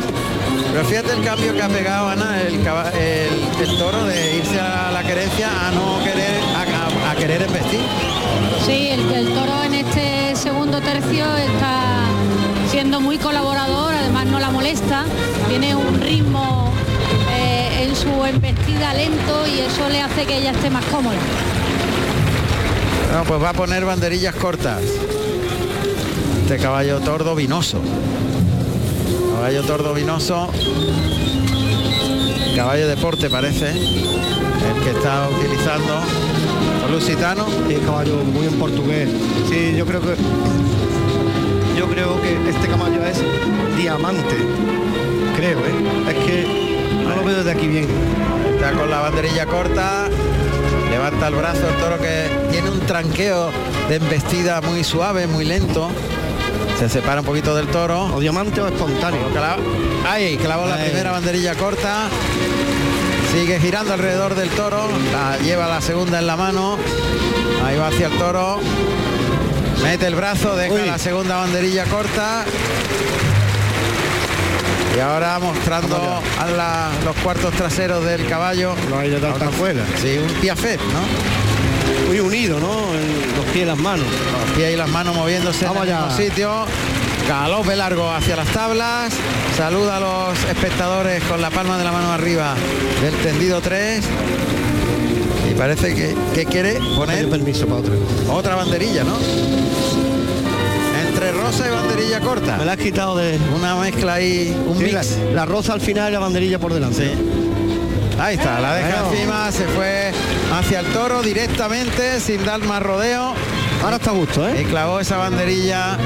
Pero 0.71 0.85
fíjate 0.85 1.13
el 1.13 1.23
cambio 1.23 1.53
que 1.55 1.61
ha 1.63 1.67
pegado 1.69 2.09
Ana, 2.09 2.41
el, 2.41 2.55
el- 2.55 3.69
el 3.69 3.77
toro 3.77 4.03
de 4.05 4.35
irse 4.37 4.59
a 4.59 4.91
la 4.91 5.01
querencia 5.03 5.47
a 5.67 5.71
no 5.71 5.97
querer, 6.03 6.39
a, 6.55 7.07
a- 7.07 7.11
a 7.11 7.15
querer 7.15 7.41
embestir. 7.41 7.79
Sí, 8.65 8.89
el, 8.89 9.11
el 9.11 9.33
toro 9.33 9.63
en 9.63 9.73
este 9.73 10.35
segundo 10.35 10.79
tercio 10.81 11.25
está 11.37 11.81
siendo 12.69 12.99
muy 12.99 13.17
colaborador, 13.17 13.93
además 13.95 14.25
no 14.27 14.39
la 14.39 14.51
molesta, 14.51 15.05
tiene 15.49 15.75
un 15.75 15.99
ritmo 16.01 16.71
su 17.97 18.25
embestida 18.25 18.93
lento 18.93 19.47
y 19.47 19.59
eso 19.59 19.89
le 19.89 20.01
hace 20.01 20.25
que 20.25 20.37
ella 20.37 20.51
esté 20.51 20.69
más 20.69 20.85
cómoda. 20.85 21.17
No, 23.13 23.23
pues 23.23 23.41
va 23.41 23.49
a 23.49 23.53
poner 23.53 23.85
banderillas 23.85 24.35
cortas. 24.35 24.81
Este 26.41 26.57
caballo 26.57 26.99
tordo 26.99 27.33
vinoso. 27.35 27.79
Caballo 29.33 29.63
tordo 29.63 29.93
vinoso. 29.93 30.49
Caballo 32.55 32.87
deporte 32.87 33.29
parece. 33.29 33.69
El 33.69 34.83
que 34.83 34.91
está 34.91 35.27
utilizando. 35.29 36.01
Lusitano. 36.91 37.47
Y 37.69 37.73
el 37.73 37.81
caballo 37.81 38.17
muy 38.23 38.45
en 38.45 38.53
portugués. 38.53 39.09
Sí, 39.49 39.73
yo 39.75 39.85
creo 39.85 40.01
que 40.01 40.15
yo 41.77 41.87
creo 41.87 42.21
que 42.21 42.49
este 42.49 42.67
caballo 42.67 43.03
es 43.05 43.17
diamante. 43.77 44.35
Creo, 45.35 45.59
¿eh? 45.59 46.09
Es 46.09 46.25
que 46.25 46.66
no 47.07 47.15
lo 47.15 47.23
veo 47.23 47.37
desde 47.37 47.51
aquí 47.51 47.67
bien. 47.67 47.87
Está 48.55 48.71
con 48.71 48.89
la 48.89 48.99
banderilla 48.99 49.45
corta. 49.45 50.07
Levanta 50.89 51.27
el 51.27 51.35
brazo 51.35 51.67
el 51.67 51.75
toro 51.75 51.97
que 51.99 52.29
tiene 52.51 52.69
un 52.69 52.79
tranqueo 52.81 53.51
de 53.89 53.95
embestida 53.95 54.61
muy 54.61 54.83
suave, 54.83 55.27
muy 55.27 55.45
lento. 55.45 55.89
Se 56.79 56.89
separa 56.89 57.21
un 57.21 57.25
poquito 57.25 57.55
del 57.55 57.67
toro. 57.67 58.15
O 58.15 58.19
diamante 58.19 58.61
o 58.61 58.67
espontáneo. 58.67 59.21
Ahí, 60.07 60.37
clavó 60.37 60.67
la 60.67 60.77
primera 60.77 61.11
banderilla 61.11 61.55
corta. 61.55 62.07
Sigue 63.33 63.59
girando 63.59 63.93
alrededor 63.93 64.35
del 64.35 64.49
toro. 64.49 64.87
La 65.11 65.37
lleva 65.37 65.67
la 65.67 65.81
segunda 65.81 66.19
en 66.19 66.27
la 66.27 66.35
mano. 66.35 66.77
Ahí 67.65 67.77
va 67.77 67.87
hacia 67.87 68.07
el 68.07 68.17
toro. 68.17 68.59
Mete 69.83 70.07
el 70.07 70.15
brazo, 70.15 70.55
deja 70.55 70.73
Uy. 70.73 70.85
la 70.85 70.97
segunda 70.97 71.37
banderilla 71.37 71.85
corta. 71.85 72.45
Y 74.97 74.99
ahora 74.99 75.37
mostrando 75.37 75.95
a 76.39 76.45
la- 76.47 76.89
los 77.05 77.15
cuartos 77.17 77.53
traseros 77.53 78.03
del 78.03 78.25
caballo. 78.25 78.73
No 78.89 78.97
hay 78.97 79.11
de 79.11 79.19
fuera. 79.51 79.85
Sí, 80.01 80.17
un 80.17 80.33
piafet, 80.41 80.79
¿no? 80.81 82.07
Muy 82.07 82.19
unido, 82.19 82.59
¿no? 82.59 82.67
Los 83.35 83.45
pies 83.53 83.63
y 83.63 83.65
las 83.65 83.77
manos. 83.77 84.07
Los 84.07 84.57
pies 84.57 84.73
y 84.73 84.75
las 84.75 84.89
manos 84.89 85.15
moviéndose 85.15 85.65
Vamos 85.65 85.83
en 85.83 85.89
el 85.89 85.95
mismo 86.03 86.17
sitio. 86.17 86.65
Galope 87.29 87.75
largo 87.75 88.09
hacia 88.11 88.37
las 88.37 88.47
tablas. 88.47 89.13
Saluda 89.55 89.97
a 89.97 89.99
los 89.99 90.43
espectadores 90.49 91.23
con 91.25 91.41
la 91.43 91.51
palma 91.51 91.77
de 91.77 91.83
la 91.83 91.91
mano 91.91 92.11
arriba 92.11 92.55
del 93.01 93.13
tendido 93.17 93.61
3. 93.61 94.03
Y 95.51 95.53
parece 95.53 95.93
que, 95.93 96.15
que 96.33 96.45
quiere 96.45 96.79
poner 96.95 97.29
permiso 97.29 97.67
para 97.67 97.81
otra. 97.81 97.93
otra 98.31 98.55
banderilla, 98.55 99.03
¿no? 99.03 99.15
Entre 101.27 101.41
rosa 101.41 101.67
y 101.67 101.71
banderilla 101.71 102.19
corta. 102.21 102.55
Me 102.57 102.63
la 102.65 102.71
has 102.73 102.77
quitado 102.77 103.17
de. 103.17 103.37
Una 103.53 103.75
mezcla 103.75 104.13
ahí, 104.13 104.55
un 104.65 104.77
Sí, 104.77 104.83
mix. 104.85 104.93
la, 104.93 105.31
la 105.33 105.45
rosa 105.45 105.73
al 105.73 105.81
final 105.81 106.09
y 106.09 106.13
la 106.13 106.19
banderilla 106.19 106.57
por 106.57 106.73
delante. 106.73 107.11
Ahí 108.19 108.35
está, 108.37 108.59
la 108.61 108.75
deja 108.75 109.01
Bueno. 109.03 109.13
encima, 109.13 109.51
se 109.51 109.65
fue 109.65 110.11
hacia 110.57 110.79
el 110.79 110.85
toro 110.87 111.21
directamente, 111.21 112.19
sin 112.21 112.45
dar 112.45 112.61
más 112.63 112.81
rodeo. 112.81 113.33
Ahora 113.83 113.97
está 113.97 114.11
a 114.11 114.13
gusto, 114.13 114.47
¿eh? 114.47 114.61
Y 114.61 114.65
clavó 114.65 114.99
esa 115.01 115.17
banderilla 115.17 115.97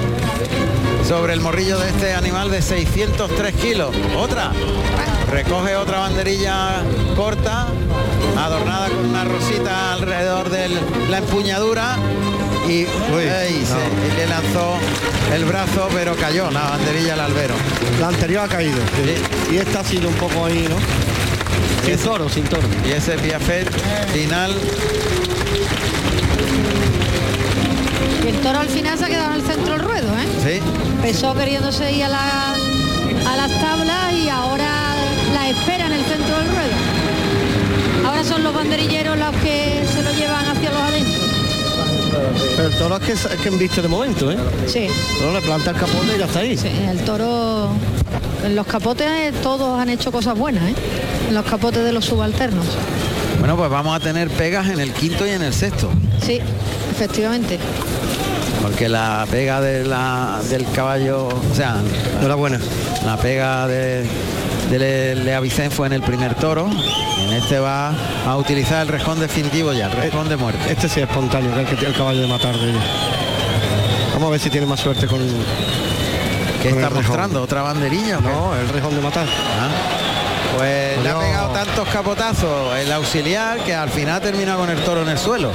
sobre 1.07 1.33
el 1.33 1.39
morrillo 1.41 1.77
de 1.77 1.89
este 1.89 2.13
animal 2.13 2.49
de 2.49 2.61
603 2.63 3.53
kilos. 3.55 3.95
Otra. 4.17 4.51
Recoge 5.31 5.75
otra 5.77 5.99
banderilla 5.99 6.81
corta, 7.15 7.67
adornada 8.37 8.89
con 8.89 9.05
una 9.05 9.23
rosita 9.23 9.93
alrededor 9.93 10.49
de 10.49 10.67
la 11.09 11.17
empuñadura. 11.19 11.97
Y, 12.67 12.81
ey, 12.83 12.87
se- 13.65 14.13
y 14.13 14.17
le 14.17 14.27
lanzó 14.27 14.75
el 15.33 15.45
brazo, 15.45 15.87
pero 15.93 16.15
cayó 16.15 16.49
la 16.51 16.61
banderilla 16.71 17.13
al 17.13 17.21
albero. 17.21 17.55
La 17.99 18.07
anterior 18.09 18.43
ha 18.45 18.47
caído. 18.47 18.77
Y 19.51 19.57
esta 19.57 19.79
ha 19.81 19.83
sido 19.83 20.09
un 20.09 20.15
poco 20.15 20.45
ahí, 20.45 20.67
¿no? 20.69 20.75
Sin 21.85 21.97
toro, 21.97 22.29
sin 22.29 22.43
toro. 22.45 22.67
Y 22.87 22.91
ese 22.91 23.13
piafet 23.17 23.69
final 24.13 24.53
Y 28.23 28.27
el 28.27 28.35
toro 28.41 28.59
al 28.59 28.69
final 28.69 28.97
se 28.97 29.05
ha 29.05 29.07
quedado 29.07 29.33
en 29.33 29.41
el 29.41 29.47
centro 29.47 29.73
del 29.73 29.79
ruedo, 29.81 30.07
¿eh? 30.17 30.27
Sí. 30.43 30.61
Empezó 30.97 31.33
queriéndose 31.33 31.91
ir 31.91 32.03
a, 32.03 32.09
la- 32.09 32.53
a 32.53 33.37
las 33.37 33.49
tablas 33.59 34.13
y 34.13 34.29
ahora 34.29 34.93
la 35.33 35.49
espera 35.49 35.87
en 35.87 35.93
el 35.93 36.03
centro 36.05 36.37
del 36.37 36.47
ruedo. 36.49 38.07
Ahora 38.07 38.23
son 38.23 38.43
los 38.43 38.53
banderilleros 38.53 39.17
los 39.17 39.31
que 39.37 39.83
se 39.91 40.03
lo 40.03 40.11
llevan 40.11 40.45
hacia 40.47 40.69
los 40.71 40.81
adentros. 40.81 41.10
Pero 42.55 42.67
el 42.67 42.73
toro 42.75 42.97
es 42.97 43.03
que, 43.03 43.11
es 43.13 43.41
que 43.41 43.49
embiste 43.49 43.81
de 43.81 43.87
momento, 43.87 44.31
¿eh? 44.31 44.37
Sí. 44.67 44.87
No 45.21 45.31
le 45.31 45.41
planta 45.41 45.71
el 45.71 45.77
capote 45.77 46.15
y 46.15 46.19
ya 46.19 46.25
está 46.25 46.39
ahí. 46.39 46.57
Sí, 46.57 46.69
el 46.89 46.99
toro, 46.99 47.69
en 48.45 48.55
los 48.55 48.67
capotes 48.67 49.33
todos 49.41 49.79
han 49.79 49.89
hecho 49.89 50.11
cosas 50.11 50.37
buenas, 50.37 50.63
¿eh? 50.69 50.75
En 51.29 51.35
los 51.35 51.45
capotes 51.45 51.83
de 51.83 51.91
los 51.91 52.05
subalternos. 52.05 52.65
Bueno, 53.39 53.55
pues 53.57 53.69
vamos 53.69 53.95
a 53.95 53.99
tener 53.99 54.29
pegas 54.29 54.69
en 54.69 54.79
el 54.79 54.91
quinto 54.91 55.25
y 55.25 55.31
en 55.31 55.41
el 55.41 55.53
sexto. 55.53 55.89
Sí, 56.23 56.39
efectivamente. 56.91 57.57
Porque 58.61 58.87
la 58.87 59.25
pega 59.31 59.61
de 59.61 59.83
la, 59.85 60.39
del 60.49 60.69
caballo, 60.71 61.27
o 61.27 61.55
sea, 61.55 61.77
la 62.21 62.35
buena. 62.35 62.59
La 63.05 63.17
pega 63.17 63.67
de, 63.67 64.05
de 64.71 64.79
Le, 64.79 65.15
Lea 65.15 65.39
Vicen 65.41 65.69
fue 65.69 65.87
en 65.87 65.93
el 65.93 66.01
primer 66.01 66.33
toro. 66.35 66.69
En 67.19 67.33
este 67.33 67.59
va 67.59 67.93
a 68.25 68.37
utilizar 68.37 68.81
el 68.81 68.87
rejón 68.87 69.19
definitivo 69.19 69.73
ya, 69.73 69.87
el 69.87 69.91
rejón 69.91 70.29
de 70.29 70.37
muerte. 70.37 70.71
Este 70.71 70.87
sí 70.87 71.01
es 71.01 71.07
espontáneo, 71.09 71.53
que 71.53 71.61
es 71.61 71.63
el 71.63 71.69
que 71.69 71.75
tiene 71.75 71.93
el 71.93 71.97
caballo 71.97 72.21
de 72.21 72.27
matar 72.27 72.55
de 72.57 72.69
ella. 72.69 72.79
Vamos 74.13 74.27
a 74.27 74.31
ver 74.31 74.39
si 74.39 74.49
tiene 74.49 74.65
más 74.65 74.79
suerte 74.79 75.07
con. 75.07 75.19
¿Qué 75.19 76.69
con 76.69 76.77
el 76.79 76.83
está 76.85 76.89
rejón. 76.89 77.03
mostrando? 77.07 77.41
¿Otra 77.41 77.61
banderilla? 77.63 78.19
No, 78.21 78.55
el 78.55 78.69
rejón 78.69 78.95
de 78.95 79.01
matar. 79.01 79.27
Pues 80.57 81.01
le 81.01 81.09
ha 81.09 81.19
pegado 81.19 81.49
tantos 81.49 81.87
capotazos 81.89 82.77
el 82.77 82.91
auxiliar 82.91 83.59
que 83.59 83.73
al 83.73 83.89
final 83.89 84.21
termina 84.21 84.55
con 84.55 84.69
el 84.69 84.79
toro 84.83 85.01
en 85.01 85.09
el 85.09 85.17
suelo. 85.17 85.51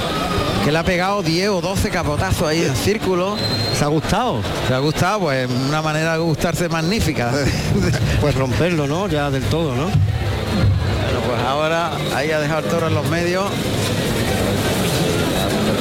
Que 0.63 0.71
le 0.71 0.77
ha 0.77 0.83
pegado 0.83 1.23
10 1.23 1.49
o 1.49 1.61
12 1.61 1.89
capotazos 1.89 2.47
ahí 2.47 2.63
en 2.63 2.75
círculo. 2.75 3.35
¿Se 3.77 3.83
ha 3.83 3.89
gustado? 3.89 4.41
Se 4.67 4.73
ha 4.73 4.79
gustado, 4.79 5.19
pues 5.19 5.47
una 5.69 5.83
manera 5.83 6.13
de 6.13 6.19
gustarse 6.19 6.67
magnífica. 6.67 7.31
Pues 8.21 8.33
romperlo, 8.33 8.87
¿no? 8.87 9.07
Ya 9.07 9.29
del 9.29 9.43
todo, 9.43 9.75
¿no? 9.75 9.83
Bueno, 9.83 11.19
pues 11.27 11.39
ahora 11.47 11.91
ahí 12.15 12.31
ha 12.31 12.39
dejado 12.39 12.61
el 12.61 12.65
toro 12.65 12.87
en 12.87 12.95
los 12.95 13.07
medios. 13.09 13.45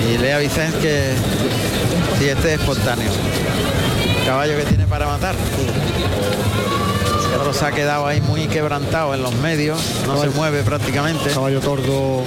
Y 0.06 0.18
Lea 0.18 0.36
Vicens 0.38 0.74
que 0.74 1.14
si 2.18 2.28
este 2.28 2.54
es 2.54 2.60
espontáneo. 2.60 3.10
Caballo 4.26 4.58
que 4.58 4.64
tiene 4.64 4.86
para 4.86 5.06
matar. 5.06 5.34
El 7.24 7.38
toro 7.38 7.54
se 7.54 7.64
ha 7.64 7.72
quedado 7.72 8.06
ahí 8.06 8.20
muy 8.20 8.46
quebrantado 8.46 9.14
en 9.14 9.22
los 9.22 9.34
medios, 9.36 9.80
no 10.06 10.20
se 10.20 10.28
mueve 10.28 10.62
prácticamente. 10.62 11.30
Caballo 11.30 11.60
tordo 11.60 12.22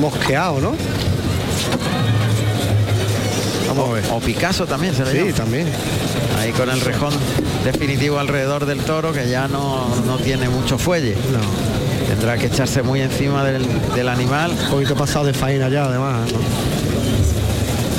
mosqueado, 0.00 0.60
¿no? 0.60 0.72
Vamos 3.68 3.90
a 3.90 3.92
ver. 3.94 4.04
O 4.12 4.20
Picasso 4.20 4.66
también 4.66 4.94
se 4.94 5.04
le 5.04 5.12
Sí, 5.12 5.18
llama. 5.18 5.32
también. 5.34 5.68
Ahí 6.40 6.52
con 6.52 6.70
el 6.70 6.80
rejón 6.80 7.12
definitivo 7.64 8.18
alrededor 8.18 8.64
del 8.66 8.80
toro 8.80 9.12
que 9.12 9.28
ya 9.28 9.48
no, 9.48 9.86
no 10.06 10.16
tiene 10.18 10.48
mucho 10.48 10.78
fuelle. 10.78 11.16
Tendrá 12.08 12.38
que 12.38 12.46
echarse 12.46 12.82
muy 12.82 13.00
encima 13.02 13.44
del, 13.44 13.66
del 13.94 14.08
animal. 14.08 14.52
Un 14.64 14.70
poquito 14.70 14.94
pasado 14.94 15.26
de 15.26 15.34
faena 15.34 15.68
ya, 15.68 15.84
además. 15.84 16.32
¿no? 16.32 16.38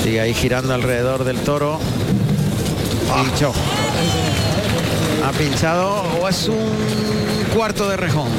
Sigue 0.04 0.22
ahí 0.22 0.34
girando 0.34 0.74
alrededor 0.74 1.24
del 1.24 1.38
toro. 1.40 1.80
Pinchó. 3.24 3.52
Ha 5.26 5.32
pinchado 5.34 6.04
o 6.22 6.28
es 6.30 6.48
un 6.48 7.54
cuarto 7.54 7.88
de 7.90 7.98
rejón. 7.98 8.30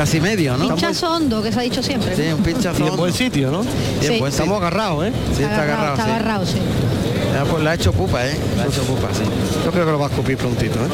Casi 0.00 0.18
medio, 0.18 0.56
¿no? 0.56 0.68
Pinchazo 0.68 1.12
hondo, 1.12 1.42
que 1.42 1.52
se 1.52 1.58
ha 1.58 1.62
dicho 1.62 1.82
siempre. 1.82 2.16
Sí, 2.16 2.32
un 2.32 2.42
pinchazo. 2.42 2.82
Y 2.82 2.88
en 2.88 2.96
buen 2.96 3.12
sitio, 3.12 3.50
¿no? 3.50 3.62
Sí. 4.00 4.18
buen. 4.18 4.32
Estamos 4.32 4.56
agarrados, 4.56 5.04
¿eh? 5.04 5.12
Sí, 5.36 5.42
está 5.42 5.62
agarrado. 5.62 5.92
está 5.92 6.04
sí. 6.06 6.10
agarrado, 6.10 6.46
sí. 6.46 6.58
Ya, 7.34 7.44
pues 7.44 7.62
la 7.62 7.70
ha 7.72 7.74
hecho 7.74 7.92
pupa, 7.92 8.26
¿eh? 8.26 8.34
La 8.56 8.62
ha 8.62 8.66
hecho 8.66 8.82
pupa, 8.84 9.08
sí. 9.12 9.24
Yo 9.62 9.70
creo 9.70 9.84
que 9.84 9.92
lo 9.92 9.98
va 9.98 10.06
a 10.06 10.08
escupir 10.08 10.38
prontito, 10.38 10.78
¿eh? 10.78 10.88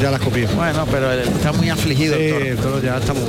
Ya 0.00 0.10
la 0.10 0.16
escupió. 0.16 0.48
Bueno, 0.56 0.86
pero 0.90 1.12
el- 1.12 1.28
está 1.28 1.52
muy 1.52 1.68
afligido 1.68 2.16
Sí, 2.16 2.22
el 2.22 2.32
toro. 2.32 2.46
el 2.46 2.56
toro 2.56 2.80
ya 2.80 2.96
está 2.96 3.12
muy... 3.12 3.22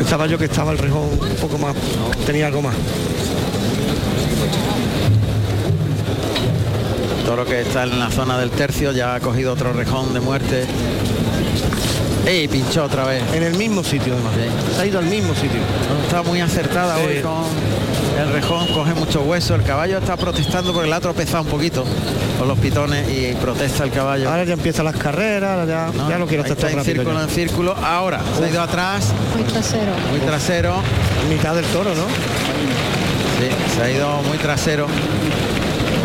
Estaba 0.00 0.26
yo 0.26 0.38
que 0.38 0.46
estaba 0.46 0.72
el 0.72 0.78
rejón 0.78 1.02
un 1.02 1.36
poco 1.42 1.58
más, 1.58 1.76
tenía 2.24 2.46
algo 2.46 2.62
más. 2.62 2.74
Toro 7.30 7.44
que 7.44 7.60
está 7.60 7.84
en 7.84 7.96
la 7.96 8.10
zona 8.10 8.36
del 8.40 8.50
tercio, 8.50 8.90
ya 8.90 9.14
ha 9.14 9.20
cogido 9.20 9.52
otro 9.52 9.72
rejón 9.72 10.12
de 10.12 10.18
muerte. 10.18 10.66
Y 12.28 12.48
pinchó 12.48 12.82
otra 12.86 13.04
vez. 13.04 13.22
En 13.32 13.44
el 13.44 13.54
mismo 13.54 13.84
sitio 13.84 14.14
además. 14.14 14.32
Se 14.74 14.82
ha 14.82 14.86
ido 14.86 14.98
al 14.98 15.04
mismo 15.04 15.32
sitio. 15.36 15.60
Está 16.04 16.24
muy 16.24 16.40
acertada 16.40 16.96
Sí. 16.96 17.02
hoy 17.06 17.20
con 17.22 17.44
el 18.20 18.32
rejón, 18.32 18.66
coge 18.74 18.94
mucho 18.94 19.20
hueso. 19.22 19.54
El 19.54 19.62
caballo 19.62 19.98
está 19.98 20.16
protestando 20.16 20.72
porque 20.72 20.88
le 20.88 20.94
ha 20.96 21.00
tropezado 21.00 21.44
un 21.44 21.48
poquito 21.50 21.84
con 22.36 22.48
los 22.48 22.58
pitones 22.58 23.08
y 23.08 23.32
protesta 23.36 23.84
el 23.84 23.92
caballo. 23.92 24.28
Ahora 24.28 24.42
ya 24.42 24.54
empiezan 24.54 24.86
las 24.86 24.96
carreras, 24.96 25.68
ya, 25.68 25.88
No, 25.94 26.10
ya 26.10 26.18
lo 26.18 26.26
quiero 26.26 26.42
todo 26.42 26.54
está 26.54 26.68
en 26.72 26.82
círculo, 26.84 27.14
ya. 27.16 27.22
en 27.22 27.28
círculo. 27.30 27.76
Ahora, 27.76 28.20
se 28.36 28.44
ha 28.44 28.48
ido 28.48 28.60
atrás, 28.60 29.04
Muy 29.36 29.44
trasero. 29.44 29.92
muy 30.10 30.18
trasero. 30.18 30.74
Mitad 31.28 31.54
del 31.54 31.64
toro, 31.66 31.90
¿no? 31.94 32.06
Sí, 33.38 33.48
se 33.76 33.82
ha 33.84 33.88
ido 33.88 34.20
muy 34.22 34.36
trasero. 34.38 34.88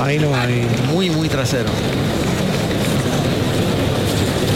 Ahí 0.02 0.20
no 0.20 0.36
hay. 0.36 0.68
Muy, 0.92 1.10
muy 1.10 1.30
trasero. 1.30 1.70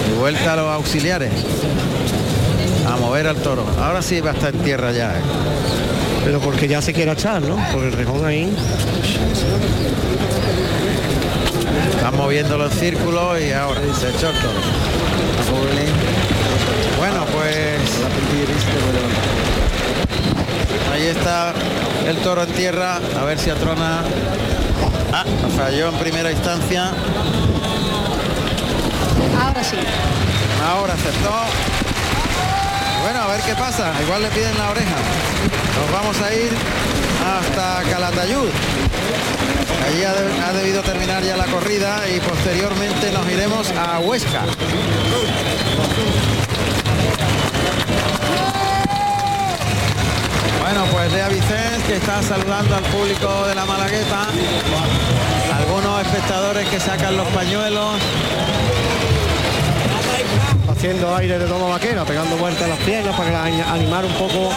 Y 0.10 0.20
vuelta 0.20 0.54
a 0.54 0.56
los 0.56 0.68
auxiliares. 0.68 1.32
A 2.88 2.98
mover 2.98 3.28
al 3.28 3.38
toro. 3.38 3.66
Ahora 3.80 4.02
sí 4.02 4.22
va 4.22 4.32
a 4.32 4.34
estar 4.34 4.54
en 4.54 4.62
tierra 4.62 4.92
ya. 4.92 5.12
¿eh? 5.12 5.22
Pero 6.26 6.40
porque 6.40 6.68
ya 6.68 6.82
se 6.82 6.94
quiere 6.94 7.12
echar, 7.12 7.42
¿no? 7.42 7.58
Porque 7.72 7.88
el 7.88 7.94
rejón 7.94 8.26
ahí. 8.26 8.54
Están 11.96 12.16
moviéndolo 12.16 12.66
en 12.66 12.72
círculo 12.72 13.40
y 13.40 13.52
ahora 13.52 13.82
se 14.00 14.10
echó 14.10 14.30
el 14.30 14.36
toro. 14.38 14.90
Bueno, 16.98 17.26
pues 17.32 17.78
ahí 20.92 21.08
está 21.08 21.54
el 22.08 22.18
toro 22.18 22.44
en 22.44 22.52
tierra. 22.52 23.00
A 23.20 23.24
ver 23.24 23.40
si 23.40 23.50
atrona. 23.50 24.04
Ah, 25.14 25.24
falló 25.58 25.90
en 25.90 25.96
primera 25.96 26.32
instancia. 26.32 26.92
Ahora 29.42 29.64
sí. 29.64 29.78
Ahora 30.68 30.94
acertó. 30.94 31.32
Bueno, 33.04 33.22
a 33.24 33.28
ver 33.28 33.42
qué 33.42 33.56
pasa. 33.56 33.92
Igual 34.04 34.22
le 34.24 34.30
piden 34.30 34.58
la 34.58 34.70
oreja. 34.70 34.96
Nos 35.82 35.92
vamos 35.92 36.22
a 36.22 36.34
ir 36.34 36.52
hasta 37.26 37.90
Calatayud. 37.90 38.50
Allí 39.88 40.04
ha, 40.04 40.14
de- 40.14 40.42
ha 40.44 40.54
debido 40.54 40.82
terminar 40.84 41.24
ya 41.24 41.36
la 41.38 41.46
corrida 41.46 42.02
y 42.16 42.20
posteriormente 42.20 43.12
nos 43.12 43.28
iremos 43.30 43.72
a 43.72 44.00
Huesca. 44.00 44.44
Bueno, 50.72 50.86
pues 50.92 51.12
Lea 51.12 51.28
Vicens 51.30 51.84
que 51.88 51.96
está 51.96 52.22
saludando 52.22 52.76
al 52.76 52.84
público 52.84 53.48
de 53.48 53.56
la 53.56 53.66
Malagueta. 53.66 54.28
Algunos 55.58 56.02
espectadores 56.06 56.68
que 56.70 56.80
sacan 56.80 57.18
los 57.18 57.28
pañuelos. 57.30 57.96
Haciendo 60.70 61.16
aire 61.16 61.40
de 61.40 61.46
toma 61.48 61.70
vaquera, 61.70 62.06
pegando 62.06 62.38
vueltas 62.38 62.64
a 62.66 62.68
las 62.68 62.78
piernas 62.80 63.16
para 63.16 63.46
ani- 63.46 63.62
animar 63.62 64.06
un 64.06 64.14
poco 64.14 64.52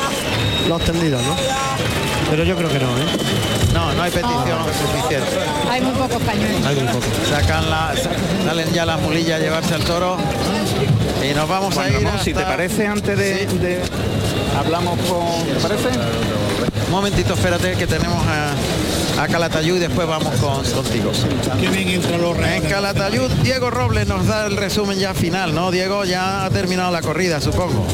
los 0.68 0.82
tendidos, 0.84 1.22
¿no? 1.22 1.34
Pero 2.30 2.44
yo 2.44 2.56
creo 2.56 2.68
que 2.68 2.78
no, 2.78 2.88
¿eh? 2.98 3.06
No, 3.72 3.92
no 3.94 4.02
hay 4.02 4.10
petición 4.10 4.58
suficiente. 4.78 5.26
Hay 5.70 5.80
muy 5.80 5.92
pocos 5.94 6.22
pañuelos. 6.22 6.66
Hay 6.66 6.76
muy 6.76 6.88
poco. 6.92 7.06
Sacan 7.30 7.70
la, 7.70 7.94
sa- 7.96 8.44
salen 8.46 8.70
ya 8.72 8.84
las 8.84 9.00
mulillas 9.00 9.40
a 9.40 9.42
llevarse 9.42 9.74
al 9.74 9.84
toro. 9.84 10.18
Y 11.28 11.34
nos 11.34 11.48
vamos 11.48 11.76
a 11.78 11.88
ir. 11.88 11.94
Ramón, 12.02 12.20
si 12.22 12.34
te 12.34 12.42
parece, 12.42 12.86
antes 12.86 13.16
de, 13.18 13.46
de- 13.46 13.80
hablamos 14.64 14.98
con. 15.00 15.44
¿Te 15.46 15.60
parece? 15.60 15.88
Un 16.86 16.90
momentito, 16.90 17.34
espérate 17.34 17.72
que 17.72 17.86
tenemos 17.86 18.18
a, 18.26 19.22
a 19.22 19.28
Calatayud 19.28 19.76
y 19.76 19.80
después 19.80 20.06
vamos 20.06 20.34
con, 20.36 20.64
contigo. 20.64 21.10
En 22.44 22.62
Calatayud, 22.64 23.30
Diego 23.42 23.70
Robles 23.70 24.06
nos 24.06 24.26
da 24.26 24.46
el 24.46 24.56
resumen 24.56 24.98
ya 24.98 25.14
final, 25.14 25.54
¿no? 25.54 25.70
Diego 25.70 26.04
ya 26.04 26.44
ha 26.44 26.50
terminado 26.50 26.92
la 26.92 27.02
corrida, 27.02 27.40
supongo. 27.40 27.84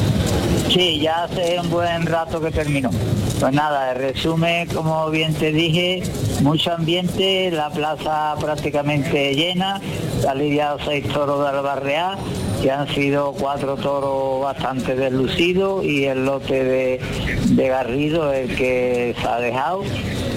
Sí, 0.69 0.99
ya 0.99 1.23
hace 1.23 1.59
un 1.59 1.69
buen 1.69 2.05
rato 2.05 2.39
que 2.39 2.51
terminó. 2.51 2.91
Pues 3.39 3.53
nada, 3.53 3.91
el 3.93 4.13
resumen, 4.13 4.67
como 4.67 5.09
bien 5.09 5.33
te 5.33 5.51
dije, 5.51 6.03
mucho 6.41 6.73
ambiente, 6.73 7.49
la 7.51 7.69
plaza 7.69 8.35
prácticamente 8.39 9.33
llena, 9.33 9.81
ha 10.27 10.35
lidiado 10.35 10.77
seis 10.85 11.07
toros 11.07 11.41
de 11.41 11.57
Albarreá, 11.57 12.17
que 12.61 12.71
han 12.71 12.87
sido 12.93 13.33
cuatro 13.33 13.75
toros 13.75 14.41
bastante 14.41 14.95
deslucidos 14.95 15.85
y 15.85 16.05
el 16.05 16.25
lote 16.25 16.63
de, 16.63 17.01
de 17.49 17.67
Garrido 17.67 18.33
el 18.33 18.55
que 18.55 19.15
se 19.19 19.27
ha 19.27 19.39
dejado 19.39 19.83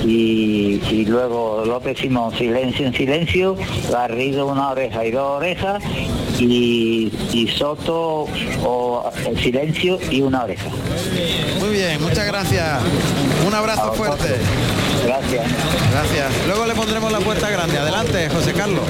y, 0.05 0.81
y 0.90 1.05
luego 1.07 1.65
López 1.66 1.99
Simón 1.99 2.36
silencio 2.36 2.86
en 2.86 2.94
silencio, 2.94 3.57
Garrido 3.90 4.47
una 4.47 4.70
oreja 4.70 5.05
y 5.05 5.11
dos 5.11 5.39
orejas 5.39 5.82
y, 6.39 7.12
y 7.32 7.49
Soto 7.49 8.27
o 8.65 9.11
silencio 9.40 9.99
y 10.11 10.23
una 10.23 10.44
oreja. 10.44 10.70
Muy 11.61 11.70
bien, 11.70 12.03
muchas 12.03 12.27
gracias. 12.27 12.81
Un 13.47 13.55
abrazo 13.55 13.93
fuerte. 13.93 14.36
Gracias. 15.05 15.47
Gracias. 15.90 16.47
Luego 16.47 16.66
le 16.66 16.74
pondremos 16.74 17.11
la 17.12 17.19
puerta 17.19 17.51
grande. 17.51 17.78
Adelante, 17.78 18.28
José 18.31 18.53
Carlos. 18.53 18.85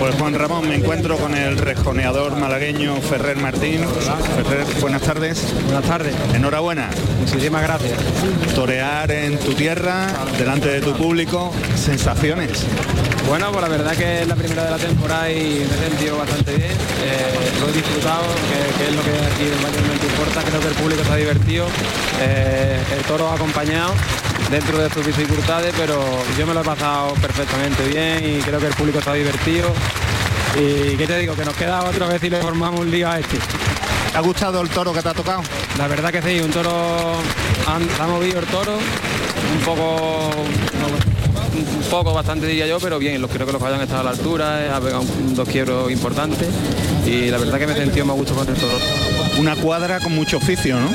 Pues 0.00 0.14
Juan 0.14 0.32
Ramón, 0.32 0.66
me 0.66 0.76
encuentro 0.76 1.18
con 1.18 1.36
el 1.36 1.58
rejoneador 1.58 2.34
malagueño 2.34 2.96
Ferrer 3.02 3.36
Martín. 3.36 3.82
Ferrer, 4.34 4.64
buenas 4.80 5.02
tardes. 5.02 5.52
Buenas 5.66 5.84
tardes. 5.84 6.14
Enhorabuena. 6.32 6.88
Muchísimas 7.18 7.62
gracias. 7.62 7.98
Torear 8.54 9.10
en 9.10 9.38
tu 9.38 9.52
tierra, 9.52 10.06
delante 10.38 10.70
de 10.70 10.80
tu 10.80 10.94
público, 10.94 11.52
sensaciones. 11.76 12.64
Bueno, 13.28 13.52
pues 13.52 13.60
la 13.60 13.68
verdad 13.68 13.94
que 13.94 14.22
es 14.22 14.26
la 14.26 14.36
primera 14.36 14.64
de 14.64 14.70
la 14.70 14.78
temporada 14.78 15.30
y 15.30 15.66
me 15.68 15.76
he 15.76 15.90
sentido 15.90 16.16
bastante 16.16 16.56
bien. 16.56 16.70
Eh, 16.70 17.60
lo 17.60 17.68
he 17.68 17.72
disfrutado, 17.72 18.24
que, 18.24 18.82
que 18.82 18.90
es 18.90 18.96
lo 18.96 19.02
que 19.02 19.10
aquí 19.10 19.62
mayormente 19.62 20.06
importa. 20.06 20.42
Creo 20.42 20.60
que 20.60 20.68
el 20.68 20.74
público 20.76 21.02
está 21.02 21.16
divertido. 21.16 21.66
Eh, 22.22 22.80
el 22.96 23.02
toro 23.04 23.28
ha 23.28 23.34
acompañado 23.34 23.92
dentro 24.50 24.78
de 24.78 24.90
sus 24.90 25.06
dificultades, 25.06 25.72
pero 25.76 26.00
yo 26.38 26.46
me 26.46 26.54
lo 26.54 26.60
he 26.60 26.64
pasado 26.64 27.14
perfectamente 27.14 27.86
bien 27.88 28.36
y 28.38 28.40
creo 28.42 28.58
que 28.58 28.66
el 28.66 28.74
público 28.74 28.98
está 28.98 29.12
divertido. 29.14 29.72
Y 30.56 30.96
qué 30.96 31.06
te 31.06 31.18
digo, 31.18 31.34
que 31.34 31.44
nos 31.44 31.54
queda 31.54 31.84
otra 31.84 32.06
vez 32.08 32.22
y 32.24 32.30
le 32.30 32.40
formamos 32.40 32.80
un 32.80 32.90
lío 32.90 33.08
a 33.08 33.18
este. 33.20 33.38
¿Te 34.12 34.18
ha 34.18 34.20
gustado 34.20 34.60
el 34.60 34.68
toro 34.68 34.92
que 34.92 35.00
te 35.00 35.08
ha 35.08 35.14
tocado? 35.14 35.42
La 35.78 35.86
verdad 35.86 36.10
que 36.10 36.20
sí, 36.22 36.40
un 36.40 36.50
toro, 36.50 37.14
ha 37.66 38.06
movido 38.08 38.40
el 38.40 38.46
toro, 38.46 38.76
un 38.76 39.60
poco, 39.64 40.30
no, 40.80 40.86
un 41.58 41.84
poco 41.88 42.12
bastante 42.12 42.46
diría 42.48 42.66
yo, 42.66 42.78
pero 42.80 42.98
bien, 42.98 43.22
los, 43.22 43.30
creo 43.30 43.46
que 43.46 43.52
los 43.52 43.60
caballos 43.60 43.78
han 43.78 43.84
estado 43.84 44.00
a 44.00 44.04
la 44.04 44.10
altura, 44.10 44.76
ha 44.76 44.80
pegado 44.80 45.02
un- 45.02 45.36
dos 45.36 45.48
quiebros 45.48 45.90
importantes 45.92 46.48
y 47.06 47.30
la 47.30 47.38
verdad 47.38 47.58
que 47.60 47.66
me 47.68 47.72
he 47.74 47.76
sentido 47.76 48.04
más 48.06 48.16
gusto 48.16 48.34
con 48.34 48.48
el 48.48 48.54
toro. 48.54 48.76
Una 49.38 49.54
cuadra 49.54 50.00
con 50.00 50.12
mucho 50.12 50.38
oficio, 50.38 50.76
¿no? 50.80 50.88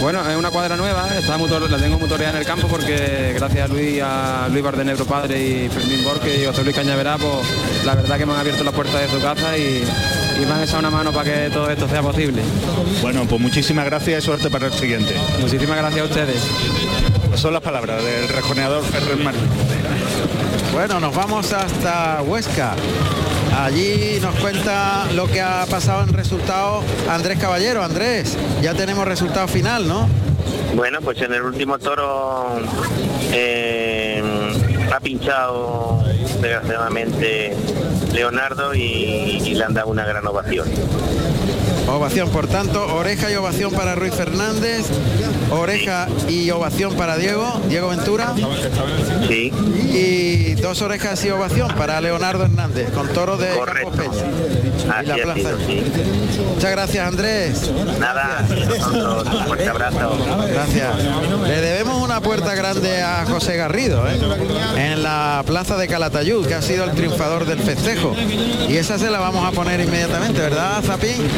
Bueno, 0.00 0.28
es 0.28 0.36
una 0.36 0.50
cuadra 0.50 0.76
nueva, 0.76 1.08
está 1.16 1.38
motor- 1.38 1.70
la 1.70 1.78
tengo 1.78 1.98
motoreada 1.98 2.34
en 2.34 2.40
el 2.40 2.44
campo 2.46 2.68
porque 2.68 3.32
gracias 3.34 3.70
a 3.70 3.72
Luis, 3.72 4.02
a 4.02 4.48
Luis 4.50 4.62
Bardenebro 4.62 5.06
padre 5.06 5.40
y 5.64 5.68
Fermín 5.70 6.04
Borque 6.04 6.42
y 6.42 6.44
José 6.44 6.62
Luis 6.62 6.76
Cañaverá, 6.76 7.16
pues 7.16 7.46
la 7.86 7.94
verdad 7.94 8.18
que 8.18 8.26
me 8.26 8.34
han 8.34 8.40
abierto 8.40 8.64
las 8.64 8.74
puertas 8.74 9.00
de 9.00 9.08
su 9.08 9.22
casa 9.22 9.56
y, 9.56 9.82
y 10.42 10.44
me 10.46 10.52
han 10.52 10.62
echado 10.62 10.80
una 10.80 10.90
mano 10.90 11.10
para 11.10 11.24
que 11.32 11.50
todo 11.50 11.70
esto 11.70 11.88
sea 11.88 12.02
posible. 12.02 12.42
Bueno, 13.00 13.24
pues 13.26 13.40
muchísimas 13.40 13.86
gracias 13.86 14.22
y 14.22 14.26
suerte 14.26 14.50
para 14.50 14.66
el 14.66 14.74
siguiente. 14.74 15.14
Muchísimas 15.40 15.78
gracias 15.78 16.02
a 16.02 16.04
ustedes. 16.04 16.42
Son 17.36 17.54
las 17.54 17.62
palabras 17.62 18.02
del 18.04 18.28
rejoneador 18.28 18.84
Ferrer 18.84 19.16
Martín. 19.16 19.48
Bueno, 20.74 21.00
nos 21.00 21.14
vamos 21.14 21.50
hasta 21.52 22.20
Huesca. 22.22 22.74
Allí 23.56 24.18
nos 24.20 24.34
cuenta 24.36 25.06
lo 25.14 25.26
que 25.26 25.40
ha 25.40 25.64
pasado 25.66 26.02
en 26.02 26.12
resultado 26.12 26.82
Andrés 27.08 27.38
Caballero. 27.38 27.82
Andrés, 27.82 28.36
ya 28.60 28.74
tenemos 28.74 29.06
resultado 29.06 29.46
final, 29.48 29.86
¿no? 29.86 30.08
Bueno, 30.74 30.98
pues 31.00 31.20
en 31.22 31.32
el 31.32 31.42
último 31.42 31.78
toro 31.78 32.58
eh, 33.32 34.22
ha 34.92 35.00
pinchado 35.00 36.02
desgraciadamente 36.40 37.56
Leonardo 38.12 38.74
y, 38.74 38.82
y 38.82 39.54
le 39.54 39.64
han 39.64 39.72
dado 39.74 39.88
una 39.88 40.04
gran 40.04 40.26
ovación. 40.26 40.68
Ovación, 41.86 42.30
por 42.30 42.46
tanto, 42.46 42.94
oreja 42.94 43.30
y 43.30 43.34
ovación 43.34 43.72
para 43.72 43.94
Ruiz 43.94 44.14
Fernández, 44.14 44.86
oreja 45.50 46.08
y 46.28 46.50
ovación 46.50 46.94
para 46.94 47.16
Diego, 47.16 47.60
Diego 47.68 47.88
Ventura. 47.88 48.34
Sí. 49.28 49.52
Y 49.92 50.54
dos 50.54 50.82
orejas 50.82 51.24
y 51.24 51.30
ovación 51.30 51.72
para 51.76 52.00
Leonardo 52.00 52.44
Hernández, 52.44 52.90
con 52.90 53.08
toro 53.08 53.36
de 53.36 53.48
Peña. 53.96 54.96
Así 54.96 55.06
la 55.06 55.16
plaza. 55.16 55.34
sido, 55.34 55.58
sí. 55.66 55.82
Muchas 56.54 56.70
gracias, 56.70 57.06
Andrés. 57.06 57.70
Nada, 57.98 58.44
un 58.48 59.46
fuerte 59.46 59.68
abrazo. 59.68 60.18
Gracias. 60.50 60.90
Le 61.46 61.60
debemos 61.60 62.02
una 62.02 62.20
puerta 62.20 62.54
grande 62.54 63.02
a 63.02 63.24
José 63.26 63.56
Garrido, 63.56 64.06
¿eh? 64.08 64.18
en 64.76 65.02
la 65.02 65.42
plaza 65.46 65.76
de 65.76 65.86
Calatayud, 65.86 66.46
que 66.46 66.54
ha 66.54 66.62
sido 66.62 66.84
el 66.84 66.92
triunfador 66.92 67.44
del 67.44 67.60
festejo. 67.60 68.14
Y 68.68 68.76
esa 68.76 68.98
se 68.98 69.10
la 69.10 69.20
vamos 69.20 69.46
a 69.46 69.52
poner 69.52 69.80
inmediatamente, 69.80 70.40
¿verdad, 70.40 70.82
Zapín? 70.82 71.28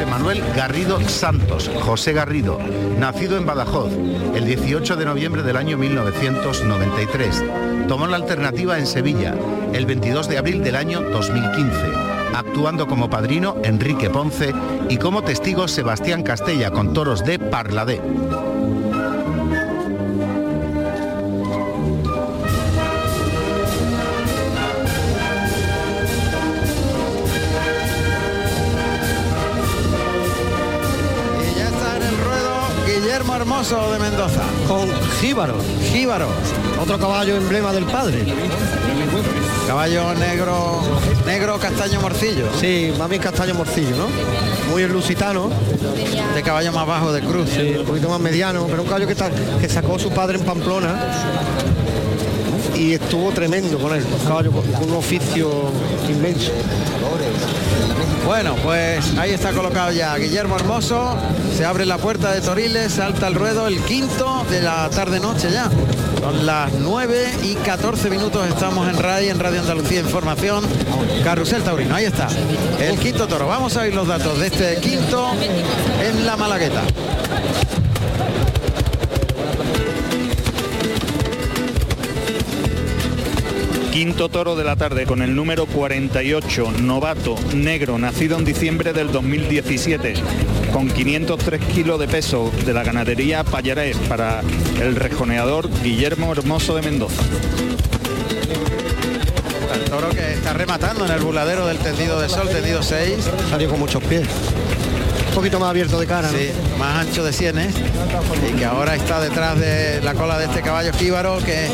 José 0.00 0.10
Manuel 0.10 0.42
Garrido 0.56 0.98
Santos, 1.10 1.70
José 1.82 2.14
Garrido, 2.14 2.58
nacido 2.98 3.36
en 3.36 3.44
Badajoz 3.44 3.92
el 4.34 4.46
18 4.46 4.96
de 4.96 5.04
noviembre 5.04 5.42
del 5.42 5.58
año 5.58 5.76
1993. 5.76 7.44
Tomó 7.86 8.06
la 8.06 8.16
alternativa 8.16 8.78
en 8.78 8.86
Sevilla 8.86 9.34
el 9.74 9.84
22 9.84 10.26
de 10.30 10.38
abril 10.38 10.64
del 10.64 10.76
año 10.76 11.02
2015, 11.02 11.76
actuando 12.34 12.86
como 12.86 13.10
padrino 13.10 13.56
Enrique 13.62 14.08
Ponce 14.08 14.54
y 14.88 14.96
como 14.96 15.20
testigo 15.20 15.68
Sebastián 15.68 16.22
Castella 16.22 16.70
con 16.70 16.94
toros 16.94 17.22
de 17.22 17.38
Parladé. 17.38 18.00
De 33.60 33.98
Mendoza. 33.98 34.40
Con 34.66 34.88
Jíbaro. 35.20 35.58
Jíbaro. 35.92 36.28
Otro 36.80 36.98
caballo 36.98 37.36
emblema 37.36 37.74
del 37.74 37.84
padre. 37.84 38.24
Caballo 39.66 40.14
negro, 40.14 40.80
negro 41.26 41.58
castaño 41.58 42.00
morcillo. 42.00 42.46
Sí, 42.58 42.90
más 42.98 43.10
bien 43.10 43.20
castaño 43.20 43.54
morcillo, 43.54 43.94
¿no? 43.98 44.06
Muy 44.70 44.86
lusitano. 44.86 45.50
De 46.34 46.42
caballo 46.42 46.72
más 46.72 46.86
bajo 46.86 47.12
de 47.12 47.20
cruz. 47.20 47.50
Sí, 47.50 47.76
un 47.78 47.84
poquito 47.84 48.08
más 48.08 48.18
mediano, 48.18 48.66
pero 48.66 48.80
un 48.80 48.88
caballo 48.88 49.06
que, 49.06 49.14
que 49.60 49.68
sacó 49.68 49.98
su 49.98 50.10
padre 50.10 50.38
en 50.38 50.44
Pamplona 50.46 50.98
y 52.80 52.94
estuvo 52.94 53.30
tremendo 53.30 53.78
con 53.78 53.94
él, 53.94 54.02
caballo 54.26 54.50
con, 54.52 54.64
un 54.88 54.96
oficio 54.96 55.70
inmenso. 56.08 56.50
Bueno, 58.24 58.54
pues 58.62 59.18
ahí 59.18 59.32
está 59.32 59.52
colocado 59.52 59.92
ya 59.92 60.16
Guillermo 60.16 60.56
Hermoso. 60.56 61.14
Se 61.54 61.66
abre 61.66 61.84
la 61.84 61.98
puerta 61.98 62.32
de 62.32 62.40
Toriles, 62.40 62.92
salta 62.92 63.26
al 63.26 63.34
ruedo 63.34 63.66
el 63.66 63.80
quinto 63.80 64.46
de 64.48 64.62
la 64.62 64.88
tarde-noche 64.88 65.50
ya. 65.50 65.68
Son 66.20 66.46
las 66.46 66.72
9 66.72 67.32
y 67.42 67.54
14 67.56 68.08
minutos, 68.08 68.46
estamos 68.48 68.88
en 68.88 68.96
RAI, 68.96 69.28
en 69.28 69.38
Radio 69.38 69.60
Andalucía 69.60 70.00
Información. 70.00 70.64
Carrusel 71.22 71.62
Taurino, 71.62 71.94
ahí 71.94 72.06
está. 72.06 72.28
El 72.78 72.98
quinto 72.98 73.26
toro. 73.26 73.46
Vamos 73.46 73.76
a 73.76 73.82
ver 73.82 73.94
los 73.94 74.08
datos 74.08 74.38
de 74.38 74.46
este 74.46 74.76
quinto 74.80 75.32
en 76.02 76.24
la 76.24 76.36
Malagueta. 76.38 76.82
Quinto 84.00 84.30
toro 84.30 84.56
de 84.56 84.64
la 84.64 84.76
tarde 84.76 85.04
con 85.04 85.20
el 85.20 85.36
número 85.36 85.66
48, 85.66 86.72
novato, 86.80 87.36
negro, 87.54 87.98
nacido 87.98 88.38
en 88.38 88.46
diciembre 88.46 88.94
del 88.94 89.12
2017, 89.12 90.14
con 90.72 90.88
503 90.88 91.60
kilos 91.66 92.00
de 92.00 92.08
peso 92.08 92.50
de 92.64 92.72
la 92.72 92.82
ganadería 92.82 93.44
Payarés 93.44 93.98
para 94.08 94.40
el 94.80 94.96
rejoneador 94.96 95.68
Guillermo 95.82 96.32
Hermoso 96.32 96.74
de 96.74 96.80
Mendoza. 96.80 97.22
El 99.74 99.90
toro 99.90 100.08
que 100.08 100.32
está 100.32 100.54
rematando 100.54 101.04
en 101.04 101.12
el 101.12 101.20
buladero 101.20 101.66
del 101.66 101.76
tendido 101.76 102.18
de 102.22 102.30
sol, 102.30 102.48
tendido 102.48 102.82
6. 102.82 103.30
Salió 103.50 103.68
con 103.68 103.80
muchos 103.80 104.02
pies. 104.04 104.26
Un 105.30 105.34
poquito 105.36 105.60
más 105.60 105.70
abierto 105.70 105.98
de 105.98 106.06
cara, 106.06 106.30
¿no? 106.30 106.36
Sí, 106.36 106.50
más 106.78 107.06
ancho 107.06 107.24
de 107.24 107.32
sienes 107.32 107.74
y 108.48 108.52
que 108.58 108.64
ahora 108.64 108.94
está 108.96 109.20
detrás 109.20 109.58
de 109.58 110.00
la 110.02 110.14
cola 110.14 110.38
de 110.38 110.44
este 110.46 110.60
caballo 110.60 110.92
jíbaro 110.92 111.38
que 111.38 111.68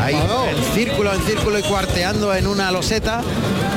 ahí 0.00 0.14
en 0.14 0.74
círculo, 0.74 1.12
en 1.12 1.20
círculo 1.22 1.58
y 1.58 1.62
cuarteando 1.62 2.34
en 2.34 2.46
una 2.46 2.70
loseta. 2.70 3.20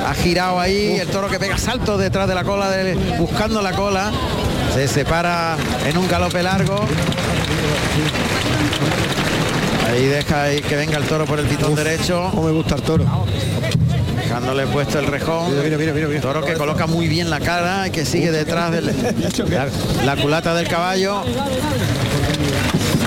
Ha 0.07 0.13
girado 0.13 0.59
ahí 0.59 0.97
el 0.99 1.07
toro 1.07 1.27
que 1.27 1.39
pega 1.39 1.57
saltos 1.57 1.99
detrás 1.99 2.27
de 2.27 2.35
la 2.35 2.43
cola, 2.43 2.69
de- 2.69 2.93
buscando 3.17 3.61
la 3.61 3.71
cola. 3.73 4.11
Se 4.73 4.87
separa 4.87 5.57
en 5.85 5.97
un 5.97 6.07
galope 6.07 6.43
largo. 6.43 6.85
Ahí 9.89 10.05
deja 10.05 10.43
ahí 10.43 10.61
que 10.61 10.75
venga 10.75 10.97
el 10.97 11.03
toro 11.05 11.25
por 11.25 11.39
el 11.39 11.45
pitón 11.47 11.73
derecho. 11.75 12.27
Cómo 12.31 12.43
me 12.43 12.51
gusta 12.51 12.75
el 12.75 12.81
toro. 12.83 13.05
Dejándole 14.35 14.67
puesto 14.67 14.99
el 14.99 15.07
rejón. 15.07 15.55
Mira, 15.63 15.77
mira, 15.77 15.93
mira, 15.93 16.07
mira. 16.09 16.19
Toro 16.19 16.43
que 16.43 16.55
coloca 16.55 16.87
muy 16.87 17.07
bien 17.07 17.29
la 17.29 17.39
cara 17.39 17.87
y 17.87 17.91
que 17.91 18.03
sigue 18.05 18.31
detrás 18.31 18.69
de 18.69 18.81
la, 18.81 18.91
la 20.03 20.15
culata 20.17 20.53
del 20.53 20.67
caballo. 20.67 21.23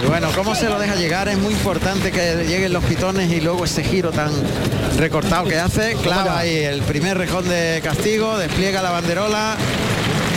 Y 0.03 0.07
bueno, 0.07 0.29
cómo 0.35 0.55
se 0.55 0.71
lo 0.71 0.79
deja 0.79 0.95
llegar 0.95 1.29
es 1.29 1.37
muy 1.37 1.53
importante 1.53 2.13
que 2.13 2.47
lleguen 2.47 2.73
los 2.73 2.83
pitones 2.83 3.31
y 3.31 3.43
luego 3.43 3.67
ese 3.67 3.85
giro 3.85 4.11
tan 4.11 4.31
recortado 4.97 5.45
que 5.45 5.59
hace. 5.59 5.97
Clava 6.03 6.39
ahí 6.39 6.65
el 6.65 6.81
primer 6.81 7.19
rejón 7.19 7.47
de 7.47 7.83
castigo, 7.85 8.39
despliega 8.39 8.81
la 8.81 8.91
banderola, 8.91 9.57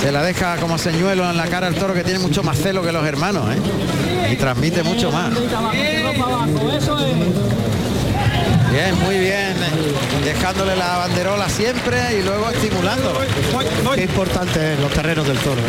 se 0.02 0.12
la 0.12 0.22
deja 0.24 0.58
como 0.58 0.78
señuelo 0.78 1.30
en 1.30 1.38
la 1.38 1.48
cara 1.48 1.68
al 1.68 1.76
toro 1.76 1.94
que 1.94 2.04
tiene 2.04 2.20
mucho 2.20 2.44
más 2.44 2.58
celo 2.58 2.84
que 2.84 2.92
los 2.92 3.06
hermanos, 3.06 3.46
¿eh? 3.56 4.34
Y 4.34 4.36
transmite 4.36 4.84
mucho 4.84 5.10
más. 5.10 5.32
Bien, 8.72 8.98
muy 9.04 9.18
bien. 9.20 9.56
Dejándole 10.24 10.76
la 10.76 10.98
banderola 10.98 11.50
siempre 11.50 12.20
y 12.20 12.24
luego 12.24 12.50
estimulando. 12.50 13.14
Qué 13.96 14.04
importante 14.04 14.74
es 14.74 14.80
los 14.80 14.92
terrenos 14.92 15.28
del 15.28 15.38
toro, 15.40 15.60
¿eh? 15.60 15.66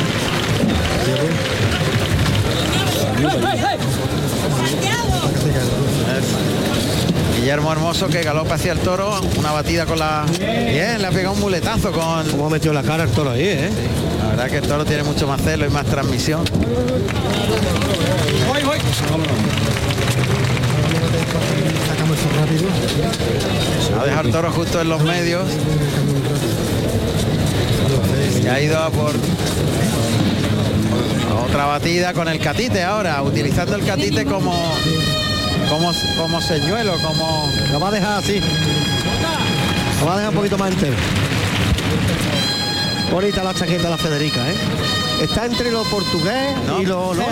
Guillermo 7.36 7.72
Hermoso 7.72 8.06
que 8.06 8.22
galopa 8.22 8.54
hacia 8.54 8.70
el 8.72 8.78
toro, 8.78 9.20
una 9.36 9.50
batida 9.50 9.84
con 9.84 9.98
la... 9.98 10.24
Bien, 10.38 11.00
le 11.00 11.06
ha 11.08 11.10
pegado 11.10 11.34
un 11.34 11.40
muletazo 11.40 11.90
con... 11.90 12.24
Cómo 12.30 12.46
ha 12.46 12.50
metido 12.50 12.72
la 12.72 12.82
cara 12.84 13.02
el 13.02 13.10
toro 13.10 13.32
ahí, 13.32 13.42
¿eh? 13.42 13.70
La 14.20 14.28
verdad 14.28 14.48
que 14.48 14.58
el 14.58 14.68
toro 14.68 14.84
tiene 14.84 15.02
mucho 15.02 15.26
más 15.26 15.40
celo 15.42 15.66
y 15.66 15.70
más 15.70 15.84
transmisión. 15.86 16.44
Ha 23.98 24.04
dejado 24.04 24.26
el 24.26 24.32
toro 24.32 24.52
justo 24.52 24.80
en 24.80 24.88
los 24.88 25.02
medios. 25.02 25.44
Y 28.42 28.46
ha 28.46 28.60
ido 28.60 28.78
a 28.78 28.90
por 28.90 29.12
otra 31.46 31.66
batida 31.66 32.12
con 32.12 32.28
el 32.28 32.38
catite 32.40 32.82
ahora, 32.82 33.22
utilizando 33.22 33.76
el 33.76 33.84
catite 33.84 34.24
como 34.24 34.52
como, 35.68 35.92
como 36.18 36.40
señuelo, 36.40 36.92
como. 36.98 37.48
Lo 37.70 37.80
va 37.80 37.88
a 37.88 37.90
dejar 37.92 38.18
así. 38.18 38.40
Lo 40.00 40.06
va 40.06 40.14
a 40.14 40.16
dejar 40.16 40.30
un 40.30 40.36
poquito 40.36 40.58
más 40.58 40.72
entero. 40.72 40.96
Bonita 43.10 43.42
la 43.44 43.54
chaqueta 43.54 43.84
de 43.84 43.90
la 43.90 43.98
Federica, 43.98 44.40
¿eh? 44.50 44.54
Está 45.22 45.46
entre 45.46 45.70
lo 45.70 45.82
portugués 45.84 46.50
y 46.80 46.86
lo... 46.86 47.14
No, 47.14 47.14
no 47.14 47.22
es 47.22 47.28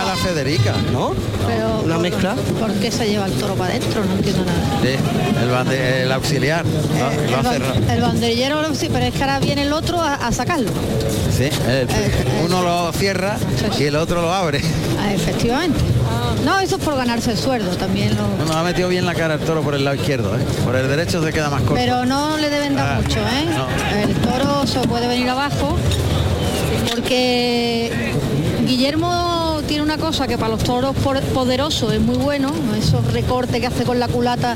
a 0.00 0.04
la 0.06 0.16
Federica. 0.16 0.72
¿No? 0.92 1.12
Pero 1.46 1.80
Una 1.84 1.94
¿por- 1.94 2.02
mezcla. 2.02 2.34
¿Por 2.58 2.72
qué 2.74 2.90
se 2.90 3.06
lleva 3.08 3.26
el 3.26 3.32
toro 3.34 3.54
para 3.54 3.70
adentro? 3.74 4.02
No 4.04 4.14
entiendo 4.14 4.44
nada. 4.44 4.80
Sí, 4.82 4.96
el, 5.42 5.50
bande- 5.50 6.02
el 6.02 6.12
auxiliar. 6.12 6.64
lo- 6.64 7.30
lo 7.30 7.38
el, 7.40 7.46
hace 7.46 7.92
el 7.94 8.00
banderillero 8.00 8.74
sí, 8.74 8.88
pero 8.90 9.04
es 9.04 9.14
que 9.14 9.20
ahora 9.22 9.40
viene 9.40 9.62
el 9.62 9.72
otro 9.72 10.00
a, 10.00 10.14
a 10.14 10.32
sacarlo. 10.32 10.70
Sí, 11.36 11.44
el- 11.68 11.86
uno 12.44 12.62
lo 12.62 12.92
cierra 12.92 13.36
y 13.78 13.84
el 13.84 13.96
otro 13.96 14.22
lo 14.22 14.32
abre. 14.32 14.60
Ah, 15.00 15.12
efectivamente. 15.12 15.80
No, 16.44 16.58
eso 16.60 16.76
es 16.76 16.82
por 16.82 16.96
ganarse 16.96 17.30
el 17.32 17.38
sueldo 17.38 17.70
también. 17.76 18.14
Lo... 18.16 18.44
Nos 18.44 18.54
ha 18.54 18.62
metido 18.62 18.88
bien 18.88 19.06
la 19.06 19.14
cara 19.14 19.34
el 19.34 19.40
toro 19.40 19.62
por 19.62 19.74
el 19.74 19.84
lado 19.84 19.96
izquierdo, 19.96 20.34
¿eh? 20.36 20.40
por 20.64 20.76
el 20.76 20.88
derecho 20.88 21.22
se 21.22 21.32
queda 21.32 21.48
más 21.48 21.60
corto. 21.62 21.74
Pero 21.76 22.04
no 22.04 22.36
le 22.36 22.50
deben 22.50 22.76
dar 22.76 22.98
Ah, 22.98 23.00
mucho, 23.02 23.18
¿eh? 23.20 23.46
no. 23.56 23.98
El 23.98 24.14
toro 24.16 24.66
se 24.66 24.80
puede 24.86 25.06
venir 25.08 25.28
abajo 25.30 25.76
porque 27.04 27.90
Guillermo 28.66 29.60
tiene 29.68 29.82
una 29.82 29.98
cosa 29.98 30.26
que 30.26 30.38
para 30.38 30.48
los 30.54 30.64
toros 30.64 30.96
por- 30.96 31.20
poderosos 31.20 31.92
es 31.92 32.00
muy 32.00 32.16
bueno, 32.16 32.50
esos 32.78 33.04
recortes 33.12 33.60
que 33.60 33.66
hace 33.66 33.84
con 33.84 33.98
la 34.00 34.08
culata 34.08 34.54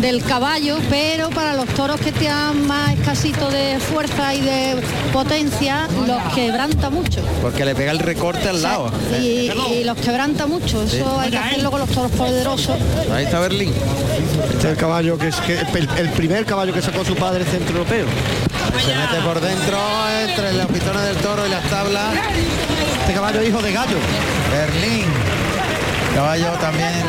del 0.00 0.22
caballo, 0.22 0.76
pero 0.88 1.28
para 1.30 1.54
los 1.54 1.66
toros 1.70 2.00
que 2.00 2.12
tienen 2.12 2.66
más 2.68 2.92
escasito 2.92 3.50
de 3.50 3.80
fuerza 3.80 4.32
y 4.32 4.42
de 4.42 4.76
potencia, 5.12 5.88
los 6.06 6.34
quebranta 6.34 6.88
mucho. 6.88 7.20
Porque 7.42 7.64
le 7.64 7.74
pega 7.74 7.90
el 7.90 7.98
recorte 7.98 8.48
al 8.48 8.62
lado. 8.62 8.92
Y, 9.20 9.50
y 9.50 9.82
los 9.84 9.96
quebranta 9.98 10.46
mucho, 10.46 10.82
eso 10.84 10.96
Sí. 10.96 11.02
hay 11.18 11.30
que 11.32 11.38
hacerlo 11.38 11.72
con 11.72 11.80
los 11.80 11.90
toros 11.90 12.12
poderosos. 12.12 12.76
Ahí 13.12 13.24
está 13.24 13.40
Berlín. 13.40 13.72
Este 14.52 14.58
es 14.58 14.64
el 14.66 14.76
caballo 14.76 15.18
que 15.18 15.28
es 15.28 15.36
que 15.40 15.58
el, 15.58 15.88
el 15.98 16.08
primer 16.10 16.44
caballo 16.44 16.72
que 16.72 16.80
sacó 16.82 17.04
su 17.04 17.16
padre 17.16 17.44
centro 17.44 17.76
europeo. 17.78 18.06
Se 18.76 18.94
mete 18.94 19.20
por 19.24 19.40
dentro 19.40 19.78
entre 20.20 20.52
los 20.52 20.66
pitones 20.66 21.02
del 21.02 21.16
toro 21.16 21.46
y 21.46 21.50
las 21.50 21.64
tablas. 21.64 22.14
Este 23.00 23.14
caballo 23.14 23.42
hijo 23.42 23.60
de 23.62 23.72
gallo. 23.72 23.96
Berlín. 24.52 25.04
Caballo 26.14 26.50
también 26.60 27.04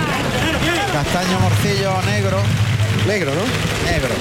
castaño 0.92 1.40
morcillo 1.40 2.02
negro. 2.04 2.38
Negro, 3.08 3.32
¿no? 3.34 3.42
Negro. 3.92 4.14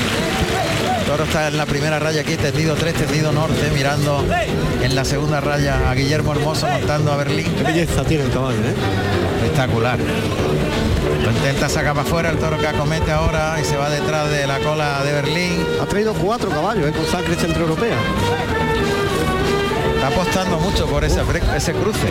El 1.01 1.05
toro 1.07 1.25
está 1.25 1.49
en 1.49 1.57
la 1.57 1.67
primera 1.67 1.99
raya 1.99 2.21
aquí, 2.21 2.37
tendido 2.37 2.75
3, 2.75 2.95
tendido 2.95 3.33
norte, 3.33 3.71
mirando 3.75 4.25
en 4.83 4.95
la 4.95 5.05
segunda 5.05 5.41
raya 5.41 5.91
a 5.91 5.95
Guillermo 5.95 6.33
Hermoso 6.33 6.67
montando 6.69 7.13
a 7.13 7.17
Berlín. 7.17 7.53
Qué 7.57 7.63
belleza 7.63 8.05
tiene 8.05 8.25
el 8.25 8.31
caballo, 8.31 8.59
¿eh? 8.59 8.75
Espectacular. 9.43 9.99
Lo 11.25 11.31
intenta 11.31 11.69
sacar 11.69 11.95
para 11.95 12.07
afuera 12.07 12.31
el 12.31 12.39
toro 12.39 12.59
que 12.59 12.67
acomete 12.67 13.11
ahora 13.11 13.57
y 13.61 13.65
se 13.65 13.77
va 13.77 13.91
detrás 13.91 14.31
de 14.31 14.47
la 14.47 14.59
cola 14.61 15.03
de 15.05 15.13
Berlín. 15.13 15.67
Ha 15.83 15.87
traído 15.87 16.15
cuatro 16.15 16.51
caballos, 16.51 16.87
¿eh? 16.89 16.93
Con 16.93 17.07
sangre 17.07 17.35
centroeuropea. 17.35 17.97
Está 19.95 20.09
apostando 20.09 20.59
mucho 20.61 20.87
por 20.87 21.05
ese, 21.05 21.21
ese 21.57 21.73
cruce. 21.73 22.09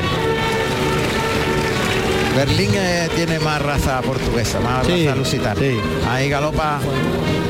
Berlín 2.36 2.70
eh, 2.76 3.10
tiene 3.16 3.40
más 3.40 3.60
raza 3.60 4.00
portuguesa, 4.02 4.60
más 4.60 4.86
Sí, 4.86 5.06
raza 5.08 5.16
lusitana. 5.18 5.60
Ahí 6.12 6.30
galopa 6.30 6.80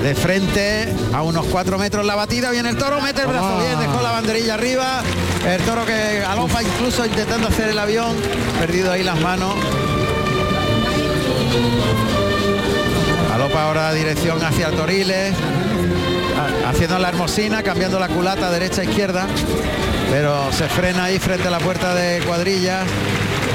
de 0.02 0.16
frente 0.16 0.94
a 1.14 1.24
unos 1.24 1.46
cuatro 1.48 1.78
metros 1.78 2.06
la 2.06 2.16
batida, 2.16 2.52
viene 2.52 2.70
el 2.70 2.78
toro, 2.78 3.02
mete 3.02 3.22
el 3.22 3.28
brazo 3.28 3.58
Ah. 3.60 3.64
bien, 3.66 3.80
dejó 3.82 4.02
la 4.02 4.12
banderilla 4.12 4.54
arriba. 4.54 5.02
El 5.46 5.62
toro 5.64 5.86
que 5.86 6.20
galopa 6.22 6.64
incluso 6.64 7.06
intentando 7.06 7.50
hacer 7.50 7.70
el 7.70 7.80
avión, 7.80 8.16
perdido 8.62 8.92
ahí 8.94 9.04
las 9.04 9.20
manos. 9.20 9.56
Galopa 13.30 13.64
ahora 13.64 13.94
dirección 13.94 14.44
hacia 14.44 14.72
Toriles, 14.72 15.34
ha- 16.66 16.70
haciendo 16.70 16.98
la 17.00 17.10
hermosina, 17.10 17.64
cambiando 17.64 18.00
la 18.00 18.08
culata 18.08 18.50
derecha 18.52 18.82
a 18.82 18.86
izquierda, 18.86 19.28
pero 20.12 20.52
se 20.52 20.68
frena 20.68 21.06
ahí 21.06 21.20
frente 21.20 21.48
a 21.48 21.52
la 21.52 21.60
puerta 21.60 21.94
de 21.94 22.22
cuadrillas 22.22 22.86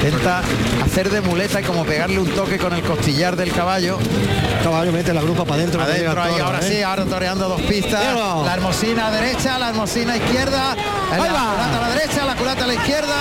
Intenta 0.03 0.41
hacer 0.83 1.09
de 1.09 1.21
muleta 1.21 1.61
y 1.61 1.63
como 1.63 1.85
pegarle 1.85 2.19
un 2.19 2.27
toque 2.31 2.57
con 2.57 2.73
el 2.73 2.81
costillar 2.81 3.37
del 3.37 3.53
caballo. 3.53 3.97
El 4.57 4.61
caballo 4.61 4.91
mete 4.91 5.13
la 5.13 5.21
grupa 5.21 5.45
para 5.45 5.61
adentro. 5.61 5.79
ahí, 6.25 6.33
ahora 6.41 6.59
¿eh? 6.59 6.61
sí, 6.75 6.81
ahora 6.81 7.05
toreando 7.05 7.47
dos 7.47 7.61
pistas. 7.61 8.03
La 8.45 8.53
hermosina 8.53 9.09
derecha, 9.11 9.57
la 9.57 9.69
hermosina 9.69 10.17
izquierda, 10.17 10.75
la 11.09 11.17
culata 11.17 11.77
a 11.77 11.81
la 11.87 11.95
derecha, 11.95 12.25
la 12.25 12.35
culata 12.35 12.63
a 12.65 12.67
la 12.67 12.73
izquierda. 12.73 13.15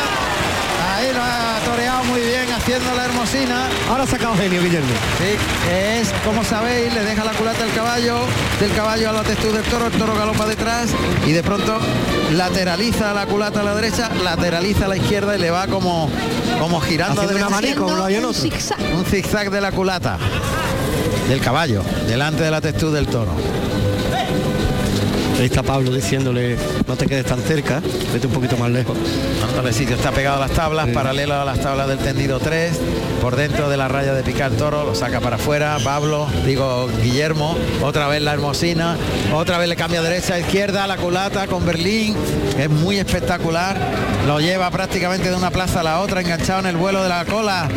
Ahí 1.03 1.13
lo 1.13 1.21
ha 1.21 1.59
toreado 1.65 2.05
muy 2.05 2.21
bien 2.21 2.49
haciendo 2.53 2.95
la 2.95 3.07
hermosina. 3.07 3.69
Ahora 3.89 4.05
ha 4.05 4.07
sacado 4.07 4.37
genio, 4.37 4.63
Guillermo. 4.63 4.93
Sí, 5.19 5.35
es 5.69 6.13
como 6.25 6.45
sabéis, 6.45 6.95
le 6.95 7.03
deja 7.03 7.25
la 7.25 7.33
culata 7.33 7.65
al 7.65 7.73
caballo, 7.73 8.21
del 8.61 8.73
caballo 8.73 9.11
a 9.11 9.13
la 9.13 9.23
textura 9.25 9.55
del 9.55 9.65
toro, 9.65 9.87
el 9.87 9.93
toro 9.95 10.15
galopa 10.15 10.47
detrás 10.47 10.91
y 11.27 11.33
de 11.33 11.43
pronto 11.43 11.81
lateraliza 12.35 13.13
la 13.15 13.27
culata 13.27 13.63
a 13.63 13.65
la 13.65 13.75
derecha, 13.75 14.11
lateraliza 14.23 14.85
a 14.85 14.89
la 14.89 14.97
izquierda 14.97 15.35
y 15.35 15.41
le 15.41 15.51
va 15.51 15.67
como, 15.67 16.09
como 16.61 16.81
girando 16.81 17.23
Haciendo 17.23 17.35
de 17.35 17.47
un 17.47 17.53
abanico, 17.53 17.87
uno 17.87 18.09
y 18.09 18.15
en 18.15 18.25
otro. 18.25 18.43
un 18.95 19.05
zigzag 19.05 19.51
de 19.51 19.61
la 19.61 19.73
culata 19.73 20.19
del 21.29 21.41
caballo, 21.41 21.83
delante 22.07 22.45
de 22.45 22.51
la 22.53 22.61
textura 22.61 22.93
del 22.93 23.09
toro. 23.09 23.33
Ahí 25.37 25.47
está 25.47 25.65
Pablo 25.65 25.91
diciéndole, 25.93 26.57
no 26.87 26.95
te 26.95 27.07
quedes 27.07 27.27
tan 27.27 27.41
cerca, 27.41 27.83
vete 28.13 28.29
un 28.29 28.33
poquito 28.33 28.57
más 28.57 28.71
lejos. 28.71 28.97
Dándole 29.53 29.75
sitio, 29.75 29.97
está 29.97 30.13
pegado 30.13 30.39
a 30.39 30.41
las 30.41 30.53
tablas, 30.53 30.89
paralelo 30.89 31.35
a 31.35 31.45
las 31.45 31.61
tablas 31.61 31.87
del 31.87 31.99
tendido 31.99 32.41
3, 32.41 32.73
por 33.21 33.37
dentro 33.37 33.69
de 33.69 33.77
la 33.77 33.87
raya 33.87 34.15
de 34.15 34.23
picar 34.23 34.51
toro, 34.53 34.83
lo 34.83 34.95
saca 34.95 35.21
para 35.21 35.37
afuera, 35.37 35.77
Pablo, 35.85 36.27
digo 36.47 36.89
Guillermo, 37.03 37.55
otra 37.83 38.09
vez 38.09 38.23
la 38.23 38.33
hermosina, 38.33 38.97
otra 39.35 39.59
vez 39.59 39.69
le 39.69 39.77
cambia 39.77 40.01
derecha 40.01 40.35
a 40.35 40.39
izquierda, 40.39 40.87
la 40.87 40.97
culata 40.97 41.47
con 41.49 41.67
Berlín, 41.67 42.17
es 42.59 42.71
muy 42.71 42.97
espectacular, 42.97 43.77
lo 44.27 44.41
lleva 44.41 44.71
prácticamente 44.71 45.29
de 45.29 45.37
una 45.37 45.51
plaza 45.51 45.81
a 45.81 45.83
la 45.83 46.01
otra, 46.01 46.23
enganchado 46.23 46.61
en 46.61 46.67
el 46.67 46.79
vuelo 46.79 47.03
de 47.03 47.11
la 47.11 47.27
cola 47.27 47.69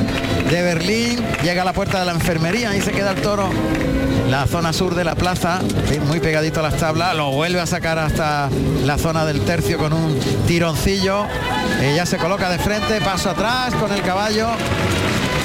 de 0.50 0.62
Berlín, 0.62 1.26
llega 1.44 1.64
a 1.64 1.66
la 1.66 1.74
puerta 1.74 2.00
de 2.00 2.06
la 2.06 2.14
enfermería, 2.14 2.74
y 2.74 2.80
se 2.80 2.94
queda 2.94 3.12
el 3.12 3.22
toro 3.22 3.50
la 4.30 4.48
zona 4.48 4.74
sur 4.74 4.96
de 4.96 5.04
la 5.04 5.16
plaza, 5.16 5.60
muy 6.08 6.20
pegadito 6.20 6.60
a 6.60 6.64
las 6.64 6.78
tablas, 6.78 7.16
lo 7.16 7.32
vuelve 7.32 7.60
a 7.60 7.66
sacar 7.66 8.00
hasta 8.00 8.50
la 8.84 8.98
zona 8.98 9.26
del 9.26 9.42
tercio 9.42 9.78
con 9.78 9.94
un 9.94 10.20
tironcillo, 10.48 11.28
ella 11.82 12.06
se 12.06 12.18
coloca 12.18 12.50
de 12.50 12.60
frente, 12.60 13.02
paso 13.02 13.30
atrás 13.30 13.74
con 13.76 13.92
el 13.92 14.02
caballo, 14.02 14.50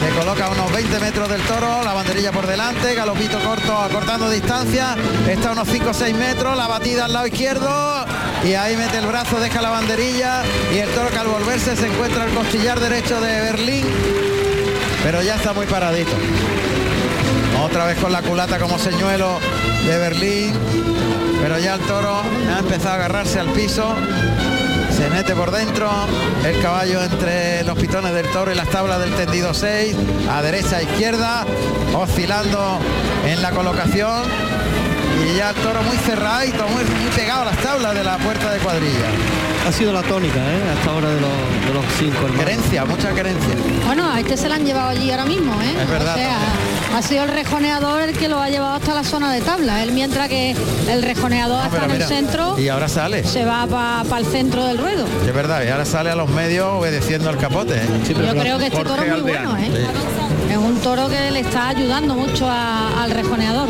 se 0.01 0.19
coloca 0.19 0.49
unos 0.49 0.73
20 0.73 1.01
metros 1.01 1.29
del 1.29 1.41
toro, 1.43 1.83
la 1.85 1.93
banderilla 1.93 2.33
por 2.33 2.47
delante, 2.47 2.95
galopito 2.95 3.39
corto, 3.41 3.77
acortando 3.77 4.31
distancia, 4.31 4.97
está 5.29 5.51
a 5.51 5.53
unos 5.53 5.69
5 5.69 5.91
o 5.91 5.95
6 5.95 6.17
metros, 6.17 6.57
la 6.57 6.67
batida 6.67 7.05
al 7.05 7.13
lado 7.13 7.27
izquierdo 7.27 8.07
y 8.45 8.55
ahí 8.55 8.77
mete 8.77 8.99
el 8.99 9.07
brazo, 9.07 9.41
deja 9.41 9.61
la 9.61 9.71
banderilla 9.71 10.43
y 10.75 10.79
el 10.79 10.89
toro 10.91 11.11
que 11.11 11.19
al 11.19 11.29
volverse 11.29 11.77
se 11.77 11.87
encuentra 11.87 12.25
el 12.25 12.35
costillar 12.35 12.81
derecho 12.81 13.21
de 13.21 13.41
Berlín, 13.41 13.87
pero 15.03 15.23
ya 15.23 15.37
está 15.37 15.53
muy 15.53 15.67
paradito. 15.67 16.13
Otra 17.63 17.85
vez 17.85 17.99
con 17.99 18.11
la 18.11 18.23
culata 18.23 18.59
como 18.59 18.79
señuelo 18.79 19.39
de 19.87 19.99
Berlín. 19.99 20.53
Pero 21.43 21.59
ya 21.59 21.75
el 21.75 21.81
toro 21.81 22.23
ha 22.55 22.59
empezado 22.59 22.91
a 22.91 22.95
agarrarse 22.95 23.39
al 23.39 23.49
piso. 23.49 23.95
Se 25.01 25.09
mete 25.09 25.35
por 25.35 25.51
dentro. 25.51 25.89
El 26.45 26.61
caballo 26.61 27.03
entre 27.03 27.65
los 27.65 27.79
pitones 27.79 28.13
del 28.13 28.27
toro 28.33 28.53
y 28.53 28.55
las 28.55 28.69
tablas 28.69 29.01
del 29.01 29.15
tendido 29.15 29.55
6. 29.55 29.97
A 30.31 30.43
derecha, 30.43 30.77
a 30.77 30.83
izquierda. 30.83 31.47
Oscilando 31.95 32.79
en 33.25 33.41
la 33.41 33.51
colocación. 33.51 34.25
Y 35.25 35.39
ya 35.39 35.51
el 35.51 35.57
toro 35.57 35.83
muy 35.85 35.97
cerradito, 35.97 36.69
muy, 36.69 36.85
muy 36.85 37.11
pegado 37.17 37.43
a 37.43 37.45
las 37.47 37.57
tablas 37.59 37.95
de 37.95 38.05
la 38.05 38.19
puerta 38.19 38.53
de 38.53 38.59
cuadrilla. 38.59 39.07
Ha 39.67 39.73
sido 39.73 39.91
la 39.91 40.03
tónica, 40.03 40.37
¿eh? 40.39 40.63
Hasta 40.77 40.91
ahora 40.91 41.09
de 41.09 41.21
los, 41.21 41.31
de 41.67 41.75
los 41.75 41.85
cinco 41.99 42.27
hermanos. 42.27 42.45
Querencia, 42.45 42.85
mucha 42.85 43.15
querencia. 43.15 43.55
Bueno, 43.87 44.11
a 44.13 44.21
este 44.21 44.37
se 44.37 44.51
la 44.51 44.57
han 44.57 44.67
llevado 44.67 44.91
allí 44.91 45.11
ahora 45.11 45.25
mismo, 45.25 45.55
¿eh? 45.63 45.77
Es 45.81 45.89
verdad, 45.89 46.15
O 46.15 46.19
sea, 46.19 46.39
ha 46.95 47.03
sido 47.03 47.25
el 47.25 47.31
rejoneador 47.31 48.03
el 48.03 48.17
que 48.17 48.29
lo 48.29 48.41
ha 48.41 48.49
llevado 48.49 48.75
hasta 48.75 48.95
la 48.95 49.05
zona 49.05 49.33
de 49.33 49.41
tabla. 49.41 49.83
Él 49.83 49.93
mientras 49.93 50.29
que 50.29 50.55
el 50.89 51.03
rejoneador 51.03 51.65
está 51.65 51.71
Pero 51.81 51.85
en 51.95 52.01
el 52.03 52.09
centro, 52.09 52.59
Y 52.59 52.69
ahora 52.69 52.89
sale. 52.89 53.25
se 53.25 53.45
va 53.45 53.67
para 53.67 54.19
el 54.19 54.27
centro 54.27 54.65
del 54.67 54.79
ruedo. 54.79 55.07
Es 55.27 55.35
verdad, 55.35 55.63
y 55.65 55.69
ahora 55.69 55.85
sale 55.85 56.11
a 56.11 56.15
los 56.15 56.29
medios 56.31 56.67
obedeciendo 56.67 57.29
al 57.29 57.39
capote. 57.39 57.77
¿eh? 57.77 57.87
Yo 58.09 58.15
creo 58.41 58.59
que 58.59 58.67
este 58.67 58.85
toro 58.85 59.03
es 59.03 59.13
muy 59.13 59.21
bueno, 59.23 59.57
¿eh? 59.57 59.71
Es 60.51 60.57
un 60.57 60.77
toro 60.81 61.09
que 61.09 61.31
le 61.31 61.41
está 61.41 61.69
ayudando 61.69 62.15
mucho 62.15 62.49
a- 62.49 63.03
al 63.03 63.11
rejoneador. 63.13 63.69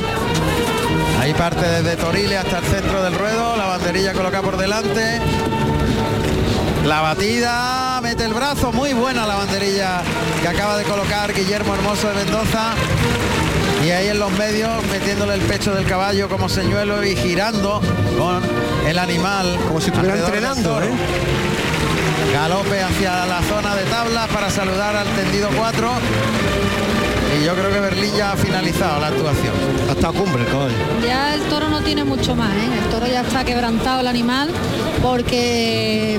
Ahí 1.21 1.35
parte 1.35 1.67
desde 1.67 1.97
Torile 1.97 2.39
hasta 2.39 2.59
el 2.59 2.65
centro 2.65 3.03
del 3.03 3.15
ruedo, 3.15 3.55
la 3.57 3.67
banderilla 3.67 4.15
coloca 4.15 4.41
por 4.41 4.57
delante. 4.57 5.21
La 6.85 7.03
batida, 7.03 8.01
mete 8.03 8.25
el 8.25 8.33
brazo, 8.33 8.73
muy 8.73 8.95
buena 8.95 9.27
la 9.27 9.37
banderilla 9.37 10.03
que 10.41 10.49
acaba 10.49 10.79
de 10.79 10.85
colocar 10.85 11.33
Guillermo 11.33 11.75
Hermoso 11.75 12.09
de 12.09 12.15
Mendoza. 12.15 12.73
Y 13.85 13.91
ahí 13.91 14.09
en 14.09 14.19
los 14.19 14.33
medios 14.33 14.83
metiéndole 14.91 15.35
el 15.35 15.41
pecho 15.43 15.75
del 15.75 15.85
caballo 15.85 16.29
como 16.29 16.49
señuelo 16.49 17.05
y 17.05 17.17
girando 17.17 17.81
con 18.19 18.43
el 18.87 18.99
animal. 18.99 19.59
Como 19.69 19.81
si 19.81 19.91
estuviera 19.91 20.19
entrenando, 20.19 20.83
¿eh? 20.83 20.91
Galope 22.33 22.83
hacia 22.83 23.27
la 23.27 23.43
zona 23.43 23.75
de 23.75 23.85
tablas 23.85 24.29
para 24.29 24.51
saludar 24.51 24.97
al 24.97 25.07
tendido 25.09 25.51
4. 25.57 25.91
Y 27.41 27.45
yo 27.45 27.55
creo 27.55 27.73
que 27.73 27.81
Berlín 27.81 28.11
ya 28.17 28.33
ha 28.33 28.37
finalizado 28.37 29.01
la 29.01 29.07
actuación. 29.09 29.55
Hasta 29.91 30.09
cumbre 30.13 30.45
caballo. 30.45 30.75
Ya 31.07 31.35
el 31.35 31.43
toro 31.45 31.69
no 31.69 31.81
tiene 31.81 32.05
mucho 32.05 32.35
más, 32.37 32.51
¿eh? 32.53 32.69
El 32.85 32.91
toro 32.91 33.07
ya 33.07 33.23
está 33.23 33.45
quebrantado 33.45 34.01
el 34.01 34.07
animal 34.09 34.51
porque 35.03 36.19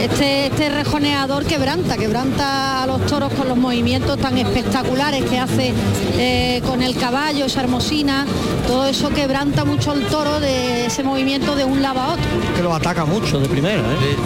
este, 0.00 0.46
este 0.46 0.70
rejoneador 0.70 1.44
quebranta, 1.44 1.96
quebranta 1.98 2.82
a 2.82 2.86
los 2.86 3.04
toros 3.06 3.30
con 3.34 3.48
los 3.48 3.58
movimientos 3.58 4.16
tan 4.18 4.38
espectaculares 4.38 5.24
que 5.26 5.38
hace 5.38 5.74
eh, 6.16 6.62
con 6.66 6.82
el 6.82 6.96
caballo, 6.96 7.44
esa 7.44 7.60
hermosina, 7.60 8.24
todo 8.66 8.86
eso 8.86 9.10
quebranta 9.10 9.64
mucho 9.66 9.92
el 9.92 10.06
toro 10.06 10.40
de 10.40 10.86
ese 10.86 11.02
movimiento 11.02 11.54
de 11.54 11.64
un 11.64 11.82
lado 11.82 12.00
a 12.00 12.08
otro. 12.14 12.24
Que 12.56 12.62
lo 12.62 12.74
ataca 12.74 13.04
mucho 13.04 13.38
de 13.40 13.48
primera, 13.48 13.80
¿eh? 13.80 14.16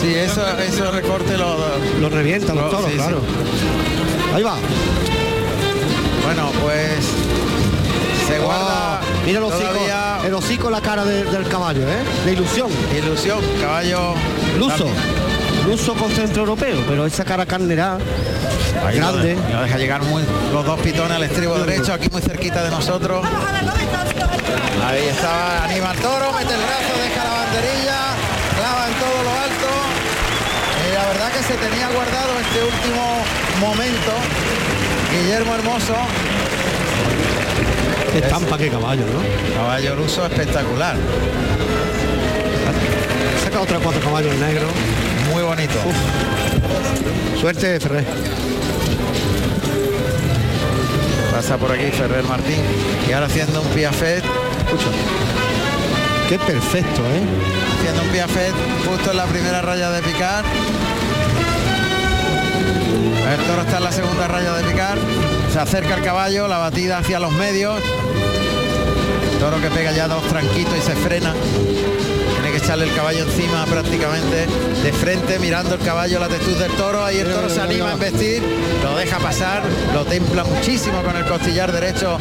Sí, 0.00 0.14
eso, 0.14 0.42
eso 0.58 0.90
recorte 0.92 1.36
lo, 1.36 1.56
Lo 2.00 2.08
revienta 2.08 2.54
los 2.54 2.64
Lo- 2.64 2.70
toros, 2.70 2.86
sí, 2.86 2.92
sí. 2.92 2.96
claro. 2.96 3.20
Ahí 4.34 4.42
va. 4.42 4.56
Bueno, 6.26 6.50
pues 6.60 7.04
se 8.26 8.38
guarda. 8.40 9.00
Oh, 9.00 9.24
mira 9.26 9.38
el 9.38 9.44
hocico, 9.44 9.68
todavía 9.70 10.18
el 10.26 10.34
hocico 10.34 10.66
en 10.66 10.72
la 10.72 10.80
cara 10.80 11.04
de- 11.04 11.24
del 11.24 11.46
caballo, 11.48 11.82
¿eh? 11.88 11.98
De 12.24 12.32
ilusión. 12.32 12.68
Ilusión, 12.96 13.38
caballo 13.60 14.14
Luso. 14.58 14.88
Luso 15.66 15.94
con 15.94 16.10
centro 16.10 16.42
europeo, 16.42 16.82
pero 16.88 17.06
esa 17.06 17.24
cara 17.24 17.46
carnera 17.46 17.98
Ahí 18.84 18.98
lo 18.98 19.12
grande. 19.12 19.34
de- 19.36 19.52
Lo 19.52 19.62
deja 19.62 19.78
llegar 19.78 20.02
muy, 20.02 20.22
los 20.52 20.64
dos 20.66 20.78
pitones 20.80 21.12
al 21.16 21.22
estribo 21.24 21.56
derecho, 21.58 21.92
aquí 21.92 22.08
muy 22.10 22.22
cerquita 22.22 22.62
de 22.62 22.70
nosotros. 22.70 23.24
Ahí 24.84 25.06
estaba 25.08 25.64
Aníbal 25.64 25.96
Toro, 25.98 26.32
mete 26.32 26.54
el 26.54 26.60
brazo, 26.60 26.92
deja 27.02 27.24
la 27.24 27.34
banderilla, 27.34 27.98
clava 28.56 28.86
en 28.88 28.94
todo 28.94 29.22
lo 29.22 29.30
alto. 29.30 29.70
Y 30.88 30.94
la 30.94 31.06
verdad 31.06 31.32
que 31.32 31.42
se 31.42 31.54
tenía 31.54 31.88
guardado 31.88 32.30
este 32.40 32.62
último 32.62 33.04
momento. 33.60 34.12
Guillermo 35.22 35.54
Hermoso. 35.54 35.94
Qué 38.12 38.18
estampa, 38.18 38.58
qué 38.58 38.68
caballo, 38.68 39.02
¿no? 39.06 39.54
Caballo 39.54 39.96
ruso 39.96 40.26
espectacular. 40.26 40.96
Saca 43.42 43.60
otra 43.60 43.78
cuatro 43.78 44.00
caballos 44.02 44.34
negros. 44.36 44.70
Muy 45.32 45.42
bonito. 45.42 45.74
Suerte, 47.40 47.80
Ferrer. 47.80 48.04
Pasa 51.32 51.56
por 51.56 51.72
aquí 51.72 51.90
Ferrer 51.90 52.24
Martín. 52.24 52.60
Y 53.08 53.12
ahora 53.12 53.26
haciendo 53.26 53.62
un 53.62 53.68
piafet. 53.68 54.24
Escucha. 54.24 54.88
Qué 56.28 56.38
perfecto, 56.38 57.02
¿eh? 57.02 57.22
Haciendo 57.78 58.02
un 58.02 58.08
piafet 58.08 58.52
justo 58.86 59.10
en 59.10 59.16
la 59.16 59.26
primera 59.26 59.62
raya 59.62 59.90
de 59.90 60.02
picar. 60.02 60.44
El 62.86 63.46
toro 63.46 63.62
está 63.62 63.78
en 63.78 63.84
la 63.84 63.92
segunda 63.92 64.28
raya 64.28 64.54
de 64.54 64.64
picar. 64.64 64.98
Se 65.52 65.58
acerca 65.58 65.94
el 65.96 66.02
caballo, 66.02 66.46
la 66.48 66.58
batida 66.58 66.98
hacia 66.98 67.18
los 67.18 67.32
medios. 67.32 67.80
Toro 69.40 69.60
que 69.60 69.68
pega 69.70 69.92
ya 69.92 70.08
dos 70.08 70.22
tranquitos 70.28 70.74
y 70.76 70.80
se 70.80 70.94
frena. 70.94 71.34
Tiene 72.34 72.50
que 72.50 72.58
echarle 72.58 72.84
el 72.84 72.94
caballo 72.94 73.24
encima 73.24 73.64
prácticamente 73.66 74.46
de 74.82 74.92
frente, 74.92 75.38
mirando 75.38 75.74
el 75.74 75.80
caballo, 75.80 76.20
la 76.20 76.28
textura 76.28 76.60
del 76.60 76.72
toro. 76.72 77.04
Ahí 77.04 77.18
el 77.18 77.32
toro 77.32 77.48
se 77.48 77.60
anima 77.60 77.90
a 77.90 77.92
embestir, 77.94 78.42
lo 78.82 78.96
deja 78.96 79.18
pasar, 79.18 79.62
lo 79.92 80.04
templa 80.04 80.44
muchísimo 80.44 81.02
con 81.02 81.16
el 81.16 81.24
costillar 81.26 81.72
derecho 81.72 82.18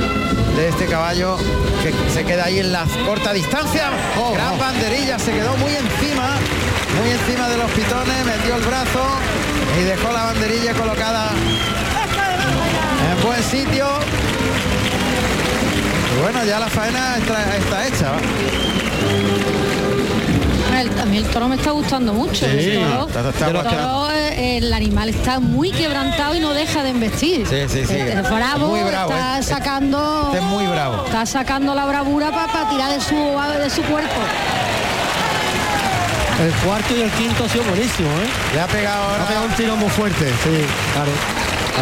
de 0.58 0.70
este 0.70 0.86
caballo 0.86 1.38
que 1.84 1.94
se 2.12 2.26
queda 2.26 2.46
ahí 2.46 2.60
en 2.60 2.72
la 2.72 2.86
corta 3.06 3.34
distancia. 3.34 3.92
Gran 4.34 4.58
banderilla, 4.58 5.20
se 5.20 5.32
quedó 5.32 5.56
muy 5.58 5.72
encima, 5.72 6.36
muy 7.00 7.12
encima 7.12 7.50
de 7.50 7.58
los 7.58 7.72
pitones, 7.72 8.26
metió 8.26 8.56
el 8.56 8.64
brazo 8.64 9.02
y 9.80 9.84
dejó 9.84 10.12
la 10.12 10.26
banderilla 10.26 10.74
colocada 10.74 11.32
en 13.12 13.26
buen 13.28 13.44
sitio. 13.44 13.88
Y 16.18 16.22
bueno, 16.22 16.44
ya 16.46 16.60
la 16.60 16.68
faena 16.68 17.18
está, 17.18 17.58
está 17.58 17.88
hecha. 17.88 18.12
El- 20.80 21.00
a 21.00 21.06
mí 21.06 21.18
el 21.18 21.26
toro 21.28 21.48
me 21.48 21.56
está 21.56 21.72
gustando 21.72 22.14
mucho. 22.14 22.46
Sí, 22.46 22.72
el 22.72 22.84
toro, 22.90 23.08
está- 23.08 23.30
está 23.30 23.46
el 23.48 23.54
toro 23.54 23.60
animal 24.74 25.10
está 25.10 25.40
muy 25.40 25.72
quebrantado 25.72 26.36
y 26.36 26.40
no 26.40 26.54
deja 26.54 26.84
de 26.84 26.90
embestir. 26.90 27.48
Sí, 27.48 27.64
sí, 27.68 27.86
sí. 27.86 27.96
Es 27.96 28.30
bravo, 28.30 28.68
Muy 28.68 28.82
bravo, 28.84 29.12
está 29.12 29.40
¿eh? 29.40 29.44
sacando. 29.44 30.24
Este 30.28 30.38
es 30.40 30.44
muy 30.44 30.66
bravo. 30.68 31.06
Está 31.06 31.26
sacando 31.26 31.74
la 31.76 31.86
bravura 31.86 32.32
para 32.32 32.70
tirar 32.70 32.92
de 32.92 33.00
su 33.02 33.16
de 33.16 33.70
su 33.70 33.82
cuerpo. 33.84 34.20
El 36.44 36.52
cuarto 36.66 36.96
y 36.96 37.02
el 37.02 37.12
quinto 37.12 37.46
ha 37.46 37.50
sido 37.50 37.64
buenísimo, 37.64 38.10
¿eh? 38.10 38.28
Le 38.54 38.62
ha 38.62 38.68
pegado 38.68 39.04
ahora. 39.04 39.24
Ha 39.24 39.28
pegado 39.28 39.46
un 39.46 39.54
tiro 39.54 39.76
muy 39.78 39.90
fuerte, 39.90 40.28
sí, 40.44 40.66
claro. 40.94 41.12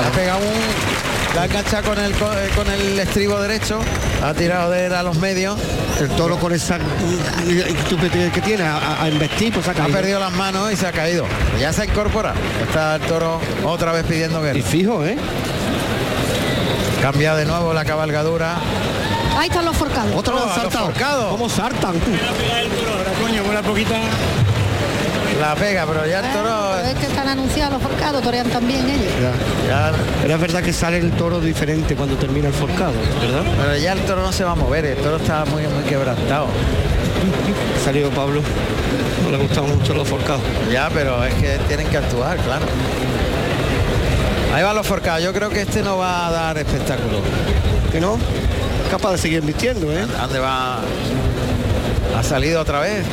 Le 0.01 0.07
ha 0.07 0.11
pegado 0.11 0.39
un. 0.39 1.33
La 1.35 1.41
ha 1.41 1.45
enganchado 1.45 1.89
con 1.89 1.97
el, 1.97 2.13
co- 2.13 2.29
con 2.55 2.69
el 2.69 2.99
estribo 2.99 3.41
derecho, 3.41 3.79
ha 4.23 4.33
tirado 4.35 4.69
de 4.69 4.85
él 4.85 4.93
a 4.93 5.01
los 5.01 5.17
medios. 5.17 5.57
El 5.99 6.09
toro 6.09 6.37
con 6.37 6.53
esa 6.53 6.77
estupidez 7.67 8.31
que 8.31 8.41
tiene 8.41 8.63
a, 8.63 9.01
a 9.01 9.09
investir, 9.09 9.51
pues 9.51 9.67
ha 9.67 9.71
Ha 9.71 9.73
caído. 9.73 9.91
perdido 9.97 10.19
las 10.19 10.31
manos 10.33 10.71
y 10.71 10.75
se 10.75 10.85
ha 10.85 10.91
caído. 10.91 11.25
Ya 11.59 11.73
se 11.73 11.81
ha 11.81 11.85
incorporado. 11.85 12.35
Está 12.67 12.95
el 12.97 13.01
toro 13.01 13.41
otra 13.65 13.91
vez 13.91 14.05
pidiendo 14.05 14.39
guerra. 14.43 14.59
Y 14.59 14.61
fijo, 14.61 15.03
¿eh? 15.03 15.17
Cambia 17.01 17.33
de 17.35 17.45
nuevo 17.45 17.73
la 17.73 17.83
cabalgadura. 17.83 18.57
Ahí 19.37 19.47
están 19.49 19.65
los 19.65 19.75
forcados. 19.75 20.11
Vez 20.15 20.23
Oh, 20.27 20.63
los 20.63 20.73
forcados. 20.73 21.31
¿Cómo 21.31 21.49
saltan? 21.49 21.93
Coño, 23.23 23.43
una 23.49 23.61
poquita. 23.63 23.95
La 25.43 25.55
pega, 25.55 25.85
pero 25.85 26.07
ya 26.07 26.21
el 26.21 26.31
toro. 26.31 26.71
Pero 26.77 26.87
es 26.87 26.99
que 26.99 27.05
están 27.07 27.27
anunciados 27.27 27.73
los 27.73 27.83
forcados, 27.83 28.21
torean 28.21 28.47
también 28.47 28.89
ellos. 28.89 29.11
Ya, 29.67 29.91
Pero 30.21 30.35
es 30.35 30.39
verdad 30.39 30.63
que 30.63 30.71
sale 30.71 30.99
el 30.99 31.11
toro 31.11 31.41
diferente 31.41 31.97
cuando 31.97 32.15
termina 32.15 32.47
el 32.47 32.53
forcado, 32.53 32.93
¿verdad? 33.19 33.43
pero 33.61 33.75
ya 33.75 33.91
el 33.91 33.99
toro 34.05 34.21
no 34.21 34.31
se 34.31 34.45
va 34.45 34.51
a 34.51 34.55
mover, 34.55 34.85
el 34.85 34.97
toro 34.99 35.17
está 35.17 35.43
muy, 35.43 35.63
muy 35.63 35.83
quebrantado. 35.83 36.47
Salió 37.83 38.09
Pablo. 38.11 38.41
No 39.25 39.31
le 39.31 39.37
gustan 39.37 39.67
mucho 39.67 39.93
los 39.93 40.07
forcados. 40.07 40.41
Ya, 40.71 40.89
pero 40.93 41.21
es 41.25 41.33
que 41.33 41.59
tienen 41.67 41.87
que 41.87 41.97
actuar, 41.97 42.37
claro. 42.37 42.65
Ahí 44.53 44.63
van 44.63 44.77
los 44.77 44.87
forcados. 44.87 45.21
Yo 45.23 45.33
creo 45.33 45.49
que 45.49 45.63
este 45.63 45.83
no 45.83 45.97
va 45.97 46.27
a 46.27 46.31
dar 46.31 46.57
espectáculo. 46.57 47.19
Que 47.91 47.99
no, 47.99 48.17
capaz 48.89 49.11
de 49.11 49.17
seguir 49.17 49.41
vistiendo, 49.41 49.91
¿eh? 49.91 50.05
¿Dónde 50.05 50.39
va? 50.39 50.79
Ha 52.17 52.23
salido 52.23 52.61
otra 52.61 52.79
vez. 52.79 53.03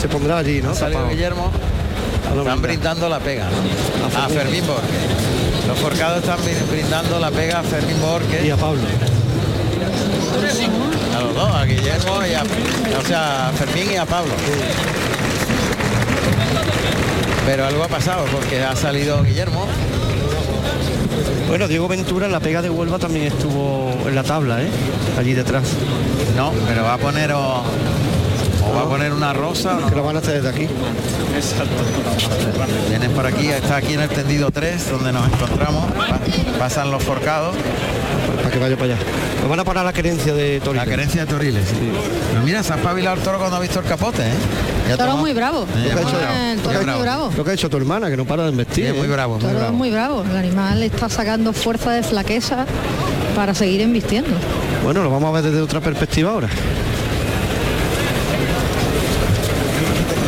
Se 0.00 0.08
pondrá 0.08 0.38
allí, 0.38 0.60
¿no? 0.62 0.74
Salido. 0.74 1.08
Guillermo. 1.08 1.50
Están 2.38 2.60
brindando 2.60 3.08
la 3.08 3.18
pega, 3.18 3.44
¿no? 3.44 4.18
A 4.18 4.28
Fermín 4.28 4.66
Borges. 4.66 4.90
Los 5.68 5.78
forcados 5.78 6.18
están 6.18 6.38
brin- 6.40 6.70
brindando 6.70 7.18
la 7.18 7.30
pega 7.30 7.60
a 7.60 7.62
Fermín 7.62 8.00
Borges. 8.00 8.44
Y 8.44 8.50
a 8.50 8.56
Pablo. 8.56 8.82
A 11.16 11.20
los 11.22 11.34
dos, 11.34 11.50
a 11.54 11.64
Guillermo 11.64 12.20
y 12.30 12.34
a, 12.34 12.42
o 12.42 13.06
sea, 13.06 13.48
a 13.48 13.52
Fermín 13.52 13.90
y 13.92 13.96
a 13.96 14.04
Pablo. 14.04 14.32
Pero 17.46 17.64
algo 17.66 17.84
ha 17.84 17.88
pasado 17.88 18.24
porque 18.32 18.62
ha 18.62 18.74
salido 18.76 19.22
Guillermo. 19.22 19.66
Bueno, 21.48 21.68
Diego 21.68 21.86
Ventura 21.88 22.26
en 22.26 22.32
la 22.32 22.40
pega 22.40 22.60
de 22.60 22.68
Huelva 22.70 22.98
también 22.98 23.26
estuvo 23.26 23.96
en 24.06 24.14
la 24.14 24.24
tabla, 24.24 24.62
¿eh? 24.62 24.68
Allí 25.18 25.32
detrás. 25.32 25.62
No, 26.36 26.52
pero 26.68 26.82
va 26.82 26.94
a 26.94 26.98
poner 26.98 27.32
va 28.76 28.82
a 28.82 28.88
poner 28.88 29.12
una 29.12 29.32
rosa. 29.32 29.78
Que 29.88 29.94
lo 29.96 30.04
van 30.04 30.16
a 30.16 30.18
hacer 30.20 30.42
desde 30.42 30.48
aquí. 30.48 30.68
Vienen 32.88 33.10
por 33.12 33.26
aquí, 33.26 33.48
está 33.48 33.76
aquí 33.76 33.94
en 33.94 34.00
el 34.00 34.08
tendido 34.08 34.50
3 34.50 34.90
donde 34.90 35.12
nos 35.12 35.26
encontramos. 35.32 35.90
Pa- 35.92 36.18
Pasan 36.58 36.90
los 36.90 37.02
forcados. 37.02 37.54
Para 38.36 38.50
que 38.50 38.58
vaya 38.58 38.76
para 38.76 38.94
allá. 38.94 39.02
Nos 39.40 39.48
van 39.50 39.60
a 39.60 39.64
parar 39.64 39.84
la 39.84 39.92
querencia 39.92 40.32
de 40.34 40.60
Torino. 40.60 40.84
La 40.84 40.90
querencia 40.90 41.24
de 41.24 41.32
Toriles. 41.32 41.68
sí. 41.68 41.74
Pero 42.30 42.42
mira, 42.42 42.62
se 42.62 42.72
ha 42.72 42.76
espabilado 42.76 43.16
el 43.16 43.22
toro 43.22 43.38
cuando 43.38 43.56
ha 43.56 43.60
visto 43.60 43.80
el 43.80 43.86
capote, 43.86 44.22
¿eh? 44.22 44.32
El 44.90 44.96
toro 44.96 45.16
muy 45.16 45.32
bravo. 45.32 45.64
Eh, 45.76 45.88
Lo 45.88 45.94
que 45.94 45.98
ha 45.98 46.08
hecho- 46.08 46.20
El 46.52 46.60
toro 46.60 46.80
es 46.80 46.86
muy 46.86 47.00
bravo. 47.02 47.30
Lo 47.36 47.44
que 47.44 47.50
ha 47.50 47.54
hecho 47.54 47.68
tu 47.70 47.76
hermana, 47.76 48.08
que 48.10 48.16
no 48.16 48.24
para 48.24 48.44
de 48.44 48.48
Sí, 48.50 48.52
investir. 48.52 48.86
es 48.86 48.96
muy 48.96 49.08
bravo, 49.08 49.36
El 49.36 49.42
muy 49.42 49.48
toro 49.48 49.54
es 49.54 49.60
bravo. 49.62 49.76
muy 49.76 49.90
bravo. 49.90 50.24
El 50.30 50.36
animal 50.36 50.82
está 50.82 51.08
sacando 51.08 51.52
fuerza 51.52 51.90
de 51.92 52.02
flaqueza 52.02 52.66
para 53.34 53.54
seguir 53.54 53.80
embistiendo. 53.80 54.30
Bueno, 54.84 55.02
lo 55.02 55.10
vamos 55.10 55.28
a 55.30 55.32
ver 55.32 55.42
desde 55.50 55.60
otra 55.60 55.80
perspectiva 55.80 56.30
ahora. 56.30 56.48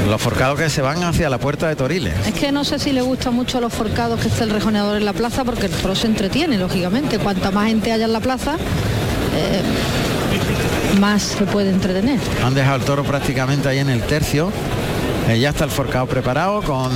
Los 0.08 0.22
forcados 0.22 0.58
que 0.58 0.70
se 0.70 0.80
van 0.80 1.02
hacia 1.02 1.28
la 1.28 1.38
puerta 1.38 1.68
de 1.68 1.76
Toriles. 1.76 2.14
Es 2.26 2.32
que 2.34 2.50
no 2.50 2.64
sé 2.64 2.78
si 2.78 2.92
le 2.92 3.02
gusta 3.02 3.30
mucho 3.30 3.58
a 3.58 3.60
los 3.60 3.72
forcados 3.72 4.18
que 4.20 4.28
esté 4.28 4.44
el 4.44 4.50
rejoneador 4.50 4.96
en 4.96 5.04
la 5.04 5.12
plaza 5.12 5.44
porque 5.44 5.66
el 5.66 5.72
toro 5.72 5.94
se 5.94 6.06
entretiene, 6.06 6.56
lógicamente. 6.56 7.18
Cuanta 7.18 7.50
más 7.50 7.66
gente 7.68 7.92
haya 7.92 8.06
en 8.06 8.12
la 8.14 8.20
plaza, 8.20 8.54
eh, 9.36 9.62
más 10.98 11.22
se 11.22 11.44
puede 11.44 11.70
entretener. 11.70 12.18
Han 12.44 12.54
dejado 12.54 12.76
el 12.76 12.84
toro 12.84 13.04
prácticamente 13.04 13.68
ahí 13.68 13.78
en 13.78 13.90
el 13.90 14.00
tercio. 14.02 14.50
Eh, 15.28 15.38
ya 15.38 15.50
está 15.50 15.64
el 15.64 15.70
forcado 15.70 16.06
preparado 16.06 16.62
con 16.62 16.90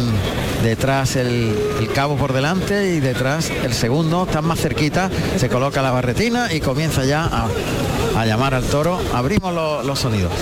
detrás 0.63 1.17
el, 1.17 1.55
el 1.81 1.89
cabo 1.93 2.17
por 2.17 2.33
delante 2.33 2.95
y 2.95 3.01
detrás 3.01 3.51
el 3.63 3.75
segundo. 3.75 4.25
Están 4.25 4.47
más 4.47 4.59
cerquita. 4.59 5.11
Se 5.37 5.51
coloca 5.51 5.83
la 5.83 5.91
barretina 5.91 6.51
y 6.53 6.61
comienza 6.61 7.05
ya 7.05 7.25
a, 7.25 7.47
a 8.19 8.25
llamar 8.25 8.55
al 8.55 8.65
toro. 8.65 8.99
Abrimos 9.13 9.53
lo- 9.55 9.83
los 9.83 9.99
sonidos. 9.99 10.33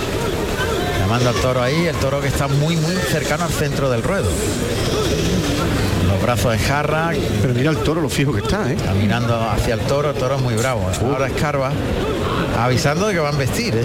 Llamando 1.10 1.30
al 1.30 1.34
toro 1.42 1.60
ahí, 1.60 1.86
el 1.89 1.97
toro 1.97 2.20
que 2.20 2.28
está 2.28 2.47
muy 2.47 2.76
muy 2.76 2.94
cercano 2.94 3.42
al 3.42 3.50
centro 3.50 3.90
del 3.90 4.00
ruedo. 4.00 4.28
Los 6.06 6.22
brazos 6.22 6.55
en 6.55 6.60
jarra, 6.60 7.10
Pero 7.42 7.52
mira 7.52 7.70
el 7.72 7.78
toro, 7.78 8.00
lo 8.00 8.08
fijo 8.08 8.32
que 8.32 8.39
está, 8.42 8.70
¿eh? 8.70 8.76
caminando 8.84 9.34
hacia 9.50 9.74
el 9.74 9.80
toro, 9.80 10.10
el 10.10 10.16
toro 10.16 10.36
es 10.36 10.40
muy 10.42 10.55
bravo. 10.55 10.89
Ahora 11.02 11.26
escarba, 11.26 11.72
avisando 12.56 13.08
de 13.08 13.14
que 13.14 13.18
van 13.18 13.34
a 13.34 13.39
vestir. 13.39 13.74
¿eh? 13.74 13.84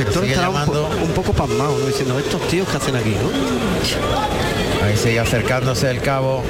El 0.00 0.04
toro 0.06 0.26
está 0.26 0.48
un, 0.50 0.64
po- 0.66 0.90
un 1.04 1.10
poco 1.12 1.32
pasmado, 1.32 1.78
¿no? 1.78 1.86
Diciendo, 1.86 2.18
estos 2.18 2.40
tíos 2.48 2.66
que 2.68 2.76
hacen 2.76 2.96
aquí, 2.96 3.10
¿no? 3.10 4.84
Ahí 4.84 4.96
sigue 4.96 5.20
acercándose 5.20 5.88
el 5.92 6.00
cabo. 6.00 6.42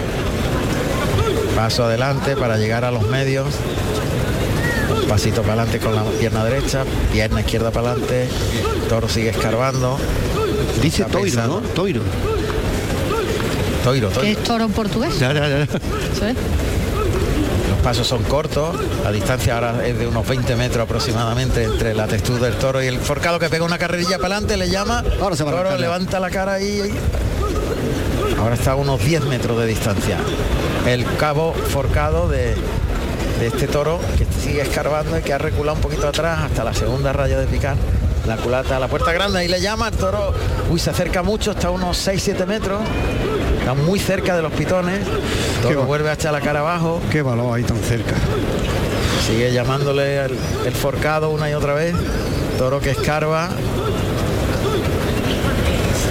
Paso 1.55 1.84
adelante 1.84 2.34
para 2.34 2.57
llegar 2.57 2.86
a 2.86 2.91
los 2.91 3.07
medios. 3.09 3.49
Pasito 5.08 5.42
para 5.42 5.62
adelante 5.62 5.78
con 5.78 5.94
la 5.94 6.02
pierna 6.05 6.44
derecha, 6.44 6.84
pierna 7.12 7.41
izquierda 7.41 7.70
para 7.70 7.91
adelante. 7.91 8.28
Toro 8.89 9.08
sigue 9.08 9.31
escarbando. 9.31 9.99
Dice 10.81 11.02
Está 11.02 11.12
Toiro, 11.12 11.24
pensando. 11.24 11.60
¿no? 11.60 11.68
Toiro. 11.68 12.02
Toiro, 13.84 14.08
toiro. 14.08 14.28
es 14.28 14.42
toro 14.42 14.65
en 14.65 14.73
portugués. 14.73 15.18
Ya, 15.18 15.33
ya, 15.33 15.49
ya. 15.49 15.66
¿sabes? 16.18 16.36
Los 17.70 17.78
pasos 17.83 18.07
son 18.07 18.23
cortos. 18.24 18.74
La 19.02 19.12
distancia 19.12 19.55
ahora 19.55 19.86
es 19.86 19.99
de 19.99 20.07
unos 20.07 20.26
20 20.26 20.57
metros 20.57 20.84
aproximadamente 20.84 21.65
entre 21.65 21.94
la 21.94 22.07
textura 22.07 22.47
del 22.47 22.55
toro 22.55 22.83
y 22.83 22.86
el 22.86 22.99
forcado 22.99 23.39
que 23.39 23.49
pega 23.49 23.65
una 23.65 23.78
carrerilla 23.78 24.18
para 24.18 24.36
adelante, 24.36 24.57
le 24.57 24.70
llama. 24.70 25.05
Ahora 25.20 25.36
se 25.36 25.44
va 25.44 25.50
a 25.50 25.55
toro 25.55 25.76
levanta 25.78 26.18
la 26.18 26.31
cara 26.31 26.55
ahí. 26.55 26.81
ahí. 26.81 26.94
Ahora 28.39 28.55
está 28.55 28.73
a 28.73 28.74
unos 28.76 29.05
10 29.05 29.24
metros 29.24 29.58
de 29.58 29.66
distancia. 29.66 30.18
El 30.86 31.05
cabo 31.16 31.55
forcado 31.55 32.28
de, 32.28 32.55
de 33.41 33.47
este 33.49 33.67
toro 33.67 33.99
que 34.19 34.27
sigue 34.41 34.63
escarbando 34.63 35.19
y 35.19 35.23
que 35.23 35.33
ha 35.33 35.39
reculado 35.39 35.77
un 35.77 35.83
poquito 35.83 36.07
atrás 36.09 36.41
hasta 36.45 36.65
la 36.65 36.73
segunda 36.75 37.13
raya 37.13 37.39
de 37.39 37.47
picar. 37.47 37.77
La 38.27 38.37
culata 38.37 38.77
a 38.77 38.81
la 38.81 38.89
puerta 38.89 39.13
grande, 39.13 39.41
ahí 39.41 39.49
le 39.49 39.61
llama, 39.61 39.89
el 39.89 39.95
toro, 39.95 40.33
uy, 40.71 40.79
se 40.81 40.89
acerca 40.91 41.23
mucho, 41.23 41.51
está 41.51 41.69
a 41.69 41.71
unos 41.73 42.07
6-7 42.09 42.47
metros, 42.47 42.81
está 43.59 43.75
muy 43.75 43.99
cerca 43.99 44.35
de 44.35 44.41
los 44.41 44.51
pitones, 44.53 45.01
el 45.01 45.63
toro 45.63 45.81
va- 45.81 45.85
vuelve 45.87 46.09
a 46.09 46.15
echar 46.15 46.33
la 46.33 46.41
cara 46.41 46.61
abajo, 46.61 47.03
Qué 47.13 47.21
valor 47.21 47.55
ahí 47.55 47.65
tan 47.65 47.77
cerca. 47.81 48.15
Sigue 49.27 49.53
llamándole 49.53 50.25
el, 50.25 50.39
el 50.65 50.73
forcado 50.75 51.31
una 51.31 51.51
y 51.51 51.55
otra 51.55 51.75
vez. 51.75 51.95
Toro 52.59 52.79
que 52.81 52.91
escarba. 52.93 53.49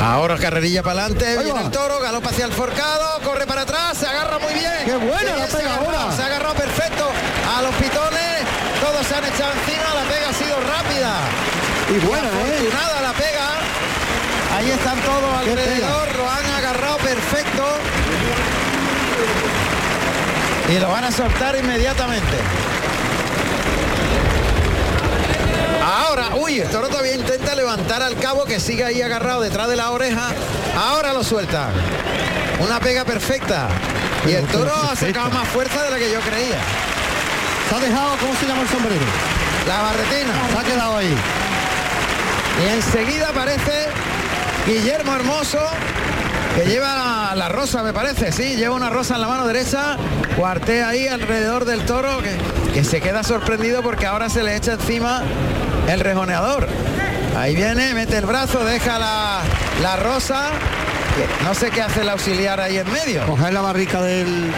Ahora 0.03 0.37
carrerilla 0.37 0.83
para 0.83 1.05
adelante, 1.05 1.37
viene 1.41 1.61
el 1.61 1.71
toro, 1.71 1.97
galopa 2.01 2.29
hacia 2.29 2.43
el 2.43 2.51
forcado, 2.51 3.21
corre 3.23 3.47
para 3.47 3.61
atrás, 3.61 3.97
se 3.97 4.05
agarra 4.05 4.37
muy 4.37 4.53
bien. 4.53 4.83
¡Qué 4.83 4.97
buena 4.97 5.37
la 5.37 5.47
se 5.47 5.55
pega 5.57 5.69
ha 5.69 5.75
agarrado, 5.75 5.99
ahora! 5.99 6.15
Se 6.15 6.21
ha 6.21 6.25
agarrado 6.25 6.55
perfecto 6.55 7.09
a 7.55 7.61
los 7.61 7.73
pitones, 7.75 8.43
todos 8.81 9.07
se 9.07 9.15
han 9.15 9.23
echado 9.23 9.53
encima, 9.53 9.95
la 9.95 10.03
pega 10.03 10.29
ha 10.29 10.33
sido 10.33 10.59
rápida. 10.59 11.13
Y 11.87 12.05
buena, 12.05 12.27
¿eh? 12.27 12.31
Afortunada 12.33 13.01
la 13.01 13.13
pega. 13.13 13.47
Ahí 14.57 14.71
están 14.71 14.99
todos 15.01 15.37
alrededor, 15.39 16.15
lo 16.17 16.29
han 16.29 16.45
agarrado 16.57 16.97
perfecto. 16.97 17.63
Y 20.69 20.79
lo 20.79 20.89
van 20.89 21.05
a 21.05 21.11
soltar 21.11 21.57
inmediatamente. 21.57 22.37
Ahora, 25.81 26.35
uy, 26.35 26.59
el 26.59 26.69
toro 26.69 26.87
todavía 26.87 27.15
intenta 27.15 27.55
levantar 27.55 28.01
al 28.01 28.15
cabo 28.17 28.45
que 28.45 28.59
sigue 28.59 28.83
ahí 28.83 29.01
agarrado 29.01 29.41
detrás 29.41 29.67
de 29.69 29.75
la 29.75 29.91
oreja. 29.91 30.29
Ahora 30.77 31.13
lo 31.13 31.23
suelta. 31.23 31.69
Una 32.59 32.79
pega 32.79 33.03
perfecta. 33.05 33.67
Y 34.27 34.31
el 34.31 34.45
toro 34.45 34.71
ha 34.73 34.95
sacado 34.95 35.29
más 35.31 35.47
fuerza 35.49 35.83
de 35.83 35.91
la 35.91 35.97
que 35.97 36.11
yo 36.11 36.19
creía. 36.21 36.59
Se 37.69 37.75
ha 37.75 37.79
dejado, 37.79 38.17
¿cómo 38.19 38.35
se 38.35 38.45
llama 38.45 38.61
el 38.61 38.69
sombrero? 38.69 39.05
La 39.67 39.81
barretina. 39.81 40.33
Se 40.51 40.57
ha 40.59 40.63
quedado 40.63 40.97
ahí. 40.97 41.15
Y 42.63 42.69
enseguida 42.69 43.29
aparece 43.29 43.87
Guillermo 44.67 45.15
Hermoso, 45.15 45.59
que 46.55 46.65
lleva 46.65 46.95
la, 46.95 47.35
la 47.35 47.49
rosa, 47.49 47.81
me 47.83 47.93
parece, 47.93 48.31
sí, 48.31 48.55
lleva 48.55 48.75
una 48.75 48.89
rosa 48.89 49.15
en 49.15 49.21
la 49.21 49.27
mano 49.27 49.47
derecha, 49.47 49.97
cuartea 50.37 50.89
ahí 50.89 51.07
alrededor 51.07 51.65
del 51.65 51.83
toro, 51.85 52.19
que, 52.21 52.37
que 52.73 52.83
se 52.83 53.01
queda 53.01 53.23
sorprendido 53.23 53.81
porque 53.81 54.05
ahora 54.05 54.29
se 54.29 54.43
le 54.43 54.55
echa 54.55 54.73
encima 54.73 55.23
el 55.87 55.99
rejoneador. 55.99 56.67
Ahí 57.37 57.55
viene, 57.55 57.93
mete 57.93 58.17
el 58.17 58.25
brazo, 58.25 58.63
deja 58.63 58.99
la, 58.99 59.39
la 59.81 59.95
rosa 59.95 60.49
No 61.43 61.55
sé 61.55 61.71
qué 61.71 61.81
hace 61.81 62.01
el 62.01 62.09
auxiliar 62.09 62.59
ahí 62.59 62.77
en 62.77 62.91
medio. 62.91 63.25
Coger 63.25 63.53
la 63.53 63.61
barrica 63.61 64.01
del... 64.01 64.51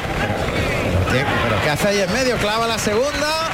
¿Qué? 1.12 1.24
¿Pero 1.24 1.62
qué 1.64 1.70
hace 1.70 1.88
ahí 1.88 2.02
en 2.02 2.12
medio? 2.12 2.36
Clava 2.38 2.68
la 2.68 2.78
segunda. 2.78 3.50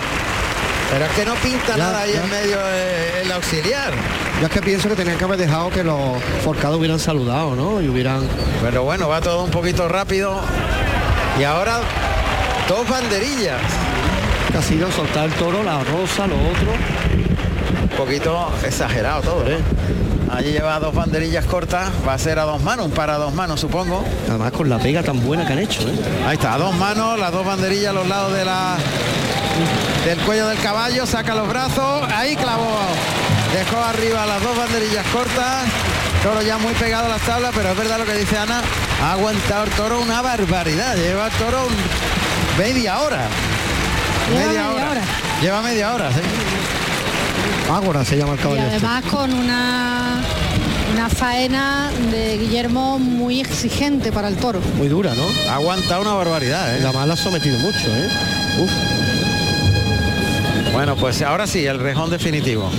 Pero 0.92 1.06
es 1.06 1.12
que 1.12 1.26
no 1.26 1.36
pinta 1.36 1.78
Ya, 1.78 1.78
nada 1.78 2.02
ahí 2.02 2.14
ya. 2.14 2.24
en 2.24 2.30
medio 2.30 2.58
eh, 2.66 3.22
el 3.24 3.32
auxiliar. 3.32 3.94
Yo 4.40 4.48
es 4.48 4.52
que 4.54 4.62
pienso 4.62 4.90
que 4.90 4.96
tenían 4.96 5.18
que 5.18 5.24
haber 5.24 5.38
dejado 5.38 5.70
que 5.70 5.84
los 5.84 6.22
forcados 6.44 6.78
hubieran 6.80 7.00
saludado, 7.00 7.56
¿no? 7.56 7.80
Y 7.82 7.88
hubieran... 7.88 8.28
Pero 8.64 8.84
bueno, 8.84 9.08
va 9.08 9.22
todo 9.22 9.44
un 9.44 9.52
poquito 9.52 9.88
rápido. 9.88 10.42
Y 11.40 11.44
ahora 11.44 11.80
dos 12.68 12.90
banderillas. 12.90 13.62
Ha 14.58 14.62
sido 14.64 14.92
soltar 14.92 15.26
el 15.26 15.34
toro, 15.34 15.64
la 15.64 15.84
rosa, 15.84 16.26
lo 16.28 16.36
otro. 16.36 16.74
Poquito 18.06 18.52
exagerado 18.66 19.22
todo, 19.22 19.48
¿eh? 19.48 19.60
Allí 20.32 20.54
lleva 20.54 20.80
dos 20.80 20.94
banderillas 20.96 21.46
cortas, 21.46 21.88
va 22.08 22.14
a 22.16 22.18
ser 22.18 22.40
a 22.40 22.44
dos 22.46 22.60
manos, 22.64 22.86
un 22.88 22.92
para 22.92 23.18
dos 23.18 23.32
manos 23.32 23.60
supongo. 23.60 24.04
Además 24.28 24.52
con 24.54 24.68
la 24.70 24.80
pega 24.80 25.04
tan 25.04 25.24
buena 25.24 25.46
que 25.46 25.54
han 25.54 25.60
hecho, 25.60 25.82
¿eh? 25.88 25.94
Ahí 26.28 26.34
está, 26.34 26.56
a 26.56 26.58
dos 26.58 26.74
manos, 26.76 27.20
las 27.20 27.32
dos 27.32 27.46
banderillas 27.46 27.92
a 27.92 27.94
los 27.94 28.08
lados 28.08 28.34
de 28.34 28.44
la 28.44 28.76
del 30.06 30.18
cuello 30.22 30.48
del 30.48 30.58
caballo, 30.60 31.06
saca 31.06 31.36
los 31.36 31.48
brazos, 31.48 32.12
ahí 32.12 32.36
clavó, 32.36 32.76
dejó 33.54 33.84
arriba 33.84 34.26
las 34.26 34.42
dos 34.42 34.58
banderillas 34.58 35.06
cortas, 35.14 35.66
toro 36.24 36.42
ya 36.42 36.58
muy 36.58 36.74
pegado 36.74 37.06
a 37.06 37.10
las 37.10 37.22
tablas, 37.22 37.52
pero 37.56 37.70
es 37.70 37.78
verdad 37.78 38.00
lo 38.00 38.06
que 38.06 38.14
dice 38.16 38.36
Ana, 38.36 38.62
ha 39.04 39.12
aguantado 39.12 39.66
el 39.66 39.70
toro 39.72 40.02
una 40.02 40.24
barbaridad, 40.24 40.96
lleva 40.96 41.28
el 41.28 41.34
toro 41.34 41.68
un- 41.68 42.58
media 42.64 43.00
hora. 43.00 43.28
Lleva 44.28 44.40
media, 44.48 44.48
media 44.64 44.70
hora. 44.72 44.90
hora. 44.90 45.02
Lleva 45.42 45.62
media 45.62 45.94
hora, 45.94 46.12
sí. 46.12 46.20
Ágora 47.72 48.04
se 48.06 48.18
llama 48.18 48.34
el 48.34 48.40
Y 48.40 48.44
caballo. 48.44 48.62
este. 48.64 48.76
además 48.76 49.04
con 49.06 49.34
una, 49.34 50.22
una 50.94 51.10
faena 51.10 51.90
de 52.12 52.38
Guillermo 52.38 53.00
muy 53.00 53.40
exigente 53.40 54.12
para 54.12 54.28
el 54.28 54.36
toro. 54.36 54.60
Muy 54.78 54.88
dura, 54.90 55.14
¿no? 55.16 55.24
Ha 55.50 55.56
aguantado 55.56 56.02
una 56.02 56.14
barbaridad, 56.14 56.76
¿eh? 56.76 56.82
la 56.82 56.92
mala 56.92 57.14
ha 57.14 57.18
sometido 57.18 57.58
mucho, 57.60 57.78
¿eh? 57.88 58.10
Uf. 58.60 58.72
Bueno, 60.74 60.96
pues 60.96 61.22
ahora 61.22 61.48
sí, 61.48 61.66
el 61.66 61.80
rejón 61.80 62.10
definitivo. 62.10 62.70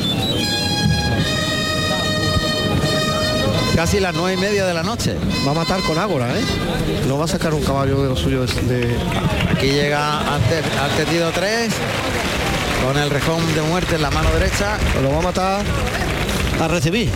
Casi 3.76 4.00
las 4.00 4.14
nueve 4.14 4.34
y 4.34 4.36
media 4.36 4.66
de 4.66 4.74
la 4.74 4.82
noche. 4.82 5.16
Va 5.46 5.52
a 5.52 5.54
matar 5.54 5.80
con 5.80 5.98
Ágora, 5.98 6.28
¿eh? 6.38 6.42
No 7.08 7.16
va 7.18 7.24
a 7.24 7.28
sacar 7.28 7.54
un 7.54 7.62
caballo 7.62 8.02
de 8.02 8.08
lo 8.10 8.16
suyo 8.16 8.44
de... 8.44 8.52
de- 8.62 8.96
Aquí 9.50 9.66
llega 9.68 10.18
ante, 10.34 10.58
al 10.80 10.90
tendido 10.96 11.30
3 11.30 11.70
con 12.84 12.98
el 12.98 13.10
rejón 13.10 13.54
de 13.54 13.62
muerte 13.62 13.94
en 13.96 14.02
la 14.02 14.10
mano 14.10 14.30
derecha. 14.32 14.76
Lo 15.02 15.10
va 15.12 15.18
a 15.18 15.22
matar 15.22 15.62
a 16.60 16.68
recibir. 16.68 17.10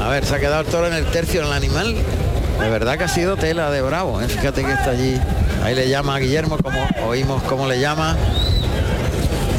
A 0.00 0.08
ver, 0.08 0.24
se 0.24 0.34
ha 0.34 0.38
quedado 0.40 0.60
el 0.62 0.66
toro 0.66 0.86
en 0.86 0.94
el 0.94 1.06
tercio 1.06 1.40
en 1.40 1.46
el 1.48 1.52
animal. 1.52 1.94
De 2.60 2.68
verdad 2.68 2.98
que 2.98 3.04
ha 3.04 3.08
sido 3.08 3.36
tela 3.36 3.70
de 3.70 3.80
bravo. 3.82 4.20
¿eh? 4.20 4.28
Fíjate 4.28 4.62
que 4.64 4.72
está 4.72 4.90
allí. 4.90 5.18
Ahí 5.64 5.74
le 5.74 5.88
llama 5.88 6.16
a 6.16 6.18
Guillermo, 6.18 6.58
como 6.62 6.86
oímos 7.08 7.42
cómo 7.44 7.66
le 7.66 7.80
llama. 7.80 8.16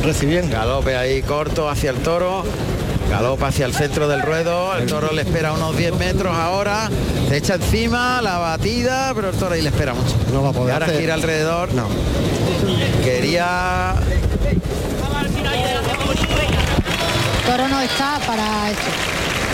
Recibiendo. 0.04 0.56
Galope 0.56 0.96
ahí 0.96 1.22
corto 1.22 1.70
hacia 1.70 1.92
el 1.92 1.98
toro. 1.98 2.44
Galopa 3.10 3.48
hacia 3.48 3.66
el 3.66 3.74
centro 3.74 4.08
del 4.08 4.22
ruedo. 4.22 4.76
El 4.78 4.86
toro 4.88 5.12
le 5.12 5.22
espera 5.24 5.54
unos 5.54 5.76
10 5.78 5.96
metros 5.96 6.36
ahora. 6.36 6.90
Se 7.30 7.38
echa 7.38 7.56
encima 7.56 8.22
la 8.22 8.38
batida, 8.38 9.12
pero 9.16 9.30
el 9.30 9.36
toro 9.36 9.54
ahí 9.56 9.62
le 9.62 9.70
espera 9.70 9.94
mucho. 9.94 10.16
No 10.32 10.42
va 10.44 10.50
a 10.50 10.52
Y 10.52 10.56
poder 10.56 10.74
ahora 10.74 10.86
hacer- 10.88 11.00
gira 11.02 11.14
alrededor. 11.16 11.74
No. 11.74 11.88
Quería 13.04 13.94
toro 17.46 17.68
no 17.68 17.82
está 17.82 18.20
para 18.26 18.72
esto. 18.72 18.92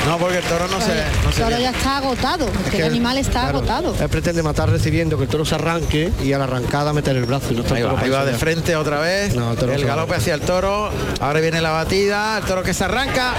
No, 0.06 0.17
porque 0.17 0.38
el 0.38 0.43
toro 0.45 0.67
no 0.69 0.80
se, 0.80 0.95
no 0.95 1.30
el 1.30 1.35
toro 1.35 1.59
ya 1.59 1.72
está 1.72 1.98
agotado. 1.98 2.48
Es 2.66 2.72
que 2.72 2.77
el 2.77 2.85
animal 2.85 3.17
está 3.17 3.42
Claro, 3.42 3.58
agotado. 3.58 3.95
Él 4.00 4.08
pretende 4.08 4.42
matar 4.42 4.69
recibiendo 4.69 5.17
que 5.17 5.24
el 5.24 5.30
toro 5.30 5.43
se 5.43 5.56
arranque 5.56 6.14
y 6.24 6.32
a 6.32 6.38
la 6.38 6.45
arrancada 6.45 6.93
meter 6.93 7.17
el 7.17 7.26
brazo. 7.26 7.48
Y 7.51 7.56
no 7.56 7.64
está 7.64 7.76
Ahí 7.76 7.82
el 7.82 8.14
va, 8.14 8.22
ahí 8.22 8.26
de 8.32 8.38
frente 8.38 8.76
otra 8.77 9.00
vez. 9.00 9.35
No, 9.35 9.51
el 9.51 9.69
el 9.69 9.85
galope 9.85 10.16
hacia 10.16 10.35
el 10.35 10.42
toro. 10.42 10.90
Ahora 11.19 11.42
viene 11.42 11.59
la 11.59 11.72
batida. 11.72 12.38
El 12.38 12.45
toro 12.45 12.64
que 12.64 12.74
se 12.74 12.85
arranca. 12.85 13.34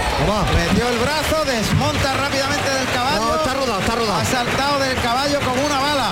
Metió 0.55 0.89
el 0.89 0.99
brazo, 0.99 1.45
desmonta 1.47 2.15
rápidamente 2.15 2.69
del 2.69 2.89
caballo. 2.93 3.25
No, 3.25 3.35
está 3.37 3.55
rodado, 3.55 3.81
está 3.81 3.95
rodado. 3.95 4.21
Ha 4.21 4.25
saltado 4.27 4.79
del 4.81 4.97
caballo 5.01 5.39
como 5.41 5.65
una 5.65 5.79
bala. 5.81 6.11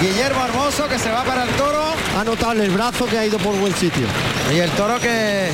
Guillermo 0.00 0.44
Hermoso 0.46 0.88
que 0.88 0.98
se 0.98 1.10
va 1.10 1.24
para 1.24 1.42
el 1.42 1.50
toro. 1.50 1.89
Ha 2.18 2.24
notado 2.24 2.52
el 2.52 2.70
brazo 2.70 3.06
que 3.06 3.18
ha 3.18 3.24
ido 3.24 3.38
por 3.38 3.54
buen 3.56 3.74
sitio. 3.74 4.06
Y 4.54 4.58
el 4.58 4.70
toro 4.70 4.98
que 4.98 5.48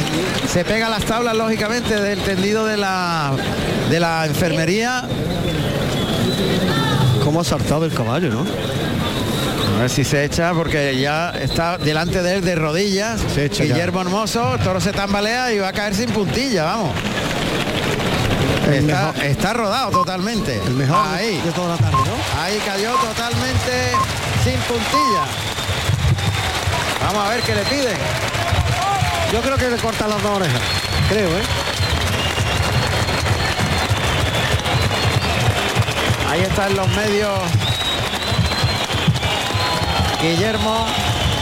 se 0.49 0.65
pega 0.65 0.86
a 0.86 0.91
las 0.91 1.05
tablas, 1.05 1.36
lógicamente, 1.36 2.01
del 2.01 2.18
tendido 2.20 2.65
de 2.65 2.76
la, 2.76 3.33
de 3.91 4.01
la 4.01 4.26
enfermería. 4.26 5.05
Cómo 7.23 7.41
ha 7.41 7.44
saltado 7.44 7.85
el 7.85 7.93
caballo, 7.93 8.31
¿no? 8.31 8.44
A 9.76 9.81
ver 9.81 9.91
si 9.91 10.05
se 10.05 10.25
echa, 10.25 10.55
porque 10.55 10.99
ya 10.99 11.31
está 11.31 11.76
delante 11.76 12.23
de 12.23 12.36
él 12.36 12.44
de 12.44 12.55
rodillas. 12.55 13.20
Se 13.35 13.44
echa 13.44 13.65
ya. 13.65 13.75
Guillermo 13.75 14.01
Hermoso, 14.01 14.55
el 14.55 14.60
toro 14.60 14.81
se 14.81 14.93
tambalea 14.93 15.52
y 15.52 15.59
va 15.59 15.68
a 15.68 15.73
caer 15.73 15.94
sin 15.94 16.09
puntilla, 16.10 16.65
vamos. 16.65 16.93
Está, 19.23 19.52
rodado 19.52 19.91
totalmente. 19.91 20.60
El 20.67 20.75
mejor 20.75 20.99
Ahí, 21.07 21.41
de 21.44 21.52
toda 21.52 21.76
la 21.76 21.76
tarde, 21.76 21.99
¿no? 21.99 22.41
ahí 22.43 22.59
cayó 22.67 22.94
totalmente 22.94 23.93
sin 24.43 24.59
puntilla. 24.60 25.56
Vamos 27.07 27.25
a 27.25 27.28
ver 27.31 27.41
qué 27.43 27.55
le 27.55 27.62
piden. 27.62 27.97
Yo 29.33 29.41
creo 29.41 29.57
que 29.57 29.70
le 29.70 29.76
cortan 29.76 30.10
las 30.10 30.23
dos 30.23 30.33
orejas. 30.36 30.60
Creo, 31.09 31.28
¿eh? 31.28 31.43
Ahí 36.31 36.41
está 36.43 36.67
en 36.67 36.76
los 36.76 36.89
medios 36.89 37.39
Guillermo 40.20 40.86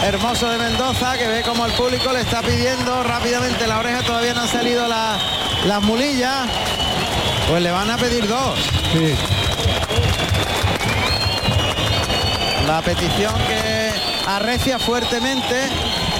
Hermoso 0.02 0.50
de 0.50 0.58
Mendoza, 0.58 1.16
que 1.16 1.26
ve 1.26 1.42
como 1.42 1.64
el 1.64 1.72
público 1.72 2.12
le 2.12 2.20
está 2.20 2.42
pidiendo 2.42 3.02
rápidamente 3.02 3.66
la 3.66 3.78
oreja, 3.78 4.02
todavía 4.02 4.34
no 4.34 4.42
han 4.42 4.48
salido 4.48 4.86
la- 4.86 5.18
las 5.64 5.82
mulillas. 5.82 6.46
Pues 7.48 7.62
le 7.62 7.70
van 7.70 7.90
a 7.90 7.96
pedir 7.96 8.26
dos. 8.28 8.58
Sí. 8.92 9.14
La 12.66 12.82
petición 12.82 13.34
que 13.46 13.73
arrecia 14.26 14.78
fuertemente 14.78 15.68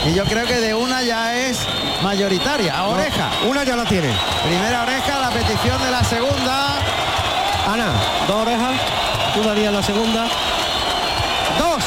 y 0.07 0.15
yo 0.15 0.25
creo 0.25 0.47
que 0.47 0.61
de 0.61 0.75
una 0.75 1.03
ya 1.03 1.35
es 1.35 1.67
mayoritaria. 2.03 2.77
A 2.77 2.89
oreja. 2.89 3.31
Una 3.47 3.65
ya 3.65 3.77
la 3.77 3.85
tiene. 3.85 4.13
Primera 4.45 4.83
oreja, 4.83 5.19
la 5.19 5.31
petición 5.31 5.83
de 5.83 5.91
la 5.91 6.05
segunda. 6.05 6.77
Ana, 7.67 7.93
dos 8.29 8.37
orejas. 8.37 8.81
Tú 9.35 9.43
darías 9.43 9.73
la 9.73 9.83
segunda. 9.83 10.27
Dos. 11.59 11.85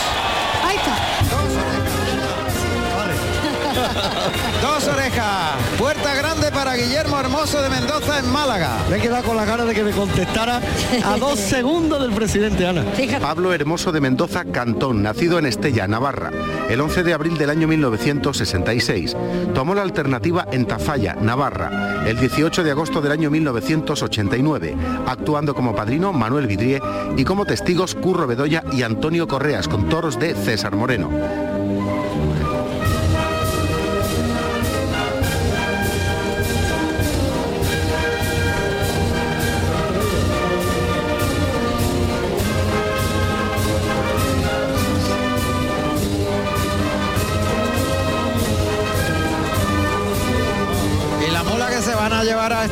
Dos 4.61 4.87
orejas. 4.87 5.55
Puerta 5.77 6.13
grande 6.15 6.51
para 6.51 6.75
Guillermo 6.75 7.19
Hermoso 7.19 7.61
de 7.61 7.69
Mendoza 7.69 8.19
en 8.19 8.31
Málaga. 8.31 8.77
Me 8.89 8.97
he 8.97 8.99
quedado 9.01 9.23
con 9.23 9.35
la 9.35 9.45
gana 9.45 9.65
de 9.65 9.73
que 9.73 9.83
me 9.83 9.91
contestara 9.91 10.61
a 11.05 11.17
dos 11.17 11.39
segundos 11.39 12.01
del 12.01 12.11
presidente, 12.11 12.65
Ana. 12.65 12.83
Fíjate. 12.95 13.21
Pablo 13.21 13.53
Hermoso 13.53 13.91
de 13.91 14.01
Mendoza 14.01 14.45
Cantón, 14.45 15.03
nacido 15.03 15.39
en 15.39 15.45
Estella, 15.45 15.87
Navarra, 15.87 16.31
el 16.69 16.81
11 16.81 17.03
de 17.03 17.13
abril 17.13 17.37
del 17.37 17.49
año 17.49 17.67
1966. 17.67 19.15
Tomó 19.53 19.75
la 19.75 19.81
alternativa 19.81 20.47
en 20.51 20.65
Tafalla, 20.65 21.15
Navarra, 21.15 22.03
el 22.05 22.19
18 22.19 22.63
de 22.63 22.71
agosto 22.71 23.01
del 23.01 23.11
año 23.11 23.29
1989, 23.29 24.75
actuando 25.05 25.53
como 25.53 25.75
padrino 25.75 26.13
Manuel 26.13 26.47
Vidrié 26.47 26.81
y 27.15 27.23
como 27.23 27.45
testigos 27.45 27.95
Curro 27.95 28.27
Bedoya 28.27 28.63
y 28.71 28.83
Antonio 28.83 29.27
Correas 29.27 29.67
con 29.67 29.89
toros 29.89 30.19
de 30.19 30.35
César 30.35 30.75
Moreno. 30.75 31.09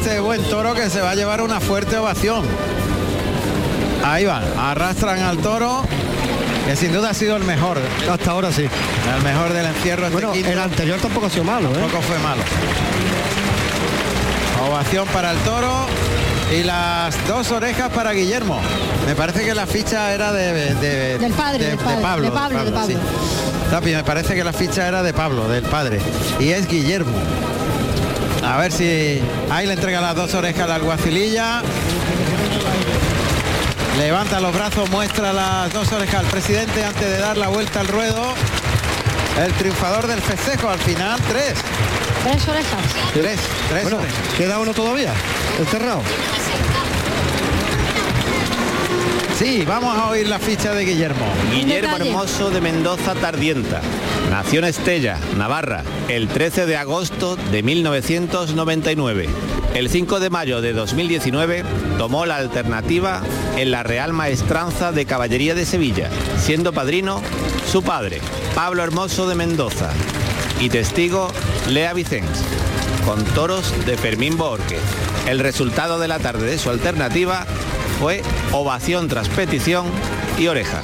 Este 0.05 0.19
buen 0.19 0.43
toro 0.43 0.75
que 0.75 0.87
se 0.89 1.01
va 1.01 1.11
a 1.11 1.15
llevar 1.15 1.41
una 1.41 1.59
fuerte 1.59 1.97
ovación. 1.97 2.45
Ahí 4.03 4.23
van, 4.25 4.43
arrastran 4.59 5.19
al 5.23 5.39
toro, 5.39 5.81
que 6.67 6.75
sin 6.75 6.93
duda 6.93 7.09
ha 7.09 7.13
sido 7.15 7.35
el 7.35 7.43
mejor, 7.43 7.79
Hasta 8.11 8.29
ahora 8.31 8.51
sí. 8.51 8.67
el 9.17 9.23
mejor 9.23 9.51
del 9.51 9.65
encierro. 9.65 10.03
este 10.03 10.13
Bueno, 10.13 10.31
quinto. 10.33 10.49
el 10.51 10.59
anterior 10.59 10.99
tampoco 10.99 11.25
ha 11.25 11.29
sido 11.31 11.43
malo, 11.43 11.69
¿eh? 11.71 11.73
Tampoco 11.79 12.03
fue 12.03 12.19
malo. 12.19 12.43
Ovación 14.69 15.07
para 15.07 15.31
el 15.31 15.37
toro 15.39 15.87
y 16.55 16.61
las 16.63 17.15
dos 17.27 17.51
orejas 17.51 17.89
para 17.91 18.11
Guillermo. 18.11 18.59
Me 19.07 19.15
parece 19.15 19.43
que 19.43 19.55
la 19.55 19.65
ficha 19.65 20.13
era 20.13 20.31
de, 20.31 20.75
de- 20.75 21.17
Del 21.17 21.33
padre, 21.33 21.63
de, 21.63 21.69
del 21.71 21.77
padre, 21.79 21.95
de 21.95 22.01
Pablo. 22.03 22.25
de 22.25 22.31
Pablo, 22.31 22.63
de 22.65 22.71
Pablo. 22.71 22.87
sí. 22.95 22.97
Tapi, 23.71 23.95
me 23.95 24.03
parece 24.03 24.35
que 24.35 24.43
la 24.43 24.53
ficha 24.53 24.87
era 24.87 25.01
de 25.01 25.13
Pablo, 25.13 25.47
del 25.47 25.63
padre. 25.63 25.99
Y 26.39 26.49
es 26.49 26.67
Guillermo. 26.67 27.17
A 28.45 28.57
ver 28.57 28.71
si 28.71 29.21
ahí 29.49 29.65
le 29.67 29.73
entrega 29.73 30.01
las 30.01 30.15
dos 30.15 30.33
orejas 30.33 30.63
a 30.63 30.67
la 30.67 30.75
alguacililla. 30.75 31.61
Levanta 33.97 34.39
los 34.39 34.53
brazos, 34.53 34.89
muestra 34.89 35.33
las 35.33 35.71
dos 35.73 35.91
orejas 35.91 36.15
al 36.21 36.25
presidente 36.27 36.83
antes 36.83 37.09
de 37.09 37.17
dar 37.17 37.37
la 37.37 37.47
vuelta 37.47 37.79
al 37.79 37.87
ruedo. 37.87 38.33
El 39.43 39.51
triunfador 39.53 40.07
del 40.07 40.21
festejo, 40.21 40.69
al 40.69 40.79
final 40.79 41.19
tres. 41.27 41.53
Tres 42.23 42.47
orejas. 42.47 42.81
Tres, 43.13 43.39
tres 43.69 43.83
Bueno, 43.83 43.97
orejas. 43.97 44.15
¿queda 44.37 44.59
uno 44.59 44.73
todavía? 44.73 45.13
¿Encerrado? 45.59 46.01
Sí, 49.37 49.65
vamos 49.67 49.97
a 49.97 50.07
oír 50.07 50.29
la 50.29 50.39
ficha 50.39 50.73
de 50.73 50.85
Guillermo. 50.85 51.25
Guillermo 51.51 51.91
detalle. 51.91 52.09
Hermoso 52.09 52.51
de 52.51 52.61
Mendoza 52.61 53.15
Tardienta. 53.15 53.81
Nació 54.31 54.59
en 54.59 54.65
Estella, 54.65 55.19
Navarra, 55.37 55.83
el 56.07 56.29
13 56.29 56.65
de 56.65 56.77
agosto 56.77 57.35
de 57.35 57.61
1999. 57.61 59.27
El 59.73 59.89
5 59.89 60.21
de 60.21 60.29
mayo 60.29 60.61
de 60.61 60.71
2019 60.71 61.65
tomó 61.97 62.25
la 62.25 62.37
alternativa 62.37 63.23
en 63.57 63.71
la 63.71 63.83
Real 63.83 64.13
Maestranza 64.13 64.93
de 64.93 65.05
Caballería 65.05 65.53
de 65.53 65.65
Sevilla, 65.65 66.09
siendo 66.39 66.71
padrino 66.71 67.21
su 67.69 67.83
padre, 67.83 68.21
Pablo 68.55 68.83
Hermoso 68.83 69.27
de 69.27 69.35
Mendoza, 69.35 69.91
y 70.61 70.69
testigo 70.69 71.27
Lea 71.67 71.91
Vicens, 71.91 72.41
con 73.05 73.21
toros 73.25 73.73
de 73.85 73.97
Fermín 73.97 74.37
Borque. 74.37 74.77
El 75.27 75.39
resultado 75.39 75.99
de 75.99 76.07
la 76.07 76.19
tarde 76.19 76.45
de 76.45 76.57
su 76.57 76.69
alternativa 76.69 77.45
fue 77.99 78.21
ovación 78.51 79.07
tras 79.07 79.29
petición 79.29 79.85
y 80.37 80.47
oreja. 80.47 80.81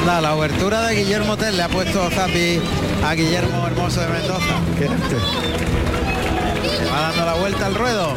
Anda, 0.00 0.20
la 0.20 0.34
obertura 0.34 0.82
de 0.82 0.96
Guillermo 0.96 1.36
Tell 1.36 1.56
le 1.56 1.62
ha 1.62 1.68
puesto 1.68 2.10
Zapi 2.10 2.60
a 3.04 3.14
Guillermo 3.14 3.66
Hermoso 3.66 4.00
de 4.00 4.08
Mendoza. 4.08 4.54
Va 6.92 7.00
dando 7.00 7.24
la 7.24 7.34
vuelta 7.34 7.66
al 7.66 7.74
ruedo. 7.74 8.14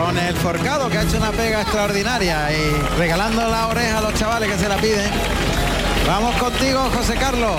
Con 0.00 0.16
el 0.18 0.34
forcado 0.36 0.88
que 0.88 0.98
ha 0.98 1.02
hecho 1.02 1.18
una 1.18 1.30
pega 1.30 1.60
extraordinaria 1.60 2.48
y 2.52 2.98
regalando 2.98 3.46
la 3.48 3.68
oreja 3.68 3.98
a 3.98 4.00
los 4.00 4.14
chavales 4.14 4.50
que 4.50 4.56
se 4.58 4.68
la 4.68 4.76
piden. 4.76 5.10
Vamos 6.06 6.34
contigo, 6.36 6.80
José 6.94 7.14
Carlos. 7.16 7.56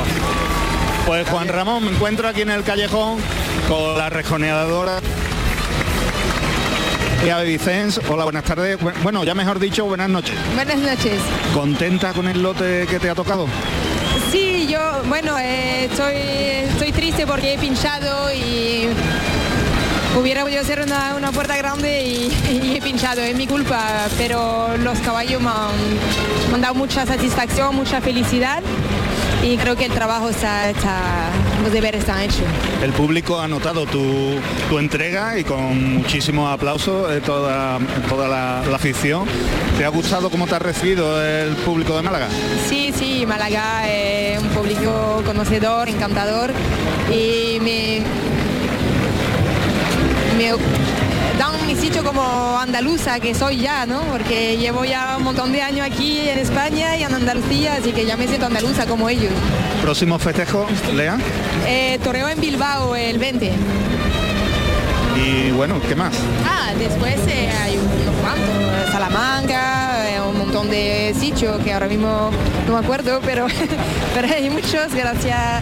Pues 1.05 1.27
Juan 1.29 1.47
Ramón, 1.47 1.85
me 1.85 1.91
encuentro 1.91 2.27
aquí 2.27 2.41
en 2.41 2.49
el 2.49 2.63
callejón 2.63 3.19
con 3.67 3.97
la 3.97 4.09
rejoneadora 4.09 4.99
Lea 7.23 7.39
Vicens. 7.41 8.01
Hola, 8.09 8.23
buenas 8.23 8.43
tardes. 8.43 8.79
Bu- 8.79 8.93
Bueno, 9.03 9.23
ya 9.23 9.35
mejor 9.35 9.59
dicho, 9.59 9.85
buenas 9.85 10.09
noches. 10.09 10.35
Buenas 10.55 10.77
noches. 10.77 11.19
¿Contenta 11.53 12.11
con 12.13 12.27
el 12.27 12.41
lote 12.41 12.87
que 12.89 12.99
te 12.99 13.09
ha 13.09 13.15
tocado? 13.15 13.47
Sí, 14.31 14.67
yo, 14.67 14.79
bueno, 15.05 15.37
eh, 15.39 15.85
estoy, 15.85 16.15
estoy 16.71 16.91
triste 16.91 17.27
porque 17.27 17.53
he 17.53 17.57
pinchado 17.59 18.31
y 18.33 18.87
hubiera 20.19 20.43
podido 20.43 20.61
hacer 20.61 20.81
una, 20.81 21.15
una 21.15 21.31
puerta 21.31 21.55
grande 21.57 22.03
y, 22.03 22.31
y 22.51 22.75
he 22.77 22.81
pinchado, 22.81 23.21
es 23.21 23.35
mi 23.35 23.47
culpa, 23.47 24.07
pero 24.17 24.77
los 24.77 24.99
caballos 24.99 25.41
me 25.41 25.49
han, 25.49 26.49
me 26.49 26.55
han 26.55 26.61
dado 26.61 26.75
mucha 26.75 27.05
satisfacción, 27.05 27.75
mucha 27.75 28.01
felicidad 28.01 28.61
y 29.43 29.57
creo 29.57 29.75
que 29.75 29.85
el 29.85 29.91
trabajo 29.91 30.29
está, 30.29 30.69
está 30.69 31.29
los 31.63 31.71
deberes 31.71 32.01
están 32.01 32.21
hechos. 32.21 32.41
El 32.83 32.91
público 32.91 33.39
ha 33.39 33.47
notado 33.47 33.85
tu, 33.85 34.35
tu 34.69 34.79
entrega 34.79 35.37
y 35.37 35.43
con 35.43 35.95
muchísimos 35.95 36.51
aplausos 36.51 37.09
de 37.09 37.21
toda, 37.21 37.79
toda 38.07 38.27
la, 38.27 38.63
la 38.69 38.75
afición. 38.75 39.25
¿Te 39.77 39.85
ha 39.85 39.89
gustado 39.89 40.29
cómo 40.29 40.47
te 40.47 40.55
ha 40.55 40.59
recibido 40.59 41.23
el 41.23 41.55
público 41.57 41.95
de 41.95 42.01
Málaga? 42.03 42.27
Sí, 42.67 42.91
sí, 42.95 43.25
Málaga 43.25 43.89
es 43.89 44.39
un 44.39 44.49
público 44.49 45.23
conocedor, 45.25 45.89
encantador 45.89 46.51
y 47.11 47.59
me, 47.61 48.01
me 50.41 51.37
dan 51.37 51.67
mi 51.67 51.75
sitio 51.75 52.03
como 52.03 52.57
andaluza 52.57 53.19
que 53.19 53.35
soy 53.35 53.57
ya, 53.57 53.85
¿no? 53.85 54.01
Porque 54.11 54.57
llevo 54.57 54.85
ya 54.85 55.17
un 55.17 55.23
montón 55.23 55.51
de 55.51 55.61
años 55.61 55.85
aquí 55.85 56.17
en 56.27 56.39
España 56.39 56.97
y 56.97 57.03
en 57.03 57.13
Andalucía, 57.13 57.75
así 57.75 57.91
que 57.91 58.05
ya 58.05 58.17
me 58.17 58.27
siento 58.27 58.47
andaluza 58.47 58.87
como 58.87 59.07
ellos. 59.07 59.31
Próximo 59.81 60.17
festejo, 60.17 60.65
Lea. 60.95 61.17
Eh, 61.67 61.99
toreo 62.03 62.27
en 62.27 62.41
Bilbao 62.41 62.95
el 62.95 63.19
20. 63.19 63.51
Y 65.15 65.51
bueno, 65.51 65.79
¿qué 65.87 65.95
más? 65.95 66.13
Ah, 66.47 66.71
después 66.77 67.15
eh, 67.27 67.49
hay 67.63 67.77
unos 67.77 68.15
cuantos, 68.21 68.91
Salamanca, 68.91 70.09
eh, 70.09 70.21
un 70.21 70.39
montón 70.39 70.69
de 70.71 71.13
sitios 71.19 71.61
que 71.63 71.71
ahora 71.71 71.87
mismo 71.87 72.31
no 72.65 72.73
me 72.73 72.79
acuerdo, 72.79 73.19
pero, 73.23 73.45
pero 74.15 74.27
hay 74.27 74.49
muchos 74.49 74.93
gracias, 74.95 75.61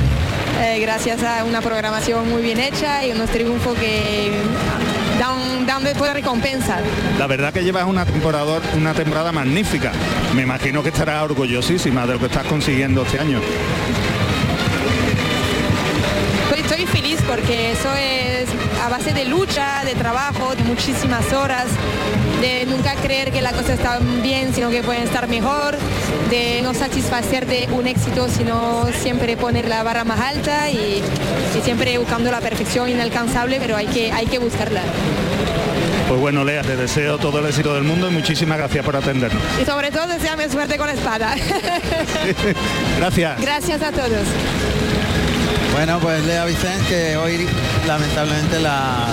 eh, 0.59 0.79
gracias 0.79 1.23
a 1.23 1.43
una 1.43 1.61
programación 1.61 2.29
muy 2.29 2.41
bien 2.41 2.59
hecha 2.59 3.05
y 3.05 3.11
unos 3.11 3.29
triunfos 3.29 3.77
que 3.77 4.31
dan, 5.19 5.65
dan 5.65 5.83
después 5.83 6.13
recompensa. 6.13 6.79
La 7.17 7.27
verdad 7.27 7.53
que 7.53 7.63
llevas 7.63 7.85
una 7.85 8.05
temporada, 8.05 8.59
una 8.75 8.93
temporada 8.93 9.31
magnífica. 9.31 9.91
Me 10.35 10.43
imagino 10.43 10.83
que 10.83 10.89
estarás 10.89 11.23
orgullosísima 11.23 12.05
de 12.05 12.13
lo 12.13 12.19
que 12.19 12.25
estás 12.25 12.45
consiguiendo 12.45 13.03
este 13.03 13.19
año. 13.19 13.39
Porque 17.29 17.71
eso 17.71 17.93
es 17.93 18.49
a 18.83 18.89
base 18.89 19.13
de 19.13 19.25
lucha, 19.25 19.83
de 19.85 19.93
trabajo, 19.93 20.55
de 20.55 20.63
muchísimas 20.63 21.31
horas, 21.31 21.67
de 22.41 22.65
nunca 22.65 22.95
creer 22.95 23.31
que 23.31 23.41
la 23.41 23.51
cosa 23.51 23.73
está 23.73 23.99
bien, 24.23 24.53
sino 24.53 24.71
que 24.71 24.81
pueden 24.81 25.03
estar 25.03 25.27
mejor, 25.27 25.77
de 26.31 26.61
no 26.63 26.73
satisfacer 26.73 27.45
de 27.45 27.69
un 27.71 27.85
éxito, 27.85 28.27
sino 28.29 28.87
siempre 28.99 29.37
poner 29.37 29.67
la 29.67 29.83
barra 29.83 30.03
más 30.03 30.19
alta 30.19 30.71
y, 30.71 31.03
y 31.57 31.61
siempre 31.63 31.97
buscando 31.99 32.31
la 32.31 32.39
perfección 32.39 32.89
inalcanzable, 32.89 33.59
pero 33.59 33.77
hay 33.77 33.85
que, 33.85 34.11
hay 34.11 34.25
que 34.25 34.39
buscarla. 34.39 34.81
Pues 36.07 36.19
bueno, 36.19 36.43
Lea, 36.43 36.63
te 36.63 36.75
deseo 36.75 37.19
todo 37.19 37.37
el 37.37 37.45
éxito 37.45 37.75
del 37.75 37.83
mundo 37.83 38.07
y 38.07 38.11
muchísimas 38.11 38.57
gracias 38.57 38.83
por 38.83 38.95
atendernos. 38.95 39.43
Y 39.61 39.65
sobre 39.65 39.91
todo 39.91 40.07
deseame 40.07 40.49
suerte 40.49 40.79
con 40.79 40.87
la 40.87 40.93
espada. 40.93 41.35
Gracias. 42.97 43.39
Gracias 43.39 43.81
a 43.83 43.91
todos. 43.91 44.25
Bueno, 45.73 45.99
pues 45.99 46.25
Lea 46.25 46.45
Vicens 46.45 46.83
que 46.87 47.15
hoy 47.17 47.47
lamentablemente 47.87 48.59
la, 48.59 49.07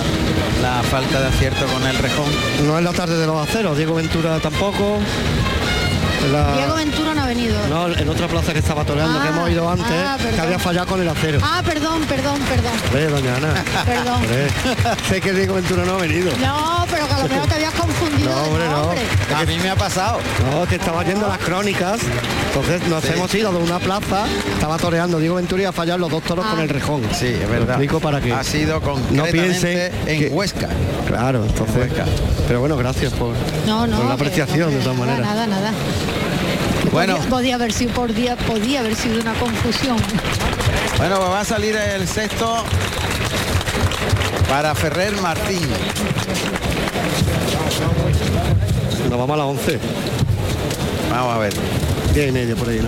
la 0.61 0.83
falta 0.83 1.21
de 1.21 1.27
acierto 1.27 1.65
con 1.67 1.85
el 1.87 1.97
rejón. 1.97 2.25
No 2.65 2.77
es 2.77 2.83
la 2.83 2.91
tarde 2.93 3.17
de 3.17 3.25
los 3.25 3.47
aceros, 3.47 3.77
Diego 3.77 3.95
Ventura 3.95 4.39
tampoco. 4.39 4.97
La- 6.31 6.53
Diego 6.57 6.75
Ventura 6.75 7.06
ha 7.27 7.29
venido. 7.29 7.67
No, 7.67 7.87
en 7.93 8.09
otra 8.09 8.27
plaza 8.27 8.53
que 8.53 8.59
estaba 8.59 8.83
toreando 8.85 9.19
que 9.21 9.27
Ah, 9.27 9.31
hemos 9.31 9.49
ido 9.49 9.69
antes, 9.69 9.85
ah, 9.91 10.15
que 10.17 10.23
perdón. 10.25 10.39
había 10.41 10.59
fallado 10.59 10.87
con 10.87 11.01
el 11.01 11.07
acero. 11.09 11.39
Ah, 11.43 11.61
perdón, 11.65 12.01
perdón, 12.07 12.39
perdón. 12.47 12.71
Ve, 12.93 13.07
doña 13.07 13.35
Ana. 13.35 13.63
Perdón. 13.85 14.15
Hombre, 14.15 14.47
sé 15.09 15.21
que 15.21 15.33
Diego 15.33 15.55
Ventura 15.55 15.83
no 15.85 15.95
ha 15.95 15.97
venido. 16.01 16.31
No, 16.39 16.85
pero 16.89 17.07
que 17.07 17.13
a 17.13 17.17
lo 17.19 17.27
mejor 17.29 17.47
te 17.47 17.55
habías 17.55 17.73
confundido. 17.73 18.29
No, 18.29 18.43
hombre, 18.43 18.63
no. 18.69 19.37
A 19.37 19.45
mí 19.45 19.57
me 19.59 19.69
ha 19.69 19.75
pasado. 19.75 20.19
No, 20.51 20.65
que 20.65 20.75
estaba 20.75 21.03
yendo 21.03 21.25
a 21.25 21.29
las 21.29 21.37
crónicas. 21.39 21.99
Entonces 22.47 22.87
nos 22.87 23.03
Sí. 23.03 23.09
hemos 23.13 23.33
ido 23.35 23.51
de 23.51 23.57
una 23.59 23.79
plaza, 23.79 24.25
estaba 24.53 24.77
toreando 24.77 25.19
Diego 25.19 25.35
Ventura 25.35 25.61
y 25.63 25.65
a 25.65 25.71
fallar 25.71 25.99
los 25.99 26.09
dos 26.09 26.23
toros 26.23 26.45
Ah. 26.47 26.51
con 26.51 26.59
el 26.61 26.69
rejón. 26.69 27.01
Sí, 27.13 27.27
es 27.27 27.49
verdad. 27.49 27.65
Lo 27.67 27.71
explico 27.73 27.99
para 27.99 28.19
que 28.21 28.31
Ha 28.33 28.43
sido 28.43 28.75
no 28.75 28.81
concretamente 28.81 29.31
piensen 29.31 29.91
en 30.07 30.19
que- 30.19 30.27
Huesca. 30.29 30.69
Claro, 31.07 31.43
entonces. 31.45 31.75
Huesca. 31.77 32.05
Pero 32.47 32.59
bueno, 32.61 32.77
gracias 32.77 33.13
por, 33.13 33.33
No, 33.65 33.85
no. 33.85 33.97
por 33.97 34.05
la 34.05 34.15
que- 34.15 34.23
apreciación 34.23 34.71
de 34.71 34.77
que 34.77 34.83
todas 34.83 34.97
maneras. 34.97 35.19
Nada, 35.21 35.45
nada. 35.47 35.71
Bueno. 36.97 37.17
Podía, 37.17 37.29
podía 37.29 37.55
haber 37.55 37.73
sido 37.73 37.93
por 37.93 38.11
día, 38.11 38.35
podía 38.35 38.79
haber 38.79 38.95
sido 38.95 39.21
una 39.21 39.35
confusión. 39.35 39.97
Bueno, 40.97 41.17
pues 41.17 41.29
va 41.29 41.41
a 41.41 41.45
salir 41.45 41.75
el 41.75 42.07
sexto 42.07 42.63
para 44.49 44.73
Ferrer 44.73 45.15
Martín. 45.21 45.61
Nos 49.11 49.19
vamos 49.19 49.29
a 49.31 49.37
las 49.37 49.45
11. 49.45 49.79
Vamos 51.11 51.35
a 51.35 51.37
ver. 51.37 51.53
10 52.15 52.29
y 52.29 52.31
media 52.31 52.55
por 52.55 52.67
ahí, 52.67 52.79
¿no? 52.79 52.87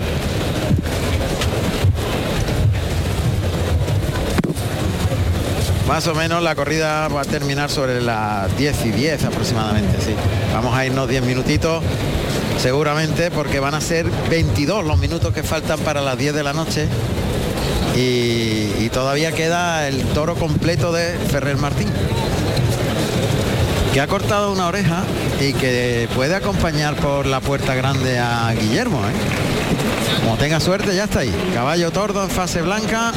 Más 5.88 6.08
o 6.08 6.16
menos 6.16 6.42
la 6.42 6.56
corrida 6.56 7.08
va 7.10 7.22
a 7.22 7.26
terminar 7.26 7.70
sobre 7.70 8.02
las 8.02 8.58
10 8.58 8.86
y 8.88 8.92
10 8.92 9.26
aproximadamente, 9.26 10.02
sí. 10.02 10.16
Vamos 10.54 10.76
a 10.76 10.86
irnos 10.86 11.08
10 11.08 11.24
minutitos, 11.24 11.84
seguramente, 12.62 13.32
porque 13.32 13.60
van 13.60 13.74
a 13.76 13.82
ser 13.82 14.06
22 14.30 14.86
los 14.86 14.98
minutos 14.98 15.34
que 15.34 15.44
faltan 15.44 15.80
para 15.80 16.02
las 16.02 16.18
10 16.18 16.34
de 16.34 16.44
la 16.44 16.54
noche. 16.54 16.88
Y, 17.96 18.72
y 18.80 18.90
todavía 18.94 19.32
queda 19.32 19.88
el 19.88 20.02
toro 20.14 20.36
completo 20.36 20.92
de 20.92 21.18
Ferrer 21.32 21.58
Martín, 21.58 21.90
que 23.94 24.00
ha 24.02 24.08
cortado 24.08 24.52
una 24.52 24.68
oreja 24.68 25.04
y 25.42 25.54
que 25.54 26.08
puede 26.16 26.36
acompañar 26.36 26.96
por 26.96 27.26
la 27.26 27.40
puerta 27.42 27.74
grande 27.76 28.20
a 28.20 28.54
Guillermo. 28.54 29.00
¿eh? 29.00 30.22
Como 30.24 30.38
tenga 30.38 30.60
suerte, 30.60 30.96
ya 30.96 31.06
está 31.06 31.20
ahí. 31.20 31.34
Caballo 31.54 31.92
tordo 31.92 32.24
en 32.24 32.30
fase 32.30 32.62
blanca, 32.62 33.12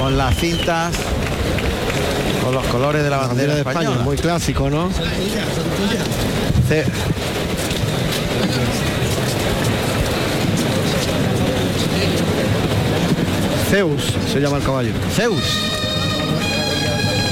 con 0.00 0.16
las 0.16 0.34
cintas 0.36 0.94
con 2.42 2.54
los 2.54 2.64
colores 2.66 3.04
de 3.04 3.10
la 3.10 3.18
bandera, 3.18 3.28
Bandera 3.28 3.54
de 3.54 3.60
España, 3.60 3.80
española. 3.82 4.04
muy 4.04 4.16
clásico, 4.16 4.68
¿no? 4.68 4.88
Ce- 6.68 6.84
Zeus 13.72 14.02
se 14.30 14.38
llama 14.38 14.58
el 14.58 14.62
caballo. 14.62 14.92
Zeus. 15.14 15.42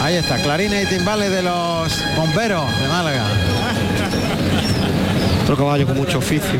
Ahí 0.00 0.16
está, 0.16 0.40
clarines 0.42 0.84
y 0.84 0.96
timbales 0.96 1.30
de 1.30 1.42
los 1.42 1.92
bomberos 2.16 2.64
de 2.80 2.88
Málaga. 2.88 3.26
Otro 5.42 5.56
caballo 5.56 5.86
con 5.86 5.98
mucho 5.98 6.16
oficio. 6.16 6.58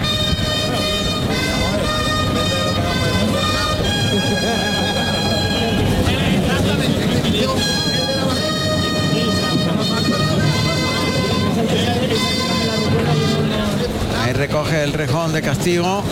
Recoge 14.41 14.83
el 14.83 14.95
rejón 14.95 15.35
de 15.35 15.43
castigo. 15.43 16.03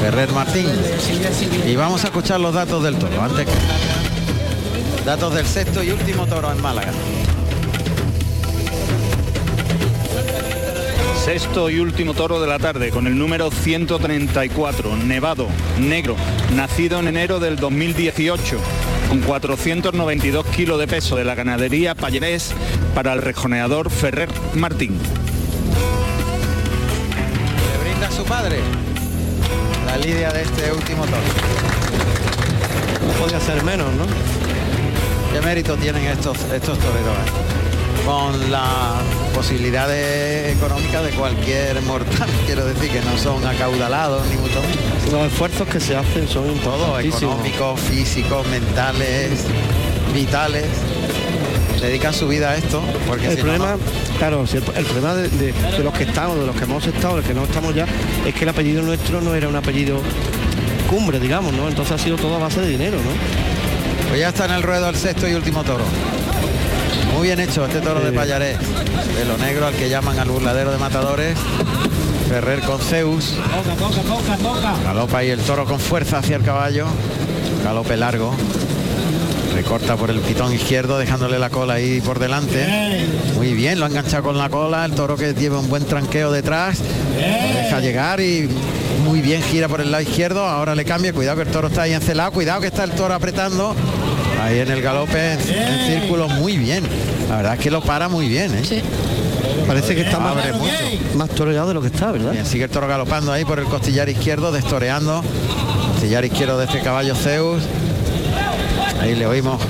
Ferrer 0.00 0.32
Martín. 0.32 0.66
Y 1.64 1.76
vamos 1.76 2.02
a 2.02 2.08
escuchar 2.08 2.40
los 2.40 2.52
datos 2.52 2.82
del 2.82 2.96
toro. 2.96 3.22
Antes 3.22 3.46
Datos 5.04 5.32
del 5.32 5.46
sexto 5.46 5.84
y 5.84 5.90
último 5.90 6.26
toro 6.26 6.50
en 6.50 6.60
Málaga. 6.60 6.90
Sexto 11.24 11.70
y 11.70 11.78
último 11.78 12.12
toro 12.12 12.40
de 12.40 12.48
la 12.48 12.58
tarde 12.58 12.90
con 12.90 13.06
el 13.06 13.16
número 13.16 13.52
134, 13.52 14.96
Nevado, 14.96 15.46
negro, 15.78 16.16
nacido 16.56 16.98
en 16.98 17.06
enero 17.06 17.38
del 17.38 17.54
2018, 17.54 18.58
con 19.08 19.20
492 19.20 20.46
kilos 20.46 20.80
de 20.80 20.88
peso 20.88 21.14
de 21.14 21.24
la 21.24 21.36
ganadería 21.36 21.94
Pallerés 21.94 22.52
para 22.96 23.12
el 23.12 23.20
rejoneador 23.20 23.90
Ferrer 23.90 24.30
Martín. 24.54 24.98
Le 27.70 27.84
brinda 27.84 28.08
a 28.08 28.10
su 28.10 28.24
padre 28.24 28.56
la 29.84 29.98
lidia 29.98 30.30
de 30.30 30.40
este 30.40 30.72
último 30.72 31.04
toro. 31.04 31.20
No 33.06 33.12
podía 33.22 33.38
ser 33.38 33.62
menos, 33.64 33.92
¿no? 33.92 34.06
¿Qué 35.30 35.42
mérito 35.44 35.76
tienen 35.76 36.06
estos, 36.06 36.38
estos 36.44 36.78
toreros? 36.78 37.18
Con 38.06 38.50
las 38.50 39.02
posibilidades 39.34 40.56
económicas 40.56 41.04
de 41.04 41.10
cualquier 41.10 41.82
mortal, 41.82 42.30
quiero 42.46 42.64
decir 42.64 42.90
que 42.90 43.02
no 43.02 43.18
son 43.18 43.46
acaudalados 43.46 44.26
ni 44.28 44.36
mucho 44.36 44.62
menos. 44.62 45.12
Los 45.12 45.30
esfuerzos 45.30 45.68
que 45.68 45.80
se 45.80 45.96
hacen 45.96 46.26
son 46.26 46.44
Todo, 46.60 46.98
importantísimos. 46.98 47.34
económicos, 47.34 47.78
físicos, 47.80 48.46
mentales, 48.48 49.44
vitales. 50.14 50.64
Dedican 51.80 52.12
su 52.14 52.26
vida 52.26 52.50
a 52.50 52.56
esto, 52.56 52.82
porque 53.06 53.26
el 53.28 53.36
si 53.36 53.42
problema, 53.42 53.72
no- 53.72 54.18
claro, 54.18 54.46
si 54.46 54.56
el, 54.56 54.64
el 54.76 54.84
problema 54.84 55.14
de, 55.14 55.28
de- 55.28 55.52
de 55.52 55.84
los 55.84 55.92
que 55.94 56.04
estamos, 56.04 56.38
de 56.38 56.46
los 56.46 56.56
que 56.56 56.64
hemos 56.64 56.86
estado, 56.86 57.14
de 57.16 57.20
los 57.20 57.28
que 57.28 57.34
no 57.34 57.44
estamos 57.44 57.74
ya, 57.74 57.86
es 58.26 58.34
que 58.34 58.42
el 58.44 58.48
apellido 58.48 58.82
nuestro 58.82 59.20
no 59.20 59.34
era 59.34 59.48
un 59.48 59.56
apellido 59.56 60.00
cumbre, 60.90 61.20
digamos, 61.20 61.52
¿no? 61.52 61.68
Entonces 61.68 61.92
ha 61.94 61.98
sido 61.98 62.16
todo 62.16 62.34
a 62.36 62.38
base 62.38 62.60
de 62.60 62.68
dinero, 62.68 62.96
¿no? 62.98 64.08
Pues 64.08 64.20
ya 64.20 64.28
está 64.28 64.46
en 64.46 64.52
el 64.52 64.62
ruedo 64.62 64.88
el 64.88 64.96
sexto 64.96 65.28
y 65.28 65.34
último 65.34 65.62
toro. 65.64 65.84
Muy 67.14 67.28
bien 67.28 67.40
hecho 67.40 67.64
este 67.66 67.80
toro 67.80 68.00
de 68.00 68.12
Payarés. 68.12 68.58
De 69.16 69.24
lo 69.24 69.36
negro 69.38 69.66
al 69.66 69.74
que 69.74 69.88
llaman 69.88 70.18
al 70.18 70.28
burladero 70.28 70.70
de 70.70 70.78
matadores. 70.78 71.36
Ferrer 72.28 72.60
con 72.60 72.78
Zeus. 72.80 73.34
Galopa 74.84 75.24
y 75.24 75.30
el 75.30 75.40
toro 75.40 75.64
con 75.64 75.78
fuerza 75.80 76.18
hacia 76.18 76.36
el 76.36 76.42
caballo. 76.42 76.86
Galope 77.64 77.96
largo. 77.96 78.34
Recorta 79.56 79.96
por 79.96 80.10
el 80.10 80.20
pitón 80.20 80.52
izquierdo 80.52 80.98
dejándole 80.98 81.38
la 81.38 81.48
cola 81.48 81.74
ahí 81.74 82.02
por 82.02 82.18
delante. 82.18 83.06
Muy 83.36 83.54
bien, 83.54 83.80
lo 83.80 83.86
ha 83.86 83.88
enganchado 83.88 84.24
con 84.24 84.36
la 84.36 84.50
cola. 84.50 84.84
El 84.84 84.92
toro 84.92 85.16
que 85.16 85.32
lleva 85.32 85.58
un 85.58 85.70
buen 85.70 85.86
tranqueo 85.86 86.30
detrás. 86.30 86.80
Lo 86.80 87.58
deja 87.58 87.80
llegar 87.80 88.20
y 88.20 88.50
muy 89.02 89.22
bien 89.22 89.42
gira 89.42 89.66
por 89.66 89.80
el 89.80 89.90
lado 89.90 90.02
izquierdo. 90.02 90.44
Ahora 90.46 90.74
le 90.74 90.84
cambia. 90.84 91.14
Cuidado 91.14 91.38
que 91.38 91.44
el 91.44 91.48
toro 91.48 91.68
está 91.68 91.82
ahí 91.82 91.94
encelado. 91.94 92.32
Cuidado 92.32 92.60
que 92.60 92.66
está 92.66 92.84
el 92.84 92.90
toro 92.90 93.14
apretando. 93.14 93.74
Ahí 94.42 94.58
en 94.58 94.70
el 94.70 94.82
galope 94.82 95.32
en, 95.32 95.40
en 95.40 96.00
círculo 96.00 96.28
muy 96.28 96.58
bien. 96.58 96.84
La 97.30 97.36
verdad 97.36 97.54
es 97.54 97.60
que 97.60 97.70
lo 97.70 97.80
para 97.80 98.10
muy 98.10 98.28
bien. 98.28 98.52
¿eh? 98.54 98.82
Parece 99.66 99.94
que 99.94 100.02
está 100.02 100.20
más, 100.20 100.36
mucho. 100.54 100.70
más 101.14 101.30
toreado 101.30 101.68
de 101.68 101.74
lo 101.74 101.80
que 101.80 101.88
está, 101.88 102.12
¿verdad? 102.12 102.32
Bien, 102.32 102.44
sigue 102.44 102.64
el 102.64 102.70
toro 102.70 102.86
galopando 102.88 103.32
ahí 103.32 103.46
por 103.46 103.58
el 103.58 103.64
costillar 103.64 104.06
izquierdo, 104.10 104.52
destoreando. 104.52 105.24
Costillar 105.94 106.26
izquierdo 106.26 106.58
de 106.58 106.66
este 106.66 106.80
caballo 106.80 107.14
Zeus. 107.14 107.62
Ahí 109.00 109.14
le 109.14 109.26
oímos 109.26 109.60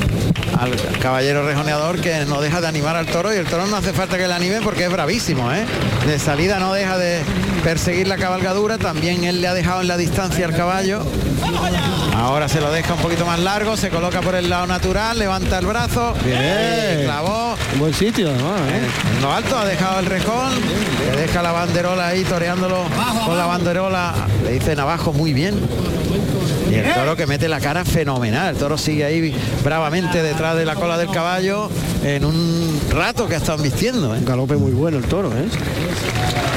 al 0.59 0.75
caballero 1.01 1.47
rejoneador 1.47 2.01
que 2.01 2.25
no 2.25 2.41
deja 2.41 2.61
de 2.61 2.67
animar 2.69 2.97
al 2.97 3.07
toro 3.07 3.33
y 3.35 3.37
el 3.37 3.47
toro 3.47 3.67
no 3.67 3.77
hace 3.77 3.93
falta 3.93 4.17
que 4.17 4.27
le 4.27 4.35
anime 4.35 4.61
porque 4.63 4.85
es 4.85 4.91
bravísimo, 4.91 5.53
¿eh? 5.53 5.65
De 6.07 6.19
salida 6.19 6.59
no 6.59 6.73
deja 6.73 6.97
de 6.97 7.21
perseguir 7.63 8.09
la 8.09 8.17
cabalgadura, 8.17 8.79
también 8.79 9.25
él 9.25 9.41
le 9.41 9.49
ha 9.49 9.55
dejado 9.55 9.83
en 9.83 9.89
la 9.89 9.97
distancia 9.97 10.47
al 10.47 10.55
caballo. 10.55 11.03
Ahora 12.15 12.49
se 12.49 12.61
lo 12.61 12.73
deja 12.73 12.95
un 12.95 13.01
poquito 13.01 13.27
más 13.27 13.39
largo, 13.39 13.77
se 13.77 13.91
coloca 13.91 14.23
por 14.23 14.35
el 14.35 14.49
lado 14.49 14.67
natural, 14.67 15.19
levanta 15.19 15.59
el 15.59 15.67
brazo, 15.67 16.15
Bien. 16.25 17.01
y 17.01 17.05
clavó. 17.05 17.55
Buen 17.79 17.93
sitio, 17.93 18.31
además, 18.31 18.61
¿eh? 18.71 19.17
En 19.17 19.23
lo 19.23 19.33
alto 19.33 19.59
ha 19.59 19.67
dejado 19.67 20.01
el 20.01 20.07
rejón, 20.07 20.53
le 21.15 21.21
deja 21.23 21.43
la 21.43 21.53
banderola 21.53 22.07
ahí 22.09 22.23
toreándolo 22.25 22.85
con 23.27 23.37
la 23.37 23.47
banderola, 23.47 24.15
le 24.45 24.53
dicen 24.53 24.81
abajo 24.81 25.13
muy 25.13 25.35
bien. 25.35 25.61
Y 26.77 26.79
el 26.81 26.93
toro 26.93 27.17
que 27.17 27.27
mete 27.27 27.49
la 27.49 27.59
cara 27.59 27.87
fenomenal, 27.87 28.51
el 28.51 28.57
toro 28.57 28.77
sigue 28.77 29.03
ahí 29.03 29.35
bravamente 29.65 30.23
detrás 30.23 30.57
de 30.57 30.67
la 30.67 30.75
cola 30.75 30.99
del 30.99 31.09
caballo 31.09 31.71
en 32.05 32.23
un 32.23 32.81
rato 32.91 33.27
que 33.27 33.35
ha 33.35 33.39
estado 33.39 33.63
vistiendo. 33.63 34.15
¿eh? 34.15 34.19
Un 34.19 34.27
galope 34.27 34.57
muy 34.57 34.73
bueno 34.73 34.99
el 34.99 35.05
toro, 35.05 35.31
¿eh? 35.33 35.47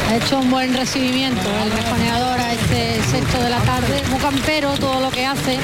Ha 0.10 0.18
hecho 0.18 0.40
un 0.40 0.52
buen 0.52 0.76
recibimiento 0.76 1.42
el 1.64 1.72
rejoneador 1.72 2.38
a 2.38 2.52
este 2.52 3.02
sexto 3.10 3.42
de 3.42 3.50
la 3.50 3.60
tarde. 3.60 4.02
Muy 4.10 4.20
campero 4.20 4.72
todo 4.74 5.00
lo 5.00 5.10
que 5.10 5.26
hace. 5.26 5.58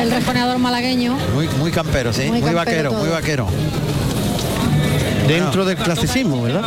El 0.00 0.10
rejoneador 0.10 0.58
malagueño. 0.58 1.16
Muy, 1.32 1.46
muy 1.60 1.70
campero, 1.70 2.12
sí, 2.12 2.22
Muy 2.22 2.40
muy, 2.42 2.52
campero 2.52 2.56
vaquero, 2.56 2.90
todo. 2.90 3.00
muy 3.00 3.08
vaquero. 3.10 3.46
Dentro 5.26 5.64
del 5.64 5.76
clasicismo, 5.76 6.42
¿verdad? 6.42 6.62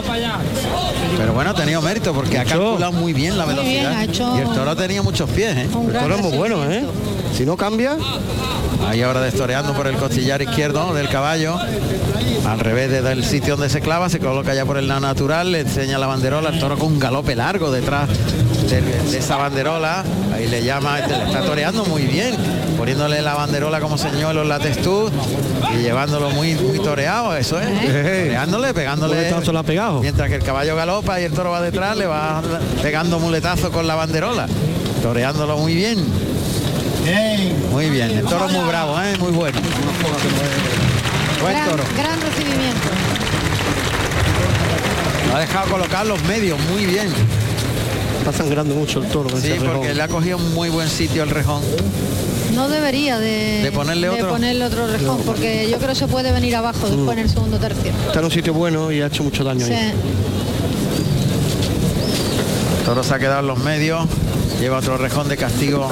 Pero 1.18 1.34
bueno, 1.34 1.50
ha 1.50 1.54
tenido 1.54 1.82
mérito 1.82 2.14
porque 2.14 2.40
ha 2.40 2.46
calculado 2.46 2.92
muy 2.92 3.14
bien 3.14 3.38
la 3.38 3.46
velocidad. 3.46 3.92
Y 4.38 4.42
el 4.42 4.48
toro 4.50 4.76
tenía 4.76 5.02
muchos 5.02 5.30
pies, 5.30 5.56
¿eh? 5.58 5.62
El 5.64 5.94
toro 5.94 6.16
es 6.16 6.22
muy 6.22 6.38
bueno, 6.38 6.64
¿eh? 6.72 6.86
Si 7.36 7.46
no 7.46 7.58
cambia, 7.58 7.98
Ahí 8.88 9.02
ahora 9.02 9.22
destoreando 9.22 9.74
por 9.74 9.88
el 9.88 9.96
costillar 9.96 10.42
izquierdo 10.42 10.94
del 10.94 11.08
caballo. 11.08 11.58
Al 12.46 12.60
revés 12.60 12.92
de- 12.92 13.02
del 13.02 13.24
sitio 13.24 13.56
donde 13.56 13.70
se 13.70 13.80
clava, 13.80 14.10
se 14.10 14.20
coloca 14.20 14.54
ya 14.54 14.66
por 14.66 14.78
el 14.78 14.90
lado 14.90 15.00
natural, 15.00 15.54
le 15.54 15.62
enseña 15.62 15.98
la 15.98 16.06
banderola, 16.08 16.50
el 16.50 16.60
toro 16.60 16.78
con 16.78 16.92
un 16.94 17.00
galope 17.00 17.34
largo 17.34 17.72
detrás 17.72 18.10
de, 18.69 18.82
de 18.82 19.17
esa 19.17 19.38
banderola. 19.38 20.03
Ahí 20.33 20.48
le 20.48 20.64
llama, 20.64 21.00
este, 21.00 21.17
le 21.17 21.24
está 21.25 21.42
toreando 21.42 21.85
muy 21.85 22.03
bien, 22.03 22.35
poniéndole 22.77 23.22
la 23.22 23.35
banderola 23.35 23.80
como 23.80 23.98
señuelo 23.98 24.42
en 24.42 24.50
la 24.50 24.59
textud 24.59 25.11
y 25.74 25.82
llevándolo 25.83 26.30
muy, 26.32 26.56
muy 26.56 26.80
toreado, 26.80 27.35
eso 27.35 27.59
es. 27.59 27.67
Toreándole, 27.85 28.74
pegándole. 28.74 29.16
Muletazo 29.16 29.64
pegado. 29.64 30.01
Mientras 30.01 30.30
que 30.30 30.35
el 30.35 30.43
caballo 30.43 30.75
galopa 30.75 31.19
y 31.22 31.24
el 31.25 31.32
toro 31.33 31.51
va 31.51 31.61
detrás, 31.61 31.95
le 31.98 32.06
va 32.08 32.42
pegando 32.82 33.19
muletazo 33.19 33.72
con 33.72 33.88
la 33.88 33.95
banderola. 33.95 34.48
Toreándolo 35.01 35.58
muy 35.58 35.75
bien. 35.75 36.03
Muy 37.72 37.90
bien, 37.90 38.11
el 38.11 38.25
toro 38.25 38.48
muy 38.48 38.66
bravo, 38.67 39.00
¿eh? 39.01 39.16
muy 39.19 39.32
bueno. 39.32 39.59
Buen 41.42 41.53
Gran, 41.53 41.69
toro. 41.69 41.83
gran 41.98 42.22
recibimiento. 42.22 42.88
Lo 45.30 45.35
ha 45.35 45.40
dejado 45.42 45.69
colocar 45.69 46.06
los 46.06 46.24
medios 46.24 46.58
muy 46.72 46.85
bien. 46.85 47.09
Está 48.24 48.32
sangrando 48.43 48.74
mucho 48.76 49.02
el 49.02 49.08
toro. 49.10 49.30
Sí, 49.40 49.53
porque 49.66 49.93
le 49.93 50.02
ha 50.02 50.08
cogido 50.08 50.38
un 50.38 50.53
muy 50.53 50.69
buen 50.69 50.88
sitio 50.90 51.24
el 51.24 51.30
rejón. 51.30 51.61
No 52.56 52.69
debería 52.69 53.19
de, 53.19 53.61
¿De 53.64 53.72
ponerle 53.72 54.10
otro? 54.10 54.30
ponerle 54.30 54.64
otro 54.66 54.85
rejón, 54.88 55.19
porque 55.26 55.68
yo 55.69 55.77
creo 55.77 55.90
que 55.90 55.95
se 55.95 56.08
puede 56.08 56.32
venir 56.32 56.56
abajo 56.56 56.88
después 56.88 57.18
en 57.18 57.24
el 57.24 57.30
segundo 57.30 57.58
tercio. 57.58 57.92
Está 58.08 58.19
en 58.19 58.26
un 58.26 58.32
sitio 58.32 58.53
bueno 58.53 58.92
y 58.92 59.02
ha 59.02 59.08
hecho 59.08 59.24
mucho 59.24 59.43
daño 59.43 59.66
Sí. 59.66 59.74
ahí. 59.74 59.92
El 62.80 62.85
toro 62.85 63.03
se 63.03 63.14
ha 63.14 63.19
quedado 63.19 63.40
en 63.42 63.48
los 63.48 63.60
medios. 63.60 64.06
Lleva 64.60 64.77
otro 64.77 64.98
rejón 64.98 65.27
de 65.30 65.38
castigo. 65.38 65.90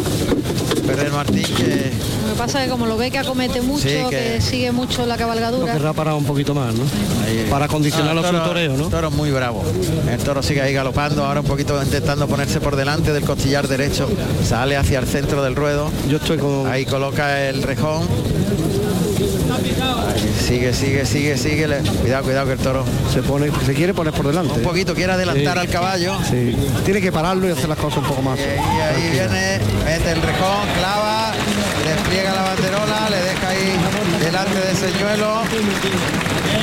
Ferrer 0.86 1.12
Martín 1.12 1.44
que 1.44 1.92
Lo 2.28 2.34
que 2.34 2.38
pasa 2.38 2.60
es 2.60 2.66
que 2.66 2.72
como 2.72 2.86
lo 2.86 2.98
ve 2.98 3.12
que 3.12 3.18
acomete 3.20 3.62
mucho, 3.62 3.82
Sí, 3.88 3.96
que... 4.10 4.34
que- 4.36 4.42
sigue 4.42 4.72
mucho 4.72 5.06
la 5.06 5.16
Lo 5.16 5.20
cabalgadura. 5.20 5.74
querrá 5.74 5.94
parar 5.94 6.14
un 6.16 6.26
poquito 6.26 6.54
más, 6.56 6.74
¿no? 6.74 6.84
ahí- 7.26 7.48
Para 7.50 7.68
condicionarlo 7.68 8.22
Ah, 8.22 8.26
a 8.26 8.30
el 8.30 8.36
su 8.36 8.40
toro- 8.42 8.50
toreo, 8.50 8.78
¿no? 8.78 8.86
El 8.86 8.90
toro 8.92 9.08
es 9.10 9.14
muy 9.14 9.32
bravo. 9.32 9.64
El 10.10 10.18
toro 10.20 10.42
sigue 10.44 10.62
ahí 10.62 10.74
galopando, 10.74 11.26
ahora 11.26 11.42
un 11.42 11.46
poquito 11.46 11.82
intentando 11.82 12.28
ponerse 12.28 12.60
por 12.60 12.76
delante 12.76 13.14
del 13.14 13.24
costillar 13.24 13.68
derecho. 13.68 14.10
Sale 14.48 14.78
hacia 14.78 15.00
el 15.00 15.06
centro 15.08 15.44
del 15.44 15.56
ruedo. 15.56 15.90
Yo 16.10 16.18
estoy 16.18 16.38
con... 16.38 16.68
Ahí 16.68 16.86
coloca 16.86 17.48
el 17.48 17.62
rejón. 17.64 18.08
Sigue, 20.52 20.74
sigue, 20.74 21.06
sigue, 21.06 21.38
sigue. 21.38 21.66
le- 21.66 21.78
Cuidado, 21.80 22.24
cuidado 22.26 22.46
que 22.48 22.52
el 22.54 22.60
toro 22.60 22.84
Se 23.14 23.24
pone, 23.24 23.50
se 23.66 23.74
quiere 23.74 23.94
poner 23.94 24.12
por 24.14 24.28
delante. 24.28 24.52
un 24.52 24.62
poquito, 24.62 24.94
quiere 24.94 25.14
adelantar 25.14 25.54
Sí. 25.54 25.60
al 25.62 25.70
caballo. 25.70 26.18
Sí. 26.30 26.54
Tiene 26.84 27.00
que 27.00 27.10
pararlo 27.10 27.48
y 27.48 27.52
hacer 27.54 27.70
las 27.70 27.78
cosas 27.78 28.00
un 28.00 28.04
poco 28.04 28.22
más. 28.22 28.38
Y 28.38 28.42
ahí 28.44 29.10
viene, 29.14 29.60
mete 29.86 30.12
el 30.12 30.22
rejón, 30.22 30.68
clava, 30.78 31.32
despliega 31.86 32.34
la 32.34 32.42
banderola, 32.42 33.10
le 33.10 33.22
deja 33.22 33.48
ahí 33.48 33.78
delante 34.26 34.60
de 34.60 34.76
señuelo. 34.76 35.42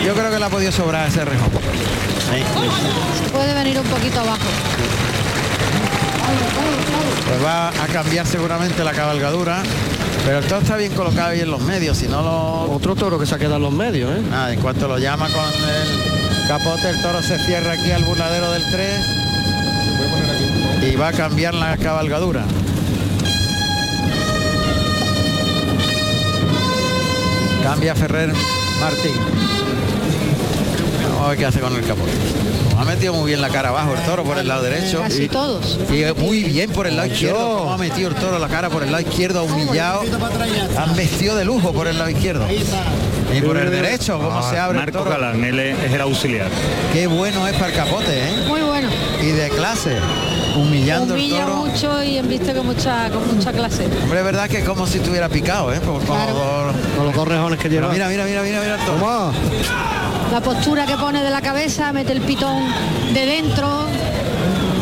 Yo 0.04 0.12
creo 0.14 0.30
que 0.30 0.38
le 0.38 0.44
ha 0.44 0.50
podido 0.50 0.70
sobrar 0.70 1.08
ese 1.08 1.24
rejón. 1.24 1.48
Ahí. 2.30 2.44
Puede 3.32 3.54
venir 3.54 3.78
un 3.80 3.86
poquito 3.86 4.20
abajo. 4.20 4.48
Pues 7.26 7.42
va 7.42 7.68
a 7.68 7.86
cambiar 7.90 8.26
seguramente 8.26 8.84
la 8.84 8.92
cabalgadura. 8.92 9.62
Pero 10.24 10.38
el 10.38 10.44
toro 10.44 10.60
está 10.60 10.76
bien 10.76 10.92
colocado 10.92 11.30
ahí 11.30 11.40
en 11.40 11.50
los 11.50 11.60
medios, 11.62 11.96
si 11.98 12.06
no 12.06 12.22
lo... 12.22 12.70
Otro 12.72 12.94
toro 12.94 13.18
que 13.18 13.26
se 13.26 13.34
ha 13.34 13.38
quedado 13.38 13.56
en 13.56 13.62
los 13.62 13.72
medios, 13.72 14.10
¿eh? 14.10 14.22
Nada, 14.30 14.52
en 14.52 14.60
cuanto 14.60 14.86
lo 14.86 14.98
llama 14.98 15.28
con 15.28 15.44
el 15.44 16.48
capote, 16.48 16.90
el 16.90 17.00
toro 17.00 17.22
se 17.22 17.38
cierra 17.38 17.72
aquí 17.72 17.90
al 17.90 18.04
burladero 18.04 18.52
del 18.52 18.62
3 18.70 19.00
y 20.90 20.96
va 20.96 21.08
a 21.08 21.12
cambiar 21.12 21.54
la 21.54 21.76
cabalgadura. 21.76 22.44
Cambia 27.62 27.94
Ferrer 27.94 28.32
Martín. 28.80 29.14
Vamos 31.04 31.24
a 31.24 31.28
ver 31.28 31.38
qué 31.38 31.46
hace 31.46 31.60
con 31.60 31.74
el 31.74 31.84
capote. 31.84 32.12
Ha 32.78 32.84
metido 32.84 33.12
muy 33.12 33.26
bien 33.26 33.40
la 33.40 33.48
cara 33.48 33.70
abajo 33.70 33.94
el 33.94 34.00
toro 34.04 34.22
por 34.24 34.38
el 34.38 34.46
lado 34.46 34.62
derecho. 34.62 35.00
Casi 35.00 35.24
Y- 35.24 35.28
todos. 35.28 35.78
y 35.90 36.04
muy 36.20 36.44
bien 36.44 36.70
por 36.70 36.86
el 36.86 36.96
lado 36.96 37.08
izquierdo, 37.08 37.58
como 37.58 37.72
ha 37.72 37.78
metido 37.78 38.08
el 38.08 38.14
toro 38.14 38.38
la 38.38 38.48
cara 38.48 38.70
por 38.70 38.82
el 38.84 38.92
lado 38.92 39.02
izquierdo, 39.02 39.44
humillado, 39.44 40.02
han 40.76 40.94
vestido 40.96 41.34
de 41.36 41.44
lujo 41.44 41.72
por 41.72 41.88
el 41.88 41.98
lado 41.98 42.10
izquierdo. 42.10 42.46
Y 43.34 43.40
por 43.42 43.56
el 43.56 43.70
derecho, 43.70 44.18
cómo 44.18 44.42
se 44.48 44.58
abre 44.58 44.78
el 44.78 44.84
Marco 44.84 44.98
toro. 45.00 45.10
Galán, 45.10 45.42
él 45.44 45.58
es, 45.58 45.92
el 45.92 46.00
auxiliar. 46.00 46.48
Qué 46.92 47.06
bueno 47.06 47.46
es 47.48 47.54
para 47.54 47.66
el 47.68 47.74
capote, 47.74 48.24
¿eh? 48.28 48.44
Muy 48.46 48.60
bueno. 48.62 48.88
Y 49.20 49.26
de 49.26 49.48
clase, 49.50 49.96
humillando 50.56 51.14
el 51.14 51.20
Humilla 51.20 51.44
toro. 51.44 51.56
mucho 51.56 52.02
y 52.04 52.16
embiste 52.16 52.54
con 52.54 52.64
mucha, 52.66 53.10
con 53.10 53.36
mucha 53.36 53.52
clase. 53.52 53.84
Hombre, 54.02 54.20
es 54.20 54.24
verdad 54.24 54.48
que 54.48 54.58
es 54.58 54.64
como 54.64 54.86
si 54.86 54.98
estuviera 54.98 55.28
picado, 55.28 55.72
¿eh? 55.74 55.80
Por- 55.80 56.02
con 56.04 56.16
los 56.18 56.28
dos- 56.34 56.74
Con 56.96 57.06
los 57.06 57.14
dos 57.14 57.28
rejones 57.28 57.58
que 57.58 57.68
lleva. 57.68 57.88
mira, 57.88 58.08
mira, 58.08 58.24
mira, 58.24 58.42
mira, 58.42 58.60
mira 58.60 58.74
el 58.76 58.80
toro. 58.86 59.32
La 60.32 60.40
postura 60.40 60.84
que 60.86 60.96
pone 60.96 61.22
de 61.22 61.30
la 61.30 61.40
cabeza, 61.40 61.92
mete 61.92 62.12
el 62.12 62.20
pitón 62.20 62.56
de 63.14 63.26
dentro. 63.26 63.86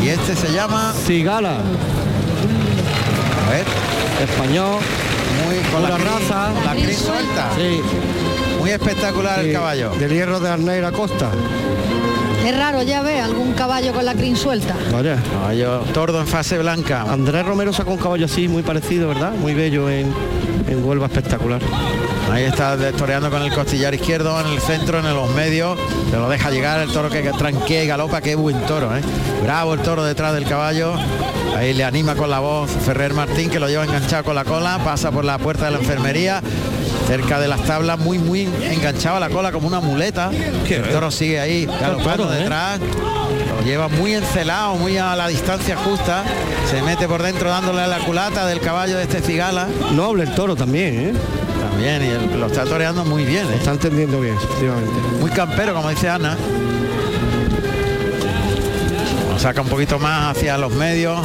Y 0.03 0.09
este 0.09 0.35
se 0.35 0.51
llama, 0.53 0.93
Cigala, 1.05 1.55
a 3.47 3.49
ver, 3.51 3.65
español, 4.23 4.79
muy 5.45 5.57
con 5.71 5.83
la 5.83 5.97
crin- 5.97 6.03
raza. 6.03 6.53
con 6.53 6.65
la 6.65 6.71
crin 6.73 6.95
suelta. 6.97 7.49
sí, 7.55 7.81
Muy 8.59 8.71
espectacular 8.71 9.39
el 9.39 9.53
caballo. 9.53 9.91
Del 9.91 10.11
hierro 10.11 10.39
de 10.39 10.49
Arneira 10.49 10.91
Costa. 10.91 11.29
Es 12.45 12.57
raro 12.57 12.81
ya 12.83 13.01
ve 13.01 13.19
algún 13.19 13.53
caballo 13.53 13.93
con 13.93 14.05
la 14.05 14.13
crin 14.13 14.35
suelta. 14.35 14.75
Vaya. 14.91 15.17
Caballo 15.31 15.79
tordo 15.93 16.19
en 16.21 16.27
fase 16.27 16.57
blanca. 16.57 17.01
Andrés 17.01 17.45
Romero 17.45 17.73
sacó 17.73 17.91
un 17.91 17.97
caballo 17.97 18.25
así, 18.25 18.47
muy 18.47 18.63
parecido, 18.63 19.07
¿verdad? 19.07 19.31
Muy 19.33 19.53
bello 19.53 19.89
en, 19.89 20.13
en 20.67 20.83
Huelva, 20.85 21.07
espectacular. 21.07 21.61
Ahí 22.31 22.43
está 22.43 22.77
toreando 22.91 23.29
con 23.29 23.41
el 23.41 23.53
costillar 23.53 23.95
izquierdo 23.95 24.39
en 24.41 24.47
el 24.47 24.59
centro, 24.59 24.99
en 24.99 25.13
los 25.13 25.29
medios. 25.31 25.79
Se 26.11 26.17
lo 26.17 26.29
deja 26.29 26.51
llegar 26.51 26.79
el 26.81 26.91
toro 26.91 27.09
que 27.09 27.21
tranquea 27.21 27.83
y 27.83 27.87
galopa. 27.87 28.21
Qué 28.21 28.35
buen 28.35 28.59
toro, 28.65 28.95
¿eh? 28.95 29.01
Bravo 29.41 29.73
el 29.73 29.79
toro 29.81 30.03
detrás 30.03 30.33
del 30.33 30.45
caballo. 30.45 30.93
Ahí 31.55 31.73
le 31.73 31.83
anima 31.83 32.15
con 32.15 32.29
la 32.29 32.39
voz 32.39 32.69
Ferrer 32.69 33.13
Martín 33.13 33.49
que 33.49 33.59
lo 33.59 33.67
lleva 33.67 33.85
enganchado 33.85 34.23
con 34.23 34.35
la 34.35 34.43
cola. 34.43 34.79
Pasa 34.83 35.11
por 35.11 35.25
la 35.25 35.37
puerta 35.37 35.65
de 35.65 35.71
la 35.71 35.77
enfermería. 35.77 36.41
Cerca 37.07 37.39
de 37.39 37.47
las 37.47 37.63
tablas, 37.63 37.97
muy, 37.97 38.19
muy 38.19 38.41
enganchado 38.41 39.15
a 39.15 39.19
la 39.21 39.29
cola 39.29 39.51
como 39.53 39.67
una 39.67 39.79
muleta. 39.79 40.29
El 40.69 40.89
toro 40.89 41.09
sigue 41.09 41.39
ahí 41.39 41.65
galopando 41.65 42.33
¿eh? 42.33 42.39
detrás. 42.39 42.79
Lo 42.79 43.65
lleva 43.65 43.87
muy 43.87 44.13
encelado, 44.13 44.75
muy 44.75 44.97
a 44.97 45.15
la 45.15 45.29
distancia 45.29 45.77
justa. 45.77 46.23
Se 46.69 46.81
mete 46.81 47.07
por 47.07 47.23
dentro 47.23 47.49
dándole 47.49 47.81
a 47.81 47.87
la 47.87 47.99
culata 47.99 48.45
del 48.45 48.59
caballo 48.59 48.97
de 48.97 49.03
este 49.03 49.21
cigala. 49.21 49.67
Noble 49.93 50.23
el 50.23 50.35
toro 50.35 50.55
también, 50.55 50.93
¿eh? 50.95 51.13
También, 51.77 52.03
y 52.03 52.07
el- 52.07 52.39
lo 52.39 52.47
está 52.47 52.63
toreando 52.65 53.05
muy 53.05 53.23
bien, 53.23 53.45
¿eh? 53.51 53.57
Está 53.57 53.69
entendiendo 53.71 54.19
bien, 54.19 54.33
efectivamente. 54.35 54.91
muy 55.21 55.29
campero, 55.29 55.75
como 55.75 55.89
dice 55.91 56.09
Ana. 56.09 56.35
Lo 59.31 59.37
saca 59.37 59.61
un 59.61 59.67
poquito 59.67 59.99
más 59.99 60.35
hacia 60.35 60.57
los 60.57 60.71
medios. 60.73 61.19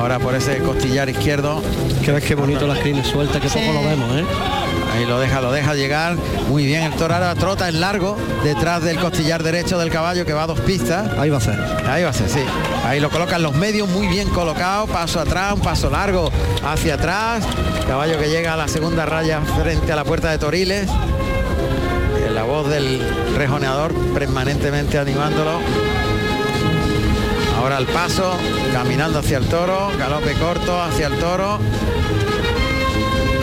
Ahora 0.00 0.18
por 0.18 0.34
ese 0.34 0.58
costillar 0.58 1.08
izquierdo. 1.08 1.62
Que 2.04 2.10
ves 2.10 2.24
qué 2.24 2.34
bonito 2.34 2.66
las 2.66 2.80
crines 2.80 3.06
sueltas, 3.06 3.40
que 3.40 3.48
poco 3.48 3.72
lo 3.72 3.84
vemos, 3.84 4.10
¿eh? 4.16 4.24
Ahí 4.96 5.06
lo 5.06 5.20
deja, 5.20 5.40
lo 5.40 5.52
deja 5.52 5.74
llegar. 5.74 6.16
Muy 6.48 6.64
bien, 6.66 6.82
el 6.82 6.92
toro 6.94 7.14
ahora 7.14 7.34
trota 7.36 7.68
en 7.68 7.80
largo 7.80 8.16
detrás 8.42 8.82
del 8.82 8.98
costillar 8.98 9.44
derecho 9.44 9.78
del 9.78 9.90
caballo 9.90 10.26
que 10.26 10.32
va 10.32 10.42
a 10.42 10.46
dos 10.48 10.58
pistas. 10.60 11.08
Ahí 11.18 11.30
va 11.30 11.38
a 11.38 11.40
ser. 11.40 11.56
Ahí 11.88 12.02
va 12.02 12.10
a 12.10 12.12
ser, 12.12 12.28
sí. 12.28 12.40
Ahí 12.86 13.00
lo 13.00 13.10
colocan 13.10 13.42
los 13.42 13.52
medios 13.56 13.88
muy 13.88 14.06
bien 14.06 14.28
colocado, 14.28 14.86
paso 14.86 15.18
atrás, 15.18 15.54
un 15.54 15.60
paso 15.60 15.90
largo 15.90 16.30
hacia 16.64 16.94
atrás. 16.94 17.44
Caballo 17.84 18.16
que 18.16 18.28
llega 18.28 18.54
a 18.54 18.56
la 18.56 18.68
segunda 18.68 19.04
raya 19.04 19.40
frente 19.60 19.92
a 19.92 19.96
la 19.96 20.04
puerta 20.04 20.30
de 20.30 20.38
Toriles. 20.38 20.88
Eh, 20.88 22.30
La 22.32 22.44
voz 22.44 22.68
del 22.68 23.02
rejoneador 23.36 23.92
permanentemente 24.14 25.00
animándolo. 25.00 25.58
Ahora 27.58 27.78
el 27.78 27.86
paso, 27.86 28.36
caminando 28.72 29.18
hacia 29.18 29.38
el 29.38 29.46
toro, 29.46 29.90
galope 29.98 30.34
corto 30.34 30.80
hacia 30.80 31.08
el 31.08 31.18
toro. 31.18 31.58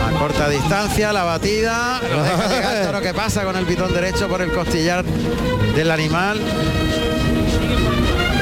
A 0.06 0.18
corta 0.18 0.48
distancia, 0.48 1.12
la 1.12 1.24
batida, 1.24 2.00
lo 2.10 2.22
deja 2.22 2.48
llegar 2.48 2.76
el 2.76 2.86
toro 2.86 3.00
que 3.02 3.12
pasa 3.12 3.44
con 3.44 3.56
el 3.56 3.66
pitón 3.66 3.92
derecho 3.92 4.26
por 4.26 4.40
el 4.40 4.50
costillar 4.50 5.04
del 5.04 5.90
animal. 5.90 6.40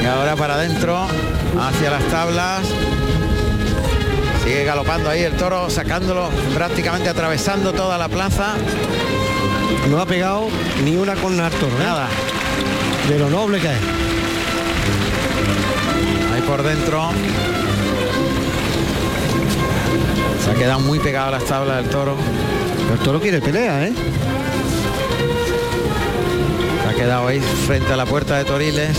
Y 0.03 0.05
ahora 0.05 0.35
para 0.35 0.55
adentro, 0.55 1.07
hacia 1.57 1.89
las 1.89 2.03
tablas. 2.09 2.63
Sigue 4.43 4.65
galopando 4.65 5.09
ahí 5.09 5.21
el 5.21 5.31
toro, 5.37 5.69
sacándolo 5.69 6.27
prácticamente 6.53 7.07
atravesando 7.07 7.71
toda 7.71 7.97
la 7.97 8.09
plaza. 8.09 8.55
No 9.89 10.01
ha 10.01 10.05
pegado 10.05 10.49
ni 10.83 10.97
una 10.97 11.15
con 11.15 11.39
el 11.39 11.51
toro, 11.51 11.71
¿eh? 11.77 11.83
Nada. 11.85 12.09
De 13.07 13.17
lo 13.17 13.29
noble 13.29 13.61
que 13.61 13.67
es. 13.67 13.77
Ahí 16.33 16.41
por 16.41 16.63
dentro. 16.63 17.11
Se 20.43 20.51
ha 20.51 20.53
quedado 20.55 20.81
muy 20.81 20.99
pegado 20.99 21.29
a 21.29 21.31
las 21.31 21.45
tablas 21.45 21.77
del 21.77 21.89
toro. 21.89 22.17
El 22.91 22.99
toro 22.99 23.21
quiere 23.21 23.39
pelea, 23.39 23.87
¿eh? 23.87 23.93
Se 26.83 26.89
ha 26.89 26.93
quedado 26.93 27.25
ahí 27.25 27.39
frente 27.39 27.93
a 27.93 27.95
la 27.95 28.05
puerta 28.05 28.37
de 28.37 28.43
Toriles. 28.43 28.97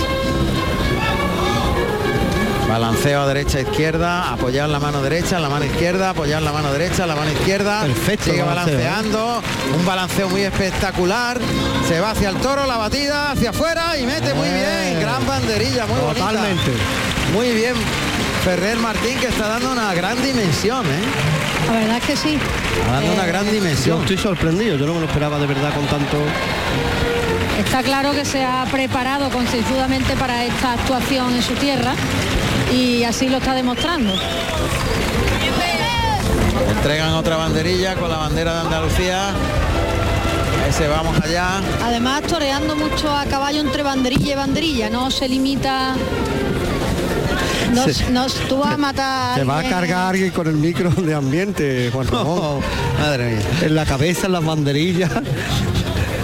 Balanceo 2.74 3.20
a 3.20 3.26
derecha 3.28 3.60
izquierda, 3.60 4.32
apoyado 4.32 4.66
en 4.66 4.72
la 4.72 4.80
mano 4.80 5.00
derecha, 5.00 5.38
la 5.38 5.48
mano 5.48 5.64
izquierda, 5.64 6.10
apoyado 6.10 6.40
en 6.40 6.44
la 6.44 6.50
mano 6.50 6.72
derecha, 6.72 7.06
la 7.06 7.14
mano 7.14 7.30
izquierda. 7.30 7.82
Perfecto 7.82 8.32
Sigue 8.32 8.42
balanceo, 8.42 8.80
¿eh? 8.80 8.82
balanceando, 8.82 9.42
un 9.78 9.86
balanceo 9.86 10.28
muy 10.28 10.40
espectacular. 10.42 11.38
Se 11.86 12.00
va 12.00 12.10
hacia 12.10 12.30
el 12.30 12.36
toro, 12.38 12.66
la 12.66 12.76
batida 12.76 13.30
hacia 13.30 13.50
afuera 13.50 13.96
y 13.96 14.04
mete 14.04 14.34
muy 14.34 14.48
bien. 14.48 14.98
Gran 15.00 15.24
banderilla, 15.24 15.86
muy 15.86 16.00
bonita. 16.00 16.18
Eh. 16.18 16.26
Totalmente. 16.26 16.72
Muy 17.32 17.52
bien. 17.52 17.74
Ferrer 18.42 18.76
Martín 18.78 19.20
que 19.20 19.28
está 19.28 19.46
dando 19.46 19.70
una 19.70 19.94
gran 19.94 20.20
dimensión, 20.20 20.84
¿eh? 20.84 21.02
La 21.68 21.78
verdad 21.78 21.96
es 21.98 22.04
que 22.04 22.16
sí. 22.16 22.38
Está 22.80 22.92
dando 22.92 23.12
una 23.12 23.26
gran 23.26 23.46
Yo 23.46 23.52
dimensión. 23.52 24.00
estoy 24.00 24.18
sorprendido, 24.18 24.76
yo 24.76 24.84
no 24.84 24.94
me 24.94 25.00
lo 25.00 25.06
esperaba 25.06 25.38
de 25.38 25.46
verdad 25.46 25.72
con 25.74 25.86
tanto. 25.86 26.18
Está 27.56 27.84
claro 27.84 28.10
que 28.10 28.24
se 28.24 28.44
ha 28.44 28.66
preparado 28.68 29.30
concienzudamente 29.30 30.16
para 30.16 30.44
esta 30.44 30.72
actuación 30.72 31.36
en 31.36 31.42
su 31.42 31.54
tierra 31.54 31.94
y 32.72 33.04
así 33.04 33.28
lo 33.28 33.38
está 33.38 33.54
demostrando. 33.54 34.12
Entregan 36.76 37.12
otra 37.14 37.36
banderilla 37.36 37.94
con 37.94 38.10
la 38.10 38.16
bandera 38.18 38.54
de 38.54 38.60
Andalucía. 38.60 39.30
Ese 40.68 40.86
vamos 40.88 41.18
allá. 41.22 41.60
Además, 41.82 42.22
toreando 42.22 42.74
mucho 42.76 43.14
a 43.14 43.24
caballo 43.26 43.60
entre 43.60 43.82
banderilla 43.82 44.32
y 44.32 44.34
banderilla, 44.36 44.90
no 44.90 45.10
se 45.10 45.28
limita. 45.28 45.94
No, 47.72 47.84
Se- 47.84 48.10
no- 48.10 48.26
tú 48.48 48.58
vas 48.58 48.74
a 48.74 48.76
matar. 48.76 49.38
Se 49.38 49.44
va 49.44 49.54
a 49.54 49.58
alguien. 49.58 49.74
cargar 49.74 50.08
alguien 50.10 50.30
con 50.30 50.46
el 50.46 50.54
micro 50.56 50.90
de 50.90 51.14
ambiente, 51.14 51.90
Juan 51.92 52.06
Ramón. 52.10 52.60
Madre 53.00 53.36
mía. 53.36 53.42
En 53.62 53.74
la 53.74 53.84
cabeza, 53.84 54.26
en 54.26 54.32
las 54.32 54.44
banderillas. 54.44 55.10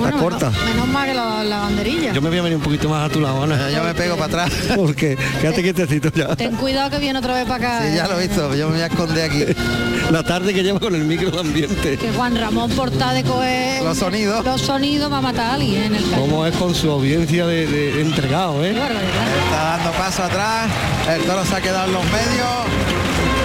Bueno, 0.00 0.16
Está 0.16 0.22
corta. 0.22 0.50
Menos, 0.50 0.64
menos 0.64 0.88
mal 0.88 1.06
que 1.08 1.14
la, 1.14 1.44
la 1.44 1.58
banderilla. 1.58 2.12
Yo 2.12 2.22
me 2.22 2.28
voy 2.30 2.38
a 2.38 2.42
venir 2.42 2.56
un 2.56 2.62
poquito 2.62 2.88
más 2.88 3.10
a 3.10 3.12
tu 3.12 3.20
lado, 3.20 3.42
Ana. 3.42 3.70
Yo 3.70 3.82
me 3.84 3.94
pego 3.94 4.16
para 4.16 4.44
atrás. 4.44 4.52
Porque 4.76 5.16
quédate 5.40 5.62
quietecito 5.62 6.10
ya. 6.14 6.34
Ten 6.36 6.56
cuidado 6.56 6.90
que 6.90 6.98
viene 6.98 7.18
otra 7.18 7.34
vez 7.34 7.44
para 7.46 7.56
acá. 7.78 7.86
Sí, 7.86 7.94
ya 7.96 8.08
lo 8.08 8.18
he 8.18 8.26
visto, 8.26 8.54
yo 8.54 8.66
me 8.68 8.72
voy 8.74 8.82
a 8.82 8.86
esconder 8.86 9.30
aquí. 9.30 9.44
La 10.10 10.24
tarde 10.24 10.52
que 10.52 10.62
lleva 10.64 10.80
con 10.80 10.94
el 10.94 11.04
micro 11.04 11.30
de 11.30 11.38
ambiente. 11.38 11.96
Que 11.96 12.10
Juan 12.10 12.36
Ramón 12.36 12.68
Porta 12.72 13.12
de 13.12 13.22
coger 13.22 13.82
Los 13.84 13.98
sonidos. 13.98 14.44
Los 14.44 14.60
sonidos 14.60 15.12
va 15.12 15.18
a 15.18 15.20
matar 15.20 15.50
a 15.50 15.54
alguien 15.54 15.84
en 15.84 15.94
el. 15.94 16.04
Cómo 16.10 16.44
es 16.46 16.56
con 16.56 16.74
su 16.74 16.90
audiencia 16.90 17.46
de, 17.46 17.66
de 17.66 18.00
entregado, 18.00 18.64
¿eh? 18.64 18.70
Está 18.70 19.76
dando 19.76 19.92
paso 19.92 20.24
atrás. 20.24 20.68
El 21.14 21.22
toro 21.22 21.44
se 21.44 21.54
ha 21.54 21.60
quedado 21.60 21.86
en 21.86 21.92
los 21.92 22.04
medios. 22.04 22.48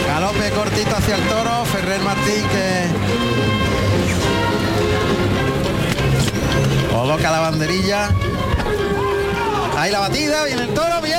Galope 0.08 0.50
cortito 0.51 0.95
hacia 0.95 1.16
el 1.17 1.22
toro. 1.24 1.66
Ferrer 1.66 2.01
Martín 2.01 2.43
que 2.51 3.35
Coloca 6.95 7.30
la 7.30 7.40
banderilla. 7.41 8.09
Ahí 9.77 9.91
la 9.91 9.99
batida, 9.99 10.45
viene 10.45 10.64
el 10.64 10.74
toro, 10.74 11.01
bien. 11.01 11.14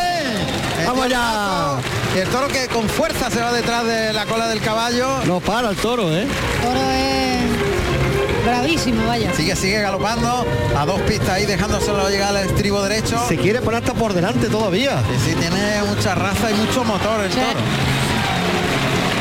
Vamos 0.87 1.05
allá. 1.05 1.75
Y 2.15 2.19
el 2.19 2.29
toro 2.29 2.49
que 2.49 2.67
con 2.69 2.89
fuerza 2.89 3.31
se 3.31 3.43
va 3.43 3.53
detrás 3.53 3.85
de 3.85 4.15
la 4.15 4.25
cola 4.25 4.49
del 4.49 4.63
caballo. 4.63 5.07
No 5.27 5.39
para 5.39 5.69
el 5.69 5.77
toro, 5.77 6.11
¿eh? 6.11 6.27
Toro 6.63 6.81
es 6.91 8.47
bravísimo, 8.47 9.07
vaya. 9.07 9.35
Sigue, 9.35 9.55
sigue 9.55 9.83
galopando 9.83 10.47
a 10.75 10.87
dos 10.87 10.99
pistas 11.03 11.29
ahí, 11.29 11.45
dejándoselo 11.45 12.09
llegar 12.09 12.35
al 12.35 12.47
estribo 12.49 12.83
derecho. 12.83 13.23
Se 13.29 13.37
quiere 13.37 13.61
poner 13.61 13.83
hasta 13.83 13.93
por 13.93 14.15
delante 14.15 14.49
todavía. 14.49 15.03
Sí, 15.03 15.31
sí, 15.31 15.37
tiene 15.37 15.83
mucha 15.87 16.15
raza 16.15 16.51
y 16.51 16.55
mucho 16.55 16.85
motor 16.85 17.21
el 17.21 17.31
toro. 17.31 17.61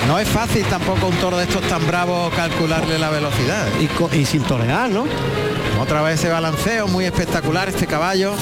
No 0.07 0.19
es 0.19 0.27
fácil 0.27 0.63
tampoco 0.65 1.07
un 1.07 1.15
toro 1.15 1.37
de 1.37 1.45
estos 1.45 1.63
tan 1.63 1.85
bravos 1.87 2.31
calcularle 2.33 2.99
la 2.99 3.09
velocidad. 3.09 3.67
Y, 4.13 4.25
sin 4.25 4.43
torear, 4.43 4.89
¿no? 4.89 5.05
Otra 5.79 6.01
vez 6.01 6.19
ese 6.19 6.29
balanceo 6.29 6.87
muy 6.87 7.05
espectacular 7.05 7.69
este 7.69 7.87
caballo 7.87 8.35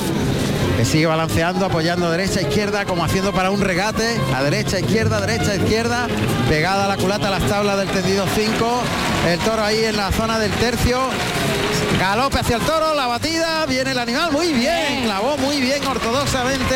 que 0.78 0.86
sigue 0.86 1.06
balanceando, 1.06 1.66
apoyando 1.66 2.10
derecha, 2.12 2.42
izquierda, 2.42 2.86
como 2.86 3.06
haciendo 3.06 3.32
para 3.32 3.50
un 3.52 3.62
regate, 3.62 4.20
a 4.36 4.44
derecha, 4.44 4.80
izquierda, 4.80 5.22
derecha, 5.22 5.56
izquierda, 5.56 6.08
pegada 6.50 6.86
a 6.86 6.88
la 6.88 6.98
culata 6.98 7.28
a 7.28 7.32
las 7.32 7.44
tablas 7.48 7.78
del 7.78 7.90
tendido 7.90 8.26
5, 8.34 8.84
el 9.30 9.40
toro 9.40 9.64
ahí 9.64 9.84
en 9.86 9.98
la 9.98 10.12
zona 10.12 10.40
del 10.40 10.52
tercio, 10.54 11.00
galope 12.00 12.40
hacia 12.40 12.58
el 12.58 12.64
toro, 12.64 12.96
la 12.96 13.08
batida, 13.08 13.66
viene 13.68 13.92
el 13.92 14.00
animal, 14.00 14.32
muy 14.32 14.52
bien, 14.54 15.04
clavó 15.04 15.38
muy 15.38 15.62
bien 15.62 15.86
ortodoxamente, 15.86 16.76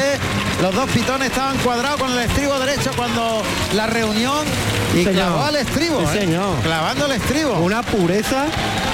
los 0.62 0.74
dos 0.74 0.90
pitones 0.92 1.30
estaban 1.30 1.58
cuadrados 1.58 2.00
con 2.00 2.12
el 2.12 2.20
estribo 2.20 2.60
derecho 2.60 2.92
cuando 2.96 3.44
la 3.74 3.88
reunión 3.88 4.46
y 4.94 5.04
Señor. 5.04 5.14
clavó 5.14 5.44
al 5.44 5.56
estribo, 5.58 6.00
Sí, 6.12 6.18
¿eh? 6.18 6.22
señor. 6.22 6.56
clavando 6.64 7.06
el 7.06 7.12
estribo. 7.14 7.54
Una 7.60 7.84
pureza, 7.84 8.46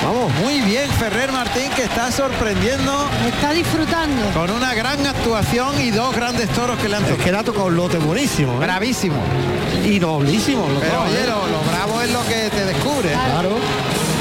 vamos. 0.04 0.32
Muy 0.42 0.62
bien 0.62 0.90
Ferrer 0.92 1.32
Martín 1.32 1.70
que 1.76 1.84
está 1.84 2.12
sorprendiendo 2.12 3.08
Está 3.28 3.52
disfrutando. 3.54 4.22
con 4.34 4.50
una 4.52 4.74
gran 4.74 5.06
actuación 5.06 5.80
y 5.82 5.92
dos 5.92 6.16
grandes 6.16 6.50
toros 6.50 6.78
que 6.80 6.90
le 6.90 6.96
han 6.98 7.04
Es 7.04 7.10
tocado. 7.10 7.24
que 7.26 7.32
le 7.32 7.38
ha 7.38 7.44
tocado 7.44 7.66
un 7.66 7.76
lote 7.76 7.98
buenísimo, 8.00 8.54
¿eh? 8.54 8.66
Bravísimo. 8.66 9.16
Y 9.86 10.00
noblísimo. 10.00 10.68
los 10.70 10.82
Pero 10.82 11.02
oye, 11.04 11.24
¿eh? 11.24 11.28
lo, 11.28 11.48
lo 11.48 11.62
bravo 11.72 12.02
es 12.02 12.12
lo 12.12 12.24
que 12.26 12.50
te 12.50 12.66
descubre. 12.66 13.10
Claro. 13.12 13.58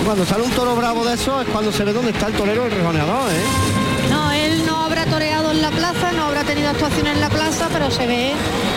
Cuando 0.04 0.26
sale 0.26 0.42
un 0.42 0.50
toro 0.50 0.74
bravo 0.74 1.04
de 1.04 1.14
eso 1.14 1.40
es 1.40 1.48
cuando 1.48 1.70
se 1.72 1.84
ve 1.84 1.92
dónde 1.92 2.10
está 2.10 2.26
el 2.26 2.32
torero, 2.34 2.66
el 2.66 2.72
rejoneador, 2.72 3.30
¿eh? 3.30 4.10
No, 4.10 4.32
él 4.32 4.66
no 4.66 4.82
habrá 4.84 5.06
toreado 5.06 5.52
en 5.52 5.62
la 5.62 5.70
plaza, 5.70 6.10
no 6.12 6.24
habrá 6.26 6.42
tenido 6.42 6.68
actuación 6.70 7.06
en 7.06 7.20
la 7.20 7.28
plaza, 7.30 7.68
pero 7.72 7.88
se 7.90 8.06
ve 8.06 8.32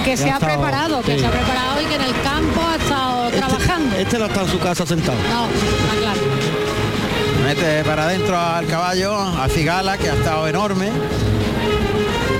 que 0.05 0.15
se 0.17 0.29
ha 0.29 0.33
estado- 0.35 0.53
preparado, 0.53 1.01
que 1.01 1.13
sí. 1.15 1.19
se 1.19 1.25
ha 1.25 1.31
preparado 1.31 1.81
y 1.81 1.85
que 1.85 1.95
en 1.95 2.01
el 2.01 2.21
campo 2.21 2.61
ha 2.61 2.75
estado 2.75 3.29
trabajando. 3.31 3.95
Este 3.97 4.19
no 4.19 4.25
está 4.27 4.41
en 4.41 4.47
su 4.49 4.59
casa 4.59 4.85
sentado. 4.85 5.17
No, 5.29 5.45
está 5.47 5.95
claro. 5.99 6.21
Mete 7.43 7.83
para 7.83 8.03
adentro 8.05 8.39
al 8.39 8.65
caballo, 8.67 9.19
a 9.19 9.47
Cigala, 9.49 9.97
que 9.97 10.09
ha 10.09 10.13
estado 10.13 10.47
enorme. 10.47 10.89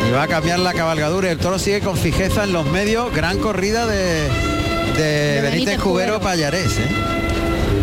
Y 0.08 0.11
va 0.11 0.24
a 0.24 0.27
cambiar 0.27 0.60
la 0.60 0.74
cabalgadura. 0.74 1.32
El 1.32 1.38
toro 1.38 1.60
sigue 1.60 1.82
con 1.82 1.98
fijeza 1.98 2.44
en 2.44 2.53
los 2.53 2.66
medios. 2.68 3.14
Gran 3.14 3.40
corrida 3.40 3.85
de, 3.88 4.30
de, 4.98 5.42
Benítez, 5.42 5.52
Benítez 5.52 5.80
Cubero. 5.80 6.19
Payarés. 6.19 6.77
¿eh? 6.77 7.15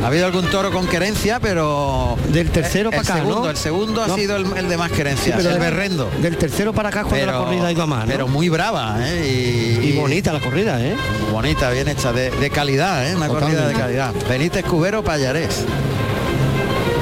Ha 0.03 0.07
habido 0.09 0.27
algún 0.27 0.47
toro 0.47 0.73
con 0.73 0.89
querencia, 0.89 1.39
pero... 1.39 2.17
Del 2.29 2.51
tercero 2.51 2.91
el 2.91 2.97
para 2.97 3.03
acá, 3.09 3.15
segundo, 3.19 3.41
¿no? 3.45 3.51
El 3.51 3.57
segundo 3.57 4.07
No. 4.07 4.13
ha 4.15 4.17
sido 4.17 4.37
el, 4.37 4.47
el 4.57 4.69
de 4.69 4.77
más 4.77 4.91
querencia, 4.91 5.37
pero 5.37 5.51
el 5.51 5.55
de- 5.55 5.61
berrendo. 5.61 6.11
Del 6.21 6.37
tercero 6.37 6.73
para 6.73 6.89
acá 6.89 7.03
es 7.03 7.07
cuando 7.07 7.27
la 7.27 7.39
corrida 7.39 7.67
ha 7.69 7.73
ido 7.73 7.83
a 7.83 7.87
más, 7.87 8.07
¿no? 8.07 8.11
pero 8.11 8.27
muy 8.27 8.49
brava 8.49 8.97
¿eh? 9.01 9.79
y, 9.81 9.87
Y 9.89 9.93
bonita 9.97 10.33
la 10.33 10.41
corrida, 10.41 10.83
¿eh? 10.85 10.97
bonita, 11.31 11.71
bien 11.71 11.87
hecha, 11.87 12.13
de, 12.13 12.31
de 12.33 12.51
calidad, 12.51 13.09
¿eh? 13.09 13.15
una 13.15 13.29
corrida 13.29 13.69
de 13.69 13.75
calidad. 13.75 14.13
Benítez 14.29 14.65
Cubero 14.65 15.05
Payarés. 15.05 15.65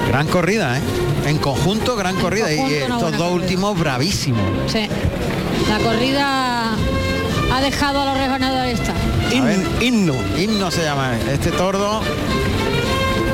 Gran 0.09 0.27
corrida, 0.27 0.77
¿eh? 0.77 0.81
En 1.27 1.39
conjunto, 1.39 1.97
gran 1.97 2.17
corrida. 2.17 2.53
y 2.53 2.57
conjunto, 2.59 2.77
estos 2.85 3.01
dos 3.01 3.11
corrida. 3.13 3.29
últimos 3.31 3.79
bravísimos. 3.79 4.43
Sí. 4.71 4.89
La 5.71 5.79
corrida 5.79 6.73
ha 7.53 7.61
dejado 7.63 8.01
a 8.03 8.05
los 8.07 8.19
rejonadores 8.19 8.79
esta. 8.81 8.93
Himno. 9.81 10.15
Himno 10.37 10.71
se 10.71 10.83
llama 10.83 11.17
este 11.33 11.51
tordo. 11.53 12.03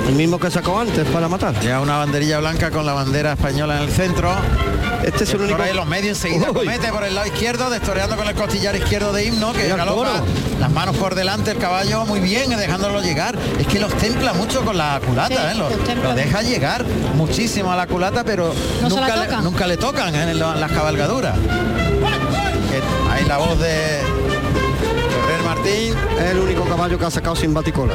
El 0.09 0.15
mismo 0.15 0.39
que 0.39 0.51
sacó 0.51 0.78
antes 0.78 1.07
para 1.09 1.28
matar. 1.28 1.59
Lleva 1.60 1.81
una 1.81 1.97
banderilla 1.99 2.39
blanca 2.39 2.70
con 2.70 2.86
la 2.86 2.93
bandera 2.93 3.33
española 3.33 3.76
en 3.78 3.83
el 3.83 3.91
centro. 3.91 4.31
Este 5.05 5.25
es 5.25 5.31
el 5.35 5.41
único. 5.43 5.57
Por 5.57 5.67
ahí 5.67 5.75
los 5.75 5.86
medios 5.86 6.17
enseguida 6.25 6.49
Uy. 6.51 6.55
comete 6.65 6.89
por 6.93 7.05
el 7.05 7.15
lado 7.15 7.26
izquierdo, 7.26 7.70
destoreando 7.70 8.17
con 8.17 8.26
el 8.28 8.35
costillar 8.35 8.75
izquierdo 8.76 9.12
de 9.12 9.25
himno, 9.25 9.52
que 9.52 9.67
galopa 9.68 10.23
las 10.60 10.70
manos 10.70 10.97
por 10.97 11.15
delante, 11.15 11.51
el 11.51 11.59
caballo 11.59 12.07
muy 12.07 12.20
bien, 12.20 12.51
dejándolo 12.51 13.01
llegar. 13.02 13.36
Es 13.59 13.67
que 13.67 13.78
los 13.81 13.93
templa 13.94 14.33
mucho 14.33 14.65
con 14.65 14.76
la 14.78 15.01
culata, 15.05 15.52
Sí, 15.52 15.59
¿eh? 15.60 15.94
Los 16.02 16.15
deja 16.17 16.43
llegar 16.43 16.85
muchísimo 17.15 17.73
a 17.73 17.76
la 17.76 17.86
culata, 17.86 18.23
pero 18.25 18.55
No 18.83 18.89
se 18.89 18.94
la 18.97 19.01
nunca, 19.09 19.17
le, 19.17 19.25
tocan. 19.26 19.44
nunca 19.44 19.67
le 19.67 19.76
tocan 19.76 20.15
¿eh? 20.15 20.31
en, 20.31 20.39
lo- 20.39 20.55
en 20.55 20.60
las 20.60 20.70
cabalgaduras. 20.73 21.36
Eh, 21.36 22.81
Ahí 23.10 23.25
la 23.26 23.39
voz 23.39 23.59
de 23.59 24.01
Ferrer 25.26 25.43
Martín, 25.44 25.94
Es 26.20 26.31
el 26.31 26.39
único 26.39 26.65
caballo 26.65 26.99
que 26.99 27.05
ha 27.05 27.10
sacado 27.10 27.35
sin 27.36 27.52
baticola. 27.52 27.94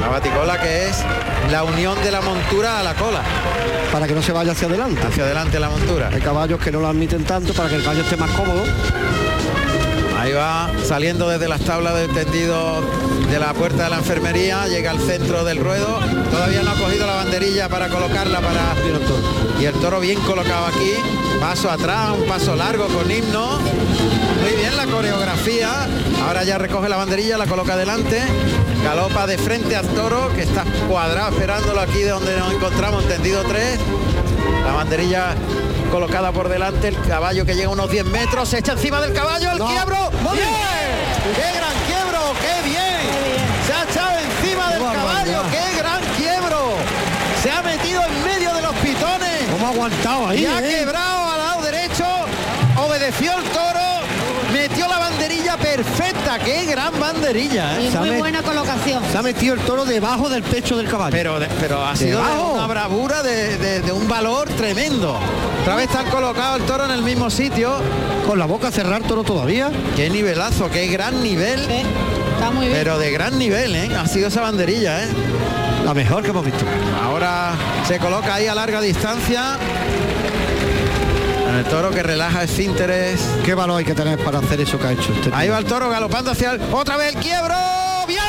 La 0.00 0.08
baticola 0.08 0.60
que 0.60 0.88
es 0.88 1.04
la 1.50 1.64
unión 1.64 2.00
de 2.02 2.10
la 2.10 2.20
montura 2.20 2.80
a 2.80 2.82
la 2.82 2.94
cola, 2.94 3.22
Para 3.92 4.06
que 4.06 4.14
no 4.14 4.22
se 4.22 4.32
vaya 4.32 4.52
hacia 4.52 4.68
adelante. 4.68 5.00
hacia 5.06 5.24
adelante 5.24 5.58
la 5.58 5.70
montura. 5.70 6.10
Hay 6.12 6.20
caballos 6.20 6.60
que 6.60 6.70
no 6.70 6.80
lo 6.80 6.88
admiten 6.88 7.24
tanto 7.24 7.52
para 7.52 7.68
que 7.68 7.76
el 7.76 7.82
caballo 7.82 8.02
esté 8.02 8.16
más 8.16 8.30
cómodo. 8.30 8.64
Ahí 10.18 10.32
va 10.32 10.70
saliendo 10.84 11.28
desde 11.28 11.48
las 11.48 11.60
tablas 11.60 11.94
del 11.94 12.12
tendido 12.12 12.82
de 13.30 13.38
la 13.38 13.52
puerta 13.54 13.84
de 13.84 13.90
la 13.90 13.96
enfermería, 13.96 14.66
llega 14.66 14.90
al 14.90 14.98
centro 15.00 15.44
del 15.44 15.58
ruedo, 15.58 16.00
todavía 16.30 16.62
no 16.62 16.72
ha 16.72 16.74
cogido 16.74 17.06
la 17.06 17.14
banderilla 17.14 17.68
para 17.68 17.88
colocarla 17.88 18.40
para 18.40 18.74
y 19.60 19.64
el 19.64 19.74
toro 19.74 20.00
bien 20.00 20.20
colocado 20.20 20.66
aquí, 20.66 20.92
paso 21.40 21.70
atrás, 21.70 22.10
un 22.10 22.26
paso 22.26 22.54
largo 22.56 22.86
con 22.88 23.10
himno, 23.10 23.58
muy 24.42 24.56
bien 24.56 24.76
la 24.76 24.86
coreografía, 24.86 25.86
ahora 26.26 26.44
ya 26.44 26.58
recoge 26.58 26.88
la 26.88 26.96
banderilla, 26.96 27.38
la 27.38 27.46
coloca 27.46 27.76
delante, 27.76 28.20
galopa 28.82 29.26
de 29.26 29.38
frente 29.38 29.76
al 29.76 29.86
toro 29.88 30.32
que 30.34 30.42
está 30.42 30.64
cuadrado 30.88 31.30
esperándolo 31.30 31.80
aquí 31.80 32.00
de 32.00 32.10
donde 32.10 32.36
nos 32.36 32.52
encontramos, 32.52 33.02
en 33.04 33.08
tendido 33.08 33.42
3, 33.44 33.78
la 34.64 34.72
banderilla 34.72 35.34
colocada 35.90 36.32
por 36.32 36.48
delante, 36.48 36.88
el 36.88 37.00
caballo 37.02 37.46
que 37.46 37.54
llega 37.54 37.70
unos 37.70 37.90
10 37.90 38.04
metros, 38.06 38.48
se 38.48 38.58
echa 38.58 38.72
encima 38.72 39.00
del 39.00 39.12
caballo, 39.12 39.52
el 39.52 39.58
No. 39.58 39.66
quiebro. 39.68 40.10
¡Bien! 40.32 40.44
¡Qué 41.34 41.56
gran 41.56 41.74
quiebro! 41.86 42.20
¡Qué 42.40 42.68
bien! 42.68 43.00
Se 43.66 43.72
ha 43.72 43.84
echado 43.84 44.18
encima 44.18 44.70
del 44.72 44.82
caballo. 44.82 45.42
¡qué 45.50 45.78
gran 45.78 46.02
quiebro! 46.16 46.72
Se 47.42 47.50
ha 47.50 47.62
metido 47.62 48.02
en 48.04 48.24
medio 48.24 48.52
de 48.54 48.62
los 48.62 48.74
pitones. 48.76 49.44
¿Cómo 49.50 49.66
ha 49.66 49.70
aguantado 49.70 50.28
ahí? 50.28 50.42
Y 50.42 50.46
ha 50.46 50.60
eh? 50.60 50.78
quebrado 50.80 51.27
obedeció 53.08 53.38
el 53.38 53.44
toro, 53.44 53.80
metió 54.52 54.86
la 54.86 54.98
banderilla 54.98 55.56
perfecta, 55.56 56.38
qué 56.38 56.66
gran 56.66 56.98
banderilla. 57.00 57.78
¿eh? 57.80 57.90
Y 57.92 57.96
muy 57.96 58.10
buena 58.10 58.42
colocación. 58.42 59.02
Se 59.10 59.16
ha 59.16 59.22
metido 59.22 59.54
el 59.54 59.60
toro 59.60 59.84
debajo 59.86 60.28
del 60.28 60.42
pecho 60.42 60.76
del 60.76 60.88
caballo. 60.88 61.12
Pero, 61.16 61.40
de- 61.40 61.48
pero 61.60 61.84
ha 61.84 61.96
sido 61.96 62.20
Debajo. 62.22 62.52
una 62.52 62.66
bravura 62.66 63.22
de, 63.22 63.56
de- 63.56 63.80
de 63.80 63.92
un 63.92 64.06
valor 64.08 64.48
tremendo. 64.50 65.18
Otra 65.62 65.74
vez 65.76 65.88
está 65.88 66.04
colocado 66.04 66.56
el 66.56 66.62
toro 66.64 66.84
en 66.84 66.90
el 66.90 67.02
mismo 67.02 67.30
sitio. 67.30 67.76
Con 68.26 68.38
la 68.38 68.44
boca 68.44 68.70
cerrar 68.70 69.02
toro 69.04 69.22
todavía. 69.24 69.70
Qué 69.96 70.10
nivelazo, 70.10 70.68
qué 70.70 70.86
gran 70.88 71.22
nivel. 71.22 71.60
Sí, 71.66 71.82
está 72.34 72.50
muy 72.50 72.66
bien. 72.66 72.78
Pero 72.78 72.98
de 72.98 73.10
gran 73.10 73.38
nivel, 73.38 73.74
¿eh? 73.74 73.90
Ha 73.98 74.06
sido 74.06 74.28
esa 74.28 74.42
banderilla, 74.42 75.02
¿eh? 75.04 75.08
La 75.84 75.94
mejor 75.94 76.22
que 76.22 76.28
hemos 76.30 76.44
visto. 76.44 76.64
Ahora 77.02 77.52
se 77.86 77.98
coloca 77.98 78.34
ahí 78.34 78.46
a 78.48 78.54
larga 78.54 78.82
distancia. 78.82 79.56
El 81.58 81.64
toro 81.64 81.90
que 81.90 82.04
relaja 82.04 82.44
esfínteres. 82.44 83.20
¿Qué 83.44 83.52
valor 83.52 83.78
hay 83.78 83.84
que 83.84 83.94
tener 83.94 84.16
para 84.20 84.38
hacer 84.38 84.60
eso 84.60 84.78
que 84.78 84.86
ha 84.86 84.92
hecho 84.92 85.12
este 85.12 85.30
Ahí 85.34 85.48
va 85.48 85.58
el 85.58 85.64
toro 85.64 85.90
galopando 85.90 86.30
hacia 86.30 86.52
el... 86.52 86.62
Otra 86.72 86.96
vez 86.96 87.16
el 87.16 87.20
quiebro. 87.20 87.56
¡Bien! 88.06 88.20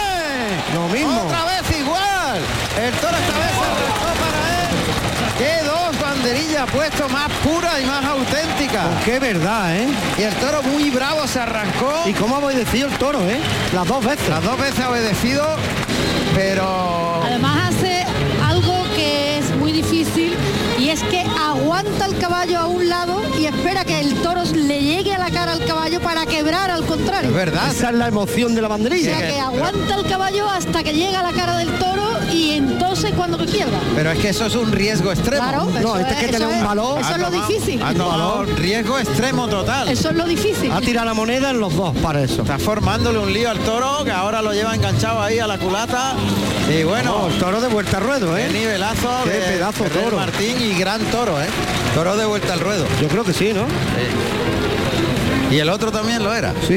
Lo 0.74 0.88
mismo. 0.88 1.25
Otra 1.27 1.45
vez 1.45 1.80
igual. 1.80 2.40
El 2.82 2.91
toro 2.95 3.16
esta 3.16 3.38
vez 3.38 3.51
se 3.53 3.66
arrancó 3.69 4.09
para 4.19 4.40
él. 4.61 4.75
¡Qué 5.38 5.64
dos 5.64 6.01
banderillas 6.01 6.72
puesto 6.72 7.08
más 7.09 7.30
pura 7.43 7.80
y 7.80 7.85
más 7.85 8.03
auténtica! 8.03 8.85
Qué 9.06 9.19
verdad, 9.19 9.77
¿eh? 9.77 9.88
Y 10.17 10.24
el 10.24 10.33
toro 10.33 10.64
muy 10.64 10.90
bravo 10.90 11.27
se 11.27 11.40
arrancó. 11.40 12.01
¿Y 12.08 12.14
cómo 12.14 12.38
ha 12.38 12.40
obedecido 12.40 12.88
el 12.88 12.98
toro, 12.98 13.22
eh? 13.30 13.40
Las 13.75 13.88
dos 13.88 14.03
veces. 14.03 14.27
Las 14.27 14.43
dos 14.43 14.58
veces 14.59 14.80
ha 14.80 14.90
obedecido, 14.90 15.45
pero... 16.33 17.22
Además 17.24 17.75
hace 17.75 18.08
algo 18.43 18.85
que 18.95 19.38
es 19.38 19.56
muy 19.56 19.72
difícil 19.72 20.35
y 20.90 20.92
es 20.92 21.03
que 21.03 21.19
aguanta 21.40 22.08
el 22.08 22.18
caballo 22.18 22.58
a 22.58 22.66
un 22.66 22.90
lado 22.90 23.22
y 23.38 23.45
espera 23.45 23.85
que 23.85 24.00
el 24.00 24.16
toro 24.24 24.42
le 24.56 24.82
llegue 24.82 25.14
a 25.14 25.19
la 25.19 25.30
cara 25.30 25.51
al 25.51 25.64
caballo 25.64 26.00
para 26.01 26.26
quebrar 26.26 26.72
al 26.72 26.84
contrario. 26.84 27.30
Es 27.30 27.35
verdad. 27.35 27.69
Esa 27.69 27.90
es 27.90 27.95
la 27.95 28.08
emoción 28.08 28.56
de 28.56 28.61
la 28.64 28.68
O 28.68 28.72
banderilla. 28.72 29.16
sea 29.19 29.27
que 29.27 29.40
aguanta 29.40 29.95
el 29.95 30.08
caballo 30.08 30.50
hasta 30.50 30.82
que 30.84 30.93
llega 30.93 31.19
a 31.19 31.24
la 31.24 31.32
cara 31.34 31.58
del 31.58 31.69
toro 31.77 32.09
y 32.34 32.53
entonces 32.53 33.11
cuando 33.16 33.38
que 33.38 33.45
quiebra. 33.45 33.77
Pero 33.95 34.09
es 34.11 34.18
que 34.18 34.30
eso 34.30 34.48
es 34.48 34.56
un 34.56 34.72
riesgo 34.72 35.11
extremo. 35.11 35.43
Claro, 35.43 35.66
No, 35.80 35.95
este 36.00 36.11
es, 36.14 36.19
que 36.32 36.35
eso 36.38 36.50
un 36.50 36.64
valor. 36.64 37.00
Eso 37.01 37.11
es 37.11 37.22
lo 37.22 37.30
difícil. 37.30 37.82
Riesgo 38.58 38.98
extremo 38.98 39.48
total. 39.48 39.90
Eso 39.90 40.09
es 40.09 40.16
lo 40.16 40.26
difícil. 40.26 40.72
Ha 40.72 40.82
tirado 40.82 41.06
la 41.06 41.14
moneda 41.14 41.51
en 41.51 41.59
los 41.59 41.76
dos 41.76 41.95
para 41.98 42.24
eso. 42.24 42.42
Está 42.42 42.58
formándole 42.58 43.19
un 43.19 43.32
lío 43.32 43.51
al 43.51 43.59
toro, 43.59 44.03
que 44.03 44.11
ahora 44.11 44.42
lo 44.42 44.53
lleva 44.53 44.74
enganchado 44.74 45.22
ahí 45.22 45.38
a 45.38 45.45
la 45.45 45.59
culata. 45.59 46.16
Y 46.68 46.84
bueno, 46.84 47.19
No, 47.22 47.27
el 47.27 47.38
toro 47.40 47.61
de 47.61 47.68
vuelta 47.68 47.98
a 47.98 48.00
ruedo, 48.00 48.35
qué 48.35 48.45
¿eh? 48.45 48.50
nivelazo 48.51 49.09
Qué 49.24 49.30
de 49.32 49.40
pedazo 49.40 49.84
Ferrer 49.85 50.03
toro. 50.03 50.18
Martín 50.18 50.56
y 50.61 50.74
gran 50.80 51.01
toro, 51.11 51.41
¿eh? 51.41 51.48
Toro 51.93 52.16
de 52.17 52.25
vuelta 52.25 52.53
al 52.53 52.59
ruedo. 52.59 52.85
Yo 53.01 53.08
creo 53.08 53.24
que 53.24 53.33
sí, 53.33 53.51
¿no? 53.53 53.66
Y 55.51 55.59
el 55.59 55.69
otro 55.69 55.91
también 55.91 56.24
lo 56.24 56.33
era. 56.33 56.53
Sí. 56.67 56.75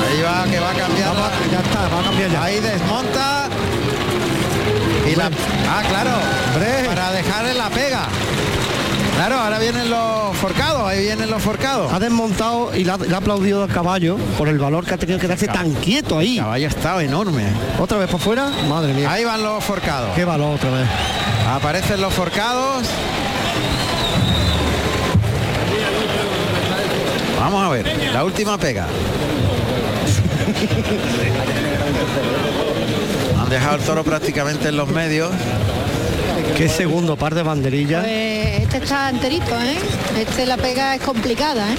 Ahí 0.00 0.22
va, 0.22 0.44
que 0.50 0.58
va 0.60 0.70
a 0.70 0.74
cambiar. 0.74 1.14
la- 1.14 1.30
Ya 1.52 1.60
está, 1.60 1.88
va 1.94 2.00
a 2.00 2.04
cambiar 2.04 2.30
ya. 2.30 2.42
Ahí 2.44 2.60
desmonta. 2.60 3.48
Y 5.10 5.14
la. 5.16 5.26
Ah, 5.68 5.82
claro. 5.88 6.10
Para 6.88 7.12
dejarle 7.12 7.54
la 7.54 7.68
pega. 7.70 8.06
Claro, 9.16 9.34
ahora 9.40 9.58
vienen 9.58 9.90
los 9.90 10.36
forcados, 10.36 10.86
ahí 10.88 11.00
vienen 11.02 11.28
los 11.28 11.42
forcados. 11.42 11.92
Ha 11.92 11.98
desmontado 11.98 12.70
y 12.76 12.84
le 12.84 12.92
ha, 12.92 12.96
le 12.98 13.12
ha 13.12 13.18
aplaudido 13.18 13.64
al 13.64 13.68
caballo 13.68 14.16
por 14.38 14.48
el 14.48 14.58
valor 14.60 14.84
que 14.84 14.94
ha 14.94 14.96
tenido 14.96 15.18
que 15.18 15.26
darse 15.26 15.48
tan 15.48 15.72
quieto 15.74 16.18
ahí. 16.18 16.38
El 16.38 16.44
caballo 16.44 16.68
estaba 16.68 17.02
enorme. 17.02 17.44
Otra 17.80 17.98
vez 17.98 18.08
por 18.08 18.20
fuera, 18.20 18.48
madre 18.68 18.92
mía. 18.94 19.10
Ahí 19.10 19.24
van 19.24 19.42
los 19.42 19.64
forcados. 19.64 20.10
Qué 20.14 20.24
valor 20.24 20.54
otra 20.54 20.70
vez. 20.70 20.86
Aparecen 21.48 22.00
los 22.00 22.12
forcados. 22.12 22.86
Vamos 27.40 27.64
a 27.64 27.68
ver, 27.70 28.12
la 28.12 28.24
última 28.24 28.58
pega. 28.58 28.86
Han 33.40 33.48
dejado 33.48 33.76
el 33.76 33.82
toro 33.82 34.04
prácticamente 34.04 34.68
en 34.68 34.76
los 34.76 34.88
medios. 34.88 35.30
Qué 36.56 36.68
segundo 36.68 37.16
par 37.16 37.34
de 37.34 37.42
banderillas. 37.42 38.02
Pues 38.02 38.62
este 38.62 38.76
está 38.78 39.08
enterito, 39.08 39.58
¿eh? 39.58 39.78
Este 40.18 40.44
la 40.44 40.58
pega 40.58 40.94
es 40.96 41.02
complicada, 41.02 41.72
¿eh? 41.72 41.76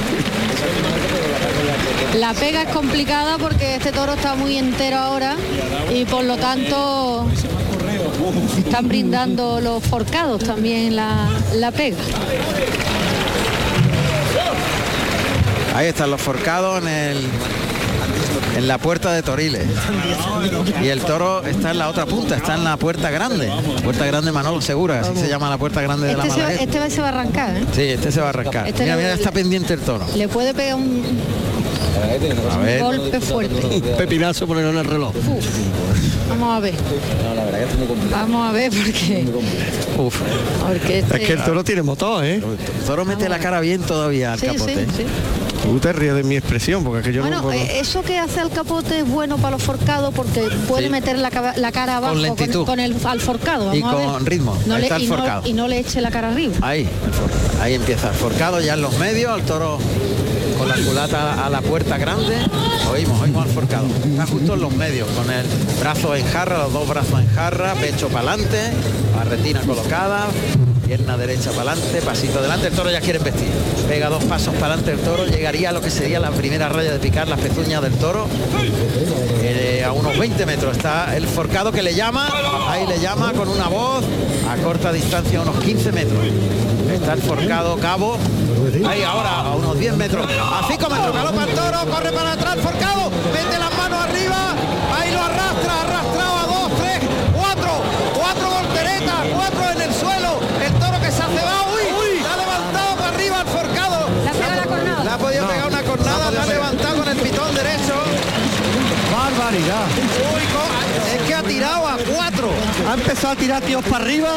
La 2.18 2.34
pega 2.34 2.64
es 2.64 2.70
complicada 2.70 3.38
porque 3.38 3.76
este 3.76 3.92
toro 3.92 4.14
está 4.14 4.34
muy 4.34 4.58
entero 4.58 4.98
ahora 4.98 5.36
y 5.94 6.06
por 6.06 6.24
lo 6.24 6.38
tanto 6.38 7.28
están 8.58 8.88
brindando 8.88 9.60
los 9.62 9.84
forcados 9.84 10.44
también 10.44 10.96
la, 10.96 11.28
la 11.56 11.72
pega. 11.72 11.98
Ahí 15.76 15.88
están 15.88 16.12
los 16.12 16.22
forcados 16.22 16.82
en 16.82 16.88
el 16.88 17.18
en 18.58 18.68
la 18.68 18.78
puerta 18.78 19.14
de 19.14 19.24
Toriles. 19.24 19.64
Y 20.84 20.88
el 20.88 21.00
toro 21.02 21.44
está 21.46 21.72
en 21.72 21.78
la 21.78 21.88
otra 21.88 22.06
punta, 22.06 22.36
está 22.36 22.56
en 22.56 22.66
la 22.66 22.76
puerta 22.76 23.10
grande. 23.10 23.50
Puerta 23.84 24.06
grande 24.06 24.32
Manolo 24.34 24.60
Segura, 24.62 25.00
así 25.02 25.16
se 25.16 25.30
llama 25.30 25.50
la 25.50 25.58
puerta 25.58 25.82
grande 25.82 26.08
de 26.08 26.18
la 26.18 26.24
Este, 26.24 26.34
se, 26.36 26.42
va- 26.42 26.48
Malagueta. 26.50 26.78
este 26.80 26.96
se 26.96 27.02
va 27.02 27.08
a 27.08 27.12
arrancar, 27.12 27.56
¿eh? 27.58 27.64
Sí, 27.74 27.82
este 27.84 28.12
se 28.12 28.20
va 28.20 28.26
a 28.28 28.30
arrancar. 28.30 28.68
Este 28.68 28.84
mira, 28.84 28.96
le- 28.98 29.02
mira, 29.04 29.14
está 29.14 29.32
pendiente 29.32 29.74
el 29.76 29.80
toro. 29.82 30.06
Le 30.16 30.28
puede 30.28 30.54
pegar 30.54 30.76
un 30.76 31.04
A 32.52 32.58
ver. 32.58 32.82
golpe 32.82 33.20
fuerte. 33.20 33.82
Pepinazo 33.98 34.48
ponerlo 34.48 34.72
en 34.72 34.78
el 34.78 34.86
reloj. 34.86 35.14
Vamos 36.30 36.58
a 36.58 36.60
ver. 36.60 36.74
Vamos 38.12 38.50
a 38.50 38.52
ver 38.52 38.72
porque, 38.72 39.26
Uf. 39.98 40.16
porque 40.66 41.00
este- 41.00 41.18
Es 41.22 41.28
que 41.28 41.34
el 41.34 41.44
toro 41.44 41.64
tiene 41.64 41.82
motor, 41.84 42.24
¿eh? 42.24 42.36
El 42.36 42.86
toro 42.86 43.04
mete 43.06 43.28
la 43.28 43.40
cara 43.40 43.60
bien 43.60 43.82
todavía 43.82 44.34
al 44.34 44.40
Sí, 44.40 44.48
sí, 44.48 44.54
capote. 44.54 44.86
sí. 44.96 45.06
Tú 45.64 45.78
te 45.80 45.92
ríes 45.92 46.14
de 46.16 46.24
mi 46.24 46.38
expresión, 46.38 46.84
porque 46.84 47.00
es 47.00 47.06
que 47.08 47.14
yo 47.14 47.22
Bueno, 47.22 47.38
no 47.38 47.44
puedo... 47.44 47.60
eh, 47.60 47.80
eso 47.80 48.02
que 48.02 48.18
hace 48.18 48.40
el 48.42 48.50
capote 48.50 49.00
es 49.00 49.08
bueno 49.08 49.38
para 49.38 49.52
los 49.58 49.64
forcados 49.64 50.14
porque 50.16 50.48
puede 50.68 50.86
Sí. 50.86 50.90
meter 50.90 51.18
la, 51.18 51.54
la 51.58 51.72
cara 51.72 51.98
abajo 51.98 52.16
lentitud. 52.16 52.66
con, 52.66 52.80
el 52.80 52.96
al 53.04 53.20
forcado. 53.20 53.76
Y 53.76 53.82
vamos 53.82 53.96
a 53.96 54.04
ver. 54.06 54.08
con 54.14 54.26
ritmo. 54.26 54.58
No 54.66 54.78
le- 54.78 54.84
está 54.84 54.96
el 54.96 55.04
y, 55.04 55.08
no, 55.08 55.16
forcado. 55.18 55.48
y 55.48 55.54
no 55.54 55.68
le 55.68 55.80
eche 55.80 56.00
la 56.00 56.12
cara 56.12 56.30
arriba. 56.30 56.54
Ahí, 56.62 56.88
ahí 57.62 57.74
empieza 57.74 58.08
el 58.10 58.16
forcado 58.16 58.62
ya 58.62 58.76
en 58.76 58.82
los 58.82 58.98
medios, 59.00 59.38
el 59.38 59.46
toro 59.46 59.78
con 59.78 60.39
la 60.70 60.76
culata 60.86 61.46
a 61.46 61.50
la 61.50 61.62
puerta 61.62 61.98
grande. 61.98 62.38
Oímos, 62.92 63.20
oímos 63.22 63.44
al 63.44 63.52
forcado. 63.52 63.88
Está 64.06 64.28
justo 64.28 64.54
en 64.54 64.62
los 64.62 64.72
medios, 64.76 65.08
con 65.10 65.30
el 65.32 65.46
brazo 65.80 66.16
en 66.16 66.26
jarra, 66.28 66.60
los 66.60 66.74
dos 66.74 66.88
brazos 66.88 67.20
en 67.22 67.28
jarra, 67.34 67.74
pecho 67.74 68.08
para 68.10 68.34
adelante, 68.34 68.72
barretina 69.16 69.62
colocada, 69.62 70.28
pierna 70.86 71.18
derecha 71.18 71.50
para 71.52 71.72
adelante, 71.72 72.02
pasito 72.04 72.38
adelante, 72.38 72.68
el 72.68 72.74
toro 72.74 72.92
ya 72.92 73.02
quiere 73.02 73.18
vestir. 73.18 73.50
Pega 73.88 74.10
dos 74.10 74.24
pasos 74.26 74.54
para 74.56 74.76
adelante 74.76 74.92
el 74.92 75.00
toro, 75.00 75.26
llegaría 75.26 75.70
a 75.70 75.72
lo 75.72 75.82
que 75.82 75.90
sería 75.90 76.20
la 76.20 76.30
primera 76.30 76.70
raya 76.70 76.92
de 76.92 77.00
picar 77.00 77.28
las 77.28 77.40
pezuñas 77.40 77.82
del 77.82 77.94
toro. 77.94 78.28
Eh, 79.42 79.84
a 79.84 79.92
unos 79.92 80.20
20 80.20 80.46
metros 80.46 80.78
está 80.78 81.18
el 81.18 81.26
forcado 81.26 81.72
que 81.72 81.82
le 81.82 81.96
llama, 81.96 82.30
ahí 82.68 82.86
le 82.86 83.00
llama 83.00 83.34
con 83.34 83.50
una 83.50 83.68
voz 83.70 84.06
a 84.48 84.56
corta 84.58 84.94
distancia, 84.94 85.42
unos 85.42 85.60
15 85.64 85.92
metros. 85.94 86.20
Está 87.02 87.16
forcado 87.18 87.78
cabo, 87.78 88.18
ahí 88.88 89.04
ahora 89.04 89.40
a 89.40 89.56
unos 89.56 89.78
10 89.80 89.96
metros, 89.98 90.26
a 90.28 90.62
5 90.68 90.90
metros, 90.90 91.14
galopa 91.14 91.44
el 91.46 91.56
toro, 91.56 91.80
corre 91.90 92.12
para 92.12 92.34
atrás 92.34 92.58
forcado, 92.62 93.10
las 93.34 93.78
manos 93.78 94.00
arriba, 94.04 94.54
ahí 95.00 95.12
lo 95.12 95.22
arrastra, 95.24 95.82
arrastrado 95.82 96.38
a 96.38 96.44
2, 96.68 96.72
3, 96.80 97.00
4, 97.36 97.70
4 98.16 98.50
volteretas, 98.50 99.16
4 99.34 99.72
en 99.74 99.82
el 99.82 99.94
suelo, 99.94 100.40
el 100.66 100.74
toro 100.74 101.00
que 101.02 101.12
se 101.12 101.24
hace 101.24 101.42
va, 101.44 101.66
uy, 101.74 102.22
la 102.22 102.34
ha 102.34 102.38
levantado 102.38 102.96
para 102.98 103.10
arriba 103.10 103.42
el 103.42 103.48
forcado. 103.48 104.10
Le 104.24 104.30
ha 104.30 104.34
pegado 104.34 104.56
la 104.56 104.66
cornada. 104.68 105.04
Le 105.04 105.10
ha 105.10 105.18
podido 105.18 105.48
pegar 105.48 105.68
una 105.68 105.84
cornada, 105.84 106.32
la 106.32 106.44
ha 106.44 106.46
levantado 106.46 106.96
con 106.98 107.08
el 107.10 107.18
pitón 107.18 107.56
derecho. 107.56 107.94
Barbaridad. 109.12 109.86
Uy, 110.36 110.44
co- 110.54 111.16
es 111.16 111.22
que 111.28 111.34
ha 111.34 111.42
tirado 111.44 111.88
a 111.88 111.98
cuatro. 111.98 112.50
Ha 112.90 112.96
empezado 112.96 113.34
a 113.34 113.36
tirar 113.36 113.62
tíos 113.62 113.84
para 113.86 114.04
arriba. 114.04 114.30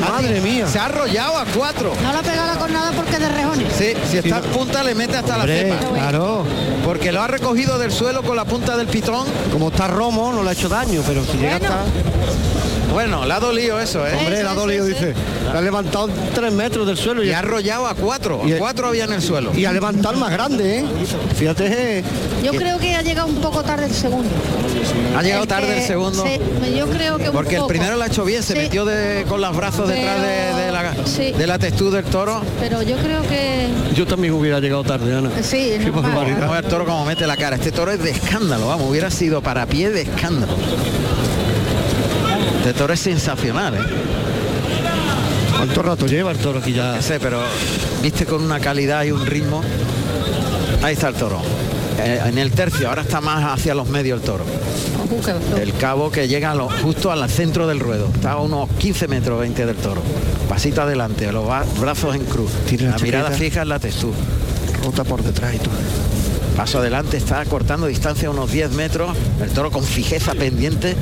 Madre 0.00 0.40
mía. 0.40 0.66
Se 0.66 0.78
ha 0.78 0.86
arrollado 0.86 1.36
a 1.36 1.44
cuatro. 1.44 1.92
No 2.02 2.10
le 2.10 2.18
ha 2.20 2.22
pegado 2.22 2.54
la 2.54 2.58
cornada 2.58 2.90
porque 2.92 3.12
es 3.12 3.20
de 3.20 3.28
rejones. 3.28 3.70
Sí, 3.76 3.92
si 4.10 4.16
está 4.16 4.38
en 4.38 4.44
punta 4.44 4.82
le 4.82 4.94
mete 4.94 5.18
hasta 5.18 5.36
la 5.36 5.44
cepa. 5.44 5.76
claro. 5.90 6.46
Porque 6.86 7.12
lo 7.12 7.20
ha 7.20 7.26
recogido 7.26 7.78
del 7.78 7.92
suelo 7.92 8.22
con 8.22 8.34
la 8.34 8.46
punta 8.46 8.78
del 8.78 8.86
pitón. 8.86 9.26
Como 9.52 9.68
está 9.68 9.88
Romo, 9.88 10.32
no 10.32 10.42
le 10.42 10.48
ha 10.48 10.52
hecho 10.54 10.70
daño, 10.70 11.02
pero 11.06 11.22
si 11.22 11.36
llega 11.36 11.56
hasta... 11.56 11.84
Bueno, 12.92 13.24
le 13.24 13.32
ha 13.32 13.40
dolido 13.40 13.80
eso, 13.80 14.06
¿eh? 14.06 14.12
Hombre, 14.18 14.42
le 14.42 14.48
ha 14.48 14.54
dolido, 14.54 14.84
dice. 14.84 15.14
Le 15.52 15.58
ha 15.58 15.60
levantado 15.60 16.08
tres 16.34 16.52
metros 16.52 16.86
del 16.86 16.96
suelo 16.96 17.22
y, 17.24 17.28
Y 17.28 17.32
ha 17.32 17.38
arrollado 17.38 17.86
a 17.86 17.94
cuatro. 17.94 18.42
Y- 18.46 18.52
A 18.52 18.58
cuatro 18.58 18.86
había 18.88 19.04
en 19.04 19.12
el 19.14 19.22
suelo. 19.22 19.50
y 19.54 19.64
ha 19.64 19.72
levantado 19.72 20.14
el 20.14 20.20
más 20.20 20.30
grande, 20.30 20.80
¿eh? 20.80 20.84
Fíjate, 21.36 21.98
eh, 21.98 22.04
Yo 22.42 22.52
creo 22.52 22.78
que 22.78 22.94
ha 22.94 23.02
llegado 23.02 23.28
un 23.28 23.36
poco 23.40 23.62
tarde 23.62 23.86
el 23.86 23.94
segundo. 23.94 24.28
Ha 25.16 25.22
llegado 25.22 25.42
El 25.42 25.48
tarde 25.48 25.78
el 25.78 25.86
segundo. 25.86 26.24
yo 26.76 26.86
creo 26.86 27.18
que 27.18 27.28
un 27.28 27.34
Porque 27.34 27.56
el 27.56 27.66
primero 27.66 27.96
lo 27.96 28.02
ha 28.02 28.06
hecho 28.06 28.24
bien, 28.24 28.42
se 28.42 28.52
Sí, 28.54 28.58
metió 28.58 28.84
de- 28.84 29.24
con 29.28 29.40
los 29.40 29.56
brazos 29.56 29.88
detrás 29.88 30.20
de, 30.22 30.72
la, 30.72 30.94
sí. 31.06 31.32
de 31.32 31.46
la 31.46 31.58
textura 31.58 31.96
del 32.02 32.04
toro. 32.10 32.42
Pero 32.60 32.82
yo 32.82 32.96
creo 32.96 33.22
que 33.22 33.68
yo 33.94 34.06
también 34.06 34.34
hubiera 34.34 34.60
llegado 34.60 34.84
tarde, 34.84 35.14
Ana. 35.16 35.30
sí, 35.42 35.72
Qué 35.82 35.90
ver 35.90 36.64
el 36.64 36.64
toro 36.70 36.84
como 36.84 37.04
mete 37.04 37.26
la 37.26 37.36
cara. 37.36 37.56
Este 37.56 37.72
toro 37.72 37.90
es 37.92 38.02
de 38.02 38.10
escándalo, 38.10 38.66
vamos, 38.66 38.88
hubiera 38.90 39.10
sido 39.10 39.40
para 39.40 39.66
pie 39.66 39.90
de 39.90 40.02
escándalo. 40.02 40.52
Este 42.62 42.74
toro 42.74 42.92
es 42.94 43.00
sensacional, 43.00 43.74
¿eh? 43.74 43.78
¿Cuánto 45.56 45.82
rato 45.82 46.06
lleva 46.06 46.30
el 46.30 46.38
toro 46.38 46.60
aquí 46.60 46.72
ya? 46.72 46.94
No 46.96 47.02
sé, 47.02 47.18
pero 47.20 47.40
viste 48.02 48.24
con 48.24 48.42
una 48.42 48.60
calidad 48.60 49.04
y 49.04 49.10
un 49.10 49.24
ritmo. 49.26 49.62
Ahí 50.82 50.94
está 50.94 51.08
el 51.08 51.14
toro. 51.14 51.40
Eh, 52.00 52.20
en 52.26 52.38
el 52.38 52.50
tercio, 52.52 52.88
ahora 52.88 53.02
está 53.02 53.20
más 53.20 53.44
hacia 53.58 53.74
los 53.74 53.88
medios 53.88 54.20
el 54.20 54.26
toro. 54.26 54.44
El 55.60 55.72
cabo 55.74 56.10
que 56.10 56.26
llega 56.26 56.52
a 56.52 56.54
lo- 56.54 56.68
justo 56.82 57.12
al 57.12 57.28
centro 57.28 57.66
del 57.66 57.80
ruedo. 57.80 58.08
Está 58.14 58.32
a 58.32 58.38
unos 58.38 58.68
15 58.78 59.06
metros 59.08 59.38
20 59.40 59.66
del 59.66 59.76
toro. 59.76 60.02
Pasito 60.48 60.82
adelante, 60.82 61.30
los 61.32 61.44
brazos 61.80 62.14
en 62.16 62.24
cruz. 62.24 62.50
Tiene 62.66 62.84
la 62.84 62.90
la 62.92 62.98
mirada 62.98 63.30
fija 63.30 63.62
en 63.62 63.68
la 63.68 63.78
textura. 63.78 64.16
Rota 64.84 65.04
por 65.04 65.22
detrás 65.22 65.54
y 65.54 65.58
todo. 65.58 65.74
Paso 66.56 66.78
adelante, 66.78 67.16
está 67.16 67.44
cortando 67.44 67.86
distancia 67.86 68.28
a 68.28 68.30
unos 68.30 68.50
10 68.50 68.72
metros. 68.72 69.16
El 69.42 69.50
toro 69.50 69.70
con 69.70 69.84
fijeza 69.84 70.34
pendiente. 70.34 70.96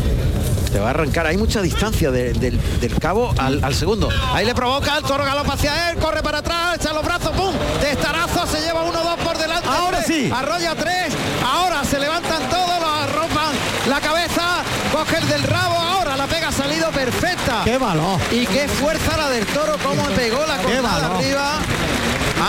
Te 0.72 0.78
va 0.78 0.88
a 0.88 0.90
arrancar. 0.90 1.26
Hay 1.26 1.36
mucha 1.36 1.60
distancia 1.62 2.10
de- 2.10 2.32
del, 2.32 2.60
del 2.80 2.98
cabo 2.98 3.34
al, 3.38 3.62
al 3.64 3.74
segundo. 3.74 4.08
Ahí 4.32 4.46
le 4.46 4.54
provoca, 4.54 4.96
el 4.98 5.02
toro 5.04 5.24
galopa 5.24 5.54
hacia 5.54 5.90
él, 5.90 5.98
corre 5.98 6.22
para 6.22 6.38
atrás, 6.38 6.76
echa 6.76 6.92
los 6.92 7.04
brazos, 7.04 7.30
¡pum! 7.32 7.52
Testarazo, 7.80 8.46
se 8.46 8.60
lleva 8.60 8.82
uno, 8.82 9.02
dos 9.02 9.16
por 9.20 9.36
delante. 9.36 9.68
Ahora 9.68 10.02
tres, 10.02 10.06
sí. 10.06 10.32
Arrolla 10.34 10.74
tres. 10.76 11.12
Ahora 11.44 11.82
se 11.84 11.98
levantan 11.98 12.48
todos, 12.48 12.80
lo 12.80 12.86
arropan 12.88 13.52
la 13.88 14.00
cabeza, 14.00 14.62
coge 14.92 15.16
el 15.18 15.28
del 15.28 15.42
rabo. 15.42 15.74
Ahora 15.76 16.16
la 16.16 16.26
pega 16.26 16.48
ha 16.48 16.52
salido 16.52 16.90
perfecta. 16.90 17.62
¡Qué 17.64 17.76
valor! 17.78 18.20
Y 18.30 18.46
qué 18.46 18.68
fuerza 18.68 19.16
la 19.16 19.28
del 19.28 19.46
toro, 19.46 19.76
cómo 19.82 20.04
pegó 20.10 20.44
la 20.46 20.56
cortada 20.58 21.16
arriba. 21.16 21.58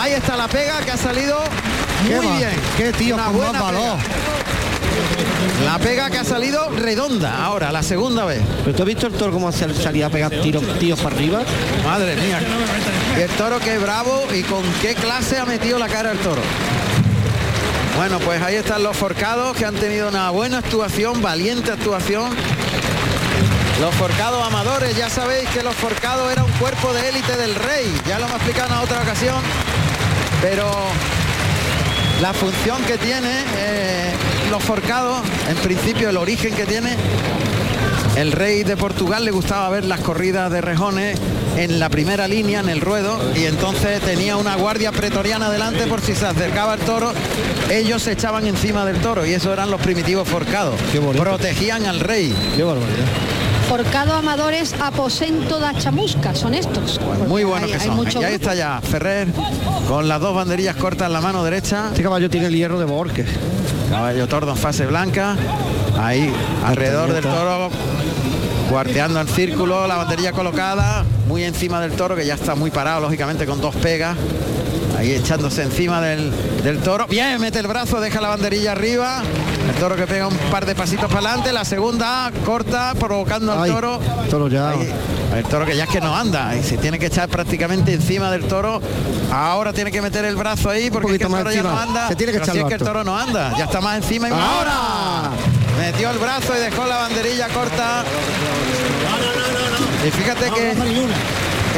Ahí 0.00 0.12
está 0.12 0.36
la 0.36 0.48
pega 0.48 0.80
que 0.80 0.90
ha 0.92 0.96
salido 0.96 1.38
muy 2.08 2.26
bien. 2.38 2.60
qué 2.76 2.92
tío 2.92 3.14
Una 3.14 3.24
con 3.26 3.36
más 3.38 3.42
buena 3.52 3.62
valor. 3.62 3.98
pega. 3.98 4.41
La 5.64 5.78
pega 5.78 6.10
que 6.10 6.18
ha 6.18 6.24
salido 6.24 6.70
redonda 6.70 7.44
ahora, 7.44 7.70
la 7.72 7.82
segunda 7.82 8.24
vez. 8.24 8.40
¿Pero 8.64 8.76
tú 8.76 8.82
has 8.82 8.86
visto 8.86 9.06
el 9.06 9.12
toro 9.12 9.32
cómo 9.32 9.52
sal- 9.52 9.74
salía 9.74 10.06
a 10.06 10.10
pegar 10.10 10.30
tiros, 10.30 10.62
tíos 10.78 10.98
para 11.00 11.14
arriba? 11.16 11.42
Madre 11.84 12.16
mía. 12.16 12.40
Y 13.16 13.20
el 13.20 13.30
toro 13.30 13.58
que 13.60 13.78
bravo 13.78 14.24
y 14.34 14.42
con 14.42 14.62
qué 14.80 14.94
clase 14.94 15.38
ha 15.38 15.44
metido 15.46 15.78
la 15.78 15.88
cara 15.88 16.12
el 16.12 16.18
toro. 16.18 16.40
Bueno, 17.96 18.18
pues 18.20 18.40
ahí 18.42 18.56
están 18.56 18.82
los 18.82 18.96
forcados 18.96 19.56
que 19.56 19.64
han 19.64 19.74
tenido 19.74 20.08
una 20.08 20.30
buena 20.30 20.58
actuación, 20.58 21.20
valiente 21.22 21.70
actuación. 21.70 22.30
Los 23.80 23.94
forcados 23.94 24.44
amadores, 24.46 24.96
ya 24.96 25.08
sabéis 25.10 25.48
que 25.50 25.62
los 25.62 25.74
forcados 25.74 26.30
era 26.32 26.42
un 26.44 26.50
cuerpo 26.52 26.92
de 26.92 27.08
élite 27.08 27.36
del 27.36 27.54
rey, 27.54 27.92
ya 28.06 28.18
lo 28.18 28.26
hemos 28.26 28.36
explicado 28.36 28.72
en 28.74 28.78
otra 28.80 29.00
ocasión, 29.02 29.36
pero 30.40 30.70
la 32.20 32.32
función 32.32 32.82
que 32.84 32.96
tiene 32.98 33.44
eh, 33.56 34.12
los 34.52 34.62
forcados, 34.62 35.18
en 35.48 35.56
principio 35.56 36.10
el 36.10 36.16
origen 36.18 36.54
que 36.54 36.66
tiene, 36.66 36.94
el 38.16 38.32
rey 38.32 38.64
de 38.64 38.76
Portugal 38.76 39.24
le 39.24 39.30
gustaba 39.30 39.70
ver 39.70 39.86
las 39.86 40.00
corridas 40.00 40.52
de 40.52 40.60
rejones 40.60 41.18
en 41.56 41.80
la 41.80 41.88
primera 41.88 42.28
línea, 42.28 42.60
en 42.60 42.68
el 42.68 42.82
ruedo, 42.82 43.18
y 43.34 43.46
entonces 43.46 44.00
tenía 44.02 44.36
una 44.36 44.54
guardia 44.56 44.92
pretoriana 44.92 45.48
delante 45.50 45.86
por 45.86 46.02
si 46.02 46.14
se 46.14 46.26
acercaba 46.26 46.74
el 46.74 46.80
toro, 46.80 47.12
ellos 47.70 48.02
se 48.02 48.12
echaban 48.12 48.46
encima 48.46 48.84
del 48.84 48.98
toro, 49.00 49.24
y 49.24 49.32
eso 49.32 49.50
eran 49.54 49.70
los 49.70 49.80
primitivos 49.80 50.28
forcados. 50.28 50.74
Protegían 51.16 51.86
al 51.86 52.00
rey. 52.00 52.34
Qué 52.54 52.62
barbaridad. 52.62 53.06
Forcado 53.70 54.12
Amadores 54.12 54.74
Aposento 54.82 55.58
da 55.58 55.72
Chamusca, 55.78 56.34
son 56.34 56.52
estos. 56.52 57.00
Muy 57.00 57.42
Porque 57.42 57.44
buenos 57.46 57.72
hay- 57.72 57.78
que 57.78 57.84
son. 57.86 57.96
mucho 57.96 58.20
Y 58.20 58.24
ahí 58.24 58.34
está 58.34 58.54
ya 58.54 58.78
Ferrer 58.82 59.28
con 59.88 60.08
las 60.08 60.20
dos 60.20 60.34
banderillas 60.34 60.76
cortas 60.76 61.06
en 61.06 61.14
la 61.14 61.22
mano 61.22 61.42
derecha. 61.42 61.86
Este 61.90 62.02
caballo 62.02 62.28
tiene 62.28 62.48
el 62.48 62.54
hierro 62.54 62.78
de 62.78 62.84
Borges. 62.84 63.26
Caballo 63.92 64.26
tordo 64.26 64.52
en 64.52 64.56
fase 64.56 64.86
blanca. 64.86 65.36
Ahí, 66.00 66.32
alrededor 66.64 67.12
del 67.12 67.22
toro, 67.22 67.68
cuarteando 68.70 69.20
en 69.20 69.28
círculo, 69.28 69.86
la 69.86 69.96
banderilla 69.96 70.32
colocada, 70.32 71.04
muy 71.28 71.44
encima 71.44 71.78
del 71.78 71.92
toro, 71.92 72.16
que 72.16 72.24
ya 72.24 72.32
está 72.32 72.54
muy 72.54 72.70
parado, 72.70 73.02
lógicamente, 73.02 73.44
con 73.44 73.60
dos 73.60 73.76
pegas. 73.76 74.16
Ahí 75.02 75.14
echándose 75.14 75.64
encima 75.64 76.00
del, 76.00 76.30
del 76.62 76.78
toro. 76.78 77.08
Bien, 77.08 77.40
mete 77.40 77.58
el 77.58 77.66
brazo, 77.66 78.00
deja 78.00 78.20
la 78.20 78.28
banderilla 78.28 78.70
arriba. 78.70 79.24
El 79.68 79.74
toro 79.80 79.96
que 79.96 80.06
pega 80.06 80.28
un 80.28 80.36
par 80.52 80.64
de 80.64 80.76
pasitos 80.76 81.06
para 81.10 81.26
adelante. 81.26 81.52
La 81.52 81.64
segunda 81.64 82.30
corta, 82.44 82.94
provocando 82.96 83.50
al 83.50 83.64
Ay, 83.64 83.70
toro. 83.72 83.98
toro 84.30 84.46
ya. 84.46 84.68
Ahí, 84.68 84.88
el 85.36 85.42
toro 85.42 85.66
que 85.66 85.76
ya 85.76 85.84
es 85.84 85.90
que 85.90 86.00
no 86.00 86.16
anda 86.16 86.54
y 86.54 86.62
se 86.62 86.78
tiene 86.78 87.00
que 87.00 87.06
echar 87.06 87.28
prácticamente 87.28 87.92
encima 87.92 88.30
del 88.30 88.44
toro. 88.44 88.80
Ahora 89.32 89.72
tiene 89.72 89.90
que 89.90 90.00
meter 90.00 90.24
el 90.24 90.36
brazo 90.36 90.70
ahí 90.70 90.88
porque 90.88 91.14
es 91.14 91.18
que 91.18 91.24
el 91.24 91.32
toro 91.32 91.50
ya 91.50 91.62
no 91.64 91.76
anda. 91.76 92.06
Se 92.06 92.14
tiene 92.14 92.32
que 92.32 92.38
Pero 92.38 92.44
si 92.52 92.58
echarlo 92.58 92.68
es 92.68 92.76
que 92.76 92.84
el 92.84 92.88
toro 92.88 93.02
no 93.02 93.18
anda, 93.18 93.58
ya 93.58 93.64
está 93.64 93.80
más 93.80 93.96
encima 93.96 94.28
y. 94.28 94.32
Ahora. 94.32 95.30
Metió 95.80 96.10
el 96.10 96.18
brazo 96.18 96.56
y 96.56 96.60
dejó 96.60 96.86
la 96.86 96.98
banderilla 96.98 97.48
corta. 97.48 98.04
Y 100.06 100.10
fíjate 100.12 100.48
que 100.52 100.74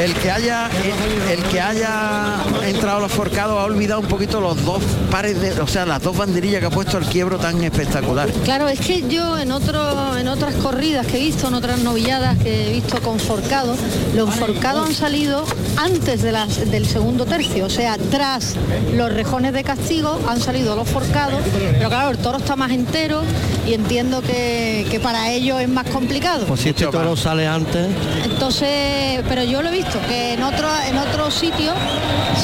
el 0.01 0.13
que 0.13 0.31
haya 0.31 0.69
el, 0.69 1.37
el 1.37 1.43
que 1.45 1.61
haya 1.61 2.35
entrado 2.65 2.97
a 2.97 2.99
los 3.01 3.11
forcados 3.11 3.59
ha 3.59 3.63
olvidado 3.63 4.01
un 4.01 4.07
poquito 4.07 4.41
los 4.41 4.63
dos 4.65 4.81
pares 5.09 5.39
de, 5.39 5.59
o 5.61 5.67
sea, 5.67 5.85
las 5.85 6.01
dos 6.01 6.17
banderillas 6.17 6.59
que 6.59 6.67
ha 6.67 6.69
puesto 6.69 6.97
el 6.97 7.05
quiebro 7.05 7.37
tan 7.37 7.63
espectacular. 7.63 8.29
Claro, 8.43 8.67
es 8.67 8.79
que 8.79 9.07
yo 9.07 9.37
en 9.37 9.51
otro, 9.51 10.17
en 10.17 10.27
otras 10.27 10.55
corridas 10.55 11.07
que 11.07 11.17
he 11.17 11.19
visto, 11.21 11.47
en 11.47 11.53
otras 11.53 11.79
novilladas 11.79 12.37
que 12.39 12.67
he 12.69 12.73
visto 12.73 13.01
con 13.01 13.19
forcados, 13.19 13.77
los 14.15 14.33
forcados 14.35 14.87
han 14.87 14.95
salido 14.95 15.45
antes 15.77 16.21
de 16.21 16.31
las, 16.31 16.69
del 16.69 16.85
segundo 16.85 17.25
tercio, 17.25 17.65
o 17.65 17.69
sea, 17.69 17.97
tras 18.11 18.55
los 18.93 19.13
rejones 19.13 19.53
de 19.53 19.63
castigo 19.63 20.19
han 20.27 20.39
salido 20.41 20.75
los 20.75 20.87
forcados, 20.89 21.41
pero 21.77 21.89
claro, 21.89 22.09
el 22.11 22.17
toro 22.17 22.37
está 22.37 22.55
más 22.55 22.71
entero 22.71 23.21
y 23.67 23.73
entiendo 23.73 24.21
que, 24.21 24.85
que 24.89 24.99
para 24.99 25.31
ellos 25.31 25.61
es 25.61 25.69
más 25.69 25.87
complicado. 25.87 26.45
Pues 26.45 26.61
si 26.61 26.69
este 26.69 26.85
toro 26.87 27.15
sale 27.15 27.47
antes, 27.47 27.87
Entonces, 28.23 29.21
pero 29.27 29.43
yo 29.43 29.61
lo 29.61 29.69
he 29.69 29.71
visto, 29.71 29.84
que 30.07 30.33
en 30.33 30.43
otro, 30.43 30.67
en 30.87 30.97
otro 30.97 31.31
sitio 31.31 31.73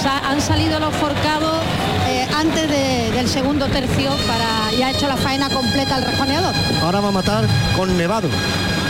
sa- 0.01 0.19
han 0.29 0.41
salido 0.41 0.79
los 0.79 0.93
forcados 0.95 1.57
eh, 2.07 2.27
antes 2.35 2.69
de- 2.69 3.11
del 3.11 3.27
segundo 3.27 3.67
tercio 3.67 4.11
para 4.27 4.71
ya 4.77 4.87
ha 4.87 4.91
hecho 4.91 5.07
la 5.07 5.17
faena 5.17 5.49
completa 5.49 5.97
el 5.97 6.05
rejoneador. 6.05 6.53
ahora 6.81 6.99
va 7.01 7.09
a 7.09 7.11
matar 7.11 7.45
con 7.75 7.97
Nevado. 7.97 8.29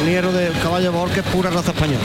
Un 0.03 0.09
hierro 0.09 0.31
de 0.31 0.49
caballo 0.63 0.91
de 0.91 0.97
Borges, 0.97 1.23
pura 1.25 1.49
raza 1.49 1.71
española. 1.71 1.99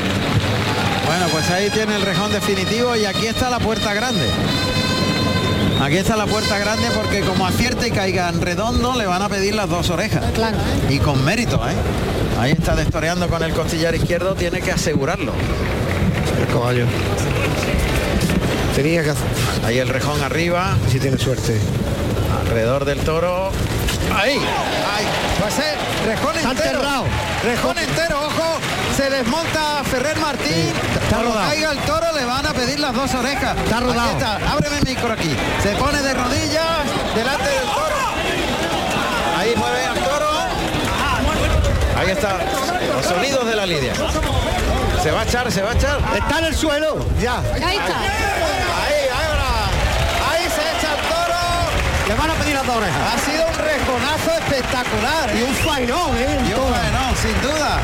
Bueno, 1.06 1.26
pues 1.30 1.48
ahí 1.50 1.70
tiene 1.70 1.96
el 1.96 2.02
rejón 2.02 2.32
definitivo 2.32 2.96
y 2.96 3.04
aquí 3.06 3.26
está 3.26 3.48
la 3.50 3.58
puerta 3.58 3.94
grande. 3.94 4.26
Aquí 5.82 5.96
está 5.98 6.16
la 6.16 6.26
puerta 6.26 6.58
grande 6.58 6.88
porque 6.94 7.20
como 7.20 7.46
acierte 7.46 7.88
y 7.88 7.90
caiga 7.90 8.28
en 8.28 8.40
redondo 8.40 8.94
le 8.96 9.06
van 9.06 9.22
a 9.22 9.28
pedir 9.28 9.54
las 9.54 9.68
dos 9.68 9.90
orejas. 9.90 10.22
Claro. 10.34 10.56
Y 10.88 10.98
con 10.98 11.22
mérito, 11.24 11.56
¿eh? 11.68 11.74
Ahí 12.40 12.52
está 12.52 12.74
destoreando 12.74 13.28
con 13.28 13.42
el 13.42 13.52
costillar 13.52 13.94
izquierdo, 13.94 14.34
tiene 14.34 14.60
que 14.60 14.72
asegurarlo. 14.72 15.32
Caballo. 16.56 16.86
Tenía 18.74 19.02
que 19.04 19.10
hacer. 19.10 19.24
Ahí 19.64 19.78
el 19.78 19.88
rejón 19.90 20.22
arriba. 20.22 20.74
Si 20.90 20.98
tiene 20.98 21.18
suerte. 21.18 21.60
Alrededor 22.40 22.86
del 22.86 22.98
toro. 23.00 23.50
Ahí. 24.14 24.32
Ahí. 24.38 25.06
Pues 25.38 25.58
es 25.58 26.06
rejón 26.06 26.34
Está 26.36 26.50
entero. 26.52 26.80
Rejón 27.44 27.78
entero, 27.78 28.20
ojo. 28.26 28.58
Se 28.96 29.10
desmonta 29.10 29.82
Ferrer 29.84 30.18
Martín. 30.18 30.72
está 30.94 31.16
Cuando 31.16 31.32
rodado. 31.32 31.48
caiga 31.50 31.70
el 31.72 31.78
toro 31.80 32.06
le 32.14 32.24
van 32.24 32.46
a 32.46 32.54
pedir 32.54 32.80
las 32.80 32.94
dos 32.94 33.14
orejas. 33.14 33.54
Está 33.58 33.80
rodado. 33.80 34.10
Está. 34.12 34.36
Ábreme 34.50 34.78
el 34.78 34.84
micro 34.86 35.12
aquí. 35.12 35.36
Se 35.62 35.76
pone 35.76 36.00
de 36.00 36.14
rodillas 36.14 36.86
delante 37.14 37.50
del 37.50 37.64
toro. 37.64 37.96
Ahí 39.36 39.52
mueve 39.56 39.84
al 39.84 39.98
toro. 39.98 40.30
Ahí 41.98 42.10
está. 42.10 42.38
Los 42.96 43.04
sonidos 43.04 43.46
de 43.46 43.56
la 43.56 43.66
lidia. 43.66 43.92
Se 45.06 45.12
va 45.12 45.20
a 45.20 45.22
echar, 45.22 45.52
se 45.52 45.62
va 45.62 45.70
a 45.70 45.74
echar. 45.74 46.00
Está 46.16 46.40
en 46.40 46.44
el 46.46 46.56
suelo. 46.56 46.96
Ya. 47.20 47.38
Ahí 47.38 47.76
está. 47.78 47.96
Ahí, 47.96 49.06
ahora. 49.14 49.70
Ahí 50.32 50.42
se 50.50 50.62
echa 50.66 50.94
el 50.94 51.00
toro. 51.06 52.08
Le 52.08 52.14
van 52.16 52.28
a 52.28 52.34
pedir 52.34 52.54
las 52.56 52.66
dos 52.66 52.74
orejas. 52.74 53.14
Ha 53.14 53.18
sido 53.20 53.46
un 53.46 53.54
rejonazo 53.54 54.32
espectacular. 54.32 55.30
Y 55.32 55.42
un 55.42 55.54
fainón, 55.54 56.16
¿eh? 56.16 56.40
Y 56.48 56.54
un 56.54 56.74
faenón, 56.74 57.16
sin 57.22 57.40
duda. 57.40 57.78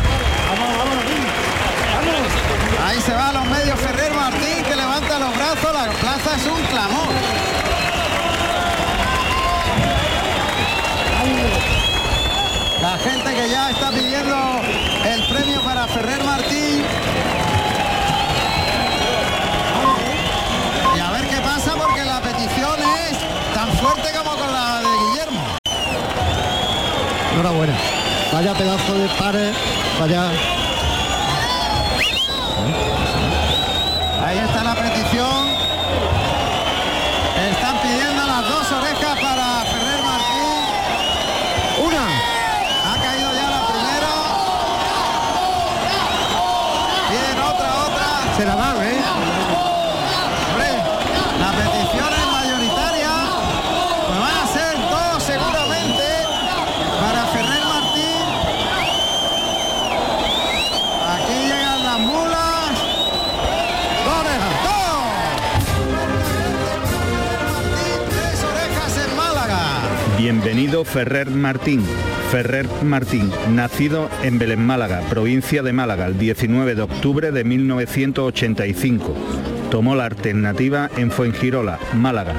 Ahí 2.84 3.00
se 3.00 3.14
va 3.14 3.28
a 3.28 3.32
los 3.34 3.44
medios 3.44 3.78
Ferrer 3.78 4.12
Martín 4.14 4.64
que 4.64 4.74
levanta 4.74 5.20
los 5.20 5.36
brazos, 5.36 5.72
la 5.72 5.92
plaza 5.92 6.36
es 6.36 6.46
un 6.46 6.60
clamor. 6.66 7.61
La 12.82 12.98
gente 12.98 13.32
que 13.32 13.48
ya 13.48 13.70
está 13.70 13.90
pidiendo 13.92 14.60
el 15.04 15.22
premio 15.28 15.62
para 15.62 15.86
Ferrer 15.86 16.24
Martín. 16.24 16.82
Y 20.96 20.98
a 20.98 21.10
ver 21.12 21.28
qué 21.28 21.36
pasa 21.42 21.76
porque 21.76 22.04
la 22.04 22.20
petición 22.20 22.74
es 23.08 23.54
tan 23.54 23.70
fuerte 23.74 24.08
como 24.18 24.36
con 24.36 24.52
la 24.52 24.80
de 24.80 24.88
Guillermo. 24.98 25.40
Enhorabuena. 27.34 27.74
Vaya 28.32 28.52
pedazo 28.52 28.98
de 28.98 29.08
pares. 29.10 29.56
Vaya. 30.00 30.61
Ferrer 70.72 71.28
Martín. 71.28 71.82
Ferrer 72.30 72.66
Martín, 72.82 73.30
nacido 73.50 74.08
en 74.22 74.38
Belén, 74.38 74.64
Málaga, 74.64 75.02
provincia 75.10 75.62
de 75.62 75.74
Málaga, 75.74 76.06
el 76.06 76.18
19 76.18 76.74
de 76.74 76.80
octubre 76.80 77.30
de 77.30 77.44
1985. 77.44 79.14
Tomó 79.70 79.94
la 79.94 80.06
alternativa 80.06 80.90
en 80.96 81.10
Fuengirola, 81.10 81.78
Málaga, 81.94 82.32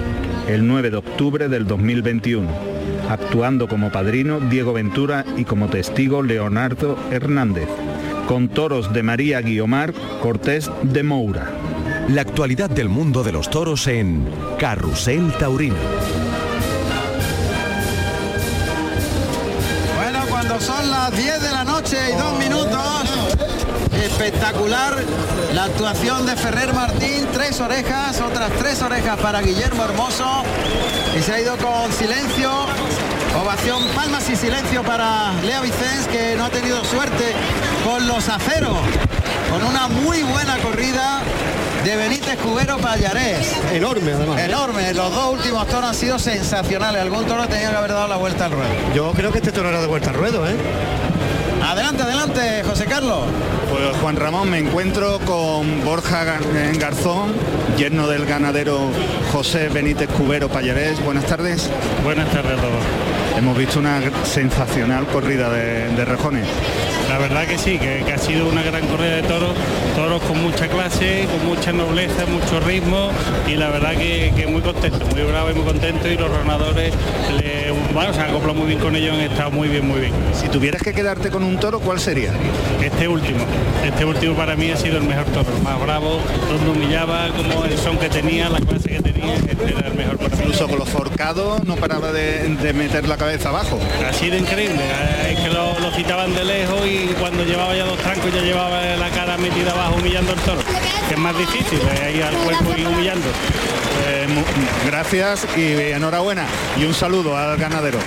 el 0.48 0.66
9 0.68 0.90
de 0.90 0.98
octubre 0.98 1.48
del 1.48 1.68
2021, 1.68 2.50
actuando 3.08 3.68
como 3.68 3.92
padrino 3.92 4.40
Diego 4.40 4.74
Ventura 4.74 5.24
y 5.38 5.46
como 5.46 5.68
testigo 5.68 6.24
Leonardo 6.24 6.98
Hernández, 7.12 7.70
con 8.28 8.50
toros 8.50 8.92
de 8.94 9.04
María 9.04 9.42
Guiomar 9.42 9.94
Cortés 10.24 10.72
de 10.82 11.04
Moura. 11.04 11.52
La 12.10 12.22
actualidad 12.22 12.72
del 12.72 12.90
mundo 12.90 13.24
de 13.24 13.32
los 13.32 13.52
toros 13.52 13.86
en 13.88 14.26
Carrusel 14.58 15.32
Taurino. 15.38 16.33
Las 21.10 21.18
10 21.18 21.42
de 21.42 21.52
la 21.52 21.66
noche 21.66 21.98
y 22.14 22.16
dos 22.16 22.40
minutos, 22.40 22.80
espectacular 23.92 25.04
la 25.54 25.66
actuación 25.66 26.26
de 26.26 26.34
Ferrer 26.38 26.74
Martín, 26.74 27.28
tres 27.34 27.60
orejas, 27.60 28.22
otras 28.22 28.50
tres 28.58 28.82
orejas 28.82 29.20
para 29.20 29.42
Guillermo 29.42 29.84
Hermoso. 29.84 30.44
Y 31.20 31.22
se 31.22 31.34
ha 31.34 31.42
ido 31.42 31.58
con 31.58 31.92
silencio, 31.92 32.50
ovación, 33.42 33.86
palmas 33.94 34.30
y 34.30 34.38
silencio 34.38 34.82
para 34.84 35.34
Lea 35.42 35.60
Vicens 35.60 36.08
que 36.10 36.36
no 36.38 36.46
ha 36.46 36.50
tenido 36.50 36.82
suerte 36.86 37.34
con 37.84 38.08
los 38.08 38.30
aceros, 38.30 38.80
con 39.52 39.62
una 39.62 39.90
muy 39.90 40.24
buena 40.24 40.58
corrida 40.60 41.20
de 41.84 41.96
Benítez 41.96 42.38
Cubero 42.40 42.78
Pallarés. 42.78 43.52
Enorme, 43.74 44.14
además. 44.14 44.40
Enorme, 44.42 44.94
los 44.94 45.14
dos 45.14 45.34
últimos 45.34 45.68
toros 45.68 45.90
han 45.90 45.96
sido 45.96 46.18
sensacionales, 46.20 47.02
algún 47.02 47.26
toro 47.26 47.48
tenía 47.48 47.72
que 47.72 47.76
haber 47.78 47.92
dado 47.92 48.08
la 48.08 48.16
vuelta 48.18 48.46
al 48.46 48.52
ruedo. 48.52 48.70
Yo 48.96 49.12
creo 49.12 49.32
que 49.32 49.40
este 49.40 49.52
toro 49.52 49.70
era 49.70 49.82
de 49.82 49.88
vuelta 49.88 50.10
al 50.12 50.16
ruedo, 50.16 50.48
¿eh? 50.48 50.56
Adelante, 51.62 52.04
adelante, 52.04 52.64
José 52.68 52.86
Carlos. 52.86 53.20
Pues 53.72 53.96
Juan 54.02 54.16
Ramón, 54.18 54.50
me 54.50 54.60
encuentro 54.60 55.20
con 55.20 55.84
Borja 55.86 56.24
Gar- 56.26 56.78
Garzón, 56.78 57.34
yerno 57.78 58.08
del 58.08 58.26
ganadero 58.26 58.90
José 59.32 59.70
Benítez 59.70 60.10
Cubero 60.10 60.50
Payarés. 60.50 61.04
Buenas 61.04 61.26
tardes. 61.26 61.70
Buenas 62.04 62.30
tardes 62.32 62.58
a 62.58 62.62
todos. 62.62 62.84
Hemos 63.38 63.58
visto 63.58 63.80
una 63.80 64.00
sensacional 64.26 65.06
corrida 65.08 65.50
de, 65.50 65.88
de 65.96 66.06
rejones. 66.06 66.46
La 67.14 67.20
verdad 67.20 67.46
que 67.46 67.60
sí, 67.60 67.78
que, 67.78 68.02
que 68.04 68.12
ha 68.12 68.18
sido 68.18 68.50
una 68.50 68.64
gran 68.64 68.88
corrida 68.88 69.18
de 69.18 69.22
toros, 69.22 69.52
toros 69.96 70.20
con 70.24 70.42
mucha 70.42 70.68
clase, 70.68 71.28
con 71.32 71.46
mucha 71.46 71.72
nobleza, 71.72 72.26
mucho 72.26 72.60
ritmo 72.60 73.12
y 73.48 73.56
la 73.56 73.70
verdad 73.70 73.92
que, 73.92 74.34
que 74.36 74.48
muy 74.48 74.62
contento, 74.62 75.06
muy 75.06 75.22
bravo 75.22 75.52
y 75.52 75.54
muy 75.54 75.64
contento 75.64 76.08
y 76.08 76.18
los 76.18 76.32
ganadores 76.32 76.92
bueno, 77.94 78.12
se 78.12 78.22
han 78.22 78.32
acoplado 78.32 78.56
muy 78.56 78.68
bien 78.68 78.80
con 78.80 78.96
ellos, 78.96 79.14
han 79.14 79.22
estado 79.22 79.52
muy 79.52 79.68
bien, 79.68 79.88
muy 79.88 80.00
bien. 80.00 80.14
Si 80.34 80.48
tuvieras 80.50 80.82
que 80.82 80.94
quedarte 80.94 81.30
con 81.30 81.44
un 81.44 81.60
toro, 81.60 81.80
¿cuál 81.80 82.00
sería? 82.00 82.32
Este 82.82 83.08
último, 83.08 83.46
este 83.86 84.04
último 84.04 84.36
para 84.36 84.56
mí 84.56 84.72
ha 84.72 84.78
sido 84.78 84.98
el 84.98 85.04
mejor 85.04 85.26
toro, 85.26 85.50
más 85.64 85.80
bravo, 85.80 86.20
donde 86.50 86.72
humillaba, 86.72 87.28
como 87.30 87.66
el 87.66 87.78
son 87.78 87.98
que 87.98 88.10
tenía, 88.10 88.50
la 88.50 88.60
clase 88.60 88.90
que 88.90 89.02
tenía, 89.02 89.36
este 89.36 89.64
era 89.78 89.88
el 89.88 89.94
mejor 89.94 90.18
para 90.18 90.30
mí. 90.30 90.36
Incluso 90.40 90.68
con 90.68 90.80
los 90.80 90.90
forcados 90.90 91.64
no 91.66 91.76
paraba 91.76 92.12
de, 92.12 92.50
de 92.50 92.74
meter 92.74 93.08
la 93.08 93.18
cabeza 93.18 93.50
abajo. 93.50 93.80
Ha 94.08 94.14
sido 94.14 94.38
increíble, 94.38 94.82
es 95.30 95.40
que 95.40 95.50
lo, 95.50 95.80
lo 95.80 95.92
citaban 95.92 96.34
de 96.34 96.46
lejos 96.46 96.86
y 96.88 97.03
cuando 97.20 97.44
llevaba 97.44 97.76
ya 97.76 97.86
dos 97.86 97.98
trancos 97.98 98.34
ya 98.34 98.42
llevaba 98.42 98.82
la 98.82 99.10
cara 99.10 99.38
metida 99.38 99.72
abajo 99.72 99.96
humillando 99.96 100.32
al 100.32 100.40
toro, 100.40 100.62
que 101.08 101.14
es 101.14 101.20
más 101.20 101.38
difícil, 101.38 101.80
eh, 102.02 102.14
ir 102.16 102.24
al 102.24 102.36
cuerpo 102.36 102.74
y 102.78 102.86
humillando. 102.86 103.28
Eh, 104.08 104.28
gracias 104.86 105.48
y 105.56 105.92
enhorabuena. 105.92 106.46
Y 106.78 106.86
un 106.86 106.94
saludo 106.94 107.38
al 107.38 107.58
ganadero 107.58 108.00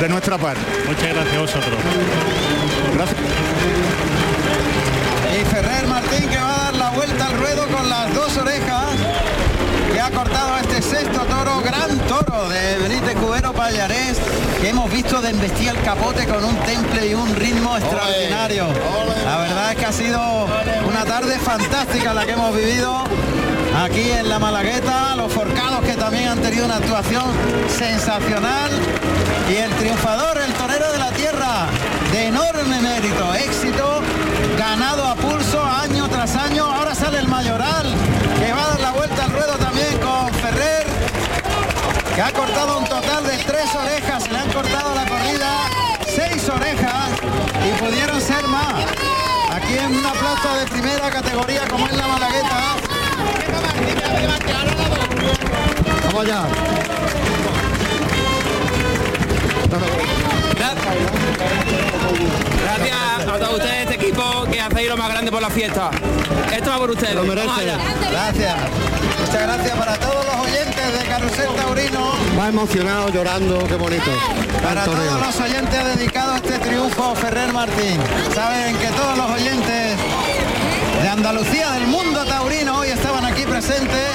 de 0.00 0.08
nuestra 0.08 0.38
parte. 0.38 0.60
Muchas 0.86 1.08
gracias 1.14 1.36
a 1.36 1.40
vosotros. 1.40 1.78
Gracias. 2.94 3.18
Y 5.40 5.44
Ferrer 5.46 5.86
Martín 5.86 6.28
que 6.28 6.36
va 6.36 6.54
a 6.54 6.64
dar 6.64 6.74
la 6.76 6.90
vuelta 6.90 7.26
al 7.26 7.38
ruedo 7.38 7.66
con 7.68 7.88
las 7.88 8.14
dos 8.14 8.36
orejas. 8.36 8.86
Que 9.92 10.00
ha 10.00 10.10
cortado 10.10 10.58
este 10.58 10.82
sexto 10.82 11.20
toro, 11.20 11.60
gran 11.60 11.88
toro 11.88 11.93
de 12.34 12.78
Benítez 12.78 13.14
Cubero 13.14 13.52
Pallarés, 13.52 14.18
que 14.60 14.70
hemos 14.70 14.90
visto 14.90 15.22
de 15.22 15.30
embestir 15.30 15.68
el 15.68 15.80
capote 15.82 16.26
con 16.26 16.44
un 16.44 16.56
temple 16.56 17.06
y 17.06 17.14
un 17.14 17.34
ritmo 17.36 17.76
extraordinario. 17.76 18.66
La 19.24 19.38
verdad 19.38 19.70
es 19.72 19.78
que 19.78 19.86
ha 19.86 19.92
sido 19.92 20.46
una 20.88 21.04
tarde 21.04 21.38
fantástica 21.38 22.12
la 22.12 22.26
que 22.26 22.32
hemos 22.32 22.54
vivido 22.56 23.04
aquí 23.84 24.10
en 24.10 24.28
la 24.28 24.40
Malagueta, 24.40 25.14
los 25.14 25.32
forcados 25.32 25.84
que 25.84 25.94
también 25.94 26.28
han 26.28 26.40
tenido 26.40 26.66
una 26.66 26.76
actuación 26.76 27.24
sensacional. 27.68 28.70
Y 29.48 29.56
el 29.56 29.70
triunfador, 29.76 30.38
el 30.38 30.52
torero 30.54 30.90
de 30.90 30.98
la 30.98 31.12
tierra, 31.12 31.66
de 32.10 32.26
enorme 32.26 32.80
mérito, 32.80 33.32
éxito, 33.34 34.00
ganado 34.58 35.06
a 35.06 35.14
pulso 35.14 35.64
año 35.64 36.08
tras 36.08 36.34
año, 36.34 36.64
ahora 36.64 36.94
sale 36.96 37.18
el 37.18 37.28
mayoral, 37.28 37.94
que 38.40 38.52
va 38.52 38.64
a 38.64 38.68
dar 38.70 38.80
la 38.80 38.90
vuelta 38.90 39.24
al 39.24 39.30
ruedo 39.30 39.54
también 39.58 39.98
con 39.98 40.32
Ferrer, 40.34 40.86
que 42.14 42.22
ha 42.22 42.32
cortado 42.32 42.78
un 42.78 42.84
total 42.84 43.24
de 43.24 43.36
tres 43.38 43.74
orejas, 43.74 44.30
le 44.30 44.38
han 44.38 44.52
cortado 44.52 44.94
la 44.94 45.04
corrida, 45.06 45.68
seis 46.06 46.48
orejas 46.48 47.10
y 47.66 47.82
pudieron 47.82 48.20
ser 48.20 48.46
más. 48.46 48.84
Aquí 49.50 49.76
en 49.76 49.96
una 49.96 50.12
plaza 50.12 50.54
de 50.60 50.66
primera 50.66 51.10
categoría 51.10 51.66
como 51.68 51.86
es 51.86 51.96
la 51.96 52.06
Malagueta, 52.06 52.76
Vamos 56.04 56.24
allá. 56.24 56.44
Gracias 62.62 63.28
a 63.28 63.38
todos 63.38 63.54
ustedes, 63.54 63.90
este 63.90 63.94
equipo 63.94 64.44
que 64.50 64.60
hacéis 64.60 64.88
lo 64.88 64.96
más 64.96 65.08
grande 65.08 65.32
por 65.32 65.42
la 65.42 65.50
fiesta. 65.50 65.90
Esto 66.52 66.70
va 66.70 66.78
por 66.78 66.90
ustedes. 66.90 67.16
Vamos 67.16 67.58
allá. 67.58 67.78
Gracias. 68.10 69.03
Muchas 69.34 69.48
gracias 69.48 69.76
para 69.76 69.96
todos 69.96 70.24
los 70.26 70.46
oyentes 70.46 70.92
de 70.96 71.04
Carrusel 71.06 71.48
Taurino. 71.56 72.12
Va 72.38 72.48
emocionado, 72.50 73.08
llorando, 73.08 73.66
qué 73.66 73.74
bonito. 73.74 74.12
Para 74.62 74.84
Tanto 74.84 74.92
todos 74.92 75.26
los 75.26 75.40
oyentes 75.40 75.96
dedicados 75.96 76.34
a 76.34 76.36
este 76.36 76.58
triunfo, 76.60 77.16
Ferrer 77.16 77.52
Martín. 77.52 77.98
Saben 78.32 78.76
que 78.76 78.86
todos 78.90 79.18
los 79.18 79.30
oyentes 79.32 79.96
de 81.02 81.08
Andalucía, 81.08 81.72
del 81.72 81.88
mundo 81.88 82.24
taurino, 82.24 82.78
hoy 82.78 82.90
estaban 82.90 83.24
aquí 83.24 83.42
presentes 83.42 84.08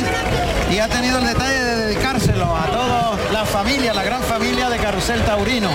y 0.72 0.80
ha 0.80 0.88
tenido 0.88 1.20
el 1.20 1.26
detalle 1.26 1.66
de 1.66 1.76
dedicárselo 1.88 2.56
a 2.56 2.68
toda 2.68 3.18
la 3.34 3.44
familia, 3.44 3.94
la 3.94 4.04
gran 4.04 4.22
familia 4.24 4.70
de 4.70 4.78
Carrusel 4.78 5.22
Taurino. 5.26 5.70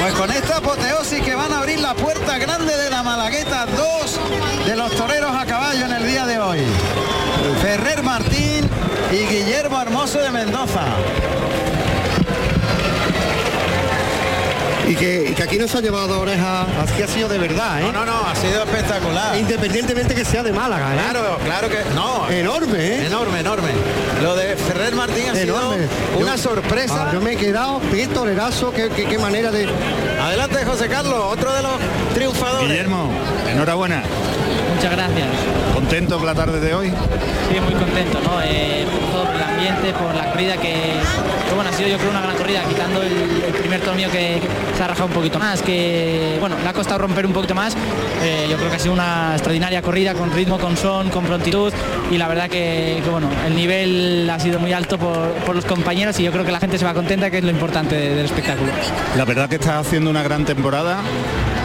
Pues 0.00 0.14
con 0.14 0.30
esta 0.30 0.56
apoteosis 0.56 1.22
que 1.22 1.34
van 1.34 1.52
a 1.52 1.58
abrir 1.58 1.80
la 1.80 1.92
puerta 1.92 2.38
grande 2.38 2.74
de 2.74 2.88
la 2.88 3.02
Malagueta, 3.02 3.66
dos 3.66 4.18
de 4.64 4.76
los 4.76 4.92
toreros 4.92 5.17
y 9.12 9.16
Guillermo 9.26 9.80
Hermoso 9.80 10.18
de 10.20 10.30
Mendoza. 10.30 10.82
Y 14.88 14.96
que, 14.96 15.28
y 15.30 15.34
que 15.34 15.42
aquí 15.42 15.58
no 15.58 15.68
se 15.68 15.76
ha 15.76 15.80
llevado 15.82 16.08
dos 16.08 16.16
orejas, 16.22 16.66
así 16.82 17.02
ha 17.02 17.06
sido 17.06 17.28
de 17.28 17.36
verdad, 17.36 17.78
¿eh? 17.82 17.82
No, 17.84 17.92
no, 17.92 18.06
no, 18.06 18.26
ha 18.26 18.34
sido 18.34 18.62
espectacular. 18.62 19.36
Independientemente 19.36 20.14
que 20.14 20.24
sea 20.24 20.42
de 20.42 20.50
Málaga, 20.50 20.94
¿eh? 20.94 20.98
Claro, 21.10 21.38
claro 21.44 21.68
que 21.68 21.76
no. 21.94 22.26
Enorme, 22.30 22.78
¿eh? 22.78 23.06
Enorme, 23.06 23.40
enorme. 23.40 23.68
Lo 24.22 24.34
de 24.34 24.56
Ferrer 24.56 24.94
Martín 24.94 25.24
ha 25.28 25.38
Enorme. 25.38 25.76
sido 25.76 26.18
una 26.20 26.36
Yo- 26.36 26.42
sorpresa. 26.42 27.08
Ah, 27.08 27.10
yo 27.12 27.20
me 27.20 27.32
he 27.32 27.36
quedado, 27.36 27.82
qué 27.92 28.06
tolerazo, 28.06 28.72
qué, 28.72 28.88
qué- 28.88 29.04
qué 29.04 29.18
manera 29.18 29.50
de... 29.50 29.68
Adelante, 30.22 30.64
José 30.64 30.88
Carlos, 30.88 31.20
otro 31.22 31.52
de 31.52 31.62
los 31.62 31.72
triunfadores. 32.14 32.68
Guillermo, 32.70 33.10
enhorabuena. 33.46 34.02
Muchas 34.74 34.90
gracias. 34.92 35.26
¿Contento 35.74 36.16
con 36.16 36.24
la 36.26 36.34
tarde 36.34 36.60
de 36.60 36.74
hoy? 36.74 36.88
Sí, 37.52 37.60
muy 37.60 37.74
contento, 37.74 38.20
¿no? 38.24 38.40
Eh, 38.42 38.86
por 39.24 39.36
el 39.36 39.42
ambiente, 39.42 39.92
por 39.92 40.14
la 40.14 40.30
corrida 40.30 40.56
que, 40.56 40.92
bueno, 41.54 41.70
ha 41.70 41.72
sido 41.72 41.88
yo 41.88 41.98
creo 41.98 42.10
una 42.10 42.20
gran 42.20 42.36
corrida, 42.36 42.62
quitando 42.64 43.02
el, 43.02 43.18
primer 43.58 43.80
torneo 43.80 44.10
que 44.10 44.40
se 44.76 44.82
ha 44.82 44.88
rajado 44.88 45.06
un 45.06 45.12
poquito 45.12 45.38
más, 45.38 45.62
que 45.62 46.36
bueno, 46.40 46.56
le 46.62 46.68
ha 46.68 46.72
costado 46.72 46.98
romper 46.98 47.26
un 47.26 47.32
poquito 47.32 47.54
más. 47.54 47.74
Eh, 48.22 48.46
yo 48.50 48.56
creo 48.56 48.70
que 48.70 48.76
ha 48.76 48.78
sido 48.78 48.94
una 48.94 49.32
extraordinaria 49.32 49.82
corrida 49.82 50.14
con 50.14 50.32
ritmo, 50.32 50.58
con 50.58 50.76
son, 50.76 51.10
con 51.10 51.24
prontitud 51.24 51.72
y 52.10 52.18
la 52.18 52.28
verdad 52.28 52.48
que, 52.48 53.02
bueno, 53.10 53.28
el 53.46 53.54
nivel 53.54 54.28
ha 54.30 54.38
sido 54.38 54.58
muy 54.58 54.72
alto 54.72 54.98
por, 54.98 55.54
los 55.54 55.64
compañeros 55.64 56.18
y 56.20 56.24
yo 56.24 56.32
creo 56.32 56.44
que 56.44 56.52
la 56.52 56.60
gente 56.60 56.78
se 56.78 56.84
va 56.84 56.94
contenta, 56.94 57.30
que 57.30 57.38
es 57.38 57.44
lo 57.44 57.50
importante 57.50 57.94
de- 57.96 58.14
del 58.14 58.24
espectáculo. 58.26 58.70
La 59.16 59.24
verdad 59.24 59.48
que 59.48 59.56
estás 59.56 59.86
haciendo 59.86 60.10
una 60.10 60.22
gran 60.22 60.44
temporada. 60.44 60.98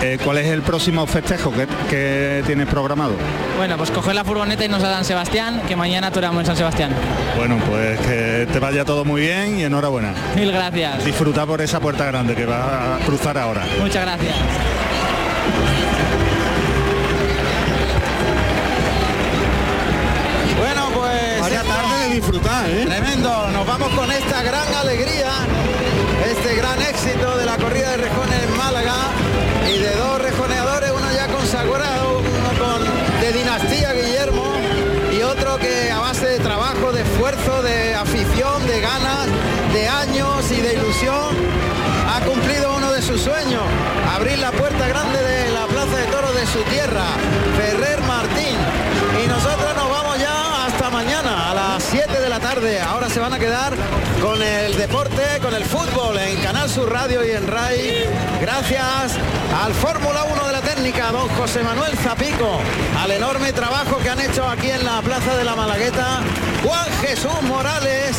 Eh, 0.04 0.18
¿Cuál 0.22 0.38
es 0.40 0.48
el 0.48 0.62
próximo 0.64 1.08
festejo 1.08 1.50
que, 1.54 1.66
que 1.90 2.44
tienes 2.46 2.68
programado? 2.68 3.14
Bueno, 3.56 3.78
pues 3.78 3.90
coger 3.90 4.14
la 4.14 4.26
furgoneta 4.26 4.66
y 4.66 4.68
nos 4.68 4.84
a 4.84 4.94
San 4.96 5.06
Sebastián, 5.06 5.62
que 5.66 5.78
mañana 5.78 6.12
toramos 6.12 6.42
en 6.42 6.46
San 6.48 6.58
Sebastián. 6.58 6.92
Bueno, 7.38 7.58
pues 7.70 7.98
que 8.02 8.46
te 8.52 8.60
vaya 8.60 8.84
todo 8.84 9.06
muy 9.06 9.22
bien 9.22 9.58
y 9.60 9.64
enhorabuena. 9.64 10.14
Mil 10.36 10.52
gracias. 10.52 11.06
Disfruta 11.06 11.46
por 11.46 11.62
esa 11.62 11.80
puerta 11.80 12.06
grande 12.06 12.36
que 12.36 12.46
va 12.46 12.98
a 12.98 13.00
cruzar 13.00 13.38
ahora. 13.38 13.66
Muchas 13.80 14.04
gracias. 14.04 14.36
Bueno, 20.58 20.90
pues 20.94 21.40
Vaya 21.42 21.64
tarde 21.64 22.10
de 22.10 22.16
disfrutar, 22.16 22.70
¿eh? 22.70 22.86
Tremendo, 22.86 23.50
nos 23.52 23.66
vamos 23.66 23.90
con 23.94 24.12
esta 24.12 24.44
gran 24.44 24.68
alegría, 24.76 25.32
este 26.30 26.56
gran 26.56 26.82
éxito 26.82 27.38
de 27.38 27.46
la 27.46 27.58
corrida 27.58 27.92
de 27.92 27.98
rejones 27.98 28.33
otro 35.34 35.58
que 35.58 35.90
a 35.90 36.00
base 36.00 36.28
de 36.28 36.40
trabajo, 36.40 36.92
de 36.92 37.02
esfuerzo, 37.02 37.64
de 37.64 37.96
afición, 37.96 38.68
de 38.68 38.82
ganas, 38.82 39.28
de 39.74 39.88
años 39.88 40.52
y 40.52 40.62
de 40.62 40.74
ilusión, 40.74 41.36
ha 42.14 42.20
cumplido 42.22 42.76
uno 42.76 42.92
de 42.92 43.02
sus 43.02 43.22
sueños, 43.22 43.64
abrir 44.14 44.38
la 44.38 44.52
puerta 44.52 44.88
grande 44.88 45.20
de 45.24 45.52
la 45.52 45.66
Plaza 45.66 45.98
de 45.98 46.06
Toros 46.06 46.36
de 46.36 46.46
su 46.46 46.60
tierra, 46.70 47.06
Ferrer 47.58 48.02
Martín. 48.02 48.58
Y 49.24 49.28
nosotros 49.28 49.76
nos 49.76 49.90
vamos 49.90 50.20
ya 50.20 50.66
hasta 50.66 50.90
mañana 50.92 51.50
a 51.50 51.54
las 51.56 51.84
7 51.84 52.20
de 52.20 52.30
la 52.30 52.40
tarde. 52.40 52.80
Ahora 52.80 53.10
se 53.10 53.20
van 53.20 53.34
a 53.34 53.40
quedar 53.40 53.73
con 54.24 54.42
el 54.42 54.78
deporte, 54.78 55.22
con 55.42 55.54
el 55.54 55.66
fútbol 55.66 56.18
en 56.18 56.40
Canal 56.42 56.70
Sur 56.70 56.90
Radio 56.90 57.26
y 57.26 57.32
en 57.32 57.46
RAI. 57.46 58.06
Gracias 58.40 59.18
al 59.62 59.74
Fórmula 59.74 60.24
1 60.24 60.48
de 60.48 60.52
la 60.54 60.62
técnica, 60.62 61.12
don 61.12 61.28
José 61.28 61.62
Manuel 61.62 61.98
Zapico, 61.98 62.62
al 63.02 63.12
enorme 63.12 63.52
trabajo 63.52 63.98
que 63.98 64.10
han 64.10 64.22
hecho 64.22 64.48
aquí 64.48 64.70
en 64.70 64.86
la 64.86 65.02
Plaza 65.02 65.36
de 65.36 65.44
la 65.44 65.58
Malagueta, 65.58 66.22
Juan 66.64 66.90
Jesús 67.02 67.42
Morales 67.42 68.16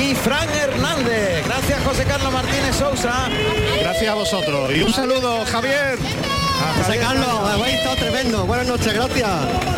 y 0.00 0.14
Fran 0.14 0.48
Hernández. 0.48 1.44
Gracias 1.44 1.82
José 1.84 2.04
Carlos 2.04 2.32
Martínez 2.32 2.76
Sousa. 2.76 3.28
Gracias 3.80 4.10
a 4.12 4.14
vosotros. 4.14 4.70
Y 4.76 4.82
un 4.82 4.92
saludo, 4.92 5.44
Javier. 5.44 5.98
José 6.78 6.98
Carlos, 6.98 7.50
habéis 7.50 7.78
estado 7.78 7.96
tremendo. 7.96 8.46
Buenas 8.46 8.68
noches, 8.68 8.94
gracias. 8.94 9.28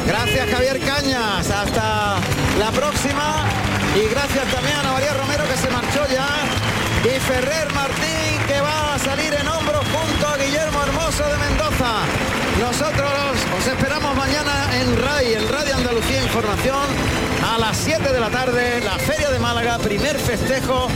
Gracias 0.06 0.50
Javier 0.50 0.78
Cañas, 0.80 1.50
hasta 1.50 2.16
la 2.58 2.70
próxima 2.70 3.46
y 3.94 4.08
gracias 4.08 4.44
también 4.50 4.76
a 4.78 4.92
María 4.92 5.14
Romero 5.14 5.44
que 5.44 5.56
se 5.56 5.70
marchó 5.70 6.06
ya 6.10 6.26
y 7.04 7.20
Ferrer 7.20 7.72
Martín 7.72 8.40
que 8.46 8.60
va 8.60 8.94
a 8.94 8.98
salir 8.98 9.32
en 9.34 9.46
hombros 9.46 9.84
junto 9.92 10.26
a 10.26 10.36
Guillermo 10.36 10.82
Hermoso. 10.82 11.24
De 11.24 11.38
Mendoza. 11.38 12.02
Nosotros 12.60 13.10
os 13.56 13.66
esperamos 13.66 14.16
mañana 14.16 14.68
en 14.80 14.96
RAI, 14.96 15.34
en 15.34 15.48
Radio 15.48 15.76
Andalucía 15.76 16.22
Información, 16.22 16.82
a 17.54 17.58
las 17.58 17.76
7 17.76 18.12
de 18.12 18.20
la 18.20 18.30
tarde, 18.30 18.80
la 18.82 18.98
Feria 18.98 19.30
de 19.30 19.38
Málaga, 19.38 19.78
primer 19.78 20.18
festejo 20.18 20.88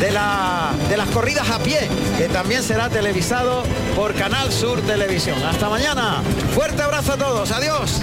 de, 0.00 0.12
la, 0.12 0.72
de 0.88 0.96
las 0.96 1.08
corridas 1.08 1.50
a 1.50 1.58
pie, 1.58 1.88
que 2.16 2.28
también 2.28 2.62
será 2.62 2.88
televisado 2.88 3.64
por 3.94 4.14
Canal 4.14 4.50
Sur 4.52 4.80
Televisión. 4.82 5.42
Hasta 5.42 5.68
mañana. 5.68 6.22
Fuerte 6.54 6.82
abrazo 6.82 7.12
a 7.12 7.16
todos. 7.16 7.50
Adiós. 7.50 8.00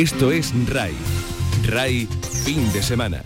Esto 0.00 0.32
es 0.32 0.54
RAI. 0.66 0.94
RAI 1.62 2.08
fin 2.42 2.72
de 2.72 2.82
semana. 2.82 3.22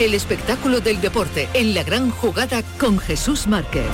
El 0.00 0.14
espectáculo 0.14 0.80
del 0.80 1.00
deporte 1.00 1.48
en 1.54 1.74
la 1.74 1.82
gran 1.82 2.10
jugada 2.10 2.62
con 2.78 3.00
Jesús 3.00 3.48
Márquez. 3.48 3.84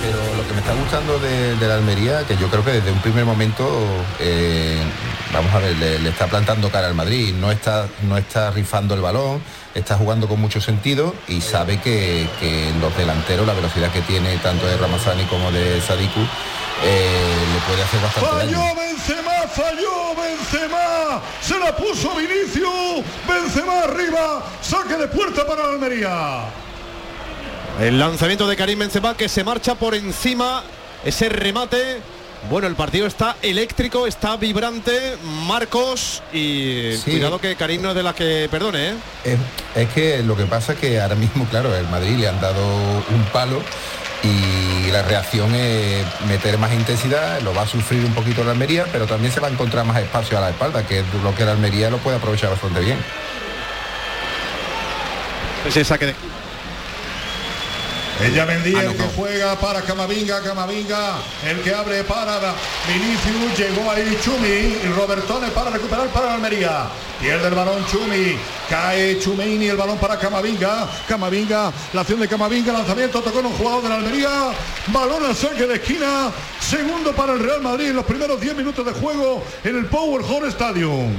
Pero 0.00 0.36
lo 0.36 0.46
que 0.46 0.52
me 0.54 0.60
está 0.60 0.72
gustando 0.74 1.18
de, 1.18 1.56
de 1.56 1.66
la 1.66 1.74
Almería, 1.74 2.24
que 2.24 2.36
yo 2.36 2.46
creo 2.48 2.64
que 2.64 2.70
desde 2.70 2.92
un 2.92 3.00
primer 3.00 3.24
momento, 3.24 3.68
eh, 4.20 4.78
vamos 5.32 5.52
a 5.52 5.58
ver, 5.58 5.76
le, 5.76 5.98
le 5.98 6.08
está 6.08 6.28
plantando 6.28 6.70
cara 6.70 6.86
al 6.86 6.94
Madrid, 6.94 7.34
no 7.34 7.50
está, 7.50 7.88
no 8.02 8.16
está 8.16 8.52
rifando 8.52 8.94
el 8.94 9.00
balón, 9.00 9.42
está 9.74 9.96
jugando 9.96 10.28
con 10.28 10.40
mucho 10.40 10.60
sentido 10.60 11.16
y 11.26 11.40
sabe 11.40 11.80
que, 11.80 12.28
que 12.38 12.70
los 12.80 12.96
delanteros, 12.96 13.44
la 13.44 13.54
velocidad 13.54 13.90
que 13.90 14.02
tiene 14.02 14.36
tanto 14.36 14.66
de 14.66 14.76
Ramazani 14.76 15.24
como 15.24 15.50
de 15.50 15.80
Sadiku, 15.80 16.20
eh, 16.84 17.34
le 17.54 17.60
puede 17.66 17.82
hacer 17.82 18.00
bastante 18.00 18.46
daño. 18.46 18.89
Falló 19.60 20.14
Benzema, 20.16 21.20
se 21.42 21.58
la 21.58 21.76
puso 21.76 22.14
Vinicius, 22.16 23.04
Benzema 23.28 23.80
arriba, 23.82 24.42
saque 24.62 24.94
de 24.96 25.06
puerta 25.08 25.46
para 25.46 25.64
la 25.64 25.68
Almería. 25.74 26.44
El 27.78 27.98
lanzamiento 27.98 28.48
de 28.48 28.56
Karim 28.56 28.78
Benzema 28.78 29.14
que 29.14 29.28
se 29.28 29.44
marcha 29.44 29.74
por 29.74 29.94
encima, 29.94 30.62
ese 31.04 31.28
remate. 31.28 32.00
Bueno, 32.48 32.68
el 32.68 32.74
partido 32.74 33.06
está 33.06 33.36
eléctrico, 33.42 34.06
está 34.06 34.38
vibrante, 34.38 35.18
Marcos, 35.46 36.22
y 36.32 36.92
Sí. 37.04 37.10
cuidado 37.10 37.38
que 37.38 37.54
Karim 37.54 37.82
no 37.82 37.90
es 37.90 37.94
de 37.96 38.02
las 38.02 38.14
que 38.14 38.48
perdone, 38.50 38.88
¿eh? 38.88 38.94
Es, 39.24 39.38
es 39.76 39.88
que 39.92 40.22
lo 40.22 40.38
que 40.38 40.44
pasa 40.46 40.72
es 40.72 40.78
que 40.78 40.98
ahora 41.02 41.16
mismo, 41.16 41.44
claro, 41.50 41.76
el 41.76 41.86
Madrid 41.88 42.16
le 42.16 42.28
han 42.28 42.40
dado 42.40 42.64
un 42.64 43.24
palo 43.30 43.60
y 44.22 44.59
la 44.90 45.02
reacción 45.02 45.54
es 45.54 46.04
meter 46.26 46.58
más 46.58 46.72
intensidad, 46.72 47.40
lo 47.42 47.54
va 47.54 47.62
a 47.62 47.66
sufrir 47.66 48.04
un 48.04 48.14
poquito 48.14 48.44
la 48.44 48.52
Almería, 48.52 48.86
pero 48.92 49.06
también 49.06 49.32
se 49.32 49.40
va 49.40 49.48
a 49.48 49.50
encontrar 49.50 49.84
más 49.84 49.98
espacio 49.98 50.38
a 50.38 50.40
la 50.40 50.50
espalda, 50.50 50.86
que 50.86 51.00
es 51.00 51.04
lo 51.22 51.34
que 51.34 51.44
la 51.44 51.52
Almería 51.52 51.90
lo 51.90 51.98
puede 51.98 52.16
aprovechar 52.16 52.50
bastante 52.50 52.80
bien. 52.80 52.98
Ese 55.66 55.84
saque 55.84 56.06
de... 56.06 56.29
Ella 58.22 58.44
vendía 58.44 58.80
Ah, 58.80 58.82
no, 58.84 58.90
el 58.90 58.96
que 58.96 59.02
no. 59.04 59.10
juega 59.16 59.58
para 59.58 59.80
Camavinga, 59.80 60.42
Camavinga, 60.42 61.14
el 61.48 61.60
que 61.62 61.74
abre 61.74 62.04
para 62.04 62.38
Vinicius, 62.86 63.58
llegó 63.58 63.90
ahí 63.90 64.18
Chumi 64.22 64.46
y 64.46 64.92
Robertone 64.94 65.48
para 65.48 65.70
recuperar 65.70 66.08
para 66.08 66.26
la 66.26 66.34
Almería. 66.34 66.88
Pierde 67.18 67.48
el 67.48 67.54
balón 67.54 67.84
Chumi, 67.86 68.36
cae 68.68 69.18
Chumini, 69.18 69.68
el 69.68 69.76
balón 69.76 69.98
para 69.98 70.18
Camavinga, 70.18 70.86
Camavinga, 71.08 71.72
la 71.94 72.00
acción 72.02 72.20
de 72.20 72.28
Camavinga, 72.28 72.72
lanzamiento, 72.72 73.20
tocó 73.22 73.40
en 73.40 73.46
un 73.46 73.52
jugador 73.54 73.82
de 73.84 73.88
la 73.88 73.94
Almería, 73.96 74.30
balón 74.88 75.24
al 75.24 75.34
saque 75.34 75.66
de 75.66 75.74
esquina, 75.76 76.30
segundo 76.60 77.12
para 77.12 77.32
el 77.32 77.40
Real 77.40 77.62
Madrid 77.62 77.88
en 77.88 77.96
los 77.96 78.04
primeros 78.04 78.38
10 78.40 78.54
minutos 78.54 78.84
de 78.84 78.92
juego 78.92 79.42
en 79.64 79.76
el 79.78 79.86
Power 79.86 80.22
Hall 80.22 80.46
Stadium. 80.48 81.14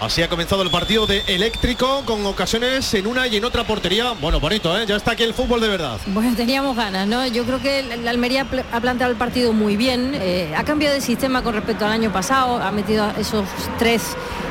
Así 0.00 0.22
ha 0.22 0.28
comenzado 0.30 0.62
el 0.62 0.70
partido 0.70 1.06
de 1.06 1.22
eléctrico 1.26 2.02
con 2.06 2.24
ocasiones 2.24 2.94
en 2.94 3.06
una 3.06 3.26
y 3.26 3.36
en 3.36 3.44
otra 3.44 3.64
portería. 3.64 4.12
Bueno, 4.18 4.40
bonito, 4.40 4.74
¿eh? 4.78 4.86
Ya 4.86 4.96
está 4.96 5.10
aquí 5.12 5.24
el 5.24 5.34
fútbol 5.34 5.60
de 5.60 5.68
verdad. 5.68 5.98
Bueno, 6.06 6.34
teníamos 6.34 6.74
ganas, 6.74 7.06
¿no? 7.06 7.26
Yo 7.26 7.44
creo 7.44 7.60
que 7.60 7.82
la- 7.82 8.10
Almería 8.10 8.46
ha 8.72 8.80
planteado 8.80 9.12
el 9.12 9.18
partido 9.18 9.52
muy 9.52 9.76
bien, 9.76 10.12
eh, 10.14 10.54
ha 10.56 10.64
cambiado 10.64 10.94
de 10.94 11.02
sistema 11.02 11.42
con 11.42 11.52
respecto 11.54 11.84
al 11.84 11.92
año 11.92 12.10
pasado, 12.10 12.56
ha 12.62 12.70
metido 12.72 13.12
esos 13.18 13.44
tres 13.78 14.00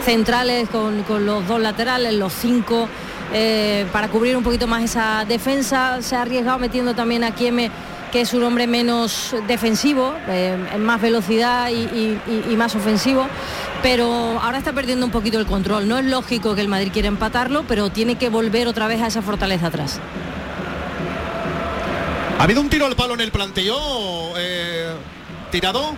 centrales 0.05 0.69
con, 0.69 1.01
con 1.03 1.25
los 1.25 1.47
dos 1.47 1.59
laterales, 1.59 2.13
los 2.13 2.31
cinco, 2.31 2.87
eh, 3.33 3.87
para 3.91 4.07
cubrir 4.09 4.37
un 4.37 4.43
poquito 4.43 4.67
más 4.67 4.83
esa 4.83 5.25
defensa, 5.27 5.97
se 6.03 6.15
ha 6.15 6.21
arriesgado 6.21 6.59
metiendo 6.59 6.93
también 6.93 7.23
a 7.23 7.31
Kieme 7.33 7.71
que 8.11 8.21
es 8.21 8.33
un 8.33 8.43
hombre 8.43 8.67
menos 8.67 9.35
defensivo, 9.47 10.13
eh, 10.27 10.57
más 10.79 10.99
velocidad 11.01 11.69
y, 11.69 11.73
y- 11.73 12.21
y- 12.27 12.53
y 12.53 12.55
más 12.55 12.75
ofensivo, 12.75 13.27
pero 13.83 14.39
ahora 14.41 14.57
está 14.57 14.73
perdiendo 14.73 15.05
un 15.05 15.11
poquito 15.11 15.39
el 15.39 15.45
control. 15.45 15.87
No 15.87 15.97
es 15.97 16.05
lógico 16.05 16.55
que 16.55 16.61
el 16.61 16.67
Madrid 16.67 16.91
quiera 16.91 17.07
empatarlo, 17.07 17.63
pero 17.67 17.89
tiene 17.89 18.15
que 18.15 18.29
volver 18.29 18.67
otra 18.67 18.87
vez 18.87 19.01
a 19.01 19.07
esa 19.07 19.21
fortaleza 19.21 19.67
atrás. 19.67 19.99
¿Ha 22.39 22.43
habido 22.43 22.61
un 22.61 22.69
tiro 22.69 22.85
al 22.85 22.95
palo 22.95 23.13
en 23.15 23.21
el 23.21 23.31
planteo? 23.31 23.77
eh, 24.37 24.93
¿Tirado? 25.51 25.93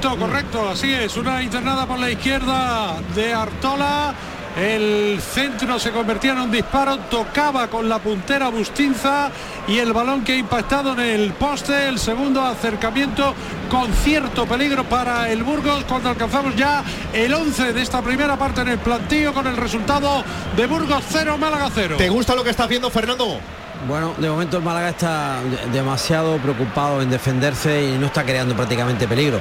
Todo 0.00 0.16
correcto, 0.16 0.68
así 0.68 0.92
es. 0.92 1.16
Una 1.16 1.42
internada 1.42 1.86
por 1.86 1.98
la 1.98 2.10
izquierda 2.10 2.96
de 3.14 3.32
Artola. 3.34 4.14
El 4.56 5.20
centro 5.20 5.78
se 5.78 5.92
convertía 5.92 6.32
en 6.32 6.40
un 6.40 6.50
disparo, 6.50 6.98
tocaba 7.08 7.68
con 7.68 7.88
la 7.88 7.98
puntera 8.00 8.48
Bustinza 8.48 9.30
y 9.68 9.78
el 9.78 9.92
balón 9.92 10.24
que 10.24 10.32
ha 10.32 10.36
impactado 10.36 10.92
en 10.94 11.00
el 11.00 11.32
poste, 11.34 11.88
el 11.88 11.98
segundo 12.00 12.42
acercamiento 12.44 13.32
con 13.70 13.92
cierto 13.92 14.46
peligro 14.46 14.82
para 14.84 15.30
el 15.30 15.44
Burgos 15.44 15.84
cuando 15.88 16.10
alcanzamos 16.10 16.56
ya 16.56 16.82
el 17.12 17.32
11 17.32 17.72
de 17.72 17.80
esta 17.80 18.02
primera 18.02 18.36
parte 18.36 18.62
en 18.62 18.68
el 18.68 18.78
plantío 18.78 19.32
con 19.32 19.46
el 19.46 19.56
resultado 19.56 20.24
de 20.56 20.66
Burgos 20.66 21.04
0, 21.08 21.38
Málaga 21.38 21.68
0. 21.72 21.94
¿Te 21.96 22.08
gusta 22.08 22.34
lo 22.34 22.42
que 22.42 22.50
está 22.50 22.64
haciendo 22.64 22.90
Fernando? 22.90 23.38
Bueno, 23.86 24.14
de 24.18 24.28
momento 24.28 24.56
el 24.58 24.64
Málaga 24.64 24.90
está 24.90 25.36
de- 25.42 25.70
demasiado 25.78 26.36
preocupado 26.38 27.00
en 27.00 27.08
defenderse 27.08 27.84
y 27.94 27.98
no 27.98 28.06
está 28.06 28.24
creando 28.24 28.54
prácticamente 28.56 29.06
peligro. 29.06 29.40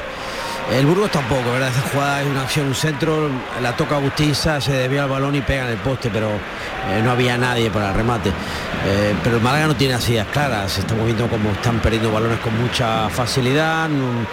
El 0.72 0.86
Burgos 0.86 1.10
tampoco, 1.10 1.52
¿verdad? 1.52 1.70
Esa 1.70 1.82
jugada 1.82 2.22
es 2.22 2.28
una 2.28 2.42
acción, 2.44 2.68
un 2.68 2.76
centro, 2.76 3.28
la 3.60 3.76
toca 3.76 3.96
Agustinza, 3.96 4.62
se 4.62 4.72
desvía 4.74 5.04
el 5.04 5.10
balón 5.10 5.34
y 5.34 5.42
pega 5.42 5.66
en 5.66 5.72
el 5.72 5.78
poste, 5.78 6.12
pero 6.12 6.30
eh, 6.30 7.02
no 7.04 7.12
había 7.12 7.38
nadie 7.40 7.72
para 7.72 7.90
el 7.90 7.96
remate. 7.96 8.30
Eh, 8.30 9.16
pero 9.24 9.38
el 9.38 9.42
Málaga 9.42 9.68
no 9.68 9.76
tiene 9.76 9.96
así 9.96 10.16
claras, 10.32 10.78
estamos 10.78 11.06
viendo 11.06 11.28
cómo 11.28 11.50
están 11.52 11.80
perdiendo 11.80 12.12
balones 12.12 12.40
con 12.40 12.56
mucha 12.62 13.10
facilidad, 13.10 13.90
no, 13.90 14.28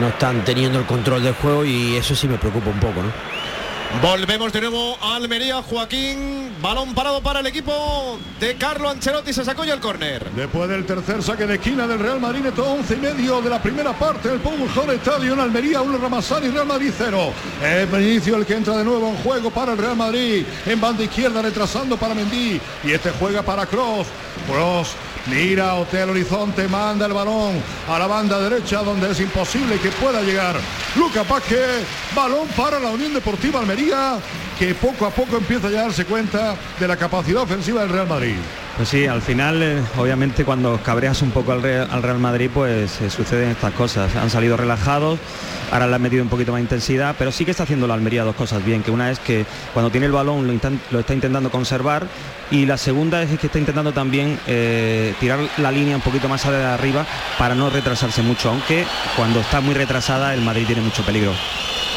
no 0.00 0.08
están 0.08 0.44
teniendo 0.44 0.80
el 0.80 0.86
control 0.86 1.22
del 1.22 1.34
juego 1.34 1.64
y 1.64 1.96
eso 1.96 2.16
sí 2.16 2.26
me 2.26 2.36
preocupa 2.36 2.70
un 2.70 2.80
poco, 2.80 3.02
¿no? 3.02 3.12
Volvemos 4.02 4.52
de 4.52 4.60
nuevo 4.60 4.98
a 5.00 5.16
Almería, 5.16 5.62
Joaquín. 5.62 6.54
Balón 6.60 6.94
parado 6.94 7.22
para 7.22 7.40
el 7.40 7.46
equipo 7.46 8.18
de 8.38 8.54
Carlo 8.56 8.90
Ancelotti. 8.90 9.32
Se 9.32 9.44
sacó 9.44 9.64
ya 9.64 9.74
el 9.74 9.80
córner. 9.80 10.30
Después 10.32 10.68
del 10.68 10.84
tercer 10.84 11.22
saque 11.22 11.46
de 11.46 11.54
esquina 11.54 11.86
del 11.86 11.98
Real 11.98 12.20
Madrid, 12.20 12.40
neto 12.40 12.64
11 12.64 12.94
y 12.94 12.96
medio 12.98 13.40
de 13.40 13.50
la 13.50 13.62
primera 13.62 13.92
parte 13.92 14.28
del 14.28 14.40
Pujol 14.40 14.90
Estadio 14.90 15.32
en 15.32 15.40
Almería, 15.40 15.80
1 15.80 15.98
Ramazani, 15.98 16.48
Real 16.48 16.66
Madrid 16.66 16.92
0. 16.96 17.32
Es 17.62 17.90
Benicio 17.90 18.36
el 18.36 18.44
que 18.44 18.54
entra 18.54 18.76
de 18.76 18.84
nuevo 18.84 19.08
en 19.08 19.16
juego 19.16 19.50
para 19.50 19.72
el 19.72 19.78
Real 19.78 19.96
Madrid. 19.96 20.44
En 20.66 20.80
banda 20.80 21.02
izquierda, 21.02 21.40
retrasando 21.40 21.96
para 21.96 22.14
Mendy. 22.14 22.60
Y 22.84 22.92
este 22.92 23.10
juega 23.12 23.42
para 23.42 23.66
Cross. 23.66 24.08
Cross 24.46 24.94
Mira 25.26 25.74
Hotel 25.74 26.10
Horizonte, 26.10 26.68
manda 26.68 27.06
el 27.06 27.12
balón 27.12 27.60
a 27.88 27.98
la 27.98 28.06
banda 28.06 28.38
derecha 28.40 28.82
donde 28.82 29.10
es 29.10 29.18
imposible 29.18 29.76
que 29.80 29.90
pueda 29.90 30.22
llegar 30.22 30.54
Luca 30.94 31.24
Paque. 31.24 31.84
Balón 32.14 32.46
para 32.56 32.78
la 32.78 32.90
Unión 32.90 33.12
Deportiva 33.12 33.58
Almería 33.58 33.75
que 34.58 34.74
poco 34.74 35.06
a 35.06 35.10
poco 35.10 35.36
empieza 35.36 35.68
a 35.68 35.70
darse 35.70 36.04
cuenta 36.04 36.56
de 36.80 36.88
la 36.88 36.96
capacidad 36.96 37.42
ofensiva 37.42 37.82
del 37.82 37.90
Real 37.90 38.08
Madrid. 38.08 38.36
Pues 38.76 38.90
sí, 38.90 39.06
al 39.06 39.22
final, 39.22 39.62
eh, 39.62 39.82
obviamente, 39.96 40.44
cuando 40.44 40.78
cabreas 40.82 41.22
un 41.22 41.30
poco 41.30 41.52
al 41.52 41.62
Real, 41.62 42.18
Madrid, 42.18 42.50
pues 42.52 43.00
eh, 43.00 43.08
suceden 43.08 43.48
estas 43.48 43.72
cosas. 43.72 44.14
Han 44.16 44.28
salido 44.28 44.54
relajados, 44.54 45.18
ahora 45.72 45.86
le 45.86 45.94
han 45.94 46.02
metido 46.02 46.22
un 46.22 46.28
poquito 46.28 46.52
más 46.52 46.60
intensidad, 46.60 47.14
pero 47.18 47.32
sí 47.32 47.46
que 47.46 47.52
está 47.52 47.62
haciendo 47.62 47.86
la 47.86 47.94
Almería 47.94 48.22
dos 48.22 48.36
cosas 48.36 48.62
bien, 48.62 48.82
que 48.82 48.90
una 48.90 49.10
es 49.10 49.18
que 49.18 49.46
cuando 49.72 49.90
tiene 49.90 50.04
el 50.04 50.12
balón 50.12 50.60
lo, 50.90 51.00
está 51.00 51.14
intentando 51.14 51.50
conservar 51.50 52.06
y 52.50 52.66
la 52.66 52.76
segunda 52.76 53.22
es 53.22 53.38
que 53.38 53.46
está 53.46 53.58
intentando 53.58 53.92
también 53.92 54.38
eh, 54.46 55.14
tirar 55.20 55.38
la 55.56 55.72
línea 55.72 55.96
un 55.96 56.02
poquito 56.02 56.28
más 56.28 56.44
arriba 56.44 57.06
para 57.38 57.54
no 57.54 57.70
retrasarse 57.70 58.20
mucho, 58.20 58.50
aunque 58.50 58.84
cuando 59.16 59.40
está 59.40 59.62
muy 59.62 59.72
retrasada 59.72 60.34
el 60.34 60.42
Madrid 60.42 60.66
tiene 60.66 60.82
mucho 60.82 61.02
peligro. 61.02 61.32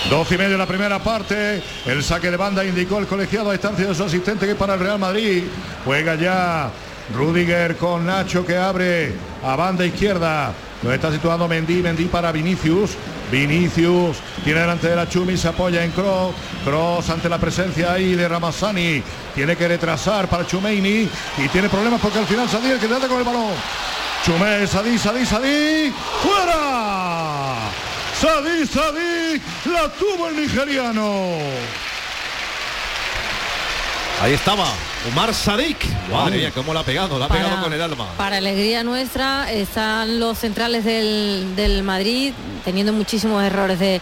12 0.07 0.35
y 0.35 0.37
medio 0.37 0.57
la 0.57 0.65
primera 0.65 0.99
parte. 0.99 1.61
El 1.85 2.03
saque 2.03 2.31
de 2.31 2.37
banda 2.37 2.63
indicó 2.63 2.99
el 2.99 3.05
colegiado 3.05 3.49
a 3.49 3.53
distancia 3.53 3.85
de 3.85 3.93
su 3.93 4.03
asistente 4.03 4.47
que 4.47 4.55
para 4.55 4.75
el 4.75 4.79
Real 4.79 4.97
Madrid. 4.97 5.43
Juega 5.85 6.15
ya 6.15 6.68
Rudiger 7.13 7.75
con 7.77 8.05
Nacho 8.05 8.45
que 8.45 8.57
abre 8.57 9.13
a 9.43 9.55
banda 9.55 9.85
izquierda. 9.85 10.53
Lo 10.81 10.93
está 10.93 11.11
situando 11.11 11.47
Mendy, 11.47 11.81
Mendy 11.81 12.05
para 12.05 12.31
Vinicius. 12.31 12.91
Vinicius 13.31 14.17
tiene 14.43 14.61
delante 14.61 14.89
de 14.89 14.95
la 14.95 15.07
Chumi, 15.07 15.37
se 15.37 15.47
apoya 15.49 15.83
en 15.83 15.91
Cross. 15.91 16.33
Cross 16.63 17.09
ante 17.09 17.29
la 17.29 17.37
presencia 17.37 17.93
ahí 17.93 18.15
de 18.15 18.27
Ramazzani. 18.27 19.03
Tiene 19.35 19.55
que 19.55 19.67
retrasar 19.67 20.27
para 20.27 20.45
Chumeini 20.45 21.09
y 21.37 21.47
tiene 21.51 21.69
problemas 21.69 21.99
porque 22.01 22.19
al 22.19 22.25
final 22.25 22.49
Sadir 22.49 22.77
que 22.77 22.87
trata 22.87 23.07
con 23.07 23.19
el 23.19 23.23
balón. 23.23 23.53
Chumé, 24.25 24.67
Sadí, 24.67 24.97
Sadí, 24.97 25.25
Sadí. 25.25 25.93
¡Fuera! 26.21 27.69
Sadí, 28.19 28.67
Sadí, 28.67 29.41
la 29.71 29.87
tuvo 29.93 30.27
el 30.27 30.35
nigeriano. 30.35 31.37
Ahí 34.21 34.33
estaba, 34.33 34.65
Omar 35.09 35.33
Sadik. 35.33 35.77
Madre 36.11 36.39
mía, 36.39 36.51
cómo 36.53 36.73
la 36.73 36.81
ha 36.81 36.83
pegado, 36.83 37.17
la 37.17 37.25
ha 37.25 37.29
pegado 37.29 37.63
con 37.63 37.71
el 37.71 37.81
alma. 37.81 38.05
Para 38.17 38.37
alegría 38.37 38.83
nuestra, 38.83 39.49
están 39.49 40.19
los 40.19 40.37
centrales 40.37 40.83
del, 40.83 41.83
Madrid 41.83 42.33
teniendo 42.65 42.91
muchísimos 42.91 43.41
errores 43.43 43.79
de, 43.79 44.01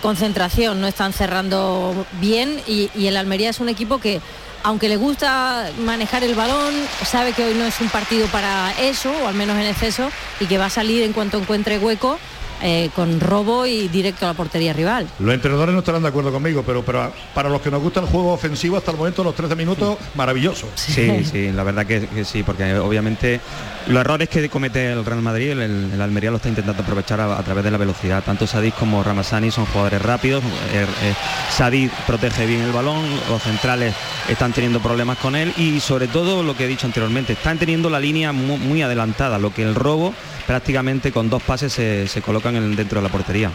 concentración, 0.00 0.80
no 0.80 0.88
están 0.88 1.12
cerrando 1.12 2.06
bien 2.20 2.60
y, 2.66 2.90
y 2.96 3.06
el 3.06 3.16
Almería 3.16 3.50
es 3.50 3.60
un 3.60 3.68
equipo 3.68 3.98
que 3.98 4.20
aunque 4.64 4.88
le 4.88 4.96
gusta 4.96 5.70
manejar 5.84 6.24
el 6.24 6.34
balón, 6.34 6.74
sabe 7.04 7.32
que 7.32 7.44
hoy 7.44 7.54
no 7.54 7.64
es 7.64 7.80
un 7.80 7.88
partido 7.88 8.26
para 8.28 8.72
eso, 8.80 9.12
o 9.24 9.28
al 9.28 9.34
menos 9.34 9.56
en 9.56 9.66
exceso, 9.66 10.10
y 10.40 10.46
que 10.46 10.58
va 10.58 10.66
a 10.66 10.70
salir 10.70 11.02
en 11.02 11.12
cuanto 11.12 11.38
encuentre 11.38 11.78
hueco 11.78 12.18
eh, 12.62 12.90
con 12.94 13.18
robo 13.20 13.66
y 13.66 13.88
directo 13.88 14.24
a 14.24 14.28
la 14.28 14.34
portería 14.34 14.72
rival. 14.72 15.08
Los 15.18 15.34
entrenadores 15.34 15.72
no 15.72 15.80
estarán 15.80 16.02
de 16.02 16.08
acuerdo 16.08 16.32
conmigo, 16.32 16.62
pero, 16.64 16.84
pero 16.84 17.12
para 17.34 17.48
los 17.48 17.60
que 17.60 17.70
nos 17.70 17.82
gusta 17.82 18.00
el 18.00 18.06
juego 18.06 18.32
ofensivo 18.32 18.76
hasta 18.76 18.92
el 18.92 18.96
momento, 18.96 19.24
los 19.24 19.34
13 19.34 19.56
minutos, 19.56 19.98
maravilloso. 20.14 20.68
Sí, 20.74 21.24
sí, 21.24 21.50
la 21.50 21.64
verdad 21.64 21.86
que, 21.86 22.24
sí, 22.24 22.42
porque 22.42 22.74
obviamente 22.74 23.40
los 23.88 24.00
errores 24.00 24.28
que 24.28 24.48
comete 24.48 24.92
el 24.92 25.04
Real 25.04 25.22
Madrid, 25.22 25.50
el, 25.50 26.00
Almería 26.00 26.30
lo 26.30 26.36
está 26.36 26.48
intentando 26.48 26.82
aprovechar 26.82 27.20
a, 27.20 27.42
través 27.42 27.64
de 27.64 27.70
la 27.70 27.78
velocidad. 27.78 28.22
Tanto 28.22 28.46
Sadik 28.46 28.74
como 28.76 29.02
Ramazani 29.02 29.50
son 29.50 29.66
jugadores 29.66 30.00
rápidos. 30.00 30.42
Eh, 30.72 30.86
eh, 31.02 31.14
Sadik 31.50 31.90
protege 32.06 32.46
bien 32.46 32.62
el 32.62 32.72
balón, 32.72 33.04
los 33.28 33.42
centrales 33.42 33.94
están 34.28 34.52
teniendo 34.52 34.80
problemas 34.80 35.18
con 35.18 35.34
él 35.34 35.52
y 35.56 35.80
sobre 35.80 36.06
todo 36.06 36.42
lo 36.42 36.56
que 36.56 36.64
he 36.64 36.68
dicho 36.68 36.86
anteriormente, 36.86 37.32
están 37.32 37.58
teniendo 37.58 37.90
la 37.90 37.98
línea 37.98 38.32
muy 38.32 38.82
adelantada, 38.82 39.38
lo 39.38 39.52
que 39.52 39.62
el 39.62 39.74
robo 39.74 40.14
prácticamente 40.46 41.12
con 41.12 41.30
dos 41.30 41.42
pases 41.42 41.72
se, 41.72 42.22
colocan 42.22 42.56
en, 42.56 42.76
dentro 42.76 43.00
de 43.00 43.06
la 43.06 43.12
portería. 43.12 43.50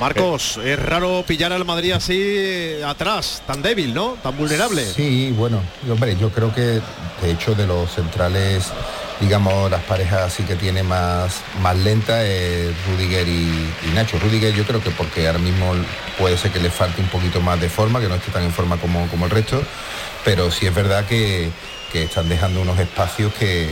Marcos, 0.00 0.58
es 0.64 0.78
raro 0.78 1.24
pillar 1.26 1.52
al 1.52 1.64
Madrid 1.64 1.92
así 1.92 2.18
eh, 2.18 2.82
atrás, 2.84 3.42
tan 3.46 3.62
débil, 3.62 3.94
¿no? 3.94 4.16
Tan 4.22 4.36
vulnerable. 4.36 4.84
Sí, 4.84 5.32
bueno, 5.36 5.60
hombre, 5.88 6.16
yo 6.16 6.30
creo 6.30 6.52
que 6.52 6.80
de 7.22 7.30
hecho 7.30 7.54
de 7.54 7.66
los 7.66 7.92
centrales, 7.92 8.72
digamos, 9.20 9.70
las 9.70 9.82
parejas 9.84 10.22
así 10.22 10.42
que 10.42 10.56
tiene 10.56 10.82
más, 10.82 11.42
más 11.62 11.76
lenta 11.76 12.24
es 12.24 12.72
Rudiger 12.88 13.28
y, 13.28 13.70
Nacho. 13.94 14.18
Rudiger 14.18 14.52
yo 14.52 14.64
creo 14.64 14.82
que 14.82 14.90
porque 14.90 15.28
ahora 15.28 15.38
mismo 15.38 15.72
puede 16.18 16.36
ser 16.36 16.50
que 16.50 16.58
le 16.58 16.70
falte 16.70 17.00
un 17.00 17.08
poquito 17.08 17.40
más 17.40 17.60
de 17.60 17.68
forma, 17.68 18.00
que 18.00 18.08
no 18.08 18.16
esté 18.16 18.32
tan 18.32 18.42
en 18.42 18.52
forma 18.52 18.78
como, 18.78 19.06
como 19.08 19.26
el 19.26 19.30
resto, 19.30 19.62
pero 20.24 20.50
sí 20.50 20.66
es 20.66 20.74
verdad 20.74 21.06
que 21.06 21.50
que 21.94 22.02
están 22.02 22.28
dejando 22.28 22.60
unos 22.60 22.76
espacios 22.80 23.32
que, 23.34 23.68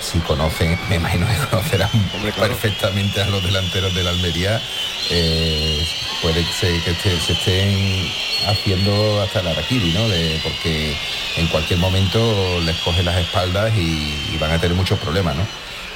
si 0.00 0.18
conocen, 0.18 0.76
me 0.88 0.96
imagino 0.96 1.24
que 1.24 1.36
conocerán 1.46 1.88
perfectamente 2.36 3.22
a 3.22 3.26
los 3.26 3.40
delanteros 3.44 3.94
de 3.94 4.02
la 4.02 4.10
Almería, 4.10 4.60
eh, 5.08 5.86
puede 6.20 6.44
que 6.44 6.52
se, 6.52 7.32
estén 7.32 8.10
haciendo 8.48 9.22
hasta 9.22 9.38
el 9.38 9.46
araquiri, 9.46 9.92
¿no? 9.92 10.00
porque 10.42 10.96
en 11.36 11.46
cualquier 11.46 11.78
momento 11.78 12.60
les 12.64 12.74
coge 12.78 13.04
las 13.04 13.16
espaldas 13.16 13.72
y, 13.76 14.36
van 14.40 14.50
a 14.50 14.58
tener 14.58 14.76
muchos 14.76 14.98
problemas, 14.98 15.36
¿no? 15.36 15.46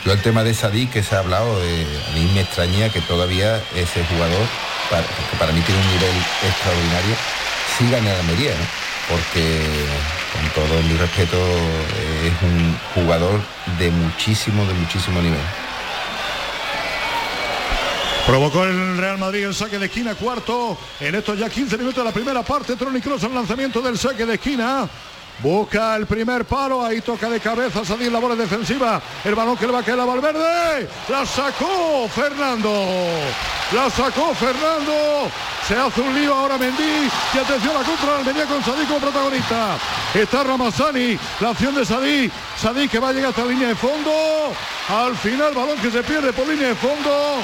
Yo 0.05 0.13
el 0.13 0.23
tema 0.23 0.45
de 0.45 0.55
Sadí 0.55 0.87
que 0.87 1.03
se 1.03 1.17
ha 1.17 1.19
hablado, 1.19 1.61
eh, 1.65 1.87
a 2.09 2.15
mí 2.15 2.25
me 2.35 2.43
extraña 2.43 2.89
que 2.89 3.01
todavía 3.01 3.57
ese 3.75 4.05
jugador, 4.05 4.47
que 5.31 5.37
para 5.39 5.51
mí 5.51 5.61
tiene 5.63 5.81
un 5.81 5.89
nivel 5.89 6.17
extraordinario, 6.47 7.17
siga 7.79 7.99
en 7.99 8.05
la 8.05 8.19
Almería, 8.21 8.53
¿no? 8.53 8.83
porque 9.09 9.61
con 10.33 10.65
todo 10.65 10.83
mi 10.83 10.97
respeto 10.97 11.37
es 11.37 12.43
un 12.43 12.79
jugador 12.95 13.41
de 13.79 13.91
muchísimo, 13.91 14.65
de 14.67 14.75
muchísimo 14.75 15.21
nivel. 15.21 15.41
Provocó 18.27 18.65
el 18.65 18.99
Real 18.99 19.19
Madrid 19.19 19.45
el 19.45 19.55
saque 19.55 19.79
de 19.79 19.87
esquina 19.87 20.15
cuarto. 20.15 20.79
En 21.01 21.15
estos 21.15 21.39
ya 21.39 21.51
15 21.51 21.77
minutos 21.77 21.99
de 21.99 22.05
la 22.05 22.13
primera 22.13 22.43
parte, 22.43 22.77
Tony 22.77 23.01
Kroos 23.01 23.23
el 23.25 23.35
lanzamiento 23.35 23.83
del 23.83 23.99
saque 23.99 24.25
de 24.25 24.35
esquina. 24.35 24.89
Busca 25.41 25.97
el 25.97 26.07
primer 26.07 26.45
palo, 26.45 26.85
ahí 26.85 27.01
toca 27.01 27.29
de 27.29 27.41
cabeza, 27.41 27.85
salir 27.85 28.13
la 28.13 28.21
bola 28.21 28.37
defensiva. 28.37 29.03
El 29.25 29.35
balón 29.35 29.57
que 29.57 29.67
le 29.67 29.73
va 29.73 29.81
a 29.81 29.83
caer 29.83 29.99
a 29.99 30.05
Valverde. 30.05 30.89
La 31.09 31.27
sacó 31.27 32.09
Fernando. 32.09 32.71
La 33.73 33.91
sacó 33.91 34.35
Fernando. 34.35 35.29
Se 35.67 35.77
hace 35.77 36.01
un 36.01 36.15
lío 36.15 36.35
ahora 36.35 36.59
Mendy. 36.59 37.09
Y 37.35 37.39
atención 37.39 37.75
la 37.75 37.83
contra 37.83 38.19
Almería 38.19 38.47
con 38.47 38.63
Sadí 38.63 38.85
como 38.85 39.01
protagonista. 39.01 39.79
Está 40.15 40.45
Ramazani. 40.45 41.19
La 41.41 41.51
acción 41.51 41.75
de 41.75 41.85
Sadí. 41.85 42.31
Sadí 42.57 42.89
que 42.89 42.99
va 42.99 43.09
a 43.09 43.13
llegar 43.13 43.31
hasta 43.31 43.45
la 43.45 43.51
línea 43.51 43.69
de 43.69 43.75
fondo. 43.75 44.13
Al 44.89 45.17
final 45.17 45.55
balón 45.55 45.79
que 45.79 45.91
se 45.91 46.03
pierde 46.03 46.33
por 46.33 46.47
línea 46.47 46.69
de 46.69 46.75
fondo. 46.77 47.43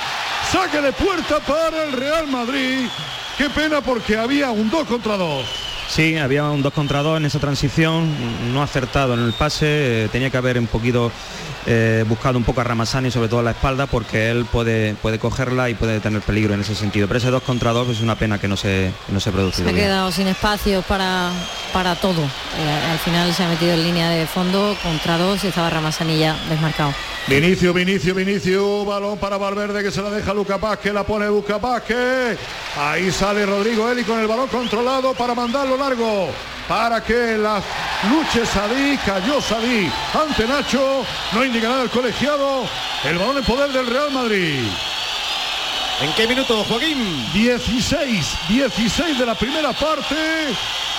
Saque 0.52 0.80
de 0.80 0.92
puerta 0.92 1.40
para 1.40 1.84
el 1.84 1.92
Real 1.92 2.26
Madrid. 2.28 2.88
Qué 3.36 3.50
pena 3.50 3.80
porque 3.80 4.16
había 4.16 4.50
un 4.50 4.70
2 4.70 4.86
contra 4.86 5.16
2. 5.16 5.67
Sí, 5.88 6.16
había 6.18 6.44
un 6.44 6.62
2 6.62 6.72
contra 6.72 7.02
2 7.02 7.16
en 7.16 7.24
esa 7.24 7.38
transición, 7.38 8.08
no 8.52 8.62
acertado 8.62 9.14
en 9.14 9.20
el 9.20 9.32
pase, 9.32 10.04
eh, 10.04 10.08
tenía 10.12 10.28
que 10.28 10.36
haber 10.36 10.58
un 10.58 10.66
poquito 10.66 11.10
eh, 11.66 12.04
buscado 12.08 12.38
un 12.38 12.44
poco 12.44 12.60
a 12.60 12.64
Ramazani, 12.64 13.10
sobre 13.10 13.28
todo 13.28 13.40
a 13.40 13.42
la 13.42 13.50
espalda, 13.52 13.86
porque 13.86 14.30
él 14.30 14.46
puede, 14.46 14.94
puede 14.94 15.18
cogerla 15.18 15.70
y 15.70 15.74
puede 15.74 16.00
tener 16.00 16.22
peligro 16.22 16.54
en 16.54 16.60
ese 16.60 16.74
sentido. 16.74 17.06
Pero 17.08 17.18
ese 17.18 17.30
2 17.30 17.42
contra 17.42 17.72
2 17.72 17.88
es 17.88 18.00
una 18.00 18.16
pena 18.16 18.38
que 18.38 18.48
no 18.48 18.56
se, 18.56 18.92
no 19.08 19.20
se 19.20 19.32
producido. 19.32 19.68
Se 19.68 19.74
ha 19.74 19.78
quedado 19.78 20.10
sin 20.12 20.28
espacio 20.28 20.82
para, 20.82 21.30
para 21.72 21.94
todo. 21.96 22.22
Eh, 22.22 22.90
al 22.90 22.98
final 22.98 23.32
se 23.34 23.44
ha 23.44 23.48
metido 23.48 23.72
en 23.72 23.82
línea 23.82 24.10
de 24.10 24.26
fondo 24.26 24.76
contra 24.82 25.18
2 25.18 25.44
y 25.44 25.46
estaba 25.48 25.70
Ramazani 25.70 26.18
ya 26.18 26.36
desmarcado. 26.48 26.92
Vinicio, 27.26 27.74
Vinicio, 27.74 28.14
Vinicio, 28.14 28.84
balón 28.86 29.18
para 29.18 29.36
Valverde 29.36 29.82
que 29.82 29.90
se 29.90 30.00
la 30.00 30.08
deja 30.08 30.32
Luca 30.32 30.58
que 30.82 30.92
la 30.92 31.04
pone 31.04 31.26
Luca 31.26 31.58
Pazque. 31.58 32.38
Ahí 32.78 33.10
sale 33.10 33.44
Rodrigo 33.44 33.90
Eli 33.90 34.02
con 34.02 34.18
el 34.18 34.26
balón 34.26 34.48
controlado 34.48 35.12
para 35.12 35.34
mandarlo 35.34 35.76
largo. 35.76 36.30
Para 36.68 37.02
que 37.02 37.38
la 37.38 37.62
luche 38.10 38.44
Sadí, 38.44 38.98
cayó 38.98 39.40
Sadí 39.40 39.90
ante 40.12 40.46
Nacho, 40.46 41.02
no 41.32 41.44
indica 41.44 41.66
nada 41.66 41.82
el 41.84 41.90
colegiado, 41.90 42.68
el 43.04 43.18
balón 43.18 43.38
en 43.38 43.44
poder 43.44 43.72
del 43.72 43.86
Real 43.86 44.10
Madrid. 44.10 44.68
¿En 46.02 46.12
qué 46.12 46.28
minuto, 46.28 46.62
Joaquín? 46.64 47.26
16, 47.32 48.38
16 48.48 49.18
de 49.18 49.26
la 49.26 49.34
primera 49.34 49.72
parte. 49.72 50.14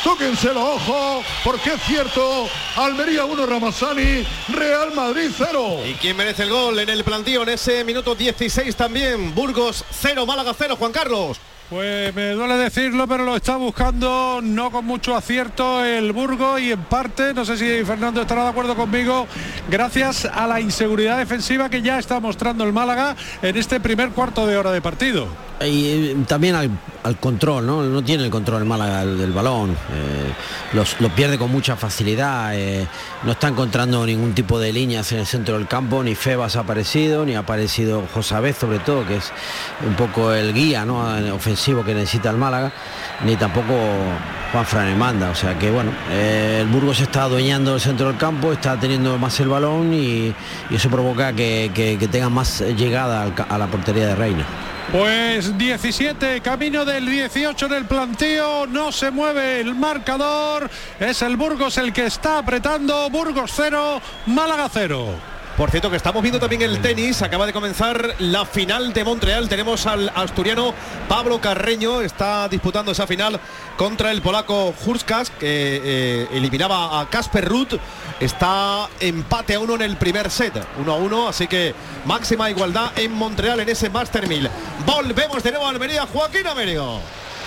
Tóquense 0.04 0.48
los 0.48 0.58
ojos, 0.58 1.26
porque 1.44 1.74
es 1.74 1.84
cierto, 1.84 2.50
Almería 2.76 3.26
1, 3.26 3.46
Ramazani, 3.46 4.26
Real 4.48 4.92
Madrid 4.96 5.30
0. 5.38 5.82
¿Y 5.86 5.94
quién 5.94 6.18
merece 6.18 6.44
el 6.44 6.50
gol 6.50 6.80
en 6.80 6.90
el 6.90 7.04
plantío 7.04 7.44
en 7.44 7.50
ese 7.50 7.84
minuto 7.84 8.16
16 8.16 8.76
también? 8.76 9.36
Burgos 9.36 9.86
0, 9.92 10.26
Málaga 10.26 10.54
0, 10.58 10.76
Juan 10.80 10.92
Carlos. 10.92 11.40
Pues 11.70 12.16
me 12.16 12.32
duele 12.32 12.56
decirlo, 12.56 13.08
pero 13.08 13.24
lo 13.26 13.36
está 13.36 13.56
buscando 13.56 14.40
no 14.42 14.72
con 14.72 14.86
mucho 14.86 15.16
acierto 15.16 15.86
el 15.86 16.12
Burgo 16.14 16.58
y 16.58 16.72
en 16.72 16.80
parte, 16.80 17.32
no 17.36 17.46
sé 17.46 17.58
si 17.58 17.86
Fernando 17.86 18.22
estará 18.22 18.42
de 18.42 18.50
acuerdo 18.50 18.76
conmigo, 18.76 19.28
gracias 19.70 20.26
a 20.26 20.48
la 20.48 20.60
inseguridad 20.60 21.20
defensiva 21.20 21.70
que 21.70 21.84
ya 21.84 22.00
está 22.00 22.20
mostrando 22.20 22.64
el 22.64 22.74
Málaga 22.74 23.16
en 23.44 23.56
este 23.56 23.80
primer 23.80 24.10
cuarto 24.10 24.48
de 24.48 24.58
hora 24.58 24.72
de 24.72 24.82
partido. 24.82 25.28
Y 25.62 25.86
eh, 25.86 26.18
también 26.28 26.56
al 27.04 27.18
control, 27.18 27.66
¿no? 27.66 27.84
No 27.84 28.04
tiene 28.04 28.26
el 28.26 28.30
control 28.30 28.62
el 28.62 28.68
Málaga 28.68 29.06
del, 29.06 29.32
balón. 29.32 29.72
eh, 29.72 30.34
los, 30.74 31.00
lo 31.00 31.10
pierde 31.10 31.38
con 31.38 31.52
mucha 31.52 31.76
facilidad. 31.76 32.56
eh, 32.56 32.88
no 33.24 33.32
está 33.32 33.48
encontrando 33.48 34.06
ningún 34.06 34.34
tipo 34.34 34.60
de 34.60 34.72
líneas 34.74 35.12
en 35.12 35.20
el 35.20 35.26
centro 35.26 35.58
del 35.58 35.68
campo. 35.68 36.04
Ni 36.04 36.16
Febas 36.16 36.56
ha 36.56 36.62
aparecido, 36.62 37.26
ni 37.26 37.36
ha 37.36 37.40
aparecido 37.40 38.04
Josabez 38.14 38.58
sobre 38.58 38.80
todo, 38.80 39.06
que 39.08 39.18
es 39.18 39.32
un 39.86 39.96
poco 39.96 40.34
el 40.34 40.54
guía 40.54 40.86
¿no? 40.86 41.00
ofensivo 41.34 41.84
que 41.84 41.94
necesita 41.94 42.30
el 42.30 42.38
Málaga. 42.38 42.72
Ni 43.26 43.36
tampoco 43.36 43.74
Juan 44.52 44.66
Fran 44.66 44.98
manda. 44.98 45.30
O 45.30 45.36
sea 45.36 45.58
que 45.58 45.72
bueno, 45.72 45.92
eh, 46.12 46.60
el 46.62 46.68
Burgos 46.68 47.00
está 47.00 47.24
adueñando 47.24 47.72
del 47.72 47.82
centro 47.82 48.08
del 48.08 48.18
campo, 48.18 48.52
está 48.52 48.80
teniendo 48.80 49.18
más 49.18 49.40
el 49.40 49.50
balón 49.50 49.94
y, 49.94 50.34
eso 50.72 50.90
provoca 50.90 51.34
que, 51.34 51.72
que, 51.74 52.08
tengan 52.08 52.32
más 52.32 52.62
llegada 52.62 53.32
a 53.50 53.58
la 53.58 53.68
portería 53.68 54.08
de 54.08 54.16
Reina. 54.16 54.69
Pues 54.92 55.56
17, 55.56 56.42
camino 56.42 56.84
del 56.84 57.06
18 57.06 57.68
en 57.68 57.74
el 57.74 57.86
planteo, 57.86 58.66
no 58.66 58.92
se 58.92 59.12
mueve 59.12 59.62
el 59.62 59.76
marcador, 59.76 60.68
es 61.00 61.22
el 61.22 61.38
Burgos 61.38 61.78
el 61.78 61.94
que 61.94 62.08
está 62.08 62.40
apretando, 62.40 63.08
Burgos 63.12 63.52
0, 63.56 64.02
Málaga 64.26 64.68
0. 64.68 65.29
Por 65.60 65.72
cierto, 65.72 65.90
que 65.90 65.98
estamos 65.98 66.22
viendo 66.22 66.40
también 66.40 66.62
el 66.62 66.80
tenis. 66.82 67.22
Acaba 67.22 67.46
de 67.46 67.52
comenzar 67.52 68.16
la 68.20 68.46
final 68.46 68.94
de 68.94 69.04
Montreal. 69.04 69.50
Tenemos 69.50 69.86
al 69.88 70.10
asturiano 70.16 70.74
Pablo 71.10 71.42
Carreño. 71.42 72.00
Está 72.00 72.48
disputando 72.48 72.94
esa 72.94 73.06
final 73.06 73.42
contra 73.76 74.12
el 74.12 74.22
polaco 74.22 74.74
Hurskas, 74.86 75.32
que 75.32 75.82
eh, 75.84 76.28
eliminaba 76.32 77.02
a 77.02 77.10
Casper 77.10 77.44
Ruth. 77.44 77.74
Está 78.22 78.88
empate 79.02 79.56
a 79.56 79.60
uno 79.60 79.76
en 79.76 79.82
el 79.82 79.98
primer 79.98 80.32
set. 80.32 80.54
Uno 80.80 80.94
a 80.94 80.96
uno. 80.96 81.28
Así 81.28 81.46
que 81.46 81.76
máxima 82.06 82.50
igualdad 82.50 82.98
en 82.98 83.12
Montreal 83.12 83.60
en 83.60 83.68
ese 83.68 83.90
Master 83.90 84.30
1000. 84.30 84.50
Volvemos 84.86 85.44
de 85.44 85.52
nuevo 85.52 85.66
a 85.66 85.72
Almería. 85.72 86.06
Joaquín 86.06 86.48
Amerigo. 86.48 87.02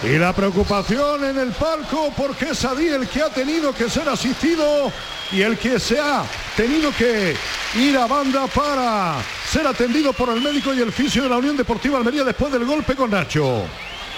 Y 0.04 0.18
la 0.18 0.32
preocupación 0.32 1.24
en 1.24 1.38
el 1.38 1.50
palco 1.52 2.12
porque 2.16 2.50
es 2.50 2.64
Adí 2.64 2.88
el 2.88 3.06
que 3.08 3.22
ha 3.22 3.28
tenido 3.28 3.72
que 3.72 3.88
ser 3.88 4.08
asistido 4.08 4.90
y 5.30 5.42
el 5.42 5.56
que 5.56 5.78
se 5.78 6.00
ha 6.00 6.24
tenido 6.56 6.90
que 6.92 7.36
ir 7.76 7.96
a 7.96 8.06
banda 8.06 8.46
para 8.48 9.16
ser 9.48 9.64
atendido 9.66 10.12
por 10.12 10.28
el 10.30 10.40
médico 10.40 10.74
y 10.74 10.80
el 10.80 10.92
fisio 10.92 11.22
de 11.22 11.28
la 11.28 11.36
Unión 11.36 11.56
Deportiva 11.56 11.98
Almería 11.98 12.24
después 12.24 12.52
del 12.52 12.64
golpe 12.64 12.96
con 12.96 13.10
Nacho. 13.10 13.62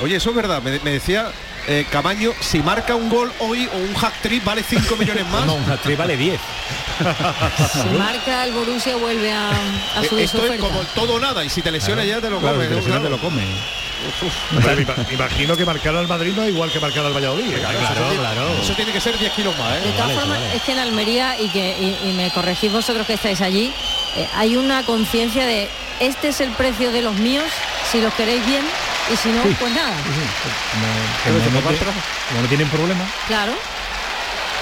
Oye, 0.00 0.16
eso 0.16 0.30
es 0.30 0.36
verdad. 0.36 0.62
Me, 0.62 0.80
me 0.80 0.92
decía 0.92 1.30
eh, 1.68 1.86
Camaño, 1.92 2.32
si 2.40 2.60
marca 2.60 2.94
un 2.94 3.10
gol 3.10 3.30
hoy 3.40 3.68
o 3.72 3.76
un 3.76 3.94
hack 3.94 4.22
trick 4.22 4.42
vale 4.42 4.62
5 4.66 4.96
millones 4.96 5.26
más. 5.28 5.44
No, 5.46 5.54
un 5.56 5.70
hat-trick 5.70 5.98
vale 5.98 6.16
10. 6.16 6.40
Si 7.72 7.98
marca 7.98 8.44
el 8.44 8.52
Borussia 8.54 8.96
vuelve 8.96 9.30
a, 9.32 9.50
a 9.50 10.02
Eh, 10.02 10.08
subir 10.08 10.28
su 10.28 10.38
Esto 10.38 10.38
es 10.38 10.44
oferta. 10.50 10.66
como 10.66 10.80
el 10.80 10.86
todo 10.88 11.14
o 11.14 11.20
nada 11.20 11.44
y 11.44 11.50
si 11.50 11.60
te 11.60 11.70
lesiona 11.70 12.04
ya 12.04 12.20
te 12.22 12.30
lo 12.30 12.40
Claro, 12.40 12.54
comes. 12.56 12.68
te 12.70 12.74
¿no? 12.74 12.80
lesiona, 12.80 13.00
Claro. 13.00 13.16
te 13.16 13.22
lo 13.22 13.28
come. 13.30 13.83
Me 14.52 14.74
me 14.76 15.14
imagino 15.14 15.56
que 15.56 15.64
marcar 15.64 15.94
al 15.96 16.08
Madrid 16.08 16.32
no 16.36 16.42
es 16.42 16.50
igual 16.50 16.70
que 16.70 16.80
marcar 16.80 17.04
al 17.06 17.12
Valladolid. 17.12 17.54
¿eh? 17.54 17.62
eso, 17.62 17.94
tiene, 18.08 18.62
eso 18.62 18.74
tiene 18.74 18.92
que 18.92 19.00
ser 19.00 19.18
10 19.18 19.32
kilos 19.32 19.58
más. 19.58 19.82
De 19.82 19.88
¿eh? 19.88 19.92
todas 19.96 20.12
formas, 20.12 20.38
es 20.54 20.62
que 20.62 20.72
en 20.72 20.78
Almería, 20.78 21.40
y 21.40 21.48
que 21.48 21.76
y, 21.78 22.10
y 22.10 22.12
me 22.12 22.30
corregís 22.30 22.72
vosotros 22.72 23.06
que 23.06 23.14
estáis 23.14 23.40
allí, 23.40 23.72
eh, 24.16 24.28
hay 24.36 24.56
una 24.56 24.82
conciencia 24.84 25.46
de 25.46 25.68
este 26.00 26.28
es 26.28 26.40
el 26.40 26.50
precio 26.50 26.90
de 26.92 27.02
los 27.02 27.14
míos, 27.14 27.44
si 27.90 28.00
los 28.00 28.12
queréis 28.14 28.44
bien, 28.46 28.64
y 29.12 29.16
si 29.16 29.28
no, 29.30 29.42
Sí. 29.42 29.56
pues 29.60 29.72
nada. 29.74 29.94
Como 31.24 31.38
no, 31.40 31.78
como 32.28 32.42
no 32.42 32.48
tienen 32.48 32.68
problema. 32.68 33.04
Claro. 33.28 33.52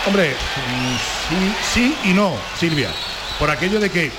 Hombre, 0.07 0.35
sí, 1.29 1.55
sí 1.73 1.97
y 2.05 2.12
no, 2.12 2.35
Silvia. 2.59 2.91
Por 3.39 3.51
aquello 3.51 3.79
de 3.81 3.91
que 3.91 4.11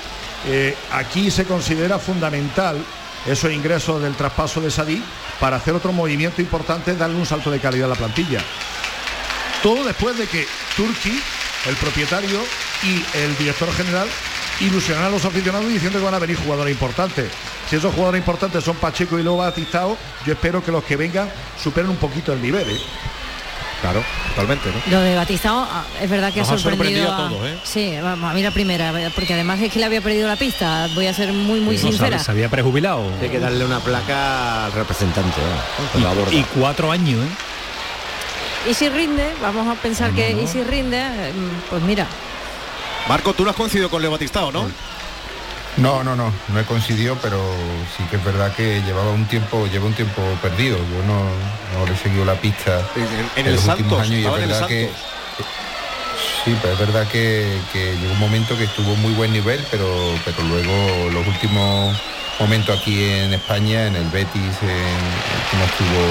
eh, 0.46 0.76
aquí 0.92 1.30
se 1.30 1.44
considera 1.44 1.98
fundamental 1.98 2.82
esos 3.26 3.52
ingresos 3.52 4.02
del 4.02 4.14
traspaso 4.14 4.60
de 4.60 4.70
Sadí 4.70 5.02
para 5.40 5.56
hacer 5.56 5.74
otro 5.74 5.92
movimiento 5.92 6.40
importante, 6.40 6.94
darle 6.96 7.16
un 7.16 7.26
salto 7.26 7.50
de 7.50 7.60
calidad 7.60 7.86
a 7.86 7.94
la 7.94 7.98
plantilla. 7.98 8.40
Todo 9.62 9.84
después 9.84 10.18
de 10.18 10.26
que 10.26 10.46
Turki, 10.76 11.20
el 11.66 11.76
propietario 11.76 12.40
y 12.82 13.18
el 13.18 13.36
director 13.38 13.72
general 13.72 14.08
ilusionan 14.60 15.04
a 15.04 15.10
los 15.10 15.24
aficionados 15.24 15.68
diciendo 15.68 15.98
que 15.98 16.04
van 16.04 16.14
a 16.14 16.18
venir 16.18 16.36
jugadores 16.36 16.72
importantes. 16.72 17.30
Si 17.68 17.76
esos 17.76 17.94
jugadores 17.94 18.20
importantes 18.20 18.62
son 18.62 18.76
Pacheco 18.76 19.18
y 19.18 19.22
Lobo 19.22 19.38
Batistao, 19.38 19.96
yo 20.26 20.32
espero 20.34 20.62
que 20.62 20.70
los 20.70 20.84
que 20.84 20.96
vengan 20.96 21.30
superen 21.62 21.90
un 21.90 21.96
poquito 21.96 22.32
el 22.32 22.42
nivel. 22.42 22.68
¿eh? 22.68 22.80
Claro, 23.84 24.02
totalmente, 24.30 24.70
¿no? 24.70 24.96
Lo 24.96 25.00
de 25.02 25.14
Batistao 25.14 25.68
ah, 25.70 25.84
es 26.00 26.08
verdad 26.08 26.32
que 26.32 26.40
Nos 26.40 26.48
ha 26.48 26.54
ha 26.54 26.58
sorprendido, 26.58 27.12
a 27.12 27.28
todos, 27.28 27.46
¿eh? 27.46 27.58
Sí, 27.64 27.94
vamos, 28.02 28.30
a 28.30 28.32
mí 28.32 28.42
la 28.42 28.50
primera, 28.50 28.94
porque 29.14 29.34
además 29.34 29.60
es 29.60 29.70
que 29.70 29.78
le 29.78 29.84
había 29.84 30.00
perdido 30.00 30.26
la 30.26 30.36
pista. 30.36 30.88
Voy 30.94 31.06
a 31.06 31.12
ser 31.12 31.30
muy, 31.34 31.60
muy 31.60 31.76
No, 31.76 31.82
sincera. 31.82 32.18
se, 32.18 32.24
se 32.24 32.30
había 32.30 32.48
prejubilado. 32.48 33.04
Hay 33.20 33.28
que 33.28 33.38
darle 33.38 33.62
una 33.62 33.80
placa 33.80 34.64
al 34.64 34.72
representante. 34.72 35.38
¿eh? 35.38 36.32
Y, 36.32 36.36
y 36.38 36.44
cuatro 36.58 36.90
años, 36.90 37.26
¿eh? 37.26 38.70
Y 38.70 38.72
si 38.72 38.88
rinde, 38.88 39.34
vamos 39.42 39.68
a 39.68 39.78
pensar 39.78 40.12
que 40.12 40.30
y 40.32 40.46
si 40.46 40.64
rinde, 40.64 40.98
eh, 40.98 41.32
pues 41.68 41.82
mira, 41.82 42.06
Marco, 43.06 43.34
tú 43.34 43.44
lo 43.44 43.50
has 43.50 43.56
coincidido 43.56 43.90
con 43.90 44.00
Leo 44.00 44.10
Batistao, 44.12 44.50
¿no? 44.50 44.66
No, 45.76 46.04
no, 46.04 46.14
no, 46.14 46.32
no 46.48 46.60
he 46.60 46.64
coincidido, 46.64 47.16
pero 47.20 47.36
sí 47.96 48.04
que 48.08 48.16
es 48.16 48.24
verdad 48.24 48.52
que 48.54 48.80
llevaba 48.82 49.10
un 49.10 49.26
tiempo, 49.26 49.66
lleva 49.66 49.86
un 49.86 49.94
tiempo 49.94 50.22
perdido. 50.40 50.76
Yo 50.78 51.02
no, 51.06 51.24
no 51.78 51.86
le 51.86 51.92
he 51.94 51.96
seguido 51.96 52.24
la 52.24 52.34
pista 52.34 52.80
En, 52.94 53.02
en 53.02 53.30
en 53.36 53.46
el 53.48 53.54
los 53.54 53.64
últimos 53.66 53.92
Santos, 53.92 54.00
años 54.00 54.10
y 54.20 54.26
es 54.26 54.32
el 54.42 54.48
verdad 54.48 54.66
que 54.68 54.90
sí, 56.44 56.56
pero 56.62 56.74
es 56.74 56.78
verdad 56.78 57.08
que, 57.08 57.58
que 57.72 57.96
llegó 57.96 58.12
un 58.12 58.20
momento 58.20 58.56
que 58.56 58.64
estuvo 58.64 58.94
muy 58.96 59.12
buen 59.14 59.32
nivel, 59.32 59.64
pero, 59.70 59.86
pero 60.24 60.42
luego 60.44 61.10
los 61.10 61.26
últimos 61.26 61.96
momentos 62.38 62.78
aquí 62.78 63.02
en 63.10 63.32
España, 63.34 63.86
en 63.86 63.96
el 63.96 64.08
Betis, 64.10 64.56
en- 64.62 65.58
no 65.58 65.64
estuvo 65.64 66.06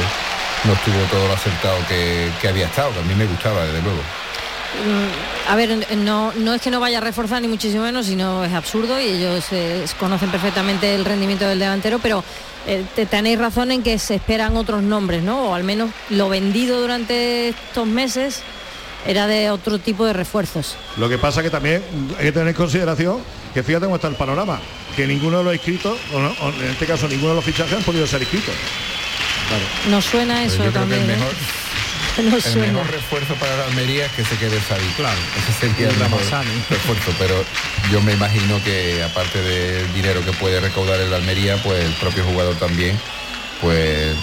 no 0.65 0.71
estuvo 0.73 0.97
todo 1.11 1.27
lo 1.27 1.33
acertado 1.33 1.77
que, 1.89 2.31
que 2.41 2.47
había 2.47 2.67
estado, 2.67 2.93
que 2.93 2.99
a 2.99 3.03
mí 3.03 3.13
me 3.15 3.25
gustaba, 3.25 3.65
desde 3.65 3.81
luego. 3.81 3.99
Mm, 4.85 5.51
a 5.51 5.55
ver, 5.55 5.85
no, 5.97 6.31
no 6.33 6.53
es 6.53 6.61
que 6.61 6.71
no 6.71 6.79
vaya 6.79 6.97
a 6.97 7.01
reforzar 7.01 7.41
ni 7.41 7.47
muchísimo 7.47 7.83
menos, 7.83 8.05
sino 8.05 8.43
es 8.43 8.53
absurdo 8.53 8.99
y 8.99 9.05
ellos 9.05 9.45
eh, 9.51 9.85
conocen 9.99 10.29
perfectamente 10.29 10.93
el 10.95 11.05
rendimiento 11.05 11.45
del 11.47 11.59
delantero, 11.59 11.99
pero 11.99 12.23
eh, 12.67 12.83
te- 12.95 13.05
tenéis 13.05 13.37
razón 13.39 13.71
en 13.71 13.83
que 13.83 13.99
se 13.99 14.15
esperan 14.15 14.55
otros 14.57 14.81
nombres, 14.83 15.21
¿no? 15.23 15.49
O 15.49 15.53
al 15.55 15.63
menos 15.63 15.91
lo 16.09 16.29
vendido 16.29 16.79
durante 16.81 17.49
estos 17.49 17.85
meses 17.87 18.41
era 19.05 19.27
de 19.27 19.51
otro 19.51 19.79
tipo 19.79 20.05
de 20.05 20.13
refuerzos. 20.13 20.75
Lo 20.97 21.09
que 21.09 21.17
pasa 21.17 21.43
que 21.43 21.49
también 21.49 21.83
hay 22.17 22.25
que 22.25 22.31
tener 22.31 22.47
en 22.47 22.53
consideración 22.53 23.17
que 23.53 23.61
fíjate 23.63 23.85
cómo 23.85 23.97
está 23.97 24.07
el 24.07 24.15
panorama, 24.15 24.59
que 24.95 25.05
ninguno 25.05 25.39
de 25.39 25.43
los 25.43 25.53
inscritos, 25.53 25.97
o, 26.13 26.19
no- 26.19 26.33
o 26.41 26.49
en 26.49 26.69
este 26.71 26.85
caso 26.85 27.07
ninguno 27.09 27.31
de 27.31 27.35
los 27.35 27.43
fichajes 27.45 27.73
han 27.73 27.83
podido 27.83 28.07
ser 28.07 28.21
inscritos. 28.21 28.55
Nos 29.89 30.05
suena 30.05 30.43
eso 30.45 30.63
también. 30.71 31.05
el 32.17 32.41
suena. 32.41 32.73
mejor 32.73 32.91
refuerzo 32.91 33.33
para 33.35 33.55
la 33.57 33.65
Almería 33.65 34.05
es 34.05 34.11
que 34.13 34.23
se 34.25 34.37
quede 34.37 34.59
Sadí. 34.61 34.85
Claro. 34.95 35.17
Ese 35.37 35.59
sería 35.67 35.87
el 35.89 35.93
El 35.95 35.99
mejor 35.99 36.21
refuerzo, 36.69 37.11
pero 37.17 37.43
yo 37.91 38.01
me 38.01 38.13
imagino 38.13 38.61
que 38.63 39.03
aparte 39.03 39.41
del 39.41 39.91
dinero 39.93 40.23
que 40.25 40.31
puede 40.33 40.59
recaudar 40.59 40.99
el 40.99 41.13
Almería, 41.13 41.57
pues 41.63 41.83
el 41.83 41.93
propio 41.93 42.23
jugador 42.23 42.55
también 42.55 42.99
pues 43.61 44.13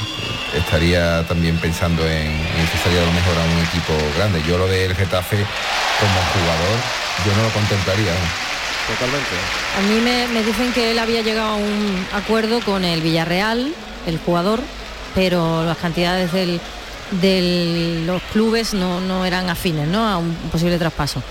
estaría 0.55 1.25
también 1.27 1.57
pensando 1.59 2.07
en, 2.07 2.27
en 2.27 2.67
que 2.71 2.79
sería 2.85 3.01
lo 3.01 3.13
mejor 3.13 3.37
a 3.39 3.45
un 3.45 3.65
equipo 3.65 3.95
grande. 4.17 4.43
Yo 4.47 4.59
lo 4.59 4.67
del 4.69 4.95
Getafe 4.95 5.37
como 5.37 6.21
jugador, 6.35 6.79
yo 7.25 7.37
no 7.37 7.43
lo 7.45 7.49
contemplaría. 7.51 8.13
Totalmente. 8.87 9.31
A 9.79 9.81
mí 9.83 10.01
me, 10.01 10.27
me 10.29 10.43
dicen 10.45 10.73
que 10.73 10.91
él 10.91 10.99
había 10.99 11.23
llegado 11.23 11.51
a 11.53 11.57
un 11.57 12.07
acuerdo 12.13 12.61
con 12.61 12.85
el 12.85 13.01
Villarreal, 13.01 13.73
el 14.07 14.19
jugador, 14.19 14.61
pero 15.15 15.65
las 15.65 15.79
cantidades 15.79 16.33
del- 16.33 16.61
de 17.11 18.03
los 18.07 18.23
clubes 18.33 18.75
no, 18.75 19.01
no 19.01 19.25
eran 19.25 19.51
afines 19.51 19.89
¿no? 19.89 20.07
a 20.07 20.17
un 20.19 20.35
posible 20.53 20.79
traspaso. 20.79 21.23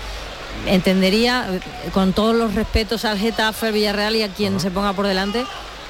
Entendería, 0.66 1.46
eh, 1.50 1.60
con 1.92 2.12
todos 2.12 2.34
los 2.34 2.54
respetos 2.54 3.04
al 3.04 3.18
Getafe, 3.18 3.68
al 3.68 3.72
Villarreal 3.72 4.16
y 4.16 4.22
a 4.22 4.28
quien 4.28 4.60
se 4.60 4.70
ponga 4.70 4.92
por 4.92 5.06
delante, 5.06 5.44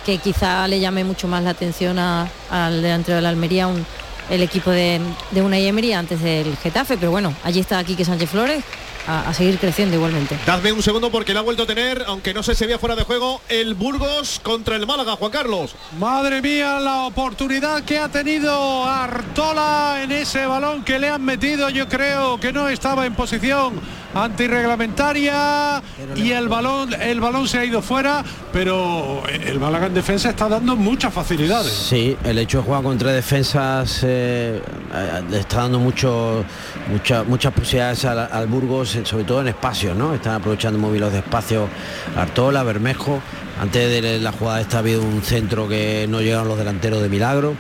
que 0.07 0.19
quizá 0.19 0.67
le 0.69 0.81
llame 0.81 1.03
mucho 1.05 1.27
más 1.29 1.43
la 1.43 1.51
atención 1.51 1.99
a- 1.99 2.29
al 2.51 2.81
delantero 2.83 3.17
de 3.17 3.23
la 3.23 3.29
Almería 3.31 3.67
un- 3.67 3.85
el 4.31 4.43
equipo 4.43 4.71
de, 4.71 5.01
de 5.33 5.43
una 5.43 5.59
Emery 5.59 5.93
antes 5.93 6.23
del 6.23 6.57
Getafe, 6.57 6.97
pero 6.97 7.11
bueno, 7.11 7.35
allí 7.43 7.59
está 7.59 7.83
Quique 7.83 8.05
Sánchez 8.05 8.31
Flores, 8.31 8.63
a, 9.07 9.29
a 9.29 9.35
seguir 9.35 9.59
creciendo 9.59 9.97
igualmente. 9.97 10.39
Dadme 10.47 10.73
un 10.73 10.83
segundo 10.83 11.11
porque 11.11 11.35
la 11.35 11.41
ha 11.41 11.43
vuelto 11.43 11.65
a 11.65 11.67
tener, 11.67 12.05
aunque 12.07 12.35
no 12.35 12.43
sé 12.43 12.55
si 12.55 12.65
había 12.65 12.79
fuera 12.79 12.97
de 12.97 13.05
juego, 13.05 13.41
el 13.49 13.75
Burgos 13.75 14.41
contra 14.43 14.77
el 14.77 14.87
Málaga, 14.87 15.17
Juan 15.17 15.31
Carlos. 15.31 15.75
Madre 15.99 16.43
mía, 16.43 16.79
la 16.81 17.05
oportunidad 17.05 17.83
que 17.85 17.99
ha 17.99 18.09
tenido 18.09 18.85
Artola 18.85 20.01
en 20.03 20.13
ese 20.13 20.47
balón 20.47 20.85
que 20.85 20.99
le 20.99 21.09
han 21.09 21.25
metido, 21.25 21.71
yo 21.71 21.89
creo 21.89 22.39
que 22.41 22.53
no 22.53 22.69
estaba 22.69 23.07
en 23.07 23.15
posición 23.15 23.81
antirreglamentaria 24.15 25.83
y 26.17 26.31
el 26.33 26.49
balón 26.49 26.93
el 26.95 27.21
balón 27.21 27.47
se 27.49 27.59
ha 27.59 27.65
ido 27.65 27.83
fuera, 27.83 28.25
pero 28.53 29.23
el 29.29 29.59
Málaga 29.61 29.87
en 29.87 29.95
defensa 29.95 30.31
está 30.31 30.49
dando 30.49 30.77
muchas 30.77 31.13
facilidades. 31.13 31.73
Sí, 31.73 32.17
el 32.25 32.39
hecho 32.39 32.59
de 32.59 32.65
jugar 32.65 32.83
con 32.83 32.99
tres 32.99 33.15
defensas 33.15 34.01
eh, 34.03 34.61
eh, 34.95 35.23
le 35.31 35.39
está 35.41 35.59
dando 35.63 35.79
mucho, 35.79 36.45
mucha- 36.89 37.23
muchas 37.25 37.53
posibilidades 37.53 38.05
al, 38.05 38.19
al 38.19 38.47
Burgos, 38.47 38.97
eh, 38.97 39.03
sobre 39.05 39.25
todo 39.25 39.41
en 39.41 39.49
espacios, 39.49 39.97
¿no? 39.97 40.15
Están 40.15 40.35
aprovechando 40.35 40.79
muy 40.79 40.91
bien 40.93 41.03
los 41.05 41.15
espacios 41.15 41.69
Artola, 42.17 42.63
Bermejo. 42.63 43.21
Antes 43.61 44.03
de 44.03 44.19
la 44.21 44.33
jugada 44.33 44.61
esta 44.63 44.79
ha 44.79 44.81
habido 44.81 45.03
un 45.03 45.21
centro 45.23 45.69
que 45.69 46.07
no 46.09 46.21
llegaron 46.23 46.49
los 46.49 46.57
delanteros 46.57 47.03
de 47.03 47.11
milagro. 47.11 47.55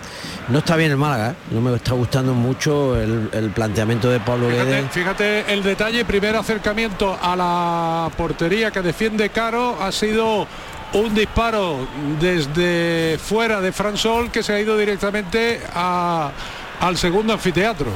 No 0.50 0.58
está 0.58 0.74
bien 0.74 0.90
el 0.90 0.96
Málaga, 0.96 1.30
¿eh? 1.30 1.34
no 1.52 1.60
me 1.60 1.74
está 1.76 1.92
gustando 1.92 2.34
mucho 2.34 3.00
el, 3.00 3.30
el 3.32 3.50
planteamiento 3.50 4.10
de 4.10 4.18
Pablo 4.18 4.48
Fíjate, 4.50 4.68
Guedes. 4.70 4.90
fíjate 4.90 5.52
el 5.52 5.62
detalle, 5.62 6.04
primer 6.04 6.34
acercamiento 6.34 7.16
a 7.22 7.36
la 7.36 8.10
portería 8.16 8.72
que 8.72 8.82
defiende 8.82 9.28
Caro 9.30 9.78
ha 9.80 9.92
sido 9.92 10.48
un 10.94 11.14
disparo 11.14 11.86
desde 12.20 13.16
fuera 13.18 13.60
de 13.60 13.70
Fransol 13.70 14.32
que 14.32 14.42
se 14.42 14.52
ha 14.52 14.58
ido 14.60 14.76
directamente 14.76 15.60
a- 15.72 16.32
al 16.80 16.96
segundo 16.96 17.32
anfiteatro. 17.32 17.86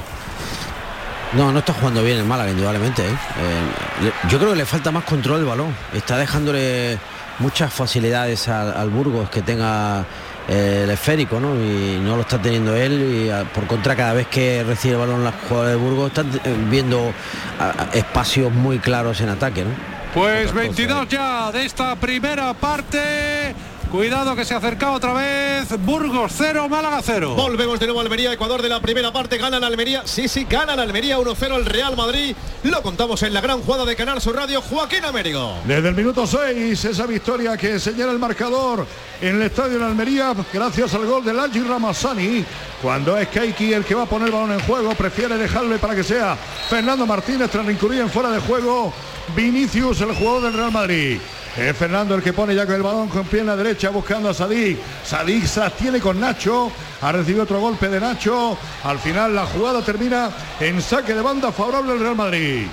No, 1.33 1.50
no 1.50 1.58
está 1.58 1.73
jugando 1.73 2.05
bien 2.05 2.18
el 2.18 2.24
Málaga, 2.24 2.50
indudablemente. 2.52 3.02
¿eh? 3.02 3.10
Eh, 3.10 4.12
yo 4.28 4.39
creo 4.39 4.50
que 4.52 4.58
le 4.58 4.65
falta 4.66 4.92
más 4.92 5.02
control 5.02 5.39
del 5.39 5.47
balón. 5.49 5.74
Está 5.92 6.16
dejándole 6.18 6.99
muchas 7.41 7.73
facilidades 7.73 8.47
al, 8.47 8.73
al 8.76 8.91
Burgos 8.91 9.28
que 9.31 9.42
tenga 9.42 10.05
el 10.48 10.90
esférico, 10.90 11.40
¿no? 11.40 11.55
Y 11.56 11.98
no 12.02 12.16
lo 12.16 12.23
está 12.23 12.40
teniendo 12.40 12.74
él. 12.76 13.24
Y 13.26 13.31
a- 13.31 13.44
por 13.44 13.66
contra, 13.66 13.97
cada 13.97 14.12
vez 14.14 14.26
que 14.28 14.62
recibe 14.64 14.94
el 14.94 15.00
balón 15.00 15.24
las 15.24 15.34
jugadoras 15.48 15.70
de 15.73 15.76
Burgos 15.76 16.08
están 16.08 16.28
eh, 16.44 16.56
viendo 16.70 17.12
a- 17.58 17.82
a- 17.84 17.89
espacios 17.94 18.52
muy 18.52 18.78
claros 18.78 19.20
en 19.20 19.28
ataque, 19.31 19.64
¿no? 19.64 19.70
Pues 20.14 20.52
22 20.52 21.08
ya 21.08 21.50
de 21.50 21.64
esta 21.64 21.97
primera 21.97 22.55
parte. 22.55 23.55
Cuidado 23.94 24.34
que 24.34 24.44
se 24.44 24.56
acerca 24.56 24.90
otra 24.90 25.12
vez. 25.12 25.68
Burgos 25.86 26.32
0, 26.36 26.68
Málaga 26.68 27.00
0. 27.00 27.36
Volvemos 27.36 27.78
de 27.78 27.86
nuevo 27.86 28.00
a 28.00 28.02
Almería, 28.02 28.32
Ecuador 28.32 28.60
de 28.60 28.68
la 28.68 28.81
primera 28.81 29.12
parte, 29.12 29.39
gana 29.39 29.60
la 29.60 29.68
Almería, 29.68 30.02
sí, 30.05 30.26
sí, 30.26 30.48
gana 30.50 30.74
la 30.74 30.82
Almería 30.82 31.16
1-0 31.16 31.55
el 31.55 31.64
Real 31.64 31.97
Madrid, 31.97 32.34
lo 32.64 32.82
contamos 32.82 33.23
en 33.23 33.32
la 33.32 33.40
gran 33.40 33.62
jugada 33.62 33.84
de 33.84 33.94
Canal 33.94 34.20
Sur 34.20 34.34
Radio, 34.34 34.60
Joaquín 34.62 35.05
Américo. 35.05 35.58
Desde 35.64 35.90
el 35.90 35.94
minuto 35.94 36.26
6, 36.26 36.84
esa 36.86 37.06
victoria 37.06 37.56
que 37.56 37.78
señala 37.78 38.10
el 38.10 38.18
marcador 38.18 38.84
en 39.20 39.36
el 39.36 39.42
estadio 39.42 39.78
de 39.78 39.84
Almería, 39.84 40.34
gracias 40.52 40.92
al 40.92 41.06
gol 41.06 41.24
de 41.24 41.32
Laji 41.32 41.60
Ramassani. 41.60 42.44
Cuando 42.82 43.16
es 43.16 43.28
Keiki 43.28 43.74
el 43.74 43.84
que 43.84 43.94
va 43.94 44.02
a 44.02 44.06
poner 44.06 44.26
el 44.26 44.34
balón 44.34 44.50
en 44.50 44.60
juego, 44.66 44.92
prefiere 44.97 45.39
dejarle 45.39 45.78
para 45.78 45.94
que 45.94 46.02
sea 46.02 46.36
Fernando 46.68 47.06
Martínez 47.06 47.48
tras 47.48 47.70
incurrir 47.70 48.00
en 48.00 48.10
fuera 48.10 48.31
de 48.31 48.40
juego. 48.40 48.92
Vinicius, 49.36 50.00
el 50.00 50.16
jugador 50.16 50.42
del 50.42 50.55
Real 50.55 50.73
Madrid. 50.73 51.20
Es 51.57 51.76
Fernando 51.76 52.16
el 52.16 52.23
que 52.23 52.33
pone 52.33 52.52
ya 52.52 52.66
con 52.66 52.74
el 52.74 52.83
balón 52.83 53.08
con 53.08 53.26
pierna 53.26 53.55
derecha 53.55 53.91
buscando 53.91 54.28
a 54.28 54.34
Sadik. 54.34 54.76
Sadik 55.05 55.47
se 55.47 55.70
tiene 55.70 56.00
con 56.00 56.18
Nacho. 56.18 56.70
Ha 57.00 57.12
recibido 57.12 57.44
otro 57.44 57.60
golpe 57.60 57.89
de 57.89 58.00
Nacho. 58.00 58.58
Al 58.83 58.99
final 58.99 59.34
la 59.36 59.47
jugada 59.47 59.81
termina 59.81 60.31
en 60.58 60.83
saque 60.83 61.15
de 61.15 61.23
banda 61.23 61.52
favorable 61.52 61.92
al 61.92 62.00
Real 62.00 62.16
Madrid. 62.16 62.66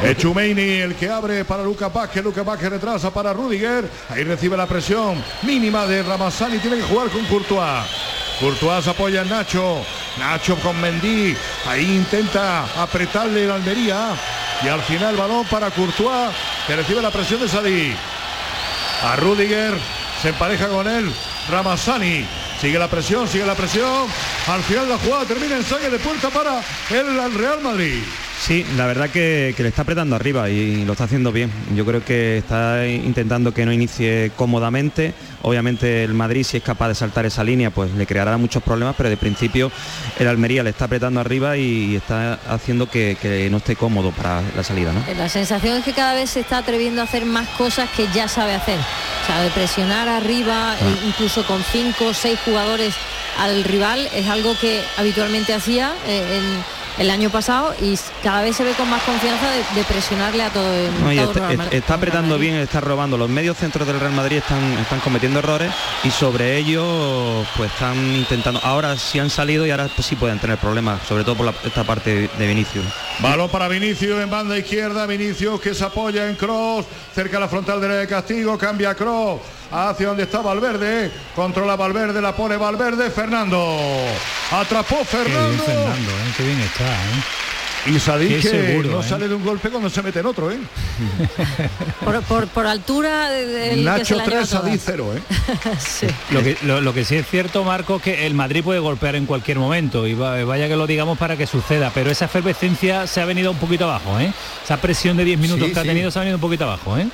Es 0.00 0.16
Chumeini 0.16 0.80
el 0.80 0.94
que 0.94 1.10
abre 1.10 1.44
para 1.44 1.62
Luca 1.62 1.88
Vázquez, 1.88 2.24
Luca 2.24 2.42
Vázquez 2.42 2.70
retrasa 2.70 3.10
para 3.12 3.34
Rudiger, 3.34 3.86
ahí 4.08 4.24
recibe 4.24 4.56
la 4.56 4.66
presión 4.66 5.22
mínima 5.42 5.86
de 5.86 6.02
Ramazani, 6.02 6.56
tiene 6.56 6.78
que 6.78 6.84
jugar 6.84 7.10
con 7.10 7.22
Courtois. 7.26 7.84
Courtois 8.40 8.88
apoya 8.88 9.20
a 9.20 9.24
Nacho, 9.24 9.84
Nacho 10.18 10.56
con 10.56 10.80
Mendy, 10.80 11.36
ahí 11.68 11.96
intenta 11.96 12.64
apretarle 12.82 13.46
la 13.46 13.56
Almería 13.56 14.16
y 14.64 14.68
al 14.68 14.80
final 14.80 15.16
balón 15.16 15.44
para 15.50 15.70
Courtois 15.70 16.30
que 16.70 16.76
recibe 16.76 17.02
la 17.02 17.10
presión 17.10 17.40
de 17.40 17.48
Sadí. 17.48 17.92
A 19.02 19.16
Rudiger 19.16 19.76
se 20.22 20.28
empareja 20.28 20.68
con 20.68 20.86
él 20.86 21.12
Ramazani. 21.50 22.24
Sigue 22.60 22.78
la 22.78 22.86
presión, 22.86 23.26
sigue 23.26 23.44
la 23.44 23.56
presión. 23.56 24.06
Al 24.46 24.62
final 24.62 24.88
la 24.88 24.96
jugada 24.98 25.24
termina 25.24 25.56
en 25.56 25.64
saque 25.64 25.90
de 25.90 25.98
puerta 25.98 26.30
para 26.30 26.60
el 26.90 27.34
Real 27.34 27.60
Madrid. 27.60 28.04
Sí, 28.40 28.64
la 28.76 28.86
verdad 28.86 29.10
que, 29.10 29.52
que 29.54 29.62
le 29.62 29.68
está 29.68 29.82
apretando 29.82 30.16
arriba 30.16 30.48
y 30.48 30.84
lo 30.86 30.92
está 30.92 31.04
haciendo 31.04 31.30
bien. 31.30 31.52
Yo 31.76 31.84
creo 31.84 32.02
que 32.02 32.38
está 32.38 32.86
intentando 32.86 33.52
que 33.52 33.66
no 33.66 33.72
inicie 33.72 34.32
cómodamente. 34.34 35.12
Obviamente 35.42 36.04
el 36.04 36.14
Madrid 36.14 36.42
si 36.44 36.56
es 36.56 36.62
capaz 36.62 36.88
de 36.88 36.94
saltar 36.94 37.26
esa 37.26 37.44
línea 37.44 37.70
pues 37.70 37.92
le 37.92 38.06
creará 38.06 38.36
muchos 38.38 38.62
problemas, 38.62 38.94
pero 38.96 39.10
de 39.10 39.18
principio 39.18 39.70
el 40.18 40.26
Almería 40.26 40.62
le 40.62 40.70
está 40.70 40.86
apretando 40.86 41.20
arriba 41.20 41.58
y 41.58 41.96
está 41.96 42.38
haciendo 42.48 42.88
que, 42.88 43.16
que 43.20 43.48
no 43.50 43.58
esté 43.58 43.76
cómodo 43.76 44.10
para 44.10 44.42
la 44.56 44.64
salida. 44.64 44.92
¿no? 44.92 45.04
La 45.16 45.28
sensación 45.28 45.76
es 45.76 45.84
que 45.84 45.92
cada 45.92 46.14
vez 46.14 46.30
se 46.30 46.40
está 46.40 46.58
atreviendo 46.58 47.02
a 47.02 47.04
hacer 47.04 47.26
más 47.26 47.46
cosas 47.50 47.90
que 47.90 48.08
ya 48.14 48.26
sabe 48.26 48.54
hacer. 48.54 48.78
O 48.78 49.26
sea, 49.26 49.42
de 49.42 49.50
presionar 49.50 50.08
arriba, 50.08 50.76
e 50.80 51.06
incluso 51.06 51.46
con 51.46 51.62
cinco 51.62 52.06
o 52.06 52.14
seis 52.14 52.38
jugadores 52.44 52.94
al 53.38 53.64
rival, 53.64 54.08
es 54.14 54.28
algo 54.28 54.58
que 54.58 54.80
habitualmente 54.96 55.52
hacía 55.52 55.92
eh, 56.06 56.38
en 56.38 56.79
el 56.98 57.10
año 57.10 57.30
pasado 57.30 57.74
y 57.80 57.98
cada 58.22 58.42
vez 58.42 58.56
se 58.56 58.64
ve 58.64 58.72
con 58.72 58.88
más 58.90 59.02
confianza 59.02 59.50
de, 59.50 59.58
de 59.80 59.84
presionarle 59.84 60.42
a 60.42 60.50
todo 60.50 60.70
el 60.72 60.90
No, 60.92 61.10
todo 61.22 61.30
está, 61.32 61.46
Real 61.46 61.56
Madrid. 61.58 61.78
está 61.78 61.94
apretando 61.94 62.38
bien, 62.38 62.56
está 62.56 62.80
robando. 62.80 63.16
Los 63.16 63.28
medios 63.30 63.56
centros 63.56 63.86
del 63.86 63.98
Real 64.00 64.12
Madrid 64.12 64.38
están, 64.38 64.62
están 64.78 65.00
cometiendo 65.00 65.38
errores 65.38 65.72
y 66.04 66.10
sobre 66.10 66.56
ellos 66.58 67.46
pues 67.56 67.70
están 67.72 67.96
intentando. 68.16 68.60
Ahora 68.62 68.96
sí 68.96 69.18
han 69.18 69.30
salido 69.30 69.66
y 69.66 69.70
ahora 69.70 69.88
pues, 69.94 70.06
sí 70.06 70.16
pueden 70.16 70.38
tener 70.38 70.58
problemas, 70.58 71.00
sobre 71.08 71.24
todo 71.24 71.36
por 71.36 71.46
la- 71.46 71.54
esta 71.64 71.84
parte 71.84 72.28
de 72.36 72.46
Vinicius. 72.46 72.84
Balón 73.20 73.48
para 73.50 73.68
Vinicius 73.68 74.20
en 74.20 74.30
banda 74.30 74.56
izquierda, 74.58 75.06
Vinicius 75.06 75.60
que 75.60 75.74
se 75.74 75.84
apoya 75.84 76.28
en 76.28 76.36
Cross, 76.36 76.86
cerca 77.14 77.36
de 77.36 77.40
la 77.40 77.48
frontal 77.48 77.80
de 77.80 78.06
castigo, 78.06 78.56
cambia 78.58 78.94
Cross 78.94 79.40
hacia 79.72 80.08
donde 80.08 80.24
está 80.24 80.40
Valverde, 80.40 81.10
controla 81.34 81.76
Valverde, 81.76 82.20
la 82.20 82.34
pone 82.34 82.56
Valverde, 82.56 83.10
Fernando. 83.10 83.78
Atrapó 84.50 84.96
Qué 85.10 85.16
bien 85.18 85.24
Fernando. 85.26 85.62
Fernando, 85.64 86.10
¿eh? 86.10 86.32
qué 86.36 86.42
bien 86.42 86.60
está. 86.60 86.84
¿eh? 86.84 87.22
Y 87.86 87.98
Sadik 87.98 88.42
que 88.42 88.48
seguro, 88.48 88.90
no 88.90 89.00
¿eh? 89.00 89.08
sale 89.08 89.26
de 89.26 89.34
un 89.34 89.42
golpe 89.42 89.70
cuando 89.70 89.88
se 89.88 90.02
mete 90.02 90.20
en 90.20 90.26
otro, 90.26 90.50
¿eh? 90.50 90.58
Por, 92.04 92.20
por- 92.24 92.46
por 92.48 92.66
altura 92.66 93.30
de- 93.30 93.46
del 93.46 93.70
que 93.70 93.76
se 93.76 93.82
Nacho 93.84 94.16
la 94.16 94.24
lleva 94.26 94.36
3, 94.38 94.48
toda. 94.50 94.62
Sadik 94.62 94.80
0, 94.84 95.14
¿eh? 95.16 95.20
Sí. 95.78 96.06
Lo 96.30 96.42
que, 96.42 96.58
lo, 96.62 96.80
lo 96.82 96.92
que 96.92 97.06
sí 97.06 97.16
es 97.16 97.26
cierto, 97.26 97.64
Marco, 97.64 97.96
es 97.96 98.02
que 98.02 98.26
el 98.26 98.34
Madrid 98.34 98.62
puede 98.62 98.80
golpear 98.80 99.16
en 99.16 99.24
cualquier 99.24 99.58
momento 99.58 100.06
y 100.06 100.12
va- 100.12 100.44
vaya 100.44 100.68
que 100.68 100.76
lo 100.76 100.86
digamos 100.86 101.16
para 101.16 101.38
que 101.38 101.46
suceda, 101.46 101.90
pero 101.94 102.10
esa 102.10 102.26
efervescencia 102.26 103.06
se 103.06 103.22
ha 103.22 103.24
venido 103.24 103.50
un 103.50 103.56
poquito 103.56 103.84
abajo, 103.84 104.18
¿eh? 104.20 104.30
Esa 104.62 104.76
presión 104.76 105.16
de 105.16 105.24
10 105.24 105.38
minutos 105.38 105.68
Sí, 105.68 105.72
que 105.72 105.80
ha 105.80 105.84
tenido 105.84 106.10
se 106.10 106.18
ha 106.18 106.20
venido 106.20 106.36
un 106.36 106.42
poquito 106.42 106.64
abajo, 106.64 106.98
¿eh? 106.98 107.08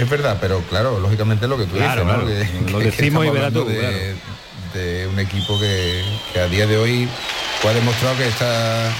Es 0.00 0.08
verdad, 0.08 0.38
pero 0.40 0.60
claro, 0.70 0.98
lógicamente 0.98 1.46
lo 1.46 1.58
que 1.58 1.64
tú 1.64 1.76
Claro, 1.76 2.04
dices, 2.04 2.18
¿no? 2.18 2.24
claro. 2.24 2.26
Que- 2.66 2.70
Lo 2.72 2.78
que 2.78 2.84
decimos 2.86 3.26
y 3.26 3.30
verás 3.30 3.52
tú, 3.52 3.64
de, 3.66 4.14
de 4.74 5.06
un 5.08 5.18
equipo 5.18 5.58
que, 5.60 6.02
que 6.32 6.40
a 6.40 6.46
día 6.46 6.66
de 6.66 6.76
hoy 6.78 7.08
pues, 7.60 7.74
ha 7.74 7.78
demostrado 7.78 8.16
que 8.16 8.28
está, 8.28 8.90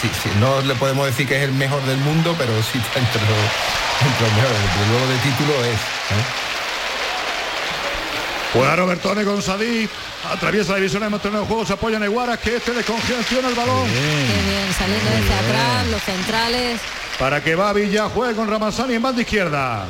sí, 0.00 0.08
sí, 0.22 0.30
no 0.40 0.60
le 0.62 0.74
podemos 0.76 1.04
decir 1.06 1.28
que 1.28 1.36
es 1.36 1.42
el 1.42 1.52
mejor 1.52 1.82
del 1.84 1.98
mundo, 1.98 2.34
pero 2.38 2.50
sí 2.62 2.78
está 2.78 2.98
entre 2.98 3.20
los, 3.20 3.30
entre 4.06 4.26
los 4.26 4.32
mejores. 4.36 4.58
Desde 4.78 4.90
luego 4.90 5.06
de 5.06 5.18
título 5.18 5.52
es. 5.64 5.74
¿eh? 5.74 6.24
Juega 8.54 8.76
Robertone 8.76 9.24
con 9.24 9.42
Sadik, 9.42 9.90
atraviesa 10.32 10.70
la 10.72 10.76
división 10.78 11.12
de 11.12 11.18
torneo 11.18 11.42
de 11.42 11.46
juego, 11.46 11.66
se 11.66 11.74
apoya 11.74 11.98
en 11.98 12.04
Iguaras, 12.04 12.38
que 12.38 12.56
este 12.56 12.72
descongestiona 12.72 13.48
el 13.48 13.54
balón. 13.54 13.84
Qué 13.86 13.92
bien, 14.50 14.72
saliendo 14.78 15.10
desde 15.10 15.34
atrás, 15.34 15.86
los 15.88 16.02
centrales. 16.02 16.80
Para 17.18 17.42
que 17.44 17.54
va 17.54 17.72
Villa, 17.74 18.08
juegue 18.08 18.34
con 18.34 18.48
Ramazani 18.48 18.94
en 18.94 19.02
banda 19.02 19.20
izquierda. 19.20 19.84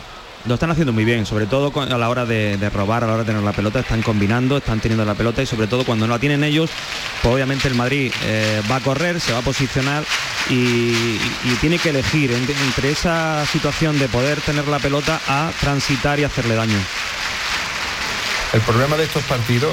Lo 0.46 0.54
están 0.54 0.70
haciendo 0.70 0.92
muy 0.92 1.04
bien, 1.04 1.26
sobre 1.26 1.46
todo 1.46 1.72
a 1.80 1.98
la 1.98 2.08
hora 2.08 2.24
de, 2.24 2.56
robar, 2.72 3.04
a 3.04 3.06
la 3.06 3.14
hora 3.14 3.22
de 3.24 3.26
tener 3.26 3.42
la 3.42 3.52
pelota, 3.52 3.80
están 3.80 4.00
combinando, 4.02 4.56
están 4.56 4.80
teniendo 4.80 5.04
la 5.04 5.14
pelota 5.14 5.42
y 5.42 5.46
sobre 5.46 5.66
todo 5.66 5.84
cuando 5.84 6.06
no 6.06 6.14
la 6.14 6.18
tienen 6.20 6.42
ellos, 6.42 6.70
pues 7.22 7.34
obviamente 7.34 7.68
el 7.68 7.74
Madrid 7.74 8.12
eh, 8.24 8.62
va 8.70 8.76
a 8.76 8.80
correr, 8.80 9.20
se 9.20 9.32
va 9.32 9.40
a 9.40 9.42
posicionar 9.42 10.04
y, 10.48 11.18
tiene 11.60 11.78
que 11.78 11.90
elegir 11.90 12.30
en- 12.32 12.48
entre 12.66 12.90
esa 12.90 13.44
situación 13.46 13.98
de 13.98 14.08
poder 14.08 14.40
tener 14.40 14.66
la 14.68 14.78
pelota 14.78 15.20
a 15.28 15.50
transitar 15.60 16.18
y 16.20 16.24
hacerle 16.24 16.54
daño. 16.54 16.78
El 18.54 18.60
problema 18.62 18.96
de 18.96 19.04
estos 19.04 19.24
partidos 19.24 19.72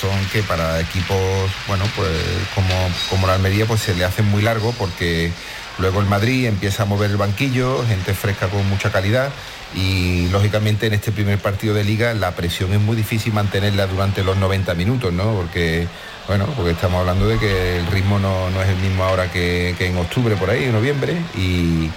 son 0.00 0.10
que 0.32 0.42
para 0.42 0.80
equipos, 0.80 1.18
bueno, 1.66 1.84
pues 1.96 2.08
como, 2.54 2.88
como 3.10 3.26
la 3.26 3.34
Almería, 3.34 3.66
pues 3.66 3.82
se 3.82 3.94
le 3.94 4.04
hacen 4.04 4.26
muy 4.26 4.42
largo 4.42 4.72
porque 4.78 5.30
luego 5.78 6.00
el 6.00 6.06
Madrid 6.06 6.46
empieza 6.46 6.84
a 6.84 6.86
mover 6.86 7.10
el 7.10 7.16
banquillo, 7.18 7.84
gente 7.86 8.14
fresca 8.14 8.48
con 8.48 8.66
mucha 8.70 8.90
calidad 8.90 9.30
y 9.74 10.28
lógicamente 10.28 10.86
en 10.86 10.94
este 10.94 11.12
primer 11.12 11.38
partido 11.38 11.74
de 11.74 11.84
liga 11.84 12.14
la 12.14 12.32
presión 12.32 12.72
es 12.72 12.80
muy 12.80 12.96
difícil 12.96 13.32
mantenerla 13.32 13.86
durante 13.86 14.22
los 14.22 14.36
90 14.36 14.74
minutos, 14.74 15.12
¿no? 15.12 15.34
Porque, 15.34 15.86
bueno, 16.28 16.46
porque 16.56 16.72
estamos 16.72 17.00
hablando 17.00 17.26
de 17.26 17.38
que 17.38 17.78
el 17.78 17.86
ritmo 17.88 18.18
no, 18.18 18.50
no 18.50 18.62
es 18.62 18.68
el 18.68 18.76
mismo 18.76 19.04
ahora 19.04 19.30
que, 19.30 19.74
que 19.76 19.86
en 19.88 19.96
octubre 19.96 20.36
por 20.36 20.50
ahí, 20.50 20.64
en 20.64 20.72
noviembre, 20.72 21.16
y, 21.34 21.90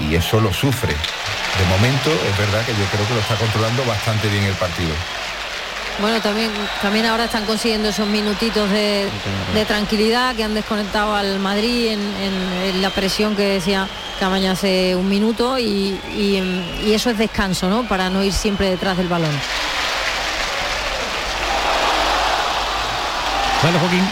y 0.00 0.14
eso 0.14 0.40
lo 0.40 0.52
sufre. 0.52 0.92
De 0.92 1.66
momento 1.66 2.10
es 2.10 2.38
verdad 2.38 2.64
que 2.64 2.72
yo 2.72 2.84
creo 2.92 3.06
que 3.06 3.14
lo 3.14 3.20
está 3.20 3.36
controlando 3.36 3.84
bastante 3.84 4.28
bien 4.28 4.44
el 4.44 4.54
partido. 4.54 4.92
Bueno, 6.00 6.20
también, 6.22 6.50
también 6.80 7.04
ahora 7.06 7.24
están 7.24 7.44
consiguiendo 7.44 7.88
esos 7.90 8.06
minutitos 8.08 8.70
de, 8.70 9.06
de 9.54 9.64
tranquilidad 9.66 10.34
que 10.34 10.44
han 10.44 10.54
desconectado 10.54 11.14
al 11.14 11.38
Madrid 11.40 11.88
en, 11.88 12.00
en- 12.00 12.52
en 12.74 12.82
la 12.82 12.88
presión 12.90 13.36
que 13.36 13.42
decía 13.42 13.86
Camaño 14.18 14.52
hace 14.52 14.96
un 14.96 15.08
minuto 15.08 15.58
y, 15.58 15.98
y- 16.16 16.64
y 16.86 16.94
eso 16.94 17.10
es 17.10 17.18
descanso, 17.18 17.68
¿no? 17.68 17.86
Para 17.86 18.08
no 18.08 18.22
ir 18.24 18.32
siempre 18.32 18.70
detrás 18.70 18.96
del 18.96 19.08
balón. 19.08 19.30
Vale, 23.62 23.78
Joaquín. 23.78 24.08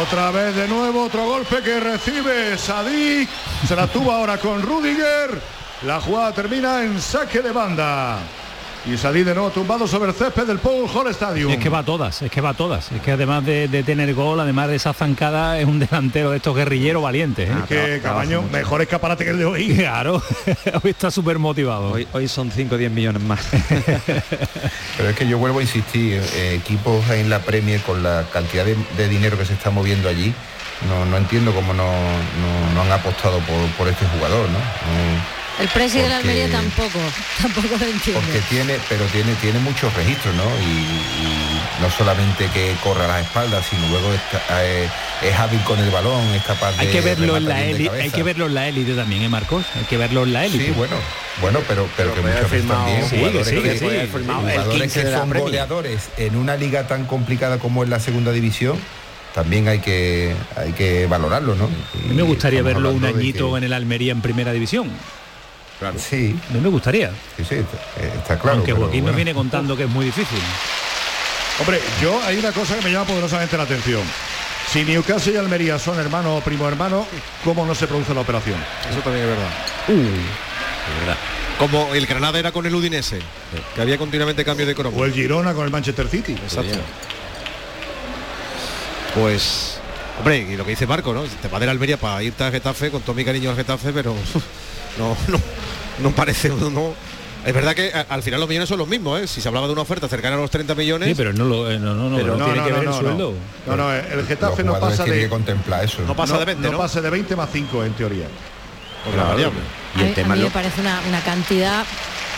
Otra 0.00 0.30
vez 0.30 0.54
de 0.54 0.68
nuevo, 0.68 1.04
otro 1.06 1.26
golpe 1.26 1.60
que 1.60 1.80
recibe 1.80 2.56
Sadik. 2.56 3.28
Se 3.66 3.74
la 3.74 3.88
tuvo 3.88 4.12
ahora 4.12 4.38
con 4.38 4.62
Rudiger. 4.62 5.40
La 5.84 6.00
jugada 6.00 6.30
termina 6.32 6.84
en 6.84 7.00
saque 7.02 7.40
de 7.42 7.50
banda. 7.50 8.18
Y 8.84 8.96
Sadik 8.96 9.24
de 9.24 9.32
nuevo 9.34 9.50
tumbado 9.50 9.86
sobre 9.86 10.10
el 10.10 10.16
césped 10.16 10.42
del 10.44 10.58
Paul 10.58 10.88
Hall 10.92 11.06
Stadium. 11.08 11.52
Es 11.52 11.58
que 11.58 11.68
va 11.68 11.78
a 11.78 11.84
todas, 11.84 12.20
es 12.20 12.30
que 12.32 12.40
va 12.40 12.48
a 12.50 12.54
todas. 12.54 12.90
Es 12.90 13.00
que 13.00 13.12
además 13.12 13.44
de, 13.46 13.68
de 13.68 13.84
tener 13.84 14.12
gol, 14.12 14.40
además 14.40 14.66
de 14.68 14.74
esa 14.74 14.92
zancada, 14.92 15.60
es 15.60 15.66
un 15.66 15.78
delantero 15.78 16.32
de 16.32 16.38
estos 16.38 16.56
guerrilleros 16.56 17.00
valientes. 17.00 17.48
¿eh? 17.48 17.52
Es 17.60 17.64
que 17.68 18.00
Camaño, 18.02 18.42
mejor 18.50 18.82
escaparate 18.82 19.22
que 19.24 19.30
el 19.30 19.38
de 19.38 19.44
hoy. 19.44 19.76
Claro, 19.82 20.20
hoy 20.82 20.90
está 20.90 21.12
súper 21.12 21.38
motivado. 21.38 21.92
Hoy, 21.92 22.08
hoy 22.12 22.26
son 22.26 22.50
5 22.50 22.74
o 22.74 22.78
10 22.78 22.90
millones 22.90 23.22
más. 23.22 23.40
Pero 24.96 25.08
es 25.10 25.16
que 25.16 25.28
yo 25.28 25.38
vuelvo 25.38 25.60
a 25.60 25.62
insistir, 25.62 26.20
eh, 26.34 26.54
equipos 26.60 27.08
en 27.10 27.30
la 27.30 27.38
Premier 27.38 27.80
con 27.82 28.02
la 28.02 28.24
cantidad 28.32 28.64
de, 28.64 28.76
de 28.96 29.08
dinero 29.08 29.38
que 29.38 29.44
se 29.44 29.52
está 29.52 29.70
moviendo 29.70 30.08
allí, 30.08 30.34
no, 30.88 31.04
no 31.06 31.16
entiendo 31.18 31.54
cómo 31.54 31.72
no, 31.72 31.84
no- 31.84 32.74
no 32.74 32.82
han 32.82 32.90
apostado 32.90 33.38
por, 33.40 33.64
por 33.78 33.86
este 33.86 34.04
jugador, 34.06 34.48
¿no? 34.50 34.58
El 35.60 35.68
presidente 35.68 36.02
de 36.04 36.08
la 36.08 36.16
Almería 36.16 36.50
tampoco, 36.50 36.98
tampoco 37.42 37.68
lo 37.78 37.86
entiende. 37.86 38.20
porque 38.20 38.40
tiene, 38.48 38.78
pero 38.88 39.04
tiene, 39.06 39.34
tiene 39.34 39.58
muchos 39.60 39.92
registros, 39.94 40.34
¿no? 40.34 40.44
Y, 40.60 40.64
y 40.64 41.82
no 41.82 41.90
solamente 41.90 42.48
que 42.48 42.74
corre 42.82 43.04
a 43.04 43.08
las 43.08 43.26
espaldas, 43.26 43.64
sino 43.68 43.86
luego 43.88 44.12
está- 44.14 44.42
eh, 44.64 44.88
es 45.22 45.38
hábil 45.38 45.60
con 45.64 45.78
el 45.78 45.90
balón, 45.90 46.26
es 46.34 46.42
capaz 46.42 46.72
de 46.72 46.80
Hay 46.80 46.86
que 46.88 47.00
verlo 47.02 47.36
en 47.36 47.44
la 47.44 47.62
élite, 47.64 47.90
hay 48.02 48.10
que 48.10 48.22
verlo 48.22 48.46
en 48.46 48.54
la 48.54 48.66
élite 48.68 48.94
también, 48.94 49.22
¿eh, 49.22 49.28
Marcos? 49.28 49.64
Hay 49.76 49.84
que 49.84 49.96
verlo 49.98 50.24
en 50.24 50.32
la 50.32 50.44
élite. 50.46 50.64
Sí, 50.66 50.70
bueno, 50.72 50.96
bueno, 51.40 51.60
pero, 51.68 51.86
pero, 51.96 52.14
que 52.14 52.22
muchas 52.22 52.50
veces 52.50 52.66
también 52.68 53.04
Sí, 53.04 53.10
que 53.10 53.18
jugadores 53.18 53.46
sí, 53.48 53.54
que 53.56 53.62
que, 53.62 53.78
sí. 53.78 53.84
jugadores 54.24 54.92
que 54.92 55.12
son 55.12 55.30
goleadores 55.30 56.08
en 56.16 56.36
una 56.36 56.56
liga 56.56 56.86
tan 56.88 57.04
complicada 57.06 57.58
como 57.58 57.84
es 57.84 57.88
la 57.90 58.00
segunda 58.00 58.32
división, 58.32 58.78
también 59.34 59.68
hay 59.68 59.78
que 59.80 60.34
hay 60.56 60.72
que 60.72 61.06
valorarlo, 61.06 61.54
¿no? 61.54 61.68
Me 62.12 62.22
gustaría 62.22 62.62
verlo 62.62 62.90
un 62.90 63.04
añito 63.04 63.52
que- 63.52 63.58
en 63.58 63.64
el 63.64 63.72
Almería 63.74 64.12
en 64.12 64.22
primera 64.22 64.52
división. 64.52 64.90
Claro. 65.82 65.98
Sí. 65.98 66.38
A 66.48 66.52
mí 66.52 66.60
me 66.60 66.68
gustaría. 66.68 67.10
Sí, 67.36 67.44
sí, 67.44 67.54
está, 67.56 68.06
está 68.06 68.38
claro. 68.38 68.58
Aunque 68.58 68.72
pero 68.72 68.84
Joaquín 68.84 69.00
bueno. 69.00 69.08
nos 69.08 69.16
viene 69.16 69.34
contando 69.34 69.76
que 69.76 69.82
es 69.82 69.88
muy 69.88 70.04
difícil. 70.04 70.38
Hombre, 71.58 71.80
yo 72.00 72.22
hay 72.24 72.38
una 72.38 72.52
cosa 72.52 72.76
que 72.76 72.82
me 72.82 72.92
llama 72.92 73.06
poderosamente 73.06 73.56
la 73.56 73.64
atención. 73.64 74.02
Si 74.72 74.84
Newcastle 74.84 75.32
y 75.32 75.36
Almería 75.38 75.80
son 75.80 75.98
hermano 75.98 76.36
o 76.36 76.40
primo 76.40 76.68
hermano, 76.68 77.04
¿cómo 77.44 77.66
no 77.66 77.74
se 77.74 77.88
produce 77.88 78.14
la 78.14 78.20
operación? 78.20 78.56
Eso 78.88 79.00
también 79.00 79.24
es 79.24 79.30
verdad. 79.30 79.50
Uh. 79.88 81.00
verdad. 81.00 81.16
Como 81.58 81.92
el 81.94 82.06
Granada 82.06 82.38
era 82.38 82.52
con 82.52 82.64
el 82.64 82.74
Udinese, 82.74 83.18
que 83.74 83.80
había 83.82 83.98
continuamente 83.98 84.44
cambio 84.44 84.64
de 84.64 84.76
cromo. 84.76 84.96
O 84.96 85.04
el 85.04 85.12
Girona 85.12 85.52
con 85.52 85.64
el 85.64 85.72
Manchester 85.72 86.06
City. 86.06 86.32
Exacto. 86.32 86.78
Pues, 89.16 89.80
hombre, 90.18 90.38
y 90.38 90.56
lo 90.56 90.64
que 90.64 90.70
dice 90.70 90.86
Marco, 90.86 91.12
¿no? 91.12 91.24
Te 91.24 91.48
va 91.48 91.58
de 91.58 91.66
la 91.66 91.72
Almería 91.72 91.96
para 91.96 92.22
irte 92.22 92.44
a 92.44 92.52
Getafe, 92.52 92.92
con 92.92 93.02
todo 93.02 93.14
mi 93.14 93.24
cariño 93.24 93.50
al 93.50 93.56
Getafe, 93.56 93.92
pero 93.92 94.14
no, 94.98 95.16
no, 95.28 95.40
no 96.02 96.10
parece, 96.14 96.48
no. 96.48 96.94
Es 97.44 97.52
verdad 97.52 97.74
que 97.74 97.92
al 97.92 98.22
final 98.22 98.38
los 98.38 98.48
millones 98.48 98.68
son 98.68 98.78
los 98.78 98.86
mismos, 98.86 99.20
¿eh? 99.20 99.26
Si 99.26 99.40
se 99.40 99.48
hablaba 99.48 99.66
de 99.66 99.72
una 99.72 99.82
oferta 99.82 100.06
cercana 100.06 100.36
a 100.36 100.38
los 100.38 100.50
30 100.50 100.76
millones. 100.76 101.08
Sí, 101.08 101.14
pero 101.16 101.32
no 101.32 101.44
lo 101.44 101.68
eh, 101.68 101.78
no, 101.78 101.92
no, 101.92 102.08
no, 102.08 102.16
Pero 102.16 102.36
no 102.36 102.44
tiene 102.44 102.62
que 102.64 102.72
ver 102.72 102.84
el 102.84 102.94
sueldo. 102.94 103.34
No, 103.66 103.76
no, 103.76 103.92
el 103.92 104.26
Getafe 104.26 104.62
no 104.62 104.78
pasa 104.78 105.04
de 105.04 105.22
que 105.22 105.28
contemplar 105.28 105.84
eso. 105.84 106.02
No 106.06 106.14
pasa 106.14 106.38
de 106.38 106.44
20, 106.44 106.70
¿no? 106.70 106.78
pasa 106.78 107.00
de 107.00 107.10
20 107.10 107.34
más 107.34 107.50
5 107.52 107.84
en 107.84 107.92
teoría. 107.94 108.26
Otra 109.08 109.24
variable. 109.24 109.58
A 109.94 109.98
mí- 109.98 110.14
a 110.22 110.26
mí 110.36 110.42
me 110.42 110.50
parece 110.50 110.80
una, 110.80 111.00
una 111.08 111.20
cantidad 111.20 111.84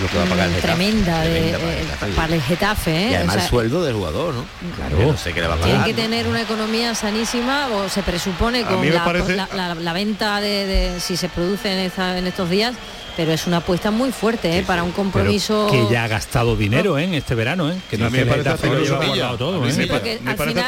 Lo 0.00 0.08
que 0.08 0.16
va 0.18 0.24
a 0.24 0.26
pagar 0.26 0.48
el 0.48 0.54
Getafe. 0.56 0.74
tremenda, 0.74 1.20
de, 1.22 1.40
Tremenda 1.52 1.58
para 1.58 1.72
el 1.72 1.86
Getafe. 1.86 2.12
para 2.12 2.34
el 2.34 2.42
Getafe. 2.42 2.90
¿eh? 3.06 3.10
Y 3.10 3.14
además 3.14 3.34
O 3.34 3.38
sea, 3.38 3.44
el 3.44 3.50
sueldo 3.50 3.84
del 3.84 3.94
jugador, 3.94 4.34
¿no? 4.34 4.44
Claro. 4.76 4.96
Que 4.98 5.06
no 5.06 5.16
sé 5.16 5.32
qué 5.32 5.40
le 5.40 5.46
va 5.46 5.54
a 5.54 5.58
Tienen 5.58 5.76
pagar. 5.76 5.86
que 5.94 6.02
tener 6.02 6.26
una 6.26 6.42
economía 6.42 6.94
sanísima 6.94 7.68
o 7.68 7.88
se 7.88 8.02
presupone 8.02 8.64
con 8.64 8.88
la, 8.92 9.04
parece- 9.04 9.36
la- 9.36 9.48
la- 9.54 9.74
la 9.74 9.92
venta 9.92 10.40
de, 10.40 10.66
de- 10.66 11.00
si 11.00 11.16
se 11.16 11.28
produce 11.28 11.72
en, 11.72 11.78
esta- 11.80 12.18
en 12.18 12.26
estos 12.26 12.50
días, 12.50 12.74
pero 13.16 13.30
es 13.30 13.46
una 13.46 13.58
apuesta 13.58 13.92
muy 13.92 14.10
fuerte 14.10 14.58
¿eh? 14.58 14.64
para 14.66 14.82
un 14.82 14.90
compromiso. 14.90 15.68
Que 15.70 15.86
ya 15.88 16.02
ha 16.02 16.08
gastado 16.08 16.56
dinero 16.56 16.98
¿eh? 16.98 17.04
en 17.04 17.14
este 17.14 17.36
verano, 17.36 17.70
¿eh? 17.70 17.76
Que 17.88 17.96
no 17.96 18.10
me 18.10 18.22
el 18.22 18.26
parece 18.28 18.66
lo 18.66 18.80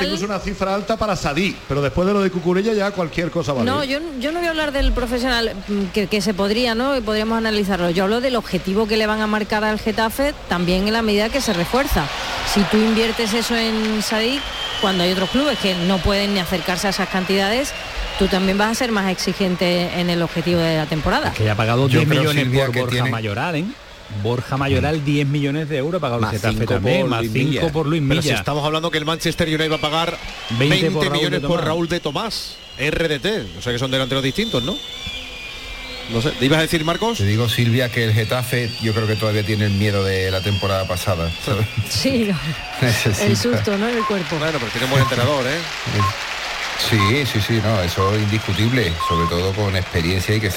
incluso 0.05 0.25
una 0.27 0.39
cifra 0.39 0.73
alta 0.73 0.97
para 0.97 1.17
Sadí, 1.17 1.57
pero 1.67 1.83
después 1.83 2.07
de 2.07 2.13
lo 2.15 2.21
de 2.23 2.31
Cucurella 2.31 2.73
ya 2.73 2.93
cualquier 2.93 3.33
cosa 3.33 3.53
vale. 3.53 3.65
No, 3.69 3.83
yo, 3.83 3.99
yo 4.21 4.31
no 4.31 4.39
voy 4.39 4.47
a 4.47 4.51
hablar 4.51 4.71
del 4.71 4.93
profesional 4.93 5.55
mm, 5.67 5.87
que, 5.87 6.07
que 6.07 6.21
se 6.21 6.35
podría, 6.35 6.76
¿no? 6.77 6.97
Y 6.97 7.01
podríamos 7.01 7.37
analizarlo. 7.39 7.91
Yo 7.91 8.05
hablo 8.05 8.21
del 8.21 8.37
objetivo 8.37 8.87
que 8.87 8.97
le 8.97 9.07
van 9.07 9.21
a 9.21 9.27
marcar 9.27 9.65
al 9.65 9.79
Getafe 9.81 10.35
también 10.49 10.87
en 10.87 10.93
la 10.93 11.03
medida 11.03 11.29
que 11.29 11.41
se 11.41 11.53
refuerza. 11.53 12.07
Si 12.55 12.61
tú 12.65 12.77
inviertes 12.77 13.33
eso 13.35 13.57
en 13.57 14.03
Sadik, 14.03 14.41
cuando 14.81 15.03
hay 15.05 15.13
otros 15.13 15.31
clubes 15.31 15.59
que 15.59 15.75
no 15.75 15.99
pueden 15.99 16.35
ni 16.35 16.41
acercarse 16.41 16.87
a 16.87 16.91
esas 16.91 17.09
cantidades, 17.09 17.73
tú 18.19 18.27
también 18.29 18.57
vas 18.59 18.71
a 18.71 18.75
ser 18.75 18.93
más 18.93 19.11
exigente 19.11 19.99
en 20.01 20.11
el 20.11 20.23
objetivo 20.23 20.61
de 20.61 20.77
la 20.77 20.87
temporada. 20.87 21.33
Que 21.33 21.45
ya 21.45 21.53
ha 21.53 21.57
pagado 21.57 21.89
Yo 21.89 22.01
10 22.01 22.09
creo, 22.09 22.21
millones 22.33 22.45
por 22.67 22.75
Borja 22.77 22.91
tiene- 22.93 23.11
Mayoral, 23.11 23.57
¿eh? 23.57 23.65
Borja 24.23 24.57
Mayoral 24.57 25.05
10 25.05 25.27
millones 25.27 25.69
de 25.69 25.79
euros 25.79 26.01
pagado 26.01 26.21
el 26.21 26.27
Más 26.27 26.31
Getafe 26.33 26.59
cinco 26.59 26.75
también, 26.75 27.01
por 27.01 27.11
más 27.11 27.21
Luis 27.23 27.33
5 27.33 27.49
Milla. 27.49 27.73
por 27.73 27.87
Luis 27.87 28.03
Pero 28.09 28.23
si 28.23 28.29
Milla. 28.29 28.39
estamos 28.39 28.65
hablando 28.65 28.89
que 28.93 28.99
el 28.99 29.05
Manchester 29.05 29.49
United 29.49 29.71
va 29.73 29.77
a 29.77 29.81
pagar 29.81 30.17
20 30.51 30.69
20, 30.91 30.91
por 30.93 31.03
Raúl 31.03 31.13
de 31.13 31.19
millones 31.19 31.41
por. 31.49 31.65
Raúl 31.65 31.89
de 31.89 31.99
Tomás, 32.01 32.57
RDT. 32.79 33.47
O 33.59 33.63
sea 33.63 33.73
que 33.73 33.81
son 33.81 33.91
delanteros 33.91 34.23
distintos, 34.23 34.63
¿no? 34.63 34.77
No 36.11 36.23
sé, 36.23 36.31
¿te 36.31 36.45
ibas 36.45 36.59
a 36.59 36.63
decir 36.63 36.85
Marcos? 36.85 37.19
Te 37.19 37.25
digo, 37.25 37.49
Silvia, 37.49 37.91
que 37.91 38.05
el 38.05 38.15
Getafe 38.15 38.71
yo 38.81 38.95
creo 38.95 39.07
que 39.07 39.17
todavía 39.17 39.43
tiene 39.45 39.67
el 39.67 39.73
miedo 39.73 40.05
de 40.05 40.31
la 40.31 40.41
temporada 40.41 40.87
pasada. 40.87 41.31
¿sabes? 41.45 41.67
Sí, 41.89 42.31
el 43.21 43.37
susto, 43.37 43.77
¿no? 43.77 43.89
En 43.89 43.99
el 43.99 44.05
cuerpo. 44.05 44.37
Bueno, 44.39 44.59
pero 44.59 44.71
tiene 44.71 44.85
un 44.85 44.91
buen 44.91 45.03
entrenador, 45.03 45.47
¿eh? 45.47 45.59
Sí, 46.89 47.27
sí, 47.27 47.41
sí, 47.41 47.61
no, 47.65 47.83
eso 47.83 48.15
es 48.15 48.23
indiscutible, 48.23 48.93
sobre 49.09 49.27
todo 49.29 49.53
con 49.53 49.75
experiencia 49.75 50.35
y 50.37 50.41
que 50.41 50.51
sabe 50.51 50.55